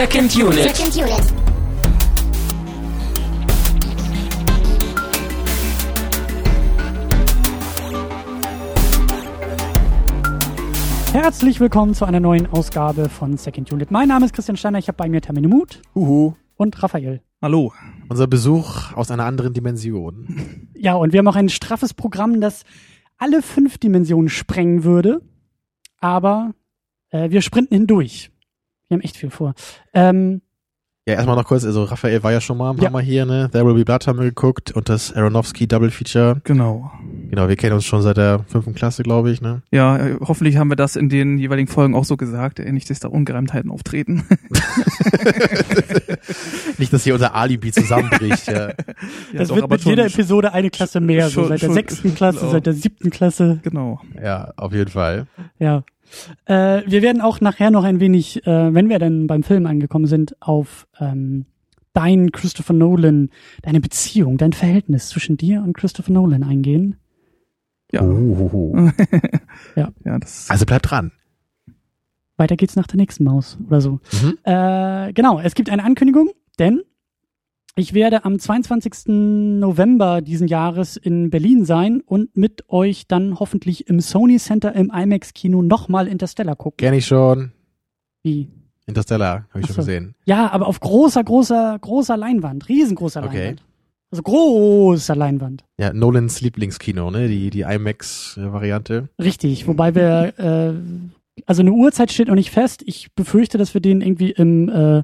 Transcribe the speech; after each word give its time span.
Second 0.00 0.34
Unit. 0.34 0.76
Second 0.76 0.96
Unit. 0.96 1.34
Herzlich 11.12 11.60
willkommen 11.60 11.92
zu 11.92 12.06
einer 12.06 12.18
neuen 12.18 12.46
Ausgabe 12.46 13.10
von 13.10 13.36
Second 13.36 13.70
Unit. 13.74 13.90
Mein 13.90 14.08
Name 14.08 14.24
ist 14.24 14.32
Christian 14.32 14.56
Steiner, 14.56 14.78
ich 14.78 14.88
habe 14.88 14.96
bei 14.96 15.10
mir 15.10 15.20
Termine 15.20 15.48
Mut 15.48 15.82
Uhu. 15.94 16.32
und 16.56 16.82
Raphael. 16.82 17.20
Hallo. 17.42 17.74
Unser 18.08 18.26
Besuch 18.26 18.94
aus 18.94 19.10
einer 19.10 19.26
anderen 19.26 19.52
Dimension. 19.52 20.68
Ja, 20.74 20.94
und 20.94 21.12
wir 21.12 21.18
haben 21.18 21.28
auch 21.28 21.36
ein 21.36 21.50
straffes 21.50 21.92
Programm, 21.92 22.40
das 22.40 22.64
alle 23.18 23.42
fünf 23.42 23.76
Dimensionen 23.76 24.30
sprengen 24.30 24.82
würde. 24.82 25.20
Aber 26.00 26.54
äh, 27.10 27.28
wir 27.28 27.42
sprinten 27.42 27.74
hindurch. 27.74 28.30
Wir 28.90 28.96
haben 28.96 29.02
echt 29.02 29.16
viel 29.16 29.30
vor. 29.30 29.54
Ähm, 29.94 30.42
Ja, 31.06 31.14
erstmal 31.14 31.36
noch 31.36 31.44
kurz, 31.44 31.64
also 31.64 31.84
Raphael 31.84 32.22
war 32.24 32.32
ja 32.32 32.40
schon 32.40 32.58
mal 32.58 32.70
ein 32.70 32.76
paar 32.76 32.84
Ja. 32.86 32.90
Mal 32.90 33.02
hier, 33.02 33.24
ne? 33.24 33.48
There 33.52 33.64
Will 33.64 33.74
Be 33.74 33.84
Blood 33.84 34.06
haben 34.08 34.18
wir 34.18 34.26
geguckt 34.26 34.72
und 34.72 34.88
das 34.88 35.12
Aronofsky 35.14 35.66
Double 35.68 35.90
Feature. 35.92 36.40
Genau. 36.44 36.90
Genau, 37.30 37.48
wir 37.48 37.54
kennen 37.56 37.74
uns 37.74 37.84
schon 37.84 38.02
seit 38.02 38.16
der 38.16 38.44
fünften 38.48 38.74
Klasse, 38.74 39.02
glaube 39.04 39.30
ich, 39.30 39.40
ne? 39.40 39.62
Ja, 39.70 39.96
äh, 39.96 40.16
hoffentlich 40.20 40.56
haben 40.56 40.68
wir 40.70 40.76
das 40.76 40.96
in 40.96 41.08
den 41.08 41.38
jeweiligen 41.38 41.68
Folgen 41.68 41.94
auch 41.94 42.04
so 42.04 42.16
gesagt, 42.16 42.58
äh, 42.58 42.70
nicht, 42.72 42.90
dass 42.90 42.98
da 43.00 43.06
Ungereimtheiten 43.08 43.70
auftreten. 43.70 44.24
Nicht, 46.78 46.92
dass 46.92 47.04
hier 47.04 47.14
unser 47.14 47.34
Alibi 47.34 47.72
zusammenbricht, 47.72 48.46
ja. 48.48 48.68
Ja, 49.32 49.38
das 49.38 49.48
doch, 49.48 49.56
wird 49.56 49.70
mit 49.70 49.84
jeder 49.84 50.06
Episode 50.06 50.52
eine 50.52 50.70
Klasse 50.70 51.00
mehr. 51.00 51.28
So 51.28 51.42
schon- 51.42 51.48
seit 51.48 51.62
der 51.62 51.66
schon- 51.66 51.74
sechsten 51.74 52.14
Klasse, 52.14 52.40
genau. 52.40 52.52
seit 52.52 52.66
der 52.66 52.72
siebten 52.74 53.10
Klasse. 53.10 53.60
Genau. 53.62 54.00
Ja, 54.22 54.52
auf 54.56 54.72
jeden 54.72 54.90
Fall. 54.90 55.26
Ja. 55.58 55.84
Äh, 56.46 56.82
wir 56.86 57.02
werden 57.02 57.20
auch 57.20 57.40
nachher 57.40 57.70
noch 57.70 57.84
ein 57.84 58.00
wenig, 58.00 58.46
äh, 58.46 58.74
wenn 58.74 58.88
wir 58.88 58.98
dann 58.98 59.26
beim 59.26 59.42
Film 59.42 59.66
angekommen 59.66 60.06
sind, 60.06 60.40
auf 60.40 60.86
ähm, 60.98 61.46
dein 61.92 62.32
Christopher 62.32 62.72
Nolan, 62.72 63.30
deine 63.62 63.80
Beziehung, 63.80 64.38
dein 64.38 64.52
Verhältnis 64.52 65.08
zwischen 65.08 65.36
dir 65.36 65.62
und 65.62 65.76
Christopher 65.76 66.12
Nolan 66.12 66.42
eingehen. 66.42 66.96
Ja. 67.92 68.02
Uhuhu. 68.04 68.90
Ja, 69.76 69.90
das 70.18 70.48
Also 70.50 70.66
bleib 70.66 70.82
dran. 70.82 71.12
Weiter 72.36 72.56
geht's 72.56 72.76
nach 72.76 72.86
der 72.86 72.96
nächsten 72.96 73.24
Maus 73.24 73.58
oder 73.66 73.80
so. 73.80 74.00
Mhm. 74.22 74.38
Äh, 74.44 75.12
genau, 75.12 75.40
es 75.40 75.54
gibt 75.54 75.68
eine 75.68 75.84
Ankündigung, 75.84 76.30
denn 76.58 76.80
ich 77.76 77.94
werde 77.94 78.24
am 78.24 78.38
22. 78.38 79.06
November 79.60 80.20
diesen 80.20 80.48
Jahres 80.48 80.96
in 80.96 81.30
Berlin 81.30 81.64
sein 81.64 82.00
und 82.04 82.36
mit 82.36 82.68
euch 82.68 83.06
dann 83.06 83.38
hoffentlich 83.38 83.88
im 83.88 84.00
Sony 84.00 84.38
Center 84.38 84.74
im 84.74 84.90
IMAX 84.94 85.32
Kino 85.34 85.62
nochmal 85.62 86.06
Interstellar 86.08 86.56
gucken. 86.56 86.76
Kenn 86.78 86.94
ich 86.94 87.06
schon. 87.06 87.52
Wie? 88.22 88.48
Interstellar, 88.86 89.46
habe 89.50 89.60
ich 89.60 89.64
Ach 89.64 89.66
schon 89.68 89.74
so. 89.76 89.82
gesehen. 89.82 90.14
Ja, 90.24 90.50
aber 90.50 90.66
auf 90.66 90.80
großer, 90.80 91.22
großer, 91.22 91.78
großer 91.80 92.16
Leinwand, 92.16 92.68
riesengroßer 92.68 93.22
Okay. 93.24 93.36
Leinwand. 93.38 93.62
Also 94.10 94.22
großer 94.24 95.14
Leinwand. 95.14 95.64
Ja, 95.78 95.92
Nolans 95.92 96.40
Lieblingskino, 96.40 97.12
ne? 97.12 97.28
Die, 97.28 97.50
die 97.50 97.60
IMAX-Variante. 97.60 99.08
Richtig, 99.22 99.68
wobei 99.68 99.94
wir, 99.94 100.32
äh, 100.36 101.42
also 101.46 101.62
eine 101.62 101.70
Uhrzeit 101.70 102.10
steht 102.10 102.26
noch 102.26 102.34
nicht 102.34 102.50
fest. 102.50 102.82
Ich 102.84 103.14
befürchte, 103.14 103.56
dass 103.56 103.72
wir 103.72 103.80
den 103.80 104.00
irgendwie 104.00 104.30
im, 104.32 104.68
äh, 104.68 105.02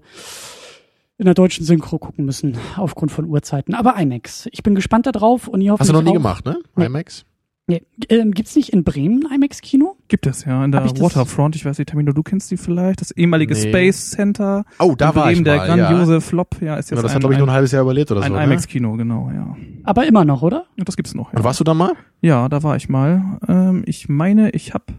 in 1.18 1.24
der 1.24 1.34
deutschen 1.34 1.64
Synchro 1.64 1.98
gucken 1.98 2.24
müssen, 2.24 2.56
aufgrund 2.76 3.10
von 3.10 3.24
Uhrzeiten. 3.24 3.74
Aber 3.74 3.96
IMAX. 3.98 4.48
Ich 4.52 4.62
bin 4.62 4.74
gespannt 4.74 5.06
darauf 5.06 5.48
und 5.48 5.60
ihr 5.62 5.72
hoffentlich 5.72 5.88
Hast 5.88 5.94
du 5.94 5.94
noch 5.94 6.02
nie 6.02 6.10
auch. 6.10 6.22
gemacht, 6.22 6.44
ne? 6.44 6.58
Nee. 6.76 6.86
IMAX? 6.86 7.24
Nee. 7.68 7.82
Ähm, 8.10 8.30
gibt's 8.30 8.54
nicht 8.54 8.68
in 8.72 8.84
Bremen 8.84 9.26
ein 9.26 9.36
IMAX-Kino? 9.36 9.96
gibt 10.06 10.26
es 10.28 10.44
ja 10.44 10.64
in 10.64 10.70
der 10.70 10.84
ich 10.84 11.00
Waterfront. 11.00 11.56
Ich 11.56 11.64
weiß 11.64 11.78
nicht, 11.78 11.88
Tamino, 11.88 12.12
du 12.12 12.22
kennst 12.22 12.48
die 12.52 12.56
vielleicht. 12.56 13.00
Das 13.00 13.10
ehemalige 13.10 13.54
Nee. 13.54 13.60
Space 13.60 14.10
Center. 14.10 14.64
Oh, 14.78 14.94
da 14.96 15.08
in 15.10 15.16
war 15.16 15.24
Bremen, 15.24 15.38
ich 15.38 15.42
der 15.44 15.56
mal, 15.56 15.76
ja. 15.78 15.88
grandiose 15.88 16.20
Flop. 16.20 16.60
Ja, 16.60 16.76
ist 16.76 16.90
jetzt 16.90 16.90
Genau, 16.90 17.02
das 17.02 17.10
ein, 17.10 17.14
hat, 17.16 17.20
glaube 17.22 17.34
ich, 17.34 17.38
nur 17.38 17.46
ein 17.48 17.50
ein, 17.50 17.54
halbes 17.56 17.72
Jahr 17.72 17.82
überlebt 17.82 18.12
oder 18.12 18.20
ein 18.22 18.30
so, 18.30 18.36
ne? 18.38 18.44
IMAX-Kino, 18.44 18.92
genau, 18.96 19.30
ja. 19.34 19.56
Aber 19.82 20.06
immer 20.06 20.24
noch, 20.24 20.42
oder? 20.42 20.66
Ja, 20.76 20.84
Das 20.84 20.96
gibt's 20.96 21.14
noch. 21.14 21.32
Und 21.32 21.38
Ja, 21.40 21.44
warst 21.44 21.58
du 21.58 21.64
da 21.64 21.74
mal? 21.74 21.92
ja 22.20 22.48
da 22.48 22.62
war 22.62 22.76
ich 22.76 22.88
mal. 22.88 23.38
Ähm, 23.48 23.82
ich 23.86 24.08
meine, 24.08 24.50
ich 24.50 24.72
hab 24.74 24.92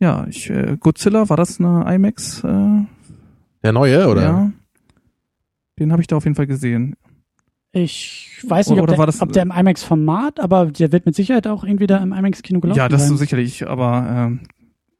ja, 0.00 0.26
ich, 0.28 0.48
äh, 0.48 0.76
Godzilla, 0.78 1.28
war 1.28 1.36
das 1.36 1.58
eine 1.60 1.84
IMAX? 1.92 2.44
Äh, 2.44 2.84
Der 3.62 3.72
neue, 3.72 4.08
oder? 4.08 4.22
Ja. 4.22 4.52
Den 5.78 5.92
habe 5.92 6.00
ich 6.02 6.06
da 6.08 6.16
auf 6.16 6.24
jeden 6.24 6.34
Fall 6.36 6.46
gesehen. 6.46 6.96
Ich 7.72 8.42
weiß 8.48 8.68
nicht, 8.68 8.74
Oder 8.74 8.82
ob, 8.84 8.88
der, 8.88 8.98
war 8.98 9.06
das- 9.06 9.20
ob 9.20 9.32
der 9.32 9.42
im 9.42 9.50
IMAX-Format, 9.52 10.40
aber 10.40 10.66
der 10.66 10.90
wird 10.90 11.06
mit 11.06 11.14
Sicherheit 11.14 11.46
auch 11.46 11.64
irgendwie 11.64 11.86
da 11.86 11.98
im 11.98 12.12
IMAX-Kino 12.12 12.60
gelaufen 12.60 12.78
Ja, 12.78 12.88
das 12.88 13.02
sein. 13.02 13.10
so 13.10 13.16
sicherlich, 13.16 13.68
aber 13.68 14.06
ähm, 14.10 14.40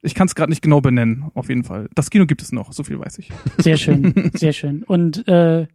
ich 0.03 0.15
kann 0.15 0.27
es 0.27 0.35
gerade 0.35 0.51
nicht 0.51 0.63
genau 0.63 0.81
benennen, 0.81 1.31
auf 1.35 1.49
jeden 1.49 1.65
Fall. 1.65 1.89
Das 1.95 2.11
Kino 2.11 2.27
gibt 2.27 2.43
es 2.43 2.53
noch, 2.53 2.73
so 2.73 2.85
viel 2.85 3.01
weiß 3.01 3.19
ich. 3.19 3.31
Sehr 3.59 3.77
schön, 3.79 4.31
sehr 4.35 4.53
schön. 4.53 4.83
Und 4.85 5.27
äh, 5.27 5.67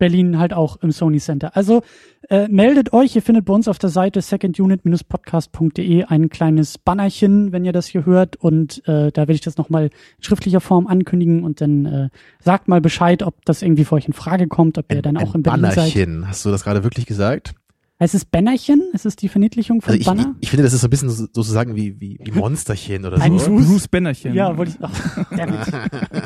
Berlin 0.00 0.38
halt 0.38 0.52
auch 0.52 0.78
im 0.82 0.90
Sony 0.90 1.18
Center. 1.18 1.54
Also 1.56 1.82
äh, 2.28 2.48
meldet 2.48 2.92
euch, 2.92 3.14
ihr 3.14 3.22
findet 3.22 3.44
bei 3.44 3.52
uns 3.52 3.68
auf 3.68 3.78
der 3.78 3.90
Seite 3.90 4.20
secondunit-podcast.de 4.20 6.04
ein 6.04 6.28
kleines 6.28 6.78
Bannerchen, 6.78 7.52
wenn 7.52 7.64
ihr 7.64 7.72
das 7.72 7.86
hier 7.86 8.04
hört. 8.04 8.34
Und 8.34 8.78
äh, 8.88 9.12
da 9.12 9.22
werde 9.22 9.34
ich 9.34 9.40
das 9.42 9.56
nochmal 9.56 9.84
in 9.84 10.24
schriftlicher 10.24 10.60
Form 10.60 10.88
ankündigen 10.88 11.44
und 11.44 11.60
dann 11.60 11.86
äh, 11.86 12.08
sagt 12.40 12.66
mal 12.66 12.80
Bescheid, 12.80 13.22
ob 13.22 13.44
das 13.44 13.62
irgendwie 13.62 13.84
für 13.84 13.94
euch 13.94 14.06
in 14.06 14.12
Frage 14.12 14.48
kommt, 14.48 14.78
ob 14.78 14.92
ihr 14.92 15.02
dann 15.02 15.16
auch 15.16 15.36
in 15.36 15.42
Berlin 15.42 15.62
seid. 15.66 15.76
Bannerchen. 15.76 16.28
Hast 16.28 16.44
du 16.44 16.50
das 16.50 16.64
gerade 16.64 16.82
wirklich 16.82 17.06
gesagt? 17.06 17.54
Heißt 18.00 18.14
es 18.14 18.24
Bannerchen? 18.24 18.82
Ist 18.94 19.04
es 19.04 19.14
die 19.14 19.28
Verniedlichung 19.28 19.82
von 19.82 19.90
Also 19.92 19.94
ich, 19.96 20.00
ich, 20.00 20.06
Banner? 20.06 20.34
ich 20.40 20.48
finde, 20.48 20.62
das 20.62 20.72
ist 20.72 20.80
so 20.80 20.86
ein 20.86 20.90
bisschen 20.90 21.10
so- 21.10 21.26
sozusagen 21.32 21.76
wie, 21.76 22.00
wie, 22.00 22.18
wie 22.22 22.30
Monsterchen 22.32 23.04
oder 23.04 23.20
Ein 23.20 23.38
so. 23.38 23.44
Fuß? 23.50 23.66
Bruce 23.66 23.88
Bannerchen. 23.88 24.34
Ja, 24.34 24.56
wollte 24.56 24.72
ich. 24.72 24.78
Ach, 24.80 25.26
damit. 25.30 25.66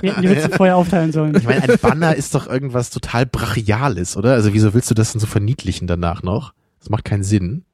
Wir 0.02 0.12
hätten 0.12 0.22
die 0.22 0.30
Witze 0.30 0.50
vorher 0.50 0.76
aufteilen 0.76 1.10
sollen. 1.10 1.34
Ich 1.36 1.42
meine, 1.44 1.64
ein 1.68 1.78
Banner 1.82 2.14
ist 2.14 2.34
doch 2.36 2.46
irgendwas 2.46 2.90
total 2.90 3.26
Brachiales, 3.26 4.16
oder? 4.16 4.34
Also 4.34 4.54
wieso 4.54 4.72
willst 4.72 4.88
du 4.90 4.94
das 4.94 5.10
denn 5.12 5.20
so 5.20 5.26
verniedlichen 5.26 5.88
danach 5.88 6.22
noch? 6.22 6.54
Das 6.78 6.90
macht 6.90 7.04
keinen 7.04 7.24
Sinn. 7.24 7.64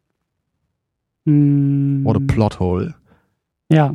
Hm. 1.27 2.01
What 2.05 2.17
a 2.17 2.21
Plothole. 2.27 2.95
Ja. 3.71 3.95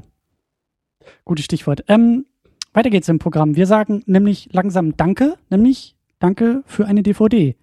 Gutes 1.24 1.46
Stichwort. 1.46 1.84
Ähm, 1.88 2.26
weiter 2.74 2.90
geht's 2.92 3.10
im 3.10 3.20
Programm. 3.20 3.56
Wir 3.56 3.66
sagen 3.66 4.04
nämlich 4.06 4.50
langsam 4.52 4.96
Danke, 4.98 5.36
nämlich 5.50 5.96
Danke 6.20 6.64
für 6.66 6.86
eine 6.86 7.04
DVD, 7.04 7.56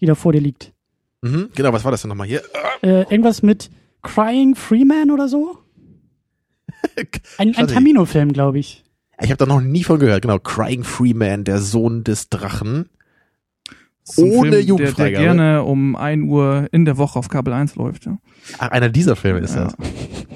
die 0.00 0.06
da 0.06 0.14
vor 0.14 0.32
dir 0.32 0.40
liegt. 0.40 0.72
Mhm, 1.24 1.48
genau, 1.54 1.72
was 1.72 1.84
war 1.84 1.90
das 1.90 2.02
denn 2.02 2.10
nochmal 2.10 2.26
hier? 2.26 2.42
Äh, 2.82 3.04
irgendwas 3.04 3.42
mit 3.42 3.70
Crying 4.02 4.54
Freeman 4.54 5.10
oder 5.10 5.26
so? 5.26 5.58
Ein, 7.38 7.56
ein. 7.56 7.66
Tamino-Film, 7.66 8.34
glaube 8.34 8.58
ich. 8.58 8.84
Ich 9.18 9.30
habe 9.30 9.38
da 9.38 9.46
noch 9.46 9.62
nie 9.62 9.84
von 9.84 9.98
gehört. 9.98 10.20
Genau, 10.20 10.38
Crying 10.38 10.84
Freeman, 10.84 11.44
der 11.44 11.60
Sohn 11.60 12.04
des 12.04 12.28
Drachen. 12.28 12.90
Ist 14.06 14.18
ohne 14.18 14.30
Film, 14.32 14.42
der, 14.42 14.50
der 14.50 14.62
Jugendfreigabe. 14.62 15.24
gerne 15.24 15.62
um 15.62 15.96
1 15.96 16.24
Uhr 16.28 16.68
in 16.72 16.84
der 16.84 16.98
Woche 16.98 17.18
auf 17.18 17.28
Kabel 17.28 17.54
1 17.54 17.74
läuft. 17.76 18.04
Ja. 18.06 18.18
Ach, 18.58 18.68
einer 18.70 18.90
dieser 18.90 19.16
Filme 19.16 19.38
ist 19.40 19.54
Ja. 19.56 19.64
das. 19.64 19.74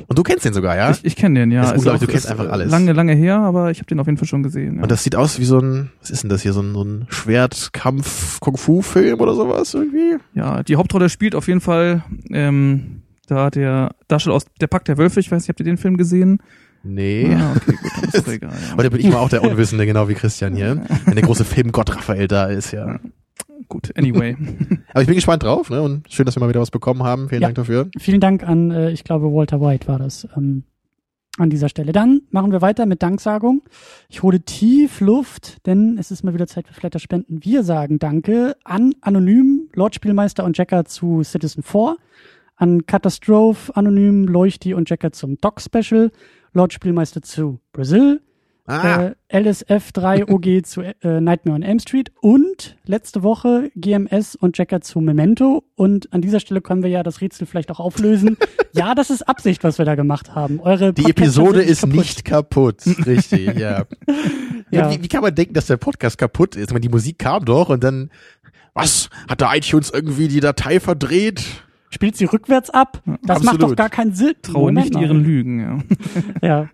Und 0.06 0.18
du 0.18 0.22
kennst 0.22 0.46
den 0.46 0.54
sogar, 0.54 0.74
ja? 0.74 0.90
Ich, 0.90 1.04
ich 1.04 1.16
kenne 1.16 1.40
den, 1.40 1.50
ja. 1.50 1.60
Das 1.60 1.72
ist 1.72 1.76
unglaublich, 1.78 2.02
auch- 2.02 2.06
du 2.06 2.12
kennst 2.12 2.24
ist 2.26 2.30
einfach 2.30 2.48
alles. 2.50 2.70
Lange, 2.70 2.92
lange 2.94 3.12
her, 3.14 3.36
aber 3.40 3.70
ich 3.70 3.76
habe 3.78 3.86
den 3.86 4.00
auf 4.00 4.06
jeden 4.06 4.16
Fall 4.16 4.26
schon 4.26 4.42
gesehen. 4.42 4.76
Ja. 4.76 4.82
Und 4.84 4.90
das 4.90 5.04
sieht 5.04 5.14
aus 5.16 5.38
wie 5.38 5.44
so 5.44 5.58
ein, 5.58 5.90
was 6.00 6.08
ist 6.08 6.22
denn 6.22 6.30
das 6.30 6.40
hier, 6.40 6.54
so 6.54 6.62
ein, 6.62 6.72
so 6.72 6.82
ein 6.82 7.06
Schwertkampf-Kung-Fu-Film 7.10 9.20
oder 9.20 9.34
sowas 9.34 9.74
irgendwie? 9.74 10.16
ja, 10.34 10.62
die 10.62 10.76
Hauptrolle 10.76 11.08
spielt 11.08 11.34
auf 11.34 11.48
jeden 11.48 11.60
Fall 11.60 12.04
ähm, 12.30 13.02
da 13.26 13.50
der 13.50 13.94
Darsteller 14.08 14.36
aus 14.36 14.46
Der 14.60 14.66
Pakt 14.68 14.88
der 14.88 14.96
Wölfe. 14.98 15.20
Ich 15.20 15.30
weiß 15.30 15.42
nicht, 15.42 15.48
habt 15.50 15.60
ihr 15.60 15.64
den 15.66 15.76
Film 15.76 15.96
gesehen? 15.96 16.38
Nee. 16.84 17.34
Ah, 17.34 17.54
okay, 17.56 17.72
gut, 17.72 17.90
dann 18.00 18.10
ist 18.10 18.28
egal. 18.32 18.50
Ja. 18.50 18.72
Aber 18.72 18.82
da 18.84 18.88
bin 18.88 19.00
ich 19.00 19.08
mal 19.10 19.18
auch 19.18 19.28
der 19.28 19.42
Unwissende, 19.42 19.84
genau 19.84 20.08
wie 20.08 20.14
Christian 20.14 20.54
hier. 20.54 20.80
Wenn 21.04 21.14
der 21.16 21.24
große 21.24 21.44
Filmgott 21.44 21.94
Raphael 21.94 22.28
da 22.28 22.46
ist, 22.46 22.72
ja. 22.72 22.98
Gut, 23.68 23.96
anyway. 23.96 24.36
Aber 24.90 25.00
ich 25.00 25.06
bin 25.06 25.16
gespannt 25.16 25.42
drauf, 25.42 25.70
ne? 25.70 25.82
Und 25.82 26.12
schön, 26.12 26.26
dass 26.26 26.36
wir 26.36 26.40
mal 26.40 26.48
wieder 26.48 26.60
was 26.60 26.70
bekommen 26.70 27.02
haben. 27.02 27.28
Vielen 27.28 27.42
Ja. 27.42 27.48
Dank 27.48 27.56
dafür. 27.56 27.88
Vielen 27.98 28.20
Dank 28.20 28.42
an, 28.42 28.70
äh, 28.70 28.90
ich 28.90 29.04
glaube, 29.04 29.32
Walter 29.32 29.60
White 29.60 29.88
war 29.88 29.98
das 29.98 30.28
ähm, 30.36 30.64
an 31.38 31.50
dieser 31.50 31.68
Stelle. 31.68 31.92
Dann 31.92 32.22
machen 32.30 32.52
wir 32.52 32.62
weiter 32.62 32.86
mit 32.86 33.02
Danksagung. 33.02 33.62
Ich 34.08 34.22
hole 34.22 34.40
tief 34.40 35.00
Luft, 35.00 35.66
denn 35.66 35.96
es 35.98 36.10
ist 36.10 36.22
mal 36.24 36.34
wieder 36.34 36.46
Zeit 36.46 36.66
für 36.68 36.74
Flatterspenden. 36.74 37.44
Wir 37.44 37.62
sagen 37.62 37.98
Danke 37.98 38.56
an 38.64 38.94
Anonym, 39.00 39.68
Lord 39.74 39.94
Spielmeister 39.94 40.44
und 40.44 40.56
Jacker 40.56 40.84
zu 40.84 41.22
Citizen 41.22 41.62
4, 41.62 41.96
an 42.56 42.86
Catastrophe, 42.86 43.74
Anonym, 43.76 44.26
Leuchti 44.26 44.74
und 44.74 44.88
Jacker 44.90 45.12
zum 45.12 45.36
Doc 45.40 45.60
Special, 45.60 46.10
Lord 46.52 46.72
Spielmeister 46.72 47.22
zu 47.22 47.60
Brazil, 47.72 48.20
Ah, 48.68 49.12
äh, 49.28 49.40
LSF 49.40 49.92
3 49.92 50.28
OG 50.28 50.62
zu 50.64 50.82
äh, 50.82 51.20
Nightmare 51.20 51.56
on 51.56 51.62
Elm 51.62 51.78
Street 51.78 52.12
und 52.20 52.76
letzte 52.84 53.22
Woche 53.22 53.70
GMS 53.74 54.36
und 54.36 54.58
Jacker 54.58 54.82
zu 54.82 55.00
Memento. 55.00 55.64
Und 55.74 56.12
an 56.12 56.20
dieser 56.20 56.38
Stelle 56.38 56.60
können 56.60 56.82
wir 56.82 56.90
ja 56.90 57.02
das 57.02 57.22
Rätsel 57.22 57.46
vielleicht 57.46 57.70
auch 57.70 57.80
auflösen. 57.80 58.36
ja, 58.74 58.94
das 58.94 59.08
ist 59.08 59.22
Absicht, 59.22 59.64
was 59.64 59.78
wir 59.78 59.86
da 59.86 59.94
gemacht 59.94 60.34
haben. 60.34 60.60
Eure 60.60 60.92
die 60.92 61.02
Podcatcher 61.02 61.22
Episode 61.22 61.58
sind 61.60 61.70
ist 61.70 61.80
kaputt. 61.80 61.96
nicht 61.96 62.24
kaputt. 62.24 63.06
Richtig, 63.06 63.54
ja. 63.58 63.86
Ja. 64.70 64.90
Wie, 64.90 65.02
wie 65.02 65.08
kann 65.08 65.22
man 65.22 65.34
denken, 65.34 65.54
dass 65.54 65.66
der 65.66 65.78
Podcast 65.78 66.18
kaputt 66.18 66.54
ist? 66.54 66.64
Ich 66.64 66.70
meine, 66.70 66.80
die 66.80 66.90
Musik 66.90 67.18
kam 67.18 67.44
doch 67.44 67.70
und 67.70 67.82
dann, 67.82 68.10
was? 68.74 69.08
Hat 69.28 69.40
der 69.40 69.48
iTunes 69.54 69.90
irgendwie 69.90 70.28
die 70.28 70.40
Datei 70.40 70.78
verdreht? 70.78 71.42
Spielt 71.90 72.16
sie 72.16 72.26
rückwärts 72.26 72.68
ab? 72.70 73.02
Das 73.22 73.42
macht 73.42 73.54
absolut. 73.54 73.70
doch 73.70 73.76
gar 73.76 73.88
keinen 73.88 74.12
Sinn. 74.12 74.34
Traue 74.42 74.72
nicht 74.72 74.94
ihren 74.94 75.24
Lügen, 75.24 75.60
ja. 75.60 75.78
Ja. 76.48 76.68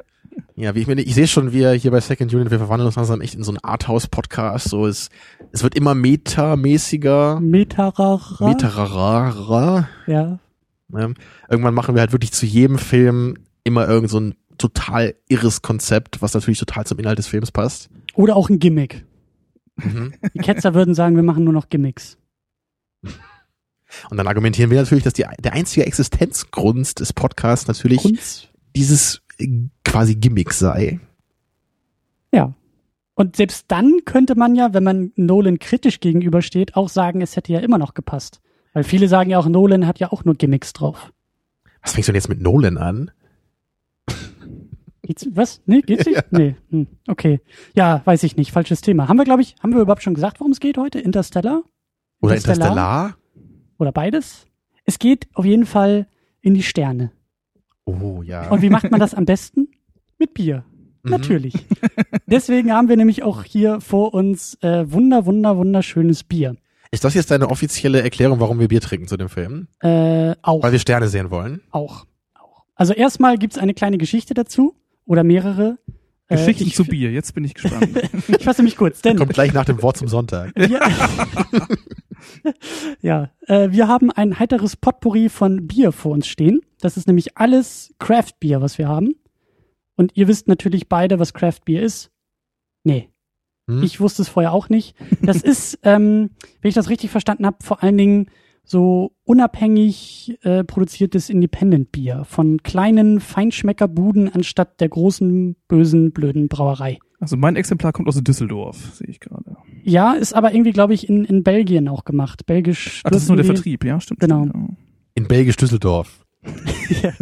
Ja, 0.56 0.74
wie 0.74 0.80
ich 0.80 0.86
meine, 0.86 1.02
ich 1.02 1.14
sehe 1.14 1.26
schon, 1.26 1.52
wir 1.52 1.72
hier 1.72 1.90
bei 1.90 2.00
Second 2.00 2.32
Unit, 2.32 2.50
wir 2.50 2.58
verwandeln 2.58 2.86
uns 2.86 2.94
langsam 2.94 3.20
echt 3.20 3.34
in 3.34 3.42
so 3.42 3.50
einen 3.50 3.58
Arthouse-Podcast. 3.58 4.68
So 4.68 4.86
es, 4.86 5.10
es 5.50 5.64
wird 5.64 5.74
immer 5.74 5.94
metamäßiger, 5.94 7.40
Metarara. 7.40 8.48
metararer. 8.48 9.88
ja. 10.06 10.38
Ähm, 10.94 11.14
irgendwann 11.50 11.74
machen 11.74 11.96
wir 11.96 12.00
halt 12.00 12.12
wirklich 12.12 12.32
zu 12.32 12.46
jedem 12.46 12.78
Film 12.78 13.38
immer 13.64 13.88
irgend 13.88 14.10
so 14.10 14.20
ein 14.20 14.34
total 14.58 15.16
irres 15.28 15.62
Konzept, 15.62 16.22
was 16.22 16.34
natürlich 16.34 16.60
total 16.60 16.86
zum 16.86 16.98
Inhalt 17.00 17.18
des 17.18 17.26
Films 17.26 17.50
passt. 17.50 17.90
Oder 18.14 18.36
auch 18.36 18.48
ein 18.48 18.60
Gimmick. 18.60 19.04
Mhm. 19.76 20.14
Die 20.34 20.38
Ketzer 20.38 20.74
würden 20.74 20.94
sagen, 20.94 21.16
wir 21.16 21.24
machen 21.24 21.42
nur 21.42 21.52
noch 21.52 21.68
Gimmicks. 21.68 22.16
Und 24.10 24.16
dann 24.16 24.28
argumentieren 24.28 24.70
wir 24.70 24.80
natürlich, 24.80 25.04
dass 25.04 25.14
die, 25.14 25.24
der 25.40 25.52
einzige 25.52 25.86
Existenzgrund 25.86 27.00
des 27.00 27.12
Podcasts 27.12 27.66
natürlich 27.66 28.02
Kunst. 28.02 28.50
dieses 28.76 29.20
quasi 29.84 30.14
Gimmick 30.14 30.52
sei. 30.52 31.00
Ja. 32.32 32.54
Und 33.14 33.36
selbst 33.36 33.66
dann 33.68 34.00
könnte 34.04 34.34
man 34.34 34.54
ja, 34.56 34.74
wenn 34.74 34.82
man 34.82 35.12
Nolan 35.16 35.58
kritisch 35.58 36.00
gegenübersteht, 36.00 36.76
auch 36.76 36.88
sagen, 36.88 37.20
es 37.20 37.36
hätte 37.36 37.52
ja 37.52 37.60
immer 37.60 37.78
noch 37.78 37.94
gepasst. 37.94 38.40
Weil 38.72 38.82
viele 38.82 39.06
sagen 39.08 39.30
ja 39.30 39.38
auch, 39.38 39.48
Nolan 39.48 39.86
hat 39.86 40.00
ja 40.00 40.10
auch 40.10 40.24
nur 40.24 40.34
Gimmicks 40.34 40.72
drauf. 40.72 41.12
Was 41.82 41.92
fängst 41.92 42.08
du 42.08 42.12
denn 42.12 42.16
jetzt 42.16 42.28
mit 42.28 42.40
Nolan 42.40 42.76
an? 42.76 43.10
Geht's, 45.02 45.28
was? 45.30 45.60
Nee, 45.66 45.82
geht's 45.82 46.06
nicht? 46.06 46.24
Nee. 46.32 46.56
Hm, 46.70 46.86
okay. 47.08 47.40
Ja, 47.74 48.00
weiß 48.04 48.22
ich 48.22 48.36
nicht. 48.36 48.52
Falsches 48.52 48.80
Thema. 48.80 49.06
Haben 49.06 49.18
wir, 49.18 49.24
glaube 49.24 49.42
ich, 49.42 49.54
haben 49.62 49.74
wir 49.74 49.80
überhaupt 49.82 50.02
schon 50.02 50.14
gesagt, 50.14 50.40
worum 50.40 50.52
es 50.52 50.60
geht 50.60 50.78
heute? 50.78 50.98
Interstellar? 50.98 51.62
Oder 52.20 52.36
Interstellar? 52.36 53.16
Oder 53.78 53.92
beides? 53.92 54.46
Es 54.84 54.98
geht 54.98 55.28
auf 55.34 55.44
jeden 55.44 55.66
Fall 55.66 56.08
in 56.40 56.54
die 56.54 56.62
Sterne. 56.62 57.12
Oh 57.84 58.22
ja. 58.22 58.48
Und 58.50 58.62
wie 58.62 58.70
macht 58.70 58.90
man 58.90 59.00
das 59.00 59.14
am 59.14 59.24
besten? 59.24 59.68
Mit 60.18 60.34
Bier. 60.34 60.64
Mhm. 61.02 61.10
Natürlich. 61.10 61.54
Deswegen 62.26 62.72
haben 62.72 62.88
wir 62.88 62.96
nämlich 62.96 63.22
auch 63.22 63.44
hier 63.44 63.80
vor 63.80 64.14
uns 64.14 64.56
äh, 64.62 64.90
wunder, 64.90 65.26
wunder, 65.26 65.56
wunderschönes 65.56 66.24
Bier. 66.24 66.56
Ist 66.90 67.04
das 67.04 67.14
jetzt 67.14 67.30
deine 67.30 67.50
offizielle 67.50 68.02
Erklärung, 68.02 68.40
warum 68.40 68.60
wir 68.60 68.68
Bier 68.68 68.80
trinken 68.80 69.08
zu 69.08 69.16
dem 69.16 69.28
Film? 69.28 69.66
Äh, 69.80 70.34
auch. 70.42 70.62
Weil 70.62 70.72
wir 70.72 70.78
Sterne 70.78 71.08
sehen 71.08 71.30
wollen? 71.30 71.60
Auch. 71.70 72.06
auch. 72.34 72.62
Also 72.74 72.92
erstmal 72.92 73.36
gibt's 73.36 73.58
eine 73.58 73.74
kleine 73.74 73.98
Geschichte 73.98 74.32
dazu 74.32 74.76
oder 75.04 75.24
mehrere. 75.24 75.78
Äh, 76.28 76.36
Geschichten 76.36 76.64
ich, 76.64 76.74
zu 76.74 76.84
Bier, 76.84 77.10
jetzt 77.10 77.34
bin 77.34 77.44
ich 77.44 77.54
gespannt. 77.54 77.88
Ich 78.28 78.44
fasse 78.44 78.62
mich 78.62 78.76
kurz, 78.76 79.02
denn 79.02 79.18
Kommt 79.18 79.34
gleich 79.34 79.52
nach 79.52 79.66
dem 79.66 79.82
Wort 79.82 79.96
zum 79.98 80.08
Sonntag. 80.08 80.52
ja, 80.56 80.80
ja 83.00 83.30
äh, 83.46 83.70
wir 83.70 83.88
haben 83.88 84.10
ein 84.10 84.38
heiteres 84.38 84.76
Potpourri 84.76 85.28
von 85.28 85.66
Bier 85.66 85.92
vor 85.92 86.12
uns 86.12 86.26
stehen. 86.26 86.60
Das 86.80 86.96
ist 86.96 87.06
nämlich 87.06 87.36
alles 87.36 87.94
Craft 87.98 88.34
Bier, 88.40 88.60
was 88.60 88.78
wir 88.78 88.88
haben. 88.88 89.14
Und 89.96 90.16
ihr 90.16 90.28
wisst 90.28 90.48
natürlich 90.48 90.88
beide, 90.88 91.18
was 91.18 91.34
Craft 91.34 91.60
Bier 91.64 91.82
ist. 91.82 92.10
Nee, 92.82 93.08
Hm? 93.66 93.82
Ich 93.82 94.00
wusste 94.00 94.22
es 94.22 94.28
vorher 94.28 94.52
auch 94.52 94.68
nicht. 94.68 94.94
Das 95.22 95.36
ist, 95.42 95.78
ähm, 95.82 96.30
wenn 96.60 96.68
ich 96.68 96.74
das 96.74 96.90
richtig 96.90 97.10
verstanden 97.10 97.46
habe, 97.46 97.58
vor 97.62 97.82
allen 97.82 97.98
Dingen 97.98 98.26
so 98.64 99.12
unabhängig 99.24 100.38
äh, 100.42 100.64
produziertes 100.64 101.28
Independent-Bier 101.28 102.24
von 102.24 102.62
kleinen 102.62 103.20
Feinschmeckerbuden 103.20 104.32
anstatt 104.32 104.80
der 104.80 104.88
großen, 104.88 105.56
bösen, 105.68 106.12
blöden 106.12 106.48
Brauerei. 106.48 106.98
Also 107.20 107.36
mein 107.36 107.56
Exemplar 107.56 107.92
kommt 107.92 108.08
aus 108.08 108.22
Düsseldorf, 108.22 108.94
sehe 108.94 109.08
ich 109.08 109.20
gerade. 109.20 109.56
Ja, 109.84 110.12
ist 110.12 110.32
aber 110.32 110.52
irgendwie, 110.52 110.72
glaube 110.72 110.94
ich, 110.94 111.08
in, 111.08 111.24
in 111.24 111.42
Belgien 111.42 111.88
auch 111.88 112.04
gemacht. 112.04 112.46
Belgisch. 112.46 113.02
Ach, 113.04 113.10
das 113.10 113.22
ist 113.22 113.28
nur 113.28 113.36
der 113.36 113.44
Vertrieb, 113.44 113.84
ja, 113.84 114.00
stimmt. 114.00 114.20
Genau. 114.20 114.44
stimmt, 114.44 114.76
In 115.14 115.28
Belgisch 115.28 115.56
Düsseldorf. 115.56 116.20
Ja. 116.88 117.10
Ja. 117.10 117.12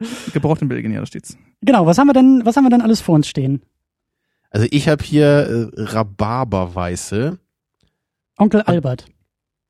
Gebraucht 0.32 0.62
in 0.62 0.68
Belgien, 0.68 0.92
ja, 0.92 1.00
da 1.00 1.06
steht's. 1.06 1.36
Genau, 1.62 1.86
was 1.86 1.98
haben 1.98 2.06
wir 2.06 2.12
denn, 2.12 2.42
was 2.44 2.56
haben 2.56 2.64
wir 2.64 2.70
denn 2.70 2.82
alles 2.82 3.00
vor 3.00 3.14
uns 3.14 3.26
stehen? 3.26 3.62
Also 4.50 4.66
ich 4.70 4.88
habe 4.88 5.02
hier 5.02 5.70
äh, 5.76 5.82
Rhabarberweiße. 5.82 7.38
Onkel 8.36 8.62
Albert. 8.62 9.06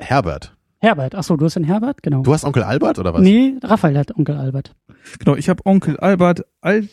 Herbert. 0.00 0.56
Herbert. 0.78 1.14
Ach 1.14 1.22
so, 1.22 1.36
du 1.36 1.44
hast 1.44 1.54
den 1.54 1.64
Herbert? 1.64 2.02
Genau. 2.02 2.22
Du 2.22 2.32
hast 2.32 2.44
Onkel 2.44 2.64
Albert 2.64 2.98
oder 2.98 3.14
was? 3.14 3.22
Nee, 3.22 3.54
Raphael 3.62 3.96
hat 3.96 4.16
Onkel 4.16 4.36
Albert. 4.36 4.74
Genau, 5.20 5.36
ich 5.36 5.48
habe 5.48 5.64
Onkel 5.64 5.96
Albert 5.98 6.44
alt, 6.60 6.88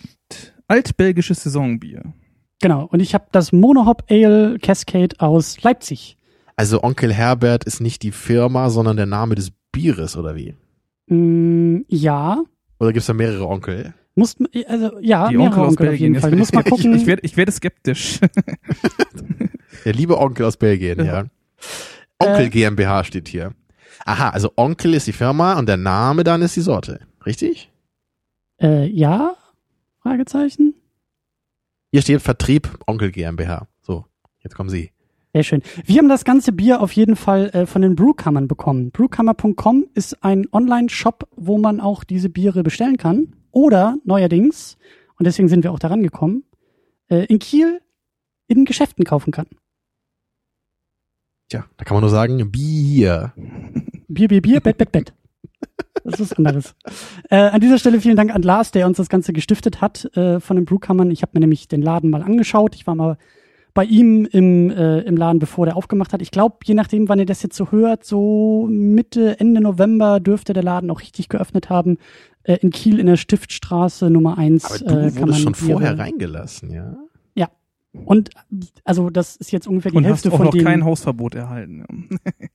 altbelgisches 0.68 1.42
Saisonbier. 1.42 2.14
Genau. 2.62 2.86
Und 2.92 3.00
ich 3.00 3.14
habe 3.14 3.26
das 3.32 3.52
Monohop 3.52 4.04
Ale 4.10 4.58
Cascade 4.60 5.16
aus 5.20 5.62
Leipzig. 5.64 6.18
Also 6.56 6.84
Onkel 6.84 7.14
Herbert 7.14 7.64
ist 7.64 7.80
nicht 7.80 8.04
die 8.04 8.12
Firma, 8.12 8.70
sondern 8.70 8.98
der 8.98 9.06
Name 9.06 9.36
des 9.36 9.52
Bieres 9.72 10.18
oder 10.18 10.36
wie? 10.36 10.56
Mm, 11.08 11.86
ja. 11.88 12.44
Oder 12.80 12.92
gibt's 12.94 13.08
da 13.08 13.14
mehrere 13.14 13.48
Onkel? 13.48 13.94
Muss, 14.16 14.36
also, 14.68 15.00
ja, 15.00 15.30
Die 15.30 15.38
mehrere 15.38 15.52
Onkel 15.56 15.64
aus 15.64 15.70
Onkel 15.72 15.86
auf 15.88 15.92
Belgien. 15.92 16.14
jeden 16.14 16.22
Fall. 16.22 16.36
Musst 16.36 16.54
mal 16.56 16.64
gucken. 16.64 16.94
Ich, 16.94 17.02
ich 17.04 17.08
werde 17.08 17.22
ich 17.24 17.38
werde 17.38 17.52
skeptisch. 17.54 18.20
Der 19.86 19.94
liebe 19.94 20.18
Onkel 20.18 20.46
aus 20.46 20.58
Belgien, 20.58 21.06
ja. 21.06 21.26
Onkel 22.20 22.46
Äh, 22.48 22.50
GmbH 22.50 23.04
steht 23.06 23.30
hier. 23.30 23.54
Aha, 24.06 24.30
also 24.30 24.52
Onkel 24.58 24.94
ist 24.96 25.08
die 25.08 25.14
Firma 25.14 25.58
und 25.58 25.68
der 25.70 25.78
Name 25.78 26.24
dann 26.24 26.42
ist 26.42 26.56
die 26.56 26.62
Sorte. 26.62 27.00
Richtig? 27.26 27.72
äh, 28.62 28.86
ja? 28.88 29.36
Fragezeichen? 30.02 30.74
Hier 31.92 32.02
steht 32.02 32.22
Vertrieb 32.22 32.70
Onkel 32.86 33.12
GmbH. 33.12 33.68
So, 33.82 34.06
jetzt 34.44 34.56
kommen 34.56 34.70
Sie. 34.70 34.92
Sehr 35.34 35.44
schön. 35.44 35.62
Wir 35.86 36.00
haben 36.00 36.10
das 36.10 36.24
ganze 36.24 36.52
Bier 36.52 36.82
auf 36.82 36.92
jeden 36.92 37.16
Fall 37.16 37.50
äh, 37.50 37.66
von 37.66 37.82
den 37.82 37.96
Brewkammern 37.96 38.48
bekommen. 38.48 38.92
Brewkammer.com 38.92 39.88
ist 39.94 40.24
ein 40.24 40.48
Online-Shop, 40.52 41.28
wo 41.36 41.58
man 41.58 41.80
auch 41.80 42.04
diese 42.04 42.30
Biere 42.30 42.64
bestellen 42.64 42.98
kann. 42.98 43.36
Oder 43.52 43.98
neuerdings, 44.06 44.78
und 45.18 45.26
deswegen 45.26 45.48
sind 45.48 45.64
wir 45.64 45.72
auch 45.72 45.80
daran 45.80 46.04
gekommen, 46.04 46.44
äh, 47.10 47.26
in 47.26 47.40
Kiel 47.40 47.82
in 48.48 48.66
Geschäften 48.66 49.04
kaufen 49.06 49.32
kann. 49.32 49.48
Tja, 51.50 51.66
da 51.78 51.86
kann 51.86 51.96
man 51.96 52.02
nur 52.02 52.12
sagen, 52.12 52.52
Bier. 52.52 53.34
Bier, 54.08 54.28
Bier, 54.28 54.42
Bier, 54.42 54.60
Bett, 54.60 54.78
Bett, 54.78 54.92
Bett. 54.92 55.14
Das 56.12 56.20
ist 56.20 56.32
was 56.32 56.38
anderes. 56.38 56.76
Äh, 57.30 57.38
an 57.38 57.62
dieser 57.62 57.78
Stelle 57.78 58.02
vielen 58.02 58.16
Dank 58.16 58.34
an 58.34 58.42
Lars, 58.42 58.72
der 58.72 58.88
uns 58.88 58.98
das 58.98 59.10
Ganze 59.10 59.34
gestiftet 59.34 59.82
hat 59.82 60.06
äh, 60.16 60.40
von 60.40 60.56
den 60.56 60.66
Brewkammern. 60.66 61.12
Ich 61.12 61.22
habe 61.22 61.32
mir 61.34 61.42
nämlich 61.42 61.68
den 61.68 61.82
Laden 61.82 62.10
mal 62.10 62.22
angeschaut. 62.22 62.76
Ich 62.76 62.88
war 62.88 62.96
mal 62.96 63.18
bei 63.74 63.86
ihm 63.86 64.26
im, 64.26 64.72
äh, 64.72 65.02
im 65.02 65.16
Laden, 65.16 65.40
bevor 65.40 65.66
der 65.66 65.78
aufgemacht 65.78 66.12
hat. 66.14 66.22
Ich 66.22 66.32
glaube, 66.32 66.58
je 66.64 66.74
nachdem, 66.74 67.08
wann 67.08 67.20
ihr 67.20 67.26
das 67.26 67.44
jetzt 67.44 67.56
so 67.56 67.72
hört, 67.72 68.04
so 68.04 68.68
Mitte, 68.70 69.40
Ende 69.40 69.62
November 69.62 70.20
dürfte 70.20 70.54
der 70.54 70.64
Laden 70.64 70.90
auch 70.90 71.02
richtig 71.02 71.30
geöffnet 71.30 71.70
haben. 71.70 71.98
Äh, 72.44 72.58
in 72.62 72.72
Kiel 72.72 73.00
in 73.00 73.06
der 73.06 73.18
Stiftstraße 73.18 74.10
Nummer 74.10 74.38
eins 74.38 74.66
Aber 74.66 74.78
du 74.80 74.86
äh, 74.86 75.12
kann 75.12 75.14
man 75.14 75.30
wurdest 75.30 75.42
schon 75.42 75.56
vorher 75.56 75.98
reingelassen, 75.98 76.72
ja? 76.72 76.98
Und 78.06 78.30
also 78.84 79.10
das 79.10 79.36
ist 79.36 79.52
jetzt 79.52 79.68
ungefähr 79.68 79.92
die 79.92 79.98
Und 79.98 80.06
hast 80.06 80.24
Hälfte 80.24 80.32
auch 80.32 80.38
von 80.38 80.46
noch 80.48 80.54
dem. 80.54 80.64
kein 80.64 80.84
Hausverbot 80.84 81.36
erhalten. 81.36 81.86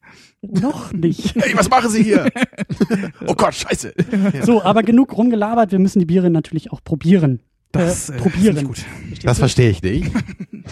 noch 0.43 0.93
nicht. 0.93 1.35
Hey, 1.41 1.57
was 1.57 1.69
machen 1.71 1.91
Sie 1.91 2.03
hier? 2.03 2.29
oh 3.27 3.35
Gott, 3.35 3.55
scheiße. 3.55 3.95
So, 4.43 4.63
aber 4.63 4.83
genug 4.83 5.17
rumgelabert. 5.17 5.73
Wir 5.73 5.79
müssen 5.79 5.99
die 6.01 6.07
Biere 6.07 6.31
natürlich 6.31 6.73
auch 6.73 6.83
probieren. 6.83 7.41
Das 7.73 8.11
äh, 8.11 8.15
äh, 8.15 8.19
probieren. 8.19 8.57
ich 8.57 8.65
gut. 8.65 8.79
Verstehst 8.79 9.25
Das 9.27 9.37
du? 9.37 9.41
verstehe 9.41 9.71
ich 9.71 9.83
nicht. 9.83 10.11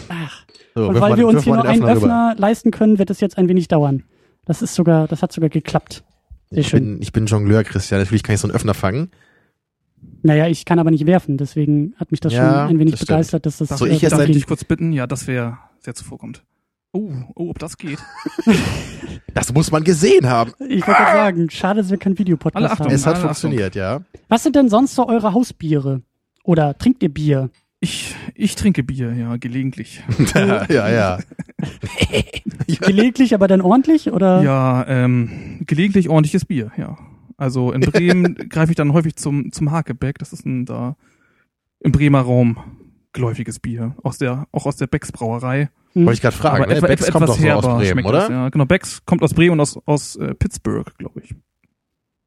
Ach. 0.08 0.44
So, 0.74 0.88
Und 0.88 1.00
weil 1.00 1.16
wir 1.16 1.26
uns 1.26 1.42
hier 1.44 1.54
nur 1.54 1.64
einen 1.64 1.82
rüber. 1.82 1.92
Öffner 1.94 2.34
leisten 2.38 2.70
können, 2.70 2.98
wird 2.98 3.10
es 3.10 3.20
jetzt 3.20 3.36
ein 3.38 3.48
wenig 3.48 3.68
dauern. 3.68 4.04
Das 4.46 4.62
ist 4.62 4.74
sogar, 4.74 5.06
das 5.08 5.22
hat 5.22 5.32
sogar 5.32 5.50
geklappt. 5.50 6.02
Sehr 6.50 6.60
Ich 6.60 6.68
schön. 6.68 6.94
bin, 6.94 7.02
ich 7.02 7.12
bin 7.12 7.26
Jongleur, 7.26 7.64
Christian. 7.64 8.00
Natürlich 8.00 8.22
kann 8.22 8.34
ich 8.34 8.40
so 8.40 8.48
einen 8.48 8.54
Öffner 8.54 8.74
fangen. 8.74 9.10
Naja, 10.22 10.46
ich 10.46 10.64
kann 10.64 10.78
aber 10.78 10.90
nicht 10.90 11.06
werfen, 11.06 11.36
deswegen 11.36 11.94
hat 11.96 12.10
mich 12.12 12.20
das 12.20 12.32
Ja, 12.32 12.38
schon 12.66 12.70
ein 12.70 12.78
wenig 12.78 12.92
das 12.92 13.00
begeistert, 13.00 13.44
dass 13.46 13.58
das 13.58 13.68
Darf, 13.68 13.78
So, 13.78 13.86
äh, 13.86 13.90
ich 13.94 14.02
jetzt 14.02 14.12
darf 14.12 14.24
ich 14.24 14.32
dich 14.32 14.46
kurz 14.46 14.64
bitten? 14.64 14.92
Ja, 14.92 15.06
das 15.06 15.26
wäre 15.26 15.58
sehr 15.80 15.94
zuvorkommt. 15.94 16.44
Oh, 16.92 17.10
oh, 17.34 17.50
ob 17.50 17.58
das 17.58 17.76
geht. 17.76 17.98
Das 19.34 19.50
muss 19.52 19.70
man 19.70 19.82
gesehen 19.82 20.28
haben. 20.28 20.52
Ich 20.60 20.86
wollte 20.86 21.00
gerade 21.00 21.16
sagen, 21.16 21.50
schade, 21.50 21.80
dass 21.80 21.90
wir 21.90 21.96
keinen 21.96 22.12
Alle 22.12 22.18
Videopodcast 22.18 22.72
Achtung. 22.72 22.86
haben. 22.86 22.94
Es 22.94 23.06
hat 23.06 23.14
Achtung. 23.14 23.28
funktioniert, 23.30 23.74
ja. 23.74 24.02
Was 24.28 24.42
sind 24.42 24.56
denn 24.56 24.68
sonst 24.68 24.94
so 24.94 25.08
eure 25.08 25.32
Hausbiere? 25.32 26.02
Oder 26.44 26.76
trinkt 26.76 27.02
ihr 27.02 27.08
Bier? 27.08 27.48
Ich, 27.80 28.14
ich 28.34 28.54
trinke 28.56 28.82
Bier, 28.82 29.14
ja, 29.14 29.36
gelegentlich. 29.38 30.02
ja, 30.34 30.88
ja. 30.90 31.18
Gelegentlich, 32.80 33.34
aber 33.34 33.48
dann 33.48 33.60
ordentlich? 33.60 34.12
Oder? 34.12 34.42
Ja, 34.42 34.84
ähm, 34.86 35.62
gelegentlich 35.66 36.08
ordentliches 36.08 36.44
Bier, 36.44 36.70
ja. 36.76 36.98
Also 37.42 37.72
in 37.72 37.80
Bremen 37.80 38.34
greife 38.48 38.70
ich 38.70 38.76
dann 38.76 38.92
häufig 38.92 39.16
zum, 39.16 39.50
zum 39.50 39.70
Hakebeck. 39.72 40.18
Das 40.18 40.32
ist 40.32 40.46
ein 40.46 40.64
da 40.64 40.96
im 41.80 41.90
Bremer 41.90 42.20
Raum 42.20 42.56
geläufiges 43.12 43.58
Bier. 43.58 43.96
Aus 44.04 44.18
der, 44.18 44.46
auch 44.52 44.64
aus 44.66 44.76
der 44.76 44.86
Becks 44.86 45.10
Brauerei. 45.10 45.70
Hm. 45.94 46.06
Wollte 46.06 46.14
ich 46.18 46.22
gerade 46.22 46.36
fragen. 46.36 46.64
Ne? 46.68 46.76
etwa- 46.76 46.86
Becks 46.86 47.10
kommt 47.10 47.28
doch 47.28 47.36
so 47.36 47.50
aus 47.50 47.64
Bremen, 47.64 47.84
schmeckt 47.86 48.08
oder? 48.08 48.20
Das, 48.20 48.28
ja, 48.30 48.48
genau. 48.48 48.64
Becks 48.66 49.04
kommt 49.04 49.22
aus 49.22 49.34
Bremen 49.34 49.52
und 49.52 49.60
aus, 49.60 49.76
aus 49.86 50.16
äh, 50.16 50.34
Pittsburgh, 50.34 50.96
glaube 50.98 51.20
ich. 51.20 51.34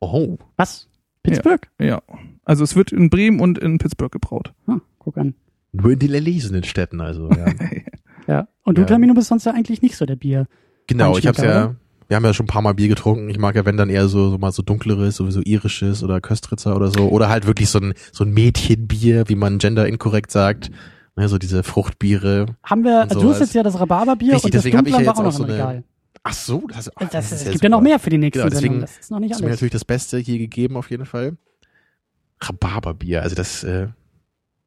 Oh. 0.01 0.37
Was? 0.57 0.89
Pittsburgh? 1.23 1.67
Ja. 1.79 2.01
Also 2.43 2.63
es 2.63 2.75
wird 2.75 2.91
in 2.91 3.09
Bremen 3.09 3.39
und 3.39 3.57
in 3.57 3.77
Pittsburgh 3.79 4.11
gebraut. 4.11 4.53
Ah, 4.67 4.79
guck 4.99 5.17
an. 5.17 5.33
Nur 5.71 5.91
in 5.93 5.99
den 5.99 6.13
erlesenen 6.13 6.63
Städten, 6.63 6.99
also. 7.01 7.29
Ja. 7.31 7.45
Ja. 8.27 8.47
Und 8.63 8.79
du, 8.79 8.81
Ja. 8.81 8.87
Tamino, 8.87 9.13
bist 9.13 9.27
sonst 9.27 9.45
ja 9.45 9.53
eigentlich 9.53 9.83
nicht 9.83 9.95
so 9.97 10.07
der 10.07 10.15
Bier. 10.15 10.47
genau, 10.87 11.15
ich 11.15 11.27
hab's 11.27 11.37
ja, 11.37 11.75
wir 12.07 12.15
haben 12.17 12.23
ja 12.25 12.33
schon 12.33 12.45
ein 12.45 12.47
paar 12.47 12.61
Mal 12.61 12.73
Bier 12.73 12.87
getrunken. 12.87 13.29
Ich 13.29 13.37
mag 13.39 13.55
ja, 13.55 13.65
wenn 13.65 13.77
dann 13.77 13.89
eher 13.89 14.07
so, 14.07 14.29
so 14.29 14.37
mal 14.37 14.51
so 14.51 14.61
dunkleres, 14.61 15.15
sowieso 15.15 15.41
irisches 15.41 16.03
oder 16.03 16.21
Köstritzer 16.21 16.75
oder 16.75 16.89
so. 16.91 17.07
Oder 17.09 17.29
halt 17.29 17.47
wirklich 17.47 17.69
so 17.69 17.79
ein, 17.79 17.93
so 18.11 18.23
ein 18.23 18.31
Mädchenbier, 18.31 19.27
wie 19.27 19.35
man 19.35 19.57
gender 19.57 19.87
inkorrekt 19.87 20.31
sagt. 20.31 20.69
Ne, 21.17 21.29
so 21.29 21.37
diese 21.37 21.63
Fruchtbiere. 21.63 22.45
Haben 22.63 22.83
wir, 22.83 23.05
du 23.05 23.29
hast 23.29 23.39
jetzt 23.39 23.53
ja 23.55 23.63
das 23.63 23.79
Rhabarberbier 23.79 24.33
Richtig, 24.33 24.45
und 24.45 24.53
das 24.53 24.63
deswegen 24.63 24.77
hab 24.77 24.85
ich 24.85 24.91
ja 24.91 24.97
auch 24.97 25.01
jetzt 25.01 25.15
noch 25.17 25.23
auch 25.23 25.25
im 25.27 25.31
so 25.31 25.43
eine- 25.45 25.53
Regal. 25.53 25.83
Ach 26.23 26.33
so, 26.33 26.63
das, 26.67 26.91
ach, 26.95 27.07
Das, 27.09 27.25
ist 27.31 27.31
es 27.39 27.45
ja 27.45 27.51
gibt 27.51 27.63
ja 27.63 27.69
noch 27.69 27.81
mehr 27.81 27.99
für 27.99 28.09
die 28.09 28.17
nächsten 28.17 28.39
Genau, 28.39 28.49
deswegen 28.49 28.73
Sendungen. 28.73 28.81
Das 28.81 28.97
ist 28.97 29.11
noch 29.11 29.19
nicht 29.19 29.31
Das 29.31 29.37
ist 29.37 29.41
mir 29.41 29.47
alles. 29.47 29.57
natürlich 29.57 29.71
das 29.73 29.85
Beste 29.85 30.17
hier 30.17 30.37
gegeben, 30.39 30.75
auf 30.75 30.89
jeden 30.89 31.05
Fall. 31.05 31.37
Rhabarberbier, 32.41 33.21
also 33.23 33.35
das, 33.35 33.63
äh, 33.63 33.67
würde 33.87 33.91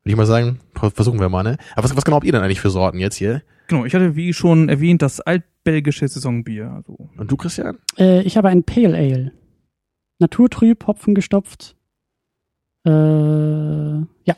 ich 0.05 0.17
mal 0.17 0.27
sagen, 0.27 0.61
ver- 0.75 0.91
versuchen 0.91 1.21
wir 1.21 1.29
mal, 1.29 1.43
ne? 1.43 1.57
Aber 1.75 1.85
was, 1.85 1.97
was 1.97 2.05
genau 2.05 2.17
habt 2.17 2.27
ihr 2.27 2.33
denn 2.33 2.43
eigentlich 2.43 2.61
für 2.61 2.71
Sorten 2.71 2.99
jetzt 2.99 3.17
hier? 3.17 3.43
Genau, 3.69 3.85
ich 3.85 3.95
hatte 3.95 4.17
wie 4.17 4.33
schon 4.33 4.69
erwähnt 4.69 5.03
das 5.03 5.21
altbelgische 5.21 6.09
Saisonbier. 6.09 6.71
Also 6.73 7.11
Und 7.17 7.31
du, 7.31 7.37
Christian? 7.37 7.79
Äh, 7.99 8.23
ich 8.23 8.37
habe 8.37 8.49
ein 8.49 8.65
Pale 8.65 8.97
Ale. 8.97 9.33
Naturtrüb, 10.19 10.87
Hopfen 10.87 11.15
gestopft. 11.15 11.77
Äh, 12.87 12.91
ja, 12.91 14.05
Ja, 14.25 14.35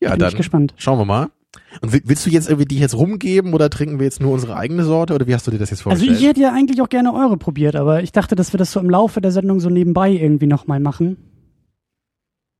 bin 0.00 0.12
ich 0.12 0.18
dann 0.18 0.34
gespannt. 0.36 0.74
schauen 0.76 0.98
wir 0.98 1.04
mal. 1.04 1.30
Und 1.82 1.92
will- 1.92 2.02
willst 2.04 2.26
du 2.26 2.30
jetzt 2.30 2.48
irgendwie 2.48 2.66
die 2.66 2.78
jetzt 2.78 2.96
rumgeben 2.96 3.52
oder 3.54 3.70
trinken 3.70 3.98
wir 3.98 4.04
jetzt 4.04 4.20
nur 4.20 4.32
unsere 4.32 4.56
eigene 4.56 4.82
Sorte 4.84 5.14
oder 5.14 5.26
wie 5.26 5.34
hast 5.34 5.46
du 5.46 5.50
dir 5.50 5.58
das 5.58 5.70
jetzt 5.70 5.80
Also 5.86 5.90
vorgestellt? 5.90 6.18
ich 6.20 6.26
hätte 6.26 6.40
ja 6.40 6.52
eigentlich 6.52 6.80
auch 6.82 6.88
gerne 6.88 7.12
eure 7.14 7.36
probiert, 7.36 7.76
aber 7.76 8.02
ich 8.02 8.12
dachte, 8.12 8.34
dass 8.34 8.52
wir 8.52 8.58
das 8.58 8.72
so 8.72 8.80
im 8.80 8.90
Laufe 8.90 9.20
der 9.20 9.30
Sendung 9.30 9.60
so 9.60 9.70
nebenbei 9.70 10.10
irgendwie 10.10 10.46
nochmal 10.46 10.80
machen. 10.80 11.16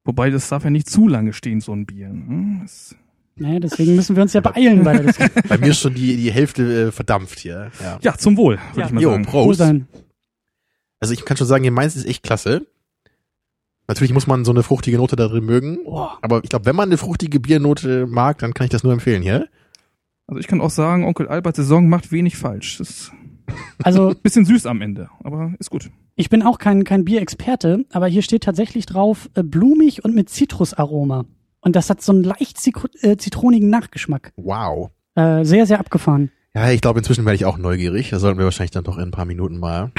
Wobei, 0.04 0.30
das 0.30 0.48
darf 0.48 0.64
ja 0.64 0.70
nicht 0.70 0.88
zu 0.90 1.08
lange 1.08 1.32
stehen, 1.32 1.60
so 1.60 1.72
ein 1.72 1.86
Bier. 1.86 2.08
ne? 2.10 2.60
Das, 2.62 2.94
Naja, 3.36 3.58
deswegen 3.60 3.96
müssen 3.96 4.14
wir 4.16 4.22
uns 4.22 4.32
ja 4.32 4.40
beeilen 4.40 4.84
bei 4.84 4.92
der 4.92 5.02
Diskussion. 5.04 5.42
Bei 5.48 5.58
mir 5.58 5.68
ist 5.70 5.80
schon 5.80 5.94
die, 5.94 6.16
die 6.16 6.30
Hälfte 6.30 6.88
äh, 6.88 6.92
verdampft 6.92 7.38
hier. 7.40 7.70
Ja. 7.82 7.98
ja, 8.00 8.16
zum 8.16 8.36
Wohl, 8.36 8.58
würde 8.72 8.80
Ja. 8.80 8.86
ich 8.86 8.92
mal 8.92 9.00
Jo, 9.02 9.10
sagen. 9.10 9.24
Prost. 9.24 9.46
Wohl 9.48 9.54
sein. 9.54 9.88
Also 11.00 11.14
ich 11.14 11.24
kann 11.24 11.36
schon 11.36 11.46
sagen, 11.46 11.64
hier 11.64 11.72
meins 11.72 11.96
ist 11.96 12.06
echt 12.06 12.22
klasse. 12.22 12.66
Natürlich 13.88 14.14
muss 14.14 14.26
man 14.26 14.44
so 14.44 14.50
eine 14.52 14.62
fruchtige 14.62 14.96
Note 14.96 15.16
da 15.16 15.28
drin 15.28 15.44
mögen. 15.44 15.84
Boah. 15.84 16.18
Aber 16.22 16.42
ich 16.42 16.48
glaube, 16.50 16.64
wenn 16.66 16.76
man 16.76 16.88
eine 16.88 16.96
fruchtige 16.96 17.40
Biernote 17.40 18.06
mag, 18.06 18.38
dann 18.38 18.54
kann 18.54 18.64
ich 18.64 18.70
das 18.70 18.82
nur 18.84 18.92
empfehlen 18.92 19.22
hier. 19.22 19.48
Also 20.26 20.40
ich 20.40 20.46
kann 20.46 20.60
auch 20.62 20.70
sagen, 20.70 21.04
Onkel 21.04 21.28
Alberts 21.28 21.56
Saison 21.56 21.88
macht 21.88 22.10
wenig 22.10 22.36
falsch. 22.38 22.78
Das 22.78 22.88
ist 22.88 23.12
Also 23.82 24.08
ein 24.10 24.16
bisschen 24.22 24.46
süß 24.46 24.64
am 24.66 24.80
Ende, 24.80 25.10
aber 25.22 25.52
ist 25.58 25.68
gut. 25.68 25.90
ich 26.14 26.30
bin 26.30 26.42
auch 26.42 26.58
kein, 26.58 26.84
kein 26.84 27.04
Bierexperte, 27.04 27.84
aber 27.92 28.06
hier 28.06 28.22
steht 28.22 28.44
tatsächlich 28.44 28.86
drauf, 28.86 29.28
äh, 29.34 29.42
blumig 29.42 30.02
und 30.02 30.14
mit 30.14 30.30
Zitrusaroma. 30.30 31.26
Und 31.64 31.74
das 31.74 31.88
hat 31.88 32.02
so 32.02 32.12
einen 32.12 32.24
leicht 32.24 32.58
äh, 33.00 33.16
zitronigen 33.16 33.70
Nachgeschmack. 33.70 34.32
Wow. 34.36 34.90
Äh, 35.14 35.44
sehr, 35.44 35.66
sehr 35.66 35.80
abgefahren. 35.80 36.30
Ja, 36.54 36.70
ich 36.70 36.82
glaube, 36.82 37.00
inzwischen 37.00 37.24
werde 37.24 37.36
ich 37.36 37.46
auch 37.46 37.56
neugierig. 37.56 38.10
Da 38.10 38.18
sollten 38.18 38.38
wir 38.38 38.44
wahrscheinlich 38.44 38.70
dann 38.70 38.84
doch 38.84 38.98
in 38.98 39.04
ein 39.04 39.10
paar 39.10 39.24
Minuten 39.24 39.58
mal. 39.58 39.90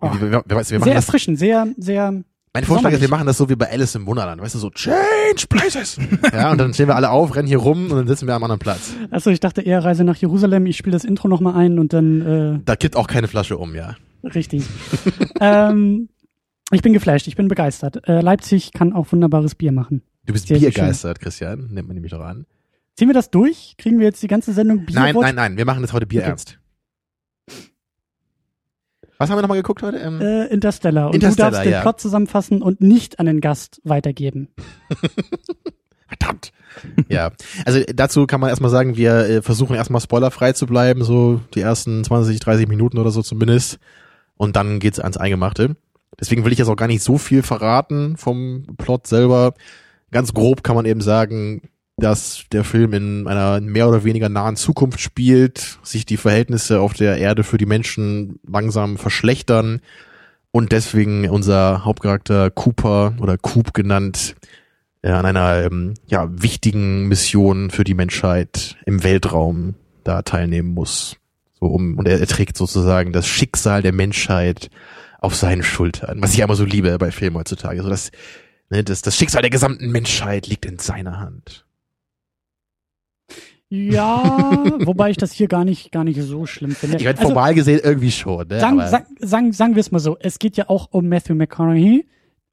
Oh. 0.00 0.12
Wir, 0.12 0.20
wir, 0.20 0.42
wir, 0.46 0.56
wir 0.56 0.64
Sehr 0.64 0.78
das, 0.78 1.06
erfrischend, 1.06 1.38
sehr, 1.38 1.66
sehr. 1.76 2.22
mein 2.52 2.64
Vorschlag 2.64 2.92
ist, 2.92 3.00
wir 3.00 3.08
machen 3.08 3.26
das 3.26 3.36
so 3.36 3.48
wie 3.48 3.56
bei 3.56 3.68
Alice 3.68 3.94
im 3.96 4.06
Wunderland. 4.06 4.40
Weißt 4.40 4.54
du, 4.54 4.58
so 4.58 4.70
Change 4.70 5.46
Places. 5.48 5.98
ja, 6.32 6.52
und 6.52 6.58
dann 6.58 6.72
stehen 6.72 6.86
wir 6.86 6.94
alle 6.94 7.10
auf, 7.10 7.34
rennen 7.34 7.48
hier 7.48 7.58
rum 7.58 7.90
und 7.90 7.96
dann 7.96 8.06
sitzen 8.06 8.28
wir 8.28 8.34
am 8.34 8.44
anderen 8.44 8.60
Platz. 8.60 8.94
Achso, 9.10 9.30
ich 9.30 9.40
dachte 9.40 9.62
eher 9.62 9.82
Reise 9.82 10.04
nach 10.04 10.16
Jerusalem. 10.16 10.66
Ich 10.66 10.76
spiele 10.76 10.94
das 10.94 11.04
Intro 11.04 11.26
nochmal 11.26 11.54
ein 11.56 11.78
und 11.78 11.94
dann 11.94 12.20
äh, 12.20 12.60
Da 12.64 12.76
kippt 12.76 12.94
auch 12.94 13.08
keine 13.08 13.26
Flasche 13.26 13.56
um, 13.56 13.74
ja. 13.74 13.96
richtig. 14.22 14.64
ähm, 15.40 16.10
ich 16.70 16.82
bin 16.82 16.92
geflasht, 16.92 17.26
ich 17.26 17.34
bin 17.34 17.48
begeistert. 17.48 18.06
Äh, 18.06 18.20
Leipzig 18.20 18.72
kann 18.72 18.92
auch 18.92 19.10
wunderbares 19.10 19.54
Bier 19.54 19.72
machen. 19.72 20.02
Du 20.28 20.34
bist 20.34 20.46
Sehr, 20.46 20.58
biergeistert, 20.58 21.20
Christian. 21.20 21.68
Nimmt 21.70 21.88
man 21.88 21.94
nämlich 21.94 22.12
doch 22.12 22.20
an. 22.20 22.44
Ziehen 22.96 23.08
wir 23.08 23.14
das 23.14 23.30
durch? 23.30 23.76
Kriegen 23.78 23.98
wir 23.98 24.04
jetzt 24.04 24.22
die 24.22 24.26
ganze 24.26 24.52
Sendung 24.52 24.84
Bier? 24.84 24.94
Nein, 24.94 25.14
nein, 25.14 25.34
nein. 25.34 25.56
Wir 25.56 25.64
machen 25.64 25.80
das 25.80 25.94
heute 25.94 26.06
Bier 26.06 26.20
Okay. 26.20 26.28
ernst. 26.28 26.58
Was 29.16 29.30
haben 29.30 29.38
wir 29.38 29.40
nochmal 29.40 29.56
geguckt 29.56 29.82
heute? 29.82 29.96
Ähm, 29.96 30.20
Äh, 30.20 30.44
Interstellar. 30.48 31.06
Und 31.06 31.14
Interstellar, 31.14 31.50
du 31.50 31.54
darfst 31.56 31.64
den 31.64 31.72
ja. 31.72 31.80
Plot 31.80 32.00
zusammenfassen 32.00 32.60
und 32.60 32.82
nicht 32.82 33.18
an 33.18 33.24
den 33.24 33.40
Gast 33.40 33.80
weitergeben. 33.84 34.48
Verdammt. 36.08 36.52
ja, 37.08 37.30
also 37.64 37.80
dazu 37.94 38.26
kann 38.26 38.40
man 38.40 38.50
erstmal 38.50 38.70
sagen, 38.70 38.98
wir 38.98 39.14
äh, 39.30 39.40
versuchen 39.40 39.76
erstmal 39.76 40.02
spoilerfrei 40.02 40.52
zu 40.52 40.66
bleiben, 40.66 41.04
so 41.04 41.40
die 41.54 41.60
ersten 41.62 42.04
20, 42.04 42.38
30 42.38 42.68
Minuten 42.68 42.98
oder 42.98 43.10
so 43.12 43.22
zumindest. 43.22 43.78
Und 44.36 44.56
dann 44.56 44.78
geht's 44.78 45.00
ans 45.00 45.16
Eingemachte. 45.16 45.76
Deswegen 46.20 46.44
will 46.44 46.52
ich 46.52 46.58
jetzt 46.58 46.68
auch 46.68 46.76
gar 46.76 46.86
nicht 46.88 47.02
so 47.02 47.16
viel 47.16 47.42
verraten 47.42 48.18
vom 48.18 48.66
Plot 48.76 49.06
selber. 49.06 49.54
Ganz 50.10 50.32
grob 50.32 50.62
kann 50.62 50.76
man 50.76 50.86
eben 50.86 51.00
sagen, 51.00 51.62
dass 51.98 52.44
der 52.52 52.64
Film 52.64 52.92
in 52.92 53.26
einer 53.26 53.60
mehr 53.60 53.88
oder 53.88 54.04
weniger 54.04 54.28
nahen 54.28 54.56
Zukunft 54.56 55.00
spielt, 55.00 55.78
sich 55.82 56.06
die 56.06 56.16
Verhältnisse 56.16 56.80
auf 56.80 56.94
der 56.94 57.18
Erde 57.18 57.42
für 57.42 57.58
die 57.58 57.66
Menschen 57.66 58.38
langsam 58.46 58.96
verschlechtern 58.96 59.80
und 60.52 60.72
deswegen 60.72 61.28
unser 61.28 61.84
Hauptcharakter 61.84 62.50
Cooper 62.50 63.14
oder 63.20 63.36
Coop 63.36 63.74
genannt 63.74 64.36
äh, 65.02 65.10
an 65.10 65.26
einer 65.26 65.64
ähm, 65.64 65.94
ja, 66.06 66.28
wichtigen 66.30 67.08
Mission 67.08 67.70
für 67.70 67.84
die 67.84 67.94
Menschheit 67.94 68.76
im 68.86 69.02
Weltraum 69.02 69.74
da 70.04 70.22
teilnehmen 70.22 70.68
muss. 70.68 71.16
So 71.60 71.66
um, 71.66 71.98
und 71.98 72.06
er, 72.06 72.20
er 72.20 72.26
trägt 72.26 72.56
sozusagen 72.56 73.12
das 73.12 73.26
Schicksal 73.26 73.82
der 73.82 73.92
Menschheit 73.92 74.70
auf 75.20 75.34
seinen 75.34 75.64
Schultern, 75.64 76.22
was 76.22 76.32
ich 76.32 76.38
immer 76.38 76.54
so 76.54 76.64
liebe 76.64 76.96
bei 76.98 77.10
Filmen 77.10 77.36
heutzutage. 77.36 77.82
So 77.82 77.88
das, 77.90 78.12
ne, 78.70 78.84
das, 78.84 79.02
das 79.02 79.16
Schicksal 79.16 79.42
der 79.42 79.50
gesamten 79.50 79.90
Menschheit 79.90 80.46
liegt 80.46 80.64
in 80.66 80.78
seiner 80.78 81.18
Hand. 81.18 81.64
Ja, 83.70 84.22
wobei 84.86 85.10
ich 85.10 85.18
das 85.18 85.32
hier 85.32 85.46
gar 85.48 85.64
nicht, 85.64 85.92
gar 85.92 86.04
nicht 86.04 86.20
so 86.22 86.46
schlimm 86.46 86.72
finde. 86.74 86.96
Ich 86.96 87.04
meine, 87.04 87.18
Also, 87.18 87.28
formal 87.28 87.54
gesehen 87.54 87.80
irgendwie 87.82 88.10
schon. 88.10 88.48
Ne? 88.48 88.60
sagen, 88.60 88.78
sagen, 88.88 89.06
sagen, 89.20 89.52
sagen 89.52 89.74
wir 89.74 89.80
es 89.80 89.90
mal 89.90 89.98
so. 89.98 90.16
Es 90.20 90.38
geht 90.38 90.56
ja 90.56 90.68
auch 90.70 90.88
um 90.90 91.08
Matthew 91.08 91.34
McConaughey. 91.34 92.06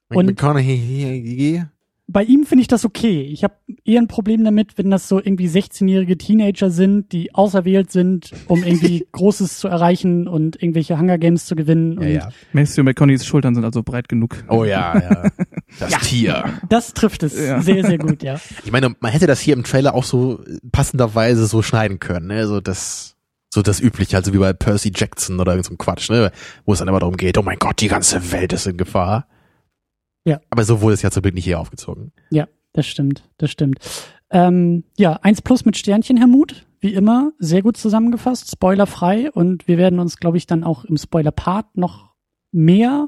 und- 0.09 0.25
McConaughey, 0.25 1.63
Bei 2.07 2.23
ihm 2.23 2.45
finde 2.45 2.61
ich 2.61 2.67
das 2.67 2.85
okay. 2.85 3.21
Ich 3.23 3.43
habe 3.43 3.55
eher 3.83 3.99
ein 3.99 4.07
Problem 4.07 4.43
damit, 4.43 4.77
wenn 4.77 4.91
das 4.91 5.07
so 5.07 5.17
irgendwie 5.17 5.47
16-jährige 5.47 6.17
Teenager 6.19 6.69
sind, 6.69 7.11
die 7.11 7.33
auserwählt 7.33 7.91
sind, 7.91 8.29
um 8.47 8.63
irgendwie 8.63 9.07
Großes 9.11 9.57
zu 9.57 9.67
erreichen 9.67 10.27
und 10.27 10.61
irgendwelche 10.61 10.99
Hunger 10.99 11.17
Games 11.17 11.45
zu 11.47 11.55
gewinnen. 11.55 11.93
ja, 11.93 11.99
Und 12.07 12.13
ja. 12.13 12.29
Matthew 12.53 12.83
McConaughey's 12.83 13.25
Schultern 13.25 13.55
sind 13.55 13.65
also 13.65 13.81
breit 13.81 14.07
genug. 14.07 14.43
Oh 14.49 14.63
ja, 14.65 14.99
ja. 15.01 15.29
Das 15.79 15.91
Ja. 15.91 15.97
Tier. 15.97 16.43
Das 16.69 16.93
trifft 16.93 17.23
es 17.23 17.39
Ja. 17.39 17.59
sehr, 17.61 17.83
sehr 17.83 17.97
gut, 17.97 18.21
ja. 18.21 18.39
Ich 18.63 18.71
meine, 18.71 18.95
man 18.99 19.11
hätte 19.11 19.25
das 19.25 19.39
hier 19.39 19.55
im 19.55 19.63
Trailer 19.63 19.95
auch 19.95 20.03
so 20.03 20.43
passenderweise 20.71 21.47
so 21.47 21.63
schneiden 21.63 21.99
können, 21.99 22.27
ne? 22.27 22.45
So 22.45 22.61
das, 22.61 23.15
so 23.51 23.63
das 23.63 23.79
übliche, 23.79 24.15
also 24.15 24.31
wie 24.31 24.37
bei 24.37 24.53
Percy 24.53 24.91
Jackson 24.95 25.39
oder 25.39 25.53
irgend 25.53 25.65
so 25.65 25.73
ein 25.73 25.77
Quatsch, 25.79 26.11
ne? 26.11 26.31
Wo 26.65 26.73
es 26.73 26.79
dann 26.79 26.87
immer 26.87 26.99
darum 26.99 27.17
geht, 27.17 27.37
oh 27.39 27.41
mein 27.41 27.57
Gott, 27.57 27.81
die 27.81 27.87
ganze 27.87 28.31
Welt 28.31 28.53
ist 28.53 28.67
in 28.67 28.77
Gefahr. 28.77 29.27
Ja. 30.25 30.41
Aber 30.49 30.63
so 30.63 30.81
wurde 30.81 30.95
es 30.95 31.01
ja 31.01 31.11
zum 31.11 31.21
Glück 31.21 31.35
nicht 31.35 31.45
hier 31.45 31.59
aufgezogen. 31.59 32.11
Das 32.75 32.85
stimmt, 32.85 33.23
das 33.37 33.51
stimmt. 33.51 33.79
Ähm, 34.29 34.83
ja, 34.97 35.13
eins 35.21 35.41
plus 35.41 35.63
mit 35.63 35.77
Sternchen, 35.77 36.17
Herr 36.17 36.27
Mut. 36.27 36.65
Wie 36.81 36.93
immer, 36.93 37.31
sehr 37.39 37.61
gut 37.61 37.77
zusammengefasst, 37.77 38.51
spoilerfrei. 38.51 39.31
Und 39.31 39.65
wir 39.69 39.77
werden 39.77 39.99
uns, 39.99 40.17
glaube 40.17 40.35
ich, 40.37 40.45
dann 40.45 40.65
auch 40.65 40.83
im 40.83 40.97
Spoiler-Part 40.97 41.77
noch 41.77 42.13
mehr 42.51 43.07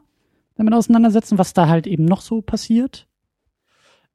damit 0.56 0.74
auseinandersetzen, 0.74 1.38
was 1.38 1.54
da 1.54 1.68
halt 1.68 1.86
eben 1.86 2.06
noch 2.06 2.22
so 2.22 2.42
passiert. 2.42 3.08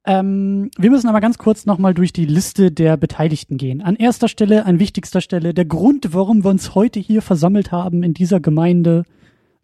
Ähm, 0.06 0.70
wir 0.78 0.90
müssen 0.90 1.08
aber 1.08 1.20
ganz 1.20 1.36
kurz 1.36 1.66
nochmal 1.66 1.92
durch 1.92 2.14
die 2.14 2.24
Liste 2.24 2.72
der 2.72 2.96
Beteiligten 2.96 3.58
gehen. 3.58 3.82
An 3.82 3.96
erster 3.96 4.28
Stelle, 4.28 4.64
an 4.64 4.80
wichtigster 4.80 5.20
Stelle, 5.20 5.52
der 5.52 5.66
Grund, 5.66 6.14
warum 6.14 6.44
wir 6.44 6.50
uns 6.50 6.74
heute 6.74 6.98
hier 6.98 7.20
versammelt 7.20 7.72
haben 7.72 8.02
in 8.02 8.14
dieser 8.14 8.40
Gemeinde, 8.40 9.04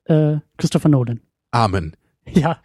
äh, 0.04 0.37
Christopher 0.59 0.90
Nolan. 0.90 1.21
Amen. 1.50 1.97
Ja, 2.35 2.59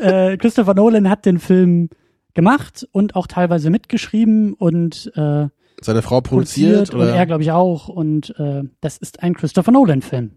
äh, 0.00 0.36
Christopher 0.36 0.74
Nolan 0.74 1.08
hat 1.08 1.26
den 1.26 1.38
Film 1.38 1.88
gemacht 2.34 2.86
und 2.92 3.14
auch 3.16 3.26
teilweise 3.26 3.70
mitgeschrieben 3.70 4.54
und 4.54 5.12
äh, 5.16 5.48
Seine 5.80 6.02
Frau 6.02 6.20
produziert, 6.20 6.90
produziert, 6.90 6.90
und 6.94 7.00
oder 7.00 7.14
er 7.14 7.26
glaube 7.26 7.42
ich 7.42 7.50
auch 7.52 7.88
und 7.88 8.38
äh, 8.38 8.62
das 8.80 8.96
ist 8.98 9.22
ein 9.22 9.34
Christopher 9.34 9.72
Nolan 9.72 10.00
Film. 10.02 10.30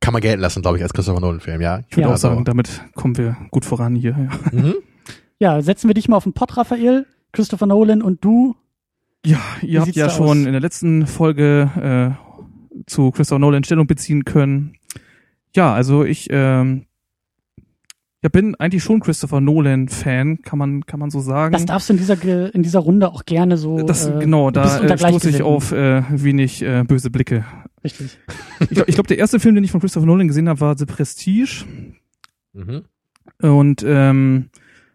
kann 0.00 0.12
man 0.12 0.22
gelten 0.22 0.40
lassen, 0.40 0.62
glaube 0.62 0.76
ich, 0.76 0.82
als 0.82 0.92
Christopher 0.92 1.20
Nolan 1.20 1.40
Film, 1.40 1.60
ja. 1.60 1.80
Ich 1.88 1.96
würde 1.96 2.08
Ja, 2.08 2.14
auch 2.14 2.18
sagen, 2.18 2.44
damit 2.44 2.82
kommen 2.94 3.16
wir 3.16 3.36
gut 3.50 3.64
voran 3.64 3.94
hier. 3.96 4.10
Ja, 4.52 4.58
Mhm. 4.58 4.74
Ja, 5.40 5.62
setzen 5.62 5.88
wir 5.88 5.94
dich 5.94 6.08
mal 6.08 6.16
auf 6.16 6.24
den 6.24 6.32
Pott, 6.32 6.56
Raphael, 6.56 7.06
Christopher 7.32 7.66
Nolan 7.66 8.02
und 8.02 8.24
du. 8.24 8.56
ja 9.24 9.38
ihr 9.62 9.78
habt 9.80 9.86
sieht's 9.86 9.96
ja 9.98 10.10
schon 10.10 10.40
aus? 10.40 10.46
in 10.46 10.52
der 10.52 10.60
letzten 10.60 11.06
Folge 11.06 12.16
äh, 12.20 12.82
zu 12.86 13.10
Christopher 13.12 13.38
Nolan 13.38 13.62
Stellung 13.64 13.86
beziehen 13.86 14.24
können. 14.24 14.74
Ja, 15.54 15.72
also 15.72 16.04
ich 16.04 16.26
ähm, 16.30 16.86
ja, 18.22 18.28
bin 18.28 18.56
eigentlich 18.56 18.82
schon 18.82 19.00
Christopher 19.00 19.40
Nolan 19.40 19.88
Fan, 19.88 20.42
kann 20.42 20.58
man 20.58 20.84
kann 20.86 20.98
man 20.98 21.10
so 21.10 21.20
sagen. 21.20 21.52
Das 21.52 21.66
darfst 21.66 21.88
du 21.88 21.92
in 21.92 21.98
dieser 21.98 22.54
in 22.54 22.62
dieser 22.62 22.80
Runde 22.80 23.08
auch 23.08 23.24
gerne 23.24 23.56
so. 23.56 23.82
Das, 23.82 24.08
äh, 24.08 24.18
genau, 24.18 24.50
da 24.50 24.80
äh, 24.80 24.98
stoße 24.98 25.30
ich 25.30 25.42
auf 25.42 25.70
äh, 25.70 26.02
wenig 26.10 26.62
äh, 26.62 26.82
böse 26.82 27.10
Blicke. 27.10 27.44
Richtig. 27.84 28.18
Ich 28.60 28.70
glaube, 28.70 28.92
glaub, 28.92 29.06
der 29.06 29.18
erste 29.18 29.38
Film, 29.38 29.54
den 29.54 29.62
ich 29.62 29.70
von 29.70 29.80
Christopher 29.80 30.06
Nolan 30.06 30.26
gesehen 30.26 30.48
habe, 30.48 30.60
war 30.60 30.76
The 30.76 30.86
Prestige. 30.86 31.64
Mhm. 32.54 32.84
und 33.40 33.84
ähm, 33.86 34.48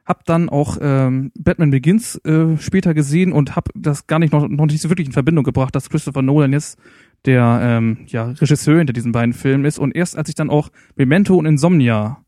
hab 0.06 0.26
dann 0.26 0.50
auch 0.50 0.78
ähm, 0.82 1.32
Batman 1.38 1.72
Begins 1.72 2.18
äh, 2.26 2.58
später 2.58 2.94
gesehen 2.94 3.32
und 3.32 3.56
hab 3.56 3.70
das 3.74 4.06
gar 4.08 4.20
nicht 4.20 4.34
noch, 4.34 4.48
noch 4.50 4.66
nicht 4.66 4.82
so 4.82 4.90
wirklich 4.90 5.08
in 5.08 5.14
Verbindung 5.14 5.46
gebracht, 5.46 5.74
dass 5.76 5.90
Christopher 5.90 6.22
Nolan 6.22 6.52
jetzt 6.52 6.78
der 7.26 7.60
ähm, 7.64 8.00
ja, 8.08 8.26
Regisseur 8.26 8.80
hinter 8.80 8.92
diesen 8.92 9.14
beiden 9.14 9.34
Filmen 9.34 9.64
ist. 9.64 9.80
Und 9.80 9.96
erst 9.96 10.18
als 10.18 10.28
ich 10.28 10.36
dann 10.36 10.50
auch 10.50 10.70
Memento 10.96 11.36
und 11.36 11.46
Insomnia 11.46 12.23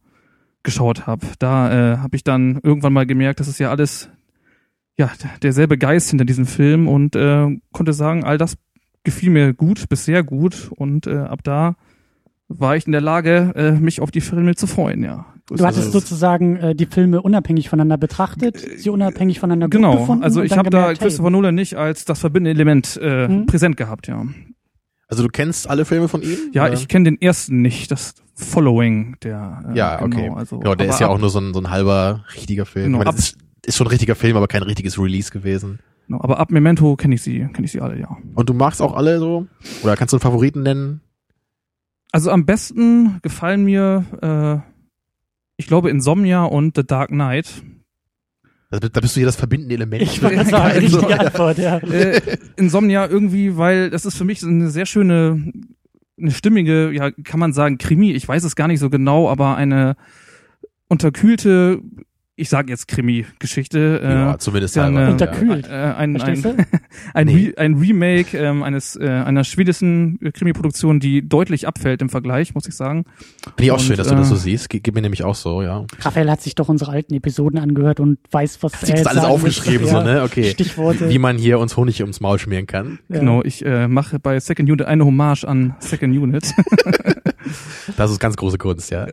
geschaut 0.65 1.07
habe, 1.07 1.25
da 1.39 1.93
äh, 1.93 1.97
habe 1.99 2.15
ich 2.17 2.23
dann 2.25 2.59
irgendwann 2.61 2.91
mal 2.91 3.05
gemerkt, 3.05 3.39
das 3.39 3.47
ist 3.47 3.59
ja 3.59 3.69
alles 3.71 4.09
ja 4.97 5.09
derselbe 5.41 5.77
Geist 5.77 6.09
hinter 6.09 6.25
diesem 6.25 6.45
Film 6.45 6.87
und 6.89 7.15
äh, 7.15 7.47
konnte 7.71 7.93
sagen, 7.93 8.25
all 8.25 8.37
das 8.37 8.57
gefiel 9.03 9.29
mir 9.29 9.53
gut, 9.53 9.87
bis 9.87 10.03
sehr 10.05 10.23
gut 10.23 10.71
und 10.75 11.07
äh, 11.07 11.15
ab 11.17 11.39
da 11.43 11.75
war 12.47 12.75
ich 12.75 12.85
in 12.85 12.91
der 12.91 13.01
Lage, 13.01 13.53
äh, 13.55 13.71
mich 13.71 14.01
auf 14.01 14.11
die 14.11 14.21
Filme 14.21 14.55
zu 14.55 14.67
freuen, 14.67 15.03
ja. 15.03 15.25
Du 15.47 15.63
hattest 15.63 15.91
sozusagen 15.91 16.57
äh, 16.57 16.75
die 16.75 16.87
Filme 16.87 17.21
unabhängig 17.21 17.69
voneinander 17.69 17.97
betrachtet, 17.97 18.57
sie 18.77 18.89
unabhängig 18.89 19.39
voneinander 19.39 19.67
gut 19.67 19.73
Genau, 19.73 20.17
also 20.21 20.41
ich 20.41 20.57
habe 20.57 20.71
da 20.71 20.87
hey, 20.87 20.95
Christopher 20.95 21.29
Nolan 21.29 21.53
nicht 21.53 21.75
als 21.75 22.03
das 22.05 22.19
verbindende 22.19 22.51
Element 22.51 22.99
äh, 23.01 23.27
Mhm. 23.27 23.45
präsent 23.45 23.77
gehabt, 23.77 24.07
ja. 24.07 24.25
Also 25.07 25.21
du 25.21 25.29
kennst 25.29 25.69
alle 25.69 25.85
Filme 25.85 26.07
von 26.07 26.23
ihm? 26.23 26.37
Ja, 26.51 26.63
Oder? 26.65 26.73
ich 26.73 26.87
kenne 26.87 27.05
den 27.05 27.21
ersten 27.21 27.61
nicht, 27.61 27.91
das 27.91 28.15
Following, 28.35 29.15
der 29.23 29.63
äh, 29.71 29.77
Ja, 29.77 30.01
okay. 30.01 30.23
genau, 30.23 30.35
also, 30.35 30.59
Genau, 30.59 30.75
der 30.75 30.89
ist 30.89 30.99
ja 30.99 31.07
ab- 31.07 31.13
auch 31.13 31.19
nur 31.19 31.29
so 31.29 31.39
ein, 31.39 31.53
so 31.53 31.59
ein 31.61 31.69
halber 31.69 32.25
richtiger 32.35 32.65
Film. 32.65 32.85
Genau, 32.87 32.99
Ich 32.99 33.05
meine, 33.05 33.15
das 33.15 33.29
ist, 33.31 33.37
ist 33.65 33.77
schon 33.77 33.87
ein 33.87 33.91
richtiger 33.91 34.15
Film, 34.15 34.35
aber 34.37 34.47
kein 34.47 34.63
richtiges 34.63 34.99
Release 34.99 35.31
gewesen. 35.31 35.79
genau, 36.07 36.21
aber 36.21 36.39
ab 36.39 36.51
Memento 36.51 36.95
kenne 36.97 37.15
ich 37.15 37.21
sie, 37.21 37.47
kenne 37.53 37.65
ich 37.65 37.71
sie 37.71 37.79
alle, 37.81 37.99
ja. 37.99 38.15
Und 38.35 38.49
du 38.49 38.53
magst 38.53 38.81
auch 38.81 38.93
alle 38.93 39.19
so? 39.19 39.47
Oder 39.83 39.95
kannst 39.95 40.11
du 40.11 40.17
einen 40.17 40.21
Favoriten 40.21 40.63
nennen? 40.63 41.01
Also 42.11 42.29
am 42.31 42.45
besten 42.45 43.19
gefallen 43.21 43.63
mir, 43.63 44.03
äh, 44.21 44.71
ich 45.57 45.67
glaube, 45.67 45.89
Insomnia 45.89 46.43
und 46.43 46.75
The 46.75 46.85
Dark 46.85 47.09
Knight. 47.09 47.63
Da, 48.71 48.79
da 48.79 48.99
bist 48.99 49.15
du 49.15 49.19
hier 49.19 49.27
das 49.27 49.35
verbindende 49.37 49.75
Element. 49.75 50.01
Ich 50.03 50.21
wollte 50.21 50.35
gerade 50.35 50.49
sagen, 50.49 50.63
Also, 50.81 50.97
richtige 50.99 51.19
Antwort, 51.19 51.57
ja. 51.57 51.77
äh, 51.77 52.37
Insomnia 52.57 53.07
irgendwie, 53.07 53.55
weil 53.57 53.89
das 53.89 54.05
ist 54.05 54.17
für 54.17 54.25
mich 54.25 54.41
so 54.41 54.47
eine 54.47 54.69
sehr 54.69 54.85
schöne, 54.85 55.51
eine 56.17 56.31
stimmige, 56.31 56.91
ja, 56.91 57.11
kann 57.11 57.39
man 57.39 57.53
sagen, 57.53 57.77
Krimi, 57.77 58.11
ich 58.11 58.27
weiß 58.27 58.43
es 58.43 58.55
gar 58.55 58.67
nicht 58.67 58.79
so 58.79 58.89
genau, 58.89 59.29
aber 59.29 59.57
eine 59.57 59.95
unterkühlte, 60.87 61.81
ich 62.37 62.49
sage 62.49 62.69
jetzt 62.69 62.87
Krimi-Geschichte. 62.87 64.01
Äh, 64.03 64.09
ja, 64.13 64.37
zumindest 64.37 64.75
ja, 64.75 64.83
halber. 64.83 64.99
eine- 64.99 65.11
Unterkühlt. 65.11 65.67
Äh, 65.67 65.71
ein, 65.71 66.19
ein, 66.21 66.43
ein, 67.13 67.27
Nee. 67.27 67.53
Re 67.55 67.57
ein 67.57 67.75
Remake 67.75 68.37
ähm, 68.37 68.61
eines 68.63 68.95
äh, 68.97 69.07
einer 69.07 69.43
schwedischen 69.43 70.19
äh, 70.21 70.31
Krimi-Produktion, 70.31 70.99
die 70.99 71.27
deutlich 71.27 71.67
abfällt 71.67 72.01
im 72.01 72.09
Vergleich, 72.09 72.53
muss 72.53 72.67
ich 72.67 72.75
sagen. 72.75 73.05
Finde 73.43 73.63
ich 73.63 73.71
auch 73.71 73.77
und, 73.77 73.83
schön, 73.83 73.95
dass 73.97 74.07
du 74.09 74.15
das 74.15 74.29
so 74.29 74.35
äh, 74.35 74.39
siehst. 74.39 74.69
Ge- 74.69 74.81
Geht 74.81 74.93
mir 74.95 75.01
nämlich 75.01 75.23
auch 75.23 75.35
so, 75.35 75.61
ja. 75.61 75.85
Raphael 76.01 76.29
hat 76.29 76.41
sich 76.41 76.55
doch 76.55 76.67
unsere 76.67 76.91
alten 76.91 77.13
Episoden 77.13 77.57
angehört 77.59 77.99
und 77.99 78.19
weiß, 78.31 78.61
was 78.61 78.73
Hat 78.73 78.81
er 78.81 78.85
sich 78.87 78.95
das 78.95 78.99
jetzt 78.99 79.07
alles 79.07 79.23
aufgeschrieben, 79.23 79.87
so, 79.87 80.01
ne? 80.01 80.23
Okay. 80.23 80.51
Stichworte. 80.51 81.09
Wie 81.09 81.19
man 81.19 81.37
hier 81.37 81.59
uns 81.59 81.77
Honig 81.77 82.01
ums 82.01 82.19
Maul 82.19 82.37
schmieren 82.39 82.67
kann. 82.67 82.99
Ja. 83.09 83.19
Genau, 83.19 83.43
ich 83.43 83.65
äh, 83.65 83.87
mache 83.87 84.19
bei 84.19 84.39
Second 84.39 84.69
Unit 84.69 84.85
eine 84.85 85.05
Hommage 85.05 85.45
an 85.45 85.75
Second 85.79 86.17
Unit. 86.17 86.51
Das 87.97 88.09
ist 88.11 88.19
ganz 88.19 88.35
große 88.35 88.57
Kunst, 88.57 88.89
ja. 88.91 89.07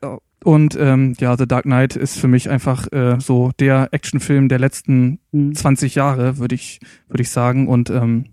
Und 0.44 0.76
ähm, 0.78 1.14
ja, 1.20 1.36
The 1.36 1.46
Dark 1.46 1.64
Knight 1.64 1.94
ist 1.96 2.18
für 2.18 2.26
mich 2.28 2.50
einfach 2.50 2.90
äh, 2.92 3.20
so 3.20 3.52
der 3.60 3.88
Actionfilm 3.92 4.48
der 4.48 4.58
letzten 4.58 5.20
Hm. 5.32 5.54
20 5.54 5.94
Jahre, 5.94 6.38
würde 6.38 6.54
ich 6.54 6.80
würde 7.08 7.22
ich 7.22 7.30
sagen. 7.30 7.68
Und 7.68 7.90
ähm, 7.90 8.26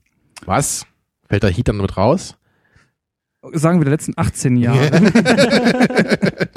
Was? 0.46 0.86
Fällt 1.28 1.44
da 1.44 1.48
Heat 1.48 1.68
dann 1.68 1.78
mit 1.78 1.98
raus? 1.98 2.36
sagen 3.54 3.80
wir 3.80 3.86
der 3.86 3.94
letzten 3.94 4.14
18 4.18 4.58
Jahre, 4.58 4.88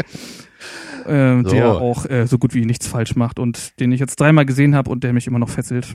äh, 1.06 1.42
So. 1.42 1.50
der 1.50 1.68
auch 1.70 2.06
äh, 2.06 2.26
so 2.26 2.38
gut 2.38 2.54
wie 2.54 2.64
nichts 2.64 2.88
falsch 2.88 3.14
macht 3.14 3.38
und 3.38 3.78
den 3.78 3.92
ich 3.92 4.00
jetzt 4.00 4.18
dreimal 4.18 4.46
gesehen 4.46 4.74
habe 4.74 4.90
und 4.90 5.04
der 5.04 5.12
mich 5.12 5.26
immer 5.28 5.38
noch 5.38 5.48
fesselt. 5.48 5.94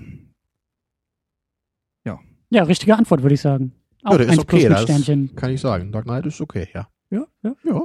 Ja, 2.50 2.64
richtige 2.64 2.96
Antwort, 2.96 3.24
würde 3.24 3.34
ich 3.36 3.42
sagen. 3.42 3.74
Auch 4.04 4.14
Ja, 4.14 4.20
der 4.20 4.30
ist 4.30 4.40
okay, 4.40 4.70
das 4.70 4.84
Sternchen. 4.84 5.36
kann 5.36 5.52
ich 5.52 5.60
sagen. 5.60 5.92
Dark 5.92 6.06
Knight 6.06 6.26
ist 6.28 6.40
okay, 6.40 6.66
ja. 6.74 6.88
Ja, 7.10 7.26
ja. 7.44 7.54
Ja. 7.66 7.84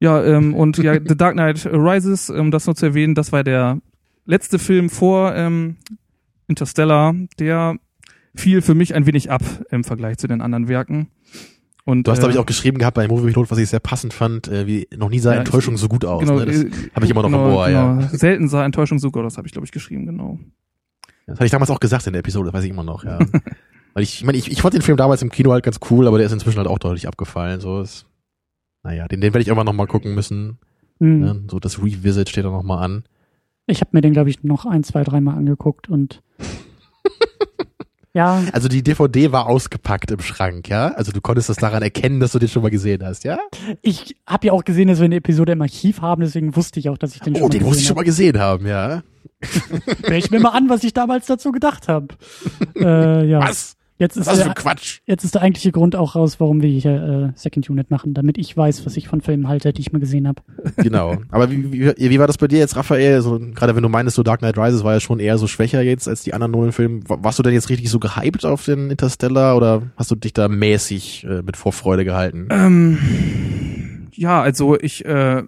Ja, 0.00 0.22
ähm, 0.24 0.54
und 0.56 0.78
ja, 0.78 0.94
The 0.94 1.16
Dark 1.16 1.34
Knight 1.34 1.66
Rises, 1.66 2.30
um 2.30 2.50
das 2.50 2.66
nur 2.66 2.76
zu 2.76 2.86
erwähnen, 2.86 3.14
das 3.14 3.32
war 3.32 3.44
der 3.44 3.80
letzte 4.26 4.58
Film 4.58 4.90
vor 4.90 5.34
ähm, 5.34 5.76
Interstellar, 6.46 7.14
der 7.38 7.76
fiel 8.34 8.62
für 8.62 8.74
mich 8.74 8.94
ein 8.94 9.06
wenig 9.06 9.30
ab 9.30 9.42
im 9.70 9.84
Vergleich 9.84 10.18
zu 10.18 10.26
den 10.28 10.40
anderen 10.40 10.68
Werken. 10.68 11.08
Und, 11.84 12.06
Du 12.06 12.10
hast, 12.10 12.18
äh, 12.18 12.20
glaube 12.20 12.32
ich, 12.34 12.38
auch 12.38 12.46
geschrieben 12.46 12.78
gehabt 12.78 12.96
bei 12.96 13.08
Movie 13.08 13.28
Pilot, 13.32 13.50
was 13.50 13.58
ich 13.58 13.70
sehr 13.70 13.80
passend 13.80 14.12
fand, 14.12 14.46
äh, 14.48 14.66
wie 14.66 14.86
noch 14.96 15.08
nie 15.08 15.18
sah 15.20 15.32
Ja, 15.32 15.38
Enttäuschung 15.38 15.74
ich- 15.74 15.80
so 15.80 15.88
gut 15.88 16.04
aus. 16.04 16.20
genau, 16.20 16.38
ne? 16.38 16.44
Das 16.46 16.56
äh, 16.64 16.70
habe 16.94 17.04
ich 17.06 17.10
immer 17.10 17.22
noch 17.22 17.30
genau, 17.30 17.48
im 17.48 17.54
Ohr, 17.54 17.68
ja. 17.70 17.94
genau. 17.94 18.08
Selten 18.12 18.48
sah 18.48 18.64
Enttäuschung 18.64 18.98
so 18.98 19.10
gut 19.10 19.24
aus, 19.24 19.38
habe 19.38 19.46
ich, 19.46 19.52
glaube 19.52 19.64
ich, 19.64 19.72
geschrieben, 19.72 20.04
genau. 20.04 20.38
Das 21.26 21.36
hatte 21.36 21.46
ich 21.46 21.50
damals 21.50 21.70
auch 21.70 21.80
gesagt 21.80 22.06
in 22.06 22.12
der 22.12 22.20
Episode, 22.20 22.46
das 22.50 22.54
weiß 22.54 22.64
ich 22.64 22.70
immer 22.70 22.84
noch, 22.84 23.04
ja. 23.04 23.18
Weil 23.94 24.02
ich, 24.02 24.16
ich 24.20 24.24
meine, 24.24 24.36
ich, 24.36 24.50
ich 24.50 24.60
fand 24.60 24.74
den 24.74 24.82
Film 24.82 24.98
damals 24.98 25.22
im 25.22 25.30
Kino 25.30 25.50
halt 25.50 25.64
ganz 25.64 25.80
cool, 25.90 26.06
aber 26.06 26.18
der 26.18 26.26
ist 26.26 26.32
inzwischen 26.32 26.58
halt 26.58 26.68
auch 26.68 26.78
deutlich 26.78 27.08
abgefallen. 27.08 27.60
So 27.60 27.80
ist, 27.80 28.04
naja, 28.82 29.08
den, 29.08 29.20
den 29.20 29.32
werde 29.34 29.42
ich 29.42 29.48
irgendwann 29.48 29.66
noch 29.66 29.72
mal 29.72 29.86
gucken 29.86 30.14
müssen. 30.14 30.58
Hm. 31.00 31.20
Ne? 31.20 31.44
So 31.50 31.58
das 31.60 31.82
Revisit 31.82 32.28
steht 32.28 32.44
da 32.44 32.50
noch 32.50 32.62
mal 32.62 32.82
an. 32.82 33.04
Ich 33.66 33.80
habe 33.80 33.90
mir 33.92 34.00
den, 34.00 34.12
glaube 34.12 34.30
ich, 34.30 34.42
noch 34.42 34.66
ein, 34.66 34.82
zwei, 34.82 35.04
dreimal 35.04 35.36
angeguckt 35.36 35.88
und 35.88 36.22
ja, 38.14 38.42
Also 38.52 38.68
die 38.68 38.82
DVD 38.82 39.30
war 39.30 39.46
ausgepackt 39.46 40.10
im 40.10 40.20
Schrank, 40.20 40.68
ja? 40.68 40.88
Also 40.88 41.12
du 41.12 41.20
konntest 41.20 41.50
das 41.50 41.58
daran 41.58 41.82
erkennen, 41.82 42.18
dass 42.18 42.32
du 42.32 42.38
den 42.38 42.48
schon 42.48 42.62
mal 42.62 42.70
gesehen 42.70 43.04
hast, 43.04 43.24
ja? 43.24 43.38
ich 43.82 44.16
habe 44.26 44.46
ja 44.46 44.52
auch 44.54 44.64
gesehen, 44.64 44.88
dass 44.88 44.98
wir 44.98 45.04
eine 45.04 45.16
Episode 45.16 45.52
im 45.52 45.62
Archiv 45.62 46.00
haben, 46.00 46.22
deswegen 46.22 46.56
wusste 46.56 46.80
ich 46.80 46.88
auch, 46.88 46.98
dass 46.98 47.14
ich 47.14 47.20
den 47.20 47.34
schon 47.34 47.42
Oh, 47.44 47.48
mal 47.48 47.52
den 47.52 47.62
muss 47.62 47.78
ich 47.78 47.86
schon 47.86 47.96
mal 47.96 48.04
gesehen 48.04 48.38
haben, 48.38 48.66
ja? 48.66 49.02
habe. 49.42 49.82
Hör 50.04 50.16
ich 50.16 50.30
mir 50.30 50.40
mal 50.40 50.50
an, 50.50 50.68
was 50.68 50.82
ich 50.84 50.94
damals 50.94 51.26
dazu 51.26 51.52
gedacht 51.52 51.88
habe. 51.88 52.08
äh, 52.76 53.26
ja. 53.26 53.40
Was? 53.40 53.76
Jetzt 53.98 54.16
ist, 54.16 54.20
ist 54.22 54.26
das 54.28 54.38
für 54.38 54.44
der, 54.44 54.54
Quatsch? 54.54 55.00
jetzt 55.06 55.24
ist 55.24 55.34
der 55.34 55.42
eigentliche 55.42 55.72
Grund 55.72 55.96
auch 55.96 56.14
raus, 56.14 56.38
warum 56.38 56.62
wir 56.62 56.68
hier 56.70 57.32
äh, 57.34 57.38
Second 57.38 57.68
Unit 57.68 57.90
machen, 57.90 58.14
damit 58.14 58.38
ich 58.38 58.56
weiß, 58.56 58.86
was 58.86 58.96
ich 58.96 59.08
von 59.08 59.20
Filmen 59.20 59.48
halte, 59.48 59.72
die 59.72 59.80
ich 59.80 59.92
mal 59.92 59.98
gesehen 59.98 60.28
habe. 60.28 60.40
Genau. 60.76 61.16
Aber 61.30 61.50
wie, 61.50 61.72
wie, 61.72 61.92
wie 61.98 62.18
war 62.20 62.26
das 62.28 62.38
bei 62.38 62.46
dir 62.46 62.58
jetzt, 62.60 62.76
Raphael? 62.76 63.20
So, 63.22 63.38
gerade 63.38 63.74
wenn 63.74 63.82
du 63.82 63.88
meinst, 63.88 64.14
so 64.14 64.22
Dark 64.22 64.38
Knight 64.40 64.56
Rises 64.56 64.84
war 64.84 64.94
ja 64.94 65.00
schon 65.00 65.18
eher 65.18 65.36
so 65.38 65.46
schwächer 65.48 65.82
jetzt 65.82 66.06
als 66.08 66.22
die 66.22 66.32
anderen 66.34 66.52
Nolan-Filme. 66.52 67.00
Wa- 67.08 67.18
Warst 67.22 67.38
du 67.40 67.42
denn 67.42 67.52
jetzt 67.54 67.68
richtig 67.70 67.90
so 67.90 67.98
gehypt 67.98 68.44
auf 68.46 68.64
den 68.64 68.90
Interstellar 68.90 69.56
oder 69.56 69.82
hast 69.96 70.10
du 70.10 70.14
dich 70.14 70.32
da 70.32 70.46
mäßig 70.48 71.24
äh, 71.28 71.42
mit 71.42 71.56
Vorfreude 71.56 72.04
gehalten? 72.04 72.46
Ähm, 72.50 74.08
ja, 74.14 74.40
also 74.40 74.78
ich 74.78 75.04
äh, 75.04 75.42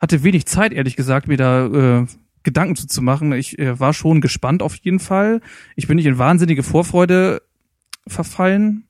hatte 0.00 0.22
wenig 0.22 0.46
Zeit, 0.46 0.72
ehrlich 0.72 0.96
gesagt, 0.96 1.28
mir 1.28 1.36
da 1.36 1.66
äh, 2.02 2.06
Gedanken 2.42 2.76
zu, 2.76 2.86
zu 2.86 3.02
machen. 3.02 3.32
Ich 3.32 3.58
äh, 3.58 3.80
war 3.80 3.92
schon 3.92 4.20
gespannt 4.20 4.62
auf 4.62 4.76
jeden 4.76 5.00
Fall. 5.00 5.40
Ich 5.74 5.88
bin 5.88 5.96
nicht 5.96 6.06
in 6.06 6.18
wahnsinnige 6.18 6.62
Vorfreude 6.62 7.42
verfallen. 8.06 8.84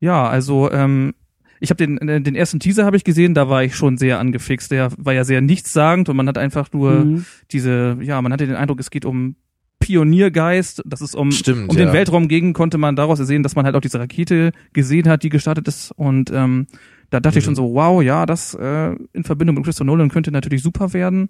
Ja, 0.00 0.28
also 0.28 0.70
ähm, 0.70 1.14
ich 1.60 1.70
habe 1.70 1.76
den 1.86 1.98
äh, 2.08 2.20
den 2.20 2.34
ersten 2.34 2.58
Teaser 2.60 2.84
habe 2.86 2.96
ich 2.96 3.04
gesehen, 3.04 3.34
da 3.34 3.48
war 3.48 3.62
ich 3.64 3.74
schon 3.76 3.98
sehr 3.98 4.18
angefixt. 4.18 4.70
Der 4.70 4.90
war 4.96 5.12
ja 5.12 5.24
sehr 5.24 5.40
nichtssagend 5.40 6.08
und 6.08 6.16
man 6.16 6.26
hat 6.28 6.38
einfach 6.38 6.72
nur 6.72 7.04
Mhm. 7.04 7.24
diese, 7.52 7.98
ja, 8.00 8.20
man 8.22 8.32
hatte 8.32 8.46
den 8.46 8.56
Eindruck, 8.56 8.80
es 8.80 8.90
geht 8.90 9.04
um 9.04 9.36
Pioniergeist, 9.78 10.82
dass 10.84 11.00
es 11.00 11.14
um 11.14 11.32
Stimmt, 11.32 11.68
um 11.70 11.76
ja. 11.76 11.84
den 11.86 11.92
Weltraum 11.92 12.28
ging, 12.28 12.52
konnte 12.52 12.78
man 12.78 12.96
daraus 12.96 13.18
sehen, 13.18 13.42
dass 13.42 13.56
man 13.56 13.64
halt 13.64 13.74
auch 13.74 13.80
diese 13.80 13.98
Rakete 13.98 14.52
gesehen 14.72 15.08
hat, 15.08 15.22
die 15.22 15.30
gestartet 15.30 15.68
ist. 15.68 15.90
Und 15.92 16.30
ähm, 16.32 16.66
da 17.10 17.18
dachte 17.20 17.38
ich 17.38 17.44
Mhm. 17.44 17.46
schon 17.46 17.54
so, 17.56 17.74
wow, 17.74 18.02
ja, 18.02 18.24
das 18.26 18.54
äh, 18.54 18.94
in 19.12 19.24
Verbindung 19.24 19.56
mit 19.56 19.64
Christopher 19.64 19.86
Nolan 19.86 20.10
könnte 20.10 20.30
natürlich 20.32 20.62
super 20.62 20.92
werden. 20.92 21.28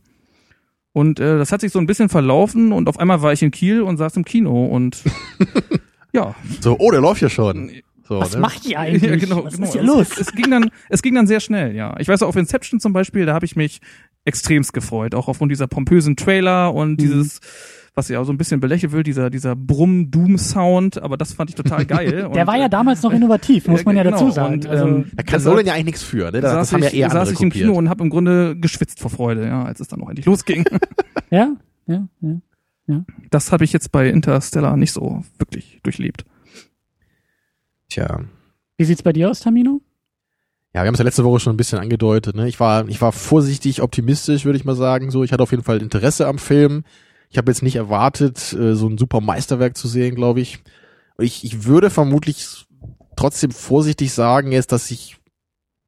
Und 0.92 1.20
äh, 1.20 1.38
das 1.38 1.52
hat 1.52 1.60
sich 1.60 1.70
so 1.72 1.78
ein 1.78 1.86
bisschen 1.86 2.08
verlaufen 2.08 2.72
und 2.72 2.88
auf 2.88 2.98
einmal 2.98 3.22
war 3.22 3.32
ich 3.32 3.42
in 3.42 3.52
Kiel 3.52 3.82
und 3.82 3.96
saß 3.96 4.16
im 4.16 4.24
Kino 4.24 4.66
und 4.66 5.02
ja, 6.12 6.34
So, 6.60 6.76
oh, 6.78 6.90
der 6.90 7.00
läuft 7.00 7.22
ja 7.22 7.28
schon. 7.28 7.70
So, 8.08 8.18
Was 8.20 8.34
ne? 8.34 8.40
macht 8.40 8.66
ihr 8.66 8.78
eigentlich? 8.80 9.02
ja 9.10 9.16
genau, 9.16 9.44
was 9.44 9.54
genau. 9.54 9.66
ist 9.66 9.72
hier 9.72 9.82
Es- 9.82 9.86
los? 9.86 10.08
Es, 10.12 10.18
es 10.28 10.32
ging 10.32 10.50
dann, 10.50 10.70
es 10.88 11.02
ging 11.02 11.14
dann 11.14 11.26
sehr 11.26 11.40
schnell, 11.40 11.74
ja. 11.76 11.94
Ich 12.00 12.08
weiß 12.08 12.22
auch 12.22 12.28
auf 12.28 12.36
Inception 12.36 12.80
zum 12.80 12.92
Beispiel, 12.92 13.24
da 13.26 13.34
habe 13.34 13.44
ich 13.46 13.54
mich 13.56 13.80
extremst 14.24 14.72
gefreut, 14.72 15.14
auch 15.14 15.28
aufgrund 15.28 15.50
dieser 15.52 15.66
pompösen 15.66 16.16
Trailer 16.16 16.74
und 16.74 16.92
Mhm. 16.92 16.96
dieses, 16.96 17.40
was 17.94 18.08
ja 18.08 18.20
auch 18.20 18.24
so 18.24 18.32
ein 18.32 18.36
bisschen 18.38 18.60
belächelt 18.60 18.92
wird, 18.92 19.06
dieser 19.06 19.30
dieser 19.30 19.54
Brumm-Doom-Sound, 20.14 21.02
aber 21.02 21.16
das 21.16 21.32
fand 21.32 21.50
ich 21.50 21.56
total 21.56 21.84
geil. 21.86 22.30
Der 22.34 22.46
war 22.46 22.56
ja 22.58 22.66
äh, 22.66 22.70
damals 22.70 23.02
noch 23.02 23.12
innovativ, 23.12 23.66
muss 23.68 23.84
man 23.84 23.96
ja 23.96 24.02
genau. 24.02 24.18
dazu 24.18 24.30
sagen. 24.30 24.54
Und, 24.54 24.66
also, 24.66 24.86
ähm, 24.86 25.04
Da 25.14 25.22
kann 25.22 25.42
Da 25.42 25.48
Nolan 25.50 25.66
ja 25.66 25.72
eigentlich 25.74 25.84
nichts 25.86 26.02
für, 26.02 26.30
ne? 26.30 26.40
Das, 26.40 26.52
das 26.52 26.52
saß 26.52 26.72
haben 26.74 26.82
ja 26.82 26.88
ich, 26.88 26.94
eher 26.94 27.06
andere 27.10 27.26
saß 27.26 27.32
ich 27.34 27.40
im 27.40 27.50
kopiert. 27.50 27.66
Kino 27.66 27.78
und 27.78 27.88
habe 27.88 28.02
im 28.04 28.10
Grunde 28.10 28.56
geschwitzt 28.56 29.00
vor 29.00 29.10
Freude, 29.10 29.46
ja, 29.46 29.64
als 29.64 29.80
es 29.80 29.88
dann 29.88 30.00
noch 30.00 30.08
endlich 30.08 30.26
losging. 30.26 30.64
ja, 31.30 31.50
ja, 31.86 32.06
ja. 32.20 32.30
Das 33.30 33.52
habe 33.52 33.64
ich 33.64 33.72
jetzt 33.72 33.92
bei 33.92 34.08
Interstellar 34.08 34.76
nicht 34.76 34.92
so 34.92 35.24
wirklich 35.38 35.80
durchlebt. 35.82 36.24
Tja. 37.88 38.24
Wie 38.76 38.84
sieht's 38.84 39.02
bei 39.02 39.12
dir 39.12 39.30
aus, 39.30 39.40
Tamino? 39.40 39.80
Ja, 40.72 40.82
wir 40.82 40.86
haben 40.86 40.94
es 40.94 41.00
ja 41.00 41.04
letzte 41.04 41.24
Woche 41.24 41.40
schon 41.40 41.54
ein 41.54 41.56
bisschen 41.56 41.80
angedeutet. 41.80 42.36
Ne? 42.36 42.48
Ich 42.48 42.60
war, 42.60 42.88
ich 42.88 43.00
war 43.02 43.10
vorsichtig 43.10 43.82
optimistisch, 43.82 44.44
würde 44.44 44.56
ich 44.56 44.64
mal 44.64 44.76
sagen. 44.76 45.10
So, 45.10 45.24
ich 45.24 45.32
hatte 45.32 45.42
auf 45.42 45.50
jeden 45.50 45.64
Fall 45.64 45.82
Interesse 45.82 46.28
am 46.28 46.38
Film. 46.38 46.84
Ich 47.28 47.38
habe 47.38 47.50
jetzt 47.50 47.62
nicht 47.62 47.76
erwartet, 47.76 48.52
äh, 48.52 48.74
so 48.74 48.88
ein 48.88 48.96
super 48.96 49.20
Meisterwerk 49.20 49.76
zu 49.76 49.88
sehen, 49.88 50.14
glaube 50.14 50.40
ich. 50.40 50.60
Ich, 51.18 51.44
ich 51.44 51.64
würde 51.64 51.90
vermutlich 51.90 52.66
trotzdem 53.16 53.50
vorsichtig 53.50 54.12
sagen 54.12 54.52
jetzt, 54.52 54.72
dass 54.72 54.90
ich 54.90 55.16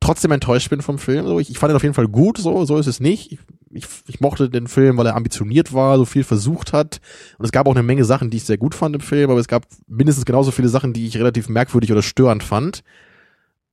trotzdem 0.00 0.32
enttäuscht 0.32 0.68
bin 0.68 0.82
vom 0.82 0.98
Film. 0.98 1.26
So, 1.26 1.38
ich, 1.38 1.50
ich 1.50 1.58
fand 1.58 1.72
ihn 1.72 1.76
auf 1.76 1.82
jeden 1.82 1.94
Fall 1.94 2.08
gut. 2.08 2.38
So, 2.38 2.64
so 2.64 2.76
ist 2.76 2.88
es 2.88 2.98
nicht. 2.98 3.32
Ich, 3.32 3.38
ich, 3.72 3.86
ich 4.06 4.20
mochte 4.20 4.50
den 4.50 4.66
Film, 4.66 4.96
weil 4.96 5.06
er 5.06 5.16
ambitioniert 5.16 5.72
war, 5.72 5.96
so 5.98 6.04
viel 6.04 6.24
versucht 6.24 6.72
hat. 6.72 7.00
Und 7.38 7.44
es 7.44 7.52
gab 7.52 7.66
auch 7.66 7.74
eine 7.74 7.82
Menge 7.82 8.04
Sachen, 8.04 8.30
die 8.30 8.36
ich 8.36 8.44
sehr 8.44 8.58
gut 8.58 8.74
fand 8.74 8.94
im 8.94 9.00
Film, 9.00 9.30
aber 9.30 9.40
es 9.40 9.48
gab 9.48 9.66
mindestens 9.86 10.24
genauso 10.24 10.50
viele 10.50 10.68
Sachen, 10.68 10.92
die 10.92 11.06
ich 11.06 11.16
relativ 11.16 11.48
merkwürdig 11.48 11.90
oder 11.92 12.02
störend 12.02 12.42
fand. 12.42 12.82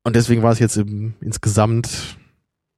Und 0.03 0.15
deswegen 0.15 0.41
war 0.41 0.51
es 0.51 0.59
jetzt 0.59 0.77
im, 0.77 1.13
insgesamt 1.21 2.17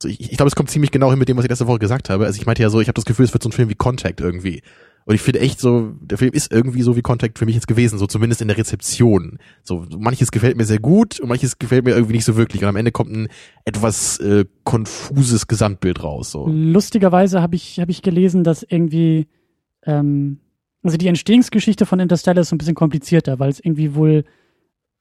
so 0.02 0.10
ich, 0.10 0.20
ich 0.20 0.38
glaube, 0.38 0.48
es 0.48 0.56
kommt 0.56 0.70
ziemlich 0.70 0.92
genau 0.92 1.10
hin 1.12 1.20
mit 1.20 1.30
dem, 1.30 1.38
was 1.38 1.46
ich 1.46 1.50
letzte 1.50 1.68
Woche 1.68 1.80
gesagt 1.80 2.10
habe. 2.10 2.26
Also 2.26 2.40
ich 2.40 2.46
meinte 2.46 2.62
ja 2.62 2.70
so, 2.70 2.82
ich 2.82 2.88
habe 2.88 2.96
das 2.96 3.06
Gefühl, 3.06 3.26
es 3.26 3.34
wird 3.34 3.44
so 3.44 3.50
ein 3.50 3.54
Film 3.54 3.70
wie 3.70 3.76
Contact 3.76 4.20
irgendwie. 4.20 4.64
Und 5.06 5.16
ich 5.16 5.22
finde 5.22 5.40
echt 5.40 5.60
so, 5.60 5.94
der 6.00 6.18
Film 6.18 6.32
ist 6.34 6.52
irgendwie 6.52 6.84
so 6.84 6.96
wie 6.96 7.02
Contact 7.02 7.40
für 7.40 7.46
mich 7.46 7.56
jetzt 7.56 7.68
gewesen, 7.68 7.98
so 7.98 8.06
zumindest 8.06 8.42
in 8.42 8.48
der 8.48 8.58
Rezeption. 8.58 9.40
So 9.64 9.86
manches 9.98 10.32
gefällt 10.32 10.58
mir 10.58 10.66
sehr 10.66 10.80
gut 10.80 11.20
und 11.20 11.30
manches 11.30 11.58
gefällt 11.58 11.86
mir 11.86 11.92
irgendwie 11.92 12.14
nicht 12.14 12.26
so 12.26 12.36
wirklich. 12.36 12.62
Und 12.62 12.70
am 12.70 12.76
Ende 12.76 12.92
kommt 12.92 13.12
ein 13.12 13.28
etwas 13.66 14.20
äh, 14.20 14.46
konfuses 14.64 15.48
Gesamtbild 15.48 16.04
raus. 16.04 16.32
So. 16.32 16.48
Lustigerweise 16.48 17.42
habe 17.42 17.56
ich, 17.56 17.80
hab 17.80 17.90
ich 17.90 18.02
gelesen, 18.02 18.44
dass 18.44 18.64
irgendwie, 18.64 19.28
ähm, 19.86 20.40
also 20.84 20.98
die 20.98 21.08
Entstehungsgeschichte 21.08 21.86
von 21.86 22.00
Interstellar 22.00 22.42
ist 22.42 22.50
so 22.50 22.56
ein 22.56 22.60
bisschen 22.60 22.76
komplizierter, 22.76 23.40
weil 23.40 23.50
es 23.50 23.60
irgendwie 23.60 23.96
wohl 23.96 24.24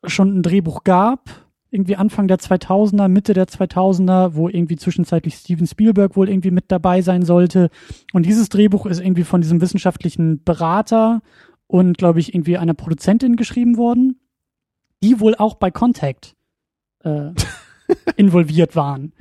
schon 0.07 0.39
ein 0.39 0.43
Drehbuch 0.43 0.85
gab, 0.85 1.50
irgendwie 1.71 1.97
Anfang 1.97 2.27
der 2.27 2.39
2000er, 2.39 3.09
Mitte 3.09 3.33
der 3.33 3.47
2000er, 3.47 4.35
wo 4.35 4.49
irgendwie 4.49 4.77
zwischenzeitlich 4.77 5.35
Steven 5.35 5.67
Spielberg 5.67 6.17
wohl 6.17 6.29
irgendwie 6.29 6.51
mit 6.51 6.65
dabei 6.69 7.01
sein 7.03 7.25
sollte. 7.25 7.71
Und 8.13 8.27
dieses 8.27 8.49
Drehbuch 8.49 8.87
ist 8.87 9.01
irgendwie 9.01 9.25
von 9.25 9.41
diesem 9.41 9.61
wissenschaftlichen 9.61 10.43
Berater 10.43 11.23
und, 11.67 11.97
glaube 11.99 12.19
ich, 12.19 12.35
irgendwie 12.35 12.59
einer 12.59 12.75
Produzentin 12.75 13.37
geschrieben 13.37 13.77
worden, 13.77 14.21
die 15.03 15.21
wohl 15.21 15.37
auch 15.37 15.55
bei 15.55 15.71
Contact 15.71 16.35
äh, 17.05 17.31
involviert 18.17 18.75
waren. 18.75 19.13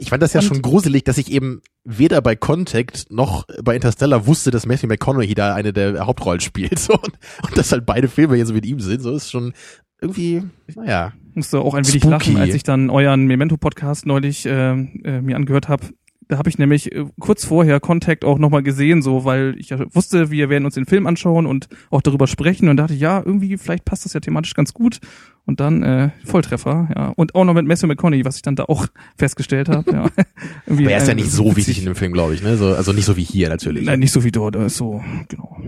Ich 0.00 0.10
fand 0.10 0.22
das 0.22 0.34
ja 0.34 0.40
und, 0.40 0.46
schon 0.46 0.62
gruselig, 0.62 1.04
dass 1.04 1.16
ich 1.16 1.32
eben 1.32 1.62
weder 1.84 2.20
bei 2.20 2.36
Contact 2.36 3.06
noch 3.10 3.46
bei 3.62 3.74
Interstellar 3.74 4.26
wusste, 4.26 4.50
dass 4.50 4.66
Matthew 4.66 4.88
McConaughey 4.88 5.34
da 5.34 5.54
eine 5.54 5.72
der 5.72 6.06
Hauptrollen 6.06 6.40
spielt. 6.40 6.78
So. 6.82 6.94
Und, 6.94 7.18
und 7.42 7.56
dass 7.56 7.70
halt 7.72 7.86
beide 7.86 8.08
Filme 8.08 8.34
hier 8.34 8.44
so 8.44 8.52
mit 8.52 8.66
ihm 8.66 8.80
sind, 8.80 9.02
so 9.02 9.14
ist 9.14 9.30
schon 9.30 9.52
irgendwie, 10.00 10.42
naja. 10.74 11.12
Musste 11.34 11.60
auch 11.60 11.74
ein 11.74 11.86
wenig 11.86 12.02
Spooky. 12.02 12.10
lachen, 12.10 12.36
als 12.36 12.54
ich 12.54 12.62
dann 12.62 12.90
euren 12.90 13.26
Memento-Podcast 13.26 14.06
neulich 14.06 14.46
äh, 14.46 14.72
äh, 14.72 15.20
mir 15.20 15.36
angehört 15.36 15.68
habe. 15.68 15.86
Da 16.28 16.38
habe 16.38 16.48
ich 16.48 16.58
nämlich 16.58 16.92
äh, 16.92 17.04
kurz 17.20 17.44
vorher 17.44 17.80
Contact 17.80 18.24
auch 18.24 18.38
nochmal 18.38 18.62
gesehen, 18.62 19.02
so 19.02 19.24
weil 19.24 19.54
ich 19.58 19.70
ja 19.70 19.78
wusste, 19.94 20.30
wir 20.30 20.48
werden 20.48 20.64
uns 20.64 20.74
den 20.74 20.86
Film 20.86 21.06
anschauen 21.06 21.46
und 21.46 21.68
auch 21.90 22.00
darüber 22.00 22.26
sprechen 22.26 22.68
und 22.68 22.76
dachte, 22.76 22.94
ja, 22.94 23.22
irgendwie, 23.24 23.56
vielleicht 23.58 23.84
passt 23.84 24.04
das 24.04 24.12
ja 24.12 24.20
thematisch 24.20 24.54
ganz 24.54 24.72
gut. 24.72 24.98
Und 25.44 25.58
dann 25.58 25.82
äh, 25.82 26.10
Volltreffer, 26.24 26.88
ja. 26.94 27.08
Und 27.16 27.34
auch 27.34 27.44
noch 27.44 27.54
mit 27.54 27.66
Matthew 27.66 27.88
McConaughey, 27.88 28.24
was 28.24 28.36
ich 28.36 28.42
dann 28.42 28.56
da 28.56 28.64
auch 28.64 28.86
festgestellt 29.16 29.68
habe. 29.68 29.90
Ja. 29.92 30.02
Aber 30.66 30.80
er 30.80 30.98
ist 30.98 31.08
ja 31.08 31.14
nicht 31.14 31.30
so 31.30 31.56
wichtig 31.56 31.78
in 31.78 31.84
dem 31.84 31.96
Film, 31.96 32.12
glaube 32.12 32.34
ich, 32.34 32.42
ne? 32.42 32.56
So, 32.56 32.74
also 32.74 32.92
nicht 32.92 33.06
so 33.06 33.16
wie 33.16 33.24
hier 33.24 33.48
natürlich. 33.48 33.86
Nein, 33.86 33.98
nicht 33.98 34.12
so 34.12 34.22
wie 34.22 34.30
dort, 34.30 34.56
so, 34.70 35.02
genau. 35.28 35.58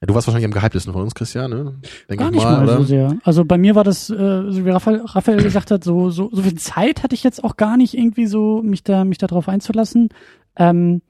Ja, 0.00 0.06
du 0.06 0.14
warst 0.14 0.28
wahrscheinlich 0.28 0.46
am 0.46 0.52
gehyptesten 0.52 0.92
von 0.92 1.02
uns, 1.02 1.14
Christian, 1.14 1.50
ne? 1.50 1.74
Denk 2.08 2.20
Gar 2.20 2.30
nicht 2.30 2.44
mal, 2.44 2.64
mal 2.64 2.76
so 2.78 2.84
sehr. 2.84 3.18
Also 3.24 3.44
bei 3.44 3.58
mir 3.58 3.74
war 3.74 3.82
das, 3.82 4.08
äh, 4.10 4.14
so 4.14 4.64
wie 4.64 4.70
Raphael, 4.70 5.02
Raphael 5.04 5.42
gesagt 5.42 5.72
hat, 5.72 5.82
so, 5.82 6.10
so, 6.10 6.30
so 6.32 6.42
viel 6.42 6.54
Zeit 6.54 7.02
hatte 7.02 7.16
ich 7.16 7.24
jetzt 7.24 7.42
auch 7.42 7.56
gar 7.56 7.76
nicht 7.76 7.94
irgendwie 7.94 8.26
so, 8.26 8.62
mich 8.62 8.84
da, 8.84 9.04
mich 9.04 9.18
da 9.18 9.26
drauf 9.26 9.48
einzulassen. 9.48 10.10
Ähm, 10.56 11.02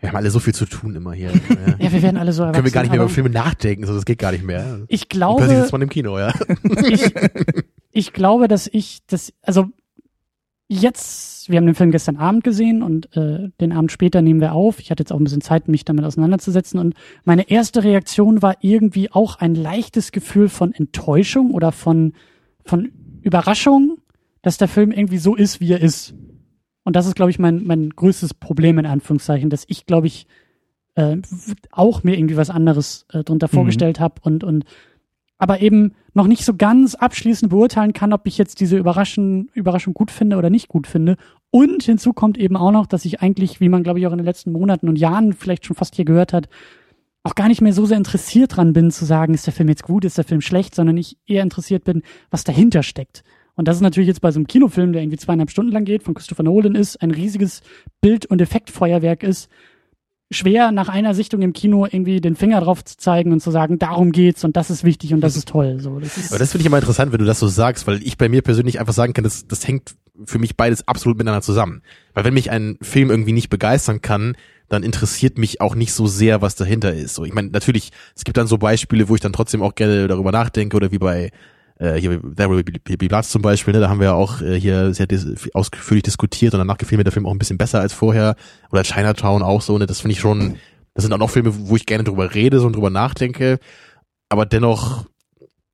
wir 0.00 0.10
haben 0.10 0.16
alle 0.16 0.30
so 0.30 0.38
viel 0.38 0.54
zu 0.54 0.66
tun 0.66 0.94
immer 0.94 1.14
hier. 1.14 1.30
ja, 1.48 1.76
ja 1.78 1.92
wir 1.92 2.02
werden 2.02 2.18
alle 2.18 2.34
so 2.34 2.42
erwachsen. 2.42 2.56
Können 2.56 2.66
wir 2.66 2.72
gar 2.72 2.82
nicht 2.82 2.90
mehr 2.90 3.00
über 3.00 3.08
Filme 3.08 3.30
nachdenken, 3.30 3.86
so 3.86 3.94
das 3.94 4.04
geht 4.04 4.18
gar 4.18 4.32
nicht 4.32 4.44
mehr. 4.44 4.80
Ich 4.88 5.08
glaube. 5.08 5.38
Plötzlich 5.38 5.60
sitzt 5.60 5.72
man 5.72 5.80
im 5.80 5.88
Kino, 5.88 6.18
ja. 6.18 6.34
ich, 6.86 7.14
ich 7.90 8.12
glaube, 8.12 8.46
dass 8.46 8.68
ich, 8.70 8.98
das, 9.06 9.32
also 9.40 9.68
jetzt, 10.74 11.48
wir 11.50 11.56
haben 11.56 11.66
den 11.66 11.74
Film 11.74 11.90
gestern 11.90 12.16
Abend 12.16 12.44
gesehen 12.44 12.82
und 12.82 13.14
äh, 13.16 13.50
den 13.60 13.72
Abend 13.72 13.92
später 13.92 14.22
nehmen 14.22 14.40
wir 14.40 14.52
auf. 14.52 14.80
Ich 14.80 14.90
hatte 14.90 15.02
jetzt 15.02 15.12
auch 15.12 15.18
ein 15.18 15.24
bisschen 15.24 15.40
Zeit, 15.40 15.68
mich 15.68 15.84
damit 15.84 16.04
auseinanderzusetzen. 16.04 16.78
Und 16.78 16.94
meine 17.24 17.48
erste 17.50 17.84
Reaktion 17.84 18.42
war 18.42 18.56
irgendwie 18.60 19.10
auch 19.10 19.36
ein 19.36 19.54
leichtes 19.54 20.12
Gefühl 20.12 20.48
von 20.48 20.72
Enttäuschung 20.72 21.52
oder 21.52 21.72
von, 21.72 22.12
von 22.64 22.90
Überraschung, 23.22 23.98
dass 24.42 24.58
der 24.58 24.68
Film 24.68 24.90
irgendwie 24.92 25.18
so 25.18 25.34
ist, 25.34 25.60
wie 25.60 25.72
er 25.72 25.80
ist. 25.80 26.14
Und 26.84 26.96
das 26.96 27.06
ist, 27.06 27.14
glaube 27.14 27.30
ich, 27.30 27.38
mein, 27.38 27.64
mein 27.64 27.90
größtes 27.90 28.34
Problem 28.34 28.78
in 28.78 28.86
Anführungszeichen, 28.86 29.48
dass 29.50 29.64
ich, 29.68 29.86
glaube 29.86 30.06
ich, 30.06 30.26
äh, 30.94 31.16
auch 31.70 32.04
mir 32.04 32.16
irgendwie 32.16 32.36
was 32.36 32.50
anderes 32.50 33.06
äh, 33.12 33.24
drunter 33.24 33.48
mhm. 33.50 33.54
vorgestellt 33.54 34.00
habe 34.00 34.20
und, 34.22 34.44
und 34.44 34.64
aber 35.44 35.60
eben 35.60 35.92
noch 36.14 36.26
nicht 36.26 36.42
so 36.42 36.54
ganz 36.56 36.94
abschließend 36.94 37.50
beurteilen 37.50 37.92
kann, 37.92 38.14
ob 38.14 38.26
ich 38.26 38.38
jetzt 38.38 38.60
diese 38.60 38.78
Überraschung, 38.78 39.50
Überraschung 39.52 39.92
gut 39.92 40.10
finde 40.10 40.38
oder 40.38 40.48
nicht 40.48 40.68
gut 40.68 40.86
finde. 40.86 41.18
Und 41.50 41.82
hinzu 41.82 42.14
kommt 42.14 42.38
eben 42.38 42.56
auch 42.56 42.70
noch, 42.70 42.86
dass 42.86 43.04
ich 43.04 43.20
eigentlich, 43.20 43.60
wie 43.60 43.68
man 43.68 43.82
glaube 43.82 43.98
ich 43.98 44.06
auch 44.06 44.12
in 44.12 44.16
den 44.16 44.24
letzten 44.24 44.52
Monaten 44.52 44.88
und 44.88 44.96
Jahren 44.96 45.34
vielleicht 45.34 45.66
schon 45.66 45.76
fast 45.76 45.96
hier 45.96 46.06
gehört 46.06 46.32
hat, 46.32 46.48
auch 47.24 47.34
gar 47.34 47.48
nicht 47.48 47.60
mehr 47.60 47.74
so 47.74 47.84
sehr 47.84 47.98
interessiert 47.98 48.56
dran 48.56 48.72
bin 48.72 48.90
zu 48.90 49.04
sagen, 49.04 49.34
ist 49.34 49.44
der 49.44 49.52
Film 49.52 49.68
jetzt 49.68 49.82
gut, 49.82 50.06
ist 50.06 50.16
der 50.16 50.24
Film 50.24 50.40
schlecht, 50.40 50.74
sondern 50.74 50.96
ich 50.96 51.18
eher 51.26 51.42
interessiert 51.42 51.84
bin, 51.84 52.00
was 52.30 52.44
dahinter 52.44 52.82
steckt. 52.82 53.22
Und 53.54 53.68
das 53.68 53.76
ist 53.76 53.82
natürlich 53.82 54.08
jetzt 54.08 54.22
bei 54.22 54.30
so 54.30 54.38
einem 54.38 54.46
Kinofilm, 54.46 54.94
der 54.94 55.02
irgendwie 55.02 55.18
zweieinhalb 55.18 55.50
Stunden 55.50 55.72
lang 55.72 55.84
geht, 55.84 56.04
von 56.04 56.14
Christopher 56.14 56.42
Nolan 56.42 56.74
ist, 56.74 57.02
ein 57.02 57.10
riesiges 57.10 57.60
Bild- 58.00 58.24
und 58.24 58.40
Effektfeuerwerk 58.40 59.22
ist, 59.22 59.50
schwer 60.34 60.72
nach 60.72 60.88
einer 60.88 61.14
Sichtung 61.14 61.42
im 61.42 61.52
Kino 61.52 61.86
irgendwie 61.86 62.20
den 62.20 62.36
Finger 62.36 62.60
drauf 62.60 62.84
zu 62.84 62.96
zeigen 62.96 63.32
und 63.32 63.40
zu 63.40 63.50
sagen, 63.50 63.78
darum 63.78 64.12
geht's 64.12 64.44
und 64.44 64.56
das 64.56 64.70
ist 64.70 64.84
wichtig 64.84 65.14
und 65.14 65.20
das 65.20 65.36
ist 65.36 65.48
toll. 65.48 65.78
So, 65.80 65.98
das 65.98 66.16
ist 66.16 66.30
Aber 66.30 66.38
das 66.38 66.52
finde 66.52 66.62
ich 66.62 66.66
immer 66.66 66.78
interessant, 66.78 67.12
wenn 67.12 67.18
du 67.18 67.24
das 67.24 67.38
so 67.38 67.48
sagst, 67.48 67.86
weil 67.86 68.02
ich 68.02 68.18
bei 68.18 68.28
mir 68.28 68.42
persönlich 68.42 68.80
einfach 68.80 68.92
sagen 68.92 69.14
kann, 69.14 69.24
das, 69.24 69.46
das 69.46 69.66
hängt 69.66 69.94
für 70.24 70.38
mich 70.38 70.56
beides 70.56 70.86
absolut 70.86 71.18
miteinander 71.18 71.42
zusammen. 71.42 71.82
Weil 72.12 72.24
wenn 72.24 72.34
mich 72.34 72.50
ein 72.50 72.78
Film 72.82 73.10
irgendwie 73.10 73.32
nicht 73.32 73.48
begeistern 73.48 74.00
kann, 74.00 74.36
dann 74.68 74.82
interessiert 74.82 75.38
mich 75.38 75.60
auch 75.60 75.74
nicht 75.74 75.92
so 75.92 76.06
sehr, 76.06 76.42
was 76.42 76.56
dahinter 76.56 76.92
ist. 76.94 77.14
So, 77.14 77.24
ich 77.24 77.32
meine, 77.32 77.48
natürlich, 77.48 77.90
es 78.16 78.24
gibt 78.24 78.36
dann 78.36 78.46
so 78.46 78.58
Beispiele, 78.58 79.08
wo 79.08 79.14
ich 79.14 79.20
dann 79.20 79.32
trotzdem 79.32 79.62
auch 79.62 79.74
gerne 79.74 80.08
darüber 80.08 80.32
nachdenke 80.32 80.76
oder 80.76 80.90
wie 80.90 80.98
bei 80.98 81.30
äh, 81.78 81.94
hier 81.94 82.20
There 82.36 82.50
Will 82.50 82.62
Be 82.62 82.96
Blood 82.96 83.24
zum 83.24 83.42
Beispiel, 83.42 83.74
ne, 83.74 83.80
da 83.80 83.88
haben 83.88 84.00
wir 84.00 84.06
ja 84.06 84.14
auch 84.14 84.40
äh, 84.40 84.58
hier 84.60 84.94
sehr 84.94 85.06
dis 85.06 85.26
ausführlich 85.52 86.04
diskutiert 86.04 86.54
und 86.54 86.58
danach 86.58 86.78
gefiel 86.78 86.98
mir 86.98 87.04
der 87.04 87.12
Film 87.12 87.26
auch 87.26 87.32
ein 87.32 87.38
bisschen 87.38 87.58
besser 87.58 87.80
als 87.80 87.92
vorher. 87.92 88.36
Oder 88.70 88.82
Chinatown 88.82 89.42
auch 89.42 89.62
so, 89.62 89.76
ne, 89.78 89.86
das 89.86 90.00
finde 90.00 90.12
ich 90.12 90.20
schon, 90.20 90.56
das 90.94 91.02
sind 91.02 91.12
auch 91.12 91.18
noch 91.18 91.30
Filme, 91.30 91.68
wo 91.68 91.76
ich 91.76 91.86
gerne 91.86 92.04
drüber 92.04 92.34
rede 92.34 92.60
so 92.60 92.66
und 92.66 92.76
drüber 92.76 92.90
nachdenke. 92.90 93.58
Aber 94.28 94.46
dennoch, 94.46 95.06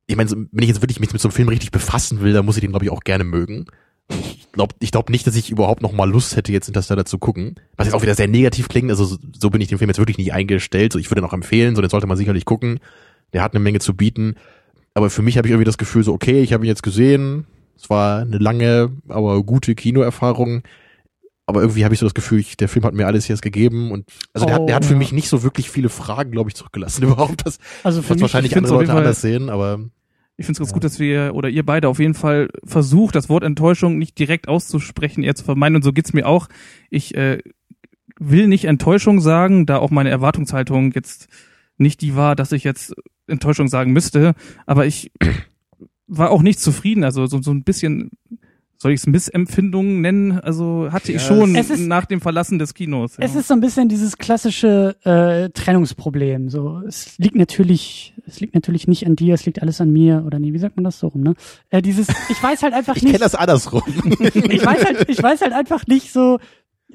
ich 0.06 0.16
meine, 0.16 0.30
wenn 0.30 0.62
ich 0.62 0.68
jetzt 0.68 0.82
wirklich 0.82 1.00
mich 1.00 1.12
mit 1.12 1.20
so 1.20 1.28
einem 1.28 1.34
Film 1.34 1.48
richtig 1.48 1.70
befassen 1.70 2.20
will, 2.20 2.32
dann 2.32 2.44
muss 2.44 2.56
ich 2.56 2.62
den, 2.62 2.70
glaube 2.70 2.84
ich, 2.84 2.90
auch 2.90 3.00
gerne 3.00 3.24
mögen. 3.24 3.66
Ich 4.08 4.50
glaube 4.52 4.74
ich 4.80 4.90
glaub 4.90 5.08
nicht, 5.08 5.26
dass 5.26 5.36
ich 5.36 5.50
überhaupt 5.50 5.82
noch 5.82 5.92
mal 5.92 6.10
Lust 6.10 6.34
hätte, 6.34 6.50
jetzt 6.50 6.66
Interstellar 6.66 7.04
zu 7.04 7.18
gucken. 7.18 7.54
Was 7.76 7.86
jetzt 7.86 7.94
auch 7.94 8.02
wieder 8.02 8.16
sehr 8.16 8.26
negativ 8.26 8.68
klingt. 8.68 8.90
Also 8.90 9.04
so, 9.04 9.18
so 9.38 9.50
bin 9.50 9.60
ich 9.60 9.68
dem 9.68 9.78
Film 9.78 9.88
jetzt 9.88 9.98
wirklich 9.98 10.18
nicht 10.18 10.32
eingestellt. 10.32 10.92
So, 10.92 10.98
ich 10.98 11.10
würde 11.10 11.20
ihn 11.20 11.26
auch 11.26 11.32
empfehlen, 11.32 11.76
so 11.76 11.82
den 11.82 11.90
sollte 11.90 12.08
man 12.08 12.16
sicherlich 12.16 12.44
gucken. 12.44 12.80
Der 13.32 13.42
hat 13.42 13.54
eine 13.54 13.60
Menge 13.60 13.78
zu 13.78 13.94
bieten. 13.94 14.34
Aber 14.94 15.10
für 15.10 15.22
mich 15.22 15.36
habe 15.36 15.46
ich 15.46 15.52
irgendwie 15.52 15.64
das 15.64 15.78
Gefühl 15.78 16.02
so, 16.02 16.12
okay, 16.12 16.42
ich 16.42 16.52
habe 16.52 16.64
ihn 16.64 16.68
jetzt 16.68 16.82
gesehen. 16.82 17.46
Es 17.76 17.88
war 17.88 18.20
eine 18.20 18.38
lange, 18.38 18.92
aber 19.08 19.42
gute 19.42 19.74
Kinoerfahrung. 19.74 20.62
Aber 21.46 21.62
irgendwie 21.62 21.84
habe 21.84 21.94
ich 21.94 22.00
so 22.00 22.06
das 22.06 22.14
Gefühl, 22.14 22.38
ich, 22.38 22.56
der 22.56 22.68
Film 22.68 22.84
hat 22.84 22.94
mir 22.94 23.06
alles 23.06 23.26
jetzt 23.26 23.42
gegeben 23.42 23.90
und 23.90 24.04
also 24.32 24.46
der, 24.46 24.54
hat, 24.54 24.68
der 24.68 24.76
hat 24.76 24.84
für 24.84 24.94
oh, 24.94 24.98
mich 24.98 25.12
nicht 25.12 25.28
so 25.28 25.42
wirklich 25.42 25.68
viele 25.68 25.88
Fragen, 25.88 26.30
glaube 26.30 26.48
ich, 26.48 26.54
zurückgelassen 26.54 27.02
überhaupt. 27.04 27.44
Das, 27.44 27.58
also 27.82 28.02
für 28.02 28.10
was 28.10 28.16
mich, 28.16 28.22
wahrscheinlich 28.22 28.56
andere 28.56 28.74
Leute 28.74 28.92
anders 28.92 29.20
sehen, 29.20 29.48
aber 29.50 29.80
ich 30.36 30.46
finde 30.46 30.52
es 30.52 30.58
ganz 30.60 30.72
gut, 30.72 30.84
dass 30.84 30.98
wir 30.98 31.34
oder 31.34 31.50
ihr 31.50 31.66
beide 31.66 31.88
auf 31.88 31.98
jeden 31.98 32.14
Fall 32.14 32.48
versucht, 32.64 33.14
das 33.14 33.28
Wort 33.28 33.44
Enttäuschung 33.44 33.98
nicht 33.98 34.18
direkt 34.18 34.48
auszusprechen, 34.48 35.22
eher 35.22 35.34
zu 35.34 35.44
vermeiden. 35.44 35.76
Und 35.76 35.82
so 35.82 35.92
geht's 35.92 36.14
mir 36.14 36.26
auch. 36.26 36.48
Ich 36.88 37.14
äh, 37.14 37.42
will 38.18 38.48
nicht 38.48 38.64
Enttäuschung 38.64 39.20
sagen, 39.20 39.66
da 39.66 39.76
auch 39.76 39.90
meine 39.90 40.08
Erwartungshaltung 40.08 40.92
jetzt 40.92 41.28
nicht 41.80 42.00
die 42.00 42.14
war, 42.16 42.36
dass 42.36 42.52
ich 42.52 42.64
jetzt 42.64 42.94
Enttäuschung 43.26 43.68
sagen 43.68 43.92
müsste, 43.92 44.34
aber 44.66 44.86
ich 44.86 45.10
war 46.06 46.30
auch 46.30 46.42
nicht 46.42 46.60
zufrieden. 46.60 47.04
Also 47.04 47.26
so, 47.26 47.40
so 47.40 47.52
ein 47.52 47.62
bisschen, 47.62 48.10
soll 48.76 48.92
ich 48.92 49.00
es 49.00 49.06
Missempfindungen 49.06 50.00
nennen? 50.00 50.40
Also 50.40 50.88
hatte 50.90 51.12
ja, 51.12 51.16
ich 51.16 51.24
schon 51.24 51.54
ist, 51.54 51.78
nach 51.78 52.06
dem 52.06 52.20
Verlassen 52.20 52.58
des 52.58 52.74
Kinos. 52.74 53.16
Ja. 53.16 53.24
Es 53.24 53.34
ist 53.34 53.48
so 53.48 53.54
ein 53.54 53.60
bisschen 53.60 53.88
dieses 53.88 54.18
klassische 54.18 54.96
äh, 55.04 55.50
Trennungsproblem. 55.50 56.50
So, 56.50 56.82
es 56.86 57.16
liegt 57.18 57.36
natürlich, 57.36 58.14
es 58.26 58.40
liegt 58.40 58.54
natürlich 58.54 58.88
nicht 58.88 59.06
an 59.06 59.16
dir, 59.16 59.34
es 59.34 59.46
liegt 59.46 59.62
alles 59.62 59.80
an 59.80 59.92
mir 59.92 60.24
oder 60.26 60.38
nee, 60.38 60.52
wie 60.52 60.58
sagt 60.58 60.76
man 60.76 60.84
das 60.84 60.98
so 60.98 61.08
rum? 61.08 61.22
Ne? 61.22 61.34
Äh, 61.70 61.82
dieses, 61.82 62.08
ich 62.28 62.42
weiß 62.42 62.62
halt 62.62 62.74
einfach 62.74 62.96
ich 62.96 63.02
nicht. 63.02 63.14
Ich 63.14 63.18
kenne 63.18 63.30
das 63.30 63.34
andersrum. 63.34 63.82
ich 64.20 64.66
weiß 64.66 64.84
halt, 64.84 65.08
ich 65.08 65.22
weiß 65.22 65.40
halt 65.42 65.52
einfach 65.52 65.86
nicht 65.86 66.12
so 66.12 66.38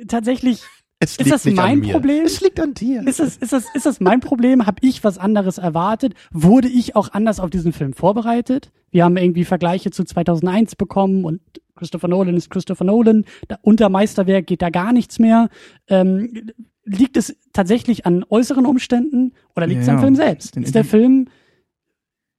tatsächlich 0.08 0.62
es 1.00 1.18
ist 1.18 1.32
das 1.32 1.46
mein 1.46 1.82
Problem? 1.82 2.26
Es 2.26 2.42
liegt 2.42 2.60
an 2.60 2.74
dir. 2.74 3.06
Ist 3.06 3.20
das, 3.20 3.38
ist 3.38 3.52
das, 3.52 3.66
ist 3.74 3.86
das 3.86 4.00
mein 4.00 4.22
Problem? 4.22 4.66
Habe 4.66 4.78
ich 4.82 5.04
was 5.04 5.18
anderes 5.18 5.58
erwartet? 5.58 6.14
Wurde 6.32 6.68
ich 6.68 6.96
auch 6.96 7.12
anders 7.12 7.40
auf 7.40 7.50
diesen 7.50 7.74
Film 7.74 7.94
vorbereitet? 7.94 8.72
Wir 8.92 9.04
haben 9.04 9.18
irgendwie 9.18 9.44
Vergleiche 9.44 9.92
zu 9.92 10.06
2001 10.06 10.76
bekommen 10.76 11.26
und 11.26 11.42
Christopher 11.76 12.08
Nolan 12.08 12.38
ist 12.38 12.50
Christopher 12.50 12.86
Nolan. 12.86 13.26
Da, 13.50 13.58
unter 13.62 13.90
Meisterwerk 13.90 14.48
geht 14.48 14.62
da 14.62 14.70
gar 14.70 14.94
nichts 14.94 15.20
mehr. 15.20 15.50
Ähm, 15.90 16.52
liegt 16.86 17.18
es 17.18 17.36
tatsächlich 17.52 18.06
an 18.06 18.24
äußeren 18.30 18.66
Umständen 18.66 19.34
oder 19.56 19.68
liegt 19.68 19.82
es 19.82 19.88
ja, 19.88 19.96
am 19.96 20.00
Film 20.00 20.16
selbst? 20.16 20.56
Ist 20.56 20.76
der 20.76 20.86
Film 20.86 21.28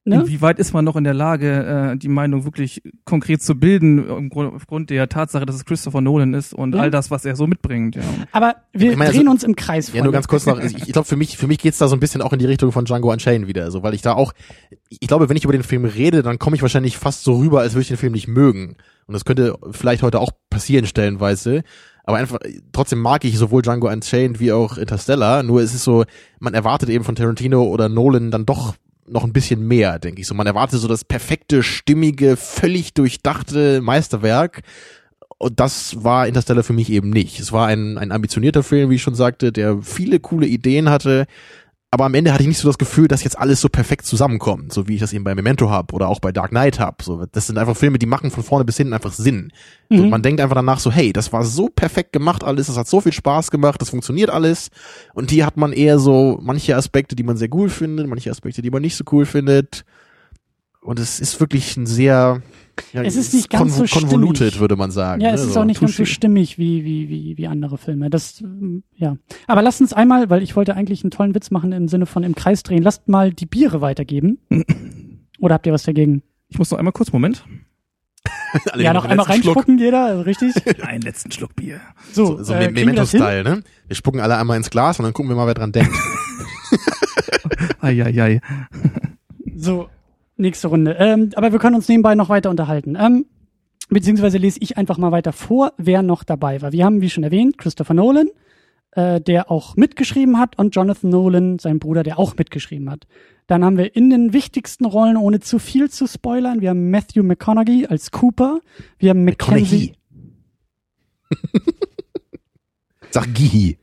ne? 0.07 0.21
Inwieweit 0.21 0.57
ist 0.59 0.73
man 0.73 0.83
noch 0.85 0.95
in 0.95 1.03
der 1.03 1.13
Lage, 1.13 1.91
äh, 1.93 1.97
die 1.97 2.07
Meinung 2.07 2.43
wirklich 2.45 2.81
konkret 3.05 3.41
zu 3.43 3.55
bilden, 3.55 4.07
im 4.09 4.29
Grund, 4.29 4.53
aufgrund 4.55 4.89
der 4.89 5.07
Tatsache, 5.09 5.45
dass 5.45 5.55
es 5.55 5.65
Christopher 5.65 6.01
Nolan 6.01 6.33
ist 6.33 6.53
und 6.53 6.73
Ja. 6.75 6.81
all 6.81 6.91
das, 6.91 7.11
was 7.11 7.25
er 7.25 7.35
so 7.35 7.45
mitbringt. 7.47 7.95
Ja. 7.95 8.01
Aber 8.31 8.55
wir 8.73 8.91
Ich 8.91 8.97
meine, 8.97 9.11
drehen 9.11 9.19
also- 9.21 9.31
uns 9.31 9.43
im 9.43 9.55
Kreis. 9.55 9.87
Ja, 9.89 9.95
nur 9.95 9.99
Freunde. 10.05 10.11
ganz 10.13 10.27
kurz 10.27 10.45
noch. 10.45 10.59
Ich, 10.59 10.75
ich 10.75 10.93
glaube, 10.93 11.07
für 11.07 11.15
mich, 11.17 11.37
für 11.37 11.47
mich 11.47 11.59
geht's 11.59 11.77
da 11.77 11.87
so 11.87 11.95
ein 11.95 11.99
bisschen 11.99 12.21
auch 12.21 12.33
in 12.33 12.39
die 12.39 12.45
Richtung 12.45 12.71
von 12.71 12.85
Django 12.85 13.11
Unchained 13.11 13.47
wieder, 13.47 13.69
so, 13.71 13.83
weil 13.83 13.93
ich 13.93 14.01
da 14.01 14.13
auch, 14.13 14.33
ich 14.89 14.99
glaube, 15.07 15.29
wenn 15.29 15.37
ich 15.37 15.43
über 15.43 15.53
den 15.53 15.63
Film 15.63 15.85
rede, 15.85 16.23
dann 16.23 16.39
komme 16.39 16.55
ich 16.55 16.61
wahrscheinlich 16.61 16.97
fast 16.97 17.23
so 17.23 17.35
rüber, 17.37 17.59
als 17.61 17.73
würde 17.73 17.81
ich 17.83 17.87
den 17.89 17.97
Film 17.97 18.13
nicht 18.13 18.27
mögen. 18.27 18.75
Und 19.07 19.13
das 19.13 19.23
könnte 19.25 19.55
vielleicht 19.71 20.03
heute 20.03 20.19
auch 20.19 20.31
passieren, 20.49 20.85
stellenweise. 20.85 21.63
Aber 22.03 22.17
einfach, 22.17 22.39
trotzdem 22.71 22.99
mag 22.99 23.25
ich 23.25 23.37
sowohl 23.37 23.61
Django 23.61 23.89
Unchained 23.89 24.39
wie 24.39 24.51
auch 24.53 24.77
Interstellar. 24.77 25.43
Nur 25.43 25.61
es 25.61 25.73
ist 25.73 25.83
so, 25.83 26.05
man 26.39 26.53
erwartet 26.53 26.87
eben 26.89 27.03
von 27.03 27.15
Tarantino 27.15 27.63
oder 27.63 27.89
Nolan 27.89 28.31
dann 28.31 28.45
doch 28.45 28.75
noch 29.07 29.23
ein 29.23 29.33
bisschen 29.33 29.67
mehr, 29.67 29.99
denke 29.99 30.21
ich 30.21 30.27
so. 30.27 30.33
Man 30.33 30.47
erwartet 30.47 30.79
so 30.79 30.87
das 30.87 31.03
perfekte, 31.03 31.63
stimmige, 31.63 32.37
völlig 32.37 32.93
durchdachte 32.93 33.81
Meisterwerk. 33.81 34.61
Und 35.37 35.59
das 35.59 36.03
war 36.03 36.27
Interstellar 36.27 36.63
für 36.63 36.73
mich 36.73 36.89
eben 36.91 37.09
nicht. 37.09 37.39
Es 37.39 37.51
war 37.51 37.67
ein, 37.67 37.97
ein 37.97 38.11
ambitionierter 38.11 38.63
Film, 38.63 38.89
wie 38.89 38.95
ich 38.95 39.01
schon 39.01 39.15
sagte, 39.15 39.51
der 39.51 39.81
viele 39.81 40.19
coole 40.19 40.47
Ideen 40.47 40.89
hatte. 40.89 41.27
Aber 41.89 42.03
am 42.03 42.13
Ende 42.15 42.33
hatte 42.33 42.43
ich 42.43 42.49
nicht 42.49 42.57
so 42.57 42.67
das 42.67 42.77
Gefühl, 42.77 43.07
dass 43.07 43.23
jetzt 43.23 43.37
alles 43.39 43.61
so 43.61 43.69
perfekt 43.69 44.05
zusammenkommt, 44.05 44.73
so 44.73 44.89
wie 44.89 44.95
ich 44.95 44.99
das 44.99 45.13
eben 45.13 45.23
bei 45.23 45.33
Memento 45.35 45.69
hab 45.69 45.93
oder 45.93 46.09
auch 46.09 46.19
bei 46.19 46.33
Dark 46.33 46.49
Knight 46.49 46.81
hab. 46.81 47.01
So, 47.01 47.25
das 47.31 47.47
sind 47.47 47.57
einfach 47.57 47.77
Filme, 47.77 47.97
die 47.97 48.05
machen 48.05 48.29
von 48.29 48.43
vorne 48.43 48.65
bis 48.65 48.75
hinten 48.75 48.91
einfach 48.93 49.13
Sinn. 49.13 49.53
So, 49.89 50.03
Mhm. 50.03 50.09
man 50.09 50.21
denkt 50.21 50.41
einfach 50.41 50.55
danach 50.55 50.79
so, 50.79 50.91
hey, 50.91 51.13
das 51.13 51.31
war 51.31 51.45
so 51.45 51.69
perfekt 51.69 52.11
gemacht 52.11 52.43
alles, 52.43 52.67
das 52.67 52.75
hat 52.77 52.87
so 52.89 52.99
viel 52.99 53.13
Spaß 53.13 53.51
gemacht, 53.51 53.81
das 53.81 53.89
funktioniert 53.91 54.29
alles. 54.29 54.69
Und 55.13 55.31
hier 55.31 55.45
hat 55.45 55.55
man 55.55 55.71
eher 55.71 55.97
so 55.97 56.39
manche 56.41 56.75
Aspekte, 56.75 57.15
die 57.15 57.23
man 57.23 57.37
sehr 57.37 57.53
cool 57.53 57.69
findet, 57.69 58.05
manche 58.07 58.31
Aspekte, 58.31 58.61
die 58.61 58.69
man 58.69 58.81
nicht 58.81 58.97
so 58.97 59.05
cool 59.13 59.25
findet. 59.25 59.85
Und 60.87 60.99
es 60.99 61.19
ist 61.19 61.37
wirklich 61.41 61.75
ein 61.75 61.85
sehr, 61.85 62.41
ja, 62.93 63.03
Es 63.03 63.17
ist 63.17 63.33
nicht 63.33 63.49
ganz 63.49 63.75
so 63.75 63.85
stimmig. 63.85 64.57
würde 64.61 64.77
man 64.77 64.89
sagen. 64.89 65.21
Ja, 65.21 65.31
ne, 65.31 65.35
es 65.35 65.43
ist 65.43 65.53
so. 65.55 65.59
auch 65.59 65.65
nicht 65.65 65.81
ganz 65.81 65.97
so 65.97 66.05
stimmig 66.05 66.57
wie, 66.57 66.85
wie, 66.85 67.09
wie, 67.09 67.37
wie 67.37 67.47
andere 67.47 67.77
Filme. 67.77 68.09
Das, 68.09 68.39
ähm, 68.39 68.83
ja. 68.95 69.17
Aber 69.47 69.61
lasst 69.61 69.81
uns 69.81 69.91
einmal, 69.91 70.29
weil 70.29 70.41
ich 70.43 70.55
wollte 70.55 70.75
eigentlich 70.75 71.03
einen 71.03 71.11
tollen 71.11 71.35
Witz 71.35 71.51
machen 71.51 71.73
im 71.73 71.89
Sinne 71.89 72.05
von 72.05 72.23
im 72.23 72.35
Kreis 72.35 72.63
drehen, 72.63 72.83
lasst 72.83 73.09
mal 73.09 73.33
die 73.33 73.45
Biere 73.45 73.81
weitergeben. 73.81 74.39
Oder 75.41 75.55
habt 75.55 75.67
ihr 75.67 75.73
was 75.73 75.83
dagegen? 75.83 76.23
Ich 76.47 76.57
muss 76.57 76.71
noch 76.71 76.77
einmal 76.77 76.93
kurz, 76.93 77.11
Moment. 77.11 77.43
Alle 78.71 78.81
ja, 78.81 78.93
noch 78.93 79.03
einmal 79.03 79.27
letzten 79.27 79.43
Schluck. 79.43 79.57
reinspucken, 79.57 79.79
jeder, 79.79 80.05
also 80.05 80.21
richtig? 80.21 80.53
Einen 80.83 81.01
letzten 81.01 81.33
Schluck 81.33 81.53
Bier. 81.53 81.81
So, 82.13 82.37
So, 82.37 82.43
so 82.43 82.53
äh? 82.53 82.71
Memento-Style, 82.71 83.43
ne? 83.43 83.61
Wir 83.87 83.95
spucken 83.97 84.21
alle 84.21 84.37
einmal 84.37 84.55
ins 84.55 84.69
Glas 84.69 84.99
und 84.99 85.03
dann 85.03 85.11
gucken 85.11 85.29
wir 85.29 85.35
mal, 85.35 85.47
wer 85.47 85.53
dran 85.53 85.73
denkt. 85.73 85.91
Eieiei. 87.81 88.39
So, 89.53 89.89
nächste 90.37 90.67
Runde. 90.67 90.95
Ähm, 90.99 91.31
aber 91.35 91.51
wir 91.51 91.59
können 91.59 91.75
uns 91.75 91.87
nebenbei 91.87 92.15
noch 92.15 92.29
weiter 92.29 92.49
unterhalten. 92.49 92.97
Ähm, 92.99 93.25
beziehungsweise 93.89 94.37
lese 94.37 94.59
ich 94.61 94.77
einfach 94.77 94.97
mal 94.97 95.11
weiter 95.11 95.33
vor, 95.33 95.73
wer 95.77 96.01
noch 96.01 96.23
dabei 96.23 96.61
war. 96.61 96.71
Wir 96.71 96.85
haben, 96.85 97.01
wie 97.01 97.09
schon 97.09 97.23
erwähnt, 97.23 97.57
Christopher 97.57 97.93
Nolan, 97.93 98.29
äh, 98.91 99.21
der 99.21 99.51
auch 99.51 99.75
mitgeschrieben 99.75 100.39
hat, 100.39 100.57
und 100.57 100.75
Jonathan 100.75 101.09
Nolan, 101.09 101.59
sein 101.59 101.79
Bruder, 101.79 102.03
der 102.03 102.19
auch 102.19 102.35
mitgeschrieben 102.37 102.89
hat. 102.89 103.07
Dann 103.47 103.63
haben 103.63 103.77
wir 103.77 103.95
in 103.95 104.09
den 104.09 104.33
wichtigsten 104.33 104.85
Rollen, 104.85 105.17
ohne 105.17 105.39
zu 105.39 105.59
viel 105.59 105.89
zu 105.89 106.07
spoilern, 106.07 106.61
wir 106.61 106.71
haben 106.71 106.89
Matthew 106.89 107.23
McConaughey 107.23 107.87
als 107.87 108.11
Cooper, 108.11 108.59
wir 108.99 109.11
haben 109.11 109.23
Mackenzie, 109.23 109.93
McConaughey. 111.29 111.71
Sag 113.11 113.33
Gihi. 113.33 113.77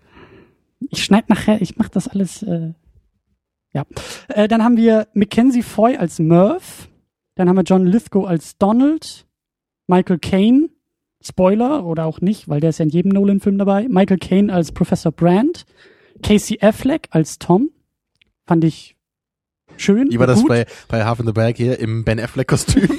ich 0.90 1.04
schneide 1.04 1.26
nachher, 1.28 1.62
ich 1.62 1.76
mache 1.76 1.90
das 1.90 2.08
alles, 2.08 2.42
äh, 2.42 2.72
ja. 3.74 3.84
Äh, 4.28 4.48
dann 4.48 4.64
haben 4.64 4.76
wir 4.76 5.08
Mackenzie 5.12 5.62
Foy 5.62 5.96
als 5.96 6.18
Murph, 6.18 6.88
dann 7.34 7.48
haben 7.48 7.56
wir 7.56 7.64
John 7.64 7.84
Lithgow 7.84 8.26
als 8.26 8.56
Donald, 8.56 9.26
Michael 9.86 10.18
Caine, 10.18 10.70
Spoiler 11.20 11.84
oder 11.84 12.04
auch 12.04 12.20
nicht, 12.20 12.48
weil 12.48 12.60
der 12.60 12.70
ist 12.70 12.78
ja 12.78 12.84
in 12.84 12.90
jedem 12.90 13.10
Nolan-Film 13.12 13.58
dabei, 13.58 13.88
Michael 13.88 14.18
Caine 14.18 14.52
als 14.52 14.72
Professor 14.72 15.10
Brand, 15.12 15.64
Casey 16.22 16.58
Affleck 16.60 17.08
als 17.10 17.38
Tom, 17.38 17.70
fand 18.46 18.64
ich 18.64 18.96
schön. 19.76 20.10
Wie 20.10 20.18
war 20.18 20.26
das 20.26 20.40
gut. 20.40 20.48
bei, 20.48 20.66
bei 20.88 21.04
Half 21.04 21.20
in 21.20 21.26
the 21.26 21.32
Bag 21.32 21.56
hier 21.56 21.78
im 21.78 22.04
Ben 22.04 22.20
Affleck-Kostüm? 22.20 22.88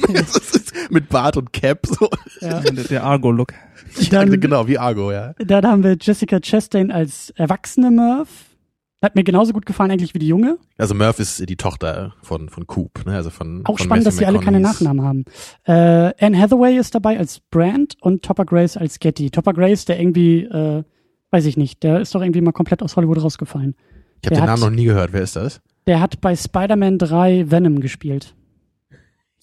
Mit 0.89 1.09
Bart 1.09 1.37
und 1.37 1.53
Cap, 1.53 1.85
so. 1.85 2.09
Ja. 2.41 2.59
Der, 2.59 2.83
der 2.83 3.03
Argo-Look. 3.03 3.53
Genau, 4.09 4.67
wie 4.67 4.77
Argo, 4.77 5.13
ja. 5.13 5.33
Dann 5.37 5.65
haben 5.65 5.83
wir 5.83 5.95
Jessica 5.99 6.41
Chastain 6.41 6.91
als 6.91 7.29
erwachsene 7.37 7.91
Murph. 7.91 8.54
Hat 9.01 9.15
mir 9.15 9.23
genauso 9.23 9.53
gut 9.53 9.65
gefallen 9.65 9.91
eigentlich 9.91 10.13
wie 10.15 10.19
die 10.19 10.27
Junge. 10.27 10.57
Also 10.77 10.95
Murph 10.95 11.19
ist 11.19 11.47
die 11.47 11.57
Tochter 11.57 12.13
von, 12.23 12.49
von 12.49 12.65
Coop, 12.65 13.05
ne? 13.05 13.15
Also 13.15 13.29
von, 13.29 13.61
Auch 13.65 13.77
von 13.77 13.85
spannend, 13.85 14.07
dass 14.07 14.17
die 14.17 14.25
alle 14.25 14.39
keine 14.39 14.59
Nachnamen 14.59 15.05
haben. 15.05 15.25
Äh, 15.65 16.13
Anne 16.25 16.39
Hathaway 16.39 16.77
ist 16.77 16.95
dabei 16.95 17.19
als 17.19 17.39
Brand 17.39 17.95
und 18.01 18.23
Topper 18.23 18.45
Grace 18.45 18.77
als 18.77 18.99
Getty. 18.99 19.29
Topper 19.31 19.53
Grace, 19.53 19.85
der 19.85 19.99
irgendwie, 19.99 20.43
äh, 20.45 20.83
weiß 21.29 21.45
ich 21.45 21.57
nicht, 21.57 21.83
der 21.83 21.99
ist 21.99 22.15
doch 22.15 22.21
irgendwie 22.21 22.41
mal 22.41 22.51
komplett 22.53 22.81
aus 22.81 22.95
Hollywood 22.95 23.21
rausgefallen. 23.21 23.75
Ich 24.21 24.27
habe 24.27 24.35
den 24.35 24.41
hat- 24.41 24.47
Namen 24.47 24.61
noch 24.61 24.75
nie 24.75 24.85
gehört. 24.85 25.13
Wer 25.13 25.21
ist 25.21 25.35
das? 25.35 25.61
Der 25.85 25.99
hat 25.99 26.19
bei 26.21 26.35
Spider-Man 26.35 26.97
3 26.97 27.51
Venom 27.51 27.81
gespielt. 27.81 28.33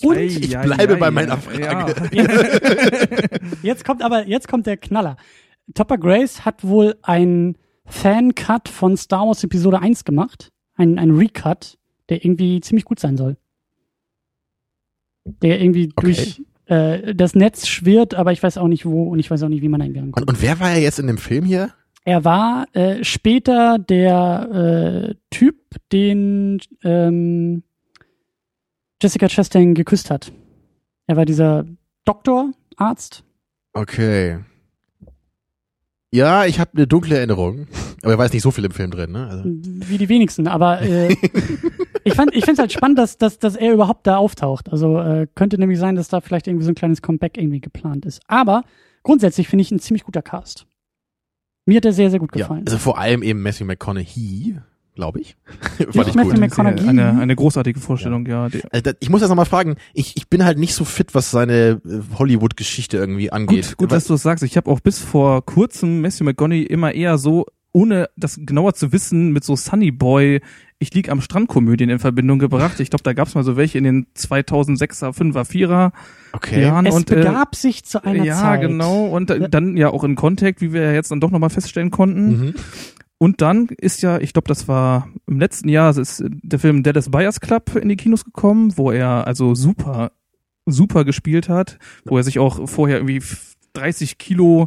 Und 0.03 0.17
Ei, 0.17 0.25
ich 0.25 0.59
ei, 0.59 0.63
bleibe 0.65 0.95
ei, 0.95 0.99
bei 0.99 1.11
meiner 1.13 1.39
ja. 1.57 1.87
Frage. 1.87 2.11
jetzt 3.63 3.85
kommt 3.85 4.03
aber, 4.03 4.27
jetzt 4.27 4.49
kommt 4.49 4.67
der 4.67 4.77
Knaller. 4.77 5.17
Topper 5.75 5.99
Grace 5.99 6.45
hat 6.45 6.65
wohl 6.65 6.97
ein 7.03 7.57
Fan-Cut 7.87 8.69
von 8.69 8.97
Star 8.97 9.27
Wars 9.27 9.43
Episode 9.45 9.81
1 9.81 10.05
gemacht. 10.05 10.51
Ein, 10.77 10.99
ein 10.99 11.11
Recut, 11.11 11.79
der 12.09 12.25
irgendwie 12.25 12.61
ziemlich 12.61 12.85
gut 12.85 13.01
sein 13.01 13.17
soll. 13.17 13.37
Der 15.25 15.61
irgendwie 15.61 15.91
Okay. 15.95 16.07
durch 16.07 16.43
äh, 16.67 17.15
das 17.15 17.35
Netz 17.35 17.67
schwirrt, 17.67 18.15
aber 18.15 18.33
ich 18.33 18.43
weiß 18.43 18.59
auch 18.59 18.69
nicht 18.69 18.87
wo 18.87 19.05
und 19.05 19.19
ich 19.19 19.31
weiß 19.31 19.43
auch 19.43 19.49
nicht, 19.49 19.63
wie 19.63 19.69
man 19.69 19.81
da 19.81 19.85
hingegangen 19.85 20.13
kommt. 20.13 20.29
Und, 20.29 20.37
und 20.37 20.43
wer 20.43 20.59
war 20.61 20.71
ja 20.73 20.79
jetzt 20.79 20.99
in 20.99 21.07
dem 21.07 21.19
Film 21.19 21.45
hier? 21.45 21.73
Er 22.05 22.25
war 22.25 22.67
äh, 22.73 23.05
später 23.05 23.79
der 23.79 25.11
äh, 25.13 25.15
Typ, 25.31 25.57
den 25.93 26.61
ähm, 26.83 27.63
Jessica 29.01 29.29
Chastain 29.29 29.75
geküsst 29.75 30.11
hat. 30.11 30.33
Er 31.07 31.17
war 31.17 31.25
dieser 31.25 31.65
Doktor, 32.05 32.51
Arzt. 32.77 33.23
Okay. 33.73 34.39
Ja, 36.15 36.45
ich 36.45 36.61
habe 36.61 36.73
eine 36.75 36.87
dunkle 36.87 37.17
Erinnerung. 37.17 37.67
Aber 38.03 38.13
er 38.13 38.19
weiß 38.19 38.33
nicht 38.33 38.43
so 38.43 38.51
viel 38.51 38.65
im 38.65 38.73
Film 38.73 38.91
drin, 38.91 39.13
ne? 39.13 39.29
Also, 39.29 39.45
wie 39.45 39.97
die 39.97 40.09
wenigsten, 40.09 40.47
aber 40.47 40.83
äh, 40.83 41.15
ich 42.05 42.15
fand 42.15 42.35
ich 42.35 42.45
finde 42.45 42.53
es 42.53 42.59
halt 42.59 42.73
spannend, 42.73 42.99
dass, 42.99 43.17
dass, 43.17 43.39
dass 43.39 43.57
er 43.57 43.73
überhaupt 43.73 44.07
da 44.07 44.17
auftaucht. 44.17 44.71
Also 44.71 44.99
äh, 44.99 45.27
könnte 45.35 45.59
nämlich 45.59 45.79
sein, 45.79 45.95
dass 45.95 46.09
da 46.09 46.21
vielleicht 46.21 46.49
irgendwie 46.49 46.65
so 46.65 46.73
ein 46.73 46.75
kleines 46.75 47.01
Comeback 47.01 47.39
irgendwie 47.39 47.61
geplant 47.61 48.05
ist. 48.05 48.21
Aber 48.27 48.65
grundsätzlich 49.03 49.49
finde 49.49 49.63
ich 49.63 49.71
ein 49.71 49.79
ziemlich 49.79 50.05
guter 50.05 50.23
Cast. 50.23 50.67
Mir 51.65 51.77
hat 51.77 51.85
er 51.85 51.93
sehr, 51.93 52.11
sehr 52.11 52.19
gut 52.19 52.35
ja, 52.35 52.43
gefallen. 52.43 52.65
also 52.67 52.79
vor 52.79 52.99
allem 52.99 53.23
eben 53.23 53.41
Matthew 53.41 53.65
McConaughey, 53.65 54.57
glaube 54.95 55.21
ich. 55.21 55.37
Fand 55.79 56.09
ich 56.09 56.15
Matthew 56.15 56.31
gut. 56.31 56.39
McConaughey. 56.39 56.89
Eine, 56.89 57.19
eine 57.19 57.37
großartige 57.37 57.81
Vorstellung, 57.81 58.27
ja. 58.27 58.49
Die, 58.49 58.63
Also, 58.71 58.93
ich 59.01 59.11
muss 59.11 59.21
jetzt 59.21 59.31
nochmal 59.31 59.47
fragen, 59.47 59.77
ich, 59.95 60.17
ich 60.17 60.29
bin 60.29 60.45
halt 60.45 60.59
nicht 60.59 60.75
so 60.75 60.85
fit, 60.85 61.15
was 61.15 61.31
seine 61.31 61.81
äh, 61.85 62.01
Hollywood-Geschichte 62.19 62.97
irgendwie 62.97 63.33
angeht. 63.33 63.69
Gut, 63.69 63.77
gut 63.79 63.93
dass 63.93 64.07
du 64.07 64.15
das 64.15 64.23
sagst. 64.23 64.45
Ich 64.45 64.57
habe 64.57 64.71
auch 64.71 64.81
bis 64.81 64.99
vor 64.99 65.45
kurzem 65.45 66.01
Matthew 66.01 66.25
McConaughey 66.25 66.63
immer 66.63 66.93
eher 66.93 67.19
so, 67.19 67.47
ohne 67.73 68.09
das 68.17 68.39
genauer 68.41 68.75
zu 68.75 68.93
wissen, 68.93 69.33
mit 69.33 69.45
so 69.45 69.57
Sunny 69.57 69.91
Boy, 69.91 70.41
ich 70.83 70.93
lieg 70.93 71.09
am 71.09 71.21
Strand 71.21 71.49
Komödien 71.49 71.89
in 71.89 72.01
Verbindung 72.01 72.41
gebracht. 72.41 72.81
Ich 72.81 72.91
glaube, 72.91 73.05
da 73.05 73.13
gab's 73.13 73.35
mal 73.37 73.45
so 73.45 73.57
welche 73.57 73.79
in 73.79 73.85
den 73.85 74.07
2006er, 74.17 75.17
5er, 75.17 75.49
4er 75.49 75.93
okay. 76.33 76.63
Jahren. 76.63 76.87
es 76.87 76.95
und, 76.95 77.11
äh, 77.11 77.15
begab 77.15 77.55
sich 77.55 77.85
zu 77.85 78.05
einer 78.05 78.25
ja, 78.25 78.35
Zeit. 78.35 78.63
genau. 78.63 79.07
Und 79.07 79.31
äh, 79.31 79.49
dann 79.49 79.77
ja 79.77 79.91
auch 79.91 80.03
in 80.03 80.17
Contact, 80.17 80.61
wie 80.61 80.73
wir 80.73 80.83
ja 80.83 80.93
jetzt 80.93 81.13
dann 81.13 81.21
doch 81.21 81.31
nochmal 81.31 81.51
feststellen 81.51 81.93
konnten. 81.93 82.29
Mhm. 82.29 82.55
Und 83.23 83.41
dann 83.41 83.69
ist 83.79 84.03
ja, 84.03 84.19
ich 84.19 84.33
glaube, 84.33 84.49
das 84.49 84.67
war 84.67 85.09
im 85.29 85.39
letzten 85.39 85.69
Jahr, 85.69 85.97
ist 85.97 86.25
der 86.27 86.59
Film 86.59 86.83
Dallas 86.83 87.09
Buyers 87.09 87.39
Club 87.39 87.77
in 87.77 87.89
die 87.89 87.95
Kinos 87.95 88.25
gekommen, 88.25 88.77
wo 88.77 88.91
er 88.91 89.29
also 89.29 89.55
super, 89.55 90.11
super 90.67 91.05
gespielt 91.05 91.49
hat, 91.49 91.79
wo 92.05 92.17
er 92.17 92.25
sich 92.25 92.41
auch 92.41 92.69
vorher 92.69 92.97
irgendwie 92.97 93.23
30 93.75 94.19
Kilo 94.19 94.67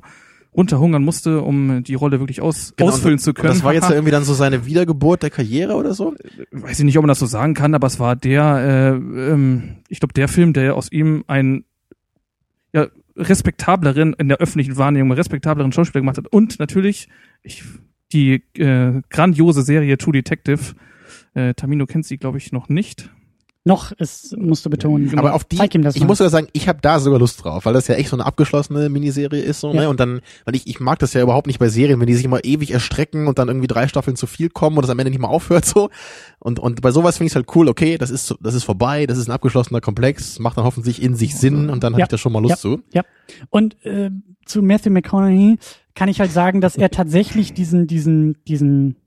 runterhungern 0.55 1.03
musste, 1.03 1.41
um 1.41 1.83
die 1.83 1.95
Rolle 1.95 2.21
wirklich 2.21 2.39
aus, 2.39 2.73
Genau, 2.77 2.91
ausfüllen 2.91 3.19
zu 3.19 3.33
können. 3.33 3.53
Das 3.55 3.65
war 3.65 3.73
jetzt 3.73 3.89
ja 3.89 3.95
irgendwie 3.95 4.11
dann 4.11 4.23
so 4.23 4.33
seine 4.33 4.65
Wiedergeburt 4.65 5.23
der 5.23 5.31
Karriere 5.31 5.75
oder 5.75 5.93
so? 5.93 6.15
weiß 6.51 6.79
ich 6.79 6.85
nicht, 6.85 6.97
ob 6.97 7.01
man 7.01 7.09
das 7.09 7.19
so 7.19 7.25
sagen 7.25 7.55
kann, 7.55 7.75
aber 7.75 7.87
es 7.87 7.99
war 7.99 8.15
der, 8.15 8.55
äh, 8.55 9.31
ähm, 9.33 9.79
ich 9.89 9.99
glaube, 9.99 10.13
der 10.13 10.29
Film, 10.29 10.53
der 10.53 10.77
aus 10.77 10.89
ihm 10.93 11.25
einen 11.27 11.65
ja, 12.71 12.87
respektableren, 13.17 14.13
in 14.13 14.29
der 14.29 14.37
öffentlichen 14.37 14.77
Wahrnehmung 14.77 15.11
respektableren 15.11 15.73
Schauspieler 15.73 16.03
gemacht 16.03 16.17
hat. 16.17 16.27
Und 16.29 16.57
natürlich 16.57 17.09
ich, 17.43 17.61
die 18.13 18.43
äh, 18.57 19.01
grandiose 19.09 19.61
Serie 19.63 19.97
True 19.97 20.13
Detective. 20.13 20.75
Äh, 21.33 21.53
Tamino 21.53 21.85
kennt 21.85 22.05
sie, 22.05 22.17
glaube 22.17 22.37
ich, 22.37 22.51
noch 22.51 22.69
nicht. 22.69 23.09
Noch 23.67 23.91
ist, 23.93 24.37
musst 24.37 24.63
du 24.63 24.69
betonen. 24.69 25.17
Aber 25.17 25.33
auf 25.33 25.43
die, 25.43 25.55
Zeig 25.57 25.73
ihm 25.73 25.81
das 25.81 25.95
ich 25.95 26.01
mal. 26.01 26.05
muss 26.07 26.19
sogar 26.19 26.29
sagen, 26.29 26.47
ich 26.53 26.67
habe 26.69 26.77
da 26.83 26.99
sogar 26.99 27.17
Lust 27.17 27.43
drauf, 27.43 27.65
weil 27.65 27.73
das 27.73 27.87
ja 27.87 27.95
echt 27.95 28.09
so 28.09 28.15
eine 28.15 28.23
abgeschlossene 28.23 28.89
Miniserie 28.89 29.41
ist 29.41 29.59
so, 29.59 29.73
Ja. 29.73 29.81
ne? 29.81 29.89
Und 29.89 29.99
dann, 29.99 30.21
weil 30.45 30.55
ich, 30.55 30.67
ich 30.67 30.79
mag 30.79 30.99
das 30.99 31.13
ja 31.13 31.23
überhaupt 31.23 31.47
nicht 31.47 31.57
bei 31.57 31.67
Serien, 31.67 31.99
wenn 31.99 32.05
die 32.05 32.13
sich 32.13 32.25
immer 32.25 32.43
ewig 32.45 32.69
erstrecken 32.69 33.25
und 33.27 33.39
dann 33.39 33.47
irgendwie 33.47 33.65
drei 33.65 33.87
Staffeln 33.87 34.15
zu 34.15 34.27
viel 34.27 34.49
kommen 34.51 34.77
und 34.77 34.83
das 34.83 34.91
am 34.91 34.99
Ende 34.99 35.09
nicht 35.09 35.19
mal 35.19 35.29
aufhört 35.29 35.65
so. 35.75 35.89
Und 36.37 36.59
und 36.59 36.81
bei 36.81 36.91
sowas 36.91 37.17
finde 37.17 37.29
ich 37.31 37.35
halt 37.35 37.47
cool, 37.55 37.67
okay, 37.67 37.97
das 37.97 38.11
ist 38.11 38.27
so- 38.27 38.37
das 38.39 38.53
ist 38.53 38.65
vorbei, 38.65 39.07
das 39.07 39.17
ist 39.17 39.27
ein 39.27 39.31
abgeschlossener 39.31 39.81
Komplex, 39.81 40.37
macht 40.37 40.57
dann 40.59 40.63
hoffentlich 40.63 41.01
in 41.01 41.15
sich 41.15 41.35
Sinn 41.35 41.71
und 41.71 41.83
dann 41.83 41.93
habe 41.93 42.01
Ja. 42.01 42.05
ich 42.05 42.09
da 42.09 42.19
schon 42.19 42.33
mal 42.33 42.43
Lust 42.43 42.59
zu. 42.59 42.83
Ja. 42.93 43.01
Und 43.49 43.83
äh, 43.83 44.11
zu 44.45 44.61
Matthew 44.61 44.91
McConaughey 44.91 45.57
kann 45.95 46.09
ich 46.09 46.19
halt 46.19 46.31
sagen, 46.31 46.61
dass 46.61 46.75
er 46.75 46.91
tatsächlich 46.91 47.53
diesen, 47.53 47.87
diesen, 47.87 48.37
diesen 48.47 48.97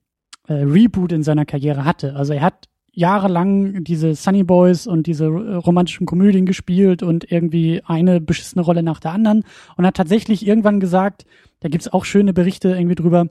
äh, 0.48 0.54
Reboot 0.54 1.12
in 1.12 1.22
seiner 1.22 1.44
Karriere 1.44 1.84
hatte. 1.84 2.16
Also 2.16 2.32
er 2.32 2.42
hat 2.42 2.68
jahrelang 2.90 3.84
diese 3.84 4.14
Sunny 4.14 4.42
Boys 4.42 4.86
und 4.86 5.06
diese 5.06 5.26
äh, 5.26 5.54
romantischen 5.54 6.06
Komödien 6.06 6.46
gespielt 6.46 7.02
und 7.02 7.30
irgendwie 7.30 7.82
eine 7.84 8.20
beschissene 8.20 8.62
Rolle 8.62 8.82
nach 8.82 8.98
der 8.98 9.12
anderen 9.12 9.44
und 9.76 9.86
hat 9.86 9.96
tatsächlich 9.96 10.46
irgendwann 10.46 10.80
gesagt, 10.80 11.26
da 11.60 11.68
gibt's 11.68 11.92
auch 11.92 12.04
schöne 12.04 12.32
Berichte 12.32 12.70
irgendwie 12.70 12.96
drüber, 12.96 13.28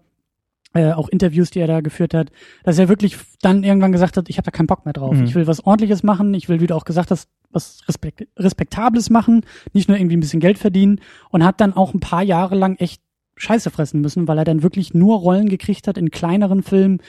äh, 0.74 0.94
auch 0.94 1.10
Interviews, 1.10 1.50
die 1.50 1.60
er 1.60 1.68
da 1.68 1.82
geführt 1.82 2.14
hat, 2.14 2.32
dass 2.64 2.78
er 2.78 2.88
wirklich 2.88 3.18
dann 3.42 3.64
irgendwann 3.64 3.92
gesagt 3.92 4.16
hat, 4.16 4.30
ich 4.30 4.38
habe 4.38 4.46
da 4.46 4.52
keinen 4.52 4.68
Bock 4.68 4.86
mehr 4.86 4.94
drauf. 4.94 5.16
Mhm. 5.16 5.26
Ich 5.26 5.36
will 5.36 5.48
was 5.48 5.66
ordentliches 5.66 6.04
machen, 6.04 6.34
ich 6.34 6.48
will, 6.48 6.62
wie 6.62 6.68
du 6.68 6.76
auch 6.76 6.86
gesagt 6.86 7.12
hast, 7.12 7.30
was 7.52 7.82
Respekt 7.88 8.28
Respektables 8.38 9.10
machen, 9.10 9.42
nicht 9.74 9.90
nur 9.90 9.98
irgendwie 9.98 10.18
ein 10.18 10.22
bisschen 10.22 10.40
Geld 10.40 10.60
verdienen 10.60 11.02
und 11.30 11.44
hat 11.44 11.60
dann 11.60 11.74
auch 11.74 11.94
ein 11.94 12.00
paar 12.00 12.24
Jahre 12.24 12.56
lang 12.56 12.76
echt 12.78 13.02
Scheiße 13.38 13.70
fressen 13.72 14.02
müssen, 14.02 14.28
weil 14.28 14.38
er 14.38 14.44
dann 14.46 14.64
wirklich 14.64 14.94
nur 14.94 15.18
Rollen 15.18 15.48
gekriegt 15.50 15.88
hat 15.88 15.98
in 15.98 16.12
kleineren 16.12 16.64
Filmen, 16.64 17.02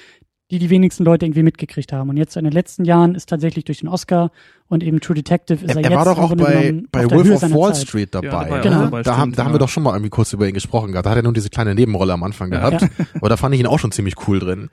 die 0.50 0.58
die 0.58 0.70
wenigsten 0.70 1.04
Leute 1.04 1.26
irgendwie 1.26 1.42
mitgekriegt 1.42 1.92
haben. 1.92 2.08
Und 2.08 2.16
jetzt 2.16 2.36
in 2.36 2.44
den 2.44 2.52
letzten 2.52 2.84
Jahren 2.84 3.14
ist 3.14 3.28
tatsächlich 3.28 3.64
durch 3.66 3.80
den 3.80 3.88
Oscar 3.88 4.30
und 4.68 4.82
eben 4.82 5.00
True 5.00 5.14
Detective 5.14 5.62
ist 5.62 5.70
Er, 5.70 5.76
er, 5.76 5.84
er 5.84 5.90
jetzt 5.90 5.98
war 5.98 6.04
doch 6.06 6.18
auch 6.18 6.34
bei, 6.34 6.82
bei 6.90 7.10
Wolf 7.10 7.30
of 7.30 7.42
Wall 7.52 7.74
Zeit. 7.74 7.88
Street 7.88 8.14
dabei. 8.14 8.26
Ja, 8.26 8.30
da 8.32 8.50
war 8.50 8.56
ne? 8.56 8.62
Genau. 8.62 8.80
dabei, 8.84 9.02
da 9.02 9.16
haben, 9.18 9.32
da 9.32 9.44
haben 9.44 9.50
ja. 9.50 9.54
wir 9.54 9.58
doch 9.58 9.68
schon 9.68 9.82
mal 9.82 9.92
irgendwie 9.92 10.10
kurz 10.10 10.32
über 10.32 10.48
ihn 10.48 10.54
gesprochen 10.54 10.92
gehabt. 10.92 11.04
Da 11.04 11.10
hat 11.10 11.16
er 11.18 11.22
nur 11.22 11.34
diese 11.34 11.50
kleine 11.50 11.74
Nebenrolle 11.74 12.14
am 12.14 12.22
Anfang 12.22 12.50
Ja. 12.50 12.70
gehabt. 12.70 12.88
Aber 13.14 13.28
da 13.28 13.36
fand 13.36 13.54
ich 13.54 13.60
ihn 13.60 13.66
auch 13.66 13.78
schon 13.78 13.92
ziemlich 13.92 14.14
cool 14.26 14.38
drin. 14.38 14.70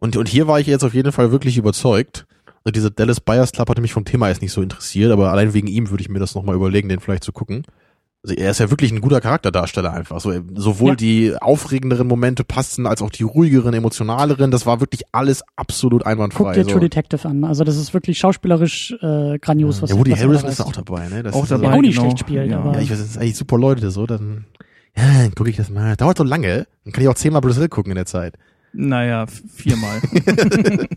Und, 0.00 0.16
und 0.16 0.28
hier 0.28 0.48
war 0.48 0.58
ich 0.58 0.66
jetzt 0.66 0.82
auf 0.84 0.94
jeden 0.94 1.12
Fall 1.12 1.30
wirklich 1.30 1.56
überzeugt. 1.58 2.26
Also 2.64 2.72
diese 2.72 2.90
Dallas 2.90 3.20
Buyers 3.20 3.52
Club 3.52 3.68
hatte 3.68 3.82
mich 3.82 3.92
vom 3.92 4.04
Thema 4.04 4.28
erst 4.28 4.42
nicht 4.42 4.52
so 4.52 4.62
interessiert, 4.62 5.12
aber 5.12 5.30
allein 5.30 5.54
wegen 5.54 5.68
ihm 5.68 5.90
würde 5.90 6.02
ich 6.02 6.08
mir 6.08 6.18
das 6.18 6.34
nochmal 6.34 6.56
überlegen, 6.56 6.88
den 6.88 6.98
vielleicht 6.98 7.22
zu 7.24 7.30
gucken. 7.32 7.64
Also 8.24 8.36
er 8.36 8.50
ist 8.52 8.58
ja 8.58 8.70
wirklich 8.70 8.90
ein 8.90 9.02
guter 9.02 9.20
Charakterdarsteller 9.20 9.92
einfach. 9.92 10.18
So, 10.18 10.32
sowohl 10.54 10.92
Ja. 10.92 10.96
die 10.96 11.36
aufregenderen 11.38 12.06
Momente 12.08 12.42
passen, 12.42 12.86
als 12.86 13.02
auch 13.02 13.10
die 13.10 13.22
ruhigeren, 13.22 13.74
emotionaleren. 13.74 14.50
Das 14.50 14.64
war 14.64 14.80
wirklich 14.80 15.02
alles 15.12 15.42
absolut 15.56 16.06
einwandfrei. 16.06 16.44
Guck 16.44 16.54
dir 16.54 16.64
so. 16.64 16.70
True 16.70 16.80
Detective 16.80 17.28
an. 17.28 17.44
Also 17.44 17.64
das 17.64 17.76
ist 17.76 17.92
wirklich 17.92 18.18
schauspielerisch 18.18 18.96
äh, 19.02 19.38
grandios, 19.38 19.82
was 19.82 19.90
ja, 19.90 19.96
Woody 19.98 20.12
was 20.12 20.22
Harrison 20.22 20.48
ist 20.48 20.60
auch 20.62 20.72
dabei, 20.72 21.06
ne? 21.08 21.22
Das 21.22 21.34
Auch 21.34 21.42
ist 21.42 21.50
dabei. 21.52 21.66
Der 21.68 21.74
auch 21.76 21.80
nicht 21.82 21.96
genau. 21.96 22.04
schlecht 22.08 22.20
spielt, 22.20 22.50
Ja. 22.50 22.60
aber 22.60 22.72
Ja, 22.72 22.80
ich 22.80 22.90
weiß, 22.90 22.98
das 22.98 23.12
sind 23.12 23.20
eigentlich 23.20 23.36
super 23.36 23.58
Leute, 23.58 23.90
so, 23.90 24.06
dann, 24.06 24.46
ja, 24.96 25.02
dann 25.22 25.34
gucke 25.34 25.50
ich 25.50 25.56
das 25.56 25.68
mal. 25.68 25.94
Dauert 25.96 26.16
so 26.16 26.24
lange. 26.24 26.66
Dann 26.84 26.92
kann 26.94 27.02
ich 27.02 27.08
auch 27.10 27.14
zehnmal 27.16 27.42
Brazil 27.42 27.68
gucken 27.68 27.92
in 27.92 27.96
der 27.96 28.06
Zeit. 28.06 28.36
Naja, 28.72 29.26
viermal. 29.26 30.00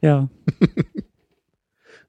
ja. 0.00 0.28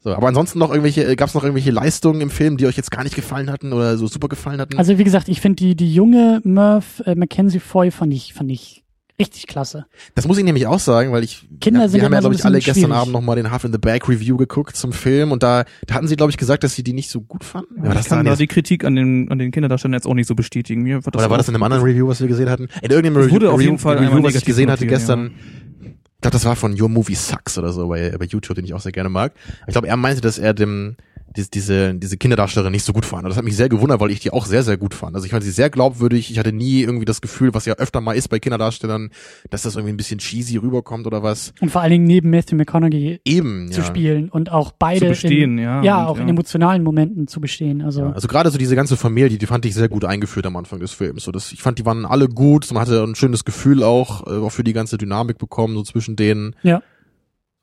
So, 0.04 0.14
aber 0.14 0.28
ansonsten 0.28 0.60
noch 0.60 0.70
irgendwelche, 0.70 1.16
gab 1.16 1.30
es 1.30 1.34
noch 1.34 1.44
irgendwelche 1.44 1.72
Leistungen 1.72 2.20
im 2.20 2.30
Film, 2.30 2.58
die 2.58 2.66
euch 2.66 2.76
jetzt 2.76 2.92
gar 2.92 3.04
nicht 3.04 3.16
gefallen 3.16 3.50
hatten 3.50 3.72
oder 3.72 3.98
so 3.98 4.08
super 4.08 4.28
gefallen 4.28 4.60
hatten? 4.60 4.78
Also 4.78 4.98
wie 4.98 5.04
gesagt, 5.04 5.30
ich 5.30 5.40
finde 5.40 5.56
die 5.58 5.76
die 5.76 5.94
junge 5.94 6.42
Murph 6.44 7.02
äh, 7.06 7.16
Mackenzie 7.16 7.60
Foy 7.60 7.90
fand 7.90 8.14
ich 8.14 8.34
fand 8.34 8.52
ich 8.52 8.84
richtig 9.20 9.48
klasse. 9.48 9.86
das 10.16 10.28
muss 10.28 10.38
ich 10.38 10.44
nämlich 10.44 10.68
auch 10.68 10.80
sagen, 10.80 11.12
weil 11.12 11.24
ich, 11.24 11.48
Kinder 11.62 11.82
ja, 11.82 11.88
sind 11.88 12.02
wir 12.02 12.06
haben 12.06 12.14
ja, 12.14 12.20
glaube 12.20 12.36
ich, 12.36 12.44
alle 12.44 12.58
bisschen 12.58 12.74
gestern 12.74 12.90
schwierig. 12.90 13.02
Abend 13.02 13.14
nochmal 13.14 13.36
den 13.36 13.52
Half 13.52 13.64
in 13.64 13.72
the 13.72 13.78
Bag 13.78 14.10
Review 14.10 14.38
geguckt 14.38 14.76
zum 14.76 14.92
Film 14.92 15.32
und 15.32 15.44
da, 15.44 15.66
da 15.86 15.96
hatten 15.96 16.08
sie, 16.08 16.16
glaube 16.16 16.32
ich, 16.32 16.38
gesagt, 16.38 16.64
dass 16.64 16.76
sie 16.76 16.84
die 16.84 16.94
nicht 16.94 17.10
so 17.10 17.22
gut 17.22 17.44
fanden. 17.44 17.78
Ja, 17.78 17.92
ich 17.92 17.98
das 17.98 18.10
kann 18.10 18.18
war 18.18 18.24
da 18.24 18.32
jetzt, 18.32 18.40
die 18.40 18.48
Kritik 18.48 18.84
an 18.84 18.96
den, 18.96 19.32
an 19.32 19.38
den 19.38 19.52
Kinderdarstellern 19.52 19.94
jetzt 19.94 20.08
auch 20.08 20.16
nicht 20.16 20.28
so 20.28 20.36
bestätigen. 20.36 20.82
Mir 20.82 21.06
wird 21.06 21.16
das 21.16 21.22
oder 21.22 21.30
war 21.30 21.38
das 21.38 21.48
in 21.48 21.56
einem 21.56 21.64
anderen 21.64 21.84
Review, 21.84 22.08
was 22.08 22.22
wir 22.22 22.28
gesehen 22.28 22.50
hatten? 22.50 22.70
In 22.82 22.92
irgendeinem 22.92 23.18
Es 23.18 23.26
Review, 23.26 23.36
wurde 23.36 23.52
auf 23.52 23.62
jeden 23.62 23.78
Review, 23.78 24.10
Review 24.10 24.24
was 24.24 24.36
ich 24.36 24.46
gesehen 24.46 24.72
hatte 24.72 24.88
gestern, 24.88 25.32
ich 25.80 26.03
glaube, 26.24 26.34
das 26.34 26.46
war 26.46 26.56
von 26.56 26.80
Your 26.80 26.90
Movie 26.90 27.16
Sucks 27.16 27.58
oder 27.58 27.72
so 27.72 27.88
bei, 27.88 28.16
bei 28.18 28.26
YouTube, 28.26 28.56
den 28.56 28.66
ich 28.66 28.74
auch 28.74 28.82
sehr 28.82 28.92
gerne 28.92 29.10
mag. 29.10 29.34
Ich 29.68 29.74
glaube, 29.74 29.88
er 29.88 29.98
meinte, 29.98 30.22
dass 30.22 30.40
er 30.40 30.54
dem, 30.54 30.96
diese, 31.36 31.50
diese, 31.50 31.96
diese 31.96 32.18
Kinderdarstellerin 32.18 32.72
nicht 32.72 32.86
so 32.86 32.94
gut 32.94 33.06
fand. 33.06 33.24
Und 33.24 33.30
das 33.30 33.38
hat 33.38 33.44
mich 33.44 33.56
sehr 33.56 33.70
gewundert, 33.70 34.00
weil 34.00 34.12
ich 34.12 34.20
die 34.20 34.32
auch 34.32 34.46
sehr, 34.46 34.64
sehr 34.64 34.78
gut 34.78 34.94
fand. 34.94 35.16
Also 35.16 35.26
ich 35.26 35.32
fand 35.32 35.44
sie 35.44 35.52
sehr 35.52 35.70
glaubwürdig. 35.70 36.32
Ich 36.32 36.40
hatte 36.40 36.52
nie 36.54 36.82
irgendwie 36.82 37.06
das 37.06 37.22
Gefühl, 37.22 37.54
was 37.54 37.66
ja 37.66 37.76
öfter 37.76 38.02
mal 38.02 38.14
ist 38.14 38.28
bei 38.30 38.40
Kinderdarstellern, 38.40 39.10
dass 39.50 39.64
das 39.64 39.76
irgendwie 39.76 39.94
ein 39.94 39.98
bisschen 39.98 40.20
cheesy 40.20 40.58
rüberkommt 40.58 41.08
oder 41.08 41.24
was. 41.24 41.54
Und 41.62 41.70
vor 41.70 41.82
allen 41.82 41.92
Dingen 41.92 42.06
neben 42.06 42.30
Matthew 42.30 42.56
McConaughey 42.56 43.20
Eben, 43.26 43.72
zu 43.72 43.82
ja. 43.82 43.88
spielen 43.88 44.30
und 44.30 44.52
auch 44.52 44.72
beide 44.72 45.00
Zu 45.00 45.08
bestehen, 45.08 45.58
in, 45.58 45.64
ja. 45.64 45.84
ja 45.84 46.02
Und, 46.02 46.08
auch 46.08 46.18
in 46.18 46.28
ja. 46.28 46.30
emotionalen 46.30 46.84
Momenten 46.84 47.28
zu 47.28 47.42
bestehen. 47.42 47.82
Also 47.82 48.02
Ja, 48.02 48.12
also 48.12 48.28
gerade 48.28 48.50
so 48.50 48.58
diese 48.58 48.76
ganze 48.76 48.98
Familie, 48.98 49.38
die 49.38 49.46
fand 49.46 49.66
ich 49.66 49.74
sehr 49.74 49.90
gut 49.90 50.06
eingeführt 50.06 50.46
am 50.46 50.56
Anfang 50.56 50.80
des 50.80 50.94
Films. 50.94 51.24
So, 51.24 51.32
das, 51.32 51.52
ich 51.52 51.62
fand, 51.62 51.80
die 51.80 51.86
waren 51.86 52.06
alle 52.06 52.28
gut. 52.28 52.72
Man 52.72 52.82
hatte 52.82 53.04
ein 53.04 53.16
schönes 53.16 53.46
Gefühl 53.46 53.84
auch, 53.84 54.28
äh, 54.28 54.46
auch 54.46 54.52
für 54.52 54.64
die 54.64 54.74
ganze 54.74 54.98
Dynamik 54.98 55.38
bekommen, 55.38 55.76
so 55.76 55.84
zwischen 55.84 56.16
denen. 56.16 56.56
ja. 56.64 56.82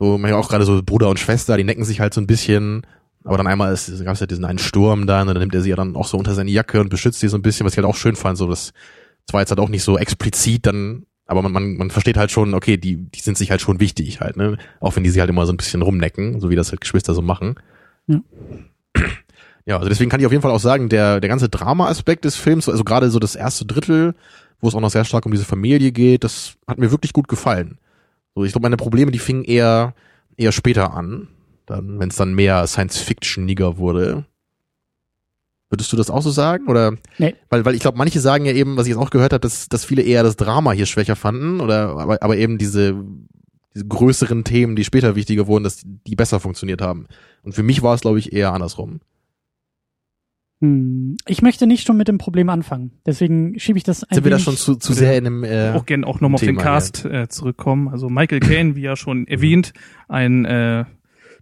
So, 0.02 0.16
man 0.16 0.30
ja 0.30 0.38
auch 0.38 0.48
gerade 0.48 0.64
so 0.64 0.82
Bruder 0.82 1.10
und 1.10 1.18
Schwester, 1.18 1.58
die 1.58 1.64
necken 1.64 1.84
sich 1.84 2.00
halt 2.00 2.14
so 2.14 2.22
ein 2.22 2.26
bisschen. 2.26 2.86
Aber 3.24 3.36
dann 3.36 3.46
einmal 3.46 3.72
ist, 3.72 4.04
gab 4.04 4.14
es 4.14 4.20
ja 4.20 4.26
diesen 4.26 4.44
einen 4.44 4.58
Sturm 4.58 5.06
dann 5.06 5.28
und 5.28 5.34
dann 5.34 5.40
nimmt 5.40 5.54
er 5.54 5.60
sie 5.60 5.70
ja 5.70 5.76
dann 5.76 5.94
auch 5.94 6.06
so 6.06 6.16
unter 6.16 6.34
seine 6.34 6.50
Jacke 6.50 6.80
und 6.80 6.88
beschützt 6.88 7.20
sie 7.20 7.28
so 7.28 7.36
ein 7.36 7.42
bisschen, 7.42 7.66
was 7.66 7.74
ich 7.74 7.78
halt 7.78 7.86
auch 7.86 7.96
schön 7.96 8.16
fand. 8.16 8.38
So, 8.38 8.46
das, 8.46 8.72
war 9.32 9.40
jetzt 9.40 9.50
halt 9.50 9.60
auch 9.60 9.68
nicht 9.68 9.84
so 9.84 9.98
explizit 9.98 10.66
dann, 10.66 11.06
aber 11.26 11.42
man, 11.42 11.52
man, 11.52 11.76
man 11.76 11.90
versteht 11.90 12.16
halt 12.16 12.30
schon, 12.30 12.54
okay, 12.54 12.76
die, 12.76 12.96
die 12.96 13.20
sind 13.20 13.38
sich 13.38 13.50
halt 13.50 13.60
schon 13.60 13.78
wichtig 13.78 14.20
halt, 14.20 14.36
ne? 14.36 14.56
Auch 14.80 14.96
wenn 14.96 15.04
die 15.04 15.10
sie 15.10 15.20
halt 15.20 15.30
immer 15.30 15.46
so 15.46 15.52
ein 15.52 15.56
bisschen 15.56 15.82
rumnecken, 15.82 16.40
so 16.40 16.50
wie 16.50 16.56
das 16.56 16.70
halt 16.70 16.80
Geschwister 16.80 17.14
so 17.14 17.22
machen. 17.22 17.54
Ja. 18.06 18.20
Ja, 19.66 19.76
also 19.76 19.88
deswegen 19.88 20.10
kann 20.10 20.18
ich 20.18 20.26
auf 20.26 20.32
jeden 20.32 20.42
Fall 20.42 20.50
auch 20.50 20.58
sagen, 20.58 20.88
der, 20.88 21.20
der 21.20 21.28
ganze 21.28 21.48
Drama-Aspekt 21.48 22.24
des 22.24 22.34
Films, 22.34 22.68
also 22.68 22.82
gerade 22.82 23.10
so 23.10 23.18
das 23.18 23.36
erste 23.36 23.66
Drittel, 23.66 24.14
wo 24.60 24.66
es 24.66 24.74
auch 24.74 24.80
noch 24.80 24.90
sehr 24.90 25.04
stark 25.04 25.26
um 25.26 25.32
diese 25.32 25.44
Familie 25.44 25.92
geht, 25.92 26.24
das 26.24 26.54
hat 26.66 26.78
mir 26.78 26.90
wirklich 26.90 27.12
gut 27.12 27.28
gefallen. 27.28 27.78
So, 28.34 28.44
ich 28.44 28.52
glaube, 28.52 28.64
meine 28.64 28.76
Probleme, 28.76 29.12
die 29.12 29.18
fingen 29.18 29.44
eher, 29.44 29.94
eher 30.36 30.50
später 30.50 30.94
an, 30.94 31.28
dann, 31.70 31.98
wenn 31.98 32.10
es 32.10 32.16
dann 32.16 32.34
mehr 32.34 32.66
Science-Fiction-niger 32.66 33.78
wurde. 33.78 34.24
Würdest 35.70 35.92
du 35.92 35.96
das 35.96 36.10
auch 36.10 36.22
so 36.22 36.30
sagen? 36.30 36.66
Oder? 36.68 36.96
Nee. 37.18 37.36
Weil, 37.48 37.64
weil 37.64 37.74
ich 37.74 37.80
glaube, 37.80 37.96
manche 37.96 38.18
sagen 38.20 38.44
ja 38.44 38.52
eben, 38.52 38.76
was 38.76 38.86
ich 38.86 38.90
jetzt 38.90 39.00
auch 39.00 39.10
gehört 39.10 39.32
habe, 39.32 39.40
dass, 39.40 39.68
dass 39.68 39.84
viele 39.84 40.02
eher 40.02 40.24
das 40.24 40.36
Drama 40.36 40.72
hier 40.72 40.86
schwächer 40.86 41.14
fanden, 41.14 41.60
oder 41.60 41.90
aber, 41.90 42.22
aber 42.22 42.36
eben 42.36 42.58
diese, 42.58 42.96
diese 43.74 43.86
größeren 43.86 44.42
Themen, 44.42 44.74
die 44.74 44.84
später 44.84 45.14
wichtiger 45.14 45.46
wurden, 45.46 45.64
dass 45.64 45.82
die 45.84 46.16
besser 46.16 46.40
funktioniert 46.40 46.82
haben. 46.82 47.06
Und 47.42 47.54
für 47.54 47.62
mich 47.62 47.82
war 47.82 47.94
es, 47.94 48.00
glaube 48.00 48.18
ich, 48.18 48.32
eher 48.32 48.52
andersrum. 48.52 49.00
Hm. 50.60 51.16
Ich 51.26 51.40
möchte 51.40 51.66
nicht 51.66 51.86
schon 51.86 51.96
mit 51.96 52.08
dem 52.08 52.18
Problem 52.18 52.50
anfangen. 52.50 52.92
Deswegen 53.06 53.58
schiebe 53.58 53.78
ich 53.78 53.84
das 53.84 54.04
ein 54.04 54.14
Sind 54.14 54.24
wir 54.24 54.30
da 54.30 54.38
schon 54.38 54.56
zu, 54.56 54.74
zu 54.74 54.92
sehr 54.92 55.16
in 55.16 55.26
einem 55.26 55.44
äh, 55.44 55.72
auch 55.74 55.86
gerne 55.86 56.06
auch 56.06 56.20
nochmal 56.20 56.34
auf 56.34 56.40
den 56.40 56.56
Cast 56.56 57.04
äh, 57.04 57.28
zurückkommen. 57.28 57.88
Also 57.88 58.10
Michael 58.10 58.40
Caine, 58.40 58.76
wie 58.76 58.82
ja 58.82 58.96
schon 58.96 59.26
erwähnt, 59.26 59.72
ein 60.08 60.44
äh, 60.44 60.84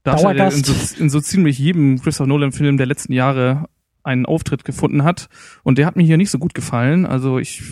Darsteller, 0.04 0.34
der 0.34 0.52
in 0.52 0.64
so, 0.64 0.74
in 0.98 1.10
so 1.10 1.20
ziemlich 1.20 1.58
jedem 1.58 2.00
Christopher 2.00 2.28
Nolan-Film 2.28 2.76
der 2.76 2.86
letzten 2.86 3.12
Jahre 3.12 3.68
einen 4.02 4.26
Auftritt 4.26 4.64
gefunden 4.64 5.04
hat. 5.04 5.28
Und 5.62 5.78
der 5.78 5.86
hat 5.86 5.96
mir 5.96 6.04
hier 6.04 6.16
nicht 6.16 6.30
so 6.30 6.38
gut 6.38 6.54
gefallen. 6.54 7.04
Also 7.06 7.38
ich 7.38 7.62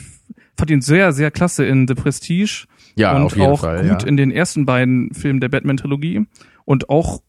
fand 0.56 0.70
ihn 0.70 0.80
sehr, 0.82 1.12
sehr 1.12 1.30
klasse 1.30 1.64
in 1.64 1.86
The 1.88 1.94
Prestige 1.94 2.66
ja, 2.94 3.14
und 3.14 3.22
auf 3.22 3.36
jeden 3.36 3.48
auch 3.50 3.60
Fall. 3.60 3.88
gut 3.88 4.02
ja. 4.02 4.08
in 4.08 4.16
den 4.16 4.30
ersten 4.30 4.66
beiden 4.66 5.12
Filmen 5.14 5.40
der 5.40 5.48
Batman-Trilogie 5.48 6.26
und 6.64 6.88
auch 6.88 7.22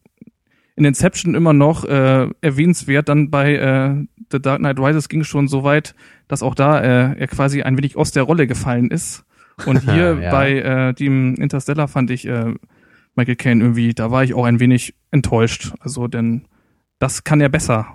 in 0.76 0.86
Inception 0.86 1.36
immer 1.36 1.54
noch 1.54 1.86
äh, 1.86 2.30
erwähnenswert. 2.42 3.10
Dann 3.10 3.30
bei 3.30 3.56
äh, 3.56 4.06
The 4.32 4.42
Dark 4.42 4.60
Knight 4.60 4.80
Rises 4.80 5.10
ging 5.10 5.22
es 5.22 5.28
schon 5.28 5.48
so 5.48 5.64
weit, 5.64 5.96
dass 6.28 6.44
auch 6.44 6.56
da 6.56 6.80
äh, 6.82 7.18
er 7.20 7.28
quasi 7.28 7.64
ein 7.64 7.78
wenig 7.78 7.96
aus 7.98 8.12
der 8.12 8.24
Rolle 8.24 8.46
gefallen 8.48 8.92
ist. 8.92 9.26
Und 9.66 9.82
hier 9.92 10.20
Ja. 10.22 10.32
bei 10.32 10.54
äh, 10.60 10.94
dem 10.94 11.36
Interstellar 11.36 11.88
fand 11.88 12.12
ich 12.12 12.28
äh, 12.28 12.54
Michael 13.18 13.36
Caine 13.36 13.64
irgendwie, 13.64 13.94
da 13.94 14.12
war 14.12 14.24
ich 14.24 14.34
auch 14.34 14.46
ein 14.46 14.60
wenig 14.60 14.94
enttäuscht. 15.12 15.74
Also 15.80 16.08
denn 16.08 16.46
das 17.00 17.24
kann 17.24 17.42
er 17.42 17.50
besser. 17.50 17.88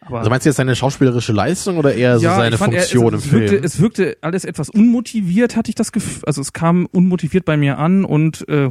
Aber 0.00 0.18
Also 0.18 0.30
meinst 0.30 0.44
du 0.44 0.50
jetzt 0.50 0.56
seine 0.56 0.76
schauspielerische 0.76 1.32
Leistung 1.32 1.78
oder 1.78 1.94
eher 1.94 2.18
so 2.18 2.26
seine 2.26 2.54
ich 2.54 2.58
fand, 2.58 2.74
Funktion 2.74 3.14
er, 3.14 3.18
es, 3.18 3.24
im 3.24 3.28
es 3.28 3.32
wirkte, 3.32 3.48
Film? 3.48 3.64
Es 3.64 3.80
wirkte 3.80 4.16
alles 4.20 4.44
etwas 4.44 4.70
unmotiviert, 4.70 5.56
hatte 5.56 5.70
ich 5.70 5.74
das 5.74 5.92
Gefühl. 5.92 6.22
Also 6.26 6.40
es 6.40 6.52
kam 6.52 6.86
unmotiviert 6.86 7.44
bei 7.44 7.56
mir 7.56 7.78
an 7.78 8.04
und 8.04 8.46
äh, 8.48 8.70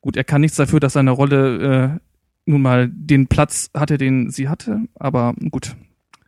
gut, 0.00 0.16
er 0.16 0.24
kann 0.24 0.40
nichts 0.40 0.56
dafür, 0.56 0.80
dass 0.80 0.92
seine 0.94 1.10
Rolle 1.10 1.98
äh, 1.98 2.50
nun 2.50 2.62
mal 2.62 2.88
den 2.92 3.26
Platz 3.26 3.70
hatte, 3.74 3.98
den 3.98 4.30
sie 4.30 4.48
hatte. 4.48 4.80
Aber 4.94 5.34
gut, 5.50 5.74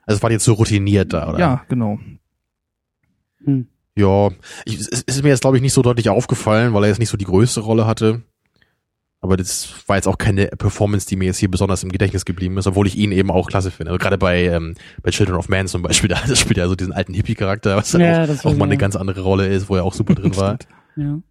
Also 0.07 0.17
es 0.19 0.23
war 0.23 0.31
jetzt 0.31 0.45
so 0.45 0.55
routiniert 0.55 1.13
da, 1.13 1.29
oder? 1.31 1.39
ja, 1.39 1.65
genau. 1.69 1.99
Hm. 3.45 3.69
Ja, 3.97 4.31
ich, 4.65 4.81
es 4.81 5.03
ist 5.03 5.23
mir 5.23 5.29
jetzt 5.29 5.43
glaube 5.43 5.57
ich 5.57 5.63
nicht 5.63 5.75
so 5.75 5.83
deutlich 5.83 6.09
aufgefallen, 6.09 6.75
weil 6.75 6.83
er 6.85 6.89
jetzt 6.89 6.99
nicht 6.99 7.11
so 7.11 7.17
die 7.17 7.25
größte 7.25 7.61
Rolle 7.61 7.87
hatte. 7.87 8.23
Aber 9.25 9.39
das 9.39 9.73
war 9.87 9.97
jetzt 9.97 10.07
auch 10.07 10.19
keine 10.19 10.49
Performance, 10.49 11.09
die 11.09 11.17
mir 11.17 11.25
jetzt 11.25 11.39
hier 11.39 11.51
besonders 11.51 11.83
im 11.83 11.91
Gedächtnis 11.91 12.27
geblieben 12.27 12.59
ist, 12.59 12.67
obwohl 12.67 12.87
ich 12.87 12.95
ihn 12.95 13.11
eben 13.11 13.31
auch 13.31 13.49
klasse 13.49 13.71
finde. 13.71 13.91
Also 13.91 13.99
gerade 13.99 14.19
bei, 14.19 14.43
ähm, 14.45 14.75
bei 15.03 15.13
Children 15.13 15.37
of 15.37 15.49
Man 15.49 15.67
zum 15.67 15.81
Beispiel, 15.81 16.09
da 16.27 16.37
spielt 16.37 16.59
er 16.59 16.69
so 16.69 16.75
diesen 16.75 16.93
alten 16.93 17.15
Hippie-Charakter, 17.15 17.75
was 17.75 17.93
dann 17.93 18.03
Ja, 18.03 18.25
auch, 18.25 18.45
auch 18.45 18.55
mal 18.55 18.67
eine 18.67 18.77
ganz 18.77 18.97
andere 18.97 19.23
Rolle 19.23 19.47
ist, 19.47 19.71
wo 19.71 19.77
er 19.77 19.85
auch 19.85 19.95
super 19.95 20.15
drin 20.15 20.37
war. 20.37 20.59
Ja. 20.97 21.23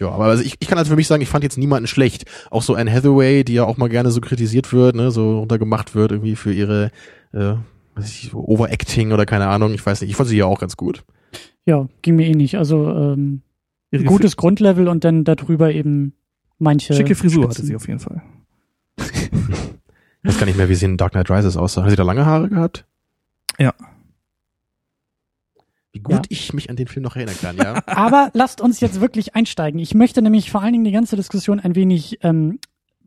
Ja, 0.00 0.08
aber 0.08 0.24
also 0.24 0.42
ich, 0.42 0.54
ich 0.60 0.66
kann 0.66 0.78
also 0.78 0.88
für 0.88 0.96
mich 0.96 1.08
sagen, 1.08 1.22
ich 1.22 1.28
fand 1.28 1.44
jetzt 1.44 1.58
niemanden 1.58 1.88
schlecht. 1.88 2.24
Auch 2.50 2.62
so 2.62 2.74
Anne 2.74 2.90
Hathaway, 2.90 3.44
die 3.44 3.52
ja 3.52 3.64
auch 3.64 3.76
mal 3.76 3.90
gerne 3.90 4.10
so 4.10 4.22
kritisiert 4.22 4.72
wird, 4.72 4.96
ne, 4.96 5.10
so 5.10 5.40
runtergemacht 5.40 5.94
wird 5.94 6.10
irgendwie 6.10 6.36
für 6.36 6.54
ihre 6.54 6.90
äh, 7.34 7.56
was 7.94 8.08
ich, 8.08 8.32
Overacting 8.32 9.12
oder 9.12 9.26
keine 9.26 9.48
Ahnung, 9.48 9.74
ich 9.74 9.84
weiß 9.84 10.00
nicht. 10.00 10.08
Ich 10.08 10.16
fand 10.16 10.30
sie 10.30 10.38
ja 10.38 10.46
auch 10.46 10.58
ganz 10.58 10.78
gut. 10.78 11.04
Ja, 11.66 11.86
ging 12.00 12.16
mir 12.16 12.26
eh 12.26 12.34
nicht. 12.34 12.56
Also 12.56 12.88
ähm, 12.88 13.42
Ihre 13.94 14.04
gutes 14.04 14.36
Grundlevel 14.36 14.88
und 14.88 15.04
dann 15.04 15.24
darüber 15.24 15.72
eben 15.72 16.14
manche. 16.58 16.94
Schicke 16.94 17.14
Frisur 17.14 17.44
hatte 17.44 17.54
Spitzen. 17.54 17.66
sie 17.68 17.76
auf 17.76 17.86
jeden 17.88 18.00
Fall. 18.00 18.22
Ich 18.98 20.30
weiß 20.30 20.38
gar 20.38 20.46
nicht 20.46 20.56
mehr, 20.56 20.68
wie 20.68 20.74
sie 20.74 20.86
in 20.86 20.96
Dark 20.96 21.12
Knight 21.12 21.30
Rises 21.30 21.56
aussah. 21.56 21.82
Hat 21.82 21.90
sie 21.90 21.96
da 21.96 22.02
lange 22.02 22.24
Haare 22.24 22.48
gehabt? 22.48 22.86
Ja. 23.58 23.74
Wie 25.92 26.00
gut 26.00 26.14
Ja. 26.16 26.22
ich 26.28 26.52
mich 26.52 26.70
an 26.70 26.76
den 26.76 26.88
Film 26.88 27.04
noch 27.04 27.14
erinnern 27.16 27.36
kann, 27.40 27.56
ja. 27.56 27.82
Aber 27.86 28.30
lasst 28.34 28.60
uns 28.60 28.80
jetzt 28.80 29.00
wirklich 29.00 29.34
einsteigen. 29.36 29.78
Ich 29.78 29.94
möchte 29.94 30.22
nämlich 30.22 30.50
vor 30.50 30.62
allen 30.62 30.72
Dingen 30.72 30.84
die 30.84 30.92
ganze 30.92 31.16
Diskussion 31.16 31.60
ein 31.60 31.74
wenig 31.76 32.18
ähm, 32.22 32.58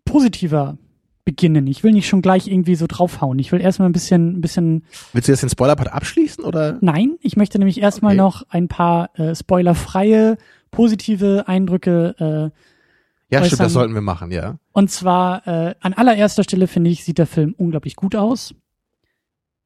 positiver 0.05 0.77
beginnen. 1.25 1.67
Ich 1.67 1.83
will 1.83 1.91
nicht 1.91 2.07
schon 2.07 2.21
gleich 2.21 2.47
irgendwie 2.47 2.75
so 2.75 2.85
draufhauen. 2.87 3.39
Ich 3.39 3.51
will 3.51 3.59
erstmal 3.59 3.89
ein 3.89 3.93
bisschen, 3.93 4.37
ein 4.37 4.41
bisschen. 4.41 4.85
Willst 5.11 5.27
du 5.27 5.33
jetzt 5.33 5.41
den 5.41 5.49
Spoiler-Part 5.49 5.91
abschließen 5.91 6.45
oder? 6.45 6.77
Nein, 6.79 7.17
ich 7.21 7.35
möchte 7.35 7.57
nämlich 7.59 7.81
erstmal 7.81 8.13
Okay. 8.13 8.21
noch 8.21 8.43
ein 8.49 8.69
paar 8.69 9.09
äh, 9.19 9.35
spoilerfreie, 9.35 10.37
positive 10.71 11.45
Eindrücke 11.47 12.15
äh, 12.19 13.33
Ja, 13.33 13.39
stimmt, 13.39 13.53
äußern. 13.53 13.65
das 13.65 13.73
sollten 13.73 13.93
wir 13.93 14.01
machen, 14.01 14.31
ja. 14.31 14.57
Und 14.71 14.91
zwar 14.91 15.45
äh, 15.47 15.75
an 15.81 15.93
allererster 15.93 16.43
Stelle 16.43 16.67
finde 16.67 16.89
ich, 16.89 17.03
sieht 17.03 17.17
der 17.17 17.27
Film 17.27 17.53
unglaublich 17.57 17.95
gut 17.95 18.15
aus. 18.15 18.53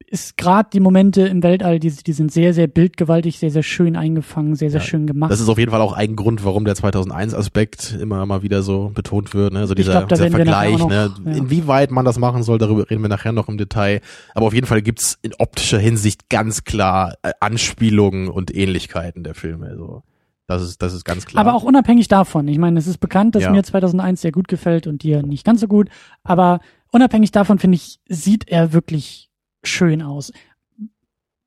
Ist 0.08 0.36
gerade 0.36 0.68
die 0.70 0.80
Momente 0.80 1.22
im 1.22 1.42
Weltall, 1.42 1.78
die, 1.78 1.88
die 1.90 2.12
sind 2.12 2.30
sehr, 2.32 2.52
sehr 2.52 2.66
bildgewaltig, 2.66 3.38
sehr, 3.38 3.50
sehr 3.50 3.62
schön 3.62 3.96
eingefangen, 3.96 4.56
sehr, 4.56 4.68
sehr 4.70 4.80
Ja, 4.80 4.86
schön 4.86 5.06
gemacht. 5.06 5.30
Das 5.30 5.40
ist 5.40 5.48
auf 5.48 5.56
jeden 5.58 5.70
Fall 5.70 5.80
auch 5.80 5.94
ein 5.94 6.16
Grund, 6.16 6.44
warum 6.44 6.66
der 6.66 6.74
2001-Aspekt 6.74 7.96
immer 7.98 8.26
mal 8.26 8.42
wieder 8.42 8.62
so 8.62 8.90
betont 8.92 9.32
wird, 9.32 9.54
ne? 9.54 9.66
So 9.66 9.74
dieser, 9.74 9.92
glaub, 9.92 10.08
dieser 10.10 10.30
Vergleich, 10.30 10.82
auch 10.82 10.88
ne? 10.90 11.08
noch- 11.16 11.26
ja. 11.26 11.32
Inwieweit 11.38 11.92
man 11.92 12.04
das 12.04 12.18
machen 12.18 12.42
soll, 12.42 12.58
darüber 12.58 12.90
reden 12.90 13.00
wir 13.00 13.08
nachher 13.08 13.32
noch 13.32 13.48
im 13.48 13.56
Detail. 13.56 14.00
Aber 14.34 14.46
auf 14.48 14.52
jeden 14.54 14.66
Fall 14.66 14.82
gibt's 14.82 15.18
in 15.22 15.32
optischer 15.38 15.78
Hinsicht 15.78 16.28
ganz 16.28 16.64
klar 16.64 17.14
äh, 17.22 17.30
Anspielungen 17.40 18.28
und 18.28 18.54
Ähnlichkeiten 18.54 19.22
der 19.24 19.34
Filme. 19.34 19.68
Also 19.68 20.02
das 20.46 20.62
ist, 20.62 20.82
das 20.82 20.92
ist 20.92 21.04
ganz 21.04 21.24
klar. 21.24 21.40
Aber 21.44 21.54
auch 21.54 21.62
unabhängig 21.62 22.08
davon. 22.08 22.48
Ich 22.48 22.58
meine, 22.58 22.78
es 22.78 22.86
ist 22.86 22.98
bekannt, 22.98 23.34
dass 23.34 23.44
Ja. 23.44 23.50
mir 23.50 23.62
2001 23.62 24.20
sehr 24.20 24.32
gut 24.32 24.48
gefällt 24.48 24.86
und 24.86 25.02
dir 25.02 25.22
nicht 25.22 25.44
ganz 25.44 25.60
so 25.60 25.68
gut. 25.68 25.88
Aber 26.24 26.60
unabhängig 26.90 27.30
davon, 27.30 27.58
finde 27.58 27.76
ich, 27.76 28.00
sieht 28.08 28.48
er 28.48 28.72
wirklich 28.72 29.30
schön 29.64 30.02
aus. 30.02 30.32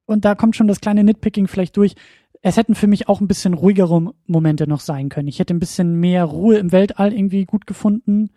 Und 0.05 0.23
da 0.25 0.35
kommt 0.35 0.55
schon 0.55 0.67
das 0.67 0.81
kleine 0.81 1.03
Nitpicking 1.03 1.47
vielleicht 1.47 1.77
durch. 1.77 1.95
Es 2.41 2.57
hätten 2.57 2.75
für 2.75 2.87
mich 2.87 3.09
auch 3.09 3.21
ein 3.21 3.27
bisschen 3.27 3.53
ruhigere 3.55 4.13
Momente 4.27 4.67
noch 4.67 4.79
sein 4.79 5.09
können. 5.09 5.27
Ich 5.27 5.39
hätte 5.39 5.53
ein 5.53 5.59
bisschen 5.59 5.95
mehr 5.99 6.23
Ruhe 6.25 6.57
im 6.57 6.71
Weltall 6.71 7.11
irgendwie 7.11 7.45
gut 7.45 7.65
gefunden. 7.65 8.29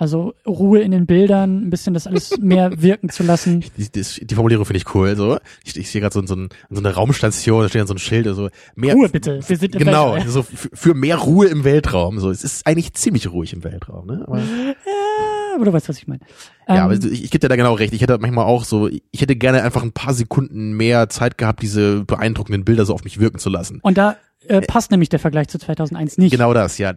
Also 0.00 0.32
Ruhe 0.46 0.80
in 0.80 0.92
den 0.92 1.04
Bildern, 1.04 1.66
ein 1.66 1.70
bisschen 1.70 1.92
das 1.92 2.06
alles 2.06 2.38
mehr 2.40 2.80
wirken 2.80 3.10
zu 3.10 3.22
lassen. 3.22 3.62
die, 3.76 3.90
die, 3.90 4.26
die 4.26 4.34
Formulierung 4.34 4.64
finde 4.64 4.78
ich 4.78 4.94
cool. 4.94 5.14
So, 5.14 5.38
ich, 5.62 5.76
ich 5.76 5.90
sehe 5.90 6.00
gerade 6.00 6.14
so, 6.14 6.24
so, 6.26 6.34
ein, 6.34 6.48
so 6.70 6.80
eine 6.80 6.94
Raumstation, 6.94 7.62
da 7.62 7.68
steht 7.68 7.80
dann 7.82 7.86
so 7.86 7.92
ein 7.94 7.98
Schild, 7.98 8.26
also 8.26 8.48
mehr 8.74 8.94
Ruhe 8.94 9.10
bitte, 9.10 9.40
wir 9.46 9.56
sind 9.58 9.74
im 9.74 9.78
Genau, 9.78 10.14
Weltall. 10.14 10.28
so 10.30 10.42
für, 10.42 10.70
für 10.72 10.94
mehr 10.94 11.18
Ruhe 11.18 11.48
im 11.48 11.64
Weltraum. 11.64 12.18
So, 12.18 12.30
es 12.30 12.44
ist 12.44 12.66
eigentlich 12.66 12.94
ziemlich 12.94 13.30
ruhig 13.30 13.52
im 13.52 13.62
Weltraum, 13.62 14.06
ne? 14.06 14.24
Aber, 14.26 14.38
Ja, 14.38 15.54
aber 15.56 15.64
du 15.66 15.72
weißt, 15.74 15.88
was 15.90 15.98
ich 15.98 16.08
meine. 16.08 16.20
ja, 16.66 16.76
Ähm, 16.76 16.82
aber 16.82 16.94
ich, 16.94 17.24
ich 17.24 17.30
gebe 17.30 17.40
dir 17.40 17.48
da 17.48 17.56
genau 17.56 17.74
recht. 17.74 17.92
Ich 17.92 18.00
hätte 18.00 18.16
manchmal 18.18 18.46
auch 18.46 18.64
so, 18.64 18.88
ich 18.88 19.20
hätte 19.20 19.36
gerne 19.36 19.62
einfach 19.62 19.82
ein 19.82 19.92
paar 19.92 20.14
Sekunden 20.14 20.72
mehr 20.72 21.08
Zeit 21.10 21.36
gehabt, 21.38 21.60
diese 21.62 22.04
beeindruckenden 22.04 22.64
Bilder 22.64 22.86
so 22.86 22.94
auf 22.94 23.04
mich 23.04 23.20
wirken 23.20 23.38
zu 23.38 23.50
lassen. 23.50 23.80
und 23.82 23.98
da 23.98 24.16
äh, 24.48 24.62
passt 24.62 24.90
nämlich 24.90 25.10
der 25.10 25.18
Vergleich 25.18 25.48
zu 25.48 25.58
2001 25.58 26.16
nicht. 26.16 26.30
Genau 26.30 26.54
das, 26.54 26.78
ja. 26.78 26.94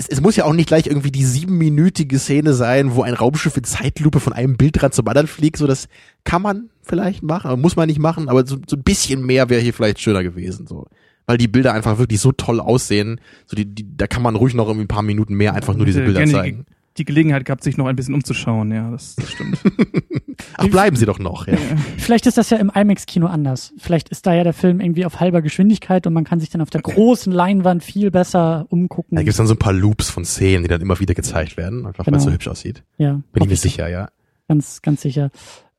Es, 0.00 0.08
es 0.08 0.22
muss 0.22 0.34
ja 0.34 0.46
auch 0.46 0.54
nicht 0.54 0.68
gleich 0.68 0.86
irgendwie 0.86 1.10
die 1.10 1.26
siebenminütige 1.26 2.18
Szene 2.18 2.54
sein, 2.54 2.94
wo 2.94 3.02
ein 3.02 3.12
Raumschiff 3.12 3.54
in 3.58 3.64
Zeitlupe 3.64 4.18
von 4.18 4.32
einem 4.32 4.56
Bildrand 4.56 4.94
zum 4.94 5.06
anderen 5.06 5.26
fliegt. 5.26 5.58
So, 5.58 5.66
das 5.66 5.88
kann 6.24 6.40
man 6.40 6.70
vielleicht 6.80 7.22
machen, 7.22 7.60
muss 7.60 7.76
man 7.76 7.86
nicht 7.86 7.98
machen. 7.98 8.30
Aber 8.30 8.46
so, 8.46 8.56
so 8.66 8.76
ein 8.76 8.82
bisschen 8.82 9.26
mehr 9.26 9.50
wäre 9.50 9.60
hier 9.60 9.74
vielleicht 9.74 10.00
schöner 10.00 10.22
gewesen. 10.22 10.66
So, 10.66 10.86
weil 11.26 11.36
die 11.36 11.48
Bilder 11.48 11.74
einfach 11.74 11.98
wirklich 11.98 12.18
so 12.18 12.32
toll 12.32 12.60
aussehen. 12.60 13.20
So, 13.44 13.56
die, 13.56 13.66
die, 13.66 13.94
da 13.94 14.06
kann 14.06 14.22
man 14.22 14.36
ruhig 14.36 14.54
noch 14.54 14.68
irgendwie 14.68 14.86
ein 14.86 14.88
paar 14.88 15.02
Minuten 15.02 15.34
mehr 15.34 15.52
einfach 15.54 15.74
nur 15.74 15.84
diese 15.84 16.00
Bilder 16.00 16.24
zeigen. 16.24 16.64
Die, 17.00 17.04
Gelegenheit 17.04 17.44
gehabt, 17.44 17.62
sich 17.64 17.76
noch 17.76 17.86
ein 17.86 17.96
bisschen 17.96 18.14
umzuschauen, 18.14 18.70
ja, 18.72 18.90
das, 18.90 19.14
das 19.16 19.30
stimmt. 19.30 19.58
Ach, 20.56 20.68
bleiben 20.68 20.96
Sie 20.96 21.06
doch 21.06 21.18
noch. 21.18 21.46
Ja. 21.46 21.56
Vielleicht 21.98 22.26
ist 22.26 22.38
das 22.38 22.50
ja 22.50 22.58
im 22.58 22.70
IMAX-Kino 22.74 23.26
anders. 23.26 23.72
Vielleicht 23.78 24.08
ist 24.10 24.26
da 24.26 24.34
ja 24.34 24.44
der 24.44 24.52
Film 24.52 24.80
irgendwie 24.80 25.04
auf 25.06 25.20
halber 25.20 25.42
Geschwindigkeit 25.42 26.06
und 26.06 26.12
man 26.12 26.24
kann 26.24 26.40
sich 26.40 26.50
dann 26.50 26.60
auf 26.60 26.70
der 26.70 26.82
großen 26.82 27.32
Leinwand 27.32 27.82
viel 27.82 28.10
besser 28.10 28.66
umgucken. 28.68 29.16
Da 29.16 29.22
gibt's 29.22 29.36
dann 29.38 29.46
so 29.46 29.54
ein 29.54 29.58
paar 29.58 29.72
Loops 29.72 30.10
von 30.10 30.24
Szenen, 30.24 30.62
die 30.62 30.68
dann 30.68 30.80
immer 30.80 30.98
wieder 31.00 31.14
gezeigt 31.14 31.56
werden, 31.56 31.86
einfach 31.86 32.06
weil 32.06 32.14
es 32.14 32.20
Genau. 32.22 32.30
so 32.30 32.34
hübsch 32.34 32.48
aussieht. 32.48 32.82
ja, 32.98 33.20
Bin 33.32 33.42
ich 33.44 33.48
mir 33.48 33.56
sicher, 33.56 33.88
ja. 33.88 34.08
Ganz, 34.48 34.82
ganz 34.82 35.02
sicher. 35.02 35.30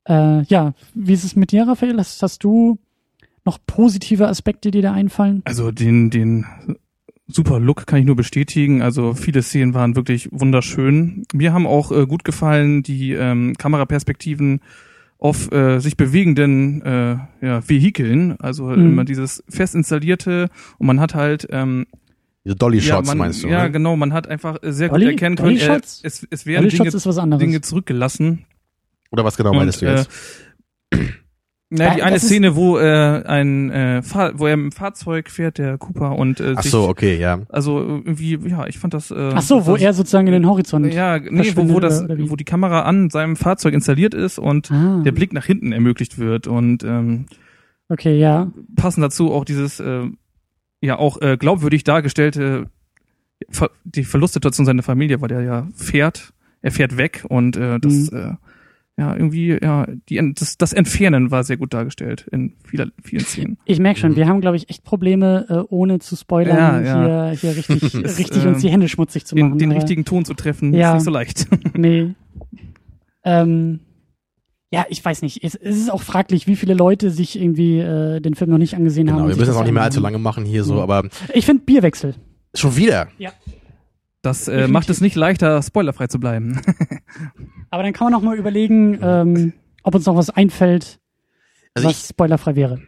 Äh, 0.08 0.44
ja, 0.44 0.74
wie 0.94 1.14
ist 1.14 1.24
es 1.24 1.36
mit 1.36 1.52
dir, 1.52 1.68
Raphael? 1.68 1.98
Hast, 1.98 2.22
hast 2.24 2.44
du 2.44 2.80
noch 3.46 3.58
positive 3.66 4.28
Aspekte, 4.28 4.72
die 4.72 4.82
dir 4.82 4.92
einfallen? 4.94 5.42
Also 5.46 5.72
den, 5.72 6.10
den 6.10 6.46
super 7.34 7.60
Look 7.60 7.88
kann 7.88 8.00
ich 8.00 8.06
nur 8.06 8.16
bestätigen. 8.16 8.82
Also 8.82 9.14
viele 9.14 9.42
Szenen 9.42 9.74
waren 9.74 9.96
wirklich 9.96 10.30
wunderschön. 10.32 11.24
Mir 11.34 11.54
haben 11.54 11.66
auch 11.68 11.92
äh, 11.92 12.06
gut 12.06 12.24
gefallen 12.24 12.84
die 12.84 13.14
ähm, 13.14 13.54
Kameraperspektiven 13.58 14.62
auf 15.18 15.52
äh, 15.52 15.80
sich 15.80 15.98
bewegenden 15.98 16.82
äh, 16.82 17.18
ja, 17.42 17.68
Vehikeln. 17.70 18.40
Also 18.40 18.66
Mhm. 18.68 18.86
immer 18.94 19.06
dieses 19.06 19.44
fest 19.50 19.76
installierte 19.76 20.50
und 20.80 20.88
man 20.88 21.00
hat 21.00 21.14
halt 21.16 21.48
ähm, 21.52 21.86
Diese 22.44 22.56
Dolly-Shots 22.56 23.08
ja, 23.08 23.12
man, 23.16 23.18
meinst 23.20 23.44
du, 23.44 23.48
ja 23.48 23.64
ne? 23.66 23.72
genau, 23.72 23.96
man 23.96 24.14
hat 24.14 24.28
einfach 24.28 24.64
äh, 24.64 24.72
sehr 24.74 24.90
gut 24.90 24.98
Dolly- 24.98 25.12
erkennen 25.12 25.36
können, 25.36 25.58
äh, 25.58 25.60
Dolly-Shots? 25.60 26.02
es, 26.04 26.28
es 26.32 26.46
werden 26.48 26.64
Dolly 26.64 26.70
Dinge, 26.76 26.86
Shots 26.86 26.96
ist 26.96 27.06
was 27.06 27.18
anderes. 27.20 27.40
Dinge 27.40 27.62
zurückgelassen. 27.62 28.46
Oder 29.12 29.24
was 29.24 29.38
genau 29.38 29.54
meinst 29.54 29.82
du 29.82 29.88
Und, 29.88 29.96
jetzt? 29.98 30.10
Na, 31.74 31.96
die 31.96 32.04
eine 32.04 32.20
Szene, 32.20 32.56
wo 32.58 32.78
äh, 32.78 33.24
ein 33.26 33.72
äh, 33.72 34.02
Fahr 34.02 34.38
wo 34.38 34.46
er 34.46 34.56
im 34.56 34.74
Fahrzeug 34.74 35.30
fährt, 35.30 35.58
der 35.58 35.78
Cooper 35.78 36.18
und 36.18 36.42
äh, 36.42 36.56
Ach 36.58 36.62
sich, 36.64 36.72
so, 36.72 36.90
okay, 36.90 37.18
ja. 37.18 37.40
also 37.48 37.80
irgendwie, 37.80 38.38
ja, 38.50 38.68
ich 38.68 38.78
fand 38.78 38.94
das. 38.94 39.10
Äh, 39.10 39.32
Ach 39.34 39.42
so, 39.42 39.66
wo 39.66 39.74
das, 39.74 39.82
er 39.82 39.94
sozusagen 39.94 40.28
in 40.28 40.34
den 40.34 40.46
Horizont. 40.48 40.94
ja, 40.94 41.18
nee, 41.18 41.52
wo, 41.56 41.70
wo 41.70 41.80
das, 41.80 42.00
oder- 42.00 42.06
oder 42.14 42.18
wie? 42.18 42.30
wo 42.30 42.36
die 42.36 42.44
Kamera 42.44 42.82
an 42.82 43.10
seinem 43.10 43.38
Fahrzeug 43.38 43.74
installiert 43.74 44.14
ist 44.14 44.38
und 44.38 44.70
Ah, 44.70 45.02
der 45.06 45.14
Blick 45.14 45.32
nach 45.32 45.46
hinten 45.46 45.72
ermöglicht 45.72 46.18
wird 46.20 46.46
und 46.48 46.84
ähm, 46.84 47.26
okay, 47.88 48.20
ja. 48.20 48.52
passend 48.76 49.04
dazu 49.06 49.32
auch 49.32 49.46
dieses 49.46 49.80
äh, 49.80 50.08
ja 50.82 50.98
auch 50.98 51.22
äh, 51.22 51.38
glaubwürdig 51.38 51.86
dargestellte 51.86 52.66
Ver 53.50 53.72
die 53.86 54.04
Verlustsituation 54.04 54.66
seiner 54.66 54.84
Familie, 54.84 55.22
weil 55.22 55.30
der 55.30 55.42
ja 55.42 55.68
fährt, 55.74 56.34
er 56.62 56.72
fährt 56.72 56.98
weg 56.98 57.24
und 57.30 57.56
äh, 57.56 57.80
das 57.80 58.12
Mhm. 58.12 58.18
äh, 58.18 58.34
ja 58.98 59.16
irgendwie 59.16 59.58
ja 59.62 59.88
die 60.10 60.34
das, 60.36 60.58
das 60.58 60.74
Entfernen 60.74 61.32
war 61.32 61.44
sehr 61.44 61.58
gut 61.58 61.74
dargestellt 61.74 62.28
in 62.32 62.54
vieler, 62.66 62.88
vielen 63.04 63.24
Szenen. 63.26 63.58
Ich 63.66 63.80
merke 63.80 64.00
schon, 64.00 64.12
Mhm. 64.12 64.16
wir 64.18 64.28
haben, 64.28 64.42
glaube 64.42 64.58
ich, 64.58 64.70
echt 64.70 64.84
Probleme, 64.84 65.46
äh, 65.50 65.74
ohne 65.74 66.00
zu 66.00 66.16
spoilern, 66.16 66.58
Ja, 66.58 66.82
ja. 66.82 67.32
hier, 67.32 67.40
hier 67.40 67.56
richtig, 67.58 67.94
Es, 67.96 68.18
richtig 68.20 68.44
ähm, 68.44 68.50
uns 68.54 68.62
die 68.62 68.70
Hände 68.70 68.88
schmutzig 68.90 69.26
zu 69.26 69.36
machen. 69.36 69.58
Den, 69.58 69.70
den 69.70 69.72
richtigen 69.72 70.06
Ton 70.06 70.26
zu 70.26 70.34
treffen 70.34 70.74
Ja. 70.74 70.90
ist 70.92 70.94
nicht 70.96 71.04
so 71.06 71.12
leicht. 71.12 71.48
Nee. 71.78 72.14
Ähm, 73.24 73.80
ja, 74.74 74.86
ich 74.90 75.04
weiß 75.04 75.22
nicht. 75.22 75.44
Es, 75.44 75.56
es 75.56 75.78
ist 75.78 75.92
auch 75.92 76.02
fraglich, 76.02 76.48
wie 76.48 76.56
viele 76.56 76.74
Leute 76.74 77.12
sich 77.12 77.40
irgendwie 77.40 77.80
äh, 77.80 78.20
den 78.22 78.36
Film 78.36 78.50
noch 78.52 78.58
nicht 78.58 78.76
angesehen 78.76 79.10
haben. 79.10 79.18
Genau, 79.18 79.26
und 79.26 79.32
wir 79.32 79.36
müssen 79.38 79.48
das 79.48 79.56
es 79.56 79.62
auch 79.62 79.64
nicht 79.66 79.74
mehr 79.74 79.84
allzu 79.84 80.00
lange 80.00 80.18
machen 80.18 80.46
hier 80.46 80.64
so, 80.64 80.78
Ja. 80.78 80.84
aber 80.84 81.08
Ich 81.34 81.46
finde 81.46 81.64
Bierwechsel. 81.64 82.16
schon 82.56 82.76
wieder. 82.78 83.08
Das 84.22 84.48
äh, 84.48 84.68
macht 84.68 84.90
es 84.90 85.02
nicht 85.02 85.16
leichter, 85.16 85.62
spoilerfrei 85.64 86.08
zu 86.08 86.20
bleiben. 86.20 86.62
Aber 87.72 87.82
dann 87.84 87.94
kann 87.94 88.06
man 88.06 88.14
noch 88.14 88.22
mal 88.22 88.38
überlegen, 88.38 89.00
ähm, 89.02 89.54
ob 89.84 89.96
uns 89.96 90.06
noch 90.06 90.16
was 90.16 90.30
einfällt, 90.30 91.00
Also 91.74 91.88
was 91.90 92.02
ich, 92.04 92.08
spoilerfrei 92.10 92.56
wäre. 92.56 92.82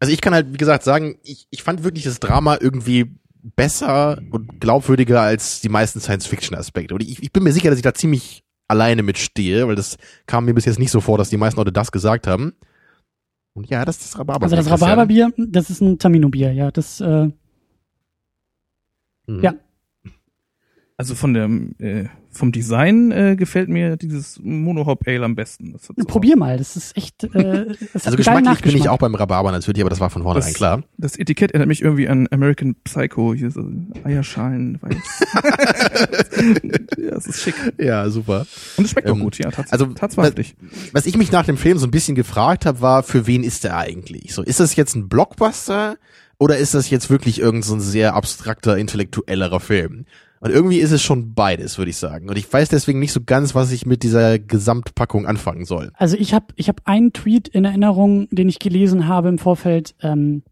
also 0.00 0.12
ich 0.12 0.20
kann 0.20 0.34
halt, 0.34 0.52
wie 0.52 0.58
gesagt, 0.58 0.84
sagen, 0.84 1.16
ich, 1.22 1.46
ich 1.50 1.62
fand 1.62 1.84
wirklich 1.84 2.04
das 2.04 2.20
Drama 2.20 2.58
irgendwie 2.60 3.06
besser 3.56 4.20
und 4.30 4.60
glaubwürdiger 4.60 5.20
als 5.22 5.60
die 5.62 5.68
meisten 5.70 6.00
Science-Fiction-Aspekte. 6.00 6.94
Und 6.94 7.02
ich, 7.02 7.22
ich 7.22 7.32
bin 7.32 7.42
mir 7.44 7.52
sicher, 7.52 7.70
dass 7.70 7.78
ich 7.78 7.82
da 7.82 7.94
ziemlich 7.94 8.42
alleine 8.68 9.02
mitstehe, 9.02 9.66
weil 9.68 9.76
das 9.76 9.96
kam 10.26 10.44
mir 10.46 10.54
bis 10.54 10.64
jetzt 10.66 10.78
nicht 10.78 10.90
so 10.90 11.00
vor, 11.00 11.16
dass 11.18 11.30
die 11.30 11.36
meisten 11.36 11.58
Leute 11.60 11.72
das 11.72 11.92
gesagt 11.92 12.26
haben. 12.26 12.54
Und 13.54 13.68
ja, 13.70 13.84
das 13.84 13.96
ist 13.98 14.04
das 14.12 14.18
Rhabarber. 14.18 14.44
Also 14.44 14.56
das 14.56 14.68
Rhabarberbier, 14.70 15.32
das 15.36 15.70
ist 15.70 15.80
ein 15.80 15.98
Tamino-Bier, 15.98 16.52
ja. 16.52 16.70
Das, 16.70 17.00
äh, 17.00 17.28
Mhm. 19.26 19.40
Ja. 19.42 19.54
Also 20.96 21.16
von 21.16 21.34
der 21.34 21.50
äh, 21.84 22.04
vom 22.30 22.52
Design 22.52 23.10
äh, 23.10 23.34
gefällt 23.36 23.68
mir 23.68 23.96
dieses 23.96 24.38
Monohop 24.40 25.00
Ale 25.08 25.24
am 25.24 25.34
besten. 25.34 25.72
Das 25.72 25.88
hat 25.88 25.96
so- 25.98 26.04
probier 26.04 26.36
mal, 26.36 26.56
das 26.56 26.76
ist 26.76 26.96
echt, 26.96 27.24
äh, 27.34 27.66
das 27.92 28.06
Also 28.06 28.16
geschmacklich 28.16 28.60
bin 28.62 28.76
ich 28.76 28.88
auch 28.88 28.98
beim 28.98 29.16
Rhabarber 29.16 29.50
natürlich, 29.50 29.80
aber 29.82 29.90
das 29.90 29.98
war 29.98 30.08
von 30.10 30.22
vornherein 30.22 30.48
Das- 30.50 30.54
klar. 30.56 30.84
Das 30.96 31.16
Etikett 31.16 31.50
erinnert 31.50 31.66
mich 31.66 31.82
irgendwie 31.82 32.08
an 32.08 32.28
American 32.30 32.76
Psycho, 32.84 33.34
hier 33.34 33.50
so 33.50 33.68
Eierschalen, 34.04 34.78
weiß. 34.82 34.96
ja, 36.98 37.16
es 37.16 37.26
ist 37.26 37.40
schick. 37.42 37.54
Ja, 37.78 38.08
super. 38.08 38.46
Und 38.76 38.84
es 38.84 38.90
schmeckt 38.92 39.08
auch 39.10 39.14
Ähm, 39.16 39.20
gut, 39.22 39.38
ja, 39.38 39.50
tats 39.50 39.72
also, 39.72 39.86
tatsächlich. 39.86 40.54
Was 40.92 41.06
ich 41.06 41.16
mich 41.16 41.32
nach 41.32 41.44
dem 41.44 41.56
Film 41.56 41.78
so 41.78 41.86
ein 41.88 41.90
bisschen 41.90 42.14
gefragt 42.14 42.66
habe, 42.66 42.80
war, 42.80 43.02
für 43.02 43.26
wen 43.26 43.42
ist 43.42 43.64
der 43.64 43.76
eigentlich? 43.78 44.32
So, 44.32 44.42
ist 44.42 44.60
das 44.60 44.76
jetzt 44.76 44.94
ein 44.94 45.08
Blockbuster? 45.08 45.96
Oder 46.38 46.58
ist 46.58 46.74
das 46.74 46.90
jetzt 46.90 47.10
wirklich 47.10 47.40
irgend 47.40 47.64
so 47.64 47.74
ein 47.74 47.80
sehr 47.80 48.14
abstrakter, 48.14 48.76
intellektuellerer 48.76 49.60
Film? 49.60 50.04
Und 50.44 50.50
irgendwie 50.50 50.80
ist 50.80 50.90
es 50.90 51.00
schon 51.00 51.32
beides, 51.32 51.78
würde 51.78 51.88
ich 51.88 51.96
sagen. 51.96 52.28
Und 52.28 52.36
ich 52.36 52.52
weiß 52.52 52.68
deswegen 52.68 52.98
nicht 52.98 53.12
so 53.12 53.20
ganz, 53.24 53.54
was 53.54 53.72
ich 53.72 53.86
mit 53.86 54.02
dieser 54.02 54.38
Gesamtpackung 54.38 55.26
anfangen 55.26 55.64
soll. 55.64 55.90
Also 55.94 56.18
ich 56.18 56.34
habe 56.34 56.48
ich 56.56 56.68
hab 56.68 56.82
einen 56.84 57.14
Tweet 57.14 57.48
in 57.48 57.64
Erinnerung, 57.64 58.28
den 58.30 58.50
ich 58.50 58.58
gelesen 58.58 59.08
habe 59.08 59.30
im 59.30 59.38
Vorfeld, 59.38 59.94
ähm, 60.02 60.42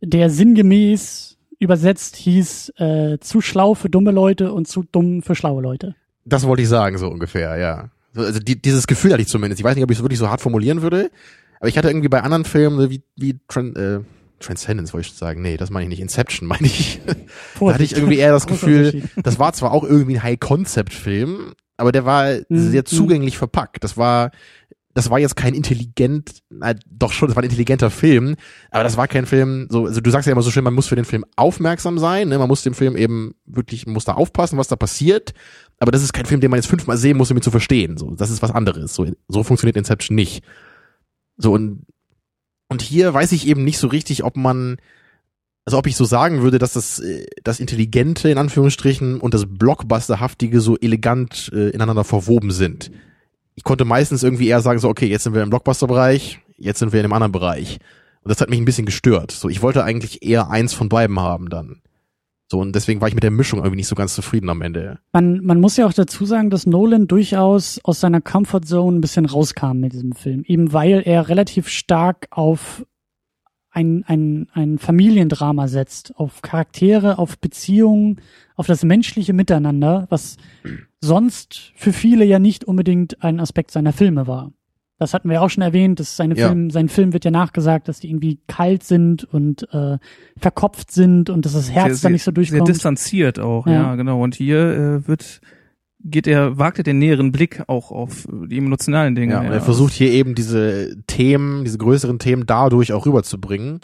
der 0.00 0.30
sinngemäß 0.30 1.36
übersetzt 1.58 2.14
hieß, 2.14 2.74
äh, 2.76 3.18
zu 3.18 3.40
schlau 3.40 3.74
für 3.74 3.90
dumme 3.90 4.12
Leute 4.12 4.52
und 4.52 4.68
zu 4.68 4.84
dumm 4.84 5.20
für 5.20 5.34
schlaue 5.34 5.62
Leute. 5.62 5.96
Das 6.24 6.46
wollte 6.46 6.62
ich 6.62 6.68
sagen, 6.68 6.96
so 6.96 7.08
ungefähr, 7.08 7.56
ja. 7.56 7.90
Also 8.14 8.38
die, 8.38 8.62
dieses 8.62 8.86
Gefühl 8.86 9.10
hatte 9.10 9.22
ich 9.22 9.28
zumindest. 9.28 9.58
Ich 9.58 9.64
weiß 9.64 9.74
nicht, 9.74 9.82
ob 9.82 9.90
ich 9.90 9.98
es 9.98 10.04
wirklich 10.04 10.20
so 10.20 10.30
hart 10.30 10.40
formulieren 10.40 10.82
würde, 10.82 11.10
aber 11.58 11.68
ich 11.68 11.76
hatte 11.76 11.88
irgendwie 11.88 12.08
bei 12.08 12.22
anderen 12.22 12.44
Filmen 12.44 12.88
wie, 12.88 13.02
wie 13.16 13.30
äh, 13.30 14.04
Transcendence 14.40 14.92
wollte 14.92 15.08
ich 15.08 15.14
sagen. 15.14 15.42
Nee, 15.42 15.56
das 15.56 15.70
meine 15.70 15.84
ich 15.84 15.90
nicht. 15.90 16.00
Inception 16.00 16.46
meine 16.48 16.66
ich. 16.66 17.00
da 17.60 17.72
hatte 17.74 17.84
ich 17.84 17.94
irgendwie 17.96 18.18
eher 18.18 18.32
das 18.32 18.46
Gefühl, 18.46 19.02
das 19.22 19.38
war 19.38 19.52
zwar 19.52 19.72
auch 19.72 19.84
irgendwie 19.84 20.16
ein 20.16 20.22
High-Concept-Film, 20.22 21.52
aber 21.76 21.92
der 21.92 22.04
war 22.04 22.32
Mhm. 22.48 22.70
sehr 22.70 22.84
zugänglich 22.84 23.36
verpackt. 23.38 23.82
Das 23.84 23.96
war, 23.96 24.30
das 24.94 25.10
war 25.10 25.18
jetzt 25.18 25.36
kein 25.36 25.52
intelligent, 25.52 26.42
na, 26.48 26.74
doch 26.90 27.12
schon, 27.12 27.28
das 27.28 27.36
war 27.36 27.42
ein 27.42 27.50
intelligenter 27.50 27.90
Film, 27.90 28.36
aber 28.70 28.82
das 28.82 28.96
war 28.96 29.06
kein 29.08 29.26
Film, 29.26 29.66
so, 29.70 29.84
also 29.84 30.00
du 30.00 30.10
sagst 30.10 30.26
ja 30.26 30.32
immer 30.32 30.40
so 30.40 30.50
schön, 30.50 30.64
man 30.64 30.72
muss 30.72 30.86
für 30.86 30.96
den 30.96 31.04
Film 31.04 31.24
aufmerksam 31.36 31.98
sein, 31.98 32.28
ne? 32.28 32.38
man 32.38 32.48
muss 32.48 32.62
dem 32.62 32.72
Film 32.72 32.96
eben 32.96 33.34
wirklich, 33.44 33.84
man 33.84 33.92
muss 33.92 34.06
da 34.06 34.14
aufpassen, 34.14 34.56
was 34.58 34.68
da 34.68 34.76
passiert, 34.76 35.34
aber 35.80 35.90
das 35.92 36.02
ist 36.02 36.14
kein 36.14 36.24
Film, 36.24 36.40
den 36.40 36.50
man 36.50 36.56
jetzt 36.58 36.68
fünfmal 36.68 36.96
sehen 36.96 37.18
muss, 37.18 37.30
um 37.30 37.36
ihn 37.36 37.42
zu 37.42 37.50
verstehen, 37.50 37.98
so, 37.98 38.14
das 38.14 38.30
ist 38.30 38.40
was 38.40 38.52
anderes, 38.52 38.94
so, 38.94 39.06
so 39.28 39.42
funktioniert 39.42 39.76
Inception 39.76 40.14
nicht. 40.14 40.42
So, 41.36 41.52
und, 41.52 41.82
und 42.68 42.82
hier 42.82 43.12
weiß 43.12 43.32
ich 43.32 43.46
eben 43.46 43.64
nicht 43.64 43.78
so 43.78 43.88
richtig, 43.88 44.24
ob 44.24 44.36
man, 44.36 44.76
also 45.64 45.78
ob 45.78 45.86
ich 45.86 45.96
so 45.96 46.04
sagen 46.04 46.42
würde, 46.42 46.58
dass 46.58 46.72
das, 46.72 46.98
äh, 46.98 47.26
das 47.44 47.60
Intelligente 47.60 48.28
in 48.28 48.38
Anführungsstrichen 48.38 49.20
und 49.20 49.34
das 49.34 49.46
Blockbusterhaftige 49.46 50.60
so 50.60 50.76
elegant 50.76 51.50
äh, 51.54 51.70
ineinander 51.70 52.04
verwoben 52.04 52.50
sind. 52.50 52.90
Ich 53.54 53.64
konnte 53.64 53.84
meistens 53.84 54.22
irgendwie 54.22 54.48
eher 54.48 54.60
sagen, 54.60 54.78
so, 54.78 54.88
okay, 54.88 55.06
jetzt 55.06 55.24
sind 55.24 55.34
wir 55.34 55.42
im 55.42 55.50
Blockbuster-Bereich, 55.50 56.40
jetzt 56.58 56.78
sind 56.78 56.92
wir 56.92 57.00
in 57.00 57.06
einem 57.06 57.14
anderen 57.14 57.32
Bereich. 57.32 57.78
Und 58.22 58.30
das 58.30 58.40
hat 58.40 58.50
mich 58.50 58.58
ein 58.58 58.64
bisschen 58.64 58.86
gestört. 58.86 59.30
So, 59.30 59.48
ich 59.48 59.62
wollte 59.62 59.84
eigentlich 59.84 60.22
eher 60.22 60.50
eins 60.50 60.74
von 60.74 60.88
beiden 60.88 61.20
haben 61.20 61.48
dann. 61.48 61.80
So, 62.48 62.60
und 62.60 62.74
deswegen 62.74 63.00
war 63.00 63.08
ich 63.08 63.14
mit 63.14 63.24
der 63.24 63.32
Mischung 63.32 63.58
irgendwie 63.58 63.76
nicht 63.76 63.88
so 63.88 63.96
ganz 63.96 64.14
zufrieden 64.14 64.48
am 64.50 64.62
Ende. 64.62 65.00
Man, 65.12 65.44
man 65.44 65.60
muss 65.60 65.76
ja 65.76 65.86
auch 65.86 65.92
dazu 65.92 66.24
sagen, 66.26 66.48
dass 66.48 66.64
Nolan 66.66 67.08
durchaus 67.08 67.80
aus 67.82 67.98
seiner 68.00 68.20
Comfortzone 68.20 68.98
ein 68.98 69.00
bisschen 69.00 69.26
rauskam 69.26 69.78
mit 69.78 69.92
diesem 69.92 70.12
Film. 70.12 70.44
Eben 70.46 70.72
weil 70.72 71.02
er 71.04 71.28
relativ 71.28 71.68
stark 71.68 72.28
auf 72.30 72.86
ein, 73.70 74.04
ein, 74.06 74.48
ein 74.52 74.78
Familiendrama 74.78 75.68
setzt, 75.68 76.16
auf 76.16 76.40
Charaktere, 76.40 77.18
auf 77.18 77.38
Beziehungen, 77.38 78.22
auf 78.54 78.66
das 78.66 78.84
menschliche 78.84 79.32
Miteinander, 79.32 80.06
was 80.08 80.36
sonst 81.00 81.72
für 81.74 81.92
viele 81.92 82.24
ja 82.24 82.38
nicht 82.38 82.64
unbedingt 82.64 83.22
ein 83.22 83.38
Aspekt 83.40 83.72
seiner 83.72 83.92
Filme 83.92 84.26
war. 84.26 84.52
Das 84.98 85.12
hatten 85.12 85.28
wir 85.28 85.42
auch 85.42 85.50
schon 85.50 85.62
erwähnt, 85.62 86.00
dass 86.00 86.16
seine 86.16 86.34
Ja. 86.36 86.48
Film, 86.48 86.70
sein 86.70 86.88
Film 86.88 87.12
wird 87.12 87.24
ja 87.26 87.30
nachgesagt, 87.30 87.86
dass 87.88 88.00
die 88.00 88.08
irgendwie 88.08 88.38
kalt 88.46 88.82
sind 88.82 89.24
und 89.24 89.68
äh, 89.74 89.98
verkopft 90.38 90.90
sind 90.90 91.28
und 91.28 91.44
dass 91.44 91.52
das 91.52 91.70
Herz 91.70 92.00
da 92.00 92.08
nicht 92.08 92.22
so 92.22 92.30
Sehr 92.30 92.34
durchkommt. 92.34 92.68
distanziert 92.68 93.38
auch, 93.38 93.66
Ja. 93.66 93.72
ja, 93.72 93.94
genau. 93.96 94.22
Und 94.22 94.34
hier 94.34 94.58
äh, 95.04 95.08
wird 95.08 95.40
geht 96.08 96.26
er, 96.28 96.56
wagt 96.56 96.78
er 96.78 96.84
den 96.84 96.98
näheren 96.98 97.32
Blick 97.32 97.64
auch 97.66 97.90
auf 97.90 98.28
die 98.30 98.58
emotionalen 98.58 99.14
Dinge. 99.16 99.32
Ja, 99.34 99.40
und 99.40 99.46
er 99.46 99.60
versucht 99.60 99.92
hier 99.92 100.10
eben 100.12 100.34
diese 100.36 100.96
Themen, 101.08 101.64
diese 101.64 101.78
größeren 101.78 102.18
Themen 102.20 102.46
dadurch 102.46 102.92
auch 102.92 103.06
rüberzubringen. 103.06 103.80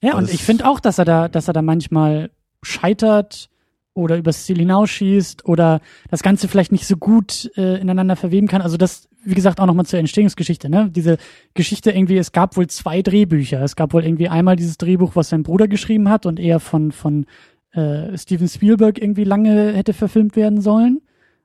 Ja, 0.00 0.16
und 0.16 0.32
ich 0.32 0.44
finde 0.44 0.66
auch, 0.68 0.78
dass 0.80 0.98
er 0.98 1.04
da, 1.04 1.28
dass 1.28 1.48
er 1.48 1.52
da 1.54 1.60
manchmal 1.60 2.30
scheitert 2.62 3.49
oder 4.00 4.16
übers 4.16 4.44
Ziel 4.44 4.58
hinausschießt 4.58 5.44
oder 5.44 5.80
das 6.10 6.22
Ganze 6.22 6.48
vielleicht 6.48 6.72
nicht 6.72 6.86
so 6.86 6.96
gut 6.96 7.50
äh, 7.56 7.80
ineinander 7.80 8.16
verweben 8.16 8.48
kann. 8.48 8.62
Also 8.62 8.76
das, 8.76 9.08
wie 9.24 9.34
gesagt, 9.34 9.60
auch 9.60 9.66
nochmal 9.66 9.86
zur 9.86 9.98
Entstehungsgeschichte, 9.98 10.68
ne? 10.68 10.90
Diese 10.90 11.18
Geschichte 11.54 11.90
irgendwie, 11.90 12.16
es 12.16 12.32
gab 12.32 12.56
wohl 12.56 12.66
zwei 12.66 13.02
Drehbücher. 13.02 13.62
Es 13.62 13.76
gab 13.76 13.92
wohl 13.92 14.04
irgendwie 14.04 14.28
einmal 14.28 14.56
dieses 14.56 14.78
Drehbuch, 14.78 15.14
was 15.14 15.28
sein 15.28 15.42
Bruder 15.42 15.68
geschrieben 15.68 16.08
hat 16.08 16.26
und 16.26 16.40
eher 16.40 16.60
von, 16.60 16.92
von 16.92 17.26
äh, 17.72 18.16
Steven 18.16 18.48
Spielberg 18.48 19.00
irgendwie 19.00 19.24
lange 19.24 19.72
hätte 19.72 19.92
verfilmt 19.92 20.36
werden 20.36 20.60
sollen. 20.60 21.00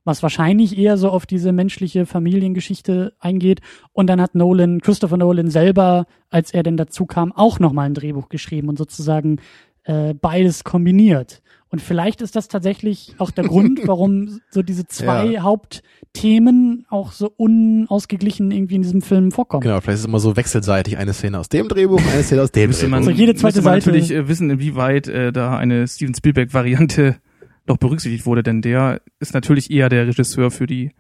Was 0.08 0.22
wahrscheinlich 0.22 0.78
eher 0.78 0.98
so 0.98 1.10
auf 1.10 1.26
diese 1.26 1.52
menschliche 1.52 2.06
Familiengeschichte 2.06 3.14
eingeht. 3.20 3.62
Und 3.92 4.08
dann 4.08 4.22
hat 4.22 4.36
Nolan, 4.36 4.80
Christopher 4.80 5.18
Nolan 5.18 5.50
selber, 5.50 6.06
als 6.30 6.54
er 6.54 6.62
denn 6.62 6.78
dazu 6.78 7.08
kam, 7.08 7.32
auch 7.32 7.60
nochmal 7.60 7.88
ein 7.88 7.96
Drehbuch 7.96 8.30
geschrieben 8.30 8.70
und 8.70 8.78
sozusagen 8.78 9.38
äh, 9.86 10.14
beides 10.14 10.64
kombiniert. 10.64 11.42
Und 11.70 11.82
vielleicht 11.82 12.22
ist 12.22 12.36
das 12.36 12.48
tatsächlich 12.48 13.16
auch 13.18 13.32
der 13.32 13.44
Grund, 13.46 13.82
warum 13.88 14.40
so 14.50 14.62
diese 14.62 14.86
zwei 14.88 15.26
Ja. 15.26 15.42
Hauptthemen 15.42 16.86
auch 16.90 17.12
so 17.12 17.32
unausgeglichen 17.36 18.52
irgendwie 18.52 18.76
in 18.76 18.82
diesem 18.84 19.02
Film 19.02 19.32
vorkommen. 19.32 19.62
Genau, 19.62 19.82
vielleicht 19.82 19.96
ist 19.96 20.02
es 20.02 20.06
immer 20.08 20.20
so 20.20 20.36
wechselseitig 20.38 20.98
eine 20.98 21.14
Szene 21.14 21.40
aus 21.40 21.50
dem 21.50 21.68
Drehbuch, 21.68 22.02
eine 22.14 22.24
Szene 22.24 22.42
aus 22.44 22.52
dem 22.52 22.70
müsste 22.70 22.88
man, 22.88 23.02
Drehbuch. 23.02 23.12
Also 23.12 23.20
jede 23.22 23.36
zweite 23.36 23.58
müsste 23.58 23.62
man 23.70 23.82
Seite- 23.82 23.90
natürlich 23.90 24.12
äh, 24.12 24.28
wissen, 24.28 24.50
inwieweit 24.50 25.08
äh, 25.08 25.32
da 25.34 25.58
eine 25.58 25.88
Steven 25.88 26.14
Spielberg-Variante 26.16 27.16
noch 27.68 27.78
berücksichtigt 27.78 28.26
wurde, 28.26 28.44
denn 28.44 28.62
der 28.62 29.02
ist 29.20 29.34
natürlich 29.34 29.72
eher 29.72 29.90
der 29.90 30.08
Regisseur 30.08 30.52
für 30.52 30.68
die 30.68 30.92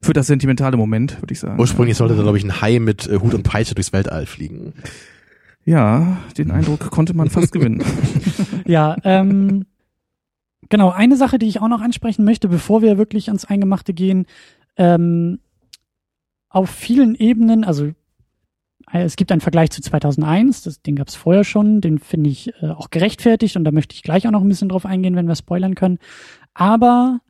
für 0.00 0.12
das 0.12 0.26
sentimentale 0.26 0.76
Moment, 0.76 1.22
würde 1.22 1.32
ich 1.32 1.40
sagen. 1.40 1.58
Ursprünglich 1.58 1.96
sollte 1.96 2.14
da, 2.14 2.22
glaube 2.22 2.36
ich, 2.36 2.44
ein 2.44 2.60
Hai 2.60 2.78
mit 2.78 3.06
äh, 3.06 3.18
Hut 3.20 3.32
und 3.32 3.42
Peitsche 3.42 3.74
durchs 3.74 3.92
Weltall 3.94 4.26
fliegen. 4.26 4.74
Ja, 5.64 6.18
den 6.36 6.50
Eindruck 6.50 6.90
konnte 6.90 7.14
man 7.14 7.30
fast 7.30 7.52
gewinnen. 7.52 7.82
Ja, 8.66 8.96
ähm, 9.04 9.66
genau, 10.70 10.88
eine 10.88 11.16
Sache, 11.16 11.38
die 11.38 11.46
ich 11.46 11.60
auch 11.60 11.68
noch 11.68 11.82
ansprechen 11.82 12.24
möchte, 12.24 12.48
bevor 12.48 12.80
wir 12.80 12.96
wirklich 12.96 13.28
ans 13.28 13.44
Eingemachte 13.44 13.92
gehen, 13.92 14.24
ähm, 14.78 15.40
auf 16.48 16.70
vielen 16.70 17.14
Ebenen, 17.14 17.64
also 17.64 17.92
äh, 18.90 19.02
es 19.02 19.16
gibt 19.16 19.32
einen 19.32 19.42
Vergleich 19.42 19.70
zu 19.70 19.82
2001, 19.82 20.62
das, 20.62 20.80
den 20.80 20.96
gab 20.96 21.08
es 21.08 21.14
vorher 21.14 21.44
schon, 21.44 21.82
den 21.82 21.98
finde 21.98 22.30
ich 22.30 22.54
äh, 22.62 22.68
auch 22.68 22.88
gerechtfertigt 22.88 23.56
und 23.56 23.64
da 23.64 23.70
möchte 23.70 23.94
ich 23.94 24.02
gleich 24.02 24.26
auch 24.26 24.32
noch 24.32 24.40
ein 24.40 24.48
bisschen 24.48 24.70
drauf 24.70 24.86
eingehen, 24.86 25.14
wenn 25.14 25.28
wir 25.28 25.36
spoilern 25.36 25.74
können. 25.74 25.98
Aber 26.54 27.20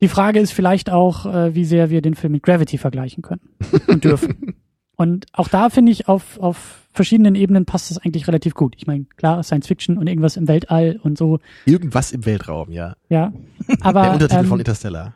die 0.00 0.08
Frage 0.08 0.38
ist 0.38 0.52
vielleicht 0.52 0.90
auch, 0.90 1.26
äh, 1.26 1.54
wie 1.54 1.64
sehr 1.64 1.90
wir 1.90 2.02
den 2.02 2.14
Film 2.14 2.34
mit 2.34 2.42
Gravity 2.42 2.78
vergleichen 2.78 3.22
können 3.22 3.40
und 3.88 4.04
dürfen. 4.04 4.54
Und 4.96 5.26
auch 5.32 5.48
da 5.48 5.70
finde 5.70 5.92
ich, 5.92 6.08
auf, 6.08 6.38
auf 6.38 6.84
verschiedenen 6.92 7.34
Ebenen 7.34 7.66
passt 7.66 7.90
das 7.90 7.98
eigentlich 7.98 8.28
relativ 8.28 8.54
gut. 8.54 8.74
Ich 8.76 8.86
meine, 8.86 9.04
klar, 9.16 9.42
Science 9.42 9.66
Fiction 9.66 9.98
und 9.98 10.06
irgendwas 10.06 10.36
im 10.36 10.48
Weltall 10.48 11.00
und 11.02 11.18
so, 11.18 11.40
Irgendwas 11.66 12.12
im 12.12 12.24
Weltraum, 12.24 12.70
ja. 12.70 12.94
ja. 13.08 13.32
Aber 13.80 14.02
Der 14.02 14.12
Untertitel 14.12 14.40
ähm, 14.40 14.46
von 14.46 14.58
Interstellar. 14.60 15.14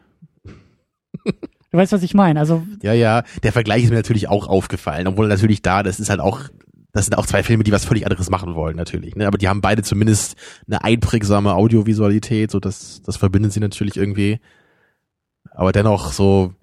du 1.24 1.32
weißt, 1.70 1.92
was 1.92 2.02
ich 2.02 2.14
meine. 2.14 2.40
Also 2.40 2.66
Ja, 2.82 2.92
ja. 2.92 3.22
Der 3.42 3.52
Vergleich 3.52 3.84
ist 3.84 3.90
mir 3.90 3.96
natürlich 3.96 4.28
auch 4.28 4.48
aufgefallen, 4.48 5.06
obwohl 5.06 5.28
natürlich 5.28 5.62
da, 5.62 5.84
das 5.84 6.00
ist 6.00 6.10
halt 6.10 6.20
auch, 6.20 6.40
das 6.92 7.04
sind 7.04 7.16
auch 7.16 7.26
zwei 7.26 7.44
Filme, 7.44 7.62
die 7.62 7.72
was 7.72 7.84
völlig 7.84 8.04
anderes 8.04 8.28
machen 8.28 8.56
wollen, 8.56 8.76
natürlich. 8.76 9.14
Ne? 9.14 9.28
Aber 9.28 9.38
die 9.38 9.48
haben 9.48 9.60
beide 9.60 9.82
zumindest 9.82 10.36
eine 10.66 10.82
einprägsame 10.82 11.54
Audiovisualität, 11.54 12.50
so 12.50 12.58
das, 12.58 13.02
das 13.02 13.16
verbindet 13.16 13.52
sie 13.52 13.60
natürlich 13.60 13.96
irgendwie. 13.96 14.40
Aber 15.52 15.70
dennoch 15.72 16.12
so, 16.12 16.54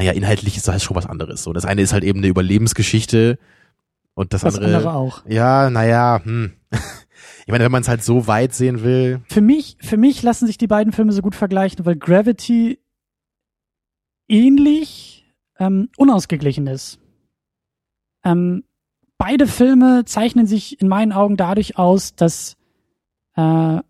naja, 0.00 0.12
inhaltlich 0.12 0.56
ist 0.56 0.66
das 0.66 0.72
halt 0.72 0.82
schon 0.82 0.96
was 0.96 1.04
anderes. 1.04 1.42
So, 1.42 1.52
das 1.52 1.66
eine 1.66 1.82
ist 1.82 1.92
halt 1.92 2.04
eben 2.04 2.20
eine 2.20 2.28
Überlebensgeschichte 2.28 3.38
und 4.14 4.32
das, 4.32 4.40
das 4.40 4.54
andere, 4.56 4.76
andere 4.76 4.94
auch. 4.94 5.22
ja, 5.26 5.68
naja, 5.68 6.22
hm. 6.24 6.54
Ich 7.44 7.52
meine, 7.52 7.64
wenn 7.64 7.72
man 7.72 7.82
es 7.82 7.88
halt 7.88 8.02
so 8.02 8.26
weit 8.26 8.54
sehen 8.54 8.82
will, 8.82 9.20
Für 9.28 9.42
mich, 9.42 9.76
für 9.80 9.98
mich 9.98 10.22
lassen 10.22 10.46
sich 10.46 10.56
die 10.56 10.66
beiden 10.66 10.92
Filme 10.94 11.12
so 11.12 11.20
gut 11.20 11.34
vergleichen, 11.34 11.84
weil 11.84 11.96
Gravity 11.96 12.78
ähnlich 14.26 15.30
ähm, 15.58 15.90
unausgeglichen 15.98 16.66
ist. 16.66 16.98
Ähm, 18.24 18.64
beide 19.18 19.46
Filme 19.46 20.06
zeichnen 20.06 20.46
sich 20.46 20.80
in 20.80 20.88
meinen 20.88 21.12
Augen 21.12 21.36
dadurch 21.36 21.76
aus, 21.76 22.14
dass 22.14 22.56
äh, 23.36 23.80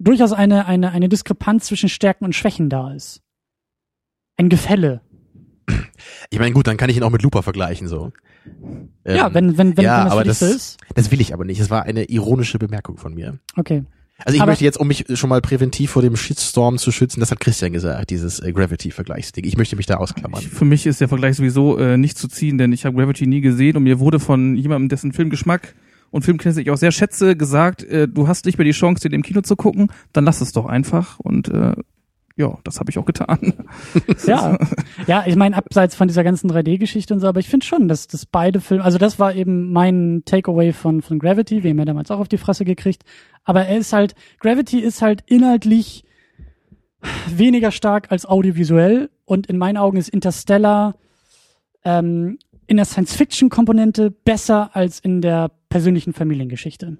durchaus 0.00 0.32
eine, 0.32 0.66
eine, 0.66 0.90
eine 0.90 1.08
Diskrepanz 1.08 1.66
zwischen 1.66 1.88
Stärken 1.88 2.24
und 2.24 2.34
Schwächen 2.34 2.68
da 2.68 2.92
ist. 2.92 3.22
Ein 4.36 4.48
Gefälle. 4.48 5.02
Ich 6.30 6.38
meine, 6.38 6.52
gut, 6.52 6.66
dann 6.66 6.76
kann 6.76 6.90
ich 6.90 6.96
ihn 6.96 7.02
auch 7.02 7.10
mit 7.10 7.22
Looper 7.22 7.42
vergleichen, 7.42 7.88
so. 7.88 8.12
ja, 9.06 9.26
Ähm, 9.28 9.34
wenn, 9.34 9.58
wenn, 9.58 9.76
wenn, 9.76 9.84
ja, 9.84 9.98
wenn 9.98 10.04
das 10.04 10.12
aber 10.12 10.24
das- 10.24 10.38
so 10.40 10.46
ist. 10.46 10.76
Das 10.94 11.10
will 11.10 11.20
ich 11.20 11.32
aber 11.34 11.44
nicht. 11.44 11.60
Das 11.60 11.70
war 11.70 11.82
eine 11.84 12.04
ironische 12.04 12.58
Bemerkung 12.58 12.96
von 12.96 13.14
mir. 13.14 13.38
Okay. 13.56 13.84
Also 14.22 14.34
ich 14.36 14.42
Aber- 14.42 14.52
möchte 14.52 14.64
jetzt, 14.64 14.78
um 14.78 14.86
mich 14.88 15.06
schon 15.14 15.30
mal 15.30 15.40
präventiv 15.40 15.92
vor 15.92 16.02
dem 16.02 16.14
Shitstorm 16.14 16.76
zu 16.76 16.92
schützen, 16.92 17.20
das 17.20 17.30
hat 17.30 17.40
Christian 17.40 17.72
gesagt, 17.72 18.10
dieses 18.10 18.38
äh, 18.40 18.52
Gravity-Vergleichsding. 18.52 19.44
Ich 19.44 19.56
möchte 19.56 19.76
mich 19.76 19.86
da 19.86 19.96
ausklammern. 19.96 20.42
Ich, 20.42 20.48
für 20.48 20.66
mich 20.66 20.84
ist 20.86 21.00
der 21.00 21.08
Vergleich 21.08 21.36
sowieso 21.36 21.78
äh, 21.78 21.96
nicht 21.96 22.18
zu 22.18 22.28
ziehen, 22.28 22.58
denn 22.58 22.72
ich 22.72 22.84
habe 22.84 22.96
Gravity 22.96 23.26
nie 23.26 23.40
gesehen 23.40 23.76
und 23.78 23.84
mir 23.84 23.98
wurde 23.98 24.20
von 24.20 24.56
jemandem, 24.56 24.90
dessen 24.90 25.12
Filmgeschmack 25.12 25.74
und 26.10 26.22
Filmkenntnis 26.22 26.58
ich 26.62 26.70
auch 26.70 26.76
sehr 26.76 26.92
schätze, 26.92 27.34
gesagt, 27.34 27.82
äh, 27.84 28.08
du 28.08 28.28
hast 28.28 28.44
nicht 28.44 28.58
mehr 28.58 28.66
die 28.66 28.72
Chance, 28.72 29.08
den 29.08 29.14
im 29.16 29.22
Kino 29.22 29.40
zu 29.40 29.56
gucken, 29.56 29.88
dann 30.12 30.24
lass 30.26 30.42
es 30.42 30.52
doch 30.52 30.66
einfach 30.66 31.18
und 31.20 31.48
äh, 31.48 31.72
ja, 32.36 32.58
das 32.64 32.80
habe 32.80 32.90
ich 32.90 32.98
auch 32.98 33.04
getan. 33.04 33.52
Ja, 34.26 34.56
ja, 35.06 35.24
ich 35.26 35.36
meine, 35.36 35.56
abseits 35.56 35.94
von 35.94 36.08
dieser 36.08 36.24
ganzen 36.24 36.50
3D-Geschichte 36.50 37.12
und 37.14 37.20
so, 37.20 37.26
aber 37.26 37.40
ich 37.40 37.48
finde 37.48 37.66
schon, 37.66 37.88
dass, 37.88 38.06
dass 38.06 38.26
beide 38.26 38.60
Filme, 38.60 38.84
also 38.84 38.98
das 38.98 39.18
war 39.18 39.34
eben 39.34 39.72
mein 39.72 40.22
Takeaway 40.24 40.72
von, 40.72 41.02
von 41.02 41.18
Gravity, 41.18 41.62
wir 41.62 41.70
haben 41.70 41.78
ja 41.78 41.84
damals 41.84 42.10
auch 42.10 42.18
auf 42.20 42.28
die 42.28 42.38
Fresse 42.38 42.64
gekriegt, 42.64 43.02
aber 43.44 43.66
er 43.66 43.78
ist 43.78 43.92
halt, 43.92 44.14
Gravity 44.40 44.78
ist 44.80 45.02
halt 45.02 45.22
inhaltlich 45.26 46.04
weniger 47.28 47.70
stark 47.70 48.10
als 48.12 48.26
audiovisuell 48.26 49.10
und 49.24 49.46
in 49.46 49.56
meinen 49.58 49.76
Augen 49.78 49.96
ist 49.96 50.08
Interstellar 50.10 50.96
ähm, 51.84 52.38
in 52.66 52.76
der 52.76 52.84
Science-Fiction-Komponente 52.86 54.10
besser 54.10 54.70
als 54.76 55.00
in 55.00 55.22
der 55.22 55.50
persönlichen 55.70 56.12
Familiengeschichte. 56.12 56.98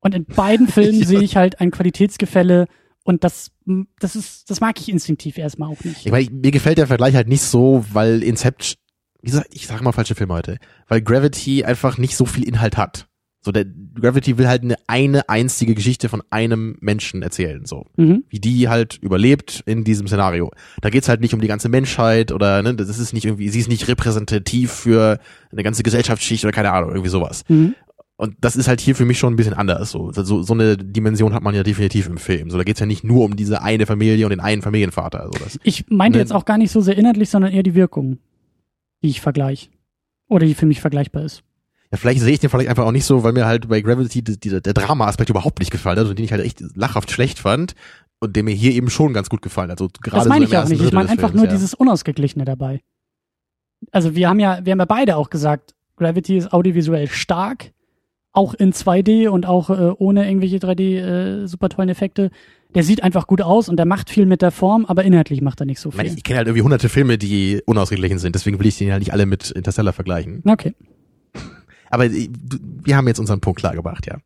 Und 0.00 0.14
in 0.14 0.24
beiden 0.24 0.68
Filmen 0.68 1.00
Ja. 1.00 1.06
sehe 1.06 1.22
ich 1.22 1.36
halt 1.36 1.60
ein 1.60 1.70
Qualitätsgefälle 1.70 2.66
und 3.04 3.24
das, 3.24 3.50
das 3.98 4.16
ist, 4.16 4.48
das 4.50 4.60
mag 4.60 4.80
ich 4.80 4.88
instinktiv 4.88 5.38
erstmal 5.38 5.68
auch 5.70 5.82
nicht. 5.84 6.06
Ich 6.06 6.12
meine, 6.12 6.30
mir 6.30 6.50
gefällt 6.50 6.78
der 6.78 6.86
Vergleich 6.86 7.14
halt 7.14 7.28
nicht 7.28 7.42
so, 7.42 7.84
weil 7.92 8.22
Inception, 8.22 8.76
wie 9.22 9.30
gesagt, 9.30 9.48
ich 9.52 9.66
sag 9.66 9.82
mal 9.82 9.92
falsche 9.92 10.14
Film 10.14 10.32
heute, 10.32 10.58
weil 10.88 11.02
Gravity 11.02 11.64
einfach 11.64 11.98
nicht 11.98 12.16
so 12.16 12.26
viel 12.26 12.44
Inhalt 12.46 12.76
hat. 12.76 13.08
So 13.44 13.52
der 13.52 13.64
Gravity 13.64 14.38
will 14.38 14.48
halt 14.48 14.62
eine 14.62 14.74
eine 14.88 15.28
einzige 15.28 15.76
Geschichte 15.76 16.08
von 16.08 16.20
einem 16.30 16.76
Menschen 16.80 17.22
erzählen, 17.22 17.64
so 17.64 17.84
Mhm. 17.96 18.24
wie 18.28 18.40
die 18.40 18.68
halt 18.68 18.98
überlebt 19.00 19.62
in 19.66 19.84
diesem 19.84 20.08
Szenario. 20.08 20.50
Da 20.80 20.90
geht's 20.90 21.08
halt 21.08 21.20
nicht 21.20 21.32
um 21.32 21.40
die 21.40 21.46
ganze 21.46 21.68
Menschheit 21.68 22.32
oder 22.32 22.60
ne, 22.64 22.74
das 22.74 22.98
ist 22.98 23.12
nicht 23.12 23.24
irgendwie, 23.24 23.48
sie 23.48 23.60
ist 23.60 23.68
nicht 23.68 23.86
repräsentativ 23.86 24.72
für 24.72 25.20
eine 25.52 25.62
ganze 25.62 25.84
Gesellschaftsschicht 25.84 26.44
oder 26.44 26.50
keine 26.52 26.72
Ahnung, 26.72 26.90
irgendwie 26.90 27.08
sowas. 27.10 27.44
Mhm. 27.48 27.76
Und 28.18 28.34
das 28.40 28.56
ist 28.56 28.66
halt 28.66 28.80
hier 28.80 28.96
für 28.96 29.04
mich 29.04 29.18
schon 29.18 29.34
ein 29.34 29.36
bisschen 29.36 29.52
anders. 29.52 29.90
So, 29.90 30.10
so, 30.10 30.42
so 30.42 30.54
eine 30.54 30.76
Dimension 30.78 31.34
hat 31.34 31.42
man 31.42 31.54
ja 31.54 31.62
definitiv 31.62 32.06
im 32.08 32.16
Film. 32.16 32.50
So, 32.50 32.56
da 32.56 32.64
geht's 32.64 32.80
ja 32.80 32.86
nicht 32.86 33.04
nur 33.04 33.24
um 33.24 33.36
diese 33.36 33.60
eine 33.62 33.84
Familie 33.84 34.24
und 34.24 34.30
den 34.30 34.40
einen 34.40 34.62
Familienvater. 34.62 35.20
Also 35.20 35.38
das, 35.38 35.58
Ich 35.64 35.84
meinte 35.90 36.16
Ne- 36.18 36.22
jetzt 36.22 36.32
auch 36.32 36.46
gar 36.46 36.56
nicht 36.56 36.70
so 36.70 36.80
sehr 36.80 36.96
inhaltlich, 36.96 37.28
sondern 37.28 37.52
eher 37.52 37.62
die 37.62 37.74
Wirkung, 37.74 38.18
die 39.02 39.08
ich 39.08 39.20
vergleiche. 39.20 39.68
Oder 40.28 40.46
die 40.46 40.54
für 40.54 40.66
mich 40.66 40.80
vergleichbar 40.80 41.24
ist. 41.24 41.42
Ja, 41.92 41.98
vielleicht 41.98 42.20
sehe 42.20 42.32
ich 42.32 42.40
den 42.40 42.48
vielleicht 42.50 42.70
einfach 42.70 42.84
auch 42.86 42.90
nicht 42.92 43.04
so, 43.04 43.22
weil 43.22 43.32
mir 43.32 43.46
halt 43.46 43.68
bei 43.68 43.80
Gravity 43.80 44.22
die, 44.22 44.40
die, 44.40 44.60
der 44.60 44.72
Drama-Aspekt 44.72 45.30
überhaupt 45.30 45.58
nicht 45.60 45.70
gefallen 45.70 45.98
hat 45.98 46.06
und 46.06 46.18
den 46.18 46.24
ich 46.24 46.32
halt 46.32 46.42
echt 46.42 46.60
lachhaft 46.74 47.10
schlecht 47.10 47.38
fand 47.38 47.74
und 48.18 48.34
der 48.34 48.42
mir 48.42 48.54
hier 48.54 48.72
eben 48.72 48.88
schon 48.90 49.12
ganz 49.12 49.28
gut 49.28 49.42
gefallen 49.42 49.70
hat. 49.70 49.80
Also 49.80 49.90
gerade 50.02 50.16
Das 50.24 50.28
meine 50.28 50.46
so 50.46 50.52
ich 50.52 50.58
auch 50.58 50.68
nicht. 50.68 50.82
Ich 50.82 50.92
meine 50.92 51.10
einfach 51.10 51.28
Films, 51.28 51.36
nur 51.36 51.44
ja. 51.44 51.52
dieses 51.52 51.74
Unausgeglichene 51.74 52.44
dabei. 52.46 52.80
Also 53.92 54.16
wir 54.16 54.28
haben 54.28 54.40
ja, 54.40 54.64
wir 54.64 54.72
haben 54.72 54.78
ja 54.80 54.84
beide 54.86 55.16
auch 55.16 55.28
gesagt, 55.30 55.74
Gravity 55.96 56.38
ist 56.38 56.52
audiovisuell 56.52 57.08
stark, 57.08 57.72
auch 58.36 58.54
in 58.54 58.72
2D 58.72 59.28
und 59.28 59.46
auch 59.46 59.70
äh, 59.70 59.92
ohne 59.98 60.26
irgendwelche 60.28 60.58
3D 60.58 60.98
äh, 61.42 61.46
super 61.46 61.68
tollen 61.68 61.88
Effekte. 61.88 62.30
Der 62.74 62.82
sieht 62.82 63.02
einfach 63.02 63.26
gut 63.26 63.40
aus 63.40 63.68
und 63.68 63.76
der 63.76 63.86
macht 63.86 64.10
viel 64.10 64.26
mit 64.26 64.42
der 64.42 64.50
Form, 64.50 64.84
aber 64.84 65.04
inhaltlich 65.04 65.40
macht 65.40 65.60
er 65.60 65.66
nicht 65.66 65.80
so 65.80 65.88
Ich, 65.90 65.94
viel. 65.96 66.06
ich 66.16 66.22
kenne 66.24 66.38
halt 66.38 66.48
irgendwie 66.48 66.62
hunderte 66.62 66.88
Filme, 66.88 67.16
die 67.16 67.62
unausgeglichen 67.64 68.18
sind, 68.18 68.34
deswegen 68.34 68.58
will 68.58 68.66
ich 68.66 68.76
den 68.76 68.88
ja 68.88 68.98
nicht 68.98 69.12
alle 69.12 69.24
mit 69.24 69.50
Interstellar 69.50 69.92
vergleichen. 69.92 70.42
Okay. 70.46 70.74
Aber 71.90 72.06
äh, 72.06 72.28
wir 72.84 72.96
haben 72.96 73.08
jetzt 73.08 73.18
unseren 73.20 73.40
Punkt 73.40 73.60
klar 73.60 73.74
gemacht, 73.74 74.06
ja. 74.06 74.18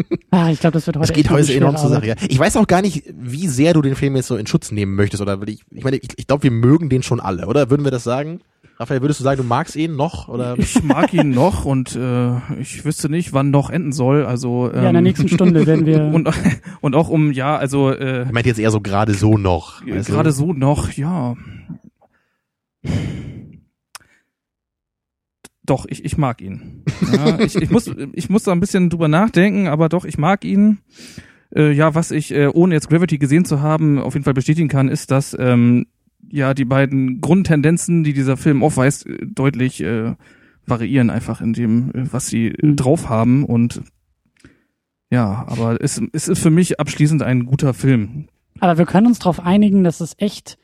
Ah, 0.30 0.50
ich 0.50 0.60
glaube, 0.60 0.74
das 0.74 0.86
wird 0.86 0.96
heute 0.96 1.10
Es 1.10 1.16
geht 1.16 1.28
heute 1.30 1.52
enorm 1.54 1.76
zur 1.76 1.88
Sache, 1.90 2.06
ja. 2.06 2.14
Ich 2.28 2.38
weiß 2.38 2.56
auch 2.56 2.66
gar 2.66 2.82
nicht, 2.82 3.02
wie 3.18 3.48
sehr 3.48 3.74
du 3.74 3.82
den 3.82 3.96
Film 3.96 4.14
jetzt 4.14 4.28
so 4.28 4.36
in 4.36 4.46
Schutz 4.46 4.70
nehmen 4.70 4.94
möchtest, 4.94 5.20
oder 5.20 5.40
ich, 5.46 5.62
ich 5.70 5.82
meine, 5.82 5.96
ich, 5.96 6.10
ich 6.16 6.26
glaube, 6.26 6.44
wir 6.44 6.50
mögen 6.52 6.88
den 6.88 7.02
schon 7.02 7.18
alle, 7.20 7.46
oder? 7.46 7.68
Würden 7.70 7.84
wir 7.84 7.90
das 7.90 8.04
sagen? 8.04 8.40
Raphael, 8.80 9.00
würdest 9.00 9.18
du 9.18 9.24
sagen, 9.24 9.38
du 9.42 9.46
magst 9.46 9.74
ihn 9.74 9.96
noch, 9.96 10.28
oder? 10.28 10.56
Ich 10.56 10.82
mag 10.84 11.12
ihn 11.12 11.30
noch 11.30 11.64
und 11.64 11.96
äh, 11.96 12.36
ich 12.60 12.84
wüsste 12.84 13.08
nicht, 13.08 13.32
wann 13.32 13.50
noch 13.50 13.70
enden 13.70 13.90
soll. 13.90 14.24
Also 14.24 14.70
ähm, 14.72 14.82
Ja, 14.82 14.88
in 14.88 14.92
der 14.94 15.02
nächsten 15.02 15.28
Stunde 15.28 15.66
werden 15.66 15.84
wir. 15.84 16.04
und 16.14 16.28
und 16.80 16.94
auch 16.94 17.08
um 17.08 17.32
ja, 17.32 17.56
also 17.56 17.90
äh, 17.90 18.22
Ich 18.26 18.32
meinte 18.32 18.48
jetzt 18.48 18.60
eher 18.60 18.70
so 18.70 18.80
gerade 18.80 19.14
so 19.14 19.36
noch. 19.36 19.84
gerade 19.84 20.30
so 20.30 20.52
noch, 20.52 20.92
ja. 20.92 21.36
Doch, 25.64 25.84
ich, 25.88 26.04
ich 26.04 26.16
mag 26.16 26.40
ihn. 26.40 26.84
Ja, 27.12 27.40
ich, 27.40 27.56
ich, 27.56 27.70
muss, 27.70 27.90
ich 28.12 28.30
muss 28.30 28.44
da 28.44 28.52
ein 28.52 28.60
bisschen 28.60 28.90
drüber 28.90 29.08
nachdenken, 29.08 29.66
aber 29.66 29.88
doch, 29.88 30.04
ich 30.04 30.18
mag 30.18 30.44
ihn. 30.44 30.78
Äh, 31.54 31.72
ja, 31.72 31.94
was 31.94 32.10
ich, 32.12 32.32
äh, 32.32 32.46
ohne 32.46 32.74
jetzt 32.74 32.88
Gravity 32.88 33.18
gesehen 33.18 33.44
zu 33.44 33.60
haben, 33.60 33.98
auf 33.98 34.14
jeden 34.14 34.24
Fall 34.24 34.34
bestätigen 34.34 34.68
kann, 34.68 34.88
ist, 34.88 35.10
dass 35.10 35.36
ähm, 35.38 35.86
ja 36.30 36.54
die 36.54 36.64
beiden 36.64 37.20
Grundtendenzen, 37.20 38.04
die 38.04 38.12
dieser 38.12 38.36
Film 38.36 38.62
aufweist, 38.62 39.06
äh, 39.06 39.26
deutlich 39.26 39.82
äh, 39.82 40.14
variieren 40.66 41.10
einfach 41.10 41.40
in 41.40 41.52
dem, 41.52 41.90
äh, 41.94 42.12
was 42.12 42.26
sie 42.28 42.48
äh, 42.48 42.66
Mhm. 42.66 42.76
drauf 42.76 43.08
haben. 43.08 43.44
Und 43.44 43.82
ja, 45.10 45.44
aber 45.48 45.82
es, 45.82 46.00
es 46.12 46.28
ist 46.28 46.40
für 46.40 46.50
mich 46.50 46.78
abschließend 46.80 47.22
ein 47.22 47.46
guter 47.46 47.72
Film. 47.74 48.28
Aber 48.60 48.76
wir 48.78 48.86
können 48.86 49.06
uns 49.06 49.18
darauf 49.18 49.40
einigen, 49.40 49.84
dass 49.84 50.00
es 50.00 50.14
echt 50.18 50.58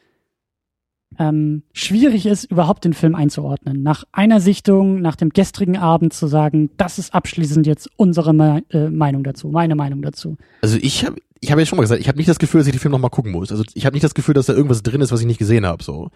ähm, 1.19 1.63
schwierig 1.73 2.27
ist, 2.27 2.45
überhaupt 2.51 2.85
den 2.85 2.93
Film 2.93 3.15
einzuordnen. 3.15 3.83
Nach 3.83 4.03
einer 4.11 4.41
Sichtung, 4.41 5.01
nach 5.01 5.15
dem 5.15 5.31
gestrigen 5.31 5.77
Abend 5.77 6.13
zu 6.13 6.27
sagen, 6.27 6.71
das 6.77 6.99
ist 6.99 7.15
abschließend 7.15 7.67
jetzt 7.69 7.89
unsere 7.97 8.35
Me 8.35 8.65
äh, 8.71 8.89
Meinung 8.89 9.23
dazu, 9.23 9.49
meine 9.49 9.77
Meinung 9.77 10.03
dazu. 10.03 10.37
Also 10.61 10.77
ich 10.83 11.07
habe 11.07 11.21
ich 11.45 11.53
hab 11.53 11.59
ja 11.59 11.67
schon 11.67 11.77
mal 11.77 11.83
gesagt, 11.83 12.01
ich 12.01 12.09
habe 12.09 12.19
nicht 12.19 12.29
das 12.29 12.39
Gefühl, 12.39 12.61
dass 12.61 12.67
ich 12.67 12.73
den 12.75 12.81
Film 12.81 12.93
noch 12.93 12.99
mal 12.99 13.09
gucken 13.11 13.33
muss. 13.33 13.51
Also 13.53 13.63
ich 13.75 13.87
habe 13.87 13.95
nicht 13.95 14.05
das 14.05 14.15
Gefühl, 14.15 14.35
dass 14.35 14.47
da 14.47 14.53
irgendwas 14.53 14.83
drin 14.83 15.01
ist, 15.01 15.13
was 15.13 15.21
ich 15.21 15.27
nicht 15.27 15.39
gesehen 15.39 15.67
habe. 15.67 15.83
So, 15.83 16.11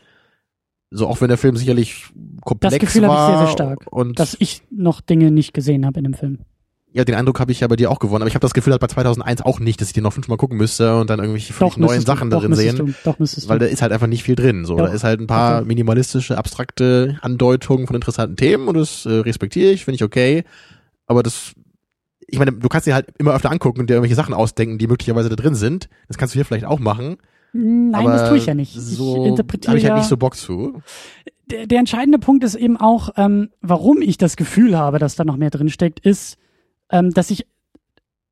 so 0.91 1.07
auch 1.07 1.21
wenn 1.21 1.29
der 1.29 1.39
Film 1.39 1.57
sicherlich 1.57 2.07
komplex 2.45 2.73
Das 2.75 2.81
Gefühl 2.81 3.05
habe 3.07 3.15
ich 3.15 3.19
war 3.19 3.29
sehr, 3.29 3.47
sehr 3.47 3.53
stark, 3.53 3.87
und 3.91 4.19
Dass 4.19 4.37
ich 4.39 4.63
noch 4.71 5.01
Dinge 5.01 5.31
nicht 5.31 5.53
gesehen 5.55 5.85
habe 5.87 5.99
in 5.99 6.05
dem 6.05 6.15
Film. 6.15 6.39
ja, 6.93 7.05
den 7.05 7.15
Eindruck 7.15 7.39
habe 7.41 7.53
ich 7.53 7.61
ja 7.61 7.69
bei 7.69 7.77
dir 7.77 7.91
auch 7.91 7.99
gewonnen. 7.99 8.23
Aber 8.23 8.29
ich 8.29 8.35
habe 8.35 8.41
das 8.43 8.55
Gefühl 8.55 8.73
halt 8.73 8.81
bei 8.81 8.87
2001 8.87 9.43
auch 9.43 9.61
nicht, 9.61 9.81
dass 9.81 9.89
ich 9.89 9.95
den 9.95 10.03
noch 10.05 10.15
fünfmal 10.15 10.39
gucken 10.39 10.57
müsste 10.57 10.97
und 10.99 11.11
dann 11.11 11.19
irgendwelche 11.21 11.53
völlig 11.53 11.77
neuen 11.77 12.01
Sachen 12.01 12.31
du, 12.31 12.37
da 12.37 12.37
doch 12.37 12.43
drin 12.43 12.51
müsstest 12.51 12.77
sehen. 12.77 12.87
Du, 12.87 12.95
doch 13.05 13.19
müsstest 13.19 13.49
Weil 13.49 13.59
du. 13.59 13.67
da 13.67 13.71
ist 13.71 13.83
halt 13.83 13.93
einfach 13.93 14.07
nicht 14.07 14.23
viel 14.23 14.35
drin. 14.35 14.65
So, 14.65 14.77
Doch. 14.77 14.87
da 14.87 14.93
ist 14.93 15.05
halt 15.05 15.21
ein 15.21 15.27
paar 15.27 15.61
Doch. 15.61 15.67
minimalistische, 15.67 16.39
abstrakte 16.39 17.19
Andeutungen 17.21 17.87
von 17.87 17.95
interessanten 17.95 18.37
Themen 18.37 18.67
und 18.69 18.77
das 18.77 19.05
äh, 19.05 19.11
respektiere 19.11 19.71
ich, 19.73 19.85
finde 19.85 19.97
ich 19.97 20.03
okay. 20.05 20.45
Aber 21.07 21.23
das, 21.23 21.53
ich 22.31 22.39
meine, 22.39 22.53
du 22.53 22.69
kannst 22.69 22.87
dir 22.87 22.95
halt 22.95 23.07
immer 23.19 23.35
öfter 23.35 23.51
angucken 23.51 23.81
und 23.81 23.91
dir 23.91 23.95
irgendwelche 23.95 24.15
Sachen 24.15 24.35
ausdenken, 24.35 24.79
die 24.79 24.87
möglicherweise 24.87 25.31
da 25.31 25.37
drin 25.37 25.55
sind. 25.55 25.89
Das 26.09 26.19
kannst 26.19 26.35
du 26.35 26.39
hier 26.39 26.45
vielleicht 26.45 26.67
auch 26.67 26.79
machen. 26.79 27.17
Nein, 27.53 28.05
das 28.05 28.29
tue 28.29 28.37
ich 28.37 28.47
ja 28.47 28.55
nicht. 28.55 28.75
So 28.75 29.23
ich 29.23 29.29
interpretiere 29.31 29.71
habe 29.71 29.79
ich 29.79 29.85
halt 29.87 29.97
nicht 29.97 30.09
so 30.09 30.19
Bock 30.19 30.37
zu. 30.37 30.83
der, 31.51 31.67
der 31.67 31.79
entscheidende 31.79 32.19
Punkt 32.19 32.45
ist 32.45 32.55
eben 32.55 32.77
auch, 32.77 33.11
ähm, 33.17 33.49
warum 33.63 34.03
ich 34.03 34.19
das 34.19 34.37
Gefühl 34.37 34.77
habe, 34.77 34.99
dass 34.99 35.17
da 35.17 35.25
noch 35.25 35.39
mehr 35.39 35.51
drin 35.51 35.71
steckt, 35.71 36.01
ist, 36.01 36.37
ähm, 36.91 37.11
dass 37.11 37.31
ich, 37.31 37.47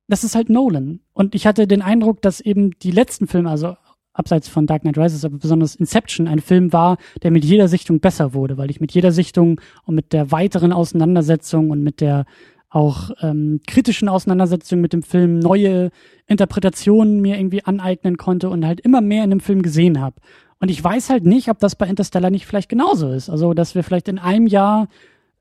das 0.09 0.25
ist 0.25 0.35
halt 0.35 0.51
Nolan. 0.51 1.01
Und 1.15 1.35
ich 1.35 1.47
hatte 1.47 1.67
den 1.67 1.81
Eindruck, 1.81 2.21
dass 2.21 2.41
eben 2.41 2.79
die 2.79 2.91
letzten 2.91 3.27
Filme, 3.27 3.51
also 3.51 3.77
abseits 4.13 4.49
von 4.49 4.67
Dark 4.67 4.83
Knight 4.83 4.99
Rises, 4.99 5.25
aber 5.25 5.39
besonders 5.39 5.75
Inception, 5.75 6.29
ein 6.29 6.41
Film 6.41 6.73
war, 6.73 6.99
der 7.23 7.31
mit 7.31 7.45
jeder 7.45 7.69
Sichtung 7.69 8.01
besser 8.01 8.35
wurde, 8.35 8.57
weil 8.57 8.71
ich 8.71 8.81
mit 8.81 8.93
jeder 8.93 9.13
Sichtung 9.13 9.61
und 9.85 9.95
mit 9.95 10.13
der 10.13 10.31
weiteren 10.31 10.73
Auseinandersetzung 10.73 11.71
und 11.71 11.83
mit 11.83 12.01
der 12.01 12.25
auch 12.69 13.11
ähm, 13.21 13.61
kritischen 13.67 14.09
Auseinandersetzung 14.09 14.81
mit 14.81 14.93
dem 14.93 15.03
Film 15.03 15.39
neue 15.39 15.91
Interpretationen 16.27 17.21
mir 17.21 17.39
irgendwie 17.39 17.65
aneignen 17.65 18.17
konnte 18.17 18.51
und 18.51 18.67
halt 18.67 18.81
immer 18.81 19.01
mehr 19.01 19.25
in 19.25 19.31
dem 19.31 19.41
Film 19.41 19.63
gesehen 19.63 20.01
habe. 20.01 20.17
Und 20.59 20.71
ich 20.71 20.83
weiß 20.83 21.11
halt 21.11 21.25
nicht, 21.25 21.49
ob 21.49 21.59
das 21.59 21.77
bei 21.77 21.87
Interstellar 21.87 22.31
nicht 22.31 22.47
vielleicht 22.47 22.69
genauso 22.69 23.11
ist. 23.11 23.29
Also, 23.29 23.55
dass 23.55 23.75
wir 23.75 23.83
vielleicht 23.83 24.09
in 24.09 24.19
einem 24.19 24.47
Jahr, 24.47 24.89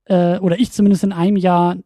äh, 0.06 0.38
oder 0.40 0.60
ich 0.60 0.72
zumindest 0.72 1.04
in 1.04 1.14
einem 1.14 1.38
Jahr 1.38 1.78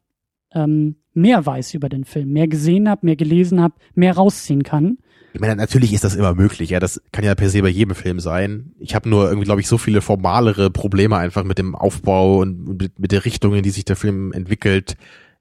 ähm, 0.51 0.95
mehr 1.13 1.45
weiß 1.45 1.73
über 1.73 1.89
den 1.89 2.05
Film, 2.05 2.31
mehr 2.31 2.47
gesehen 2.47 2.89
habe, 2.89 3.05
mehr 3.05 3.15
gelesen 3.15 3.61
habe, 3.61 3.75
mehr 3.93 4.15
rausziehen 4.15 4.63
kann. 4.63 4.97
Ich 5.33 5.39
meine, 5.39 5.55
natürlich 5.55 5.93
ist 5.93 6.03
das 6.03 6.15
immer 6.15 6.33
möglich, 6.33 6.71
ja, 6.71 6.79
das 6.79 7.01
kann 7.11 7.23
ja 7.23 7.35
per 7.35 7.49
se 7.49 7.61
bei 7.61 7.69
jedem 7.69 7.93
Film 7.93 8.19
sein. 8.19 8.73
Ich 8.79 8.95
habe 8.95 9.07
nur 9.07 9.27
irgendwie, 9.27 9.45
glaube 9.45 9.61
ich, 9.61 9.67
so 9.67 9.77
viele 9.77 10.01
formalere 10.01 10.71
Probleme 10.71 11.17
einfach 11.17 11.43
mit 11.43 11.59
dem 11.59 11.75
Aufbau 11.75 12.39
und 12.39 12.79
mit, 12.81 12.97
mit 12.97 13.11
der 13.11 13.25
Richtung, 13.25 13.53
in 13.53 13.61
die 13.61 13.69
sich 13.69 13.85
der 13.85 13.95
Film 13.95 14.31
entwickelt, 14.31 14.95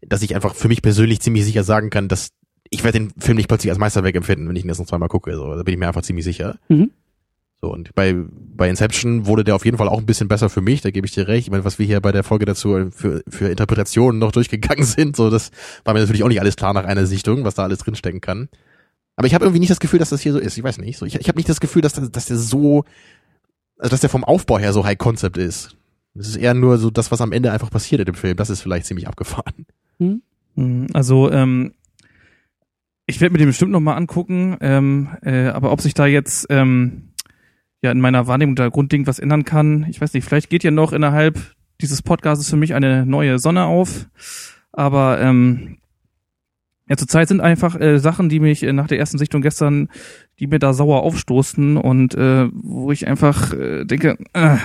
dass 0.07 0.23
ich 0.23 0.35
einfach 0.35 0.55
für 0.55 0.69
mich 0.69 0.83
persönlich 0.83 1.21
ziemlich 1.21 1.45
sicher 1.45 1.65
sagen 1.65 1.91
kann, 1.91 2.09
dass 2.09 2.31
ich 2.71 2.85
werde 2.85 2.99
den 3.01 3.11
Film 3.19 3.37
nicht 3.37 3.49
plötzlich 3.49 3.71
als 3.71 3.79
Meisterwerk 3.79 4.15
empfinden, 4.15 4.49
wenn 4.49 4.57
ich 4.57 4.65
ihn 4.65 4.69
jetzt 4.69 4.79
noch 4.79 4.87
zweimal 4.87 5.09
gucke. 5.09 5.35
So, 5.35 5.55
da 5.55 5.63
bin 5.63 5.73
ich 5.75 5.79
mir 5.81 5.89
einfach 5.89 6.03
ziemlich 6.03 6.25
sicher. 6.25 6.59
Mhm. 6.69 6.91
So, 7.61 7.73
und 7.73 7.93
bei, 7.95 8.15
bei 8.31 8.69
Inception 8.69 9.27
wurde 9.27 9.43
der 9.43 9.57
auf 9.57 9.65
jeden 9.65 9.79
Fall 9.79 9.89
auch 9.89 9.99
ein 9.99 10.07
bisschen 10.07 10.29
besser 10.29 10.49
für 10.49 10.61
mich, 10.61 10.81
da 10.83 10.91
gebe 10.93 11.07
ich 11.07 11.13
dir 11.13 11.27
recht. 11.27 11.49
Ich 11.49 11.51
meine, 11.51 11.65
was 11.65 11.79
wir 11.81 11.87
hier 11.87 12.01
bei 12.01 12.13
der 12.13 12.23
Folge 12.23 12.45
dazu 12.45 12.89
für, 12.93 13.23
für 13.29 13.49
Interpretationen 13.49 14.21
noch 14.21 14.31
durchgegangen 14.31 14.85
sind, 14.85 15.17
so, 15.17 15.29
das 15.31 15.51
war 15.85 15.95
mir 15.95 16.01
natürlich 16.01 16.23
auch 16.23 16.29
nicht 16.29 16.41
alles 16.41 16.55
klar 16.57 16.73
nach 16.75 16.85
einer 16.85 17.07
Sichtung, 17.07 17.45
was 17.45 17.55
da 17.57 17.65
alles 17.65 17.79
drinstecken 17.79 18.21
kann. 18.21 18.49
Aber 19.17 19.27
ich 19.27 19.35
habe 19.35 19.45
irgendwie 19.45 19.59
nicht 19.59 19.71
das 19.71 19.81
Gefühl, 19.81 19.99
dass 19.99 20.11
das 20.11 20.21
hier 20.21 20.33
so 20.33 20.39
ist. 20.39 20.57
Ich 20.57 20.63
weiß 20.63 20.79
nicht. 20.79 20.99
So, 20.99 21.05
ich 21.07 21.17
ich 21.17 21.27
habe 21.27 21.37
nicht 21.39 21.49
das 21.49 21.59
Gefühl, 21.59 21.83
dass, 21.83 21.95
das- 21.95 22.13
dass 22.13 22.27
der 22.27 22.37
so, 22.37 22.85
also 23.79 23.91
dass 23.91 24.01
der 24.03 24.11
vom 24.11 24.23
Aufbau 24.23 24.59
her 24.61 24.73
so 24.73 24.85
High 24.85 24.99
Concept 24.99 25.37
ist. 25.39 25.77
Das 26.15 26.29
ist 26.29 26.37
eher 26.37 26.55
nur 26.55 26.79
so 26.79 26.91
das, 26.91 27.11
was 27.11 27.21
am 27.21 27.33
Ende 27.33 27.51
einfach 27.51 27.71
passiert 27.71 28.01
in 28.01 28.05
dem 28.07 28.15
Film. 28.15 28.37
Das 28.37 28.51
ist 28.51 28.61
vielleicht 28.61 28.87
ziemlich 28.87 29.09
abgefahren. 29.09 29.67
Mhm, 29.99 30.87
Also, 30.93 31.31
ähm, 31.31 31.73
ich 33.07 33.21
werde 33.21 33.33
mir 33.33 33.39
den 33.39 33.49
bestimmt 33.49 33.73
noch 33.73 33.81
mal 33.81 33.97
angucken, 33.97 34.57
ähm, 34.61 35.09
äh, 35.23 35.47
aber 35.49 35.73
ob 35.73 35.81
sich 35.81 35.95
da 35.95 36.07
jetzt 36.07 36.47
ähm, 36.51 37.11
ja 37.83 37.91
in 37.91 38.01
meiner 38.01 38.27
Wahrnehmung 38.27 38.55
da 38.55 38.69
grundlegend 38.69 39.07
was 39.07 39.19
ändern 39.19 39.45
kann, 39.45 39.87
ich 39.89 40.01
weiß 40.01 40.13
nicht, 40.13 40.25
vielleicht 40.25 40.51
geht 40.51 40.65
ja 40.65 40.71
noch 40.71 40.93
innerhalb 40.93 41.39
dieses 41.81 42.03
Podcasts 42.03 42.49
für 42.51 42.57
mich 42.57 42.75
eine 42.75 43.07
neue 43.07 43.39
Sonne 43.39 43.65
auf, 43.65 44.09
aber 44.73 45.21
ähm, 45.21 45.79
Ja, 46.89 46.97
zurzeit 46.97 47.29
sind 47.29 47.41
einfach 47.41 47.79
äh, 47.79 47.99
Sachen, 47.99 48.29
die 48.29 48.41
mich 48.41 48.63
äh, 48.63 48.73
nach 48.73 48.89
der 48.89 48.99
ersten 48.99 49.19
Sichtung 49.19 49.43
gestern, 49.43 49.89
die 50.39 50.47
mir 50.47 50.59
da 50.59 50.73
sauer 50.73 51.03
aufstoßen 51.03 51.77
und 51.77 52.15
äh, 52.15 52.49
wo 52.53 52.93
ich 52.93 53.07
einfach 53.07 53.53
äh, 53.53 53.85
denke, 53.85 54.17
äh, 54.33 54.57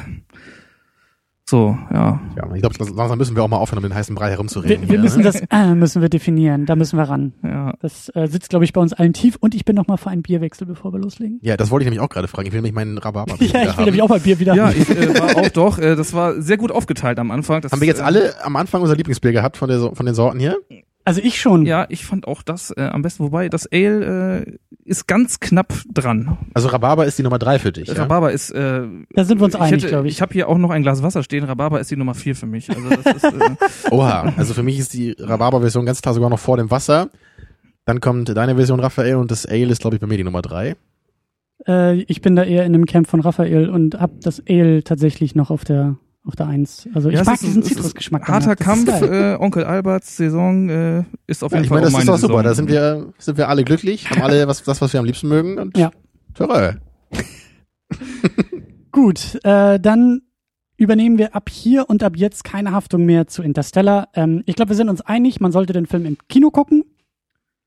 so, 1.53 1.77
ja. 1.93 2.19
Ja, 2.35 2.55
ich 2.55 2.61
glaube, 2.63 2.75
langsam 2.95 3.19
müssen 3.19 3.35
wir 3.35 3.43
auch 3.43 3.47
mal 3.47 3.57
aufhören, 3.57 3.77
um 3.77 3.83
den 3.87 3.93
heißen 3.93 4.15
Brei 4.15 4.31
herumzureden. 4.31 4.81
Wir, 4.81 4.89
wir 4.89 4.99
müssen 4.99 5.19
ne? 5.19 5.25
das 5.25 5.43
äh, 5.51 5.75
müssen 5.75 6.01
wir 6.01 6.09
definieren. 6.09 6.65
Da 6.65 6.75
müssen 6.75 6.97
wir 6.97 7.03
ran. 7.03 7.33
Ja. 7.43 7.75
Das 7.79 8.09
äh, 8.15 8.27
sitzt, 8.27 8.49
glaube 8.49 8.65
ich, 8.65 8.73
bei 8.73 8.81
uns 8.81 8.91
allen 8.91 9.13
tief. 9.13 9.35
Und 9.39 9.53
ich 9.53 9.63
bin 9.63 9.75
noch 9.75 9.85
mal 9.85 9.97
für 9.97 10.09
einen 10.09 10.23
Bierwechsel, 10.23 10.65
bevor 10.65 10.93
wir 10.93 10.99
loslegen. 10.99 11.37
Ja, 11.43 11.55
das 11.55 11.69
wollte 11.69 11.83
ich 11.83 11.85
nämlich 11.91 11.99
auch 12.01 12.09
gerade 12.09 12.27
fragen. 12.27 12.47
Ich 12.47 12.53
will 12.53 12.57
nämlich 12.57 12.73
meinen 12.73 12.97
Rhabarber 12.97 13.35
Ja, 13.39 13.69
ich 13.69 13.77
will 13.77 13.85
nämlich 13.85 14.01
auch 14.01 14.09
mal 14.09 14.19
Bier 14.19 14.39
wieder 14.39 14.55
Ja, 14.55 14.69
haben. 14.69 14.81
ich 14.81 14.89
äh, 14.89 15.19
war 15.19 15.37
auch 15.37 15.49
doch. 15.49 15.77
Äh, 15.77 15.95
das 15.95 16.15
war 16.15 16.41
sehr 16.41 16.57
gut 16.57 16.71
aufgeteilt 16.71 17.19
am 17.19 17.29
Anfang. 17.29 17.61
Das, 17.61 17.71
Haben 17.71 17.81
wir 17.81 17.87
jetzt 17.87 17.99
äh, 18.01 18.03
alle 18.03 18.43
am 18.43 18.55
Anfang 18.55 18.81
unser 18.81 18.95
Lieblingsbier 18.95 19.31
gehabt 19.31 19.55
von, 19.57 19.69
der, 19.69 19.77
So- 19.77 19.93
von 19.93 20.07
den 20.07 20.15
Sorten 20.15 20.39
hier? 20.39 20.57
Also 21.05 21.21
ich 21.21 21.39
schon. 21.39 21.65
Ja, 21.65 21.85
ich 21.89 22.05
fand 22.05 22.27
auch 22.27 22.43
das 22.43 22.71
äh, 22.71 22.81
am 22.83 23.01
besten. 23.01 23.23
Wobei 23.23 23.49
das 23.49 23.67
Ale 23.71 24.45
äh, 24.45 24.57
ist 24.85 25.07
ganz 25.07 25.39
knapp 25.39 25.73
dran. 25.93 26.37
Also 26.53 26.69
Rhabarber 26.69 27.05
ist 27.05 27.17
die 27.19 27.23
Nummer 27.23 27.39
drei 27.39 27.59
für 27.59 27.71
dich, 27.71 27.89
ja? 27.89 27.93
Rhabarber 27.95 28.31
ist. 28.31 28.51
Äh, 28.51 28.87
Da 29.11 29.25
sind 29.25 29.39
wir 29.39 29.45
uns 29.45 29.55
einig, 29.55 29.85
glaube 29.85 30.07
ich. 30.07 30.13
Ich 30.15 30.21
habe 30.21 30.33
hier 30.33 30.47
auch 30.47 30.57
noch 30.57 30.69
ein 30.69 30.81
Glas 30.83 31.03
Wasser 31.03 31.23
stehen. 31.23 31.43
Rhabarber 31.43 31.79
ist 31.79 31.91
die 31.91 31.97
Nummer 31.97 32.15
vier 32.15 32.35
für 32.35 32.45
mich. 32.45 32.69
Also 32.69 32.89
das 32.89 33.15
ist, 33.17 33.23
äh, 33.25 33.55
Oha, 33.91 34.33
also 34.37 34.53
für 34.53 34.63
mich 34.63 34.79
ist 34.79 34.93
die 34.93 35.11
Rhabarber-Version 35.19 35.85
ganz 35.85 36.01
klar 36.01 36.13
sogar 36.13 36.29
noch 36.29 36.39
vor 36.39 36.57
dem 36.57 36.71
Wasser. 36.71 37.09
Dann 37.85 37.99
kommt 37.99 38.29
deine 38.35 38.55
Version, 38.55 38.79
Raphael, 38.79 39.15
und 39.15 39.29
das 39.29 39.45
Ale 39.45 39.65
ist, 39.71 39.81
glaube 39.81 39.97
ich, 39.97 40.01
bei 40.01 40.07
mir 40.07 40.17
die 40.17 40.23
Nummer 40.23 40.41
drei. 40.41 40.77
Äh, 41.67 42.01
ich 42.03 42.21
bin 42.21 42.35
da 42.37 42.43
eher 42.43 42.65
in 42.65 42.73
einem 42.73 42.85
Camp 42.85 43.07
von 43.07 43.19
Raphael 43.19 43.69
und 43.69 43.99
hab 43.99 44.21
das 44.21 44.41
Ale 44.47 44.83
tatsächlich 44.83 45.35
noch 45.35 45.51
auf 45.51 45.65
der 45.65 45.97
auf 46.25 46.35
der 46.35 46.47
Eins. 46.47 46.87
Also 46.93 47.09
ich 47.09 47.15
ja, 47.15 47.23
mag 47.23 47.39
diesen 47.39 47.63
Zitrusgeschmack. 47.63 48.27
Harter 48.27 48.55
Kampf. 48.55 48.89
Äh, 49.01 49.35
Onkel 49.35 49.65
Alberts 49.65 50.15
Saison 50.17 50.69
äh, 50.69 51.03
ist 51.27 51.43
auf 51.43 51.51
Ja, 51.51 51.57
jeden 51.57 51.65
ich 51.65 51.69
Fall 51.69 51.81
meine, 51.81 51.91
das 51.91 51.99
ist 51.99 52.07
doch 52.07 52.29
super. 52.29 52.43
Da 52.43 52.53
sind 52.53 52.69
wir, 52.69 53.13
sind 53.17 53.37
wir 53.37 53.49
alle 53.49 53.63
glücklich, 53.63 54.09
haben 54.09 54.21
alle 54.21 54.47
was, 54.47 54.63
das, 54.63 54.81
was 54.81 54.93
wir 54.93 54.99
am 54.99 55.05
liebsten 55.05 55.27
mögen. 55.27 55.57
Und 55.57 55.77
Ja. 55.77 55.91
Töre. 56.33 56.79
Gut, 58.91 59.39
äh, 59.43 59.79
dann 59.79 60.21
übernehmen 60.77 61.17
wir 61.17 61.35
ab 61.35 61.49
hier 61.49 61.89
und 61.89 62.03
ab 62.03 62.13
jetzt 62.15 62.43
keine 62.43 62.71
Haftung 62.71 63.05
mehr 63.05 63.27
zu 63.27 63.43
Interstellar. 63.43 64.09
Ähm, 64.13 64.43
ich 64.45 64.55
glaube, 64.55 64.69
wir 64.69 64.75
sind 64.75 64.89
uns 64.89 65.01
einig, 65.01 65.39
man 65.39 65.51
sollte 65.51 65.73
den 65.73 65.85
Film 65.85 66.05
im 66.05 66.17
Kino 66.29 66.51
gucken. 66.51 66.83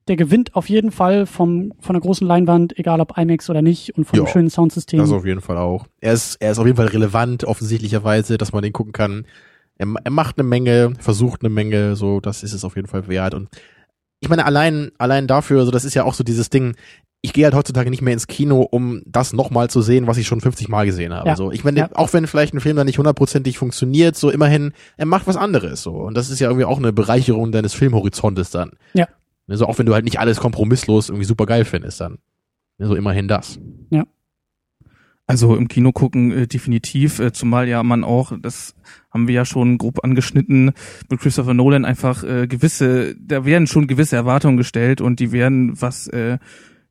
Der 0.09 0.17
gewinnt 0.17 0.55
auf 0.55 0.69
jeden 0.69 0.93
Fall 0.93 1.27
vom, 1.27 1.73
von 1.81 1.95
der 1.95 2.01
großen 2.01 2.27
Leinwand, 2.27 2.79
egal 2.79 3.01
ob 3.01 3.19
IMAX 3.19 3.51
oder 3.51 3.61
nicht, 3.63 3.97
und 3.97 4.13
einem 4.13 4.25
Ja, 4.25 4.31
schönen 4.31 4.51
Soundsystem. 4.51 5.01
Das 5.01 5.11
auf 5.11 5.27
jeden 5.27 5.41
Fall 5.41 5.57
auch. 5.57 5.87
Er 6.01 6.13
ist, 6.13 6.37
er 6.37 6.53
ist 6.53 6.59
auf 6.59 6.67
jeden 6.67 6.77
Fall 6.77 6.87
relevant, 6.87 7.43
offensichtlicherweise, 7.45 8.39
dass 8.39 8.53
man 8.53 8.63
den 8.63 8.73
gucken 8.73 8.93
kann. 8.93 9.27
Er, 9.79 9.89
er 10.05 10.11
macht 10.13 10.39
eine 10.39 10.47
Menge, 10.49 10.93
versucht 11.01 11.43
eine 11.43 11.51
Menge, 11.51 11.97
so, 11.97 12.21
das 12.21 12.43
ist 12.45 12.53
es 12.53 12.65
auf 12.65 12.77
jeden 12.77 12.89
Fall 12.89 13.09
wert. 13.09 13.35
Und 13.35 13.49
ich 14.21 14.29
meine, 14.29 14.45
allein, 14.47 14.93
allein 14.99 15.27
dafür, 15.27 15.65
so, 15.65 15.71
das 15.73 15.85
ist 15.85 15.95
ja 15.95 16.05
auch 16.05 16.15
so 16.15 16.23
dieses 16.25 16.51
Ding, 16.51 16.77
ich 17.23 17.33
gehe 17.33 17.45
halt 17.45 17.55
heutzutage 17.55 17.91
nicht 17.91 18.03
mehr 18.03 18.13
ins 18.13 18.29
Kino, 18.29 18.61
um 18.63 19.03
das 19.07 19.33
nochmal 19.33 19.69
zu 19.69 19.83
sehen, 19.83 20.07
was 20.07 20.17
ich 20.19 20.29
schon 20.29 20.41
50 20.41 20.69
Mal 20.69 20.87
gesehen 20.87 21.13
habe. 21.13 21.29
Ja. 21.31 21.37
So, 21.37 21.51
ich 21.51 21.65
meine, 21.65 21.81
Ja. 21.81 21.89
auch 21.95 22.13
wenn 22.13 22.29
vielleicht 22.29 22.55
ein 22.55 22.61
Film 22.61 22.77
dann 22.77 22.87
nicht 22.87 22.99
hundertprozentig 22.99 23.59
funktioniert, 23.59 24.15
so 24.17 24.31
immerhin, 24.31 24.73
er 24.97 25.07
macht 25.07 25.27
was 25.27 25.37
anderes, 25.37 25.83
so. 25.83 25.91
Und 25.95 26.17
das 26.17 26.31
ist 26.31 26.39
ja 26.39 26.47
irgendwie 26.49 26.67
auch 26.67 26.79
eine 26.79 26.93
Bereicherung 26.93 27.51
deines 27.51 27.75
Filmhorizontes 27.75 28.51
dann. 28.51 28.71
Ja. 28.95 29.09
Ne, 29.47 29.57
So, 29.57 29.66
auch 29.66 29.78
wenn 29.78 29.86
du 29.86 29.94
halt 29.94 30.05
nicht 30.05 30.18
alles 30.18 30.38
kompromisslos 30.38 31.09
irgendwie 31.09 31.26
super 31.26 31.47
geil 31.47 31.64
findest, 31.64 32.01
dann. 32.01 32.18
Ne, 32.78 32.86
So 32.86 32.94
immerhin 32.94 33.28
das. 33.28 33.59
Also 35.28 35.57
im 35.57 35.66
Kino 35.66 35.90
gucken 35.90 36.30
äh, 36.30 36.47
definitiv, 36.47 37.18
äh, 37.18 37.32
zumal 37.32 37.68
ja 37.68 37.82
man 37.82 38.05
auch, 38.05 38.32
das 38.40 38.76
haben 39.11 39.26
wir 39.26 39.34
ja 39.34 39.44
schon 39.44 39.76
grob 39.76 40.05
angeschnitten, 40.05 40.70
mit 41.11 41.20
Christopher 41.20 41.53
Nolan 41.53 41.84
einfach 41.84 42.22
äh, 42.22 42.47
gewisse, 42.47 43.16
da 43.16 43.44
werden 43.44 43.66
schon 43.66 43.88
gewisse 43.88 44.14
Erwartungen 44.14 44.57
gestellt 44.57 45.01
und 45.01 45.18
die 45.18 45.32
werden, 45.32 45.80
was 45.80 46.07
äh, 46.09 46.38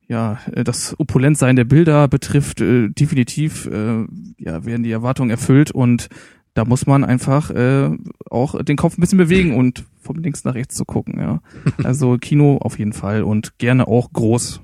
ja 0.07 0.39
äh, 0.51 0.65
das 0.65 0.99
Opulentsein 0.99 1.55
der 1.55 1.63
Bilder 1.63 2.09
betrifft, 2.09 2.59
äh, 2.59 2.89
definitiv 2.89 3.67
äh, 3.67 4.05
ja 4.37 4.65
werden 4.65 4.83
die 4.83 4.91
Erwartungen 4.91 5.29
erfüllt 5.29 5.71
und 5.71 6.09
da 6.55 6.65
muss 6.65 6.87
man 6.87 7.03
einfach 7.03 7.51
äh, 7.51 7.89
auch 8.29 8.63
den 8.63 8.77
Kopf 8.77 8.97
ein 8.97 9.01
bisschen 9.01 9.17
bewegen 9.17 9.55
und 9.55 9.85
vom 9.99 10.15
links 10.17 10.45
nach 10.45 10.55
rechts 10.55 10.75
zu 10.75 10.85
gucken, 10.85 11.19
ja. 11.19 11.41
Also 11.83 12.17
Kino 12.17 12.57
auf 12.57 12.79
jeden 12.79 12.93
Fall 12.93 13.23
und 13.23 13.59
gerne 13.59 13.87
auch 13.87 14.11
groß. 14.11 14.61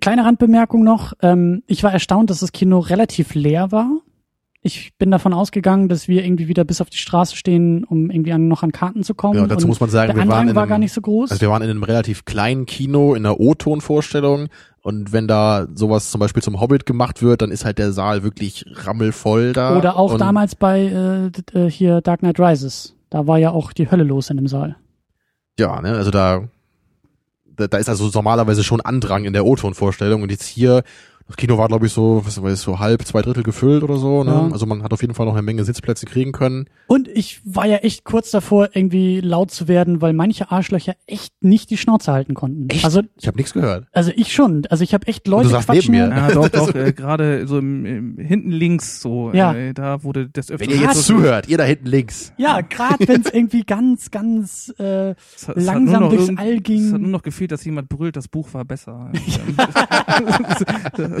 Kleine 0.00 0.24
Randbemerkung 0.24 0.84
noch. 0.84 1.12
Ähm, 1.20 1.64
ich 1.66 1.82
war 1.82 1.92
erstaunt, 1.92 2.30
dass 2.30 2.38
das 2.38 2.52
Kino 2.52 2.78
relativ 2.78 3.34
leer 3.34 3.72
war. 3.72 3.90
Ich 4.62 4.92
bin 4.98 5.10
davon 5.10 5.32
ausgegangen, 5.32 5.88
dass 5.88 6.06
wir 6.06 6.22
irgendwie 6.22 6.46
wieder 6.46 6.64
bis 6.64 6.82
auf 6.82 6.90
die 6.90 6.98
Straße 6.98 7.34
stehen, 7.34 7.84
um 7.84 8.10
irgendwie 8.10 8.32
an, 8.32 8.46
noch 8.46 8.62
an 8.62 8.72
Karten 8.72 9.02
zu 9.02 9.14
kommen. 9.14 9.36
Ja, 9.36 9.46
dazu 9.46 9.64
Und 9.64 9.68
muss 9.68 9.80
man 9.80 9.88
sagen, 9.88 10.08
der 10.08 10.16
wir 10.16 10.20
waren 10.20 10.32
Andrang 10.32 10.48
in 10.48 10.54
war 10.54 10.62
einem, 10.64 10.68
gar 10.68 10.78
nicht 10.78 10.92
so 10.92 11.00
groß. 11.00 11.30
Also 11.30 11.40
wir 11.40 11.48
waren 11.48 11.62
in 11.62 11.70
einem 11.70 11.82
relativ 11.82 12.26
kleinen 12.26 12.66
Kino 12.66 13.14
in 13.14 13.24
einer 13.24 13.40
O-Ton-Vorstellung 13.40 14.48
und 14.82 15.12
wenn 15.12 15.28
da 15.28 15.66
sowas 15.74 16.10
zum 16.10 16.20
Beispiel 16.20 16.42
zum 16.42 16.60
Hobbit 16.60 16.86
gemacht 16.86 17.22
wird, 17.22 17.42
dann 17.42 17.50
ist 17.50 17.64
halt 17.64 17.78
der 17.78 17.92
Saal 17.92 18.22
wirklich 18.22 18.64
rammelvoll 18.68 19.52
da. 19.52 19.76
Oder 19.76 19.96
auch 19.96 20.16
damals 20.16 20.54
bei 20.54 21.30
äh, 21.54 21.58
äh, 21.58 21.70
hier 21.70 22.00
Dark 22.00 22.20
Knight 22.20 22.40
Rises. 22.40 22.94
Da 23.10 23.26
war 23.26 23.38
ja 23.38 23.50
auch 23.50 23.72
die 23.72 23.90
Hölle 23.90 24.04
los 24.04 24.30
in 24.30 24.36
dem 24.36 24.46
Saal. 24.46 24.76
Ja, 25.58 25.82
ne, 25.82 25.90
also 25.90 26.10
da, 26.10 26.48
da, 27.44 27.66
da 27.66 27.78
ist 27.78 27.88
also 27.88 28.10
normalerweise 28.12 28.64
schon 28.64 28.80
Andrang 28.80 29.24
in 29.24 29.34
der 29.34 29.44
O-Ton-Vorstellung 29.44 30.22
und 30.22 30.30
jetzt 30.30 30.46
hier, 30.46 30.82
das 31.30 31.36
Kino 31.36 31.56
war 31.58 31.68
glaube 31.68 31.86
ich 31.86 31.92
so, 31.92 32.22
was 32.24 32.42
weiß 32.42 32.54
ich, 32.54 32.60
so 32.60 32.78
halb, 32.78 33.06
zwei 33.06 33.22
Drittel 33.22 33.42
gefüllt 33.42 33.82
oder 33.82 33.96
so, 33.96 34.24
ne? 34.24 34.30
Ja. 34.30 34.48
Also 34.52 34.66
man 34.66 34.82
hat 34.82 34.92
auf 34.92 35.00
jeden 35.00 35.14
Fall 35.14 35.26
noch 35.26 35.32
eine 35.34 35.42
Menge 35.42 35.64
Sitzplätze 35.64 36.06
kriegen 36.06 36.32
können. 36.32 36.66
Und 36.86 37.08
ich 37.08 37.40
war 37.44 37.66
ja 37.66 37.76
echt 37.78 38.04
kurz 38.04 38.30
davor, 38.30 38.70
irgendwie 38.74 39.20
laut 39.20 39.50
zu 39.50 39.68
werden, 39.68 40.00
weil 40.02 40.12
manche 40.12 40.50
Arschlöcher 40.50 40.94
echt 41.06 41.32
nicht 41.40 41.70
die 41.70 41.76
Schnauze 41.76 42.12
halten 42.12 42.34
konnten. 42.34 42.68
Echt? 42.68 42.84
Also, 42.84 43.02
Ich 43.16 43.26
habe 43.26 43.36
nichts 43.36 43.52
gehört. 43.52 43.86
also 43.92 44.10
ich 44.14 44.32
schon. 44.32 44.66
Also 44.70 44.82
ich 44.84 44.92
habe 44.94 45.06
echt 45.06 45.26
Leute 45.28 45.44
du 45.44 45.50
saßt 45.50 45.66
quatschen. 45.68 45.92
neben 45.94 46.08
mir. 46.08 46.16
Ja, 46.16 46.30
doch, 46.32 46.48
doch, 46.48 46.74
äh, 46.74 46.92
gerade 46.92 47.46
so 47.46 47.58
im, 47.58 47.86
im, 47.86 48.18
hinten 48.18 48.50
links 48.50 49.00
so, 49.00 49.30
Ja. 49.32 49.54
äh, 49.54 49.72
da 49.72 50.02
wurde 50.02 50.28
das 50.28 50.48
Wenn 50.48 50.56
öfter 50.56 50.70
ihr 50.74 50.76
jetzt 50.80 50.84
Krass. 50.86 51.04
zuhört, 51.06 51.48
ihr 51.48 51.58
da 51.58 51.64
hinten 51.64 51.86
links. 51.86 52.32
Ja, 52.38 52.60
gerade 52.60 53.06
wenn 53.06 53.20
es 53.22 53.30
irgendwie 53.32 53.62
ganz, 53.62 54.10
ganz 54.10 54.74
äh, 54.78 55.10
Es 55.36 55.46
hat- 55.48 55.56
es 55.56 55.64
langsam 55.64 56.10
durchs 56.10 56.30
All 56.36 56.58
ging. 56.60 56.86
Es 56.88 56.92
hat 56.92 57.00
nur 57.00 57.10
noch 57.10 57.22
gefehlt, 57.22 57.52
dass 57.52 57.64
jemand 57.64 57.88
brüllt, 57.88 58.16
das 58.16 58.26
Buch 58.28 58.48
war 58.52 58.64
besser. 58.64 59.12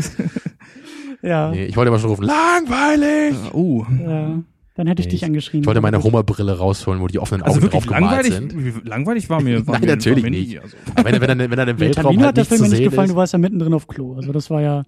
ja. 1.22 1.50
Nee, 1.50 1.64
ich 1.66 1.76
wollte 1.76 1.90
mal 1.90 1.98
schon 1.98 2.10
rufen, 2.10 2.24
langweilig! 2.24 3.34
uh. 3.54 3.84
ja. 4.04 4.42
Dann 4.76 4.86
hätte 4.86 5.00
ich 5.02 5.06
Nee, 5.08 5.10
dich 5.10 5.24
angeschrien. 5.24 5.62
Ich 5.62 5.66
wollte 5.66 5.80
meine 5.82 6.02
Homerbrille 6.02 6.56
rausholen, 6.56 7.00
wo 7.02 7.06
die 7.06 7.18
offenen 7.18 7.42
Also 7.42 7.56
Augen 7.58 7.62
wirklich 7.64 7.84
drauf 7.84 7.94
gemalt 7.94 8.26
langweilig, 8.26 8.32
sind. 8.34 8.64
wie- 8.84 8.88
langweilig 8.88 9.28
war 9.28 9.42
mir, 9.42 9.66
war 9.66 9.74
Nein, 9.74 9.80
mir, 9.82 9.86
natürlich 9.88 10.24
war 10.24 10.30
mir 10.30 10.38
nicht. 10.38 10.60
also. 10.62 10.76
Aber 10.94 11.04
wenn, 11.04 11.14
er- 11.14 11.20
wenn, 11.28 11.40
er, 11.40 11.50
wenn 11.50 11.58
er 11.58 11.68
im 11.68 11.76
Nee, 11.76 11.80
Weltraum 11.82 12.04
Tamina 12.04 12.22
halt 12.26 12.28
hat 12.28 12.36
der 12.38 12.44
Film 12.46 12.60
mir 12.62 12.68
nicht 12.68 12.84
gefallen, 12.84 13.06
ist. 13.06 13.12
du 13.12 13.16
warst 13.16 13.32
ja 13.34 13.38
mittendrin 13.38 13.74
auf 13.74 13.86
Klo. 13.88 14.14
Also 14.14 14.32
das 14.32 14.48
war 14.48 14.62
ja. 14.62 14.84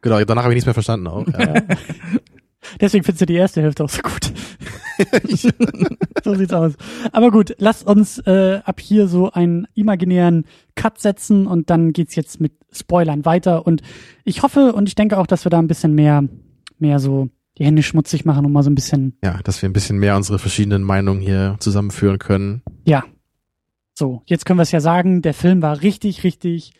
Genau, 0.00 0.24
danach 0.24 0.42
habe 0.44 0.52
ich 0.54 0.56
nichts 0.56 0.66
mehr 0.66 0.74
verstanden 0.74 1.06
auch. 1.06 1.26
Ja. 1.28 1.54
Deswegen 2.80 3.04
findest 3.04 3.22
du 3.22 3.26
die 3.26 3.34
erste 3.34 3.62
Hälfte 3.62 3.84
auch 3.84 3.88
so 3.88 4.02
gut. 4.02 4.32
so 6.24 6.34
sieht's 6.34 6.52
aus. 6.52 6.74
Aber 7.12 7.30
gut, 7.30 7.54
lasst 7.58 7.86
uns 7.86 8.18
äh, 8.18 8.60
ab 8.64 8.80
hier 8.80 9.08
so 9.08 9.30
einen 9.30 9.66
imaginären 9.74 10.44
Cut 10.74 10.98
setzen 10.98 11.46
und 11.46 11.70
dann 11.70 11.92
geht's 11.92 12.14
jetzt 12.16 12.40
mit 12.40 12.52
Spoilern 12.72 13.24
weiter. 13.24 13.66
Und 13.66 13.82
ich 14.24 14.42
hoffe 14.42 14.72
und 14.72 14.88
ich 14.88 14.94
denke 14.94 15.18
auch, 15.18 15.26
dass 15.26 15.44
wir 15.44 15.50
da 15.50 15.58
ein 15.58 15.68
bisschen 15.68 15.94
mehr, 15.94 16.24
mehr 16.78 16.98
so 16.98 17.28
die 17.58 17.64
Hände 17.64 17.82
schmutzig 17.82 18.24
machen 18.24 18.44
und 18.44 18.52
mal 18.52 18.62
so 18.62 18.70
ein 18.70 18.74
bisschen, 18.74 19.16
ja, 19.22 19.38
dass 19.44 19.62
wir 19.62 19.68
ein 19.68 19.72
bisschen 19.72 19.98
mehr 19.98 20.16
unsere 20.16 20.38
verschiedenen 20.38 20.82
Meinungen 20.82 21.20
hier 21.20 21.56
zusammenführen 21.60 22.18
können. 22.18 22.62
ja. 22.84 23.04
So, 23.98 24.20
jetzt 24.26 24.44
können 24.44 24.58
wir 24.58 24.62
es 24.64 24.72
ja 24.72 24.80
sagen, 24.80 25.22
der 25.22 25.32
Film 25.32 25.62
war 25.62 25.80
richtig, 25.80 26.22
richtig, 26.22 26.74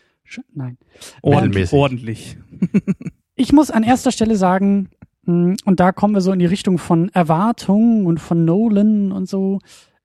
nein. 0.53 0.77
Mittelmäßig. 1.24 1.72
Ordentlich. 1.72 2.37
Ich 3.39 3.53
muss 3.53 3.70
an 3.70 3.83
erster 3.83 4.12
Stelle 4.12 4.35
sagen, 4.37 4.89
und 5.27 5.81
da 5.81 5.93
kommen 5.93 6.14
wir 6.14 6.20
so 6.20 6.33
in 6.33 6.39
die 6.39 6.47
Richtung 6.47 6.79
von 6.79 7.09
Erwartungen 7.11 8.07
und 8.07 8.18
von 8.18 8.45
Nolan 8.45 9.12
und 9.12 9.29
so. 9.29 9.59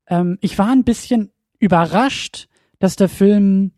Ähm, 0.08 0.38
ich 0.40 0.58
war 0.58 0.70
ein 0.70 0.84
bisschen 0.84 1.30
überrascht, 1.58 2.48
dass 2.80 2.96
der 2.96 3.08
Film 3.08 3.70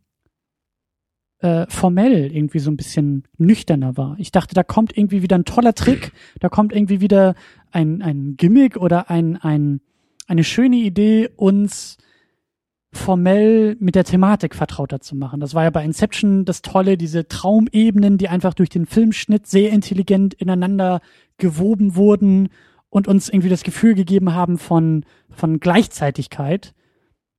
äh, 1.40 1.66
formell 1.68 2.34
irgendwie 2.34 2.58
so 2.58 2.70
ein 2.70 2.78
bisschen 2.78 3.24
nüchterner 3.36 3.98
war. 3.98 4.16
Ich 4.18 4.32
dachte, 4.32 4.54
da 4.54 4.62
kommt 4.62 4.96
irgendwie 4.96 5.22
wieder 5.22 5.36
ein 5.36 5.44
toller 5.44 5.74
Trick, 5.74 6.12
da 6.40 6.48
kommt 6.48 6.72
irgendwie 6.72 7.02
wieder 7.02 7.34
ein, 7.70 8.00
ein 8.00 8.36
Gimmick 8.38 8.78
oder 8.78 9.10
ein, 9.10 9.36
ein, 9.36 9.82
eine 10.26 10.44
schöne 10.44 10.76
Idee, 10.76 11.28
uns 11.36 11.98
formell 12.94 13.76
mit 13.80 13.94
der 13.94 14.04
Thematik 14.04 14.54
vertrauter 14.54 15.00
zu 15.00 15.16
machen. 15.16 15.40
Das 15.40 15.54
war 15.54 15.64
ja 15.64 15.70
bei 15.70 15.84
Inception 15.84 16.44
das 16.44 16.62
Tolle, 16.62 16.96
diese 16.96 17.28
Traumebenen, 17.28 18.18
die 18.18 18.28
einfach 18.28 18.54
durch 18.54 18.68
den 18.68 18.86
Filmschnitt 18.86 19.46
sehr 19.46 19.70
intelligent 19.70 20.34
ineinander 20.34 21.00
gewoben 21.38 21.96
wurden 21.96 22.48
und 22.90 23.08
uns 23.08 23.28
irgendwie 23.28 23.48
das 23.48 23.64
Gefühl 23.64 23.94
gegeben 23.94 24.34
haben 24.34 24.58
von, 24.58 25.04
von 25.30 25.60
Gleichzeitigkeit. 25.60 26.74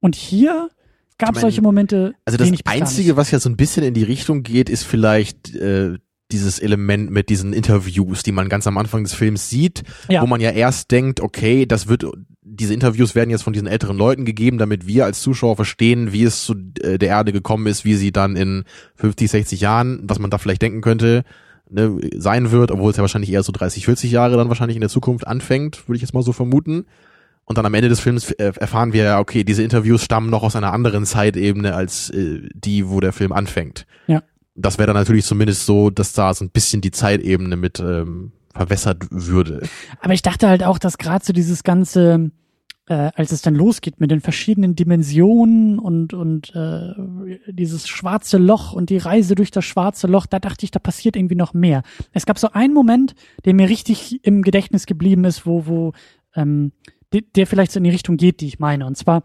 Und 0.02 0.16
hier 0.16 0.70
gab 1.18 1.36
es 1.36 1.42
solche 1.42 1.62
Momente. 1.62 2.14
Also 2.26 2.38
das 2.38 2.52
Einzige, 2.66 3.16
was 3.18 3.32
ja 3.32 3.40
so 3.40 3.50
ein 3.50 3.58
bisschen 3.58 3.84
in 3.84 3.94
die 3.94 4.04
Richtung 4.04 4.44
geht, 4.44 4.70
ist 4.70 4.84
vielleicht 4.84 5.56
äh, 5.56 5.98
dieses 6.36 6.60
Element 6.60 7.10
mit 7.12 7.30
diesen 7.30 7.54
Interviews, 7.54 8.24
die 8.24 8.32
man 8.32 8.50
ganz 8.50 8.68
am 8.68 8.78
Anfang 8.78 9.04
des 9.04 9.14
Films 9.14 9.50
sieht, 9.50 9.84
Ja. 10.10 10.22
wo 10.22 10.28
man 10.28 10.42
ja 10.42 10.52
erst 10.52 10.92
denkt, 10.92 11.22
okay, 11.22 11.66
das 11.66 11.88
wird 11.88 12.06
diese 12.48 12.74
Interviews 12.74 13.16
werden 13.16 13.32
jetzt 13.32 13.42
von 13.44 13.54
diesen 13.54 13.68
älteren 13.68 13.98
Leuten 13.98 14.24
gegeben, 14.24 14.58
damit 14.60 14.86
wir 14.88 15.04
als 15.06 15.20
Zuschauer 15.22 15.56
verstehen, 15.56 16.14
wie 16.14 16.24
es 16.24 16.46
zu 16.46 16.54
äh, 16.82 16.98
der 17.00 17.10
Erde 17.10 17.32
gekommen 17.34 17.66
ist, 17.68 17.84
wie 17.86 17.96
sie 17.96 18.12
dann 18.12 18.36
in 18.36 18.64
50, 18.96 19.30
60 19.32 19.62
Jahren, 19.62 20.02
was 20.04 20.20
man 20.20 20.30
da 20.30 20.38
vielleicht 20.38 20.62
denken 20.62 20.82
könnte, 20.82 21.24
ne, 21.70 21.98
sein 22.18 22.52
wird, 22.52 22.72
obwohl 22.72 22.92
es 22.92 22.98
ja 22.98 23.02
wahrscheinlich 23.02 23.32
eher 23.32 23.42
so 23.44 23.52
30, 23.52 23.86
40 23.86 24.12
Jahre 24.12 24.38
dann 24.38 24.48
wahrscheinlich 24.48 24.78
in 24.78 24.82
der 24.82 24.90
Zukunft 24.92 25.26
anfängt, 25.28 25.88
würde 25.88 25.96
ich 25.98 26.02
jetzt 26.04 26.14
mal 26.14 26.22
so 26.24 26.34
vermuten. 26.34 26.86
Und 27.46 27.58
dann 27.58 27.66
am 27.66 27.74
Ende 27.74 27.90
des 27.90 28.00
Films 28.00 28.32
äh, 28.32 28.54
erfahren 28.60 28.94
wir 28.94 29.04
ja, 29.04 29.20
okay, 29.20 29.44
diese 29.44 29.62
Interviews 29.64 30.04
stammen 30.04 30.30
noch 30.30 30.44
aus 30.44 30.56
einer 30.56 30.72
anderen 30.72 31.06
Zeitebene 31.06 31.74
als 31.76 32.10
äh, 32.12 32.42
die, 32.54 32.88
wo 32.90 33.00
der 33.02 33.12
Film 33.12 33.32
anfängt. 33.32 33.86
Ja. 34.08 34.22
Das 34.56 34.78
wäre 34.78 34.88
dann 34.88 34.96
natürlich 34.96 35.26
zumindest 35.26 35.66
so, 35.66 35.90
dass 35.90 36.14
da 36.14 36.34
so 36.34 36.46
ein 36.46 36.50
bisschen 36.50 36.82
die 36.82 36.92
Zeitebene 36.92 37.58
mit 37.58 37.80
ähm, 37.80 38.32
verwässert 38.54 39.04
würde. 39.12 39.68
Aber 40.00 40.14
ich 40.14 40.22
dachte 40.22 40.48
halt 40.48 40.64
auch, 40.64 40.80
dass 40.80 40.98
gerade 40.98 41.26
so 41.26 41.34
dieses 41.34 41.64
ganze, 41.64 42.32
äh, 42.88 43.12
als 43.16 43.34
es 43.34 43.42
dann 43.42 43.54
losgeht 43.54 44.00
mit 44.00 44.12
den 44.12 44.22
verschiedenen 44.22 44.76
Dimensionen 44.76 45.78
und 45.78 46.14
und 46.14 46.56
äh, 46.56 46.94
dieses 47.48 47.88
schwarze 47.90 48.38
Loch 48.38 48.72
und 48.72 48.90
die 48.90 48.98
Reise 48.98 49.36
durch 49.36 49.52
das 49.52 49.66
schwarze 49.66 50.08
Loch, 50.08 50.26
da 50.26 50.40
dachte 50.40 50.64
ich, 50.64 50.72
da 50.72 50.80
passiert 50.80 51.18
irgendwie 51.18 51.36
noch 51.36 51.54
mehr. 51.54 51.84
Es 52.14 52.26
gab 52.26 52.40
so 52.40 52.52
einen 52.52 52.74
Moment, 52.74 53.14
der 53.44 53.54
mir 53.54 53.68
richtig 53.68 54.24
im 54.24 54.42
Gedächtnis 54.42 54.86
geblieben 54.86 55.26
ist, 55.26 55.46
wo 55.46 55.68
wo 55.68 55.92
ähm, 56.34 56.72
der, 57.12 57.22
der 57.36 57.48
vielleicht 57.48 57.74
so 57.74 57.80
in 57.80 57.84
die 57.84 57.90
Richtung 57.90 58.16
geht, 58.16 58.40
die 58.40 58.48
ich 58.48 58.60
meine. 58.60 58.86
Und 58.86 58.96
zwar 58.96 59.24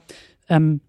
ähm, 0.49 0.81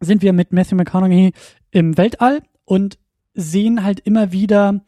sind 0.00 0.22
wir 0.22 0.32
mit 0.32 0.52
Matthew 0.52 0.76
McConaughey 0.76 1.32
im 1.70 1.98
Weltall 1.98 2.42
und 2.64 2.98
sehen 3.34 3.84
halt 3.84 4.00
immer 4.00 4.32
wieder 4.32 4.80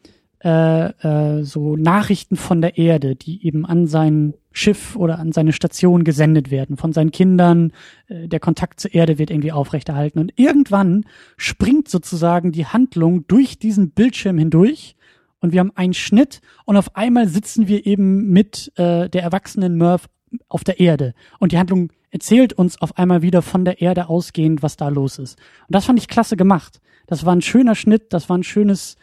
äh, 0.43 0.89
äh, 0.89 1.43
so 1.43 1.75
Nachrichten 1.75 2.35
von 2.35 2.61
der 2.61 2.77
Erde, 2.77 3.15
die 3.15 3.45
eben 3.45 3.65
an 3.65 3.87
sein 3.87 4.33
Schiff 4.51 4.95
oder 4.95 5.19
an 5.19 5.31
seine 5.31 5.51
Station 5.51 6.03
gesendet 6.03 6.51
werden, 6.51 6.77
von 6.77 6.93
seinen 6.93 7.11
Kindern. 7.11 7.73
Äh, 8.07 8.27
der 8.27 8.39
Kontakt 8.39 8.79
zur 8.79 8.93
Erde 8.93 9.17
wird 9.17 9.31
irgendwie 9.31 9.51
aufrechterhalten. 9.51 10.19
Und 10.19 10.33
irgendwann 10.35 11.05
springt 11.37 11.89
sozusagen 11.89 12.51
die 12.51 12.65
Handlung 12.65 13.25
durch 13.27 13.59
diesen 13.59 13.91
Bildschirm 13.91 14.37
hindurch 14.37 14.95
und 15.39 15.53
wir 15.53 15.59
haben 15.59 15.71
einen 15.75 15.93
Schnitt 15.93 16.41
und 16.65 16.77
auf 16.77 16.95
einmal 16.95 17.27
sitzen 17.27 17.67
wir 17.67 17.85
eben 17.85 18.29
mit 18.29 18.71
äh, 18.75 19.09
der 19.09 19.23
erwachsenen 19.23 19.77
Murph 19.77 20.09
auf 20.47 20.63
der 20.63 20.79
Erde. 20.79 21.13
Und 21.39 21.51
die 21.51 21.57
Handlung 21.57 21.91
erzählt 22.09 22.53
uns 22.53 22.81
auf 22.81 22.97
einmal 22.97 23.21
wieder 23.21 23.41
von 23.41 23.65
der 23.65 23.81
Erde 23.81 24.09
ausgehend, 24.09 24.63
was 24.63 24.77
da 24.77 24.89
los 24.89 25.19
ist. 25.19 25.37
Und 25.67 25.75
das 25.75 25.85
fand 25.85 25.99
ich 25.99 26.07
klasse 26.07 26.37
gemacht. 26.37 26.79
Das 27.07 27.25
war 27.25 27.35
ein 27.35 27.41
schöner 27.41 27.75
Schnitt, 27.75 28.13
das 28.13 28.29
war 28.29 28.37
ein 28.37 28.43
schönes 28.43 28.95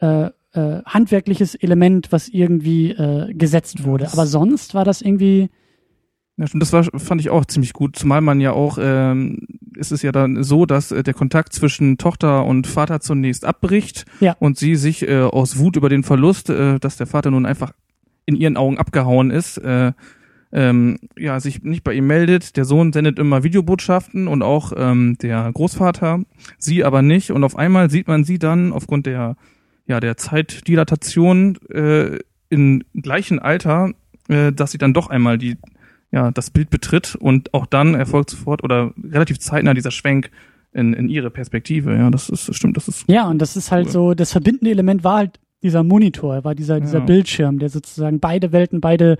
äh, 0.00 0.26
äh, 0.52 0.82
handwerkliches 0.84 1.54
Element, 1.54 2.10
was 2.10 2.28
irgendwie 2.28 2.90
äh, 2.90 3.32
gesetzt 3.34 3.84
wurde. 3.84 4.12
Aber 4.12 4.26
sonst 4.26 4.74
war 4.74 4.84
das 4.84 5.02
irgendwie. 5.02 5.50
Ja, 6.36 6.46
stimmt, 6.46 6.62
das 6.62 6.72
war, 6.72 6.84
fand 6.84 7.20
ich 7.20 7.30
auch 7.30 7.44
ziemlich 7.46 7.72
gut, 7.72 7.96
zumal 7.96 8.20
man 8.20 8.40
ja 8.40 8.52
auch, 8.52 8.78
ähm, 8.80 9.46
ist 9.74 9.90
es 9.90 10.02
ja 10.02 10.12
dann 10.12 10.44
so, 10.44 10.66
dass 10.66 10.92
äh, 10.92 11.02
der 11.02 11.14
Kontakt 11.14 11.52
zwischen 11.52 11.98
Tochter 11.98 12.44
und 12.44 12.68
Vater 12.68 13.00
zunächst 13.00 13.44
abbricht 13.44 14.04
Ja. 14.20 14.36
und 14.38 14.56
sie 14.56 14.76
sich 14.76 15.06
äh, 15.08 15.22
aus 15.22 15.58
Wut 15.58 15.74
über 15.76 15.88
den 15.88 16.04
Verlust, 16.04 16.48
äh, 16.48 16.78
dass 16.78 16.96
der 16.96 17.08
Vater 17.08 17.32
nun 17.32 17.44
einfach 17.44 17.72
in 18.24 18.36
ihren 18.36 18.56
Augen 18.56 18.78
abgehauen 18.78 19.30
ist, 19.32 19.58
äh, 19.58 19.92
ähm, 20.52 20.98
ja, 21.18 21.38
sich 21.40 21.62
nicht 21.62 21.84
bei 21.84 21.92
ihm 21.92 22.06
meldet. 22.06 22.56
Der 22.56 22.64
Sohn 22.64 22.92
sendet 22.92 23.18
immer 23.18 23.42
Videobotschaften 23.44 24.28
und 24.28 24.42
auch 24.42 24.72
ähm, 24.76 25.16
der 25.20 25.50
Großvater, 25.52 26.22
sie 26.58 26.84
aber 26.84 27.02
nicht. 27.02 27.30
Und 27.32 27.44
auf 27.44 27.56
einmal 27.56 27.90
sieht 27.90 28.08
man 28.08 28.24
sie 28.24 28.38
dann 28.38 28.72
aufgrund 28.72 29.06
der, 29.06 29.36
ja, 29.86 30.00
der 30.00 30.16
Zeitdilatation 30.16 31.56
äh, 31.70 32.18
im 32.50 32.82
gleichen 32.94 33.38
Alter, 33.38 33.92
äh, 34.28 34.52
dass 34.52 34.72
sie 34.72 34.78
dann 34.78 34.94
doch 34.94 35.08
einmal 35.10 35.38
die, 35.38 35.56
ja, 36.10 36.30
das 36.30 36.50
Bild 36.50 36.70
betritt 36.70 37.14
und 37.14 37.52
auch 37.54 37.66
dann 37.66 37.94
erfolgt 37.94 38.30
sofort 38.30 38.64
oder 38.64 38.92
relativ 39.02 39.38
zeitnah 39.38 39.74
dieser 39.74 39.90
Schwenk 39.90 40.30
in, 40.72 40.94
in 40.94 41.08
ihre 41.08 41.30
Perspektive. 41.30 41.94
Ja, 41.96 42.10
das 42.10 42.28
ist, 42.28 42.48
das 42.48 42.56
stimmt, 42.56 42.76
das 42.76 42.88
ist 42.88 43.04
Ja, 43.08 43.28
und 43.28 43.38
das 43.40 43.56
ist 43.56 43.70
halt 43.70 43.86
Cool. 43.86 43.92
so, 43.92 44.14
das 44.14 44.32
verbindende 44.32 44.70
Element 44.70 45.04
war 45.04 45.18
halt 45.18 45.40
dieser 45.62 45.82
Monitor, 45.82 46.44
war 46.44 46.54
dieser, 46.54 46.80
dieser 46.80 47.00
Ja. 47.00 47.04
Bildschirm, 47.04 47.58
der 47.58 47.68
sozusagen 47.68 48.20
beide 48.20 48.52
Welten, 48.52 48.80
beide, 48.80 49.18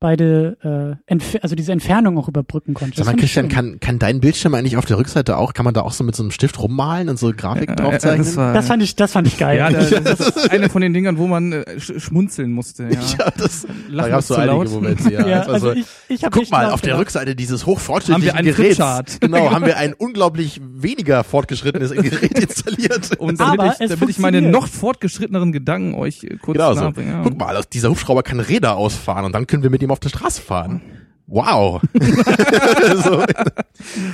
beide, 0.00 0.98
äh, 1.06 1.10
Entf 1.12 1.36
also 1.42 1.54
diese 1.56 1.72
Entfernung 1.72 2.18
auch 2.18 2.28
überbrücken 2.28 2.74
konnte. 2.74 2.96
Sag 2.96 3.06
mal, 3.06 3.16
Christian, 3.16 3.46
schön. 3.46 3.54
kann, 3.54 3.80
kann 3.80 3.98
dein 3.98 4.20
Bildschirm 4.20 4.54
eigentlich 4.54 4.76
auf 4.76 4.84
der 4.84 4.96
Rückseite 4.98 5.36
auch, 5.36 5.54
kann 5.54 5.64
man 5.64 5.74
da 5.74 5.82
auch 5.82 5.92
so 5.92 6.04
mit 6.04 6.14
so 6.14 6.22
einem 6.22 6.30
Stift 6.30 6.58
rummalen 6.60 7.08
und 7.08 7.18
so 7.18 7.32
Grafiken 7.36 7.74
Äh, 7.74 7.82
draufzeichnen? 7.82 8.24
das 8.24 8.36
war, 8.36 8.54
das 8.54 8.66
fand 8.66 8.82
ich, 8.82 8.94
das 8.96 9.12
fand 9.12 9.26
ich 9.26 9.38
geil. 9.38 9.58
ja, 9.58 9.70
das, 9.70 9.90
das 10.04 10.20
ist 10.20 10.50
eine 10.50 10.68
von 10.68 10.82
den 10.82 10.92
Dingern, 10.94 11.18
wo 11.18 11.26
man 11.26 11.52
äh, 11.52 11.80
sch 11.80 11.92
schmunzeln 11.98 12.52
musste. 12.52 12.84
Ja, 12.84 12.90
ja, 13.18 13.30
das, 13.36 13.62
da 13.62 13.68
Lachen 13.88 14.10
gab 14.10 14.18
ist 14.20 14.28
so 14.28 14.34
zu 14.34 14.40
einige 14.40 14.56
laut. 14.56 14.70
Momente, 14.70 15.12
ja. 15.12 15.26
Ja, 15.28 15.40
also 15.42 15.66
so- 15.68 15.72
ich, 15.72 15.86
ich 16.08 16.24
hab 16.24 16.32
Guck 16.32 16.50
mal, 16.50 16.62
laut 16.62 16.72
auf 16.74 16.80
der. 16.80 16.98
Rückseite 16.98 17.34
dieses 17.36 17.66
hochfortschrittlichen 17.66 18.34
Haben 18.36 18.46
wir 18.46 18.50
einen 18.50 18.76
Geräts, 18.76 19.20
genau, 19.20 19.50
haben 19.52 19.66
wir 19.66 19.76
ein 19.78 19.94
unglaublich 19.94 20.60
weniger 20.64 21.22
fortgeschrittenes 21.24 21.90
Gerät 21.92 22.38
installiert. 22.38 23.16
Und 23.18 23.38
damit, 23.40 23.60
Aber 23.60 23.72
ich, 23.74 23.80
es 23.80 23.90
damit 23.90 24.08
ich 24.10 24.18
meine 24.18 24.42
noch 24.42 24.66
fortgeschritteneren 24.66 25.52
Gedanken 25.52 25.94
euch 25.94 26.24
äh, 26.24 26.36
kurz 26.36 26.56
Genau 26.56 26.74
so. 26.74 26.80
nahebringe. 26.80 27.10
Ja. 27.12 27.20
Guck 27.22 27.38
mal, 27.38 27.60
dieser 27.72 27.90
Hubschrauber 27.90 28.22
kann 28.22 28.40
Räder 28.40 28.76
ausfahren 28.76 29.24
und 29.24 29.32
dann 29.32 29.46
können 29.46 29.62
wir 29.62 29.70
mit 29.70 29.82
ihm 29.82 29.87
auf 29.90 30.00
der 30.00 30.08
Straße 30.10 30.40
fahren. 30.42 30.80
Wow. 31.26 31.82
so. 33.04 33.22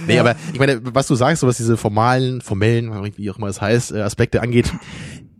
Nee, 0.06 0.18
aber 0.18 0.34
ich 0.52 0.58
meine, 0.58 0.80
was 0.82 1.06
du 1.06 1.14
sagst, 1.14 1.40
so 1.40 1.46
was 1.46 1.56
diese 1.56 1.76
formalen, 1.76 2.40
formellen, 2.40 2.90
wie 3.16 3.30
auch 3.30 3.38
immer 3.38 3.46
es 3.46 3.60
heißt, 3.60 3.92
äh, 3.92 4.00
Aspekte 4.00 4.42
angeht, 4.42 4.72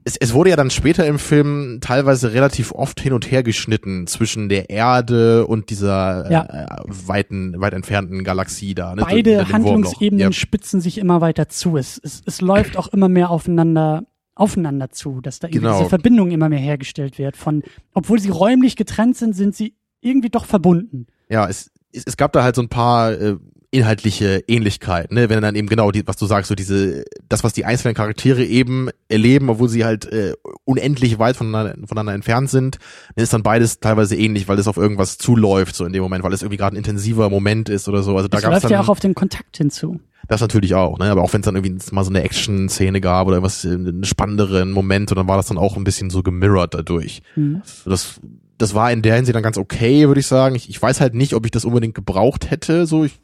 es, 0.05 0.17
es 0.17 0.35
wurde 0.35 0.51
ja 0.51 0.57
dann 0.57 0.71
später 0.71 1.07
im 1.07 1.19
Film 1.19 1.79
teilweise 1.81 2.33
relativ 2.33 2.73
oft 2.73 3.01
hin 3.01 3.13
und 3.13 3.31
her 3.31 3.43
geschnitten 3.43 4.07
zwischen 4.07 4.49
der 4.49 4.71
Erde 4.71 5.47
und 5.47 5.71
dieser 5.71 6.31
Ja. 6.31 6.43
äh, 6.45 6.67
weiten, 6.87 7.59
weit 7.61 7.73
entfernten 7.73 8.23
Galaxie 8.23 8.75
da. 8.75 8.95
Ne? 8.95 9.03
Beide. 9.03 9.49
Handlungsebenen 9.49 10.21
Ja. 10.21 10.33
spitzen 10.33 10.81
sich 10.81 10.99
immer 10.99 11.21
weiter 11.21 11.49
zu. 11.49 11.77
Es, 11.77 11.99
es, 12.03 12.23
es 12.25 12.41
läuft 12.41 12.77
auch 12.77 12.89
immer 12.89 13.09
mehr 13.09 13.31
aufeinander 13.31 14.05
aufeinander 14.37 14.91
zu, 14.91 15.21
dass 15.21 15.39
da 15.39 15.47
irgendwie 15.47 15.61
Genau. 15.61 15.79
diese 15.79 15.89
Verbindung 15.91 16.33
immer 16.33 16.49
mehr 16.49 16.59
hergestellt 16.59 17.19
wird. 17.19 17.37
Von, 17.37 17.63
obwohl 17.95 18.19
sie 18.19 18.31
räumlich 18.31 18.75
getrennt 18.75 19.17
sind, 19.17 19.35
sind 19.37 19.55
sie 19.55 19.75
irgendwie 20.05 20.31
doch 20.31 20.45
verbunden. 20.45 21.07
Ja, 21.29 21.49
es, 21.49 21.71
es, 21.93 22.05
es 22.07 22.17
gab 22.17 22.33
da 22.33 22.43
halt 22.43 22.55
so 22.55 22.63
ein 22.63 22.69
paar 22.69 23.13
äh, 23.13 23.37
inhaltliche 23.75 24.45
Ähnlichkeiten, 24.47 25.17
ne? 25.17 25.29
wenn 25.29 25.43
dann 25.43 25.57
eben 25.57 25.69
genau 25.69 25.91
die, 25.91 26.07
was 26.07 26.17
du 26.17 26.27
sagst, 26.27 26.49
so 26.49 26.55
diese, 26.55 27.05
das, 27.29 27.43
was 27.43 27.53
die 27.55 27.65
einzelnen 27.65 27.95
Charaktere 27.95 28.45
eben 28.45 28.89
erleben, 29.09 29.49
obwohl 29.51 29.69
sie 29.69 29.85
halt 29.85 30.05
äh, 30.07 30.35
unendlich 30.65 31.19
weit 31.19 31.37
voneinander, 31.37 31.75
voneinander 31.89 32.15
entfernt 32.15 32.51
sind, 32.51 32.79
ist 33.17 33.33
dann 33.33 33.43
beides 33.43 33.81
teilweise 33.81 34.15
ähnlich, 34.17 34.47
weil 34.47 34.61
es 34.61 34.69
auf 34.69 34.77
irgendwas 34.77 35.19
zuläuft, 35.19 35.75
so 35.75 35.85
in 35.85 35.93
dem 35.93 36.03
Moment, 36.05 36.23
weil 36.23 36.33
es 36.33 36.43
irgendwie 36.43 36.57
gerade 36.59 36.77
ein 36.77 36.79
intensiver 36.79 37.31
Moment 37.31 37.69
ist 37.69 37.89
oder 37.89 38.05
so. 38.05 38.17
Also 38.17 38.29
da 38.29 38.37
Es 38.39 38.45
gab's 38.45 38.53
läuft 38.53 38.65
dann 38.65 38.73
ja 38.73 38.81
auch 38.81 38.89
auf 38.89 39.01
den 39.01 39.15
Kontakt 39.15 39.57
hinzu. 39.57 39.99
das 40.29 40.41
natürlich 40.41 40.77
auch, 40.77 40.99
ne? 41.01 41.07
Aber 41.07 41.23
auch 41.23 41.33
wenn 41.33 41.41
es 41.41 41.45
dann 41.45 41.57
irgendwie 41.57 41.77
mal 41.93 42.05
so 42.05 42.11
eine 42.11 42.23
Action-Szene 42.23 43.01
gab 43.01 43.27
oder 43.27 43.43
was, 43.43 43.65
äh, 43.65 43.71
einen 43.71 44.05
spannenderen 44.05 44.71
Moment, 44.71 45.11
und 45.11 45.17
dann 45.17 45.27
war 45.27 45.37
das 45.37 45.47
dann 45.47 45.59
auch 45.59 45.77
ein 45.77 45.83
bisschen 45.85 46.11
so 46.11 46.23
gemirrored 46.23 46.75
dadurch. 46.75 47.23
Mhm. 47.35 47.63
Das, 47.85 48.21
das 48.59 48.75
war 48.75 48.91
in 48.93 49.03
der 49.03 49.17
Hinsicht 49.17 49.35
dann 49.35 49.43
ganz 49.43 49.59
okay, 49.59 50.07
würde 50.07 50.21
ich 50.21 50.27
sagen. 50.27 50.55
Ich, 50.55 50.69
ich 50.69 50.81
weiß 50.81 51.01
halt 51.01 51.15
nicht, 51.15 51.35
ob 51.35 51.45
ich 51.45 51.51
das 51.51 51.65
unbedingt 51.65 51.95
gebraucht 51.95 52.51
hätte. 52.51 52.87
So, 52.87 53.05
ich, 53.05 53.21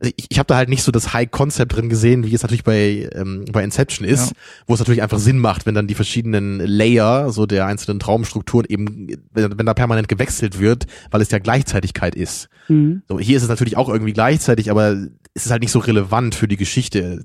also 0.00 0.12
ich, 0.16 0.26
ich 0.30 0.38
habe 0.38 0.46
da 0.48 0.56
halt 0.56 0.68
nicht 0.68 0.82
so 0.82 0.90
das 0.92 1.12
High-Concept 1.12 1.74
drin 1.76 1.88
gesehen, 1.88 2.24
wie 2.26 2.34
es 2.34 2.42
natürlich 2.42 2.64
bei, 2.64 3.08
ähm, 3.14 3.44
bei 3.52 3.62
Inception 3.62 4.06
ist, 4.06 4.30
Ja. 4.30 4.36
wo 4.66 4.74
es 4.74 4.80
natürlich 4.80 5.02
einfach 5.02 5.18
Sinn 5.18 5.38
macht, 5.38 5.64
wenn 5.64 5.74
dann 5.74 5.86
die 5.86 5.94
verschiedenen 5.94 6.58
Layer, 6.60 7.30
so 7.30 7.46
der 7.46 7.66
einzelnen 7.66 8.00
Traumstrukturen 8.00 8.66
eben, 8.68 9.08
wenn, 9.32 9.58
wenn 9.58 9.66
da 9.66 9.74
permanent 9.74 10.08
gewechselt 10.08 10.58
wird, 10.58 10.86
weil 11.10 11.20
es 11.20 11.30
ja 11.30 11.38
Gleichzeitigkeit 11.38 12.14
ist. 12.14 12.48
Mhm. 12.68 13.02
So, 13.08 13.18
hier 13.20 13.36
ist 13.36 13.44
es 13.44 13.48
natürlich 13.48 13.76
auch 13.76 13.88
irgendwie 13.88 14.12
gleichzeitig, 14.12 14.70
aber 14.70 14.96
es 15.34 15.46
ist 15.46 15.50
halt 15.50 15.62
nicht 15.62 15.72
so 15.72 15.78
relevant 15.78 16.34
für 16.34 16.48
die 16.48 16.56
Geschichte. 16.56 17.24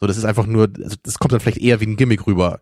So, 0.00 0.06
das 0.06 0.18
ist 0.18 0.24
einfach 0.24 0.46
nur, 0.46 0.68
also 0.82 0.96
das 1.02 1.18
kommt 1.18 1.32
dann 1.32 1.40
vielleicht 1.40 1.58
eher 1.58 1.80
wie 1.80 1.86
ein 1.86 1.96
Gimmick 1.96 2.26
rüber. 2.26 2.60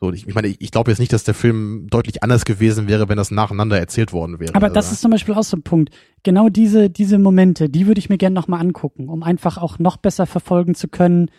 So, 0.00 0.10
ich, 0.12 0.26
ich 0.26 0.34
meine, 0.34 0.48
ich, 0.48 0.70
glaube 0.70 0.90
jetzt 0.90 0.98
nicht, 0.98 1.12
dass 1.12 1.24
der 1.24 1.34
Film 1.34 1.86
deutlich 1.90 2.22
anders 2.22 2.46
gewesen 2.46 2.88
wäre, 2.88 3.10
wenn 3.10 3.18
das 3.18 3.30
nacheinander 3.30 3.78
erzählt 3.78 4.14
worden 4.14 4.40
wäre. 4.40 4.54
Aber 4.54 4.68
das 4.68 4.86
Also, 4.86 4.94
ist 4.94 5.00
zum 5.02 5.10
Beispiel 5.10 5.34
auch 5.34 5.42
so 5.42 5.58
ein 5.58 5.62
Punkt. 5.62 5.94
Genau 6.22 6.48
diese, 6.48 6.88
diese 6.88 7.18
Momente, 7.18 7.68
die 7.68 7.86
würde 7.86 7.98
ich 7.98 8.08
mir 8.08 8.16
gerne 8.16 8.34
nochmal 8.34 8.60
angucken, 8.60 9.08
um 9.08 9.22
einfach 9.22 9.58
auch 9.58 9.78
noch 9.78 9.98
besser 9.98 10.24
verfolgen 10.24 10.74
zu 10.74 10.88
können, 10.88 11.30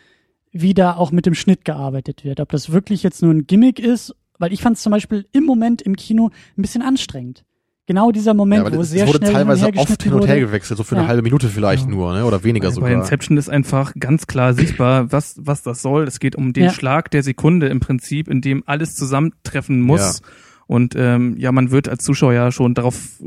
wie 0.51 0.76
da 0.76 0.95
auch 0.95 1.12
mit 1.12 1.26
dem 1.26 1.34
Schnitt 1.34 1.66
gearbeitet 1.66 2.24
wird. 2.24 2.39
Ob 2.39 2.49
das 2.49 2.72
wirklich 2.72 3.01
jetzt 3.01 3.24
nur 3.24 3.34
ein 3.34 3.47
Gimmick 3.47 3.80
ist, 3.80 4.16
weil 4.38 4.53
ich 4.53 4.62
fand 4.62 4.78
es 4.78 4.84
zum 4.84 4.91
Beispiel 4.91 5.26
im 5.32 5.43
Moment 5.43 5.82
im 5.82 5.95
Kino 5.95 6.30
ein 6.55 6.62
bisschen 6.62 6.84
anstrengend. 6.84 7.43
Genau 7.88 8.11
dieser 8.11 8.32
ja, 8.32 8.36
Moment, 8.36 8.65
aber 8.65 8.77
wo 8.77 8.82
es 8.82 8.91
sehr 8.91 9.07
wurde 9.07 9.17
schnell 9.17 9.34
teilweise 9.34 9.73
oft 9.75 10.03
hin 10.03 10.13
und 10.13 10.27
her 10.27 10.39
gewechselt, 10.39 10.77
so 10.77 10.84
für 10.84 10.95
eine 10.95 11.03
Ja. 11.05 11.09
halbe 11.09 11.23
Minute 11.23 11.49
vielleicht 11.49 11.86
Ja. 11.86 11.89
nur, 11.91 12.13
ne? 12.13 12.25
oder 12.25 12.43
weniger 12.43 12.69
Bei 12.69 12.73
sogar. 12.73 12.91
Inception 12.91 13.38
ist 13.38 13.49
einfach 13.49 13.93
ganz 13.99 14.27
klar 14.27 14.53
sichtbar, 14.53 15.11
was, 15.11 15.36
was 15.39 15.63
das 15.63 15.82
soll. 15.82 16.03
Es 16.03 16.19
geht 16.19 16.36
um 16.36 16.53
den 16.53 16.65
Ja. 16.65 16.69
Schlag 16.71 17.09
der 17.11 17.23
Sekunde 17.23 17.67
im 17.67 17.79
Prinzip, 17.79 18.27
in 18.27 18.41
dem 18.41 18.63
alles 18.65 18.95
zusammentreffen 18.95 19.82
muss. 19.82 20.21
Und 20.67 20.95
ähm, 20.95 21.36
ja, 21.38 21.51
man 21.51 21.71
wird 21.71 21.89
als 21.89 22.03
Zuschauer 22.03 22.34
ja 22.34 22.51
schon 22.51 22.75
darauf 22.75 23.21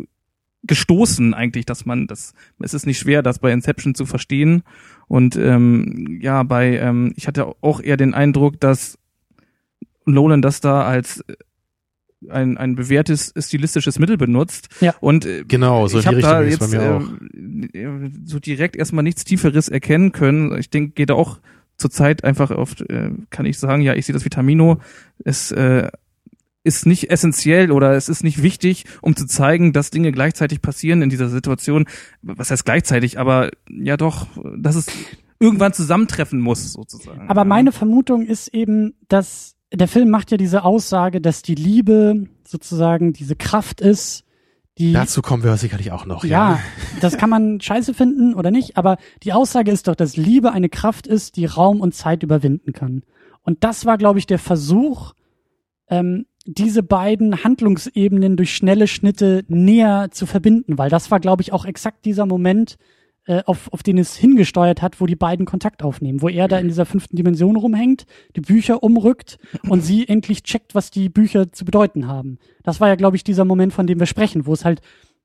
gestoßen 0.63 1.35
eigentlich, 1.35 1.67
dass 1.67 1.85
man 1.85 2.07
das, 2.07 2.33
es 2.59 2.73
ist 2.73 2.87
nicht 2.87 2.99
schwer, 2.99 3.23
das 3.23 3.39
bei 3.39 3.53
Inception 3.53 3.95
zu 3.95 4.07
verstehen. 4.07 4.63
Und 5.09 5.37
ähm, 5.37 6.19
ja, 6.23 6.43
bei, 6.43 6.79
ähm, 6.79 7.13
ich 7.17 7.27
hatte 7.27 7.47
auch 7.61 7.83
eher 7.83 7.99
den 7.99 8.15
Eindruck, 8.15 8.61
dass 8.61 8.99
Nolan 10.07 10.41
das 10.43 10.61
da 10.61 10.85
als 10.85 11.23
ein, 12.31 12.57
ein 12.57 12.75
bewährtes 12.75 13.33
stilistisches 13.37 13.99
Mittel 13.99 14.17
benutzt. 14.17 14.69
Ja. 14.81 14.95
Und 15.01 15.27
äh, 15.27 15.45
Genau, 15.47 15.87
so 15.87 15.99
in 15.99 16.01
ich 16.01 16.05
die 16.05 16.09
habe 16.09 16.21
da 16.21 16.39
Richtung 16.39 16.69
ist 16.69 16.73
jetzt 16.73 16.83
bei 17.73 17.79
mir 17.79 18.07
äh, 18.07 18.11
so 18.25 18.39
direkt 18.39 18.77
erstmal 18.77 19.05
nichts 19.05 19.25
Tieferes 19.25 19.69
erkennen 19.69 20.13
können. 20.13 20.59
Ich 20.59 20.71
denke, 20.71 20.93
geht 20.93 21.11
auch 21.11 21.39
zurzeit 21.77 22.25
einfach 22.25 22.51
oft, 22.51 22.83
äh, 22.83 23.11
kann 23.31 23.47
ich 23.47 23.59
sagen, 23.59 23.83
ja, 23.83 23.95
ich 23.95 24.07
sehe 24.07 24.13
das 24.13 24.25
Vitamino. 24.25 24.81
Es 25.25 25.51
äh, 25.53 25.89
ist 26.63 26.87
nicht 26.87 27.11
essentiell 27.11 27.71
oder 27.71 27.93
es 27.93 28.09
ist 28.09 28.25
nicht 28.25 28.43
wichtig, 28.43 28.85
um 29.03 29.15
zu 29.15 29.27
zeigen, 29.27 29.73
dass 29.73 29.91
Dinge 29.91 30.13
gleichzeitig 30.13 30.63
passieren 30.63 31.03
in 31.03 31.11
dieser 31.11 31.29
Situation. 31.29 31.85
Was 32.23 32.51
heißt 32.51 32.65
gleichzeitig? 32.65 33.19
Aber 33.19 33.51
ja 33.69 33.97
doch, 33.97 34.29
dass 34.57 34.75
es 34.75 34.87
irgendwann 35.39 35.75
zusammentreffen 35.75 36.41
muss, 36.41 36.73
sozusagen. 36.73 37.29
Aber 37.29 37.45
meine 37.45 37.71
Vermutung 37.71 38.25
ist 38.25 38.49
eben, 38.49 38.95
dass 39.09 39.54
der 39.73 39.89
Film 39.89 40.11
macht 40.11 40.31
ja 40.31 40.37
diese 40.37 40.65
Aussage, 40.65 41.21
dass 41.21 41.43
die 41.43 41.55
Liebe 41.55 42.27
sozusagen 42.47 43.13
diese 43.13 43.37
Kraft 43.37 43.81
ist, 43.81 44.25
die 44.79 44.93
Dazu 44.93 45.23
kommen 45.23 45.45
wir 45.45 45.57
sicherlich 45.57 45.93
auch 45.93 46.05
noch. 46.05 46.25
ja, 46.25 46.59
das 47.01 47.17
kann 47.17 47.31
man 47.31 47.61
scheiße 47.61 47.95
finden 47.95 48.35
oder 48.35 48.51
nicht, 48.51 48.77
aber 48.77 48.97
die 49.23 49.33
Aussage 49.33 49.71
ist 49.71 49.87
doch, 49.87 49.95
dass 49.95 50.17
Liebe 50.17 50.51
eine 50.51 50.69
Kraft 50.69 51.07
ist, 51.07 51.37
die 51.37 51.47
Raum 51.47 51.81
und 51.81 51.95
Zeit 51.95 52.25
überwinden 52.25 52.73
kann. 52.73 53.03
Und 53.43 53.63
das 53.63 53.87
war, 53.87 53.99
glaube 53.99 54.19
ich, 54.19 54.27
der 54.27 54.41
Versuch, 54.41 55.13
ähm, 55.89 56.27
diese 56.47 56.83
beiden 56.83 57.45
Handlungsebenen 57.45 58.37
durch 58.37 58.55
schnelle 58.55 58.89
Schnitte 58.89 59.45
näher 59.49 60.09
zu 60.11 60.27
verbinden, 60.27 60.77
weil 60.77 60.91
das 60.91 61.11
war, 61.11 61.21
glaube 61.21 61.43
ich, 61.43 61.53
auch 61.53 61.65
exakt 61.65 62.05
dieser 62.05 62.27
Moment, 62.27 62.77
äh, 63.27 63.43
auf, 63.47 63.73
auf 63.73 63.83
den 63.83 63.99
es 63.99 64.17
hingesteuert 64.17 64.83
hat, 64.83 65.01
wo 65.01 65.07
die 65.07 65.17
beiden 65.17 65.47
Kontakt 65.47 65.83
aufnehmen, 65.83 66.21
wo 66.23 66.29
er 66.29 66.49
da 66.49 66.59
in 66.59 66.69
dieser 66.69 66.87
fünften 66.87 67.17
Dimension 67.17 67.57
rumhängt, 67.57 68.07
die 68.37 68.41
Bücher 68.41 68.83
umrückt 68.83 69.39
und 69.69 69.81
sie 69.83 70.07
endlich 70.09 70.43
checkt, 70.43 70.75
was 70.75 70.91
die 70.91 71.09
Bücher 71.09 71.51
zu 71.53 71.65
bedeuten 71.65 72.07
haben. 72.07 72.39
Das 72.63 72.81
war 72.81 72.89
ja, 72.89 72.95
glaube 72.97 73.17
ich, 73.17 73.25
dieser 73.25 73.45
Moment, 73.45 73.73
von 73.73 73.87
dem 73.87 73.99
wir 73.99 74.07
sprechen, 74.07 74.47
wo 74.47 74.53
es 74.53 74.65
halt, 74.65 74.81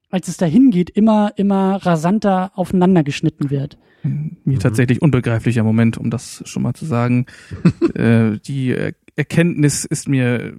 als 0.10 0.28
es 0.28 0.38
dahin 0.38 0.72
geht, 0.72 0.90
immer, 0.90 1.34
immer 1.36 1.76
rasanter 1.86 2.52
aufeinander 2.56 3.04
geschnitten 3.04 3.50
wird. 3.50 3.78
mir 4.04 4.60
tatsächlich 4.60 5.02
unbegreiflicher 5.02 5.64
Moment, 5.64 5.98
um 5.98 6.10
das 6.10 6.42
schon 6.46 6.64
mal 6.64 6.74
zu 6.74 6.86
sagen. 6.86 7.26
äh, 7.96 8.40
die 8.40 8.72
Er- 8.72 8.94
Erkenntnis 9.16 9.84
ist 9.84 10.08
mir, 10.08 10.54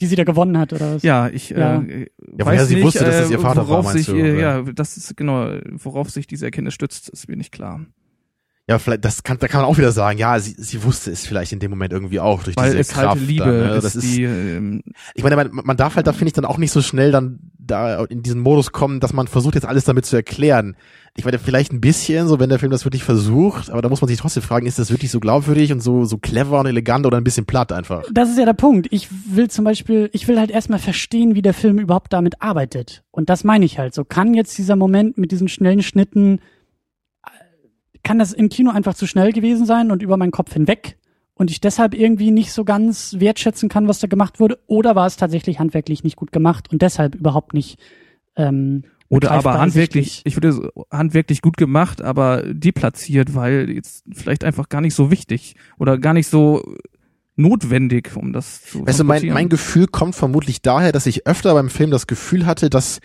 Die 0.00 0.06
sie 0.06 0.16
da 0.16 0.24
gewonnen 0.24 0.56
hat, 0.58 0.72
oder 0.72 0.94
was? 0.94 1.02
ja, 1.02 1.28
ich 1.28 1.50
Ja. 1.50 1.82
Äh, 1.82 2.06
Ja, 2.38 2.46
weiß 2.46 2.68
sie 2.68 2.76
nicht, 2.76 2.84
wusste, 2.84 3.04
dass 3.04 3.14
es 3.16 3.30
äh, 3.30 3.32
ihr 3.34 3.38
Vater 3.40 3.62
war, 3.62 3.68
worauf 3.68 3.84
meinst 3.86 4.06
sich, 4.06 4.06
du, 4.06 4.16
ja, 4.40 4.62
das 4.62 4.96
ist 4.96 5.16
genau, 5.16 5.58
worauf 5.72 6.10
sich 6.10 6.26
diese 6.26 6.46
Erkenntnis 6.46 6.74
stützt, 6.74 7.08
ist 7.10 7.28
mir 7.28 7.36
nicht 7.36 7.52
klar. 7.52 7.80
Ja, 8.68 8.78
vielleicht, 8.78 9.04
das 9.04 9.24
kann, 9.24 9.36
da 9.38 9.48
kann 9.48 9.62
man 9.62 9.68
auch 9.68 9.78
wieder 9.78 9.90
sagen, 9.90 10.16
ja, 10.18 10.38
sie, 10.38 10.54
sie 10.56 10.84
wusste 10.84 11.10
es 11.10 11.26
vielleicht 11.26 11.52
in 11.52 11.58
dem 11.58 11.70
Moment 11.70 11.92
irgendwie 11.92 12.20
auch 12.20 12.44
durch 12.44 12.56
Weil 12.56 12.70
diese 12.70 12.78
es 12.78 12.88
Kraft. 12.90 13.18
halt 13.18 13.26
Liebe 13.26 13.44
dann, 13.44 13.56
ne? 13.56 13.74
ist, 13.74 13.84
das 13.84 13.96
ist, 13.96 14.16
die, 14.16 14.22
ähm, 14.22 14.82
ich 15.14 15.24
meine, 15.24 15.34
man, 15.34 15.50
man 15.52 15.76
darf 15.76 15.96
halt 15.96 16.06
da, 16.06 16.12
finde 16.12 16.28
ich, 16.28 16.34
dann 16.34 16.44
auch 16.44 16.56
nicht 16.56 16.70
so 16.70 16.80
schnell 16.80 17.10
dann 17.10 17.40
da 17.70 18.04
in 18.04 18.22
diesen 18.22 18.40
Modus 18.40 18.72
kommen, 18.72 19.00
dass 19.00 19.12
man 19.12 19.26
versucht, 19.26 19.54
jetzt 19.54 19.66
alles 19.66 19.84
damit 19.84 20.06
zu 20.06 20.16
erklären. 20.16 20.76
Ich 21.16 21.24
meine, 21.24 21.38
vielleicht 21.38 21.72
ein 21.72 21.80
bisschen, 21.80 22.28
so 22.28 22.38
wenn 22.38 22.48
der 22.48 22.58
Film 22.58 22.70
das 22.70 22.84
wirklich 22.84 23.02
versucht, 23.02 23.70
aber 23.70 23.82
da 23.82 23.88
muss 23.88 24.00
man 24.00 24.08
sich 24.08 24.18
trotzdem 24.18 24.42
fragen, 24.42 24.66
ist 24.66 24.78
das 24.78 24.90
wirklich 24.90 25.10
so 25.10 25.20
glaubwürdig 25.20 25.72
und 25.72 25.80
so, 25.80 26.04
so 26.04 26.18
clever 26.18 26.60
und 26.60 26.66
elegant 26.66 27.06
oder 27.06 27.16
ein 27.16 27.24
bisschen 27.24 27.46
platt 27.46 27.72
einfach? 27.72 28.04
Das 28.12 28.30
ist 28.30 28.38
ja 28.38 28.44
der 28.44 28.52
Punkt. 28.52 28.88
Ich 28.90 29.08
will 29.26 29.48
zum 29.48 29.64
Beispiel, 29.64 30.08
ich 30.12 30.28
will 30.28 30.38
halt 30.38 30.50
erstmal 30.50 30.78
verstehen, 30.78 31.34
wie 31.34 31.42
der 31.42 31.54
Film 31.54 31.78
überhaupt 31.78 32.12
damit 32.12 32.40
arbeitet. 32.40 33.02
Und 33.10 33.28
das 33.28 33.44
meine 33.44 33.64
ich 33.64 33.78
halt 33.78 33.94
so. 33.94 34.04
Kann 34.04 34.34
jetzt 34.34 34.56
dieser 34.58 34.76
Moment 34.76 35.18
mit 35.18 35.32
diesen 35.32 35.48
schnellen 35.48 35.82
Schnitten, 35.82 36.40
kann 38.02 38.18
das 38.18 38.32
im 38.32 38.48
Kino 38.48 38.70
einfach 38.70 38.94
zu 38.94 39.06
schnell 39.06 39.32
gewesen 39.32 39.66
sein 39.66 39.90
und 39.90 40.02
über 40.02 40.16
meinen 40.16 40.30
Kopf 40.30 40.52
hinweg? 40.52 40.96
Und 41.40 41.50
ich 41.50 41.58
deshalb 41.58 41.94
irgendwie 41.94 42.32
nicht 42.32 42.52
so 42.52 42.66
ganz 42.66 43.16
wertschätzen 43.18 43.70
kann, 43.70 43.88
was 43.88 43.98
da 43.98 44.08
gemacht 44.08 44.40
wurde? 44.40 44.58
Oder 44.66 44.94
war 44.94 45.06
es 45.06 45.16
tatsächlich 45.16 45.58
handwerklich 45.58 46.04
nicht 46.04 46.16
gut 46.16 46.32
gemacht 46.32 46.70
und 46.70 46.82
deshalb 46.82 47.14
überhaupt 47.14 47.54
nicht 47.54 47.78
ähm, 48.36 48.84
oder 49.08 49.30
aber 49.30 49.58
handwerklich, 49.58 50.20
ich 50.26 50.36
würde 50.36 50.52
so, 50.52 50.70
handwerklich 50.90 51.40
gut 51.40 51.56
gemacht, 51.56 52.02
aber 52.02 52.42
deplatziert, 52.42 53.34
weil 53.34 53.70
jetzt 53.70 54.04
vielleicht 54.12 54.44
einfach 54.44 54.68
gar 54.68 54.82
nicht 54.82 54.94
so 54.94 55.10
wichtig 55.10 55.56
oder 55.78 55.96
gar 55.96 56.12
nicht 56.12 56.28
so 56.28 56.62
notwendig, 57.36 58.14
um 58.16 58.34
das 58.34 58.60
zu 58.60 58.86
Weißt 58.86 59.00
du, 59.00 59.04
mein, 59.04 59.26
mein 59.28 59.48
Gefühl 59.48 59.86
kommt 59.86 60.16
vermutlich 60.16 60.60
daher, 60.60 60.92
dass 60.92 61.06
ich 61.06 61.26
öfter 61.26 61.54
beim 61.54 61.70
Film 61.70 61.90
das 61.90 62.06
Gefühl 62.06 62.44
hatte, 62.44 62.68
dass 62.68 63.00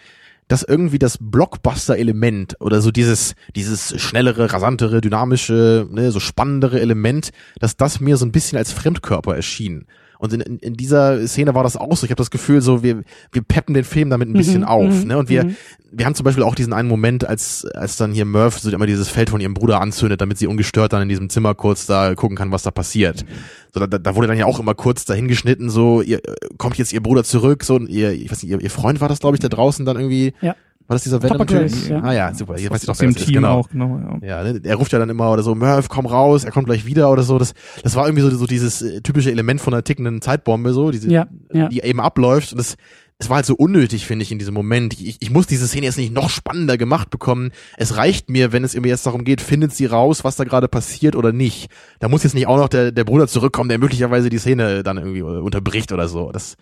dass 0.48 0.64
irgendwie 0.64 1.00
das 1.00 1.18
Blockbuster-Element 1.20 2.58
oder 2.60 2.82
so 2.82 2.92
dieses, 2.92 3.36
dieses 3.56 4.00
schnellere, 4.00 4.54
rasantere, 4.54 5.02
dynamische, 5.02 5.88
ne, 5.90 6.12
so 6.12 6.20
spannendere 6.20 6.80
Element, 6.80 7.32
dass 7.60 7.78
das 7.78 8.00
mir 8.00 8.18
so 8.18 8.26
ein 8.26 8.32
bisschen 8.32 8.58
als 8.58 8.72
Fremdkörper 8.72 9.36
erschien. 9.36 9.88
Und 10.20 10.34
in, 10.34 10.42
in, 10.42 10.58
in 10.60 10.74
dieser 10.74 11.28
Szene 11.28 11.56
war 11.56 11.64
das 11.64 11.78
auch 11.78 11.96
so. 11.96 12.06
Ich 12.06 12.12
habe 12.12 12.18
das 12.18 12.32
Gefühl, 12.32 12.62
so 12.62 12.84
wir 12.84 13.04
wir 13.32 13.42
peppen 13.42 13.74
den 13.74 13.84
Film 13.84 14.10
damit 14.10 14.30
ein 14.30 14.34
bisschen 14.34 14.62
Mhm, 14.62 14.68
auf, 14.68 14.94
mhm, 14.94 15.08
ne? 15.08 15.18
Und 15.18 15.30
wir 15.30 15.46
mhm. 15.46 15.56
wir 15.92 16.06
haben 16.06 16.16
zum 16.16 16.24
Beispiel 16.24 16.44
auch 16.44 16.56
diesen 16.56 16.74
einen 16.74 16.88
Moment, 16.88 17.28
als 17.28 17.66
als 17.66 17.98
dann 17.98 18.12
hier 18.12 18.26
Murph 18.26 18.60
so 18.60 18.70
immer 18.72 18.86
dieses 18.86 19.10
Feld 19.10 19.30
von 19.30 19.42
ihrem 19.42 19.54
Bruder 19.54 19.82
anzündet, 19.82 20.22
damit 20.22 20.38
sie 20.38 20.48
ungestört 20.48 20.94
dann 20.94 21.02
in 21.02 21.10
diesem 21.10 21.30
Zimmer 21.30 21.56
kurz 21.56 21.86
da 21.86 22.16
gucken 22.16 22.38
kann, 22.38 22.52
was 22.52 22.64
da 22.64 22.72
passiert. 22.72 23.26
So 23.74 23.86
da, 23.86 23.98
da 23.98 24.16
wurde 24.16 24.28
dann 24.28 24.38
ja 24.38 24.46
auch 24.46 24.60
immer 24.60 24.76
kurz 24.76 25.06
dahin 25.06 25.28
geschnitten, 25.28 25.70
so 25.70 26.02
ihr 26.02 26.22
kommt 26.58 26.78
jetzt 26.78 26.94
ihr 26.94 27.02
Bruder 27.02 27.24
zurück, 27.24 27.64
so 27.64 27.76
und 27.76 27.90
ihr 27.90 28.12
ich 28.12 28.32
weiß 28.32 28.44
nicht, 28.44 28.52
ihr, 28.52 28.62
ihr 28.62 28.72
Freund 28.72 29.02
war 29.02 29.10
das 29.10 29.20
glaube 29.20 29.36
ich 29.36 29.42
da 29.42 29.50
draußen 29.50 29.86
dann 29.86 29.98
irgendwie. 29.98 30.34
Ja. 30.42 30.56
War 30.88 30.96
das 30.96 31.04
dieser 31.04 31.20
Topper 31.20 31.48
Venom-Typ? 31.50 31.58
Grace, 31.58 31.88
ja. 31.90 32.00
Ah 32.02 32.14
ja, 32.14 32.34
super. 32.34 32.60
Ihr 32.60 32.70
weiß 32.70 32.84
ich 32.84 32.88
doch, 32.88 33.00
wer 33.00 33.08
dem 33.08 33.14
das 33.14 33.22
ist, 33.22 33.28
Team 33.28 33.36
genau. 33.36 33.60
auch, 33.60 33.70
genau, 33.70 34.20
ja. 34.22 34.44
Ja, 34.44 34.54
ne? 34.54 34.62
er 34.64 34.76
ruft 34.76 34.92
ja 34.92 35.00
dann 35.00 35.10
immer 35.10 35.32
oder 35.32 35.42
so, 35.42 35.56
Murph, 35.56 35.90
komm 35.90 36.06
raus, 36.06 36.44
er 36.44 36.52
kommt 36.52 36.68
gleich 36.68 36.86
wieder 36.86 37.12
oder 37.12 37.24
so. 37.24 37.40
Das, 37.40 37.54
das 37.82 37.96
war 37.96 38.06
irgendwie 38.06 38.22
so, 38.22 38.30
so 38.30 38.46
dieses 38.46 38.84
äh, 38.84 39.02
typische 39.02 39.32
Element 39.32 39.62
von 39.62 39.74
einer 39.74 39.84
tickenden 39.84 40.22
Zeitbombe, 40.22 40.74
so, 40.74 40.92
diese, 40.92 41.10
Ja, 41.10 41.28
ja. 41.52 41.70
die 41.70 41.82
eben 41.82 42.00
abläuft. 42.00 42.52
Und 42.52 42.60
das, 42.60 42.76
es 43.18 43.30
war 43.30 43.38
halt 43.38 43.46
so 43.48 43.56
unnötig, 43.56 44.06
finde 44.06 44.24
ich, 44.24 44.32
in 44.32 44.38
diesem 44.38 44.54
Moment. 44.54 45.00
Ich, 45.00 45.22
ich 45.22 45.32
muss 45.32 45.48
diese 45.48 45.68
Szene 45.68 45.88
jetzt 45.88 45.98
nicht 45.98 46.14
noch 46.14 46.30
spannender 46.30 46.78
gemacht 46.78 47.10
bekommen. 47.10 47.52
Es 47.78 47.98
reicht 47.98 48.30
mir, 48.30 48.52
wenn 48.52 48.64
es 48.64 48.76
irgendwie 48.76 48.90
jetzt 48.90 49.06
darum 49.06 49.24
geht, 49.24 49.42
findet 49.42 49.74
sie 49.74 49.86
raus, 49.86 50.24
was 50.24 50.36
da 50.36 50.44
gerade 50.44 50.68
passiert 50.68 51.16
oder 51.16 51.32
nicht. 51.32 51.70
Da 52.00 52.10
muss 52.10 52.24
jetzt 52.24 52.36
nicht 52.36 52.46
auch 52.46 52.58
noch 52.58 52.70
der, 52.70 52.92
der 52.92 53.06
Bruder 53.06 53.28
zurückkommen, 53.28 53.70
der 53.70 53.80
möglicherweise 53.80 54.30
die 54.30 54.38
Szene 54.38 54.84
dann 54.84 54.98
irgendwie 54.98 55.22
unterbricht 55.22 55.94
oder 55.94 56.08
so. 56.10 56.32
Das, 56.32 56.58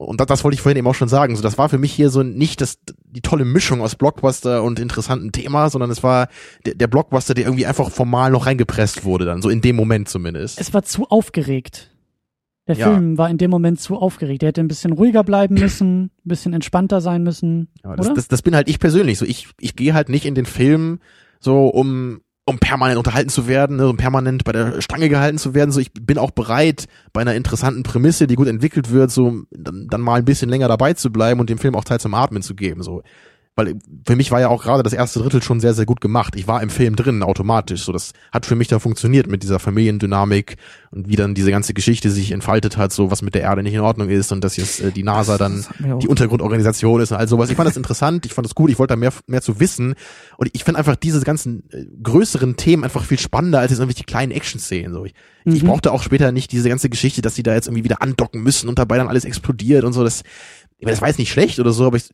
und 0.00 0.18
das, 0.18 0.26
das 0.28 0.44
wollte 0.44 0.54
ich 0.54 0.62
vorhin 0.62 0.78
eben 0.78 0.86
auch 0.86 0.94
schon 0.94 1.08
sagen. 1.08 1.36
So, 1.36 1.42
das 1.42 1.58
war 1.58 1.68
für 1.68 1.76
mich 1.76 1.92
hier 1.92 2.08
so 2.08 2.22
nicht 2.22 2.62
das, 2.62 2.78
die 3.04 3.20
tolle 3.20 3.44
Mischung 3.44 3.82
aus 3.82 3.96
Blockbuster 3.96 4.62
und 4.62 4.80
interessanten 4.80 5.30
Thema, 5.30 5.68
sondern 5.68 5.90
es 5.90 6.02
war 6.02 6.28
der, 6.64 6.74
der 6.74 6.86
Blockbuster, 6.86 7.34
der 7.34 7.44
irgendwie 7.44 7.66
einfach 7.66 7.90
formal 7.90 8.30
noch 8.30 8.46
reingepresst 8.46 9.04
wurde, 9.04 9.26
dann 9.26 9.42
so 9.42 9.50
in 9.50 9.60
dem 9.60 9.76
Moment 9.76 10.08
zumindest. 10.08 10.58
Es 10.58 10.72
war 10.72 10.82
zu 10.84 11.06
aufgeregt. 11.08 11.90
Der 12.66 12.76
Ja. 12.76 12.92
Film 12.92 13.18
war 13.18 13.28
in 13.28 13.36
dem 13.36 13.50
Moment 13.50 13.80
zu 13.80 13.96
aufgeregt. 13.96 14.40
Der 14.42 14.48
hätte 14.48 14.62
ein 14.62 14.68
bisschen 14.68 14.92
ruhiger 14.92 15.22
bleiben 15.22 15.56
müssen, 15.56 16.04
ein 16.04 16.10
bisschen 16.24 16.54
entspannter 16.54 17.00
sein 17.00 17.22
müssen. 17.22 17.68
Ja, 17.84 17.94
das, 17.94 18.14
das, 18.14 18.28
das 18.28 18.42
bin 18.42 18.54
halt 18.54 18.68
ich 18.70 18.78
persönlich. 18.78 19.18
So, 19.18 19.26
ich, 19.26 19.48
ich 19.60 19.76
gehe 19.76 19.92
halt 19.92 20.08
nicht 20.08 20.24
in 20.24 20.34
den 20.34 20.46
Film 20.46 21.00
so, 21.40 21.66
um, 21.66 22.20
um 22.50 22.58
permanent 22.58 22.98
unterhalten 22.98 23.30
zu 23.30 23.46
werden, 23.46 23.76
ne, 23.76 23.88
um 23.88 23.96
permanent 23.96 24.44
bei 24.44 24.52
der 24.52 24.82
Stange 24.82 25.08
gehalten 25.08 25.38
zu 25.38 25.54
werden. 25.54 25.70
So, 25.70 25.80
ich 25.80 25.92
bin 25.92 26.18
auch 26.18 26.32
bereit, 26.32 26.86
bei 27.12 27.20
einer 27.20 27.34
interessanten 27.34 27.82
Prämisse, 27.82 28.26
die 28.26 28.34
gut 28.34 28.48
entwickelt 28.48 28.90
wird, 28.90 29.10
so 29.10 29.42
dann, 29.50 29.86
dann 29.88 30.00
mal 30.00 30.16
ein 30.16 30.24
bisschen 30.24 30.50
länger 30.50 30.68
dabei 30.68 30.94
zu 30.94 31.10
bleiben 31.10 31.40
und 31.40 31.48
dem 31.48 31.58
Film 31.58 31.74
auch 31.74 31.84
Zeit 31.84 32.02
zum 32.02 32.14
Atmen 32.14 32.42
zu 32.42 32.54
geben. 32.54 32.82
So. 32.82 33.02
Weil 33.56 33.74
für 34.06 34.16
mich 34.16 34.30
war 34.30 34.40
ja 34.40 34.48
auch 34.48 34.62
gerade 34.62 34.82
das 34.82 34.92
erste 34.92 35.18
Drittel 35.18 35.42
schon 35.42 35.60
sehr, 35.60 35.74
sehr 35.74 35.84
gut 35.84 36.00
gemacht. 36.00 36.34
Ich 36.36 36.46
war 36.46 36.62
im 36.62 36.70
Film 36.70 36.96
drin 36.96 37.22
automatisch. 37.22 37.82
So, 37.82 37.92
das 37.92 38.12
hat 38.32 38.46
für 38.46 38.54
mich 38.54 38.68
da 38.68 38.78
funktioniert 38.78 39.26
mit 39.26 39.42
dieser 39.42 39.58
Familiendynamik 39.58 40.56
und 40.92 41.08
wie 41.08 41.16
dann 41.16 41.34
diese 41.34 41.50
ganze 41.50 41.74
Geschichte 41.74 42.10
sich 42.10 42.30
entfaltet 42.30 42.76
hat, 42.76 42.92
so 42.92 43.10
was 43.10 43.22
mit 43.22 43.34
der 43.34 43.42
Erde 43.42 43.62
nicht 43.62 43.74
in 43.74 43.80
Ordnung 43.80 44.08
ist 44.08 44.30
und 44.32 44.42
dass 44.44 44.56
jetzt 44.56 44.80
äh, 44.80 44.92
die 44.92 45.02
NASA 45.02 45.36
dann 45.36 45.64
die 46.00 46.08
Untergrundorganisation 46.08 47.00
ist 47.00 47.10
und 47.10 47.18
all 47.18 47.28
sowas. 47.28 47.50
Ich 47.50 47.56
fand 47.56 47.68
das 47.68 47.76
interessant, 47.76 48.24
ich 48.24 48.32
fand 48.32 48.46
das 48.46 48.54
gut, 48.54 48.70
ich 48.70 48.78
wollte 48.78 48.92
da 48.92 48.96
mehr, 48.96 49.12
mehr 49.26 49.42
zu 49.42 49.60
wissen. 49.60 49.94
Und 50.36 50.48
ich 50.52 50.64
finde 50.64 50.78
einfach 50.78 50.96
diese 50.96 51.20
ganzen 51.22 51.64
äh, 51.70 51.84
größeren 52.02 52.56
Themen 52.56 52.84
einfach 52.84 53.04
viel 53.04 53.18
spannender 53.18 53.58
als 53.58 53.72
jetzt 53.72 53.80
irgendwelche 53.80 54.04
kleinen 54.04 54.32
Action-Szenen. 54.32 54.92
So. 54.92 55.04
Ich, 55.04 55.14
ich 55.44 55.62
Mhm. 55.62 55.66
brauchte 55.66 55.92
auch 55.92 56.02
später 56.02 56.32
nicht 56.32 56.52
diese 56.52 56.68
ganze 56.68 56.88
Geschichte, 56.88 57.20
dass 57.20 57.34
die 57.34 57.42
da 57.42 57.52
jetzt 57.54 57.66
irgendwie 57.66 57.84
wieder 57.84 58.00
andocken 58.00 58.42
müssen 58.42 58.68
und 58.68 58.78
dabei 58.78 58.96
dann 58.96 59.08
alles 59.08 59.24
explodiert 59.24 59.84
und 59.84 59.92
so. 59.92 60.04
Das, 60.04 60.22
ich 60.78 60.86
das 60.86 61.00
war 61.00 61.08
jetzt 61.08 61.18
nicht 61.18 61.30
schlecht 61.32 61.58
oder 61.58 61.72
so, 61.72 61.86
aber 61.86 61.96
ich, 61.96 62.10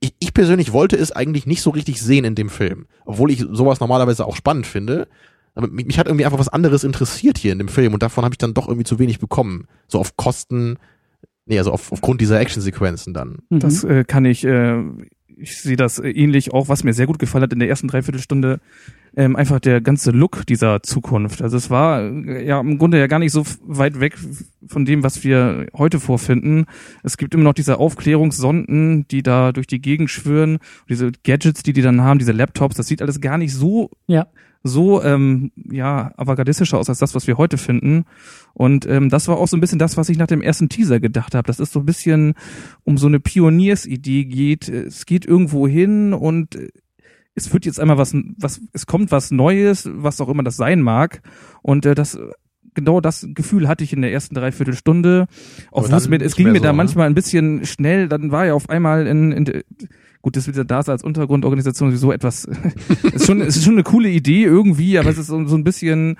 ich, 0.00 0.14
ich 0.18 0.34
persönlich 0.34 0.72
wollte 0.72 0.96
es 0.96 1.12
eigentlich 1.12 1.46
nicht 1.46 1.62
so 1.62 1.70
richtig 1.70 2.00
sehen 2.00 2.24
in 2.24 2.34
dem 2.34 2.50
Film. 2.50 2.86
Obwohl 3.06 3.30
ich 3.30 3.40
sowas 3.40 3.80
normalerweise 3.80 4.26
auch 4.26 4.36
spannend 4.36 4.66
finde. 4.66 5.08
Aber 5.54 5.66
mich, 5.66 5.86
mich 5.86 5.98
hat 5.98 6.06
irgendwie 6.06 6.26
einfach 6.26 6.38
was 6.38 6.50
anderes 6.50 6.84
interessiert 6.84 7.38
hier 7.38 7.52
in 7.52 7.58
dem 7.58 7.68
Film 7.68 7.94
und 7.94 8.02
davon 8.02 8.24
habe 8.24 8.34
ich 8.34 8.38
dann 8.38 8.54
doch 8.54 8.68
irgendwie 8.68 8.84
zu 8.84 8.98
wenig 8.98 9.18
bekommen. 9.18 9.66
So 9.88 9.98
auf 9.98 10.16
Kosten, 10.16 10.78
nee, 11.46 11.58
also 11.58 11.72
auf, 11.72 11.90
aufgrund 11.90 12.20
dieser 12.20 12.38
Actionsequenzen 12.38 13.14
dann. 13.14 13.38
Mhm. 13.48 13.60
Das 13.60 13.82
äh, 13.82 14.04
kann 14.04 14.24
ich, 14.26 14.44
äh, 14.44 14.82
ich 15.36 15.60
sehe 15.60 15.76
das 15.76 15.98
äh, 15.98 16.10
ähnlich 16.10 16.52
auch, 16.52 16.68
was 16.68 16.84
mir 16.84 16.92
sehr 16.92 17.06
gut 17.06 17.18
gefallen 17.18 17.42
hat 17.42 17.52
in 17.52 17.58
der 17.58 17.68
ersten 17.68 17.88
Dreiviertelstunde, 17.88 18.60
ähm, 19.18 19.34
einfach 19.34 19.58
der 19.58 19.80
ganze 19.80 20.12
Look 20.12 20.46
dieser 20.46 20.80
Zukunft. 20.82 21.42
Also 21.42 21.56
es 21.56 21.70
war 21.70 22.00
äh, 22.02 22.46
ja 22.46 22.60
im 22.60 22.78
Grunde 22.78 22.98
ja 23.00 23.08
gar 23.08 23.18
nicht 23.18 23.32
so 23.32 23.44
weit 23.66 23.98
weg 23.98 24.16
von 24.68 24.84
dem, 24.84 25.02
was 25.02 25.24
wir 25.24 25.66
heute 25.76 25.98
vorfinden. 25.98 26.66
Es 27.02 27.16
gibt 27.16 27.34
immer 27.34 27.42
noch 27.42 27.52
diese 27.52 27.78
Aufklärungssonden, 27.78 29.08
die 29.08 29.22
da 29.24 29.50
durch 29.50 29.66
die 29.66 29.80
Gegend 29.80 30.08
schwören, 30.10 30.58
diese 30.88 31.10
Gadgets, 31.24 31.64
die 31.64 31.72
die 31.72 31.82
dann 31.82 32.00
haben, 32.02 32.20
diese 32.20 32.30
Laptops. 32.32 32.76
Das 32.76 32.86
sieht 32.86 33.02
alles 33.02 33.20
gar 33.20 33.38
nicht 33.38 33.52
so 33.52 33.90
Ja. 34.06 34.28
so 34.62 35.02
ähm, 35.02 35.50
ja 35.68 36.12
avantgardistischer 36.16 36.78
aus 36.78 36.88
als 36.88 36.98
das, 37.00 37.14
was 37.16 37.26
wir 37.26 37.38
heute 37.38 37.58
finden. 37.58 38.04
Und 38.54 38.86
ähm, 38.86 39.08
das 39.08 39.26
war 39.26 39.38
auch 39.38 39.48
so 39.48 39.56
ein 39.56 39.60
bisschen 39.60 39.80
das, 39.80 39.96
was 39.96 40.08
ich 40.10 40.18
nach 40.18 40.26
dem 40.28 40.42
ersten 40.42 40.68
Teaser 40.68 41.00
gedacht 41.00 41.34
habe. 41.34 41.46
Das 41.48 41.58
ist 41.58 41.72
so 41.72 41.80
ein 41.80 41.86
bisschen 41.86 42.34
um 42.84 42.98
so 42.98 43.08
eine 43.08 43.18
Pioniersidee 43.18 44.26
geht. 44.26 44.68
Es 44.68 45.06
geht 45.06 45.26
irgendwo 45.26 45.66
hin 45.66 46.12
und 46.12 46.54
äh, 46.54 46.68
es 47.38 47.52
wird 47.52 47.64
jetzt 47.64 47.80
einmal 47.80 47.98
was, 47.98 48.14
was, 48.36 48.60
es 48.72 48.86
kommt 48.86 49.10
was 49.10 49.30
Neues, 49.30 49.88
was 49.90 50.20
auch 50.20 50.28
immer 50.28 50.42
das 50.42 50.56
sein 50.56 50.82
mag. 50.82 51.22
Und 51.62 51.86
äh, 51.86 51.94
das 51.94 52.18
genau 52.74 53.00
das 53.00 53.26
Gefühl 53.34 53.66
hatte 53.66 53.82
ich 53.82 53.92
in 53.92 54.02
der 54.02 54.12
ersten 54.12 54.34
Dreiviertelstunde. 54.34 55.26
Auch 55.72 55.88
es 55.88 56.08
mir, 56.08 56.20
es 56.20 56.36
ging 56.36 56.48
mir 56.48 56.58
so, 56.58 56.64
da 56.64 56.72
ne? 56.72 56.76
manchmal 56.76 57.08
ein 57.08 57.14
bisschen 57.14 57.66
schnell, 57.66 58.08
dann 58.08 58.30
war 58.30 58.46
ja 58.46 58.54
auf 58.54 58.68
einmal 58.68 59.06
in, 59.06 59.32
in 59.32 59.62
gut, 60.22 60.36
das 60.36 60.46
wieder 60.46 60.64
da 60.64 60.80
als 60.80 61.02
Untergrundorganisation 61.02 61.90
sowieso 61.90 62.12
etwas, 62.12 62.44
ist 63.12 63.26
schon, 63.26 63.40
es 63.40 63.56
ist 63.56 63.64
schon 63.64 63.74
eine 63.74 63.82
coole 63.82 64.08
Idee 64.08 64.44
irgendwie, 64.44 64.98
aber 64.98 65.10
es 65.10 65.18
ist 65.18 65.28
so, 65.28 65.44
so 65.46 65.56
ein 65.56 65.64
bisschen, 65.64 66.18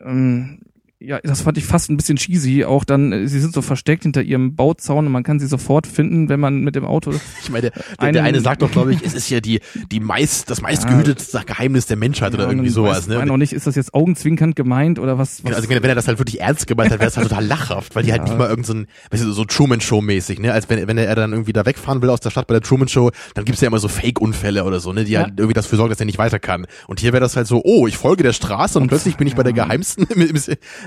ähm, 0.00 0.60
ja, 1.04 1.20
das 1.22 1.42
fand 1.42 1.58
ich 1.58 1.64
fast 1.64 1.90
ein 1.90 1.96
bisschen 1.96 2.16
cheesy. 2.16 2.64
Auch 2.64 2.84
dann, 2.84 3.12
äh, 3.12 3.28
sie 3.28 3.40
sind 3.40 3.54
so 3.54 3.62
versteckt 3.62 4.02
hinter 4.04 4.22
ihrem 4.22 4.54
Bauzaun 4.56 5.06
und 5.06 5.12
man 5.12 5.22
kann 5.22 5.40
sie 5.40 5.46
sofort 5.46 5.86
finden, 5.86 6.28
wenn 6.28 6.40
man 6.40 6.60
mit 6.62 6.74
dem 6.76 6.84
Auto. 6.84 7.12
Ich 7.42 7.50
meine, 7.50 7.70
der, 7.70 7.72
Einen- 7.98 8.12
der 8.14 8.22
eine 8.24 8.40
sagt 8.40 8.62
doch, 8.62 8.70
glaube 8.70 8.92
ich, 8.94 9.02
es 9.04 9.14
ist 9.14 9.28
ja 9.30 9.40
die, 9.40 9.60
die 9.90 9.98
meist, 10.00 10.48
das 10.50 10.60
meistgehütete 10.62 11.24
Geheimnis 11.44 11.86
der 11.86 11.96
Menschheit 11.96 12.34
oder 12.34 12.44
Ja, 12.44 12.50
irgendwie 12.50 12.68
und 12.68 12.74
sowas, 12.74 12.98
weiß 12.98 13.06
ne? 13.08 13.16
man 13.18 13.30
auch 13.30 13.36
nicht, 13.36 13.52
ist 13.52 13.66
das 13.66 13.74
jetzt 13.74 13.94
augenzwinkernd 13.94 14.54
gemeint 14.56 14.98
oder 14.98 15.18
was? 15.18 15.42
was 15.44 15.54
also 15.54 15.68
wenn, 15.68 15.82
er 15.82 15.94
das 15.94 16.06
halt 16.08 16.18
wirklich 16.18 16.40
ernst 16.40 16.66
gemeint 16.66 16.92
hat, 16.92 17.00
wäre 17.00 17.08
es 17.08 17.16
halt 17.16 17.28
total 17.28 17.44
lachhaft, 17.44 17.94
weil 17.96 18.04
die 18.04 18.12
halt 18.12 18.22
nicht 18.24 18.38
mal 18.38 18.48
irgend 18.48 18.66
so 18.66 18.74
ein, 18.74 18.86
weißt 19.10 19.24
du, 19.24 19.32
so 19.32 19.44
Truman 19.44 19.80
Show 19.80 20.00
mäßig, 20.00 20.38
ne? 20.38 20.52
Als 20.52 20.68
wenn, 20.70 20.86
wenn 20.86 20.98
er 20.98 21.14
dann 21.16 21.32
irgendwie 21.32 21.52
da 21.52 21.66
wegfahren 21.66 22.00
will 22.02 22.10
aus 22.10 22.20
der 22.20 22.30
Stadt 22.30 22.46
bei 22.46 22.54
der 22.54 22.62
Truman 22.62 22.88
Show, 22.88 23.10
dann 23.34 23.44
gibt's 23.44 23.60
ja 23.60 23.66
immer 23.68 23.78
so 23.78 23.88
Fake-Unfälle 23.88 24.64
oder 24.64 24.78
so, 24.80 24.92
ne? 24.92 25.04
Die 25.04 25.12
Ja. 25.12 25.22
halt 25.22 25.34
irgendwie 25.38 25.54
dafür 25.54 25.76
sorgen, 25.76 25.90
dass 25.90 26.00
er 26.00 26.06
nicht 26.06 26.18
weiter 26.18 26.38
kann. 26.38 26.66
Und 26.86 27.00
hier 27.00 27.12
wäre 27.12 27.20
das 27.20 27.34
halt 27.36 27.46
so, 27.46 27.60
oh, 27.64 27.86
ich 27.86 27.96
folge 27.96 28.22
der 28.22 28.32
Straße 28.32 28.78
und, 28.78 28.82
Und- 28.84 28.88
plötzlich 28.88 29.16
bin 29.16 29.26
ich 29.26 29.34
bei 29.34 29.42
der 29.42 29.54
ja. 29.54 29.64
geheimsten 29.64 30.06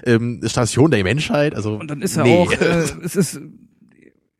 ähm, 0.05 0.41
Station 0.45 0.91
der 0.91 1.03
Menschheit. 1.03 1.55
Also 1.55 1.75
Und 1.75 1.89
dann 1.89 2.01
ist 2.01 2.17
er 2.17 2.23
nee. 2.23 2.37
auch, 2.37 2.51
äh, 2.51 2.85
es 3.03 3.15
ist, 3.15 3.41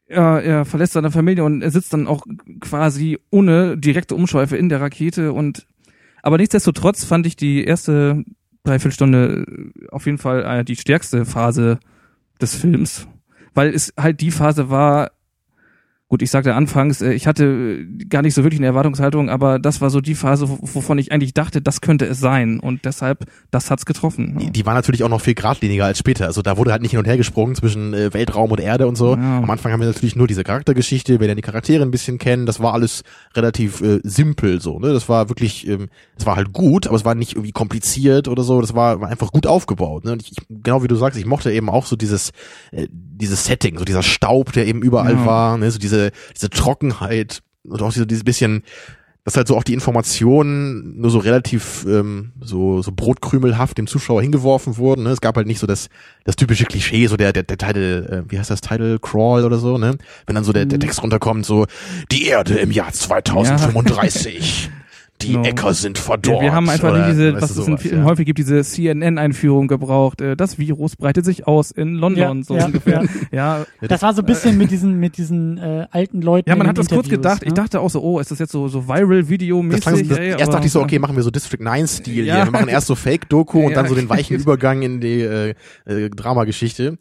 er, 0.08 0.44
er 0.44 0.66
verlässt 0.66 0.94
seine 0.94 1.12
Familie 1.12 1.44
und 1.44 1.62
er 1.62 1.72
sitzt 1.72 1.94
dann 1.94 2.08
auch 2.08 2.26
quasi 2.60 3.20
ohne 3.32 3.78
direkte 3.78 4.16
Umschweife 4.16 4.58
in 4.58 4.70
der 4.70 4.82
Rakete 4.82 5.34
und, 5.34 5.68
aber 6.22 6.38
nichtsdestotrotz 6.38 7.04
fand 7.04 7.26
ich 7.28 7.36
die 7.36 7.64
erste 7.64 8.24
Dreiviertelstunde 8.64 9.46
auf 9.92 10.06
jeden 10.06 10.18
Fall 10.18 10.44
äh, 10.44 10.64
die 10.64 10.76
stärkste 10.76 11.26
Phase 11.26 11.80
des 12.42 12.56
Films, 12.56 13.08
weil 13.54 13.74
es 13.74 13.94
halt 13.98 14.22
die 14.22 14.32
Phase 14.32 14.70
war, 14.70 15.12
Gut, 16.08 16.22
ich 16.22 16.30
sagte 16.30 16.54
anfangs, 16.54 17.02
äh, 17.02 17.14
ich 17.14 17.26
hatte 17.26 17.46
äh, 17.82 18.06
gar 18.06 18.22
nicht 18.22 18.36
so 18.36 18.44
wirklich 18.44 18.60
eine 18.60 18.68
Erwartungshaltung, 18.68 19.28
aber 19.28 19.58
das 19.58 19.82
war 19.82 19.90
so 19.90 20.02
die 20.02 20.14
Phase, 20.14 20.48
wo- 20.48 20.60
wovon 20.62 21.00
ich 21.00 21.12
eigentlich 21.12 21.34
dachte, 21.34 21.64
das 21.64 21.82
könnte 21.82 22.06
es 22.06 22.20
sein. 22.20 22.60
Und 22.60 22.86
deshalb, 22.86 23.26
das 23.50 23.72
hat's 23.72 23.88
getroffen. 23.88 24.38
die, 24.38 24.52
die 24.52 24.66
war 24.68 24.76
natürlich 24.76 25.04
auch 25.04 25.10
noch 25.10 25.22
viel 25.22 25.34
geradliniger 25.34 25.86
als 25.86 25.98
später. 25.98 26.28
Also 26.28 26.44
da 26.44 26.58
wurde 26.58 26.72
halt 26.72 26.84
nicht 26.84 26.92
hin 26.92 27.00
und 27.00 27.08
her 27.08 27.18
gesprungen 27.18 27.56
zwischen 27.56 27.96
äh, 27.96 28.14
Weltraum 28.14 28.52
und 28.52 28.60
Erde 28.60 28.86
und 28.86 28.96
so. 28.98 29.16
Ja. 29.16 29.40
Am 29.40 29.50
Anfang 29.50 29.72
haben 29.72 29.80
wir 29.80 29.88
natürlich 29.88 30.16
nur 30.16 30.28
diese 30.28 30.44
Charaktergeschichte, 30.44 31.20
wir 31.20 31.26
lernen 31.26 31.38
die 31.38 31.42
Charaktere 31.42 31.82
ein 31.82 31.90
bisschen 31.90 32.20
kennen. 32.20 32.46
Das 32.46 32.60
war 32.60 32.74
alles 32.76 33.02
relativ 33.34 33.82
äh, 33.82 34.00
simpel 34.04 34.62
so. 34.62 34.78
Ne? 34.78 34.94
Das 34.94 35.10
war 35.10 35.30
wirklich, 35.30 35.68
ähm, 35.68 35.88
es 36.20 36.28
war 36.28 36.36
halt 36.36 36.54
gut, 36.54 36.86
aber 36.86 36.98
es 36.98 37.06
war 37.06 37.16
nicht 37.16 37.34
irgendwie 37.34 37.52
kompliziert 37.52 38.28
oder 38.28 38.44
so. 38.44 38.62
Das 38.62 38.76
war, 38.76 39.02
war 39.02 39.10
einfach 39.10 39.32
gut 39.32 39.48
aufgebaut. 39.48 40.06
Ne? 40.06 40.12
Und 40.12 40.22
ich, 40.22 40.36
genau 40.50 40.84
wie 40.84 40.88
du 40.88 40.96
sagst, 40.98 41.18
ich 41.18 41.26
mochte 41.26 41.52
eben 41.52 41.68
auch 41.68 41.88
so 41.88 41.96
dieses, 41.96 42.30
äh, 42.72 42.88
dieses 43.18 43.46
Setting, 43.46 43.78
so 43.78 43.86
dieser 43.86 44.04
Staub, 44.04 44.52
der 44.54 44.68
eben 44.68 44.82
überall 44.82 45.14
Ja. 45.14 45.26
war, 45.26 45.58
ne? 45.58 45.72
so 45.72 45.80
diese, 45.80 46.12
diese 46.36 46.50
Trockenheit 46.50 47.42
und 47.64 47.82
auch 47.82 47.92
diese, 47.94 48.06
dieses 48.08 48.24
bisschen 48.24 48.64
dass 49.28 49.36
halt 49.36 49.48
so 49.48 49.58
auch 49.58 49.64
die 49.64 49.74
Informationen 49.74 51.02
nur 51.02 51.10
so 51.10 51.18
relativ 51.18 51.84
ähm, 51.90 52.34
so 52.42 52.84
so 52.84 52.92
brotkrümelhaft 52.96 53.76
dem 53.76 53.88
Zuschauer 53.88 54.22
hingeworfen 54.22 54.78
wurden. 54.78 55.02
Ne? 55.02 55.10
Es 55.10 55.20
gab 55.20 55.36
halt 55.36 55.48
nicht 55.48 55.58
so 55.58 55.66
das 55.66 55.90
das 56.26 56.36
typische 56.36 56.66
Klischee, 56.66 57.08
so 57.08 57.18
der 57.18 57.34
der, 57.34 57.42
der 57.42 57.58
Title, 57.58 58.08
äh, 58.28 58.32
wie 58.32 58.38
heißt 58.38 58.52
das 58.52 58.62
Title 58.62 59.00
Crawl 59.00 59.44
oder 59.44 59.58
so, 59.58 59.80
ne? 59.80 59.98
Wenn 60.28 60.36
dann 60.36 60.44
so 60.44 60.54
der, 60.54 60.68
der 60.68 60.80
Text 60.80 61.02
runterkommt, 61.02 61.44
so 61.44 61.66
die 62.12 62.28
Erde 62.28 62.54
im 62.60 62.70
Jahr 62.70 62.94
2035. 62.94 64.70
Die 65.22 65.32
Genau. 65.32 65.44
Äcker 65.46 65.74
sind 65.74 65.98
verdorrt. 65.98 66.42
Wir, 66.42 66.48
wir 66.48 66.54
haben 66.54 66.70
einfach 66.70 66.94
nicht 66.94 67.10
diese, 67.12 67.42
was 67.42 67.50
es 67.56 67.68
in 67.68 67.78
ja. 68.00 68.04
häufig 68.04 68.26
gibt, 68.26 68.38
diese 68.38 68.62
CNN-Einführung 68.64 69.68
gebraucht. 69.70 70.20
Äh, 70.20 70.36
Das 70.36 70.60
Virus 70.60 70.98
breitet 70.98 71.24
sich 71.24 71.48
aus 71.48 71.72
in 71.72 71.96
London, 71.96 72.40
Ja, 72.40 72.44
so 72.44 72.58
ja, 72.58 72.66
ungefähr. 72.66 73.06
Ja. 73.32 73.66
Das 73.82 74.02
war 74.02 74.14
so 74.14 74.22
ein 74.22 74.26
bisschen 74.26 74.58
mit 74.58 74.72
diesen, 74.72 75.00
mit 75.00 75.18
diesen 75.18 75.58
äh, 75.58 75.88
alten 75.90 76.22
Leuten. 76.22 76.50
Ja, 76.50 76.56
man 76.58 76.66
in 76.66 76.70
hat 76.70 76.78
das 76.78 76.90
kurz 76.90 77.08
gedacht. 77.08 77.44
Ich 77.44 77.50
ne? 77.50 77.54
dachte 77.56 77.80
auch 77.80 77.90
so, 77.90 78.02
oh, 78.02 78.20
ist 78.20 78.30
das 78.32 78.40
jetzt 78.40 78.52
so, 78.52 78.68
so 78.68 78.88
Viral-Video-mäßig? 78.90 80.12
Ey, 80.12 80.28
erst 80.32 80.44
aber- 80.44 80.52
dachte 80.52 80.66
ich 80.68 80.72
so, 80.74 80.82
okay, 80.82 81.00
machen 81.00 81.16
wir 81.16 81.24
so 81.24 81.32
District 81.32 81.62
9-Stil 81.64 82.26
Ja. 82.26 82.36
hier. 82.36 82.46
Wir 82.46 82.52
machen 82.52 82.68
erst 82.68 82.88
so 82.88 82.96
Fake-Doku 82.96 83.60
und 83.66 83.70
Ja, 83.72 83.76
dann 83.78 83.88
so 83.88 83.96
den 83.96 84.10
weichen. 84.10 84.36
Übergang 84.38 84.82
in 84.82 85.00
die 85.00 85.22
äh, 85.22 85.54
äh, 85.86 86.10
Dramageschichte. 86.10 86.98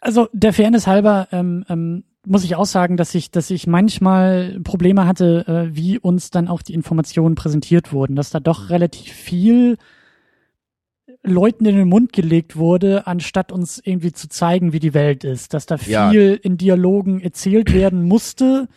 also 0.00 0.28
der 0.32 0.52
Fairness 0.52 0.86
halber 0.86 1.28
ähm, 1.32 1.64
ähm, 1.68 2.04
muss 2.26 2.44
ich 2.44 2.56
auch 2.56 2.66
sagen, 2.66 2.96
dass 2.96 3.14
ich, 3.14 3.30
dass 3.30 3.50
ich 3.50 3.66
manchmal 3.66 4.58
Probleme 4.64 5.06
hatte, 5.06 5.44
äh, 5.70 5.76
wie 5.76 5.98
uns 5.98 6.30
dann 6.30 6.48
auch 6.48 6.60
die 6.62 6.74
Informationen 6.74 7.34
präsentiert 7.36 7.92
wurden, 7.92 8.16
dass 8.16 8.30
da 8.30 8.40
doch 8.40 8.68
relativ 8.68 9.12
viel 9.12 9.76
Leuten 11.22 11.64
in 11.66 11.76
den 11.76 11.88
Mund 11.88 12.12
gelegt 12.12 12.56
wurde, 12.56 13.06
anstatt 13.06 13.52
uns 13.52 13.80
irgendwie 13.84 14.12
zu 14.12 14.28
zeigen, 14.28 14.72
wie 14.72 14.80
die 14.80 14.94
Welt 14.94 15.24
ist, 15.24 15.54
dass 15.54 15.66
da 15.66 15.78
viel 15.78 15.92
Ja. 15.92 16.10
in 16.12 16.56
Dialogen 16.56 17.20
erzählt 17.20 17.72
werden 17.72 18.02
musste, 18.04 18.68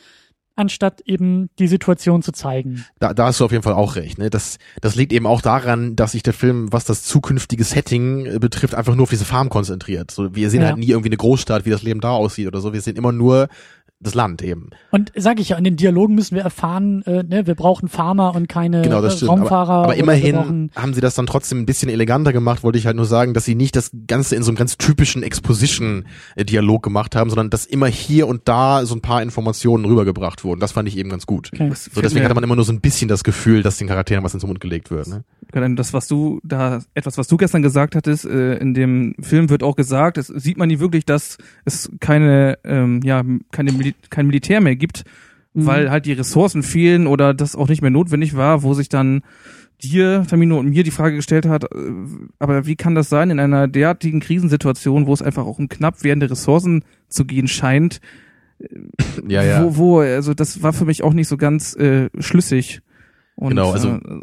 anstatt 0.60 1.02
eben 1.06 1.50
die 1.58 1.68
Situation 1.68 2.22
zu 2.22 2.32
zeigen. 2.32 2.86
Da, 3.00 3.14
da 3.14 3.28
hast 3.28 3.40
du 3.40 3.46
auf 3.46 3.52
jeden 3.52 3.64
Fall 3.64 3.74
auch 3.74 3.96
recht. 3.96 4.18
Ne? 4.18 4.30
Das, 4.30 4.58
das 4.82 4.96
liegt 4.96 5.14
eben 5.14 5.26
auch 5.26 5.42
daran, 5.42 5.96
dass 5.96 6.12
sich 6.12 6.22
der 6.22 6.34
Film, 6.34 6.72
was 6.72 6.84
das 6.86 7.04
zukünftige 7.04 7.64
Setting 7.64 8.26
äh, 8.26 8.40
betrifft, 8.40 8.76
einfach 8.76 8.94
nur 8.96 9.04
auf 9.04 9.10
diese 9.10 9.26
Farm 9.26 9.50
konzentriert. 9.50 10.12
So, 10.12 10.36
wir 10.36 10.50
sehen 10.50 10.62
Ja. 10.62 10.68
halt 10.68 10.78
nie 10.78 10.90
irgendwie 10.90 11.10
eine 11.10 11.18
Großstadt, 11.18 11.66
wie 11.66 11.70
das 11.70 11.82
Leben 11.82 12.02
da 12.02 12.12
aussieht 12.12 12.48
oder 12.48 12.60
so. 12.62 12.74
Wir 12.74 12.82
sehen 12.82 12.98
immer 12.98 13.12
nur 13.12 13.48
das 14.02 14.14
Land 14.14 14.42
eben. 14.42 14.70
Und 14.92 15.12
sag 15.16 15.40
ich 15.40 15.50
ja, 15.50 15.58
in 15.58 15.66
den 15.66 15.76
Dialogen 15.76 16.16
müssen 16.16 16.36
wir 16.36 16.44
erfahren, 16.44 17.04
äh, 17.04 17.24
ne, 17.24 17.48
wir 17.48 17.56
brauchen 17.56 17.90
Farmer 17.90 18.34
und 18.34 18.48
keine 18.48 18.82
Genau, 18.82 19.02
das 19.02 19.16
äh, 19.16 19.18
stimmt. 19.18 19.32
Raumfahrer. 19.32 19.74
aber, 19.74 19.84
aber 19.84 19.96
immerhin 19.96 20.72
haben 20.76 20.94
sie 20.94 21.02
das 21.02 21.16
dann 21.16 21.26
trotzdem 21.26 21.60
ein 21.60 21.66
bisschen 21.66 21.90
eleganter 21.90 22.32
gemacht, 22.32 22.64
wollte 22.64 22.78
ich 22.78 22.86
halt 22.86 22.96
nur 22.96 23.06
sagen, 23.06 23.34
dass 23.34 23.44
sie 23.44 23.56
nicht 23.56 23.76
das 23.76 23.92
Ganze 24.08 24.38
in 24.38 24.44
so 24.44 24.52
einem 24.52 24.58
ganz 24.58 24.78
typischen 24.78 25.22
Exposition-Dialog 25.22 26.82
gemacht 26.82 27.16
haben, 27.16 27.30
sondern 27.30 27.50
dass 27.50 27.66
immer 27.66 27.88
hier 27.88 28.28
und 28.28 28.48
da 28.48 28.86
so 28.86 28.96
ein 28.96 29.02
paar 29.02 29.22
Informationen 29.22 29.84
rübergebracht 29.84 30.46
wurden. 30.46 30.62
Das 30.62 30.72
fand 30.72 30.88
ich 30.88 30.98
eben 30.98 31.10
ganz 31.10 31.26
gut. 31.26 31.50
Okay. 31.54 31.70
So, 31.74 32.02
deswegen 32.02 32.24
hatte 32.24 32.36
man 32.36 32.44
immer 32.44 32.56
nur 32.56 32.66
so 32.66 32.72
ein 32.72 32.80
bisschen 32.80 33.10
das 33.10 33.26
Gefühl, 33.26 33.64
dass 33.64 33.78
den 33.78 33.88
Charakteren 33.88 34.24
was 34.24 34.34
ins 34.34 34.46
Mund 34.46 34.62
gelegt 34.62 34.92
wird. 34.92 35.08
Ne? 35.08 35.24
Das, 35.76 35.94
was 35.94 36.08
du 36.08 36.40
da, 36.44 36.82
etwas, 36.94 37.18
was 37.18 37.28
du 37.28 37.36
gestern 37.36 37.64
gesagt 37.64 37.96
hattest, 37.96 38.24
äh, 38.26 38.56
in 38.58 38.74
dem 38.74 39.16
Film 39.20 39.50
wird 39.50 39.64
auch 39.64 39.76
gesagt, 39.76 40.18
es 40.18 40.28
sieht 40.28 40.58
man 40.58 40.70
nie 40.70 40.80
wirklich, 40.80 41.06
dass 41.06 41.38
es 41.66 41.90
keine, 42.00 42.60
ähm, 42.64 43.02
ja, 43.04 43.24
keine 43.52 43.72
Mil 43.90 44.10
kein 44.10 44.28
Militär 44.28 44.62
mehr 44.62 44.76
gibt, 44.76 45.04
Mhm. 45.54 45.66
weil 45.66 45.90
halt 45.92 46.06
die 46.06 46.14
Ressourcen 46.14 46.62
fehlen 46.62 47.08
oder 47.08 47.34
das 47.34 47.56
auch 47.56 47.68
nicht 47.70 47.82
mehr 47.82 47.90
notwendig 47.92 48.36
war, 48.36 48.62
wo 48.62 48.74
sich 48.76 48.88
dann 48.88 49.22
dir, 49.82 50.26
Tamino 50.30 50.60
und 50.60 50.70
mir 50.70 50.84
die 50.84 50.92
Frage 50.92 51.16
gestellt 51.16 51.46
hat, 51.48 51.64
äh, 51.64 51.68
aber 52.38 52.66
wie 52.68 52.76
kann 52.76 52.94
das 52.96 53.10
sein 53.10 53.30
in 53.32 53.40
einer 53.40 53.68
derartigen 53.68 54.20
Krisensituation, 54.20 55.08
wo 55.08 55.14
es 55.14 55.22
einfach 55.24 55.46
auch 55.46 55.58
um 55.58 55.68
knapp 55.70 56.04
werdende 56.04 56.30
Ressourcen 56.30 56.84
zu 57.08 57.26
gehen 57.26 57.48
scheint, 57.48 58.00
Ja, 59.28 59.42
ja. 59.42 59.64
wo, 59.64 59.78
wo, 59.78 60.00
also 60.02 60.34
das 60.34 60.62
war 60.62 60.74
für 60.74 60.86
mich 60.86 61.02
auch 61.02 61.14
nicht 61.14 61.28
so 61.30 61.38
ganz 61.38 61.76
äh, 61.78 62.10
schlüssig. 62.20 62.82
Und, 63.36 63.50
Genau, 63.50 63.72
also 63.72 63.90
äh, 63.96 64.22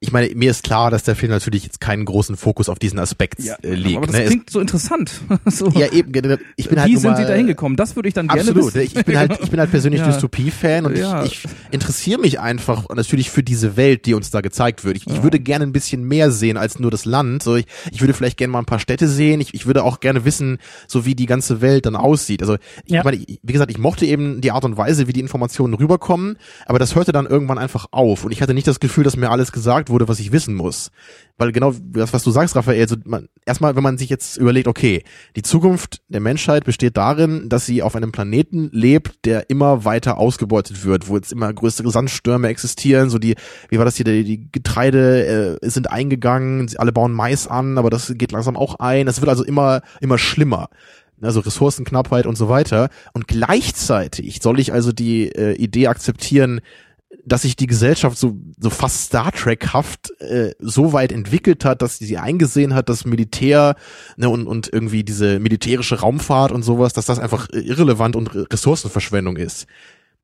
ich 0.00 0.12
meine, 0.12 0.32
mir 0.36 0.50
ist 0.52 0.62
klar, 0.62 0.92
dass 0.92 1.02
der 1.02 1.16
Film 1.16 1.32
natürlich 1.32 1.64
jetzt 1.64 1.80
keinen 1.80 2.04
großen 2.04 2.36
Fokus 2.36 2.68
auf 2.68 2.78
diesen 2.78 3.00
Aspekt 3.00 3.42
Ja, 3.42 3.56
äh, 3.62 3.74
legt. 3.74 3.96
aber 3.96 4.06
das 4.06 4.14
ne? 4.16 4.22
Es- 4.22 4.28
klingt 4.30 4.50
so 4.50 4.60
interessant. 4.60 5.10
so, 5.46 5.68
ja, 5.70 5.90
eben, 5.92 6.12
ich 6.56 6.68
bin 6.68 6.80
halt 6.80 6.88
wie 6.90 6.96
sind 6.96 7.10
mal, 7.10 7.16
Sie 7.16 7.24
da 7.26 7.34
hingekommen? 7.34 7.76
Das 7.76 7.96
würde 7.96 8.08
ich 8.08 8.14
dann 8.14 8.28
gerne 8.28 8.42
Absolut. 8.42 8.66
wissen. 8.74 8.80
Ich, 8.82 8.94
ich 8.96 9.04
bin 9.04 9.18
halt, 9.18 9.38
ich 9.42 9.50
bin 9.50 9.58
halt 9.58 9.70
persönlich 9.72 10.00
Ja. 10.02 10.06
Dystopie-Fan 10.06 10.86
und 10.86 10.96
Ja. 10.96 11.24
ich, 11.24 11.44
ich 11.44 11.50
interessiere 11.72 12.20
mich 12.20 12.38
einfach 12.38 12.88
natürlich 12.94 13.30
für 13.30 13.42
diese 13.42 13.76
Welt, 13.76 14.06
die 14.06 14.14
uns 14.14 14.30
da 14.30 14.40
gezeigt 14.40 14.84
wird. 14.84 14.96
Ich, 14.98 15.06
ich 15.08 15.24
würde 15.24 15.40
gerne 15.40 15.64
ein 15.64 15.72
bisschen 15.72 16.04
mehr 16.04 16.30
sehen 16.30 16.56
als 16.56 16.78
nur 16.78 16.92
das 16.92 17.04
Land. 17.04 17.42
So, 17.42 17.56
ich, 17.56 17.66
ich 17.90 18.00
würde 18.00 18.14
vielleicht 18.14 18.36
gerne 18.36 18.52
mal 18.52 18.60
ein 18.60 18.66
paar 18.66 18.78
Städte 18.78 19.08
sehen. 19.08 19.40
Ich, 19.40 19.52
ich 19.52 19.66
würde 19.66 19.82
auch 19.82 19.98
gerne 19.98 20.24
wissen, 20.24 20.58
so 20.86 21.06
wie 21.06 21.16
die 21.16 21.26
ganze 21.26 21.60
Welt 21.60 21.86
dann 21.86 21.96
aussieht. 21.96 22.40
Also, 22.42 22.56
ich 22.84 22.92
Ja. 22.92 23.02
meine, 23.02 23.18
wie 23.18 23.52
gesagt, 23.52 23.72
ich 23.72 23.78
mochte 23.78 24.06
eben 24.06 24.40
die 24.40 24.52
Art 24.52 24.64
und 24.64 24.76
Weise, 24.76 25.08
wie 25.08 25.12
die 25.12 25.20
Informationen 25.20 25.74
rüberkommen, 25.74 26.38
aber 26.66 26.78
das 26.78 26.94
hörte 26.94 27.10
dann 27.10 27.26
irgendwann 27.26 27.58
einfach 27.58 27.86
auf 27.90 28.24
und 28.24 28.30
ich 28.30 28.40
hatte 28.42 28.54
nicht 28.54 28.68
das 28.68 28.78
Gefühl, 28.78 29.02
dass 29.02 29.16
mir 29.16 29.30
alles 29.30 29.50
gesagt 29.50 29.87
gesagt 29.88 29.90
wurde, 29.90 30.08
was 30.08 30.20
ich 30.20 30.32
wissen 30.32 30.54
muss. 30.54 30.90
Weil 31.36 31.52
genau 31.52 31.72
das, 31.92 32.12
was 32.12 32.24
du 32.24 32.30
sagst, 32.30 32.56
Raphael, 32.56 32.80
also 32.80 32.96
man, 33.04 33.28
erstmal, 33.46 33.76
wenn 33.76 33.82
man 33.82 33.96
sich 33.96 34.08
jetzt 34.08 34.36
überlegt, 34.36 34.66
okay, 34.66 35.04
die 35.36 35.42
Zukunft 35.42 36.00
der 36.08 36.20
Menschheit 36.20 36.64
besteht 36.64 36.96
darin, 36.96 37.48
dass 37.48 37.66
sie 37.66 37.82
auf 37.82 37.94
einem 37.94 38.12
Planeten 38.12 38.70
lebt, 38.72 39.24
der 39.24 39.48
immer 39.50 39.84
weiter 39.84 40.18
ausgebeutet 40.18 40.84
wird, 40.84 41.08
wo 41.08 41.16
jetzt 41.16 41.32
immer 41.32 41.52
größere 41.52 41.90
Sandstürme 41.90 42.48
existieren, 42.48 43.10
so 43.10 43.18
die, 43.18 43.34
wie 43.68 43.78
war 43.78 43.84
das 43.84 43.96
hier, 43.96 44.04
die, 44.04 44.24
die 44.24 44.50
Getreide 44.50 45.58
äh, 45.62 45.70
sind 45.70 45.90
eingegangen, 45.90 46.68
alle 46.76 46.92
bauen 46.92 47.12
Mais 47.12 47.46
an, 47.46 47.78
aber 47.78 47.90
das 47.90 48.12
geht 48.16 48.32
langsam 48.32 48.56
auch 48.56 48.76
ein. 48.80 49.06
Es 49.06 49.20
wird 49.20 49.28
also 49.28 49.44
immer, 49.44 49.82
immer 50.00 50.18
schlimmer 50.18 50.68
also 51.20 51.40
Ressourcenknappheit 51.40 52.26
und 52.26 52.36
so 52.36 52.48
weiter. 52.48 52.90
Und 53.12 53.26
gleichzeitig 53.26 54.38
soll 54.40 54.60
ich 54.60 54.72
also 54.72 54.92
die 54.92 55.28
äh, 55.28 55.54
Idee 55.54 55.88
akzeptieren, 55.88 56.60
dass 57.28 57.42
sich 57.42 57.56
die 57.56 57.66
Gesellschaft 57.66 58.18
so, 58.18 58.38
so 58.58 58.70
fast 58.70 59.04
Star 59.04 59.32
Trek-haft 59.32 60.10
äh, 60.20 60.52
so 60.58 60.92
weit 60.92 61.12
entwickelt 61.12 61.64
hat, 61.64 61.82
dass 61.82 61.98
sie 61.98 62.18
eingesehen 62.18 62.74
hat, 62.74 62.88
dass 62.88 63.04
Militär 63.04 63.76
ne, 64.16 64.28
und, 64.28 64.46
und 64.46 64.72
irgendwie 64.72 65.04
diese 65.04 65.38
militärische 65.38 66.00
Raumfahrt 66.00 66.52
und 66.52 66.62
sowas, 66.62 66.92
dass 66.92 67.06
das 67.06 67.18
einfach 67.18 67.48
irrelevant 67.50 68.16
und 68.16 68.34
Ressourcenverschwendung 68.34 69.36
ist. 69.36 69.66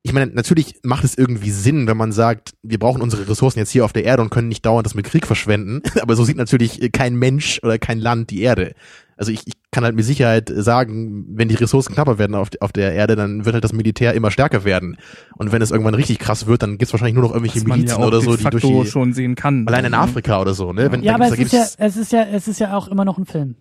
Ich 0.06 0.12
meine, 0.12 0.30
natürlich 0.30 0.74
macht 0.82 1.02
es 1.04 1.16
irgendwie 1.16 1.50
Sinn, 1.50 1.86
wenn 1.86 1.96
man 1.96 2.12
sagt, 2.12 2.52
wir 2.62 2.78
brauchen 2.78 3.00
unsere 3.00 3.26
Ressourcen 3.26 3.58
jetzt 3.60 3.70
hier 3.70 3.86
auf 3.86 3.94
der 3.94 4.04
Erde 4.04 4.22
und 4.22 4.28
können 4.28 4.48
nicht 4.48 4.66
dauernd 4.66 4.84
das 4.84 4.94
mit 4.94 5.06
Krieg 5.06 5.26
verschwenden. 5.26 5.80
Aber 6.02 6.14
so 6.14 6.24
sieht 6.24 6.36
natürlich 6.36 6.92
kein 6.92 7.16
Mensch 7.16 7.58
oder 7.62 7.78
kein 7.78 7.98
Land 7.98 8.28
die 8.28 8.42
Erde. 8.42 8.74
Also 9.16 9.32
ich, 9.32 9.46
ich 9.46 9.54
kann 9.70 9.84
halt 9.84 9.94
mit 9.96 10.04
Sicherheit 10.04 10.50
sagen, 10.54 11.24
wenn 11.28 11.48
die 11.48 11.54
Ressourcen 11.54 11.94
knapper 11.94 12.18
werden 12.18 12.34
auf, 12.34 12.48
auf 12.60 12.72
der 12.72 12.92
Erde, 12.92 13.16
dann 13.16 13.44
wird 13.44 13.54
halt 13.54 13.64
das 13.64 13.72
Militär 13.72 14.14
immer 14.14 14.30
stärker 14.30 14.64
werden. 14.64 14.96
Und 15.36 15.52
wenn 15.52 15.62
es 15.62 15.70
irgendwann 15.70 15.94
richtig 15.94 16.18
krass 16.18 16.46
wird, 16.46 16.62
dann 16.62 16.78
gibt's 16.78 16.92
wahrscheinlich 16.92 17.14
nur 17.14 17.24
noch 17.24 17.30
irgendwelche 17.32 17.60
Was 17.60 17.66
man 17.66 17.78
Milizen 17.78 17.98
ja 17.98 18.04
auch 18.04 18.08
oder 18.08 18.18
de 18.18 18.26
so, 18.26 18.36
die 18.36 18.44
durch 18.44 18.62
die 18.62 18.86
schon 18.86 19.12
sehen 19.12 19.34
kann. 19.34 19.66
allein 19.66 19.84
in 19.84 19.94
Afrika 19.94 20.40
oder 20.40 20.54
so, 20.54 20.72
ne? 20.72 20.90
Wenn, 20.92 21.02
Ja, 21.02 21.18
da 21.18 21.24
aber 21.24 21.34
es 21.34 21.38
ist 21.38 21.52
ja, 21.52 21.66
es 21.78 21.96
ist 21.96 22.12
ja, 22.12 22.22
es 22.32 22.48
ist 22.48 22.60
ja 22.60 22.76
auch 22.76 22.88
immer 22.88 23.04
noch 23.04 23.18
ein 23.18 23.26
Film. 23.26 23.56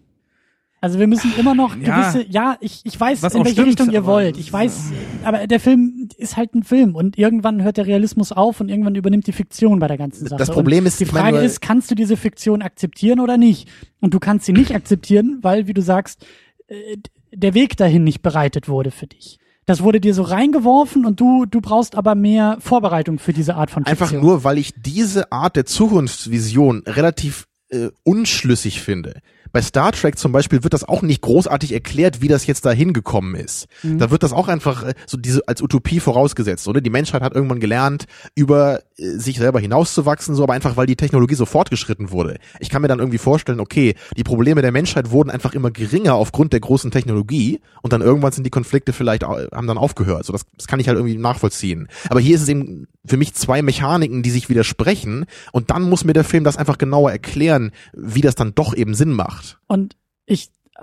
Also 0.83 0.99
wir 0.99 1.07
müssen 1.07 1.31
immer 1.39 1.55
noch 1.55 1.77
Ja. 1.77 2.11
gewisse, 2.11 2.29
ja, 2.29 2.57
ich, 2.59 2.81
ich 2.83 2.99
weiß, 2.99 3.23
Was 3.23 3.35
in 3.35 3.45
welche 3.45 3.53
stimmt, 3.61 3.67
Richtung 3.69 3.89
ihr 3.91 4.05
wollt. 4.05 4.37
Ich 4.37 4.51
weiß, 4.51 4.91
aber 5.23 5.47
der 5.47 5.61
Film 5.61 6.09
ist 6.17 6.35
halt 6.35 6.53
ein 6.53 6.63
Film 6.63 6.93
und 6.93 7.17
irgendwann 7.17 7.63
hört 7.63 7.77
der 7.77 7.87
Realismus 7.87 8.33
auf 8.33 8.59
und 8.59 8.67
irgendwann 8.67 8.93
übernimmt 8.95 9.25
die 9.25 9.31
Fiktion 9.31 9.79
bei 9.79 9.87
der 9.87 9.97
ganzen 9.97 10.27
Sache. 10.27 10.37
Das 10.39 10.51
Problem 10.51 10.79
und 10.79 10.87
ist, 10.87 10.99
die 10.99 11.05
Frage 11.05 11.37
ist, 11.37 11.61
kannst 11.61 11.89
du 11.89 11.95
diese 11.95 12.17
Fiktion 12.17 12.61
akzeptieren 12.61 13.21
oder 13.21 13.37
nicht? 13.37 13.69
Und 14.01 14.13
du 14.13 14.19
kannst 14.19 14.45
sie 14.45 14.51
nicht 14.51 14.75
akzeptieren, 14.75 15.39
weil, 15.41 15.67
wie 15.67 15.73
du 15.73 15.81
sagst, 15.81 16.25
äh, 16.67 16.97
der 17.31 17.53
Weg 17.53 17.77
dahin 17.77 18.03
nicht 18.03 18.21
bereitet 18.21 18.67
wurde 18.67 18.91
für 18.91 19.07
dich. 19.07 19.39
Das 19.65 19.83
wurde 19.83 20.01
dir 20.01 20.13
so 20.13 20.23
reingeworfen 20.23 21.05
und 21.05 21.17
du, 21.17 21.45
du 21.45 21.61
brauchst 21.61 21.95
aber 21.95 22.13
mehr 22.13 22.57
Vorbereitung 22.59 23.19
für 23.19 23.31
diese 23.31 23.55
Art 23.55 23.71
von 23.71 23.85
Fiktion. 23.85 24.09
Einfach 24.09 24.21
nur, 24.21 24.43
weil 24.43 24.57
ich 24.57 24.73
diese 24.75 25.31
Art 25.31 25.55
der 25.55 25.65
Zukunftsvision 25.65 26.83
relativ 26.87 27.47
äh, 27.69 27.87
unschlüssig 28.03 28.81
finde. 28.81 29.21
Bei 29.53 29.61
Star 29.61 29.91
Trek 29.91 30.17
zum 30.17 30.31
Beispiel 30.31 30.63
wird 30.63 30.73
das 30.73 30.83
auch 30.83 31.03
nicht 31.03 31.21
großartig 31.21 31.73
erklärt, 31.73 32.21
wie 32.21 32.27
das 32.27 32.47
jetzt 32.47 32.65
da 32.65 32.71
hingekommen 32.71 33.35
ist. 33.35 33.67
Da 33.83 34.09
wird 34.09 34.23
das 34.23 34.33
auch 34.33 34.47
einfach 34.47 34.83
äh, 34.83 34.93
so 35.05 35.15
diese 35.15 35.47
als 35.47 35.61
Utopie 35.61 35.99
vorausgesetzt, 35.99 36.67
oder? 36.67 36.81
Die 36.81 36.89
Menschheit 36.89 37.21
hat 37.21 37.35
irgendwann 37.35 37.59
gelernt, 37.59 38.05
über 38.33 38.81
äh, 38.97 39.09
sich 39.17 39.37
selber 39.37 39.59
hinauszuwachsen, 39.59 40.33
so 40.33 40.41
aber 40.41 40.53
einfach, 40.53 40.75
weil 40.75 40.87
die 40.87 40.95
Technologie 40.95 41.35
so 41.35 41.45
fortgeschritten 41.45 42.09
wurde. 42.09 42.39
Ich 42.59 42.71
kann 42.71 42.81
mir 42.81 42.87
dann 42.87 42.97
irgendwie 42.97 43.19
vorstellen, 43.19 43.59
okay, 43.59 43.93
die 44.17 44.23
Probleme 44.23 44.63
der 44.63 44.71
Menschheit 44.71 45.11
wurden 45.11 45.29
einfach 45.29 45.53
immer 45.53 45.69
geringer 45.69 46.15
aufgrund 46.15 46.51
der 46.51 46.59
großen 46.59 46.89
Technologie 46.89 47.59
und 47.83 47.93
dann 47.93 48.01
irgendwann 48.01 48.31
sind 48.31 48.45
die 48.45 48.49
Konflikte 48.49 48.91
vielleicht 48.91 49.23
haben 49.23 49.67
dann 49.67 49.77
aufgehört. 49.77 50.25
So 50.25 50.33
das, 50.33 50.45
das 50.57 50.65
kann 50.65 50.79
ich 50.79 50.87
halt 50.87 50.97
irgendwie 50.97 51.17
nachvollziehen. 51.17 51.89
Aber 52.09 52.19
hier 52.19 52.35
ist 52.35 52.41
es 52.41 52.49
eben 52.49 52.87
für 53.05 53.17
mich 53.17 53.35
zwei 53.35 53.61
Mechaniken, 53.61 54.23
die 54.23 54.31
sich 54.31 54.49
widersprechen 54.49 55.25
und 55.51 55.69
dann 55.69 55.83
muss 55.83 56.05
mir 56.05 56.13
der 56.13 56.23
Film 56.23 56.43
das 56.43 56.57
einfach 56.57 56.79
genauer 56.79 57.11
erklären, 57.11 57.71
wie 57.93 58.21
das 58.21 58.33
dann 58.33 58.55
doch 58.55 58.73
eben 58.73 58.95
Sinn 58.95 59.11
macht. 59.11 59.42
Und 59.67 59.95
ich, 60.25 60.49
äh, 60.75 60.81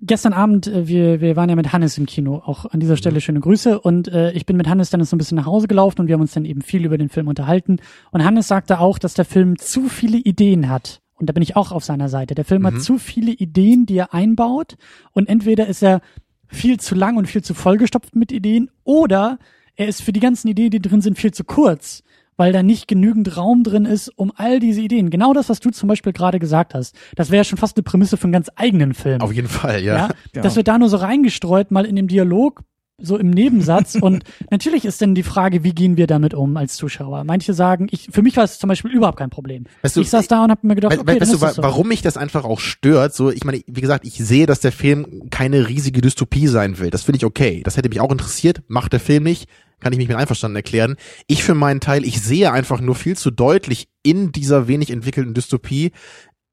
gestern 0.00 0.32
Abend, 0.32 0.66
äh, 0.66 0.86
wir, 0.88 1.20
wir 1.20 1.36
waren 1.36 1.48
ja 1.48 1.56
mit 1.56 1.72
Hannes 1.72 1.98
im 1.98 2.06
Kino, 2.06 2.42
auch 2.44 2.66
an 2.66 2.80
dieser 2.80 2.96
Stelle 2.96 3.20
schöne 3.20 3.40
Grüße. 3.40 3.80
Und 3.80 4.08
äh, 4.08 4.32
ich 4.32 4.46
bin 4.46 4.56
mit 4.56 4.68
Hannes 4.68 4.90
dann 4.90 5.04
so 5.04 5.16
ein 5.16 5.18
bisschen 5.18 5.36
nach 5.36 5.46
Hause 5.46 5.68
gelaufen 5.68 6.00
und 6.00 6.06
wir 6.08 6.14
haben 6.14 6.20
uns 6.22 6.32
dann 6.32 6.44
eben 6.44 6.62
viel 6.62 6.84
über 6.84 6.98
den 6.98 7.08
Film 7.08 7.28
unterhalten. 7.28 7.78
Und 8.10 8.24
Hannes 8.24 8.48
sagte 8.48 8.80
auch, 8.80 8.98
dass 8.98 9.14
der 9.14 9.24
Film 9.24 9.58
zu 9.58 9.88
viele 9.88 10.18
Ideen 10.18 10.68
hat. 10.68 11.00
Und 11.14 11.28
da 11.28 11.32
bin 11.32 11.42
ich 11.42 11.54
auch 11.56 11.70
auf 11.70 11.84
seiner 11.84 12.08
Seite. 12.08 12.34
Der 12.34 12.44
Film 12.44 12.62
Mhm. 12.62 12.66
hat 12.66 12.82
zu 12.82 12.98
viele 12.98 13.32
Ideen, 13.32 13.86
die 13.86 13.96
er 13.96 14.12
einbaut. 14.12 14.76
Und 15.12 15.28
entweder 15.28 15.66
ist 15.68 15.82
er 15.82 16.00
viel 16.48 16.80
zu 16.80 16.94
lang 16.94 17.16
und 17.16 17.26
viel 17.26 17.42
zu 17.42 17.54
vollgestopft 17.54 18.14
mit 18.16 18.32
Ideen 18.32 18.70
oder 18.84 19.38
er 19.74 19.88
ist 19.88 20.02
für 20.02 20.12
die 20.12 20.20
ganzen 20.20 20.48
Ideen, 20.48 20.70
die 20.70 20.82
drin 20.82 21.00
sind, 21.00 21.18
viel 21.18 21.32
zu 21.32 21.44
kurz, 21.44 22.02
weil 22.36 22.52
da 22.52 22.62
nicht 22.62 22.88
genügend 22.88 23.36
Raum 23.36 23.62
drin 23.62 23.84
ist, 23.84 24.08
um 24.16 24.32
all 24.34 24.60
diese 24.60 24.80
Ideen. 24.80 25.10
Genau 25.10 25.32
das, 25.32 25.48
was 25.48 25.60
du 25.60 25.70
zum 25.70 25.88
Beispiel 25.88 26.12
gerade 26.12 26.38
gesagt 26.38 26.74
hast. 26.74 26.96
Das 27.16 27.30
wäre 27.30 27.44
schon 27.44 27.58
fast 27.58 27.76
eine 27.76 27.82
Prämisse 27.82 28.16
für 28.16 28.24
einen 28.24 28.32
ganz 28.32 28.50
eigenen 28.56 28.94
Film. 28.94 29.20
Auf 29.20 29.32
jeden 29.32 29.48
Fall, 29.48 29.82
ja. 29.82 29.96
ja? 29.96 30.08
Ja. 30.34 30.42
Das 30.42 30.56
wird 30.56 30.68
da 30.68 30.78
nur 30.78 30.88
so 30.88 30.96
reingestreut, 30.96 31.70
mal 31.70 31.84
in 31.84 31.96
dem 31.96 32.08
Dialog, 32.08 32.62
so 32.98 33.18
im 33.18 33.30
Nebensatz. 33.30 33.96
und 33.96 34.24
natürlich 34.50 34.84
ist 34.84 35.02
dann 35.02 35.14
die 35.14 35.22
Frage, 35.22 35.64
wie 35.64 35.74
gehen 35.74 35.96
wir 35.96 36.06
damit 36.06 36.34
um 36.34 36.56
als 36.56 36.76
Zuschauer? 36.76 37.24
Manche 37.24 37.52
sagen, 37.52 37.88
ich, 37.90 38.08
für 38.10 38.22
mich 38.22 38.36
war 38.36 38.44
es 38.44 38.58
zum 38.58 38.68
Beispiel 38.68 38.92
überhaupt 38.92 39.18
kein 39.18 39.30
Problem. 39.30 39.64
Weißt 39.82 39.96
du, 39.96 40.00
ich 40.00 40.10
saß 40.10 40.28
da 40.28 40.44
und 40.44 40.50
habe 40.50 40.66
mir 40.66 40.74
gedacht, 40.74 40.98
okay, 40.98 41.20
weißt 41.20 41.34
du, 41.34 41.40
wa 41.40 41.52
so. 41.52 41.62
warum 41.62 41.88
mich 41.88 42.02
das 42.02 42.16
einfach 42.16 42.44
auch 42.44 42.60
stört? 42.60 43.14
So, 43.14 43.30
ich 43.30 43.44
meine, 43.44 43.60
wie 43.66 43.80
gesagt, 43.80 44.06
ich 44.06 44.14
sehe, 44.14 44.46
dass 44.46 44.60
der 44.60 44.72
Film 44.72 45.28
keine 45.30 45.68
riesige 45.68 46.00
Dystopie 46.00 46.46
sein 46.46 46.78
will. 46.78 46.90
Das 46.90 47.02
finde 47.02 47.18
ich 47.18 47.24
okay. 47.24 47.62
Das 47.64 47.76
hätte 47.76 47.88
mich 47.88 48.00
auch 48.00 48.12
interessiert. 48.12 48.62
Macht 48.68 48.92
der 48.92 49.00
Film 49.00 49.24
nicht. 49.24 49.48
Kann 49.82 49.92
ich 49.92 49.98
mich 49.98 50.08
mit 50.08 50.16
einverstanden 50.16 50.56
erklären. 50.56 50.96
Ich 51.26 51.42
für 51.42 51.54
meinen 51.54 51.80
Teil, 51.80 52.04
ich 52.04 52.22
sehe 52.22 52.52
einfach 52.52 52.80
nur 52.80 52.94
viel 52.94 53.16
zu 53.16 53.32
deutlich 53.32 53.88
in 54.04 54.30
dieser 54.30 54.68
wenig 54.68 54.90
entwickelten 54.90 55.34
Dystopie. 55.34 55.90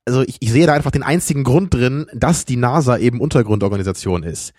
Also 0.05 0.23
ich, 0.23 0.37
ich 0.39 0.51
sehe 0.51 0.65
da 0.65 0.73
einfach 0.73 0.89
den 0.89 1.03
einzigen 1.03 1.43
Grund 1.43 1.73
drin, 1.73 2.07
dass 2.13 2.45
die 2.45 2.57
NASA 2.57 2.97
eben 2.97 3.21
Untergrundorganisation 3.21 4.23
ist. 4.23 4.53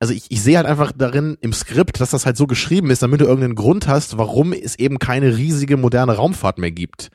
Also 0.00 0.14
ich, 0.14 0.30
ich 0.30 0.42
sehe 0.42 0.56
halt 0.56 0.66
einfach 0.66 0.92
darin 0.96 1.36
im 1.42 1.52
Skript, 1.52 2.00
dass 2.00 2.10
das 2.10 2.24
halt 2.24 2.38
so 2.38 2.46
geschrieben 2.46 2.90
ist, 2.90 3.02
damit 3.02 3.20
du 3.20 3.26
irgendeinen 3.26 3.56
Grund 3.56 3.86
hast, 3.88 4.16
warum 4.16 4.54
es 4.54 4.78
eben 4.78 4.98
keine 4.98 5.36
riesige 5.36 5.76
moderne 5.76 6.16
Raumfahrt 6.16 6.56
mehr 6.56 6.70
gibt. 6.70 7.10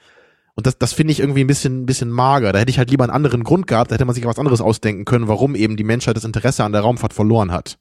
Und 0.53 0.67
das, 0.67 0.77
das 0.77 0.93
finde 0.93 1.11
ich 1.13 1.19
irgendwie 1.19 1.41
ein 1.41 1.47
bisschen, 1.47 1.81
ein 1.81 1.85
bisschen 1.87 2.11
mager. 2.11 2.53
Da 2.53 2.59
hätte 2.59 2.69
ich 2.69 2.77
halt 2.77 2.91
lieber 2.91 3.03
einen 3.03 3.13
anderen 3.13 3.43
Grund 3.43 3.65
gehabt, 3.65 3.89
da 3.89 3.95
hätte 3.95 4.05
man 4.05 4.13
sich 4.13 4.25
was 4.25 4.37
anderes 4.37 4.61
ausdenken 4.61 5.05
können, 5.05 5.27
warum 5.27 5.55
eben 5.55 5.75
die 5.75 5.83
Menschheit 5.83 6.17
das 6.17 6.25
Interesse 6.25 6.63
an 6.63 6.71
der 6.71 6.81
Raumfahrt 6.81 7.13
verloren 7.13 7.51
hat. 7.51 7.78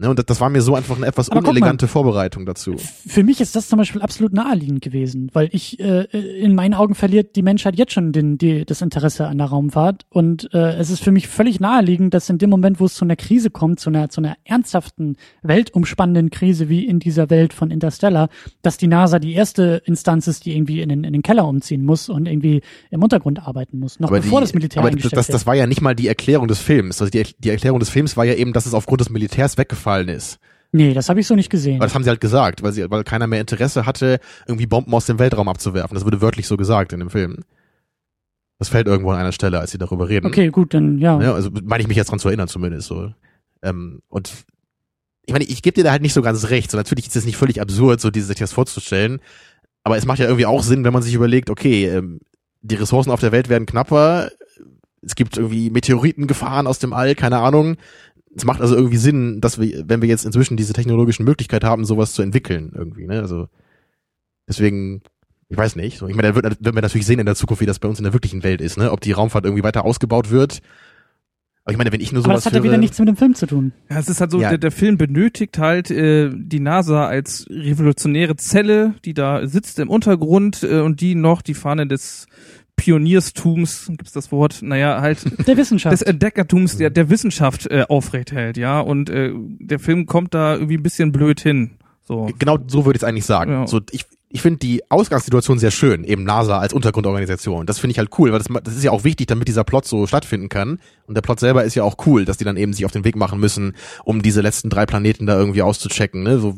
Ne, 0.00 0.08
und 0.08 0.16
das, 0.16 0.26
das 0.26 0.40
war 0.40 0.48
mir 0.48 0.62
so 0.62 0.76
einfach 0.76 0.96
eine 0.96 1.06
etwas 1.06 1.28
Aber 1.28 1.40
guck 1.40 1.46
mal. 1.46 1.50
unelegante 1.50 1.88
Vorbereitung 1.88 2.46
dazu. 2.46 2.76
Für 2.78 3.24
mich 3.24 3.40
ist 3.40 3.56
das 3.56 3.68
zum 3.68 3.78
Beispiel 3.78 4.00
absolut 4.00 4.32
naheliegend 4.32 4.80
gewesen, 4.80 5.28
weil 5.32 5.48
ich 5.50 5.80
äh, 5.80 6.04
in 6.04 6.54
meinen 6.54 6.74
Augen 6.74 6.94
verliert 6.94 7.34
die 7.34 7.42
Menschheit 7.42 7.76
jetzt 7.76 7.94
schon 7.94 8.12
den, 8.12 8.38
die, 8.38 8.64
das 8.64 8.80
Interesse 8.80 9.26
an 9.26 9.38
der 9.38 9.48
Raumfahrt 9.48 10.06
und 10.08 10.54
äh, 10.54 10.76
es 10.76 10.90
ist 10.90 11.02
für 11.02 11.10
mich 11.10 11.26
völlig 11.26 11.58
naheliegend, 11.58 12.14
dass 12.14 12.30
in 12.30 12.38
dem 12.38 12.48
Moment, 12.48 12.78
wo 12.78 12.84
es 12.84 12.94
zu 12.94 13.04
einer 13.04 13.16
Krise 13.16 13.50
kommt, 13.50 13.80
zu 13.80 13.90
einer 13.90 14.08
zu 14.08 14.20
einer 14.20 14.36
ernsthaften 14.44 15.16
weltumspannenden 15.42 16.30
Krise 16.30 16.68
wie 16.68 16.86
in 16.86 17.00
dieser 17.00 17.28
Welt 17.28 17.52
von 17.52 17.72
Interstellar, 17.72 18.28
dass 18.62 18.76
die 18.76 18.86
NASA 18.86 19.18
die 19.18 19.32
erste 19.32 19.82
Instanz 19.84 20.28
ist, 20.28 20.44
die 20.44 20.56
irgendwie 20.56 20.80
in 20.80 20.90
den, 20.90 21.02
in 21.02 21.12
den 21.12 21.22
Keller 21.22 21.44
umziehen 21.48 21.84
muss 21.84 22.08
und 22.08 22.26
irgendwie 22.26 22.62
im 22.92 23.02
Untergrund 23.02 23.44
arbeiten 23.44 23.80
muss, 23.80 23.98
noch 23.98 24.10
Aber, 24.10 24.20
bevor 24.20 24.38
die, 24.38 24.44
das 24.44 24.54
Militär 24.54 24.80
aber 24.80 24.90
das, 24.90 24.92
eingestellt 24.92 25.18
das, 25.18 25.26
wird. 25.26 25.34
das 25.34 25.46
war 25.46 25.56
ja 25.56 25.66
nicht 25.66 25.80
mal 25.80 25.96
die 25.96 26.06
Erklärung 26.06 26.46
des 26.46 26.60
Films. 26.60 27.02
Also 27.02 27.10
die, 27.10 27.24
die 27.40 27.50
Erklärung 27.50 27.80
des 27.80 27.88
Films 27.88 28.16
war 28.16 28.24
ja 28.24 28.34
eben, 28.34 28.52
dass 28.52 28.64
es 28.64 28.74
aufgrund 28.74 29.00
des 29.00 29.10
Militärs 29.10 29.58
weggefallen 29.58 29.87
ist. 30.08 30.38
nee, 30.72 30.94
das 30.94 31.08
habe 31.08 31.20
ich 31.20 31.26
so 31.26 31.34
nicht 31.34 31.50
gesehen. 31.50 31.76
Aber 31.76 31.86
das 31.86 31.94
haben 31.94 32.04
sie 32.04 32.10
halt 32.10 32.20
gesagt, 32.20 32.62
weil 32.62 32.72
sie, 32.72 32.90
weil 32.90 33.04
keiner 33.04 33.26
mehr 33.26 33.40
Interesse 33.40 33.86
hatte, 33.86 34.20
irgendwie 34.46 34.66
Bomben 34.66 34.92
aus 34.94 35.06
dem 35.06 35.18
Weltraum 35.18 35.48
abzuwerfen. 35.48 35.94
Das 35.94 36.04
wurde 36.04 36.20
wörtlich 36.20 36.46
so 36.46 36.56
gesagt 36.56 36.92
in 36.92 37.00
dem 37.00 37.10
Film. 37.10 37.44
Das 38.58 38.68
fällt 38.68 38.86
irgendwo 38.88 39.10
an 39.10 39.18
einer 39.18 39.32
Stelle, 39.32 39.60
als 39.60 39.70
sie 39.70 39.78
darüber 39.78 40.08
reden. 40.08 40.26
Okay, 40.26 40.48
gut, 40.48 40.74
dann 40.74 40.98
ja. 40.98 41.20
Ja, 41.20 41.32
also 41.32 41.50
meine 41.62 41.80
ich 41.80 41.88
mich 41.88 41.96
jetzt 41.96 42.10
dran 42.10 42.18
zu 42.18 42.28
erinnern 42.28 42.48
zumindest 42.48 42.88
so. 42.88 43.12
Ähm, 43.62 44.02
und 44.08 44.32
ich 45.26 45.32
meine, 45.32 45.44
ich 45.44 45.62
gebe 45.62 45.74
dir 45.74 45.84
da 45.84 45.92
halt 45.92 46.02
nicht 46.02 46.14
so 46.14 46.22
ganz 46.22 46.48
recht. 46.50 46.70
So 46.70 46.76
natürlich 46.76 47.06
ist 47.06 47.16
es 47.16 47.26
nicht 47.26 47.36
völlig 47.36 47.60
absurd, 47.60 48.00
so 48.00 48.10
dieses 48.10 48.28
sich 48.28 48.38
das 48.38 48.52
vorzustellen. 48.52 49.20
Aber 49.84 49.96
es 49.96 50.06
macht 50.06 50.18
ja 50.18 50.24
irgendwie 50.26 50.46
auch 50.46 50.62
Sinn, 50.62 50.84
wenn 50.84 50.92
man 50.92 51.02
sich 51.02 51.14
überlegt, 51.14 51.50
okay, 51.50 51.86
ähm, 51.86 52.20
die 52.62 52.74
Ressourcen 52.74 53.10
auf 53.10 53.20
der 53.20 53.32
Welt 53.32 53.48
werden 53.48 53.66
knapper. 53.66 54.30
Es 55.02 55.14
gibt 55.14 55.36
irgendwie 55.36 55.70
Meteoritengefahren 55.70 56.66
aus 56.66 56.78
dem 56.78 56.92
All, 56.92 57.14
keine 57.14 57.38
Ahnung. 57.38 57.76
Es 58.38 58.44
macht 58.44 58.60
also 58.60 58.74
irgendwie 58.74 58.96
Sinn, 58.96 59.40
dass 59.40 59.60
wir, 59.60 59.84
wenn 59.88 60.00
wir 60.00 60.08
jetzt 60.08 60.24
inzwischen 60.24 60.56
diese 60.56 60.72
technologischen 60.72 61.24
Möglichkeit 61.24 61.64
haben, 61.64 61.84
sowas 61.84 62.12
zu 62.12 62.22
entwickeln 62.22 62.72
irgendwie, 62.74 63.06
ne? 63.06 63.20
Also 63.20 63.48
deswegen, 64.48 65.02
ich 65.48 65.56
weiß 65.56 65.76
nicht. 65.76 65.98
So, 65.98 66.08
ich 66.08 66.14
meine, 66.14 66.28
da 66.28 66.34
wird, 66.34 66.44
wird 66.64 66.74
man 66.74 66.82
natürlich 66.82 67.06
sehen 67.06 67.18
in 67.18 67.26
der 67.26 67.34
Zukunft, 67.34 67.60
wie 67.60 67.66
das 67.66 67.78
bei 67.78 67.88
uns 67.88 67.98
in 67.98 68.04
der 68.04 68.12
wirklichen 68.12 68.42
Welt 68.42 68.60
ist, 68.60 68.78
ne? 68.78 68.92
Ob 68.92 69.00
die 69.00 69.12
Raumfahrt 69.12 69.44
irgendwie 69.44 69.64
weiter 69.64 69.84
ausgebaut 69.84 70.30
wird. 70.30 70.60
Aber 71.64 71.72
ich 71.72 71.78
meine, 71.78 71.92
wenn 71.92 72.00
ich 72.00 72.12
nur 72.12 72.20
Aber 72.24 72.32
sowas 72.32 72.44
das 72.44 72.52
hat 72.54 72.58
ja 72.60 72.64
wieder 72.64 72.78
nichts 72.78 72.98
mit 72.98 73.08
dem 73.08 73.16
Film 73.16 73.34
zu 73.34 73.46
tun. 73.46 73.72
Ja, 73.90 73.98
es 73.98 74.08
ist 74.08 74.22
halt 74.22 74.30
so, 74.30 74.40
Ja. 74.40 74.48
der, 74.48 74.56
der 74.58 74.70
Film 74.70 74.96
benötigt 74.96 75.58
halt 75.58 75.90
äh, 75.90 76.30
die 76.34 76.60
NASA 76.60 77.06
als 77.06 77.46
revolutionäre 77.50 78.36
Zelle, 78.36 78.94
die 79.04 79.12
da 79.12 79.46
sitzt 79.46 79.78
im 79.78 79.90
Untergrund 79.90 80.62
äh, 80.62 80.80
und 80.80 81.02
die 81.02 81.14
noch 81.14 81.42
die 81.42 81.52
Fahne 81.52 81.86
des 81.86 82.26
Pionierstums, 82.78 83.88
gibt's 83.88 84.12
das 84.12 84.32
Wort, 84.32 84.60
naja, 84.62 85.02
halt 85.02 85.18
Der 85.46 85.56
Wissenschaft. 85.58 85.92
des 85.92 86.02
Entdeckertums 86.02 86.78
der, 86.78 86.88
der 86.88 87.10
Wissenschaft 87.10 87.66
äh, 87.66 87.84
aufrecht 87.88 88.32
hält, 88.32 88.56
ja. 88.56 88.80
Und 88.80 89.10
äh, 89.10 89.32
der 89.34 89.78
Film 89.78 90.06
kommt 90.06 90.32
da 90.32 90.54
irgendwie 90.54 90.78
ein 90.78 90.82
bisschen 90.82 91.12
blöd 91.12 91.40
hin. 91.40 91.72
So. 92.04 92.30
Genau 92.38 92.58
so 92.66 92.86
würde 92.86 92.96
ich 92.96 93.02
es 93.02 93.08
eigentlich 93.08 93.26
sagen. 93.26 93.52
Ja. 93.52 93.66
So, 93.66 93.80
ich, 93.90 94.06
ich 94.30 94.40
finde 94.40 94.58
die 94.60 94.82
Ausgangssituation 94.90 95.58
sehr 95.58 95.70
schön, 95.70 96.04
eben 96.04 96.24
NASA 96.24 96.58
als 96.58 96.72
Untergrundorganisation. 96.72 97.66
Das 97.66 97.78
finde 97.78 97.92
ich 97.92 97.98
halt 97.98 98.10
cool, 98.18 98.32
weil 98.32 98.38
das, 98.38 98.48
das 98.62 98.76
ist 98.76 98.84
ja 98.84 98.90
auch 98.90 99.04
wichtig, 99.04 99.26
damit 99.26 99.48
dieser 99.48 99.64
Plot 99.64 99.84
so 99.86 100.06
stattfinden 100.06 100.48
kann. 100.48 100.78
Und 101.06 101.16
der 101.16 101.22
Plot 101.22 101.40
selber 101.40 101.64
ist 101.64 101.74
ja 101.74 101.82
auch 101.82 101.96
cool, 102.06 102.24
dass 102.24 102.36
die 102.36 102.44
dann 102.44 102.56
eben 102.56 102.72
sich 102.72 102.84
auf 102.84 102.92
den 102.92 103.04
Weg 103.04 103.16
machen 103.16 103.40
müssen, 103.40 103.74
um 104.04 104.22
diese 104.22 104.40
letzten 104.40 104.70
drei 104.70 104.86
Planeten 104.86 105.26
da 105.26 105.38
irgendwie 105.38 105.62
auszuchecken, 105.62 106.22
ne? 106.22 106.38
so 106.38 106.56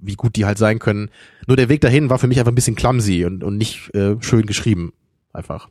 wie 0.00 0.14
gut 0.14 0.36
die 0.36 0.44
halt 0.44 0.58
sein 0.58 0.78
können. 0.78 1.10
Nur 1.46 1.56
der 1.56 1.68
Weg 1.68 1.80
dahin 1.80 2.10
war 2.10 2.18
für 2.18 2.26
mich 2.26 2.38
einfach 2.38 2.52
ein 2.52 2.56
bisschen 2.56 2.76
clumsy 2.76 3.24
und, 3.24 3.42
und 3.42 3.56
nicht 3.56 3.94
äh, 3.94 4.16
schön 4.20 4.46
geschrieben. 4.46 4.92
Einfach. 5.32 5.68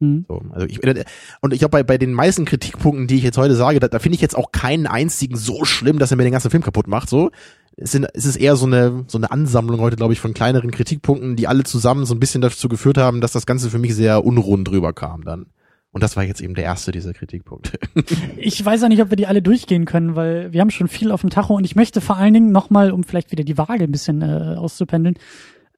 Mhm. 0.00 0.24
So, 0.28 0.42
also 0.52 0.66
ich, 0.66 0.80
und 0.82 1.52
ich 1.52 1.58
glaube, 1.58 1.70
bei, 1.70 1.82
bei 1.82 1.98
den 1.98 2.12
meisten 2.12 2.44
Kritikpunkten, 2.44 3.06
die 3.06 3.16
ich 3.16 3.22
jetzt 3.22 3.38
heute 3.38 3.54
sage, 3.54 3.80
da, 3.80 3.88
da 3.88 3.98
finde 3.98 4.16
ich 4.16 4.22
jetzt 4.22 4.36
auch 4.36 4.50
keinen 4.52 4.86
einzigen 4.86 5.36
so 5.36 5.64
schlimm, 5.64 5.98
dass 5.98 6.10
er 6.10 6.16
mir 6.16 6.24
den 6.24 6.32
ganzen 6.32 6.50
Film 6.50 6.62
kaputt 6.62 6.86
macht. 6.86 7.08
So, 7.08 7.30
es, 7.76 7.92
sind, 7.92 8.06
es 8.14 8.24
ist 8.24 8.36
eher 8.36 8.56
so 8.56 8.66
eine 8.66 9.04
so 9.06 9.18
eine 9.18 9.30
Ansammlung 9.30 9.80
heute, 9.80 9.96
glaube 9.96 10.12
ich, 10.12 10.20
von 10.20 10.34
kleineren 10.34 10.70
Kritikpunkten, 10.70 11.36
die 11.36 11.46
alle 11.46 11.64
zusammen 11.64 12.06
so 12.06 12.14
ein 12.14 12.20
bisschen 12.20 12.40
dazu 12.40 12.68
geführt 12.68 12.98
haben, 12.98 13.20
dass 13.20 13.32
das 13.32 13.46
Ganze 13.46 13.70
für 13.70 13.78
mich 13.78 13.94
sehr 13.94 14.24
unrund 14.24 14.68
drüber 14.68 14.92
kam 14.92 15.24
dann. 15.24 15.46
Und 15.92 16.04
das 16.04 16.16
war 16.16 16.22
jetzt 16.22 16.40
eben 16.40 16.54
der 16.54 16.64
erste 16.64 16.92
dieser 16.92 17.12
Kritikpunkte. 17.12 17.78
Ich 18.36 18.64
weiß 18.64 18.82
auch 18.84 18.88
nicht, 18.88 19.02
ob 19.02 19.10
wir 19.10 19.16
die 19.16 19.26
alle 19.26 19.42
durchgehen 19.42 19.84
können, 19.84 20.16
weil 20.16 20.52
wir 20.52 20.60
haben 20.60 20.70
schon 20.70 20.88
viel 20.88 21.10
auf 21.10 21.20
dem 21.20 21.30
Tacho 21.30 21.54
und 21.54 21.64
ich 21.64 21.76
möchte 21.76 22.00
vor 22.00 22.16
allen 22.16 22.32
Dingen 22.32 22.52
nochmal, 22.52 22.90
um 22.90 23.04
vielleicht 23.04 23.32
wieder 23.32 23.44
die 23.44 23.58
Waage 23.58 23.84
ein 23.84 23.92
bisschen 23.92 24.22
äh, 24.22 24.54
auszupendeln, 24.56 25.16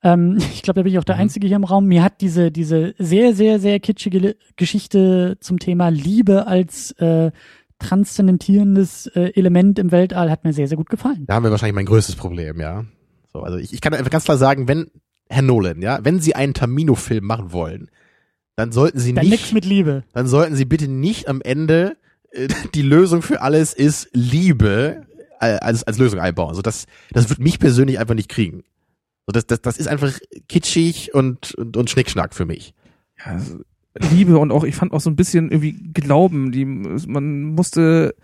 ähm, 0.02 0.36
ich 0.54 0.62
glaube, 0.62 0.80
da 0.80 0.82
bin 0.82 0.92
ich 0.92 0.98
auch 0.98 1.04
der 1.04 1.16
Mhm. 1.16 1.22
Einzige 1.22 1.46
hier 1.46 1.56
im 1.56 1.64
Raum. 1.64 1.86
Mir 1.86 2.02
hat 2.02 2.20
diese, 2.20 2.50
diese 2.50 2.94
sehr, 2.98 3.34
sehr, 3.34 3.58
sehr 3.60 3.80
kitschige 3.80 4.36
Geschichte 4.56 5.36
zum 5.40 5.58
Thema 5.58 5.88
Liebe 5.90 6.46
als 6.46 6.92
äh, 6.92 7.30
transzendentierendes 7.78 9.06
äh, 9.08 9.32
Element 9.34 9.78
im 9.78 9.90
Weltall 9.90 10.30
hat 10.30 10.44
mir 10.44 10.52
sehr, 10.52 10.68
sehr 10.68 10.76
gut 10.76 10.88
gefallen. 10.90 11.24
Da 11.26 11.34
haben 11.34 11.44
wir 11.44 11.50
wahrscheinlich 11.50 11.74
mein 11.74 11.86
größtes 11.86 12.16
Problem, 12.16 12.60
ja. 12.60 12.84
So, 13.32 13.40
also 13.40 13.58
ich, 13.58 13.72
ich 13.72 13.80
kann 13.80 13.94
einfach 13.94 14.10
ganz 14.10 14.24
klar 14.24 14.36
sagen, 14.38 14.68
wenn 14.68 14.90
Herr 15.28 15.42
Nolan, 15.42 15.80
ja, 15.82 15.98
wenn 16.02 16.20
Sie 16.20 16.34
einen 16.34 16.54
Tamino-Film 16.54 17.24
machen 17.24 17.52
wollen, 17.52 17.88
dann 18.56 18.72
sollten 18.72 18.98
Sie 18.98 19.12
Dann 19.14 19.24
nicht 19.24 19.40
nix 19.40 19.52
mit 19.52 19.64
Liebe. 19.64 20.04
dann 20.12 20.26
sollten 20.26 20.54
sie 20.56 20.64
bitte 20.66 20.88
nicht 20.88 21.28
am 21.28 21.40
Ende 21.40 21.96
äh, 22.30 22.48
die 22.74 22.82
Lösung 22.82 23.22
für 23.22 23.40
alles 23.40 23.72
ist 23.72 24.08
Liebe 24.12 25.06
äh, 25.40 25.56
als, 25.58 25.84
als 25.84 25.98
Lösung 25.98 26.20
einbauen. 26.20 26.50
Also 26.50 26.62
das, 26.62 26.86
das 27.12 27.30
wird 27.30 27.38
mich 27.38 27.58
persönlich 27.58 27.98
einfach 27.98 28.14
nicht 28.14 28.28
kriegen. 28.28 28.62
So 29.26 29.32
das, 29.32 29.46
das, 29.46 29.60
das 29.62 29.76
ist 29.78 29.86
einfach 29.86 30.18
kitschig 30.48 31.14
und, 31.14 31.54
und, 31.54 31.76
und 31.76 31.90
Schnickschnack 31.90 32.34
für 32.34 32.44
mich. 32.44 32.74
ja, 33.18 33.32
also 33.32 33.60
Liebe 34.10 34.38
und 34.38 34.52
auch, 34.52 34.64
ich 34.64 34.74
fand 34.74 34.92
auch 34.92 35.00
so 35.00 35.10
ein 35.10 35.16
bisschen 35.16 35.50
irgendwie 35.50 35.72
Glauben. 35.92 36.50
Die, 36.50 36.64
man 36.64 37.42
musste, 37.42 38.14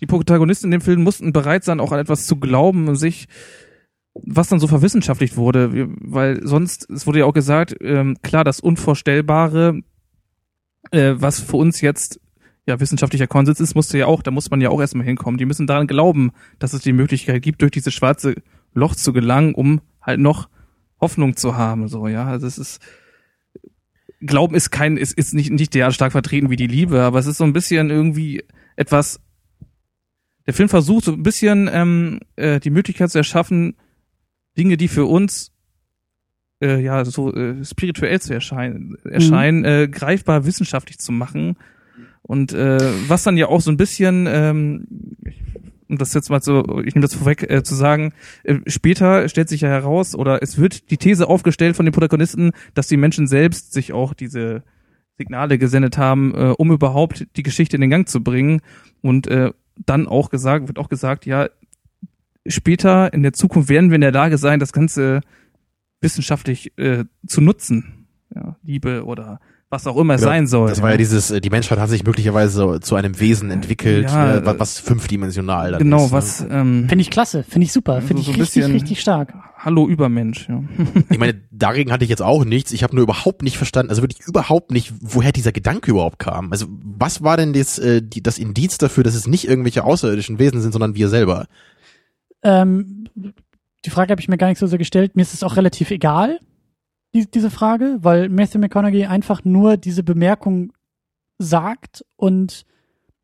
die 0.00 0.06
Protagonisten 0.06 0.66
in 0.66 0.72
dem 0.72 0.80
Film 0.80 1.02
mussten 1.02 1.32
bereit 1.32 1.64
sein, 1.64 1.80
auch 1.80 1.92
an 1.92 1.98
etwas 1.98 2.26
zu 2.26 2.36
glauben 2.36 2.88
und 2.88 2.96
sich, 2.96 3.26
was 4.14 4.48
dann 4.48 4.60
so 4.60 4.68
verwissenschaftlicht 4.68 5.36
wurde, 5.36 5.88
weil 6.00 6.46
sonst, 6.46 6.88
es 6.90 7.06
wurde 7.06 7.20
ja 7.20 7.24
auch 7.24 7.32
gesagt, 7.32 7.74
ähm, 7.80 8.16
klar, 8.22 8.44
das 8.44 8.60
Unvorstellbare, 8.60 9.80
äh, 10.90 11.14
was 11.16 11.40
für 11.40 11.56
uns 11.56 11.80
jetzt 11.80 12.20
ja 12.66 12.78
wissenschaftlicher 12.78 13.26
Konsens 13.26 13.60
ist, 13.60 13.74
musste 13.74 13.98
ja 13.98 14.06
auch, 14.06 14.22
da 14.22 14.30
muss 14.30 14.50
man 14.50 14.60
ja 14.60 14.68
auch 14.68 14.80
erstmal 14.80 15.06
hinkommen. 15.06 15.38
Die 15.38 15.46
müssen 15.46 15.66
daran 15.66 15.86
glauben, 15.86 16.32
dass 16.58 16.74
es 16.74 16.82
die 16.82 16.92
Möglichkeit 16.92 17.42
gibt, 17.42 17.62
durch 17.62 17.72
dieses 17.72 17.92
schwarze 17.92 18.36
Loch 18.74 18.94
zu 18.94 19.12
gelangen, 19.12 19.54
um 19.54 19.80
halt 20.04 20.20
noch 20.20 20.48
Hoffnung 21.00 21.36
zu 21.36 21.56
haben, 21.56 21.88
so, 21.88 22.06
ja. 22.08 22.26
Also 22.26 22.46
es 22.46 22.58
ist, 22.58 22.80
Glauben 24.20 24.54
ist 24.54 24.70
kein, 24.70 24.96
ist, 24.96 25.12
ist 25.18 25.34
nicht, 25.34 25.50
nicht 25.50 25.74
derart 25.74 25.94
stark 25.94 26.12
vertreten 26.12 26.48
wie 26.50 26.56
die 26.56 26.66
Liebe, 26.66 27.02
aber 27.02 27.18
es 27.18 27.26
ist 27.26 27.36
so 27.38 27.44
ein 27.44 27.52
bisschen 27.52 27.90
irgendwie 27.90 28.42
etwas, 28.76 29.20
der 30.46 30.54
Film 30.54 30.68
versucht 30.68 31.04
so 31.04 31.12
ein 31.12 31.22
bisschen 31.22 31.68
ähm, 31.72 32.20
äh, 32.36 32.60
die 32.60 32.70
Möglichkeit 32.70 33.10
zu 33.10 33.18
erschaffen, 33.18 33.76
Dinge, 34.56 34.76
die 34.76 34.88
für 34.88 35.04
uns 35.04 35.52
äh, 36.62 36.80
ja 36.80 37.04
so 37.04 37.34
äh, 37.34 37.64
spirituell 37.64 38.20
zu 38.20 38.32
erscheinen, 38.32 38.96
erscheinen 39.04 39.64
äh, 39.64 39.88
greifbar 39.88 40.46
wissenschaftlich 40.46 40.98
zu 40.98 41.12
machen. 41.12 41.56
Und 42.22 42.52
äh, 42.54 42.78
was 43.08 43.24
dann 43.24 43.36
ja 43.36 43.48
auch 43.48 43.60
so 43.60 43.70
ein 43.70 43.76
bisschen, 43.76 44.26
ähm, 44.28 44.86
ich- 45.24 45.42
um 45.94 45.98
das 45.98 46.12
jetzt 46.12 46.28
mal 46.28 46.42
so, 46.42 46.80
ich 46.84 46.94
nehme 46.94 47.06
das 47.06 47.14
vorweg 47.14 47.48
äh, 47.48 47.62
zu 47.62 47.74
sagen, 47.74 48.12
äh, 48.42 48.56
später 48.66 49.28
stellt 49.28 49.48
sich 49.48 49.60
ja 49.60 49.68
heraus 49.68 50.14
oder 50.14 50.42
es 50.42 50.58
wird 50.58 50.90
die 50.90 50.96
These 50.96 51.28
aufgestellt 51.28 51.76
von 51.76 51.86
den 51.86 51.92
Protagonisten, 51.92 52.50
dass 52.74 52.88
die 52.88 52.96
Menschen 52.96 53.26
selbst 53.26 53.72
sich 53.72 53.92
auch 53.92 54.12
diese 54.12 54.62
Signale 55.16 55.58
gesendet 55.58 55.96
haben, 55.96 56.34
äh, 56.34 56.54
um 56.58 56.72
überhaupt 56.72 57.26
die 57.36 57.42
Geschichte 57.44 57.76
in 57.76 57.80
den 57.80 57.90
Gang 57.90 58.08
zu 58.08 58.22
bringen. 58.22 58.60
Und 59.00 59.28
äh, 59.28 59.52
dann 59.86 60.06
auch 60.06 60.30
gesagt, 60.30 60.68
wird 60.68 60.78
auch 60.78 60.88
gesagt, 60.88 61.26
ja, 61.26 61.48
später 62.46 63.12
in 63.12 63.22
der 63.22 63.32
Zukunft 63.32 63.68
werden 63.68 63.90
wir 63.90 63.96
in 63.96 64.00
der 64.00 64.12
Lage 64.12 64.38
sein, 64.38 64.60
das 64.60 64.72
Ganze 64.72 65.20
wissenschaftlich 66.00 66.76
äh, 66.78 67.04
zu 67.26 67.40
nutzen. 67.40 68.06
Ja, 68.34 68.56
Liebe 68.62 69.04
oder 69.04 69.40
was 69.74 69.86
auch 69.86 69.96
immer 69.96 70.14
es 70.14 70.20
Genau, 70.20 70.30
sein 70.32 70.46
soll. 70.46 70.68
Das 70.68 70.80
war 70.82 70.92
ja 70.92 70.96
dieses, 70.96 71.30
äh, 71.30 71.40
die 71.40 71.50
Menschheit 71.50 71.78
hat 71.78 71.88
sich 71.90 72.04
möglicherweise 72.04 72.78
zu 72.80 72.94
einem 72.94 73.18
Wesen 73.18 73.50
entwickelt, 73.50 74.04
Ja, 74.10 74.36
äh, 74.36 74.46
wa- 74.46 74.54
was 74.58 74.78
fünfdimensional 74.78 75.72
dann 75.72 75.78
genau, 75.80 76.06
ist. 76.06 76.12
was 76.12 76.40
Ne? 76.42 76.48
ähm, 76.52 76.86
Finde 76.88 77.02
ich 77.02 77.10
klasse, 77.10 77.42
finde 77.42 77.64
ich 77.66 77.72
super, 77.72 77.94
Also 77.94 78.06
finde 78.06 78.22
so 78.22 78.30
ich 78.30 78.36
ein 78.36 78.40
richtig, 78.40 78.62
bisschen- 78.62 78.72
richtig 78.72 79.00
stark. 79.00 79.34
Hallo 79.58 79.88
Übermensch, 79.88 80.46
ja. 80.48 80.62
Ich 81.10 81.18
meine, 81.18 81.40
dagegen 81.50 81.90
hatte 81.90 82.04
ich 82.04 82.10
jetzt 82.10 82.20
auch 82.22 82.44
nichts. 82.44 82.70
Ich 82.72 82.82
habe 82.82 82.94
nur 82.94 83.02
überhaupt 83.02 83.42
nicht 83.42 83.56
verstanden, 83.56 83.88
also 83.90 84.02
wirklich 84.02 84.20
überhaupt 84.28 84.70
nicht, 84.70 84.92
woher 85.00 85.32
dieser 85.32 85.52
Gedanke 85.52 85.90
überhaupt 85.90 86.18
kam. 86.18 86.52
Also 86.52 86.66
was 86.68 87.22
war 87.24 87.36
denn 87.38 87.52
das, 87.54 87.78
äh, 87.78 88.02
die, 88.02 88.22
das 88.22 88.38
Indiz 88.38 88.78
dafür, 88.78 89.02
dass 89.04 89.14
es 89.14 89.26
nicht 89.26 89.48
irgendwelche 89.48 89.82
außerirdischen 89.84 90.38
Wesen 90.38 90.60
sind, 90.60 90.72
sondern 90.72 90.94
wir 90.94 91.08
selber? 91.08 91.46
Ähm, 92.42 93.06
die 93.84 93.90
Frage 93.90 94.10
habe 94.10 94.20
ich 94.20 94.28
mir 94.28 94.36
gar 94.38 94.48
nicht 94.48 94.58
so 94.58 94.66
sehr 94.66 94.78
gestellt. 94.78 95.16
Mir 95.16 95.22
ist 95.22 95.34
es 95.34 95.42
auch 95.42 95.56
relativ 95.56 95.90
egal, 95.90 96.38
die, 97.14 97.30
diese 97.30 97.50
Frage, 97.50 97.98
weil 98.00 98.28
Matthew 98.28 98.58
McConaughey 98.58 99.06
einfach 99.06 99.44
nur 99.44 99.76
diese 99.76 100.02
Bemerkung 100.02 100.72
sagt 101.38 102.04
und 102.16 102.64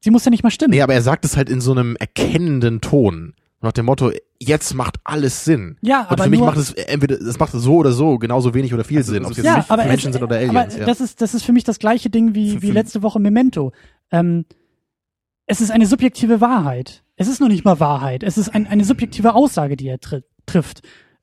sie 0.01 0.11
muss 0.11 0.25
ja 0.25 0.31
nicht 0.31 0.43
mal 0.43 0.51
stimmen. 0.51 0.71
Nee, 0.73 0.83
aber 0.83 0.95
er 0.95 1.03
sagt 1.03 1.25
es 1.25 1.37
halt 1.37 1.49
in 1.51 1.61
so 1.61 1.73
einem 1.73 1.97
erkennenden 1.97 2.81
Ton. 2.81 3.35
Nach 3.63 3.73
dem 3.73 3.85
Motto, 3.85 4.11
jetzt 4.39 4.73
macht 4.75 4.97
alles 5.05 5.45
Sinn. 5.45 5.77
Ja, 5.83 6.01
Und 6.05 6.13
aber 6.13 6.25
für 6.25 6.31
mich 6.31 6.39
nur, 6.39 6.47
macht 6.49 6.57
es 6.59 6.73
entweder, 6.73 7.21
es 7.21 7.39
macht 7.39 7.53
so 7.53 7.75
oder 7.77 7.93
so 7.93 8.19
genauso 8.19 8.55
wenig 8.55 8.73
oder 8.73 8.85
viel 8.85 8.99
Also, 8.99 9.13
Sinn, 9.13 9.27
ob 9.27 9.33
es 9.33 9.37
jetzt 9.37 9.45
ja, 9.47 9.59
nicht 9.59 9.71
aber 9.71 9.85
Menschen 9.85 10.09
es, 10.09 10.15
sind 10.15 10.23
oder 10.25 10.37
aber 10.39 10.49
Aliens. 10.61 10.77
ja. 10.79 10.87
das 10.87 11.03
ist 11.03 11.21
das 11.21 11.35
ist 11.35 11.43
für 11.45 11.53
mich 11.53 11.65
das 11.65 11.79
gleiche 11.79 12.09
Ding 12.09 12.35
wie 12.35 12.53
Für- 12.53 12.63
wie 12.63 12.71
letzte 12.71 13.03
Woche 13.03 13.21
Memento. 13.21 13.73
Ähm, 14.11 14.47
es 15.47 15.61
ist 15.61 15.71
eine 15.71 15.85
subjektive 15.85 16.41
Wahrheit. 16.41 17.03
Es 17.17 17.29
ist 17.29 17.41
noch 17.41 17.49
nicht 17.49 17.67
mal 17.67 17.81
Wahrheit. 17.81 18.23
Es 18.23 18.39
ist 18.39 18.49
ein, 18.49 18.67
eine 18.67 18.85
subjektive 18.85 19.35
Aussage, 19.35 19.77
die 19.77 19.89
er 19.89 20.01
tri 20.01 20.23
trifft, 20.47 20.81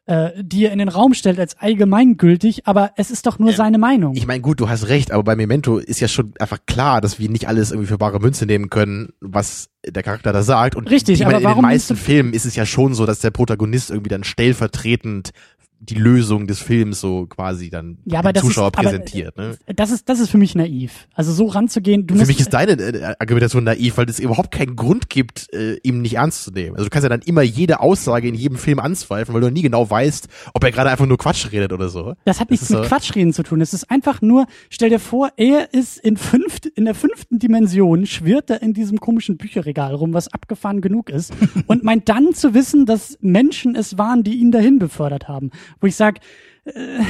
äh, 0.08 0.32
die 0.42 0.66
er 0.66 0.72
in 0.72 0.80
den 0.80 0.90
Raum 0.90 1.14
stellt 1.14 1.40
als 1.40 1.58
allgemeingültig. 1.60 2.66
Aber 2.66 2.92
es 2.96 3.12
ist 3.12 3.26
doch 3.28 3.40
nur 3.40 3.50
Ähm, 3.50 3.56
seine 3.56 3.78
Meinung. 3.78 4.16
Ich 4.16 4.26
meine, 4.26 4.42
gut, 4.42 4.60
du 4.60 4.70
hast 4.70 4.88
recht, 4.88 5.12
aber 5.12 5.24
bei 5.24 5.36
Memento 5.36 5.78
ist 5.78 6.00
ja 6.00 6.08
schon 6.08 6.34
einfach 6.40 6.60
klar, 6.66 7.02
dass 7.02 7.20
wir 7.20 7.30
nicht 7.30 7.48
alles 7.48 7.72
irgendwie 7.72 7.88
für 7.88 7.98
bare 7.98 8.20
Münze 8.20 8.46
nehmen 8.46 8.70
können, 8.70 9.10
was 9.20 9.70
der 9.86 10.04
Charakter 10.04 10.34
da 10.34 10.44
sagt. 10.44 10.76
Und 10.76 10.90
Richtig, 10.90 11.20
ich 11.20 11.26
meine, 11.26 11.38
aber 11.38 11.50
in 11.50 11.56
den 11.58 11.62
meisten 11.62 11.96
Filmen 11.96 12.34
ist 12.34 12.46
es 12.46 12.56
ja 12.56 12.66
schon 12.66 12.94
so, 12.94 13.06
dass 13.06 13.20
der 13.20 13.32
Protagonist 13.32 13.90
irgendwie 13.90 14.10
dann 14.10 14.24
stellvertretend 14.24 15.32
die 15.80 15.95
Lösung 15.95 16.48
des 16.48 16.60
Films 16.60 16.99
so 16.99 17.28
quasi 17.28 17.70
dann 17.70 17.98
Ja, 18.06 18.22
dem 18.22 18.34
das 18.34 18.44
ist- 18.44 18.48
Zuschauer 18.49 18.68
aber- 18.68 18.82
präsentiert. 18.84 19.38
Ne? 19.38 19.58
Das 19.76 19.91
ist, 19.91 20.10
das 20.10 20.20
ist 20.20 20.30
für 20.30 20.38
mich 20.38 20.56
naiv. 20.56 21.08
Also 21.14 21.32
so 21.32 21.45
ranzugehen, 21.45 22.08
du 22.08 22.16
Für 22.16 22.26
mich 22.26 22.40
ist 22.40 22.54
deine 22.54 22.72
äh, 22.74 23.14
Argumentation 23.20 23.64
naiv, 23.64 23.98
weil 23.98 24.10
es 24.10 24.20
überhaupt 24.20 24.52
keinen 24.52 24.76
Grund 24.76 25.10
gibt, 25.10 25.54
äh, 25.54 25.76
ihm 25.84 26.02
nicht 26.02 26.16
ernst 26.16 26.44
zu 26.44 26.52
nehmen. 26.52 26.76
Also 26.76 26.86
du 26.86 26.90
kannst 26.90 27.04
ja 27.04 27.10
dann 27.10 27.22
immer 27.22 27.41
jede 27.44 27.80
Aussage 27.80 28.28
in 28.28 28.34
jedem 28.36 28.58
Film 28.58 28.80
anzweifeln, 28.80 29.34
weil 29.36 29.41
du 29.41 29.52
nie 29.52 29.62
genau 29.62 29.88
weißt, 29.90 30.28
ob 30.54 30.64
er 30.64 30.72
gerade 30.72 30.90
einfach 30.90 31.06
nur 31.06 31.18
Quatsch 31.18 31.52
redet 31.52 31.72
oder 31.72 31.90
so. 31.90 32.14
das 32.26 32.40
hat 32.40 32.48
das 32.48 32.52
nichts 32.52 32.70
mit 32.70 32.80
so- 32.84 32.88
Quatschreden 32.88 33.34
zu 33.34 33.44
tun. 33.44 33.62
Es 33.62 33.74
ist 33.74 33.90
einfach 33.91 34.22
nur, 34.22 34.48
stell 34.70 34.90
dir 34.90 34.99
vor, 34.99 35.30
er 35.38 35.74
ist 35.74 35.98
in 35.99 36.18
fünft, 36.18 36.66
in 36.66 36.86
der 36.86 36.95
fünften 36.95 37.40
Dimension, 37.40 38.06
schwirrt 38.08 38.49
er 38.49 38.62
in 38.62 38.74
diesem 38.74 38.99
komischen 38.99 39.38
Bücherregal 39.38 39.94
rum, 39.94 40.14
was 40.14 40.28
abgefahren 40.28 40.82
genug 40.82 41.10
ist, 41.10 41.34
und 41.68 41.84
meint 41.84 42.10
dann 42.10 42.34
zu 42.34 42.54
wissen, 42.54 42.86
dass 42.86 43.18
Menschen 43.22 43.76
es 43.76 43.98
waren, 43.98 44.24
die 44.24 44.36
ihn 44.36 44.52
dahin 44.52 44.80
befördert 44.80 45.28
haben. 45.28 45.52
Wo 45.80 45.88
ich 45.88 45.95
sag, 45.95 46.19
äh, 46.65 47.02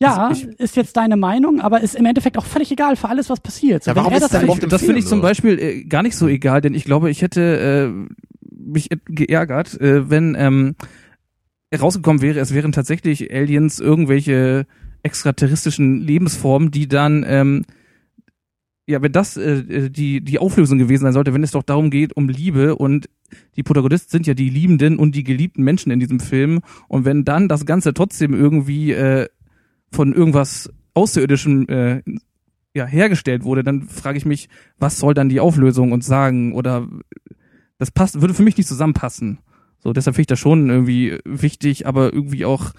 ja, 0.00 0.28
Also 0.28 0.48
ist 0.58 0.76
jetzt 0.76 0.96
deine 0.96 1.16
Meinung, 1.16 1.60
aber 1.60 1.80
ist 1.80 1.94
im 1.94 2.04
Endeffekt 2.04 2.36
auch 2.36 2.44
völlig 2.44 2.70
egal 2.70 2.96
für 2.96 3.08
alles, 3.08 3.30
was 3.30 3.40
passiert. 3.40 3.84
So, 3.84 3.90
Ja, 3.90 3.96
warum 3.96 4.12
ist 4.12 4.22
das 4.22 4.30
dann 4.30 4.68
das 4.68 4.82
finde 4.82 4.98
ich 4.98 5.06
zum. 5.06 5.20
Beispiel 5.20 5.58
äh, 5.58 5.84
gar 5.84 6.02
nicht 6.02 6.16
so 6.16 6.26
egal, 6.26 6.60
denn 6.60 6.74
ich 6.74 6.84
glaube, 6.84 7.10
ich 7.10 7.22
hätte 7.22 7.94
äh, 8.10 8.14
mich 8.50 8.88
geärgert, 9.06 9.80
äh, 9.80 10.10
wenn 10.10 10.36
ähm, 10.38 10.74
herausgekommen 11.70 12.22
wäre, 12.22 12.40
es 12.40 12.52
wären 12.52 12.72
tatsächlich 12.72 13.32
Aliens 13.32 13.80
irgendwelche 13.80 14.66
extraterrestrischen 15.02 16.00
Lebensformen, 16.00 16.70
die 16.70 16.88
dann 16.88 17.24
ähm, 17.26 17.64
ja, 18.86 19.00
wenn 19.00 19.12
das 19.12 19.36
äh, 19.36 19.90
die 19.90 20.20
die 20.20 20.38
Auflösung 20.38 20.78
gewesen 20.78 21.04
sein 21.04 21.12
sollte, 21.12 21.32
wenn 21.32 21.42
es 21.42 21.52
doch 21.52 21.62
darum 21.62 21.90
geht 21.90 22.16
um 22.16 22.28
Liebe 22.28 22.76
und 22.76 23.08
die 23.56 23.62
Protagonisten 23.62 24.10
sind 24.10 24.26
ja 24.26 24.34
die 24.34 24.50
liebenden 24.50 24.98
und 24.98 25.14
die 25.14 25.24
geliebten 25.24 25.62
Menschen 25.62 25.90
in 25.90 26.00
diesem 26.00 26.20
Film 26.20 26.60
und 26.88 27.04
wenn 27.04 27.24
dann 27.24 27.48
das 27.48 27.66
Ganze 27.66 27.94
trotzdem 27.94 28.34
irgendwie 28.34 28.92
äh, 28.92 29.28
von 29.90 30.12
irgendwas 30.12 30.70
Außerirdischem 30.94 31.68
äh, 31.68 32.02
ja, 32.74 32.86
hergestellt 32.86 33.44
wurde, 33.44 33.62
dann 33.62 33.82
frage 33.82 34.18
ich 34.18 34.26
mich, 34.26 34.48
was 34.78 34.98
soll 34.98 35.14
dann 35.14 35.28
die 35.28 35.40
Auflösung 35.40 35.92
uns 35.92 36.06
sagen? 36.06 36.52
Oder 36.52 36.88
das 37.78 37.90
passt, 37.90 38.20
würde 38.20 38.34
für 38.34 38.42
mich 38.42 38.56
nicht 38.56 38.68
zusammenpassen. 38.68 39.38
So, 39.78 39.92
deshalb 39.92 40.16
finde 40.16 40.22
ich 40.22 40.28
das 40.28 40.38
schon 40.40 40.70
irgendwie 40.70 41.18
wichtig, 41.24 41.86
aber 41.86 42.12
irgendwie 42.12 42.44
auch, 42.44 42.72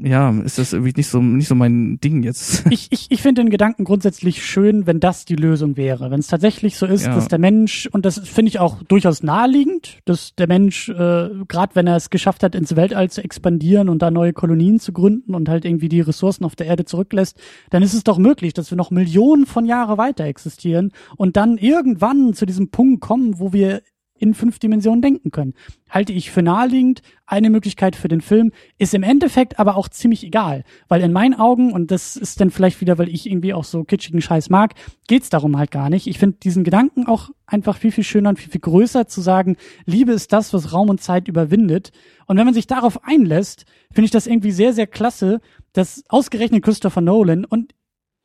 ja, 0.00 0.30
ist 0.42 0.58
das 0.58 0.72
irgendwie 0.72 0.92
nicht 0.96 1.08
so 1.08 1.20
nicht 1.20 1.48
so 1.48 1.54
mein 1.54 1.98
Ding 2.00 2.22
jetzt. 2.22 2.64
Ich, 2.70 2.86
ich, 2.90 3.06
ich 3.10 3.22
finde 3.22 3.42
den 3.42 3.50
Gedanken 3.50 3.84
grundsätzlich 3.84 4.44
schön, 4.44 4.86
wenn 4.86 5.00
das 5.00 5.24
die 5.24 5.34
Lösung 5.36 5.76
wäre. 5.76 6.10
Wenn 6.10 6.20
es 6.20 6.28
tatsächlich 6.28 6.76
so 6.76 6.86
ist, 6.86 7.06
Ja. 7.06 7.14
dass 7.14 7.28
der 7.28 7.38
Mensch, 7.38 7.88
und 7.90 8.04
das 8.04 8.18
finde 8.18 8.50
ich 8.50 8.58
auch 8.60 8.82
durchaus 8.84 9.22
naheliegend, 9.22 9.98
dass 10.04 10.34
der 10.36 10.46
Mensch, 10.46 10.88
äh, 10.88 11.30
gerade 11.48 11.74
wenn 11.74 11.86
er 11.86 11.96
es 11.96 12.10
geschafft 12.10 12.42
hat, 12.42 12.54
ins 12.54 12.76
Weltall 12.76 13.10
zu 13.10 13.22
expandieren 13.24 13.88
und 13.88 14.00
da 14.02 14.10
neue 14.10 14.32
Kolonien 14.32 14.78
zu 14.80 14.92
gründen 14.92 15.34
und 15.34 15.48
halt 15.48 15.64
irgendwie 15.64 15.88
die 15.88 16.00
Ressourcen 16.00 16.44
auf 16.44 16.54
der 16.56 16.66
Erde 16.66 16.84
zurücklässt, 16.84 17.38
dann 17.70 17.82
ist 17.82 17.94
es 17.94 18.04
doch 18.04 18.18
möglich, 18.18 18.52
dass 18.54 18.70
wir 18.70 18.76
noch 18.76 18.90
Millionen 18.90 19.46
von 19.46 19.64
Jahre 19.64 19.98
weiter 19.98 20.24
existieren 20.24 20.92
und 21.16 21.36
dann 21.36 21.58
irgendwann 21.58 22.34
zu 22.34 22.46
diesem 22.46 22.68
Punkt 22.70 23.00
kommen, 23.00 23.40
wo 23.40 23.52
wir 23.52 23.82
in 24.18 24.34
fünf 24.34 24.58
Dimensionen 24.58 25.02
denken 25.02 25.30
können. 25.30 25.54
Halte 25.88 26.12
ich 26.12 26.30
für 26.30 26.42
naheliegend. 26.42 27.02
Eine 27.26 27.50
Möglichkeit 27.50 27.96
für 27.96 28.08
den 28.08 28.20
Film 28.20 28.52
ist 28.78 28.94
im 28.94 29.02
Endeffekt 29.02 29.58
aber 29.58 29.76
auch 29.76 29.88
ziemlich 29.88 30.24
egal, 30.24 30.64
weil 30.88 31.02
in 31.02 31.12
meinen 31.12 31.34
Augen, 31.34 31.72
und 31.72 31.90
das 31.90 32.16
ist 32.16 32.40
dann 32.40 32.50
vielleicht 32.50 32.80
wieder, 32.80 32.98
weil 32.98 33.08
ich 33.08 33.26
irgendwie 33.26 33.52
auch 33.52 33.64
so 33.64 33.84
kitschigen 33.84 34.22
Scheiß 34.22 34.48
mag, 34.48 34.74
geht's 35.08 35.28
darum 35.28 35.58
halt 35.58 35.70
gar 35.70 35.90
nicht. 35.90 36.06
Ich 36.06 36.18
finde 36.18 36.38
diesen 36.38 36.64
Gedanken 36.64 37.06
auch 37.06 37.30
einfach 37.46 37.76
viel, 37.76 37.92
viel 37.92 38.04
schöner 38.04 38.30
und 38.30 38.38
viel, 38.38 38.50
viel 38.50 38.60
größer 38.60 39.08
zu 39.08 39.20
sagen, 39.20 39.56
Liebe 39.84 40.12
ist 40.12 40.32
das, 40.32 40.52
was 40.54 40.72
Raum 40.72 40.88
und 40.88 41.00
Zeit 41.00 41.28
überwindet. 41.28 41.92
Und 42.26 42.36
wenn 42.36 42.44
man 42.44 42.54
sich 42.54 42.66
darauf 42.66 43.04
einlässt, 43.04 43.64
finde 43.92 44.06
ich 44.06 44.10
das 44.10 44.26
irgendwie 44.26 44.52
sehr, 44.52 44.72
sehr 44.72 44.86
klasse, 44.86 45.40
dass 45.72 46.02
ausgerechnet 46.08 46.64
Christopher 46.64 47.00
Nolan 47.00 47.44
und 47.44 47.74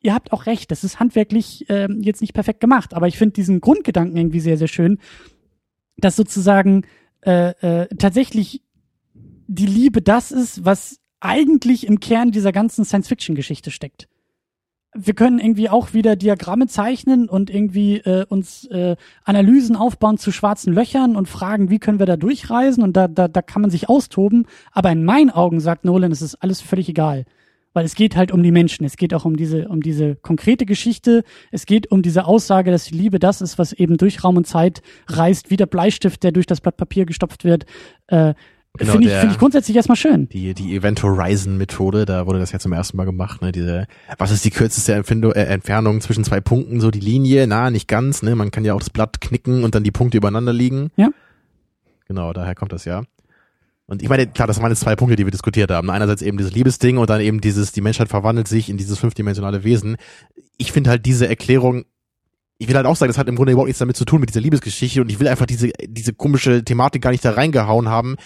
ihr 0.04 0.14
habt 0.14 0.32
auch 0.32 0.46
recht, 0.46 0.70
das 0.70 0.84
ist 0.84 1.00
handwerklich 1.00 1.64
ähm, 1.70 2.00
jetzt 2.02 2.20
nicht 2.20 2.34
perfekt 2.34 2.60
gemacht, 2.60 2.94
aber 2.94 3.08
ich 3.08 3.16
finde 3.16 3.32
diesen 3.32 3.60
Grundgedanken 3.60 4.16
irgendwie 4.16 4.40
sehr, 4.40 4.58
sehr 4.58 4.68
schön, 4.68 4.98
dass 5.96 6.16
sozusagen 6.16 6.82
äh, 7.24 7.50
äh, 7.82 7.88
tatsächlich 7.96 8.62
die 9.46 9.66
Liebe 9.66 10.02
das 10.02 10.32
ist, 10.32 10.64
was 10.64 10.98
eigentlich 11.20 11.86
im 11.86 12.00
Kern 12.00 12.30
dieser 12.30 12.52
ganzen 12.52 12.84
Science-Fiction-Geschichte 12.84 13.70
steckt. 13.70 14.08
Wir 14.96 15.14
können 15.14 15.40
irgendwie 15.40 15.68
auch 15.68 15.92
wieder 15.92 16.14
Diagramme 16.14 16.68
zeichnen 16.68 17.28
und 17.28 17.50
irgendwie 17.50 17.96
äh, 17.96 18.26
uns 18.28 18.66
äh, 18.66 18.94
Analysen 19.24 19.74
aufbauen 19.74 20.18
zu 20.18 20.30
schwarzen 20.30 20.72
Löchern 20.72 21.16
und 21.16 21.28
fragen, 21.28 21.68
wie 21.68 21.80
können 21.80 21.98
wir 21.98 22.06
da 22.06 22.16
durchreisen 22.16 22.84
und 22.84 22.96
da, 22.96 23.08
da, 23.08 23.26
da 23.26 23.42
kann 23.42 23.62
man 23.62 23.72
sich 23.72 23.88
austoben. 23.88 24.46
Aber 24.70 24.92
in 24.92 25.04
meinen 25.04 25.30
Augen, 25.30 25.58
sagt 25.58 25.84
Nolan, 25.84 26.12
es 26.12 26.22
ist 26.22 26.36
alles 26.36 26.60
völlig 26.60 26.88
egal. 26.88 27.24
Weil 27.74 27.84
es 27.84 27.94
geht 27.94 28.16
halt 28.16 28.32
um 28.32 28.42
die 28.42 28.52
Menschen. 28.52 28.84
Es 28.84 28.96
geht 28.96 29.12
auch 29.12 29.26
um 29.26 29.36
diese, 29.36 29.68
um 29.68 29.82
diese 29.82 30.16
konkrete 30.16 30.64
Geschichte. 30.64 31.24
Es 31.50 31.66
geht 31.66 31.90
um 31.90 32.00
diese 32.00 32.24
Aussage, 32.24 32.70
dass 32.70 32.84
die 32.84 32.94
Liebe 32.94 33.18
das 33.18 33.42
ist, 33.42 33.58
was 33.58 33.72
eben 33.74 33.98
durch 33.98 34.24
Raum 34.24 34.38
und 34.38 34.46
Zeit 34.46 34.80
reist, 35.08 35.50
wie 35.50 35.56
der 35.56 35.66
Bleistift, 35.66 36.22
der 36.22 36.32
durch 36.32 36.46
das 36.46 36.60
Blatt 36.62 36.76
Papier 36.76 37.04
gestopft 37.04 37.44
wird. 37.44 37.66
Äh, 38.06 38.34
Genau, 38.76 38.94
Finde 38.94 39.06
ich, 39.06 39.14
finde 39.14 39.32
ich 39.34 39.38
grundsätzlich 39.38 39.76
erstmal 39.76 39.94
schön. 39.94 40.28
Die, 40.30 40.52
die 40.52 40.74
Event 40.74 41.00
Horizon 41.00 41.56
Methode, 41.56 42.06
da 42.06 42.26
wurde 42.26 42.40
das 42.40 42.50
ja 42.50 42.58
zum 42.58 42.72
ersten 42.72 42.96
Mal 42.96 43.04
gemacht, 43.04 43.40
ne, 43.40 43.52
diese, 43.52 43.86
was 44.18 44.32
ist 44.32 44.44
die 44.44 44.50
kürzeste 44.50 44.94
Empfindung, 44.94 45.30
äh, 45.30 45.44
Entfernung 45.44 46.00
zwischen 46.00 46.24
zwei 46.24 46.40
Punkten, 46.40 46.80
so 46.80 46.90
die 46.90 46.98
Linie, 46.98 47.46
na, 47.46 47.70
nicht 47.70 47.86
ganz, 47.86 48.22
ne, 48.22 48.34
man 48.34 48.50
kann 48.50 48.64
ja 48.64 48.74
auch 48.74 48.80
das 48.80 48.90
Blatt 48.90 49.20
knicken 49.20 49.62
und 49.62 49.76
dann 49.76 49.84
die 49.84 49.92
Punkte 49.92 50.16
übereinander 50.16 50.52
liegen. 50.52 50.90
Ja. 50.96 51.10
Genau, 52.08 52.32
daher 52.32 52.56
kommt 52.56 52.72
das 52.72 52.84
ja. 52.84 53.04
Und 53.86 54.02
ich 54.02 54.08
meine, 54.08 54.26
klar, 54.26 54.48
das 54.48 54.62
waren 54.62 54.70
jetzt 54.70 54.80
zwei 54.80 54.96
Punkte, 54.96 55.16
die 55.16 55.26
wir 55.26 55.30
diskutiert 55.30 55.70
haben. 55.70 55.90
Einerseits 55.90 56.22
eben 56.22 56.38
dieses 56.38 56.54
Liebesding 56.54 56.96
und 56.96 57.10
dann 57.10 57.20
eben 57.20 57.40
dieses, 57.40 57.72
die 57.72 57.82
Menschheit 57.82 58.08
verwandelt 58.08 58.48
sich 58.48 58.70
in 58.70 58.76
dieses 58.78 58.98
fünfdimensionale 58.98 59.62
Wesen. 59.62 59.96
Ich 60.56 60.72
finde 60.72 60.90
halt 60.90 61.04
diese 61.04 61.28
Erklärung, 61.28 61.84
ich 62.56 62.68
will 62.68 62.76
halt 62.76 62.86
auch 62.86 62.96
sagen, 62.96 63.10
das 63.10 63.18
hat 63.18 63.28
im 63.28 63.36
Grunde 63.36 63.52
überhaupt 63.52 63.68
nichts 63.68 63.80
damit 63.80 63.96
zu 63.96 64.04
tun 64.04 64.20
mit 64.20 64.30
dieser 64.30 64.40
Liebesgeschichte 64.40 65.02
und 65.02 65.10
ich 65.10 65.20
will 65.20 65.28
einfach 65.28 65.46
diese, 65.46 65.70
diese 65.86 66.14
komische 66.14 66.64
Thematik 66.64 67.02
gar 67.02 67.10
nicht 67.10 67.24
da 67.24 67.32
reingehauen 67.32 67.88
haben, 67.88 68.16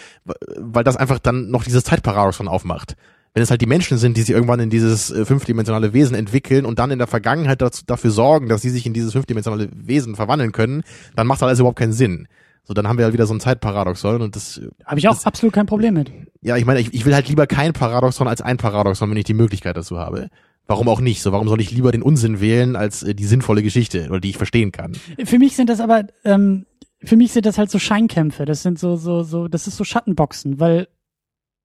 weil 0.56 0.84
das 0.84 0.96
einfach 0.96 1.18
dann 1.18 1.50
noch 1.50 1.64
dieses 1.64 1.82
Zeitparadoxon 1.84 2.46
aufmacht. 2.46 2.94
Wenn 3.34 3.42
es 3.42 3.50
halt 3.50 3.60
die 3.60 3.66
Menschen 3.66 3.98
sind, 3.98 4.16
die 4.16 4.22
sich 4.22 4.34
irgendwann 4.34 4.60
in 4.60 4.70
dieses 4.70 5.10
äh, 5.10 5.24
fünfdimensionale 5.24 5.92
Wesen 5.92 6.16
entwickeln 6.16 6.64
und 6.64 6.78
dann 6.78 6.90
in 6.90 6.98
der 6.98 7.06
Vergangenheit 7.06 7.60
dazu, 7.60 7.82
dafür 7.86 8.10
sorgen, 8.10 8.48
dass 8.48 8.62
sie 8.62 8.70
sich 8.70 8.86
in 8.86 8.94
dieses 8.94 9.12
fünfdimensionale 9.12 9.68
Wesen 9.72 10.16
verwandeln 10.16 10.52
können, 10.52 10.82
dann 11.14 11.26
macht 11.26 11.42
das 11.42 11.48
alles 11.48 11.58
überhaupt 11.58 11.78
keinen 11.78 11.92
Sinn. 11.92 12.28
So, 12.68 12.74
dann 12.74 12.86
haben 12.86 12.98
wir 12.98 13.06
halt 13.06 13.14
wieder 13.14 13.24
so 13.26 13.32
ein 13.32 13.40
Zeitparadoxon 13.40 14.20
und 14.20 14.36
das, 14.36 14.60
Habe 14.84 14.98
ich 15.00 15.08
auch 15.08 15.14
das, 15.14 15.24
absolut 15.24 15.54
kein 15.54 15.64
Problem 15.64 15.94
mit. 15.94 16.12
ja, 16.42 16.54
ich 16.58 16.66
meine, 16.66 16.80
ich, 16.80 16.92
ich 16.92 17.06
will 17.06 17.14
halt 17.14 17.26
lieber 17.26 17.46
kein 17.46 17.72
Paradoxon 17.72 18.28
als 18.28 18.42
ein 18.42 18.58
Paradoxon, 18.58 19.08
wenn 19.10 19.16
ich 19.16 19.24
die 19.24 19.32
Möglichkeit 19.32 19.78
dazu 19.78 19.98
habe. 19.98 20.28
Warum 20.66 20.86
auch 20.90 21.00
nicht? 21.00 21.22
So, 21.22 21.32
warum 21.32 21.48
soll 21.48 21.62
ich 21.62 21.70
lieber 21.70 21.92
den 21.92 22.02
Unsinn 22.02 22.40
wählen 22.42 22.76
als 22.76 23.02
äh, 23.02 23.14
die 23.14 23.24
sinnvolle 23.24 23.62
Geschichte 23.62 24.08
oder 24.10 24.20
die 24.20 24.28
ich 24.28 24.36
verstehen 24.36 24.70
kann? 24.70 24.92
Für 25.24 25.38
mich 25.38 25.56
sind 25.56 25.70
das 25.70 25.80
aber, 25.80 26.08
ähm, 26.24 26.66
für 27.02 27.16
mich 27.16 27.32
sind 27.32 27.46
das 27.46 27.56
halt 27.56 27.70
so 27.70 27.78
Scheinkämpfe. 27.78 28.44
Das 28.44 28.62
sind 28.62 28.78
so, 28.78 28.96
so, 28.96 29.22
so, 29.22 29.48
das 29.48 29.66
ist 29.66 29.78
so 29.78 29.84
Schattenboxen, 29.84 30.60
weil 30.60 30.88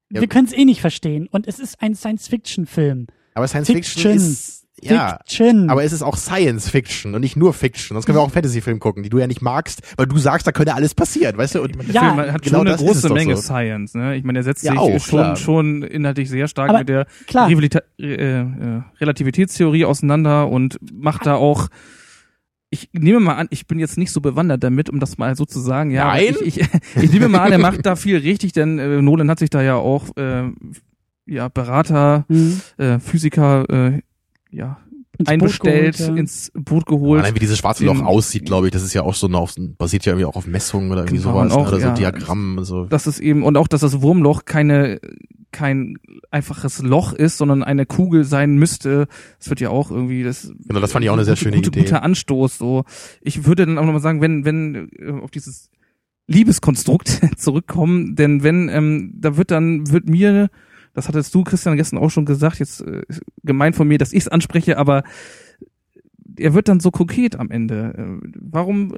Ja. 0.10 0.22
wir 0.22 0.30
können 0.30 0.48
es 0.48 0.54
eh 0.54 0.64
nicht 0.64 0.80
verstehen. 0.80 1.28
Und 1.30 1.48
es 1.50 1.60
ist 1.60 1.82
ein 1.82 1.96
Science-Fiction-Film. 1.96 3.08
Aber 3.34 3.48
Science 3.50 3.68
Fiction. 3.70 4.20
Fiction 4.84 4.96
ja, 4.96 5.18
Fiction. 5.26 5.70
aber 5.70 5.84
es 5.84 5.94
ist 5.94 6.02
auch 6.02 6.18
Science 6.18 6.70
Fiction 6.70 7.16
und 7.16 7.22
nicht 7.22 7.36
nur 7.36 7.54
Fiction. 7.54 7.96
Sonst 7.96 8.06
können 8.06 8.18
wir 8.18 8.22
auch 8.22 8.26
einen 8.26 8.34
Fantasy-Film 8.34 8.80
gucken, 8.80 9.04
die 9.04 9.10
du 9.10 9.18
ja 9.20 9.28
nicht 9.28 9.42
magst, 9.42 9.82
weil 9.98 10.06
du 10.08 10.18
sagst, 10.18 10.46
da 10.48 10.52
könnte 10.52 10.74
alles 10.76 10.94
passieren, 10.96 11.38
weißt 11.38 11.56
du? 11.56 11.62
Und 11.62 11.76
Der 11.78 11.86
Ja, 11.94 12.02
Film 12.14 12.32
hat 12.34 12.42
genau 12.42 12.60
schon 12.60 12.68
eine 12.68 12.78
große 12.78 13.10
Menge 13.14 13.36
so. 13.36 13.42
Science, 13.42 13.94
ne? 13.96 14.16
Ich 14.16 14.24
meine, 14.24 14.40
er 14.40 14.44
setzt 14.44 14.64
Ja, 14.64 14.72
sich 14.72 14.80
auch, 14.80 15.00
schon, 15.00 15.20
klar. 15.20 15.36
schon 15.38 15.84
inhaltlich 15.84 16.30
sehr 16.30 16.48
stark 16.48 16.70
Aber 16.70 16.80
mit 16.80 16.90
der 16.90 17.06
klar. 17.28 17.48
Rivalita 17.50 17.82
äh, 18.00 18.14
äh, 18.42 18.82
Relativitätstheorie 19.00 19.86
auseinander 19.86 20.50
und 20.50 20.78
macht 20.94 21.26
da 21.26 21.36
auch 21.36 21.68
ich 22.70 22.90
nehme 22.92 23.20
mal 23.20 23.36
an, 23.36 23.48
ich 23.52 23.68
bin 23.68 23.78
jetzt 23.78 24.00
nicht 24.00 24.12
so 24.12 24.20
bewandert 24.20 24.64
damit, 24.64 24.90
um 24.90 25.00
das 25.00 25.20
mal 25.20 25.36
so 25.36 25.46
zu 25.46 25.60
sagen. 25.60 25.92
Ja, 25.92 26.08
Nein? 26.08 26.36
Ich, 26.44 26.58
ich, 26.58 26.68
ich 27.04 27.12
nehme 27.14 27.28
mal 27.30 27.42
an, 27.42 27.52
er 27.52 27.60
macht 27.60 27.86
da 27.86 27.96
viel 27.96 28.18
richtig, 28.18 28.52
denn 28.54 28.80
äh, 28.80 29.00
Nolan 29.00 29.30
hat 29.30 29.38
sich 29.38 29.52
da 29.52 29.62
ja 29.62 29.76
auch 29.76 30.06
äh, 30.18 30.46
ja 31.28 31.50
Berater, 31.50 32.26
Mhm. 32.30 32.62
äh, 32.78 32.98
Physiker, 33.00 33.70
äh, 33.70 34.02
ja 34.54 34.78
Ins 35.16 35.28
Boot 35.28 35.30
einbestellt, 35.30 35.98
geholt, 35.98 36.16
ja. 36.16 36.16
ins 36.16 36.52
Boot 36.56 36.86
geholt. 36.88 37.22
Allein 37.22 37.36
wie 37.36 37.40
dieses 37.40 37.60
schwarze 37.60 37.86
Loch 37.86 38.02
aussieht, 38.02 38.46
glaube 38.46 38.66
ich, 38.66 38.74
das 38.74 38.82
ist 38.82 38.96
ja 38.96 39.04
auch 39.04 39.14
so 39.14 39.28
noch, 39.28 39.52
basiert 39.78 40.06
ja 40.06 40.14
irgendwie 40.14 40.26
auch 40.26 40.36
auf 40.36 40.48
Messungen 40.48 40.92
oder 40.92 41.02
irgendwie 41.02 41.18
Genau, 41.18 41.34
sowas, 41.34 41.46
und 41.46 41.52
auch, 41.52 41.66
ne? 41.66 41.68
oder 41.68 41.80
so 41.80 41.88
ja, 41.88 41.94
Diagrammen 41.94 42.58
und 42.58 42.66
so. 42.66 42.86
dass 42.86 43.06
es 43.06 43.20
eben 43.20 43.44
und 43.44 43.56
auch, 43.56 43.68
dass 43.68 43.82
das 43.82 44.02
Wurmloch 44.02 44.46
keine 44.46 45.00
kein 45.52 46.00
einfaches 46.32 46.82
Loch 46.82 47.14
ist, 47.14 47.38
sondern 47.38 47.64
eine 47.64 47.86
Kugel 47.86 48.26
sein 48.26 48.56
müsste. 48.56 49.08
Das 49.38 49.50
wird 49.50 49.62
ja 49.62 49.70
auch 49.70 49.92
irgendwie 49.92 50.24
das. 50.24 50.52
Genau, 50.68 50.80
das 50.80 50.92
fand 50.92 51.06
ich 51.06 51.12
auch 51.12 51.14
eine 51.14 51.26
sehr 51.26 51.36
gute, 51.36 51.44
schöne 51.44 51.58
gute, 51.58 51.70
Idee. 51.70 51.84
Guter 51.84 52.02
Anstoß. 52.02 52.58
So, 52.58 52.84
ich 53.22 53.46
würde 53.46 53.68
dann 53.68 53.78
auch 53.78 53.86
nochmal 53.86 54.02
sagen, 54.02 54.20
wenn 54.20 54.44
wenn 54.44 54.90
äh, 55.00 55.12
auf 55.22 55.30
dieses 55.30 55.70
Liebeskonstrukt 56.28 57.22
zurückkommen, 57.38 58.16
denn 58.16 58.44
wenn 58.44 58.68
ähm, 58.68 59.14
da 59.16 59.38
wird 59.38 59.52
dann 59.52 59.92
wird 59.92 60.10
mir 60.10 60.50
das 60.94 61.08
hattest 61.08 61.34
du, 61.34 61.44
Christian, 61.44 61.76
gestern 61.78 62.00
auch 62.00 62.10
schon 62.10 62.26
gesagt, 62.26 62.60
jetzt 62.60 62.82
äh, 62.82 63.02
gemein 63.44 63.74
von 63.74 63.88
mir, 63.88 63.98
dass 63.98 64.14
ich 64.14 64.22
es 64.22 64.28
anspreche, 64.28 64.78
aber 64.78 65.04
er 66.38 66.54
wird 66.54 66.68
dann 66.68 66.80
so 66.80 66.92
kokett 66.92 67.36
am 67.40 67.52
Ende. 67.52 67.94
Äh, 67.98 68.28
Warum 68.40 68.96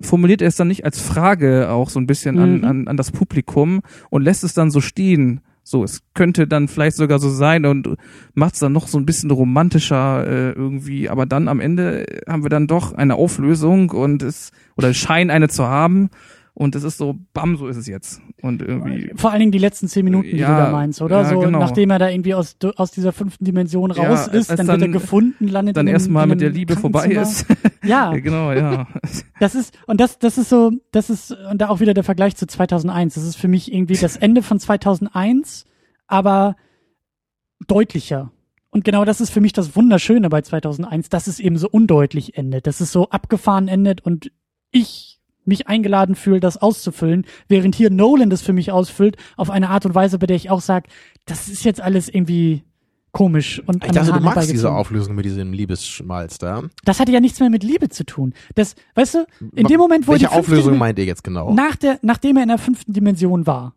formuliert 0.00 0.42
er 0.42 0.48
es 0.48 0.56
dann 0.56 0.68
nicht 0.68 0.84
als 0.84 1.00
Frage 1.00 1.70
auch 1.70 1.88
so 1.90 2.00
ein 2.00 2.06
bisschen 2.06 2.38
an, 2.38 2.58
Mhm. 2.58 2.64
an, 2.64 2.88
an 2.88 2.96
das 2.96 3.12
Publikum 3.12 3.80
und 4.10 4.22
lässt 4.22 4.44
es 4.44 4.54
dann 4.54 4.70
so 4.70 4.80
stehen? 4.80 5.40
So, 5.66 5.82
es 5.82 6.02
könnte 6.12 6.46
dann 6.46 6.68
vielleicht 6.68 6.96
sogar 6.96 7.18
so 7.18 7.30
sein 7.30 7.64
und 7.64 7.96
macht 8.34 8.52
es 8.54 8.60
dann 8.60 8.72
noch 8.72 8.86
so 8.86 8.98
ein 8.98 9.06
bisschen 9.06 9.30
romantischer 9.30 10.26
äh, 10.26 10.50
irgendwie, 10.52 11.08
aber 11.08 11.24
dann 11.24 11.48
am 11.48 11.58
Ende 11.60 12.04
haben 12.28 12.42
wir 12.42 12.50
dann 12.50 12.66
doch 12.66 12.92
eine 12.92 13.14
Auflösung 13.14 13.88
und 13.90 14.22
es 14.22 14.50
oder 14.76 14.92
scheinen 14.92 15.30
eine 15.30 15.48
zu 15.48 15.64
haben 15.66 16.10
und 16.56 16.76
es 16.76 16.84
ist 16.84 16.98
so, 16.98 17.16
bam, 17.32 17.56
so 17.56 17.66
ist 17.66 17.76
es 17.76 17.86
jetzt 17.88 18.22
und 18.40 18.62
irgendwie 18.62 19.10
Vor 19.16 19.30
allen 19.32 19.40
Dingen 19.40 19.50
die 19.52 19.58
letzten 19.58 19.88
zehn 19.88 20.04
Minuten, 20.04 20.30
die 20.30 20.36
Ja, 20.36 20.56
du 20.56 20.64
da 20.66 20.70
meinst, 20.70 21.02
oder? 21.02 21.22
ja, 21.22 21.28
so, 21.28 21.40
genau. 21.40 21.58
nachdem 21.58 21.90
er 21.90 21.98
da 21.98 22.08
irgendwie 22.08 22.34
aus, 22.34 22.56
aus 22.76 22.92
dieser 22.92 23.12
fünften 23.12 23.44
Dimension 23.44 23.90
Ja, 23.92 24.04
raus 24.08 24.28
ist, 24.28 24.50
als 24.50 24.58
dann, 24.58 24.66
wird 24.68 24.76
er 24.76 24.78
dann- 24.78 24.92
gefunden, 24.92 25.48
landet 25.48 25.76
dann 25.76 25.88
erstmal 25.88 26.26
mit 26.28 26.40
der 26.40 26.50
Liebe 26.50 26.76
vorbei 26.76 27.06
ist. 27.08 27.46
Ja, 27.84 28.14
Ja, 28.14 28.18
genau, 28.20 28.52
ja. 28.52 28.86
das 29.40 29.54
ist, 29.54 29.76
und 29.86 30.00
das, 30.00 30.18
das 30.18 30.38
ist 30.38 30.48
so, 30.48 30.70
das 30.92 31.10
ist, 31.10 31.32
und 31.50 31.58
da 31.60 31.68
auch 31.68 31.80
wieder 31.80 31.92
der 31.92 32.04
Vergleich 32.04 32.34
zu 32.36 32.46
2001. 32.46 33.14
Das 33.14 33.24
ist 33.24 33.36
für 33.36 33.48
mich 33.48 33.72
irgendwie 33.72 33.96
das 33.96 34.16
Ende 34.16 34.42
von 34.42 34.58
2001, 34.60 35.66
aber 36.06 36.56
deutlicher. 37.66 38.30
Und 38.70 38.84
genau 38.84 39.04
das 39.04 39.20
ist 39.20 39.30
für 39.30 39.40
mich 39.40 39.52
das 39.52 39.76
Wunderschöne 39.76 40.28
bei 40.28 40.40
2001, 40.42 41.08
dass 41.08 41.26
es 41.26 41.38
eben 41.40 41.56
so 41.58 41.68
undeutlich 41.68 42.36
endet, 42.36 42.66
dass 42.66 42.80
es 42.80 42.90
so 42.90 43.08
abgefahren 43.10 43.68
endet 43.68 44.00
und 44.00 44.32
ich 44.70 45.13
mich 45.46 45.66
eingeladen 45.68 46.14
fühle, 46.14 46.40
das 46.40 46.56
auszufüllen, 46.56 47.26
während 47.48 47.74
hier 47.74 47.90
Nolan 47.90 48.30
das 48.30 48.42
für 48.42 48.52
mich 48.52 48.72
ausfüllt, 48.72 49.16
auf 49.36 49.50
eine 49.50 49.70
Art 49.70 49.86
und 49.86 49.94
Weise, 49.94 50.18
bei 50.18 50.26
der 50.26 50.36
ich 50.36 50.50
auch 50.50 50.60
sage, 50.60 50.88
das 51.26 51.48
ist 51.48 51.64
jetzt 51.64 51.80
alles 51.80 52.08
irgendwie 52.08 52.62
komisch 53.12 53.62
und 53.64 53.84
Ich 53.84 53.92
dachte, 53.92 54.12
du 54.12 54.20
magst 54.20 54.50
diese. 54.50 54.72
Auflösung 54.72 55.14
mit 55.14 55.24
diesem 55.24 55.52
Liebesschmalz 55.52 56.38
da. 56.38 56.64
Das 56.84 57.00
hatte 57.00 57.12
ja 57.12 57.20
nichts 57.20 57.40
mehr 57.40 57.48
mit 57.48 57.62
Liebe 57.62 57.88
zu 57.88 58.04
tun. 58.04 58.34
Das, 58.56 58.74
weißt 58.96 59.14
du, 59.14 59.26
in 59.54 59.66
dem 59.66 59.78
Moment, 59.78 60.06
wo 60.06 60.12
Welche 60.12 60.26
die 60.26 60.32
Auflösung 60.32 60.76
meint 60.76 60.98
ihr 60.98 61.04
jetzt 61.04 61.24
genau? 61.24 61.54
nach 61.54 61.76
der, 61.76 61.98
nachdem 62.02 62.36
er 62.36 62.42
in 62.42 62.48
der 62.48 62.58
fünften 62.58 62.92
Dimension 62.92 63.46
war, 63.46 63.74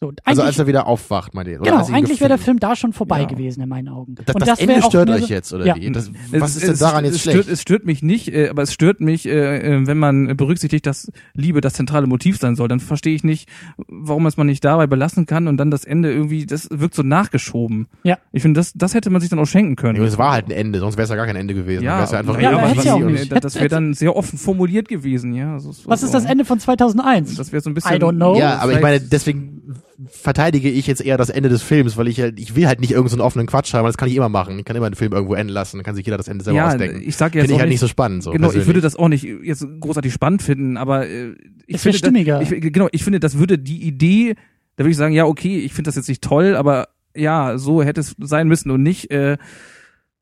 So, 0.00 0.12
Also 0.24 0.42
als 0.42 0.56
er 0.56 0.68
wieder 0.68 0.86
aufwacht, 0.86 1.34
ihr? 1.34 1.60
Oder 1.60 1.72
Genau, 1.72 1.86
eigentlich 1.88 2.20
wäre 2.20 2.28
der 2.28 2.38
Film 2.38 2.60
da 2.60 2.76
schon 2.76 2.92
vorbei 2.92 3.22
Ja. 3.22 3.26
gewesen 3.26 3.62
in 3.62 3.68
meinen 3.68 3.88
Augen. 3.88 4.14
Das, 4.14 4.32
Und 4.32 4.46
das, 4.46 4.60
wär 4.60 4.68
Ende 4.68 4.82
stört 4.86 5.10
euch 5.10 5.22
so- 5.22 5.26
jetzt, 5.26 5.52
oder 5.52 5.66
Ja. 5.66 5.74
wie? 5.74 5.90
Das, 5.90 6.04
Es- 6.30 6.40
was 6.40 6.54
ist 6.54 6.62
denn 6.62 6.70
es- 6.74 6.78
daran 6.78 7.04
jetzt 7.04 7.14
es 7.16 7.22
schlecht? 7.22 7.38
Stört, 7.42 7.48
es 7.52 7.60
stört 7.62 7.84
mich 7.84 8.00
nicht, 8.00 8.32
äh, 8.32 8.48
aber 8.48 8.62
es 8.62 8.72
stört 8.72 9.00
mich, 9.00 9.26
äh, 9.26 9.58
äh, 9.58 9.86
wenn 9.88 9.98
man 9.98 10.36
berücksichtigt, 10.36 10.86
dass 10.86 11.10
Liebe 11.34 11.60
das 11.60 11.72
zentrale 11.72 12.06
Motiv 12.06 12.38
sein 12.38 12.54
soll. 12.54 12.68
Dann 12.68 12.78
verstehe 12.78 13.12
ich 13.12 13.24
nicht, 13.24 13.48
warum 13.88 14.24
es 14.26 14.36
man 14.36 14.46
nicht 14.46 14.64
dabei 14.64 14.86
belassen 14.86 15.26
kann 15.26 15.48
und 15.48 15.56
dann 15.56 15.72
das 15.72 15.84
Ende 15.84 16.12
irgendwie, 16.12 16.46
das 16.46 16.68
wirkt 16.70 16.94
so 16.94 17.02
nachgeschoben. 17.02 17.88
Ja. 18.04 18.18
Ich 18.30 18.42
finde, 18.42 18.60
das, 18.60 18.72
das 18.74 18.94
hätte 18.94 19.10
man 19.10 19.20
sich 19.20 19.30
dann 19.30 19.40
auch 19.40 19.46
schenken 19.46 19.74
können. 19.74 19.98
Ja, 20.00 20.04
es 20.06 20.16
war 20.16 20.30
halt 20.30 20.46
ein 20.46 20.52
Ende, 20.52 20.78
sonst 20.78 20.96
wäre 20.96 21.04
es 21.04 21.10
ja 21.10 21.16
gar 21.16 21.26
kein 21.26 21.34
Ende 21.34 21.54
gewesen. 21.54 21.82
ja, 21.82 21.90
Dann 21.90 22.00
wär's 22.02 22.12
ja 22.12 22.18
einfach 22.20 22.40
Ja, 22.40 22.50
aber 22.50 22.68
ja. 23.10 23.24
Das, 23.30 23.40
das 23.40 23.54
wäre 23.56 23.66
dann 23.68 23.94
sehr 23.94 24.14
offen 24.14 24.38
formuliert 24.38 24.86
gewesen, 24.86 25.34
ja. 25.34 25.54
Also 25.54 25.70
Was 25.86 26.02
so- 26.02 26.06
ist 26.06 26.14
das 26.14 26.24
Ende 26.24 26.44
von 26.44 26.60
2001? 26.60 27.34
Das 27.34 27.50
wäre 27.50 27.60
so 27.62 27.68
ein 27.68 27.74
bisschen. 27.74 27.96
I 27.96 27.98
don't 27.98 28.14
know. 28.14 28.36
Ja, 28.38 28.58
aber 28.58 28.74
ich 28.74 28.80
meine, 28.80 29.00
deswegen 29.00 29.74
verteidige 30.06 30.70
ich 30.70 30.86
jetzt 30.86 31.00
eher 31.00 31.16
das 31.16 31.28
Ende 31.28 31.48
des 31.48 31.62
Films, 31.62 31.96
weil 31.96 32.06
ich 32.06 32.20
halt, 32.20 32.38
ich 32.38 32.54
will 32.54 32.66
halt 32.66 32.80
nicht 32.80 32.92
irgendeinen 32.92 33.10
so 33.10 33.16
einen 33.16 33.26
offenen 33.26 33.46
Quatsch 33.46 33.74
haben, 33.74 33.84
das 33.84 33.96
kann 33.96 34.08
ich 34.08 34.14
immer 34.14 34.28
machen. 34.28 34.58
Ich 34.58 34.64
kann 34.64 34.76
immer 34.76 34.86
einen 34.86 34.94
Film 34.94 35.12
irgendwo 35.12 35.34
enden 35.34 35.52
lassen, 35.52 35.78
dann 35.78 35.84
kann 35.84 35.96
sich 35.96 36.06
jeder 36.06 36.16
das 36.16 36.28
Ende 36.28 36.44
selber 36.44 36.58
ja, 36.58 36.68
ausdenken. 36.68 37.02
ich 37.04 37.16
sage 37.16 37.38
jetzt 37.38 37.46
Finde 37.46 37.54
ich 37.54 37.60
halt 37.60 37.70
nicht, 37.70 37.80
so 37.80 37.88
spannend. 37.88 38.22
So 38.22 38.30
genau, 38.30 38.46
ich 38.46 38.52
persönlich. 38.52 38.66
würde 38.68 38.80
das 38.80 38.94
auch 38.94 39.08
nicht 39.08 39.24
jetzt 39.24 39.66
großartig 39.80 40.12
spannend 40.12 40.42
finden, 40.42 40.76
aber 40.76 41.08
äh, 41.08 41.32
ich 41.66 41.76
Es 41.76 41.84
wär 41.84 41.92
finde, 41.92 41.98
stimmiger. 41.98 42.38
Das, 42.38 42.50
ich, 42.50 42.72
genau, 42.72 42.88
ich 42.92 43.02
finde, 43.02 43.18
das 43.18 43.38
würde 43.38 43.58
die 43.58 43.82
Idee, 43.82 44.34
da 44.76 44.84
würde 44.84 44.90
ich 44.90 44.96
sagen, 44.96 45.14
ja, 45.14 45.24
okay, 45.24 45.58
ich 45.58 45.72
finde 45.72 45.88
das 45.88 45.96
jetzt 45.96 46.08
nicht 46.08 46.22
toll, 46.22 46.54
aber 46.54 46.88
ja, 47.16 47.58
so 47.58 47.82
hätte 47.82 48.00
es 48.00 48.14
sein 48.20 48.46
müssen 48.46 48.70
und 48.70 48.82
nicht 48.82 49.10
äh, 49.10 49.36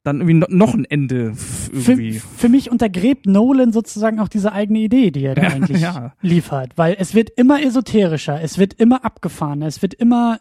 dann 0.06 0.20
irgendwie 0.20 0.34
no, 0.34 0.46
noch 0.48 0.74
ein 0.74 0.84
Ende 0.84 1.34
für, 1.34 1.96
für 1.96 2.48
mich 2.48 2.70
untergräbt 2.70 3.26
Nolan 3.26 3.72
sozusagen 3.72 4.20
auch 4.20 4.28
diese 4.28 4.52
eigene 4.52 4.78
Idee, 4.80 5.10
die 5.10 5.24
er 5.24 5.34
da 5.34 5.42
Ja, 5.46 5.48
eigentlich 5.48 5.80
ja. 5.80 6.12
liefert, 6.22 6.72
weil 6.76 6.96
es 6.98 7.14
wird 7.14 7.30
immer 7.30 7.62
esoterischer, 7.62 8.40
es 8.40 8.58
wird 8.58 8.74
immer 8.74 9.04
abgefahrener, 9.04 9.66
es 9.66 9.82
wird 9.82 9.94
immer 9.94 10.40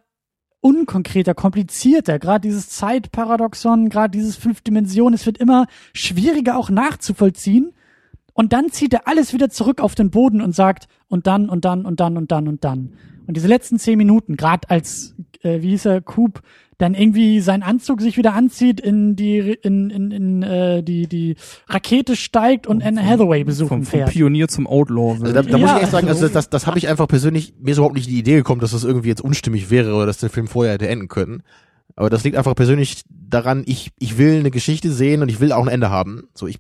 unkonkreter, 0.62 1.36
komplizierter, 1.36 2.18
gerade 2.18 2.42
dieses 2.42 2.70
Zeitparadoxon, 2.70 3.90
gerade 3.90 4.12
dieses 4.12 4.36
fünf 4.36 4.62
Dimensionen, 4.62 5.14
es 5.14 5.26
wird 5.26 5.38
immer 5.38 5.68
schwieriger 5.94 6.58
auch 6.58 6.70
nachzuvollziehen 6.70 7.74
und 8.34 8.52
dann 8.52 8.70
zieht 8.70 8.94
er 8.94 9.08
alles 9.08 9.34
wieder 9.34 9.50
zurück 9.50 9.80
auf 9.80 9.96
den 9.96 10.10
Boden 10.10 10.42
und 10.42 10.54
sagt 10.54 10.88
und 11.08 11.28
dann 11.28 11.50
und 11.50 11.66
dann 11.66 11.86
und 11.86 12.00
dann 12.00 12.18
und 12.18 12.32
dann 12.32 12.48
und 12.48 12.64
dann. 12.64 12.94
Und 13.28 13.38
diese 13.38 13.48
letzten 13.48 13.80
zehn 13.80 13.98
Minuten, 13.98 14.36
gerade 14.36 14.70
als, 14.70 15.16
äh, 15.42 15.62
wie 15.62 15.70
hieß 15.70 15.86
er, 15.86 16.02
Coop, 16.02 16.42
dann 16.78 16.94
irgendwie 16.94 17.40
seinen 17.40 17.64
Anzug 17.64 18.02
sich 18.02 18.18
wieder 18.18 18.34
anzieht, 18.34 18.80
in 18.82 19.16
die 19.16 19.38
in, 19.62 19.90
in, 19.90 20.12
in 20.12 20.44
äh, 20.44 20.84
die 20.84 21.08
die 21.08 21.36
Rakete 21.68 22.16
steigt 22.16 22.68
und 22.68 22.84
Anne 22.84 23.06
Hathaway 23.06 23.44
besuchen 23.44 23.68
Vom, 23.70 23.84
vom 23.84 24.00
fährt. 24.00 24.10
Pionier 24.12 24.48
zum 24.48 24.68
Outlaw. 24.68 25.12
Also 25.22 25.32
da, 25.34 25.42
da 25.42 25.58
muss 25.58 25.70
Ja, 25.70 25.78
ich 25.78 25.84
echt 25.84 25.92
sagen, 25.92 26.08
also 26.08 26.24
also- 26.26 26.34
das, 26.34 26.50
das 26.50 26.68
habe 26.68 26.78
ich 26.78 26.88
einfach 26.88 27.08
persönlich, 27.08 27.54
mir 27.60 27.72
ist 27.72 27.78
überhaupt 27.78 27.96
nicht 27.96 28.10
die 28.10 28.20
Idee 28.20 28.36
gekommen, 28.36 28.62
dass 28.62 28.72
das 28.72 28.84
irgendwie 28.84 29.08
jetzt 29.10 29.22
unstimmig 29.22 29.70
wäre 29.70 29.94
oder 29.94 30.06
dass 30.06 30.18
der 30.18 30.30
Film 30.30 30.48
vorher 30.48 30.74
hätte 30.74 30.88
enden 30.88 31.08
können. 31.08 31.44
Aber 31.96 32.10
das 32.10 32.24
liegt 32.26 32.36
einfach 32.36 32.56
persönlich 32.56 33.04
daran, 33.10 33.64
ich, 33.66 33.92
ich 34.00 34.18
will 34.18 34.40
eine 34.40 34.52
Geschichte 34.52 34.92
sehen 34.92 35.22
und 35.22 35.30
ich 35.30 35.40
will 35.40 35.54
auch 35.54 35.62
ein 35.64 35.70
Ende 35.72 35.90
haben. 35.90 36.28
So, 36.34 36.46
ich, 36.46 36.58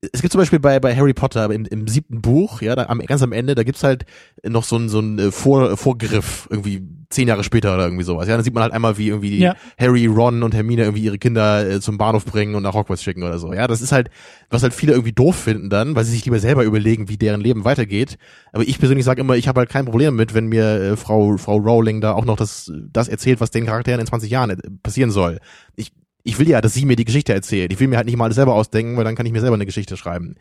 es 0.00 0.20
gibt 0.22 0.30
zum 0.30 0.40
Beispiel 0.40 0.60
bei, 0.60 0.78
bei 0.78 0.94
Harry 0.94 1.12
Potter 1.12 1.50
im, 1.50 1.64
im 1.66 1.88
siebten 1.88 2.22
Buch, 2.22 2.62
ja, 2.62 2.76
da, 2.76 2.84
am, 2.84 3.00
ganz 3.00 3.20
am 3.22 3.32
Ende, 3.32 3.56
da 3.56 3.64
gibt's 3.64 3.82
halt 3.82 4.04
noch 4.44 4.62
so 4.62 4.76
ein, 4.76 4.88
so 4.88 5.00
ein 5.00 5.18
äh, 5.18 5.32
Vor, 5.32 5.76
Vorgriff, 5.76 6.46
irgendwie 6.50 6.86
zehn 7.10 7.26
Jahre 7.26 7.42
später 7.42 7.74
oder 7.74 7.84
irgendwie 7.84 8.04
sowas. 8.04 8.28
Ja, 8.28 8.36
dann 8.36 8.44
sieht 8.44 8.54
man 8.54 8.62
halt 8.62 8.72
einmal, 8.72 8.96
wie 8.96 9.08
irgendwie 9.08 9.38
Ja. 9.38 9.56
Harry, 9.76 10.06
Ron 10.06 10.44
und 10.44 10.54
Hermine 10.54 10.82
irgendwie 10.82 11.02
ihre 11.02 11.18
Kinder 11.18 11.68
äh, 11.68 11.80
zum 11.80 11.98
Bahnhof 11.98 12.24
bringen 12.24 12.54
und 12.54 12.62
nach 12.62 12.74
Hogwarts 12.74 13.02
schicken 13.02 13.24
oder 13.24 13.38
so. 13.38 13.52
Ja, 13.52 13.66
das 13.66 13.80
ist 13.80 13.90
halt, 13.90 14.10
was 14.50 14.62
halt 14.62 14.74
viele 14.74 14.92
irgendwie 14.92 15.12
doof 15.12 15.34
finden 15.34 15.68
dann, 15.68 15.96
weil 15.96 16.04
sie 16.04 16.12
sich 16.12 16.24
lieber 16.24 16.38
selber 16.38 16.62
überlegen, 16.64 17.08
wie 17.08 17.16
deren 17.16 17.40
Leben 17.40 17.64
weitergeht. 17.64 18.18
Aber 18.52 18.62
ich 18.62 18.78
persönlich 18.78 19.04
sage 19.04 19.20
immer, 19.20 19.34
ich 19.36 19.48
habe 19.48 19.58
halt 19.60 19.70
kein 19.70 19.86
Problem 19.86 20.14
mit, 20.14 20.32
wenn 20.32 20.46
mir 20.46 20.64
äh, 20.64 20.96
Frau 20.96 21.38
Frau 21.38 21.56
Rowling 21.56 22.00
da 22.00 22.12
auch 22.12 22.24
noch 22.24 22.36
das 22.36 22.70
das 22.92 23.08
erzählt, 23.08 23.40
was 23.40 23.50
den 23.50 23.66
Charakteren 23.66 24.00
in 24.00 24.06
20 24.06 24.30
Jahren 24.30 24.50
äh, 24.50 24.56
passieren 24.82 25.10
soll. 25.10 25.38
Ich 25.74 25.92
ich 26.28 26.38
will 26.38 26.48
ja, 26.48 26.60
dass 26.60 26.74
sie 26.74 26.84
mir 26.84 26.96
die 26.96 27.06
Geschichte 27.06 27.32
erzählt. 27.32 27.72
Ich 27.72 27.80
will 27.80 27.88
mir 27.88 27.96
halt 27.96 28.04
nicht 28.04 28.18
mal 28.18 28.24
alles 28.24 28.36
selber 28.36 28.54
ausdenken, 28.54 28.98
weil 28.98 29.04
dann 29.04 29.16
kann 29.16 29.24
ich 29.24 29.32
mir 29.32 29.40
selber 29.40 29.54
eine 29.54 29.64
Geschichte 29.64 29.96
schreiben. 29.96 30.34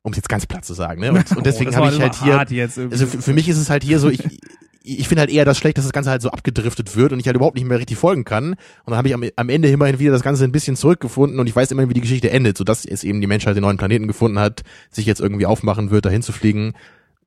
Um 0.00 0.12
es 0.12 0.16
jetzt 0.16 0.30
ganz 0.30 0.46
platt 0.46 0.64
zu 0.64 0.72
sagen. 0.72 1.02
Ne? 1.02 1.10
Und, 1.12 1.30
und 1.36 1.44
deswegen 1.44 1.70
Oh, 1.72 1.76
habe 1.76 1.94
ich 1.94 2.00
halt 2.00 2.14
hier 2.14 2.62
also 2.90 3.06
für, 3.06 3.20
für 3.20 3.32
mich 3.34 3.46
ist 3.46 3.58
es 3.58 3.68
halt 3.68 3.84
hier 3.84 3.98
so, 3.98 4.08
ich, 4.08 4.22
ich 4.82 5.06
finde 5.08 5.20
halt 5.20 5.30
eher 5.30 5.44
das 5.44 5.58
schlecht, 5.58 5.76
dass 5.76 5.84
das 5.84 5.92
Ganze 5.92 6.08
halt 6.08 6.22
so 6.22 6.30
abgedriftet 6.30 6.96
wird 6.96 7.12
und 7.12 7.20
ich 7.20 7.26
halt 7.26 7.36
überhaupt 7.36 7.56
nicht 7.56 7.66
mehr 7.66 7.78
richtig 7.78 7.98
folgen 7.98 8.24
kann. 8.24 8.52
Und 8.52 8.58
dann 8.86 8.96
habe 8.96 9.08
ich 9.08 9.14
am, 9.14 9.24
am 9.36 9.48
Ende 9.50 9.68
immerhin 9.68 9.98
wieder 9.98 10.12
das 10.12 10.22
Ganze 10.22 10.44
ein 10.44 10.52
bisschen 10.52 10.74
zurückgefunden 10.74 11.38
und 11.38 11.46
ich 11.48 11.54
weiß 11.54 11.70
immerhin, 11.70 11.90
wie 11.90 11.94
die 11.94 12.00
Geschichte 12.00 12.30
endet, 12.30 12.56
sodass 12.56 12.86
es 12.86 13.04
eben 13.04 13.20
die 13.20 13.26
Menschheit 13.26 13.56
den 13.56 13.62
neuen 13.62 13.76
Planeten 13.76 14.06
gefunden 14.06 14.38
hat, 14.38 14.62
sich 14.90 15.04
jetzt 15.04 15.20
irgendwie 15.20 15.44
aufmachen 15.44 15.90
wird, 15.90 16.06
dahin 16.06 16.22
zu 16.22 16.32
fliegen. 16.32 16.72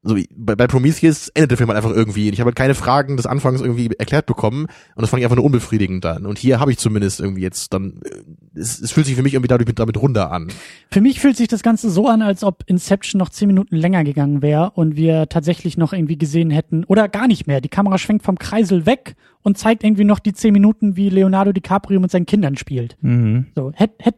So 0.01 0.15
wie 0.15 0.29
bei, 0.33 0.55
bei 0.55 0.65
Prometheus 0.67 1.27
endet 1.29 1.51
der 1.51 1.57
Film 1.57 1.69
halt 1.69 1.77
einfach 1.77 1.93
irgendwie. 1.93 2.27
Und 2.27 2.33
ich 2.33 2.39
habe 2.39 2.47
halt 2.47 2.55
keine 2.55 2.73
Fragen 2.73 3.17
des 3.17 3.25
Anfangs 3.25 3.59
irgendwie 3.59 3.89
erklärt 3.97 4.27
bekommen 4.27 4.63
und 4.63 5.01
das 5.01 5.09
fand 5.09 5.19
ich 5.19 5.25
einfach 5.25 5.35
nur 5.35 5.45
unbefriedigend 5.45 6.05
dann. 6.05 6.25
Und 6.25 6.37
hier 6.37 6.59
habe 6.61 6.71
ich 6.71 6.77
zumindest 6.77 7.19
irgendwie 7.19 7.41
jetzt 7.41 7.73
dann, 7.73 7.99
äh, 8.05 8.59
es, 8.59 8.79
es 8.79 8.91
fühlt 8.91 9.05
sich 9.05 9.15
für 9.15 9.23
mich 9.23 9.33
irgendwie 9.33 9.49
dadurch 9.49 9.67
mit, 9.67 9.77
damit 9.77 10.01
runter 10.01 10.31
an. 10.31 10.47
Für 10.89 11.01
mich 11.01 11.19
fühlt 11.19 11.35
sich 11.35 11.49
das 11.49 11.63
Ganze 11.63 11.89
so 11.89 12.07
an, 12.07 12.21
als 12.21 12.45
ob 12.45 12.63
Inception 12.67 13.19
noch 13.19 13.29
zehn 13.29 13.47
Minuten 13.47 13.75
länger 13.75 14.05
gegangen 14.05 14.41
wäre 14.41 14.71
und 14.71 14.95
wir 14.95 15.27
tatsächlich 15.27 15.77
noch 15.77 15.91
irgendwie 15.91 16.17
gesehen 16.17 16.49
hätten, 16.49 16.85
oder 16.85 17.09
gar 17.09 17.27
nicht 17.27 17.45
mehr. 17.45 17.59
Die 17.59 17.69
Kamera 17.69 17.97
schwenkt 17.97 18.23
vom 18.23 18.39
Kreisel 18.39 18.85
weg 18.85 19.15
und 19.41 19.57
zeigt 19.57 19.83
irgendwie 19.83 20.05
noch 20.05 20.19
die 20.19 20.33
zehn 20.33 20.53
Minuten, 20.53 20.95
wie 20.95 21.09
Leonardo 21.09 21.51
DiCaprio 21.51 21.99
mit 21.99 22.11
seinen 22.11 22.25
Kindern 22.25 22.57
spielt. 22.57 22.97
Mhm. 23.01 23.47
So, 23.55 23.71
hätt, 23.73 23.91
hätt, 23.99 24.15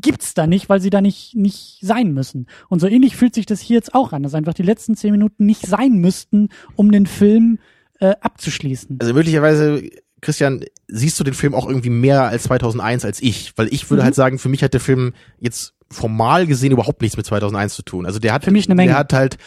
gibt's 0.00 0.34
da 0.34 0.46
nicht, 0.46 0.68
weil 0.68 0.80
sie 0.80 0.90
da 0.90 1.00
nicht, 1.00 1.34
nicht 1.34 1.78
sein 1.80 2.12
müssen. 2.12 2.46
Und 2.68 2.80
so 2.80 2.86
ähnlich 2.86 3.16
fühlt 3.16 3.34
sich 3.34 3.46
das 3.46 3.60
hier 3.60 3.76
jetzt 3.76 3.94
auch 3.94 4.12
an, 4.12 4.22
dass 4.22 4.34
einfach 4.34 4.54
die 4.54 4.62
letzten 4.62 4.94
zehn 4.96 5.10
Minuten 5.12 5.46
nicht 5.46 5.66
sein 5.66 5.92
müssten, 5.98 6.48
um 6.74 6.90
den 6.92 7.06
Film 7.06 7.58
äh, 8.00 8.14
abzuschließen. 8.20 8.98
Also 9.00 9.14
möglicherweise, 9.14 9.82
Christian, 10.20 10.64
siehst 10.88 11.18
du 11.18 11.24
den 11.24 11.34
Film 11.34 11.54
auch 11.54 11.66
irgendwie 11.68 11.90
mehr 11.90 12.24
als 12.24 12.44
2001 12.44 13.04
als 13.04 13.22
ich? 13.22 13.52
Weil 13.56 13.68
ich 13.72 13.88
würde 13.90 14.02
Mhm. 14.02 14.04
halt 14.04 14.14
sagen, 14.14 14.38
für 14.38 14.48
mich 14.48 14.62
hat 14.62 14.74
der 14.74 14.80
Film 14.80 15.14
jetzt 15.40 15.74
formal 15.90 16.46
gesehen 16.46 16.72
überhaupt 16.72 17.00
nichts 17.00 17.16
mit 17.16 17.26
2001 17.26 17.74
zu 17.74 17.82
tun. 17.82 18.06
Also 18.06 18.18
der 18.18 18.32
hat 18.32 18.44
Für 18.44 18.50
mich 18.50 18.66
eine 18.66 18.74
Menge. 18.74 18.90
Der 18.90 18.98
hat 18.98 19.12
halt 19.12 19.38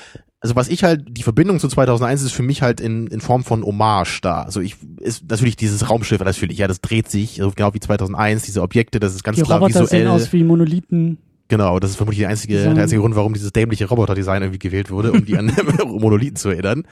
also 0.41 0.56
was 0.56 0.70
ich 0.70 0.84
halt 0.84 1.06
die 1.10 1.24
Verbindung 1.24 1.60
zu 1.60 1.68
2001 1.68 2.22
ist 2.22 2.32
für 2.32 2.44
mich 2.44 2.61
halt 2.61 2.80
in, 2.80 3.07
in 3.07 3.20
Form 3.20 3.44
von 3.44 3.64
Hommage 3.64 4.22
da. 4.22 4.44
Also 4.44 4.61
ich 4.61 4.76
ist 5.02 5.30
natürlich 5.30 5.57
dieses 5.57 5.90
Raumschiff 5.90 6.22
natürlich, 6.22 6.57
ja, 6.57 6.68
das 6.68 6.82
dreht 6.82 7.10
sich 7.10 7.41
also 7.41 7.53
genau 7.56 7.74
wie 7.74 7.80
2001, 7.80 8.44
diese 8.44 8.61
Objekte, 8.61 8.99
das 8.99 9.16
ist 9.16 9.24
ganz 9.24 9.38
Die 9.38 9.44
klar 9.44 9.60
Roboter 9.60 9.86
sehen 9.86 10.02
visuell. 10.02 10.07
aus 10.07 10.32
wie 10.32 10.44
Monolithen. 10.44 11.18
Genau, 11.49 11.80
das 11.80 11.91
ist 11.91 11.95
vermutlich 11.98 12.20
der 12.20 12.30
einzige, 12.30 12.61
der 12.61 12.84
einzige 12.84 13.02
Grund, 13.02 13.16
warum 13.16 13.34
dieses 13.34 13.52
dämliche 13.52 13.88
Roboter-Design 13.88 14.44
irgendwie 14.44 14.60
gewählt 14.60 14.91
wurde, 14.91 15.11
um 15.11 15.26
die 15.26 15.36
an 15.36 15.52
Monolithen 15.88 16.36
zu 16.36 16.49
erinnern. 16.49 16.84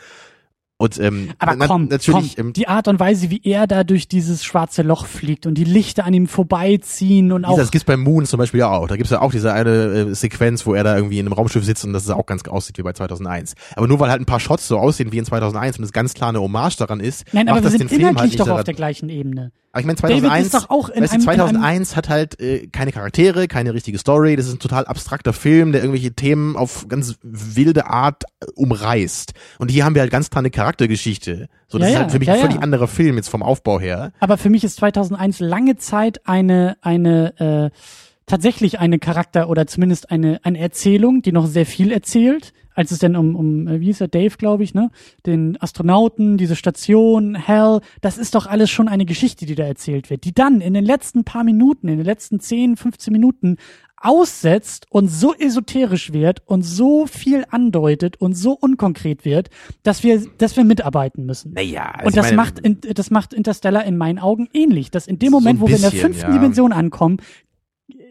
Und 0.79 0.99
ähm, 0.99 1.29
Aber 1.39 1.55
na- 1.55 1.65
komm, 1.65 1.87
natürlich, 1.87 2.35
komm, 2.35 2.47
ähm, 2.47 2.53
die 2.53 2.67
Art 2.67 2.87
und 2.87 2.99
Weise, 2.99 3.31
wie 3.31 3.41
er 3.43 3.65
da 3.65 3.83
durch 3.83 4.07
dieses 4.07 4.43
schwarze 4.43 4.83
Loch 4.83 5.07
fliegt 5.07 5.47
und 5.47 5.55
die 5.55 5.63
Lichter 5.63 6.05
an 6.05 6.13
ihm 6.13 6.27
vorbeiziehen 6.27 7.31
und 7.31 7.45
auch 7.45 7.57
Das 7.57 7.71
gibt's 7.71 7.83
beim 7.85 8.01
Moon 8.01 8.25
zum 8.27 8.37
Beispiel 8.37 8.59
ja 8.59 8.69
auch. 8.69 8.87
Da 8.87 8.95
gibt's 8.95 9.09
ja 9.11 9.21
auch 9.21 9.31
diese 9.31 9.53
eine 9.53 9.69
äh, 9.71 10.13
Sequenz, 10.13 10.67
wo 10.67 10.75
er 10.75 10.83
da 10.83 10.95
irgendwie 10.95 11.17
in 11.17 11.25
einem 11.25 11.33
Raumschiff 11.33 11.63
sitzt 11.65 11.83
und 11.83 11.93
das 11.93 12.03
ist 12.03 12.11
auch 12.11 12.27
ganz 12.27 12.47
aussieht 12.47 12.77
wie 12.77 12.83
bei 12.83 12.93
2001. 12.93 13.55
Aber 13.75 13.87
nur 13.87 13.99
weil 13.99 14.11
halt 14.11 14.21
ein 14.21 14.25
paar 14.25 14.39
Shots 14.39 14.67
so 14.67 14.77
aussehen 14.77 15.11
wie 15.11 15.17
in 15.17 15.25
2001 15.25 15.79
und 15.79 15.83
es 15.83 15.91
ganz 15.93 16.13
klar 16.13 16.29
eine 16.29 16.41
Hommage 16.41 16.77
daran 16.77 16.99
ist, 16.99 17.25
Nein, 17.33 17.45
macht 17.45 17.53
aber 17.57 17.63
wir 17.63 17.69
das 17.71 17.79
sind 17.79 17.91
inhaltlich 17.91 18.21
halt 18.31 18.39
doch 18.39 18.45
daran. 18.45 18.59
auf 18.59 18.63
der 18.65 18.73
gleichen 18.75 19.09
Ebene. 19.09 19.51
Aber 19.77 19.81
ich 19.81 19.85
meine 19.85 19.97
David 19.97 20.19
2001, 20.21 20.45
ist 20.47 20.53
doch 20.55 20.69
auch 20.71 20.89
in 20.89 21.03
weißt 21.03 21.13
du, 21.13 21.15
einem- 21.15 21.23
in 21.23 21.29
einem- 21.39 21.47
2001 21.49 21.95
hat 21.95 22.09
halt 22.09 22.39
äh, 22.39 22.67
keine 22.67 22.91
Charaktere, 22.91 23.47
keine 23.47 23.73
richtige 23.73 23.97
Story. 23.99 24.35
Das 24.35 24.47
ist 24.47 24.53
ein 24.53 24.59
total 24.59 24.85
abstrakter 24.85 25.33
Film, 25.33 25.71
der 25.71 25.81
irgendwelche 25.81 26.13
Themen 26.13 26.55
auf 26.55 26.87
ganz 26.87 27.15
wilde 27.21 27.85
Art 27.87 28.23
äh, 28.39 28.45
umreißt. 28.55 29.33
Und 29.59 29.69
hier 29.69 29.85
haben 29.85 29.93
wir 29.95 30.01
halt 30.01 30.11
ganz 30.11 30.29
klar 30.29 30.39
eine 30.39 30.49
Charaktergeschichte. 30.49 31.47
So, 31.67 31.77
das 31.77 31.89
Ja, 31.89 31.93
ist 31.93 32.01
halt 32.01 32.11
für 32.11 32.19
mich 32.19 32.27
ja, 32.27 32.33
ein 32.33 32.39
völlig 32.39 32.55
ja. 32.55 32.61
anderer 32.61 32.87
Film 32.87 33.17
jetzt 33.17 33.29
vom 33.29 33.43
Aufbau 33.43 33.79
her. 33.79 34.11
Aber 34.19 34.37
für 34.37 34.49
mich 34.49 34.63
ist 34.63 34.77
2001 34.77 35.39
lange 35.39 35.75
Zeit 35.77 36.27
eine, 36.27 36.77
eine, 36.81 37.71
äh, 37.71 37.77
tatsächlich 38.25 38.79
eine 38.79 38.99
Charakter 38.99 39.49
oder 39.49 39.67
zumindest 39.67 40.11
eine, 40.11 40.39
eine 40.43 40.59
Erzählung, 40.59 41.21
die 41.21 41.31
noch 41.31 41.45
sehr 41.47 41.65
viel 41.65 41.91
erzählt, 41.91 42.51
als 42.77 42.91
es 42.91 42.99
denn 42.99 43.15
um, 43.15 43.35
um, 43.35 43.67
äh, 43.67 43.81
wie 43.81 43.85
hieß 43.87 44.01
er, 44.01 44.07
Dave, 44.07 44.37
glaube 44.37 44.63
ich, 44.63 44.73
ne? 44.73 44.91
Den 45.25 45.57
Astronauten, 45.59 46.37
diese 46.37 46.55
Station, 46.55 47.35
Hell, 47.35 47.81
das 48.01 48.17
ist 48.17 48.35
doch 48.35 48.45
alles 48.45 48.69
schon 48.69 48.87
eine 48.87 49.05
Geschichte, 49.05 49.45
die 49.45 49.55
da 49.55 49.63
erzählt 49.63 50.09
wird, 50.09 50.23
die 50.23 50.33
dann 50.33 50.61
in 50.61 50.73
den 50.75 50.85
letzten 50.85 51.23
paar 51.23 51.43
Minuten, 51.43 51.87
in 51.87 51.97
den 51.97 52.05
letzten 52.05 52.39
10, 52.39 52.77
15 52.77 53.11
Minuten 53.11 53.57
aussetzt 53.99 54.85
und 54.91 55.07
so 55.07 55.33
esoterisch 55.33 56.13
wird 56.13 56.43
und 56.45 56.61
so 56.61 57.07
viel 57.07 57.45
andeutet 57.49 58.21
und 58.21 58.33
so 58.37 58.51
unkonkret 58.53 59.25
wird, 59.25 59.49
dass 59.81 60.03
wir, 60.03 60.21
dass 60.37 60.55
wir 60.55 60.63
mitarbeiten 60.63 61.25
müssen. 61.25 61.53
Naja, 61.53 61.91
also 61.95 62.05
Und 62.07 62.15
das 62.17 62.27
meine- 62.27 62.35
macht, 62.37 62.97
das 62.99 63.09
macht 63.09 63.33
Interstellar 63.33 63.85
in 63.85 63.97
meinen 63.97 64.19
Augen 64.19 64.49
ähnlich. 64.53 64.91
Dass 64.91 65.07
in 65.07 65.17
dem 65.17 65.31
So 65.31 65.39
Moment, 65.39 65.57
ein 65.57 65.61
wo 65.61 65.67
wir 65.67 65.75
in 65.77 65.81
der 65.81 65.89
bisschen, 65.89 66.13
fünften 66.13 66.31
ja. 66.31 66.37
Dimension 66.37 66.71
ankommen, 66.73 67.17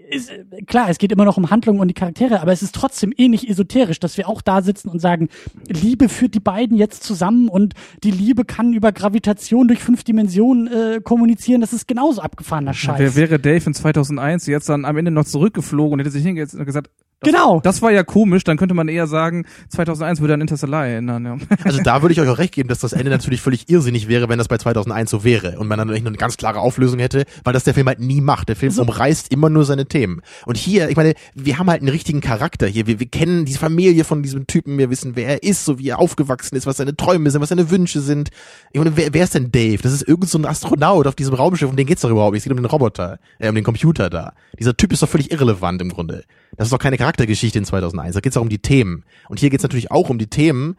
ist, 0.09 0.31
klar, 0.67 0.89
es 0.89 0.99
geht 0.99 1.13
immer 1.13 1.25
noch 1.25 1.37
um 1.37 1.51
Handlung 1.51 1.79
und 1.79 1.89
die 1.89 1.95
Charaktere, 1.95 2.41
aber 2.41 2.53
es 2.53 2.63
ist 2.63 2.75
trotzdem 2.75 3.13
ähnlich 3.17 3.49
esoterisch, 3.49 4.01
dass 4.01 4.17
wir 4.17 4.29
auch 4.29 4.43
da 4.43 4.63
sitzen 4.63 4.89
und 4.89 5.01
sagen, 5.01 5.29
Liebe 5.69 6.09
führt 6.09 6.35
die 6.35 6.41
beiden 6.41 6.77
jetzt 6.77 7.03
zusammen 7.03 7.49
und 7.49 7.75
die 8.05 8.11
Liebe 8.11 8.45
kann 8.45 8.73
über 8.73 8.93
Gravitation 8.93 9.69
durch 9.69 9.81
fünf 9.81 10.05
Dimensionen 10.05 10.67
äh, 10.67 11.01
kommunizieren. 11.03 11.61
Das 11.61 11.73
ist 11.73 11.89
genauso 11.89 12.21
abgefahrener 12.21 12.75
Scheiß. 12.75 12.99
Wer 12.99 13.17
wäre 13.17 13.39
Dave 13.39 13.65
in 13.67 13.75
2001 13.75 14.47
jetzt 14.47 14.69
dann 14.69 14.85
am 14.85 14.97
Ende 14.97 15.11
noch 15.11 15.25
zurückgeflogen 15.25 15.95
und 15.95 16.01
hätte 16.01 16.11
sich 16.11 16.25
hingesetzt 16.25 16.55
und 16.55 16.65
gesagt, 16.65 16.91
Das, 17.21 17.33
Genau. 17.33 17.61
Das 17.61 17.81
war 17.81 17.91
ja 17.91 18.03
komisch, 18.03 18.45
dann 18.45 18.59
könnte 18.59 18.75
man 18.75 18.89
eher 18.89 19.07
sagen, 19.07 19.47
2001 19.71 20.21
würde 20.21 20.35
an 20.35 20.43
Interstellar 20.43 20.87
erinnern. 20.87 21.25
Ja. 21.25 21.57
Also 21.65 21.83
da 21.83 22.03
würde 22.03 22.13
ich 22.13 22.21
euch 22.21 22.29
auch 22.29 22.37
recht 22.37 22.55
geben, 22.55 22.69
dass 22.69 22.81
das 22.81 22.93
Ende 22.93 23.11
natürlich 23.11 23.41
völlig 23.41 23.71
irrsinnig 23.71 24.07
wäre, 24.07 24.29
wenn 24.29 24.37
das 24.39 24.49
bei 24.49 24.59
2001 24.59 25.11
so 25.11 25.25
wäre 25.25 25.59
und 25.59 25.67
man 25.67 25.79
dann 25.79 25.89
nicht 25.89 26.07
eine 26.07 26.17
ganz 26.19 26.37
klare 26.37 26.61
Auflösung 26.61 26.99
hätte, 26.99 27.25
weil 27.43 27.55
das 27.55 27.65
der 27.65 27.73
Film 27.73 27.87
halt 27.87 28.01
nie 28.01 28.21
macht. 28.21 28.51
Der 28.51 28.57
Film 28.57 28.79
umreißt 28.79 29.33
immer 29.33 29.49
nur 29.49 29.65
seine 29.65 29.87
Themen. 29.87 30.21
Und 30.45 30.59
hier, 30.59 30.91
ich 30.91 30.97
meine, 30.97 31.15
wir 31.35 31.59
haben 31.59 31.71
halt 31.71 31.81
einen 31.81 31.89
richtigen 31.89 32.21
Charakter 32.21 32.67
hier. 32.67 32.87
Wir, 32.87 33.01
wir 33.01 33.09
kennen 33.09 33.47
die 33.47 33.55
Familie 33.55 34.05
von 34.05 34.23
diesem 34.23 34.47
Typen, 34.47 34.77
wir 34.77 34.91
wissen, 34.91 35.17
wer 35.17 35.29
er 35.29 35.43
ist, 35.43 35.65
so 35.65 35.79
wie 35.79 35.89
er 35.89 35.99
aufgewachsen 35.99 36.55
ist, 36.55 36.67
was 36.67 36.77
seine 36.77 36.97
Träume 36.97 37.31
sind, 37.31 37.41
was 37.41 37.49
seine 37.49 37.71
Wünsche 37.71 38.01
sind. 38.01 38.29
Ich 38.73 38.79
meine, 38.79 38.95
wer, 38.97 39.15
wer 39.15 39.25
ist 39.25 39.35
denn 39.35 39.51
Dave? 39.51 39.83
Das 39.83 39.93
ist 39.93 40.07
irgend 40.07 40.29
so 40.29 40.39
ein 40.39 40.45
Astronaut 40.45 41.07
auf 41.07 41.15
diesem 41.15 41.35
Raumschiff, 41.35 41.71
um 41.71 41.77
den 41.77 41.87
geht's 41.87 42.03
doch 42.03 42.11
überhaupt 42.11 42.35
nicht. 42.35 42.41
Es 42.41 42.45
geht 42.45 42.53
um 42.53 42.63
den 42.63 42.67
Roboter, 42.67 43.19
äh, 43.39 43.49
um 43.49 43.55
den 43.55 43.65
Computer 43.65 44.11
da. 44.11 44.35
Dieser 44.59 44.77
Typ 44.77 44.93
ist 44.93 45.03
doch 45.03 45.09
völlig 45.09 45.31
irrelevant 45.31 45.81
im 45.81 45.89
Grunde. 45.89 46.25
Das 46.57 46.67
ist 46.67 46.73
doch 46.73 46.79
keine 46.79 46.97
Charaktergeschichte 46.97 47.59
in 47.59 47.65
2001. 47.65 48.15
Da 48.15 48.21
geht's 48.21 48.37
auch 48.37 48.43
um 48.43 48.49
die 48.49 48.61
Themen. 48.61 49.05
Und 49.29 49.41
hier 49.41 49.51
geht's 49.51 49.63
natürlich 49.63 49.91
auch 49.91 50.11
um 50.11 50.19
die 50.19 50.29
Themen. 50.29 50.77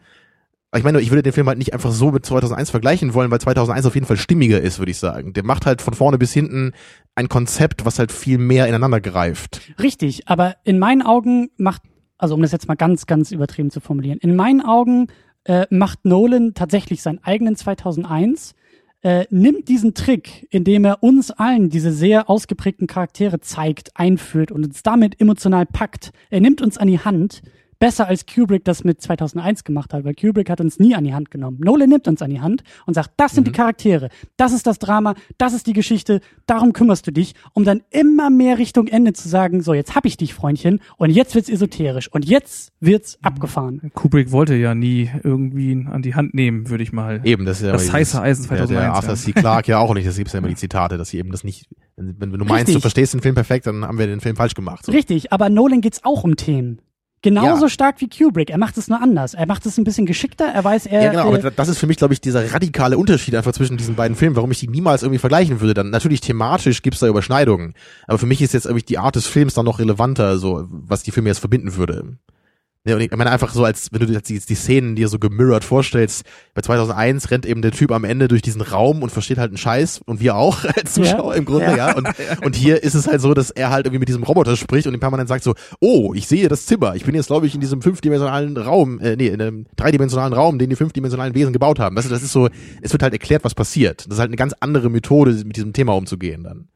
Ich 0.76 0.84
meine, 0.84 1.00
ich 1.00 1.10
würde 1.10 1.22
den 1.22 1.32
Film 1.32 1.46
halt 1.48 1.56
nicht 1.56 1.72
einfach 1.72 1.92
so 1.92 2.10
mit 2.10 2.26
2001 2.26 2.70
vergleichen 2.70 3.14
wollen, 3.14 3.30
weil 3.30 3.40
2001 3.40 3.86
auf 3.86 3.94
jeden 3.94 4.06
Fall 4.06 4.18
stimmiger 4.18 4.60
ist, 4.60 4.78
würde 4.78 4.90
ich 4.90 4.98
sagen. 4.98 5.32
Der 5.32 5.44
macht 5.44 5.64
halt 5.64 5.80
von 5.80 5.94
vorne 5.94 6.18
bis 6.18 6.34
hinten 6.34 6.72
ein 7.14 7.28
Konzept, 7.28 7.86
was 7.86 7.98
halt 7.98 8.12
viel 8.12 8.36
mehr 8.36 8.66
ineinander 8.66 9.00
greift. 9.00 9.62
Richtig, 9.80 10.28
aber 10.28 10.56
in 10.64 10.78
meinen 10.78 11.00
Augen 11.00 11.50
macht, 11.56 11.82
also 12.18 12.34
um 12.34 12.42
das 12.42 12.52
jetzt 12.52 12.68
mal 12.68 12.74
ganz, 12.74 13.06
ganz 13.06 13.30
übertrieben 13.30 13.70
zu 13.70 13.80
formulieren, 13.80 14.18
in 14.20 14.36
meinen 14.36 14.60
Augen 14.60 15.06
äh, 15.44 15.66
macht 15.70 16.04
Nolan 16.04 16.52
tatsächlich 16.52 17.02
seinen 17.02 17.24
eigenen 17.24 17.56
2001, 17.56 18.54
äh, 19.02 19.26
nimmt 19.30 19.68
diesen 19.68 19.94
Trick, 19.94 20.46
indem 20.50 20.84
er 20.84 21.02
uns 21.02 21.30
allen 21.30 21.70
diese 21.70 21.92
sehr 21.92 22.28
ausgeprägten 22.28 22.86
Charaktere 22.86 23.40
zeigt, 23.40 23.90
einführt 23.94 24.50
und 24.50 24.64
uns 24.64 24.82
damit 24.82 25.20
emotional 25.20 25.66
packt. 25.66 26.10
Er 26.30 26.40
nimmt 26.40 26.60
uns 26.60 26.78
an 26.78 26.88
die 26.88 26.98
Hand, 26.98 27.42
besser 27.78 28.08
als 28.08 28.26
Kubrick 28.26 28.64
das 28.64 28.84
mit 28.84 29.00
2001 29.00 29.64
gemacht 29.64 29.92
hat, 29.92 30.04
weil 30.04 30.14
Kubrick 30.14 30.50
hat 30.50 30.60
uns 30.60 30.78
nie 30.78 30.94
an 30.94 31.04
die 31.04 31.14
Hand 31.14 31.30
genommen. 31.30 31.58
Nolan 31.60 31.88
nimmt 31.88 32.08
uns 32.08 32.22
an 32.22 32.30
die 32.30 32.40
Hand 32.40 32.62
und 32.86 32.94
sagt, 32.94 33.10
das 33.16 33.32
sind 33.32 33.46
die 33.46 33.52
Charaktere, 33.52 34.08
das 34.36 34.52
ist 34.52 34.66
das 34.66 34.78
Drama, 34.78 35.14
das 35.38 35.52
ist 35.52 35.66
die 35.66 35.72
Geschichte, 35.72 36.20
darum 36.46 36.72
kümmerst 36.72 37.06
du 37.06 37.12
dich, 37.12 37.34
um 37.52 37.64
dann 37.64 37.82
immer 37.90 38.30
mehr 38.30 38.58
Richtung 38.58 38.88
Ende 38.88 39.12
zu 39.12 39.28
sagen, 39.28 39.62
so 39.62 39.74
jetzt 39.74 39.94
hab 39.94 40.04
ich 40.06 40.16
dich, 40.16 40.34
Freundchen, 40.34 40.80
und 40.96 41.10
jetzt 41.10 41.34
wird's 41.34 41.48
esoterisch 41.48 42.08
und 42.12 42.24
jetzt 42.24 42.72
wird's 42.80 43.18
abgefahren. 43.22 43.90
Kubrick 43.94 44.32
wollte 44.32 44.54
ja 44.54 44.74
nie 44.74 45.10
irgendwie 45.22 45.86
an 45.88 46.02
die 46.02 46.14
Hand 46.14 46.34
nehmen, 46.34 46.68
würde 46.68 46.82
ich 46.82 46.92
mal. 46.92 47.20
Eben, 47.24 47.44
das 47.44 47.60
ist 47.60 47.66
ja 47.66 47.72
Das 47.72 47.92
heiße 47.92 48.20
Eisen 48.20 48.48
der, 48.48 48.58
2001, 48.58 48.70
der 48.70 48.92
Arthur 48.92 49.10
ja. 49.10 49.16
C. 49.16 49.32
Clarke 49.32 49.70
ja 49.70 49.78
auch 49.78 49.94
nicht. 49.94 50.06
Das 50.06 50.16
gibt's 50.16 50.32
ja 50.32 50.38
immer 50.38 50.48
die 50.48 50.54
Zitate, 50.56 50.98
dass 50.98 51.10
sie 51.10 51.18
eben 51.18 51.30
das 51.30 51.44
nicht, 51.44 51.68
wenn, 51.96 52.16
wenn 52.20 52.30
du 52.30 52.44
meinst, 52.44 52.68
Richtig. 52.68 52.74
du 52.74 52.80
verstehst 52.80 53.14
den 53.14 53.20
Film 53.20 53.34
perfekt, 53.34 53.66
dann 53.66 53.84
haben 53.84 53.98
wir 53.98 54.06
den 54.06 54.20
Film 54.20 54.36
falsch 54.36 54.54
gemacht. 54.54 54.86
So. 54.86 54.92
Richtig, 54.92 55.32
aber 55.32 55.48
Nolan 55.50 55.80
geht's 55.80 56.04
auch 56.04 56.24
um 56.24 56.36
Themen. 56.36 56.80
Genauso 57.22 57.64
Ja. 57.64 57.68
stark 57.68 58.00
wie 58.00 58.08
Kubrick. 58.08 58.50
Er 58.50 58.58
macht 58.58 58.78
es 58.78 58.88
nur 58.88 59.02
anders. 59.02 59.34
Er 59.34 59.46
macht 59.46 59.66
es 59.66 59.76
ein 59.76 59.84
bisschen 59.84 60.06
geschickter. 60.06 60.46
Er 60.46 60.62
weiß, 60.62 60.86
er. 60.86 61.02
Ja, 61.02 61.10
genau, 61.10 61.34
äh, 61.34 61.38
aber 61.38 61.50
das 61.50 61.68
ist 61.68 61.78
für 61.78 61.86
mich, 61.88 61.96
glaube 61.96 62.14
ich, 62.14 62.20
dieser 62.20 62.52
radikale 62.52 62.96
Unterschied 62.96 63.34
einfach 63.34 63.52
zwischen 63.52 63.76
diesen 63.76 63.96
beiden 63.96 64.16
Filmen, 64.16 64.36
warum 64.36 64.50
ich 64.52 64.60
die 64.60 64.68
niemals 64.68 65.02
irgendwie 65.02 65.18
vergleichen 65.18 65.60
würde. 65.60 65.74
Dann 65.74 65.90
natürlich 65.90 66.20
thematisch 66.20 66.82
gibt's 66.82 67.00
da 67.00 67.08
Überschneidungen, 67.08 67.74
aber 68.06 68.18
für 68.18 68.26
mich 68.26 68.40
ist 68.40 68.54
jetzt 68.54 68.66
irgendwie 68.66 68.84
die 68.84 68.98
Art 68.98 69.16
des 69.16 69.26
Films 69.26 69.54
dann 69.54 69.64
noch 69.64 69.78
relevanter, 69.80 70.38
so 70.38 70.66
was 70.70 71.02
die 71.02 71.10
Filme 71.10 71.28
jetzt 71.28 71.40
verbinden 71.40 71.74
würde. 71.76 72.16
Ja, 72.86 72.94
und 72.94 73.02
ich 73.02 73.10
meine 73.10 73.30
einfach 73.30 73.52
so, 73.52 73.64
als 73.64 73.92
wenn 73.92 74.00
du 74.00 74.06
dir 74.06 74.14
jetzt 74.14 74.28
die, 74.30 74.38
die 74.38 74.54
Szenen 74.54 74.94
dir 74.94 75.08
so 75.08 75.18
gemirrored 75.18 75.64
vorstellst, 75.64 76.24
bei 76.54 76.62
2001 76.62 77.30
rennt 77.30 77.44
eben 77.44 77.60
der 77.60 77.72
Typ 77.72 77.90
am 77.90 78.04
Ende 78.04 78.28
durch 78.28 78.40
diesen 78.40 78.62
Raum 78.62 79.02
und 79.02 79.10
versteht 79.10 79.36
halt 79.36 79.50
einen 79.50 79.58
Scheiß 79.58 80.00
und 80.06 80.20
wir 80.20 80.36
auch 80.36 80.64
als 80.76 80.94
Zuschauer 80.94 81.34
im 81.34 81.44
Grunde, 81.44 81.76
ja. 81.76 81.94
Und, 81.94 82.08
und 82.44 82.56
hier 82.56 82.82
ist 82.82 82.94
es 82.94 83.06
halt 83.06 83.20
so, 83.20 83.34
dass 83.34 83.50
er 83.50 83.70
halt 83.70 83.86
irgendwie 83.86 83.98
mit 83.98 84.08
diesem 84.08 84.22
Roboter 84.22 84.56
spricht 84.56 84.86
und 84.86 84.94
ihm 84.94 85.00
permanent 85.00 85.28
sagt 85.28 85.44
so, 85.44 85.54
oh, 85.80 86.14
ich 86.14 86.28
sehe 86.28 86.48
das 86.48 86.66
Zimmer, 86.66 86.94
ich 86.94 87.04
bin 87.04 87.14
jetzt 87.14 87.26
glaube 87.26 87.46
ich 87.46 87.54
in 87.54 87.60
diesem 87.60 87.82
fünfdimensionalen 87.82 88.56
Raum, 88.56 89.00
äh, 89.00 89.16
nee, 89.16 89.26
in 89.26 89.42
einem 89.42 89.66
dreidimensionalen 89.76 90.32
Raum, 90.32 90.58
den 90.58 90.70
die 90.70 90.76
fünfdimensionalen 90.76 91.34
Wesen 91.34 91.52
gebaut 91.52 91.80
haben. 91.80 91.96
Weißt 91.96 92.06
du, 92.06 92.10
das 92.10 92.22
ist 92.22 92.32
so, 92.32 92.48
es 92.80 92.92
wird 92.92 93.02
halt 93.02 93.12
erklärt, 93.12 93.44
was 93.44 93.54
passiert. 93.54 94.06
Das 94.06 94.14
ist 94.14 94.20
halt 94.20 94.30
eine 94.30 94.36
ganz 94.36 94.54
andere 94.60 94.88
Methode, 94.88 95.32
mit 95.44 95.56
diesem 95.56 95.72
Thema 95.72 95.94
umzugehen 95.94 96.44
dann. 96.44 96.68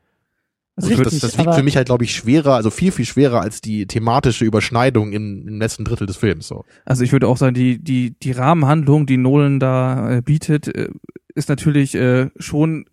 Also 0.75 0.89
Richtig, 0.89 1.21
das, 1.21 1.33
das 1.33 1.39
wiegt 1.39 1.55
für 1.55 1.63
mich 1.63 1.77
halt, 1.77 1.87
glaube 1.87 2.05
ich, 2.05 2.15
schwerer, 2.15 2.55
also 2.55 2.71
viel, 2.71 2.93
viel 2.93 3.05
schwerer 3.05 3.43
als 3.43 3.61
die 3.61 3.87
thematische 3.87 4.47
Überschneidung 4.47 5.13
im, 5.13 5.47
im 5.47 5.59
letzten 5.59 5.85
Drittel 5.85 6.07
des 6.07 6.17
Films. 6.17 6.49
So. 6.49 6.65
Also 6.87 7.05
ich 7.05 7.13
würde 7.13 7.29
auch 7.29 7.37
sagen, 7.37 7.55
die, 7.55 7.79
die, 7.79 8.19
die 8.19 8.33
Rahmenhandlung, 8.33 9.07
die 9.07 9.19
Nolan 9.19 9.61
da 9.61 10.11
äh, 10.11 10.23
bietet, 10.23 10.69
äh, 10.69 10.89
ist 11.35 11.51
natürlich 11.51 11.95
äh, 11.95 12.31
schon 12.39 12.87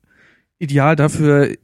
ideal 0.60 0.98
dafür, 0.98 1.56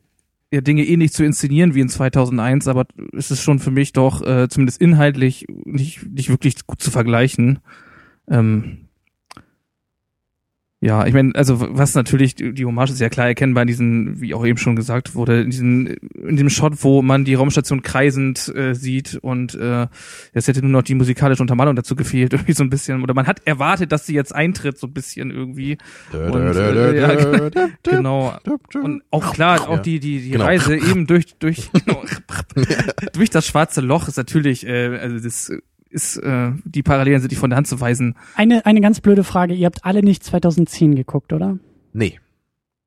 ja, 0.54 0.62
Dinge 0.62 0.86
ähnlich 0.86 1.12
zu 1.12 1.26
inszenieren 1.26 1.76
wie 1.76 1.82
in 1.82 1.90
2001, 1.90 2.70
aber 2.70 2.86
es 3.12 3.30
ist 3.30 3.42
schon 3.44 3.60
für 3.60 3.72
mich 3.72 3.92
doch 3.92 4.26
äh, 4.26 4.48
zumindest 4.48 4.80
inhaltlich 4.80 5.46
nicht, 5.66 6.10
nicht 6.10 6.30
wirklich 6.30 6.66
gut 6.66 6.82
zu 6.82 6.92
vergleichen. 6.92 7.60
Ähm, 8.30 8.85
ja, 10.86 11.04
ich 11.08 11.16
meine, 11.16 11.34
also 11.34 11.58
was 11.60 11.96
natürlich, 11.96 12.36
die 12.36 12.64
Hommage 12.64 12.92
ist 12.92 13.02
ja 13.02 13.10
klar 13.10 13.26
erkennbar 13.26 13.64
in 13.64 13.68
diesen, 13.68 14.22
wie 14.22 14.36
auch 14.36 14.46
eben 14.46 14.60
schon 14.60 14.76
gesagt 14.76 15.16
wurde, 15.16 15.42
in 15.42 15.50
diesen, 15.50 15.88
in 15.88 16.36
dem 16.36 16.48
Shot, 16.52 16.84
wo 16.84 17.02
man 17.02 17.26
die 17.26 17.34
Raumstation 17.34 17.82
kreisend 17.82 18.54
äh, 18.56 18.76
sieht 18.76 19.16
und 19.16 19.56
äh, 19.56 19.88
es 20.34 20.48
hätte 20.48 20.62
nur 20.62 20.70
noch 20.70 20.84
die 20.84 20.94
musikalische 20.94 21.42
Untermalung 21.42 21.76
dazu 21.76 21.96
gefehlt, 21.96 22.34
irgendwie 22.34 22.54
so 22.54 22.64
ein 22.64 22.70
bisschen, 22.70 23.02
oder 23.02 23.16
man 23.16 23.26
hat 23.26 23.42
erwartet, 23.46 23.92
dass 23.92 24.06
sie 24.06 24.14
jetzt 24.14 24.36
eintritt, 24.36 24.78
so 24.78 24.86
ein 24.86 24.94
bisschen 24.94 25.32
irgendwie. 25.32 25.80
Und, 26.14 26.56
äh, 26.56 27.00
ja, 27.00 27.50
genau. 27.84 28.38
Und 28.76 29.02
auch 29.10 29.34
klar, 29.34 29.68
auch 29.68 29.80
die, 29.80 30.00
die, 30.00 30.22
die 30.22 30.30
Genau. 30.30 30.46
Reise 30.46 30.76
eben 30.92 31.08
durch, 31.08 31.36
durch, 31.40 31.72
genau, 31.72 32.04
durch 33.14 33.32
das 33.32 33.48
schwarze 33.48 33.82
Loch 33.82 34.08
ist 34.08 34.18
natürlich, 34.18 34.68
äh, 34.68 35.00
also 35.00 35.18
das 35.18 35.52
ist, 35.96 36.18
äh, 36.18 36.52
die 36.66 36.84
Parallelen 36.84 37.22
sind 37.22 37.32
nicht 37.32 37.40
von 37.40 37.50
der 37.50 37.58
Hand 37.58 37.68
zu 37.68 37.80
weisen. 37.82 38.16
eine, 38.36 38.66
eine 38.66 38.82
ganz 38.82 39.02
blöde 39.02 39.24
Frage. 39.24 39.54
Ihr 39.56 39.66
habt 39.66 39.84
alle 39.86 40.04
nicht 40.04 40.24
2010 40.24 40.94
geguckt, 40.96 41.34
oder? 41.34 41.58
Nee. 41.94 42.20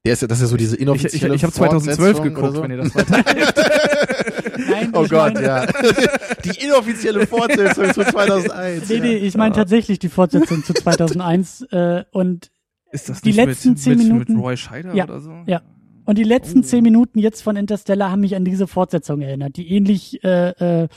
Der 0.05 0.13
ist, 0.13 0.23
ja- 0.23 0.29
das 0.29 0.39
ist 0.39 0.43
ja 0.43 0.49
so 0.49 0.57
diese 0.57 0.77
Ich, 0.77 0.83
ich, 0.83 0.87
inoffizielle 0.87 1.35
ich 1.35 1.43
habe 1.43 1.53
2012 1.53 2.17
Fortsetzung 2.17 2.35
geguckt, 2.35 2.55
so. 2.57 2.63
wenn 2.63 2.71
ihr 2.71 2.77
das. 2.77 2.95
Nein, 4.71 4.91
Oh 4.93 5.05
ich 5.05 5.11
Gott, 5.11 5.35
meine- 5.35 5.47
ja. 5.47 5.67
Die 6.45 6.65
inoffizielle 6.65 7.27
Fortsetzung 7.27 7.87
zu 7.93 8.05
2001. 8.05 8.89
Nee, 8.89 9.01
nee, 9.01 9.17
ich 9.17 9.37
meine 9.37 9.55
tatsächlich 9.55 9.99
die 9.99 10.09
Fortsetzung 10.09 10.63
zu 10.65 10.73
2001 10.75 11.63
äh, 11.71 12.05
und 12.13 12.51
Ist 12.93 13.09
das 13.09 13.21
Die 13.23 13.29
nicht 13.31 13.37
letzten 13.37 13.71
mit, 13.71 13.79
zehn 13.81 13.99
mit, 13.99 14.07
Minuten- 14.09 14.35
mit 14.35 14.43
Roy 14.43 14.57
Scheider 14.57 14.95
Ja, 14.95 15.05
oder 15.05 15.21
so? 15.21 15.33
ja. 15.47 15.63
Und 16.05 16.17
die 16.17 16.25
letzten 16.25 16.63
zehn 16.63 16.83
Minuten 16.83 17.19
jetzt 17.19 17.43
von 17.43 17.57
Interstellar 17.57 18.11
haben 18.11 18.21
mich 18.21 18.35
an 18.35 18.45
diese 18.45 18.67
Fortsetzung 18.67 19.21
erinnert, 19.21 19.57
die 19.57 19.69
ähnlich 19.71 20.25
äh, 20.25 20.51
äh, 20.85 20.89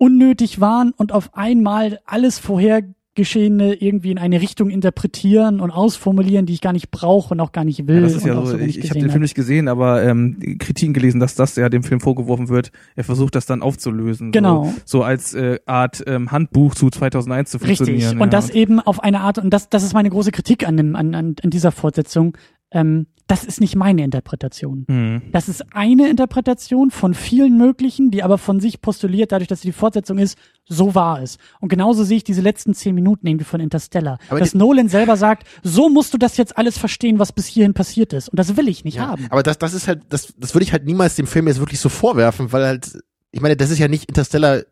unnötig 0.00 0.60
waren 0.60 0.92
und 0.96 1.12
auf 1.12 1.34
einmal 1.34 2.00
alles 2.06 2.38
Vorhergeschehene 2.38 3.74
irgendwie 3.74 4.10
in 4.10 4.18
eine 4.18 4.40
Richtung 4.40 4.70
interpretieren 4.70 5.60
und 5.60 5.70
ausformulieren, 5.70 6.46
die 6.46 6.54
ich 6.54 6.62
gar 6.62 6.72
nicht 6.72 6.90
brauche 6.90 7.34
und 7.34 7.40
auch 7.40 7.52
gar 7.52 7.64
nicht 7.64 7.86
will. 7.86 7.96
Ja, 7.96 8.00
das 8.00 8.14
ist 8.14 8.24
ja 8.24 8.34
so, 8.34 8.58
wenig 8.58 8.78
ich, 8.78 8.84
ich 8.84 8.90
habe 8.90 9.00
den 9.00 9.10
Film 9.10 9.20
nicht 9.20 9.34
gesehen, 9.34 9.68
aber 9.68 10.02
ähm, 10.02 10.38
Kritiken 10.58 10.94
gelesen, 10.94 11.20
dass 11.20 11.34
das 11.34 11.54
ja 11.56 11.68
dem 11.68 11.82
Film 11.82 12.00
vorgeworfen 12.00 12.48
wird. 12.48 12.72
Er 12.96 13.04
versucht 13.04 13.34
das 13.34 13.44
dann 13.44 13.60
aufzulösen. 13.60 14.32
Genau. 14.32 14.64
So, 14.86 15.00
so 15.00 15.02
als 15.02 15.34
äh, 15.34 15.58
Art 15.66 16.02
ähm, 16.06 16.32
Handbuch 16.32 16.74
zu 16.74 16.88
2001 16.88 17.50
zu 17.50 17.58
Richtig. 17.58 17.76
funktionieren. 17.76 18.22
Und 18.22 18.28
ja. 18.28 18.30
das 18.30 18.48
eben 18.48 18.80
auf 18.80 19.02
eine 19.02 19.20
Art, 19.20 19.36
und 19.36 19.50
das, 19.50 19.68
das 19.68 19.82
ist 19.82 19.92
meine 19.92 20.08
große 20.08 20.32
Kritik 20.32 20.66
an, 20.66 20.78
dem, 20.78 20.96
an, 20.96 21.14
an, 21.14 21.36
an 21.42 21.50
dieser 21.50 21.72
Fortsetzung. 21.72 22.38
Ähm, 22.70 23.06
das 23.30 23.44
ist 23.44 23.60
nicht 23.60 23.76
meine 23.76 24.02
Interpretation. 24.02 24.86
Hm. 24.88 25.22
Das 25.30 25.48
ist 25.48 25.64
eine 25.72 26.08
Interpretation 26.08 26.90
von 26.90 27.14
vielen 27.14 27.56
möglichen, 27.56 28.10
die 28.10 28.24
aber 28.24 28.38
von 28.38 28.58
sich 28.58 28.80
postuliert, 28.80 29.30
dadurch, 29.30 29.46
dass 29.46 29.60
sie 29.60 29.68
die 29.68 29.72
Fortsetzung 29.72 30.18
ist, 30.18 30.36
so 30.66 30.96
war 30.96 31.22
es. 31.22 31.38
Und 31.60 31.68
genauso 31.68 32.02
sehe 32.02 32.16
ich 32.16 32.24
diese 32.24 32.40
letzten 32.40 32.74
zehn 32.74 32.92
Minuten 32.92 33.28
irgendwie 33.28 33.44
von 33.44 33.60
Interstellar. 33.60 34.18
Aber 34.30 34.40
dass 34.40 34.52
Nolan 34.52 34.88
selber 34.88 35.16
sagt, 35.16 35.46
so 35.62 35.88
musst 35.88 36.12
du 36.12 36.18
das 36.18 36.36
jetzt 36.38 36.58
alles 36.58 36.76
verstehen, 36.76 37.20
was 37.20 37.30
bis 37.32 37.46
hierhin 37.46 37.72
passiert 37.72 38.12
ist. 38.12 38.30
Und 38.30 38.38
das 38.38 38.56
will 38.56 38.66
ich 38.66 38.82
nicht 38.84 38.96
Ja, 38.96 39.06
haben. 39.06 39.28
aber 39.30 39.44
das, 39.44 39.58
das 39.58 39.74
ist 39.74 39.86
halt, 39.86 40.02
das, 40.08 40.34
das 40.36 40.52
würde 40.56 40.64
ich 40.64 40.72
halt 40.72 40.84
niemals 40.84 41.14
dem 41.14 41.28
Film 41.28 41.46
jetzt 41.46 41.60
wirklich 41.60 41.78
so 41.78 41.88
vorwerfen, 41.88 42.52
weil 42.52 42.64
halt, 42.66 42.98
ich 43.30 43.40
meine, 43.40 43.56
das 43.56 43.70
ist 43.70 43.78
ja 43.78 43.86
nicht 43.86 44.06
Interstellar, 44.06 44.56
er 44.56 44.66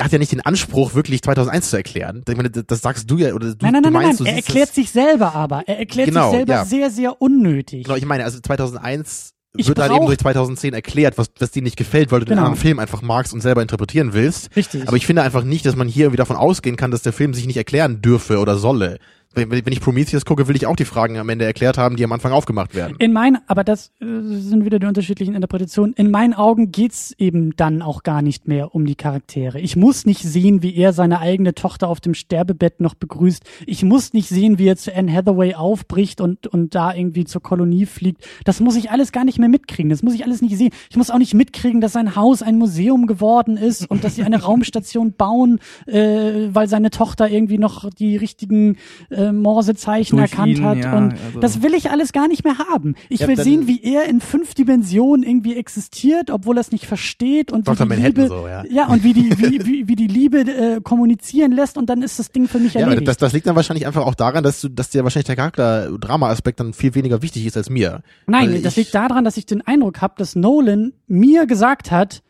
hat 0.00 0.12
ja 0.12 0.18
nicht 0.18 0.32
den 0.32 0.40
Anspruch, 0.40 0.94
wirklich 0.94 1.22
2001 1.22 1.70
zu 1.70 1.76
erklären. 1.76 2.22
Ich 2.28 2.36
meine, 2.36 2.50
das, 2.50 2.80
sagst 2.80 3.10
du 3.10 3.18
ja, 3.18 3.34
oder 3.34 3.48
du, 3.54 3.56
Nein, 3.62 3.72
nein, 3.72 3.82
du 3.82 3.90
nein, 3.90 3.92
nein, 3.92 4.02
meinst, 4.06 4.20
nein. 4.20 4.26
du 4.26 4.30
Er 4.32 4.36
erklärt 4.36 4.74
sich 4.74 4.90
selber 4.90 5.34
aber. 5.34 5.64
Er 5.66 5.78
erklärt 5.78 6.08
Genau, 6.08 6.30
sich 6.30 6.36
selber 6.38 6.52
ja. 6.52 6.64
sehr, 6.64 6.90
sehr 6.90 7.20
unnötig. 7.20 7.84
Genau, 7.84 7.96
ich 7.96 8.04
meine, 8.06 8.24
also 8.24 8.38
2001 8.40 9.32
Ich 9.56 9.66
wird 9.66 9.78
halt 9.80 9.90
eben 9.92 10.06
durch 10.06 10.18
2010 10.18 10.72
erklärt, 10.74 11.18
was, 11.18 11.28
was 11.40 11.50
dir 11.50 11.62
nicht 11.62 11.76
gefällt, 11.76 12.12
weil 12.12 12.20
du 12.20 12.26
den 12.26 12.36
Genau. 12.36 12.42
anderen 12.46 12.60
Film 12.60 12.78
einfach 12.78 13.02
magst 13.02 13.32
und 13.32 13.40
selber 13.40 13.62
interpretieren 13.62 14.12
willst. 14.12 14.54
Richtig. 14.54 14.86
Aber 14.86 14.96
ich 14.96 15.06
finde 15.06 15.22
einfach 15.22 15.42
nicht, 15.42 15.66
dass 15.66 15.74
man 15.74 15.88
hier 15.88 16.04
irgendwie 16.04 16.18
davon 16.18 16.36
ausgehen 16.36 16.76
kann, 16.76 16.90
dass 16.92 17.02
der 17.02 17.12
Film 17.12 17.34
sich 17.34 17.46
nicht 17.46 17.56
erklären 17.56 18.00
dürfe 18.00 18.38
oder 18.38 18.56
solle. 18.56 18.98
Wenn, 19.38 19.50
wenn 19.50 19.72
ich 19.72 19.80
Prometheus 19.80 20.24
gucke, 20.24 20.48
will 20.48 20.56
ich 20.56 20.66
auch 20.66 20.76
die 20.76 20.84
Fragen 20.84 21.18
am 21.18 21.28
Ende 21.28 21.44
erklärt 21.44 21.78
haben, 21.78 21.96
die 21.96 22.04
am 22.04 22.12
Anfang 22.12 22.32
aufgemacht 22.32 22.74
werden. 22.74 22.96
In 22.98 23.12
meinen, 23.12 23.38
aber 23.46 23.64
das 23.64 23.92
äh, 24.00 24.04
sind 24.04 24.64
wieder 24.64 24.78
die 24.78 24.86
unterschiedlichen 24.86 25.34
Interpretationen. 25.34 25.94
In 25.94 26.10
meinen 26.10 26.34
Augen 26.34 26.72
geht's 26.72 27.14
eben 27.18 27.54
dann 27.56 27.82
auch 27.82 28.02
gar 28.02 28.22
nicht 28.22 28.48
mehr 28.48 28.74
um 28.74 28.86
die 28.86 28.96
Charaktere. 28.96 29.60
Ich 29.60 29.76
muss 29.76 30.06
nicht 30.06 30.22
sehen, 30.22 30.62
wie 30.62 30.74
er 30.74 30.92
seine 30.92 31.20
eigene 31.20 31.54
Tochter 31.54 31.88
auf 31.88 32.00
dem 32.00 32.14
Sterbebett 32.14 32.80
noch 32.80 32.94
begrüßt. 32.94 33.44
Ich 33.66 33.84
muss 33.84 34.12
nicht 34.12 34.28
sehen, 34.28 34.58
wie 34.58 34.66
er 34.66 34.76
zu 34.76 34.94
Anne 34.94 35.12
Hathaway 35.12 35.54
aufbricht 35.54 36.20
und, 36.20 36.46
und 36.46 36.74
da 36.74 36.94
irgendwie 36.94 37.24
zur 37.24 37.42
Kolonie 37.42 37.86
fliegt. 37.86 38.26
Das 38.44 38.60
muss 38.60 38.76
ich 38.76 38.90
alles 38.90 39.12
gar 39.12 39.24
nicht 39.24 39.38
mehr 39.38 39.48
mitkriegen. 39.48 39.90
Das 39.90 40.02
muss 40.02 40.14
ich 40.14 40.24
alles 40.24 40.42
nicht 40.42 40.56
sehen. 40.56 40.70
Ich 40.90 40.96
muss 40.96 41.10
auch 41.10 41.18
nicht 41.18 41.34
mitkriegen, 41.34 41.80
dass 41.80 41.92
sein 41.92 42.16
Haus 42.16 42.42
ein 42.42 42.58
Museum 42.58 43.06
geworden 43.06 43.56
ist 43.56 43.88
und 43.90 44.04
dass 44.04 44.16
sie 44.16 44.22
eine 44.22 44.42
Raumstation 44.42 45.12
bauen, 45.12 45.60
äh, 45.86 46.48
weil 46.52 46.68
seine 46.68 46.90
Tochter 46.90 47.28
irgendwie 47.28 47.58
noch 47.58 47.90
die 47.90 48.16
richtigen 48.16 48.76
äh, 49.10 49.27
Morsezeichen 49.32 50.16
Durch 50.16 50.30
erkannt 50.32 50.58
ihn, 50.58 50.64
hat. 50.64 50.78
ja, 50.78 50.96
und 50.96 51.12
also- 51.12 51.40
das 51.40 51.62
will 51.62 51.74
ich 51.74 51.90
alles 51.90 52.12
gar 52.12 52.28
nicht 52.28 52.44
mehr 52.44 52.58
haben. 52.58 52.94
Ich 53.08 53.20
Ja, 53.20 53.28
will 53.28 53.36
sehen, 53.36 53.66
wie 53.66 53.82
er 53.82 54.04
in 54.06 54.20
fünf 54.20 54.54
Dimensionen 54.54 55.22
irgendwie 55.28 55.56
existiert, 55.56 56.30
obwohl 56.30 56.56
er 56.58 56.60
es 56.60 56.72
nicht 56.72 56.86
versteht 56.86 57.52
und 57.52 57.66
Dr. 57.68 57.78
wie 57.90 57.94
die 57.94 58.00
Manhattan 58.00 58.22
Liebe, 58.24 58.28
so, 58.28 58.46
ja. 58.48 58.64
ja 58.70 58.86
und 58.88 59.04
wie 59.04 59.12
die 59.12 59.30
wie, 59.38 59.64
wie, 59.66 59.88
wie 59.88 59.96
die 59.96 60.06
Liebe 60.06 60.40
äh, 60.40 60.80
kommunizieren 60.82 61.52
lässt 61.52 61.76
und 61.78 61.88
dann 61.90 62.02
ist 62.02 62.18
das 62.18 62.30
Ding 62.32 62.48
für 62.48 62.58
mich 62.58 62.74
Ja, 62.74 62.80
erledigt. 62.82 63.08
das, 63.08 63.16
das 63.16 63.32
liegt 63.32 63.46
dann 63.46 63.56
wahrscheinlich 63.56 63.86
einfach 63.86 64.04
auch 64.06 64.14
daran, 64.14 64.42
dass 64.44 64.60
du, 64.60 64.68
dass 64.68 64.90
dir 64.90 65.04
wahrscheinlich 65.04 65.26
der 65.26 65.36
Charakter-Drama-Aspekt 65.36 66.60
dann 66.60 66.72
viel 66.72 66.94
weniger 66.94 67.22
wichtig 67.22 67.46
ist 67.46 67.56
als 67.56 67.70
mir. 67.70 68.02
Nein, 68.26 68.52
Weil 68.52 68.62
das 68.62 68.76
liegt 68.76 68.94
daran, 68.94 69.24
dass 69.24 69.36
ich 69.36 69.46
den 69.46 69.66
Eindruck 69.66 70.00
habe, 70.00 70.14
dass 70.18 70.34
Nolan 70.36 70.92
mir 71.06 71.46
gesagt 71.46 71.90
hat, 71.90 72.22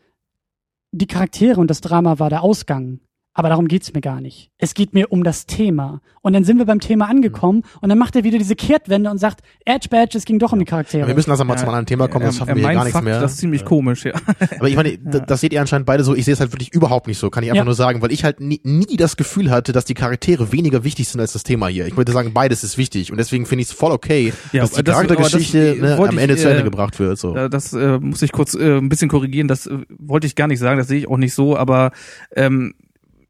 die 0.91 1.07
Charaktere 1.07 1.59
und 1.59 1.69
das 1.69 1.81
Drama 1.81 2.19
war 2.19 2.29
der 2.29 2.41
Ausgang. 2.43 2.99
Aber 3.35 3.47
darum 3.49 3.67
geht's 3.69 3.93
mir 3.93 4.01
gar 4.01 4.19
nicht. 4.19 4.51
Es 4.57 4.73
geht 4.73 4.93
mir 4.93 5.11
um 5.13 5.23
das 5.23 5.45
Thema. 5.45 6.01
Und 6.21 6.33
dann 6.33 6.43
sind 6.43 6.57
wir 6.57 6.65
beim 6.65 6.79
Thema 6.81 7.07
angekommen 7.07 7.63
und 7.79 7.87
dann 7.87 7.97
macht 7.97 8.15
er 8.15 8.23
wieder 8.25 8.37
diese 8.37 8.55
Kehrtwende 8.55 9.09
und 9.09 9.17
sagt, 9.19 9.41
Edge 9.65 9.87
Badge, 9.89 10.17
es 10.17 10.25
ging 10.25 10.39
doch 10.39 10.51
um 10.51 10.59
die 10.59 10.65
Charaktere. 10.65 11.07
Wir 11.07 11.13
müssen 11.15 11.29
langsam 11.29 11.47
mal 11.47 11.55
zu 11.55 11.61
einem 11.61 11.69
anderen 11.69 11.85
Thema 11.85 12.07
kommen, 12.09 12.25
sonst 12.25 12.37
schaffen 12.39 12.55
wir 12.55 12.63
hier 12.65 12.73
gar 12.73 12.83
nichts 12.83 12.91
Fakt, 12.93 13.05
mehr. 13.05 13.21
Das 13.21 13.33
ist 13.33 13.37
ziemlich 13.37 13.63
komisch, 13.63 14.03
ja. 14.03 14.13
Aber 14.57 14.67
ich 14.67 14.75
meine, 14.75 14.97
d- 14.97 15.21
das 15.27 15.39
seht 15.41 15.53
ihr 15.53 15.61
anscheinend 15.61 15.85
beide 15.85 16.03
so. 16.03 16.15
Ich 16.15 16.25
sehe 16.25 16.33
es 16.33 16.39
halt 16.41 16.51
wirklich 16.51 16.73
überhaupt 16.73 17.07
nicht 17.07 17.19
so. 17.19 17.29
Kann 17.29 17.43
ich 17.43 17.51
einfach 17.51 17.59
Ja. 17.59 17.65
nur 17.65 17.75
sagen, 17.75 18.01
weil 18.01 18.11
ich 18.11 18.25
halt 18.25 18.41
nie, 18.41 18.59
nie 18.63 18.97
das 18.97 19.15
Gefühl 19.15 19.51
hatte, 19.51 19.71
dass 19.71 19.85
die 19.85 19.93
Charaktere 19.93 20.51
weniger 20.51 20.83
wichtig 20.83 21.07
sind 21.07 21.21
als 21.21 21.31
das 21.31 21.43
Thema 21.43 21.67
hier. 21.67 21.85
Ich 21.87 21.95
würde 21.95 22.11
sagen, 22.11 22.33
beides 22.33 22.63
ist 22.65 22.77
wichtig. 22.77 23.11
Und 23.11 23.17
deswegen 23.19 23.45
finde 23.45 23.61
ich 23.61 23.69
es 23.69 23.73
voll 23.73 23.91
okay, 23.91 24.33
Ja, 24.51 24.61
dass 24.61 24.71
die 24.71 24.77
aber 24.77 24.83
das- 24.83 24.95
Charaktergeschichte 24.95 25.71
aber 25.77 25.81
das, 25.81 25.89
ne, 25.91 25.97
wollte 25.99 26.09
am 26.13 26.17
ich, 26.17 26.23
Ende 26.23 26.35
zu 26.35 26.49
Ende 26.49 26.61
äh, 26.61 26.65
gebracht 26.65 26.99
wird. 26.99 27.17
So. 27.17 27.35
Äh, 27.35 27.49
Das 27.49 27.71
äh, 27.73 27.99
muss 27.99 28.21
ich 28.23 28.31
kurz 28.33 28.55
äh, 28.55 28.77
ein 28.79 28.89
bisschen 28.89 29.07
korrigieren. 29.09 29.47
Das 29.47 29.67
äh, 29.67 29.77
wollte 29.97 30.27
ich 30.27 30.35
gar 30.35 30.47
nicht 30.47 30.59
sagen. 30.59 30.77
Das 30.79 30.87
sehe 30.89 30.97
ich 30.99 31.07
auch 31.07 31.17
nicht 31.17 31.33
so. 31.33 31.55
Aber 31.55 31.91
ähm, 32.35 32.73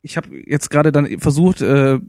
ich 0.01 0.17
habe 0.17 0.29
jetzt 0.45 0.69
gerade 0.69 0.91
dann 0.91 1.19
versucht, 1.19 1.61
äh, 1.61 1.99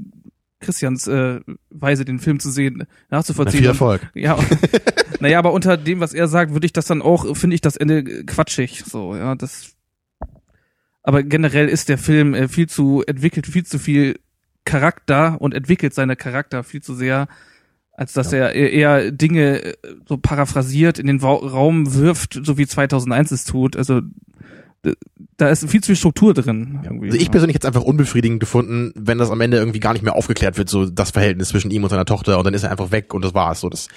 Christians 0.61 1.07
äh, 1.07 1.41
Weise, 1.71 2.05
den 2.05 2.19
Film 2.19 2.39
zu 2.39 2.51
sehen, 2.51 2.87
Na, 3.09 3.17
nachzuvollziehen. 3.19 3.61
viel 3.61 3.69
Erfolg. 3.69 4.03
Ja, 4.15 4.39
naja, 5.21 5.39
aber 5.39 5.53
unter 5.53 5.77
dem, 5.77 6.01
was 6.01 6.13
er 6.13 6.29
sagt, 6.29 6.53
würde 6.53 6.67
ich 6.67 6.73
das 6.75 6.87
dann 6.87 7.01
auch, 7.03 7.35
finde 7.37 7.55
ich 7.55 7.63
das 7.63 7.77
Ende 7.77 8.25
quatschig. 8.27 8.85
So, 8.87 9.17
ja, 9.17 9.35
das. 9.35 9.75
Aber 11.03 11.23
generell 11.23 11.69
ist 11.69 11.89
der 11.89 11.97
Film 11.99 12.35
äh, 12.35 12.47
viel 12.49 12.69
zu 12.69 13.03
entwickelt, 13.07 13.47
viel 13.47 13.65
zu 13.65 13.79
viel 13.79 14.19
Charakter 14.67 15.41
und 15.41 15.55
entwickelt 15.55 15.95
seine 15.95 16.15
Charakter 16.15 16.63
viel 16.63 16.83
zu 16.83 16.95
sehr, 16.95 17.27
als 17.93 18.13
dass 18.13 18.33
er 18.33 18.53
eher- 18.55 18.73
eher 18.73 19.11
Dinge 19.11 19.63
äh, 19.65 19.75
so 20.07 20.19
paraphrasiert 20.19 20.99
in 20.99 21.07
den 21.07 21.21
Raum 21.21 21.95
wirft, 21.95 22.39
so 22.45 22.59
wie 22.59 22.67
2001 22.67 23.31
es 23.31 23.45
tut. 23.45 23.77
Also 23.77 24.03
da 25.37 25.49
ist 25.49 25.69
viel 25.69 25.81
zu 25.83 25.89
viel 25.89 25.97
Struktur 25.97 26.33
drin. 26.35 26.81
irgendwie. 26.85 27.09
Also 27.09 27.19
ich 27.19 27.31
persönlich 27.31 27.55
hätte 27.55 27.67
es 27.67 27.75
einfach 27.75 27.87
unbefriedigend 27.87 28.41
gefunden, 28.41 28.93
wenn 28.95 29.19
das 29.19 29.31
am 29.31 29.41
Ende 29.41 29.59
irgendwie 29.59 29.81
gar 29.81 29.93
nicht 29.93 30.03
mehr 30.03 30.17
aufgeklärt 30.17 30.57
wird, 30.59 30.69
so 30.69 30.87
das 30.87 31.11
Verhältnis 31.11 31.49
zwischen 31.49 31.71
ihm 31.71 31.83
und 31.85 31.91
seiner 31.91 32.07
Tochter 32.07 32.39
und 32.39 32.45
dann 32.45 32.55
ist 32.55 32.63
er 32.63 32.71
einfach 32.71 32.91
weg 32.91 33.13
und 33.15 33.25
das 33.25 33.35
war's. 33.35 33.61
So 33.61 33.69
das 33.69 33.89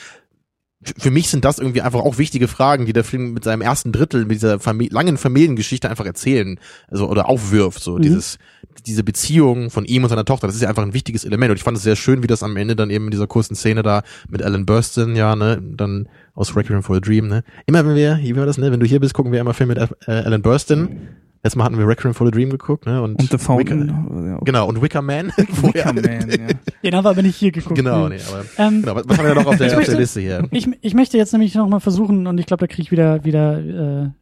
für 0.98 1.12
mich 1.12 1.30
sind 1.30 1.46
das 1.46 1.60
irgendwie 1.60 1.82
einfach 1.82 2.02
auch 2.02 2.18
wichtige 2.18 2.50
Fragen, 2.50 2.86
die 2.86 2.92
der 2.94 3.06
Film 3.06 3.34
mit 3.34 3.46
seinem 3.46 3.62
ersten 3.62 3.94
Drittel, 3.94 4.26
mit 4.26 4.32
dieser 4.36 4.60
Famili 4.60 4.90
langen 4.94 5.18
Familiengeschichte 5.18 5.90
einfach 5.90 6.06
erzählen, 6.06 6.60
also 6.90 7.10
oder 7.10 7.30
aufwirft, 7.30 7.82
so 7.82 7.98
Mhm. 7.98 8.02
dieses 8.02 8.38
diese 8.86 9.04
Beziehung 9.04 9.70
von 9.70 9.86
ihm 9.86 10.04
und 10.04 10.10
seiner 10.10 10.26
Tochter, 10.26 10.48
das 10.48 10.56
ist 10.56 10.62
ja 10.62 10.70
einfach 10.70 10.84
ein 10.84 10.94
wichtiges 10.94 11.26
Element 11.26 11.52
und 11.52 11.58
ich 11.58 11.64
fand 11.64 11.78
es 11.78 11.84
sehr 11.84 11.96
schön, 11.96 12.24
wie 12.24 12.28
das 12.28 12.44
am 12.44 12.58
Ende 12.58 12.76
dann 12.76 12.90
eben 12.90 13.06
in 13.06 13.12
dieser 13.12 13.28
kurzen 13.28 13.56
Szene 13.56 13.84
da 13.84 14.04
mit 14.30 14.42
Alan 14.44 14.66
Burstyn, 14.66 15.16
ja, 15.16 15.36
ne, 15.36 15.62
dann 15.62 16.08
aus 16.36 16.56
Requiem 16.56 16.84
for 16.84 16.98
a 16.98 17.00
Dream, 17.00 17.28
ne. 17.28 17.44
Immer 17.66 17.86
wenn 17.86 17.96
wir, 17.96 18.20
wie 18.22 18.36
war 18.36 18.46
das, 18.46 18.58
ne, 18.58 18.72
wenn 18.72 18.80
du 18.80 18.86
hier 18.86 19.00
bist, 19.00 19.14
gucken 19.14 19.32
wir 19.32 19.40
immer 19.40 19.54
Film 19.54 19.70
mit 19.70 19.78
äh, 19.78 19.88
Alan 20.12 20.42
Burstyn. 20.42 21.00
Letztes 21.46 21.58
Mal 21.58 21.66
hatten 21.66 21.78
wir 21.78 21.86
Requiem 21.86 22.14
for 22.14 22.26
a 22.28 22.32
Dream 22.32 22.52
geguckt, 22.52 22.86
ne, 22.86 23.02
und, 23.02 23.20
und 23.20 23.30
The 23.30 23.38
Fountain. 23.38 23.82
Wicker, 23.90 24.28
ja, 24.30 24.40
genau, 24.46 24.70
und 24.70 24.82
Wicker 24.82 25.02
Man. 25.02 25.28
Wicker 25.38 25.92
Man, 25.92 26.30
ja. 26.30 26.48
Den 26.82 26.96
haben 26.96 27.04
wir 27.04 27.10
aber 27.10 27.22
nicht 27.22 27.36
hier 27.36 27.52
geguckt. 27.52 27.76
Genau, 27.76 28.08
Nee. 28.08 28.16
nee, 28.16 28.22
aber, 28.32 28.46
Ähm, 28.58 28.82
genau, 28.82 28.96
was, 28.96 29.04
was 29.08 29.18
haben 29.18 29.28
wir 29.28 29.36
noch 29.36 29.46
auf 29.48 29.58
der, 29.58 29.68
Ich 29.68 29.74
auf 29.74 29.80
der 29.84 29.90
möchte- 29.90 29.98
Liste 29.98 30.22
hier? 30.22 30.48
Ich, 30.52 30.70
ich 30.82 30.94
möchte 30.94 31.18
jetzt 31.18 31.34
nämlich 31.34 31.54
noch 31.56 31.68
mal 31.68 31.82
versuchen, 31.82 32.28
und 32.28 32.38
ich 32.38 32.46
glaube, 32.46 32.62
da 32.62 32.68
kriege 32.68 32.82
ich 32.84 32.92
wieder, 32.92 33.26
wieder 33.26 33.60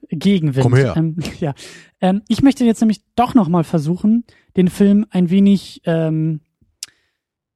äh, 0.10 0.15
Gegenwind. 0.15 0.64
Komm 0.64 0.73
her. 0.76 0.95
Ähm, 0.98 1.15
ja. 1.40 1.53
ähm, 2.02 2.23
ich 2.28 2.41
möchte 2.41 2.65
jetzt 2.65 2.82
nämlich 2.82 3.02
doch 3.15 3.36
noch 3.36 3.49
mal 3.49 3.64
versuchen, 3.64 4.23
den 4.57 4.68
Film 4.69 5.06
ein 5.10 5.30
wenig 5.30 5.82
ähm, 5.86 6.41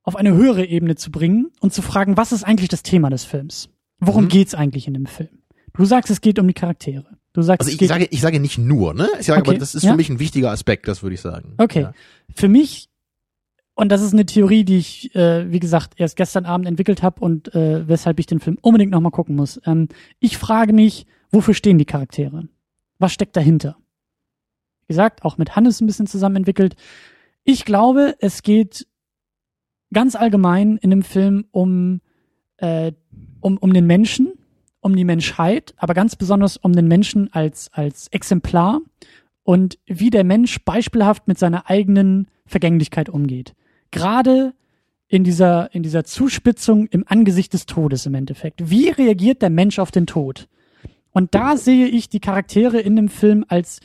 auf 0.03 0.15
eine 0.15 0.33
höhere 0.33 0.65
Ebene 0.65 0.95
zu 0.95 1.11
bringen 1.11 1.51
und 1.59 1.73
zu 1.73 1.81
fragen, 1.81 2.15
was 2.17 2.31
ist 2.31 2.43
eigentlich 2.43 2.69
das 2.69 2.83
Thema 2.83 3.09
des 3.09 3.25
Films? 3.25 3.69
Worum 3.99 4.25
Mhm. 4.25 4.29
geht's 4.29 4.53
eigentlich 4.55 4.87
in 4.87 4.93
dem 4.93 5.05
Film? 5.07 5.29
Du 5.73 5.85
sagst, 5.85 6.11
es 6.11 6.21
geht 6.21 6.37
um 6.39 6.47
die 6.47 6.53
Charaktere. 6.53 7.05
Du 7.33 7.41
sagst, 7.41 7.67
Also 7.67 7.77
ich 7.81 7.87
sage, 7.89 8.07
ich 8.11 8.21
sage 8.21 8.39
nicht 8.39 8.57
nur, 8.57 8.93
ne? 8.93 9.09
Ich 9.19 9.25
sage, 9.25 9.41
Okay, 9.41 9.49
aber 9.51 9.59
das 9.59 9.75
ist 9.75 9.83
ja. 9.83 9.91
für 9.91 9.97
mich 9.97 10.09
ein 10.09 10.19
wichtiger 10.19 10.51
Aspekt, 10.51 10.87
das 10.87 11.03
würde 11.03 11.15
ich 11.15 11.21
sagen. 11.21 11.53
Okay. 11.57 11.81
Ja. 11.81 11.93
Für 12.33 12.47
mich, 12.47 12.87
und 13.73 13.91
das 13.91 14.01
ist 14.01 14.13
eine 14.13 14.25
Theorie, 14.25 14.63
die 14.63 14.77
ich, 14.77 15.13
äh, 15.15 15.51
wie 15.51 15.59
gesagt, 15.59 15.93
erst 15.97 16.15
gestern 16.15 16.45
Abend 16.45 16.65
entwickelt 16.67 17.03
habe 17.03 17.19
und 17.19 17.53
äh, 17.53 17.85
weshalb 17.89 18.19
ich 18.19 18.25
den 18.25 18.39
Film 18.39 18.57
unbedingt 18.61 18.91
nochmal 18.91 19.11
gucken 19.11 19.35
muss. 19.35 19.59
Ähm, 19.65 19.89
ich 20.19 20.37
frage 20.37 20.71
mich, 20.71 21.07
wofür 21.31 21.53
stehen 21.53 21.77
die 21.77 21.85
Charaktere? 21.85 22.47
Was 22.99 23.11
steckt 23.11 23.35
dahinter? 23.35 23.75
Wie 24.87 24.93
gesagt, 24.93 25.23
auch 25.23 25.37
mit 25.37 25.55
Hannes 25.55 25.81
ein 25.81 25.87
bisschen 25.87 26.07
zusammen 26.07 26.37
entwickelt. 26.37 26.75
Ich 27.43 27.65
glaube, 27.65 28.15
es 28.19 28.43
geht 28.43 28.87
ganz 29.93 30.15
allgemein 30.15 30.77
in 30.77 30.89
dem 30.89 31.03
Film 31.03 31.45
um, 31.51 32.01
äh, 32.57 32.91
um, 33.39 33.57
um 33.57 33.73
den 33.73 33.87
Menschen, 33.87 34.33
um 34.81 34.95
die 34.95 35.05
Menschheit, 35.05 35.73
aber 35.77 35.93
ganz 35.93 36.15
besonders 36.15 36.57
um 36.57 36.73
den 36.73 36.87
Menschen 36.87 37.31
als, 37.33 37.69
als 37.73 38.07
Exemplar 38.09 38.81
und 39.43 39.79
wie 39.85 40.09
der 40.09 40.23
Mensch 40.23 40.63
beispielhaft 40.63 41.27
mit 41.27 41.39
seiner 41.39 41.69
eigenen 41.69 42.27
Vergänglichkeit 42.45 43.09
umgeht. 43.09 43.55
Gerade 43.91 44.53
in 45.07 45.23
dieser, 45.23 45.73
in 45.73 45.83
dieser 45.83 46.03
Zuspitzung 46.03 46.87
im 46.87 47.05
Angesicht 47.07 47.53
des 47.53 47.65
Todes 47.65 48.05
im 48.05 48.15
Endeffekt. 48.15 48.69
Wie 48.69 48.89
reagiert 48.89 49.41
der 49.41 49.49
Mensch 49.49 49.79
auf 49.79 49.91
den 49.91 50.07
Tod? 50.07 50.47
Und 51.11 51.33
da 51.33 51.57
sehe 51.57 51.87
ich 51.87 52.09
die 52.09 52.19
Charaktere 52.19 52.79
in 52.79 52.95
dem 52.95 53.07
Film 53.07 53.45
als 53.47 53.79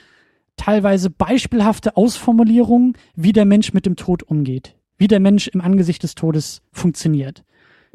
teilweise 0.56 1.10
beispielhafte 1.10 1.96
Ausformulierung, 1.96 2.96
wie 3.14 3.32
der 3.32 3.44
Mensch 3.44 3.72
mit 3.72 3.86
dem 3.86 3.96
Tod 3.96 4.22
umgeht, 4.22 4.76
wie 4.98 5.08
der 5.08 5.20
Mensch 5.20 5.48
im 5.48 5.60
Angesicht 5.60 6.02
des 6.02 6.14
Todes 6.14 6.62
funktioniert. 6.72 7.44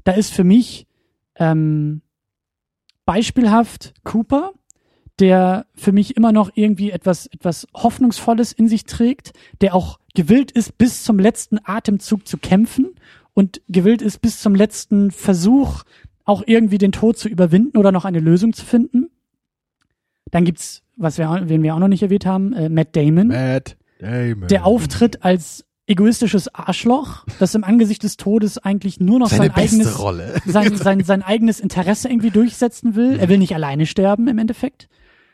Da 0.04 0.14
ist 0.14 0.34
für 0.34 0.44
mich 0.44 0.88
ähm, 1.36 2.02
beispielhaft 3.06 3.94
Cooper, 4.04 4.54
der 5.20 5.66
für 5.76 5.92
mich 5.92 6.18
immer 6.18 6.32
noch 6.32 6.52
irgendwie 6.56 6.92
etwas, 6.92 7.28
etwas 7.28 7.68
Hoffnungsvolles 7.74 8.52
in 8.52 8.68
sich 8.68 8.84
trägt, 8.84 9.32
der 9.62 9.74
auch 9.74 10.00
gewillt 10.14 10.52
ist, 10.52 10.78
bis 10.78 11.04
zum 11.04 11.20
letzten 11.20 11.60
Atemzug 11.64 12.28
zu 12.28 12.38
kämpfen 12.38 12.96
und 13.34 13.62
gewillt 13.70 14.02
ist, 14.02 14.22
bis 14.22 14.42
zum 14.42 14.56
letzten 14.56 15.12
Versuch 15.12 15.84
auch 16.26 16.44
irgendwie 16.46 16.80
den 16.80 16.92
Tod 16.92 17.18
zu 17.18 17.30
überwinden 17.30 17.78
oder 17.78 17.92
noch 17.92 18.06
eine 18.06 18.20
Lösung 18.20 18.54
zu 18.54 18.66
finden. 18.66 19.10
Dann 20.32 20.46
gibt's, 20.46 20.82
was 20.96 21.18
wir, 21.18 21.44
wen 21.46 21.64
wir 21.64 21.76
auch 21.76 21.80
noch 21.80 21.88
nicht 21.88 22.04
erwähnt 22.04 22.26
haben, 22.26 22.54
äh, 22.54 22.70
Matt 22.70 22.96
Damon, 22.96 23.28
Matt 23.28 23.78
Damon. 24.00 24.48
der 24.48 24.66
auftritt 24.66 25.24
als 25.24 25.66
egoistisches 25.88 26.54
Arschloch, 26.54 27.26
das 27.40 27.54
im 27.54 27.64
Angesicht 27.64 28.04
des 28.04 28.18
Todes 28.18 28.58
eigentlich 28.58 29.00
nur 29.00 29.20
noch 29.20 29.30
Seine 29.30 29.48
sein 29.48 29.56
eigenes 29.56 30.00
Rolle. 30.00 30.42
sein, 30.46 30.76
sein, 30.78 31.04
sein 31.04 31.22
eigenes 31.22 31.60
Interesse 31.60 32.10
irgendwie 32.10 32.32
durchsetzen 32.32 32.96
will. 32.96 33.20
Er 33.20 33.30
will 33.30 33.38
nicht 33.38 33.54
alleine 33.54 33.86
sterben 33.86 34.28
im 34.28 34.40
Endeffekt. 34.40 34.88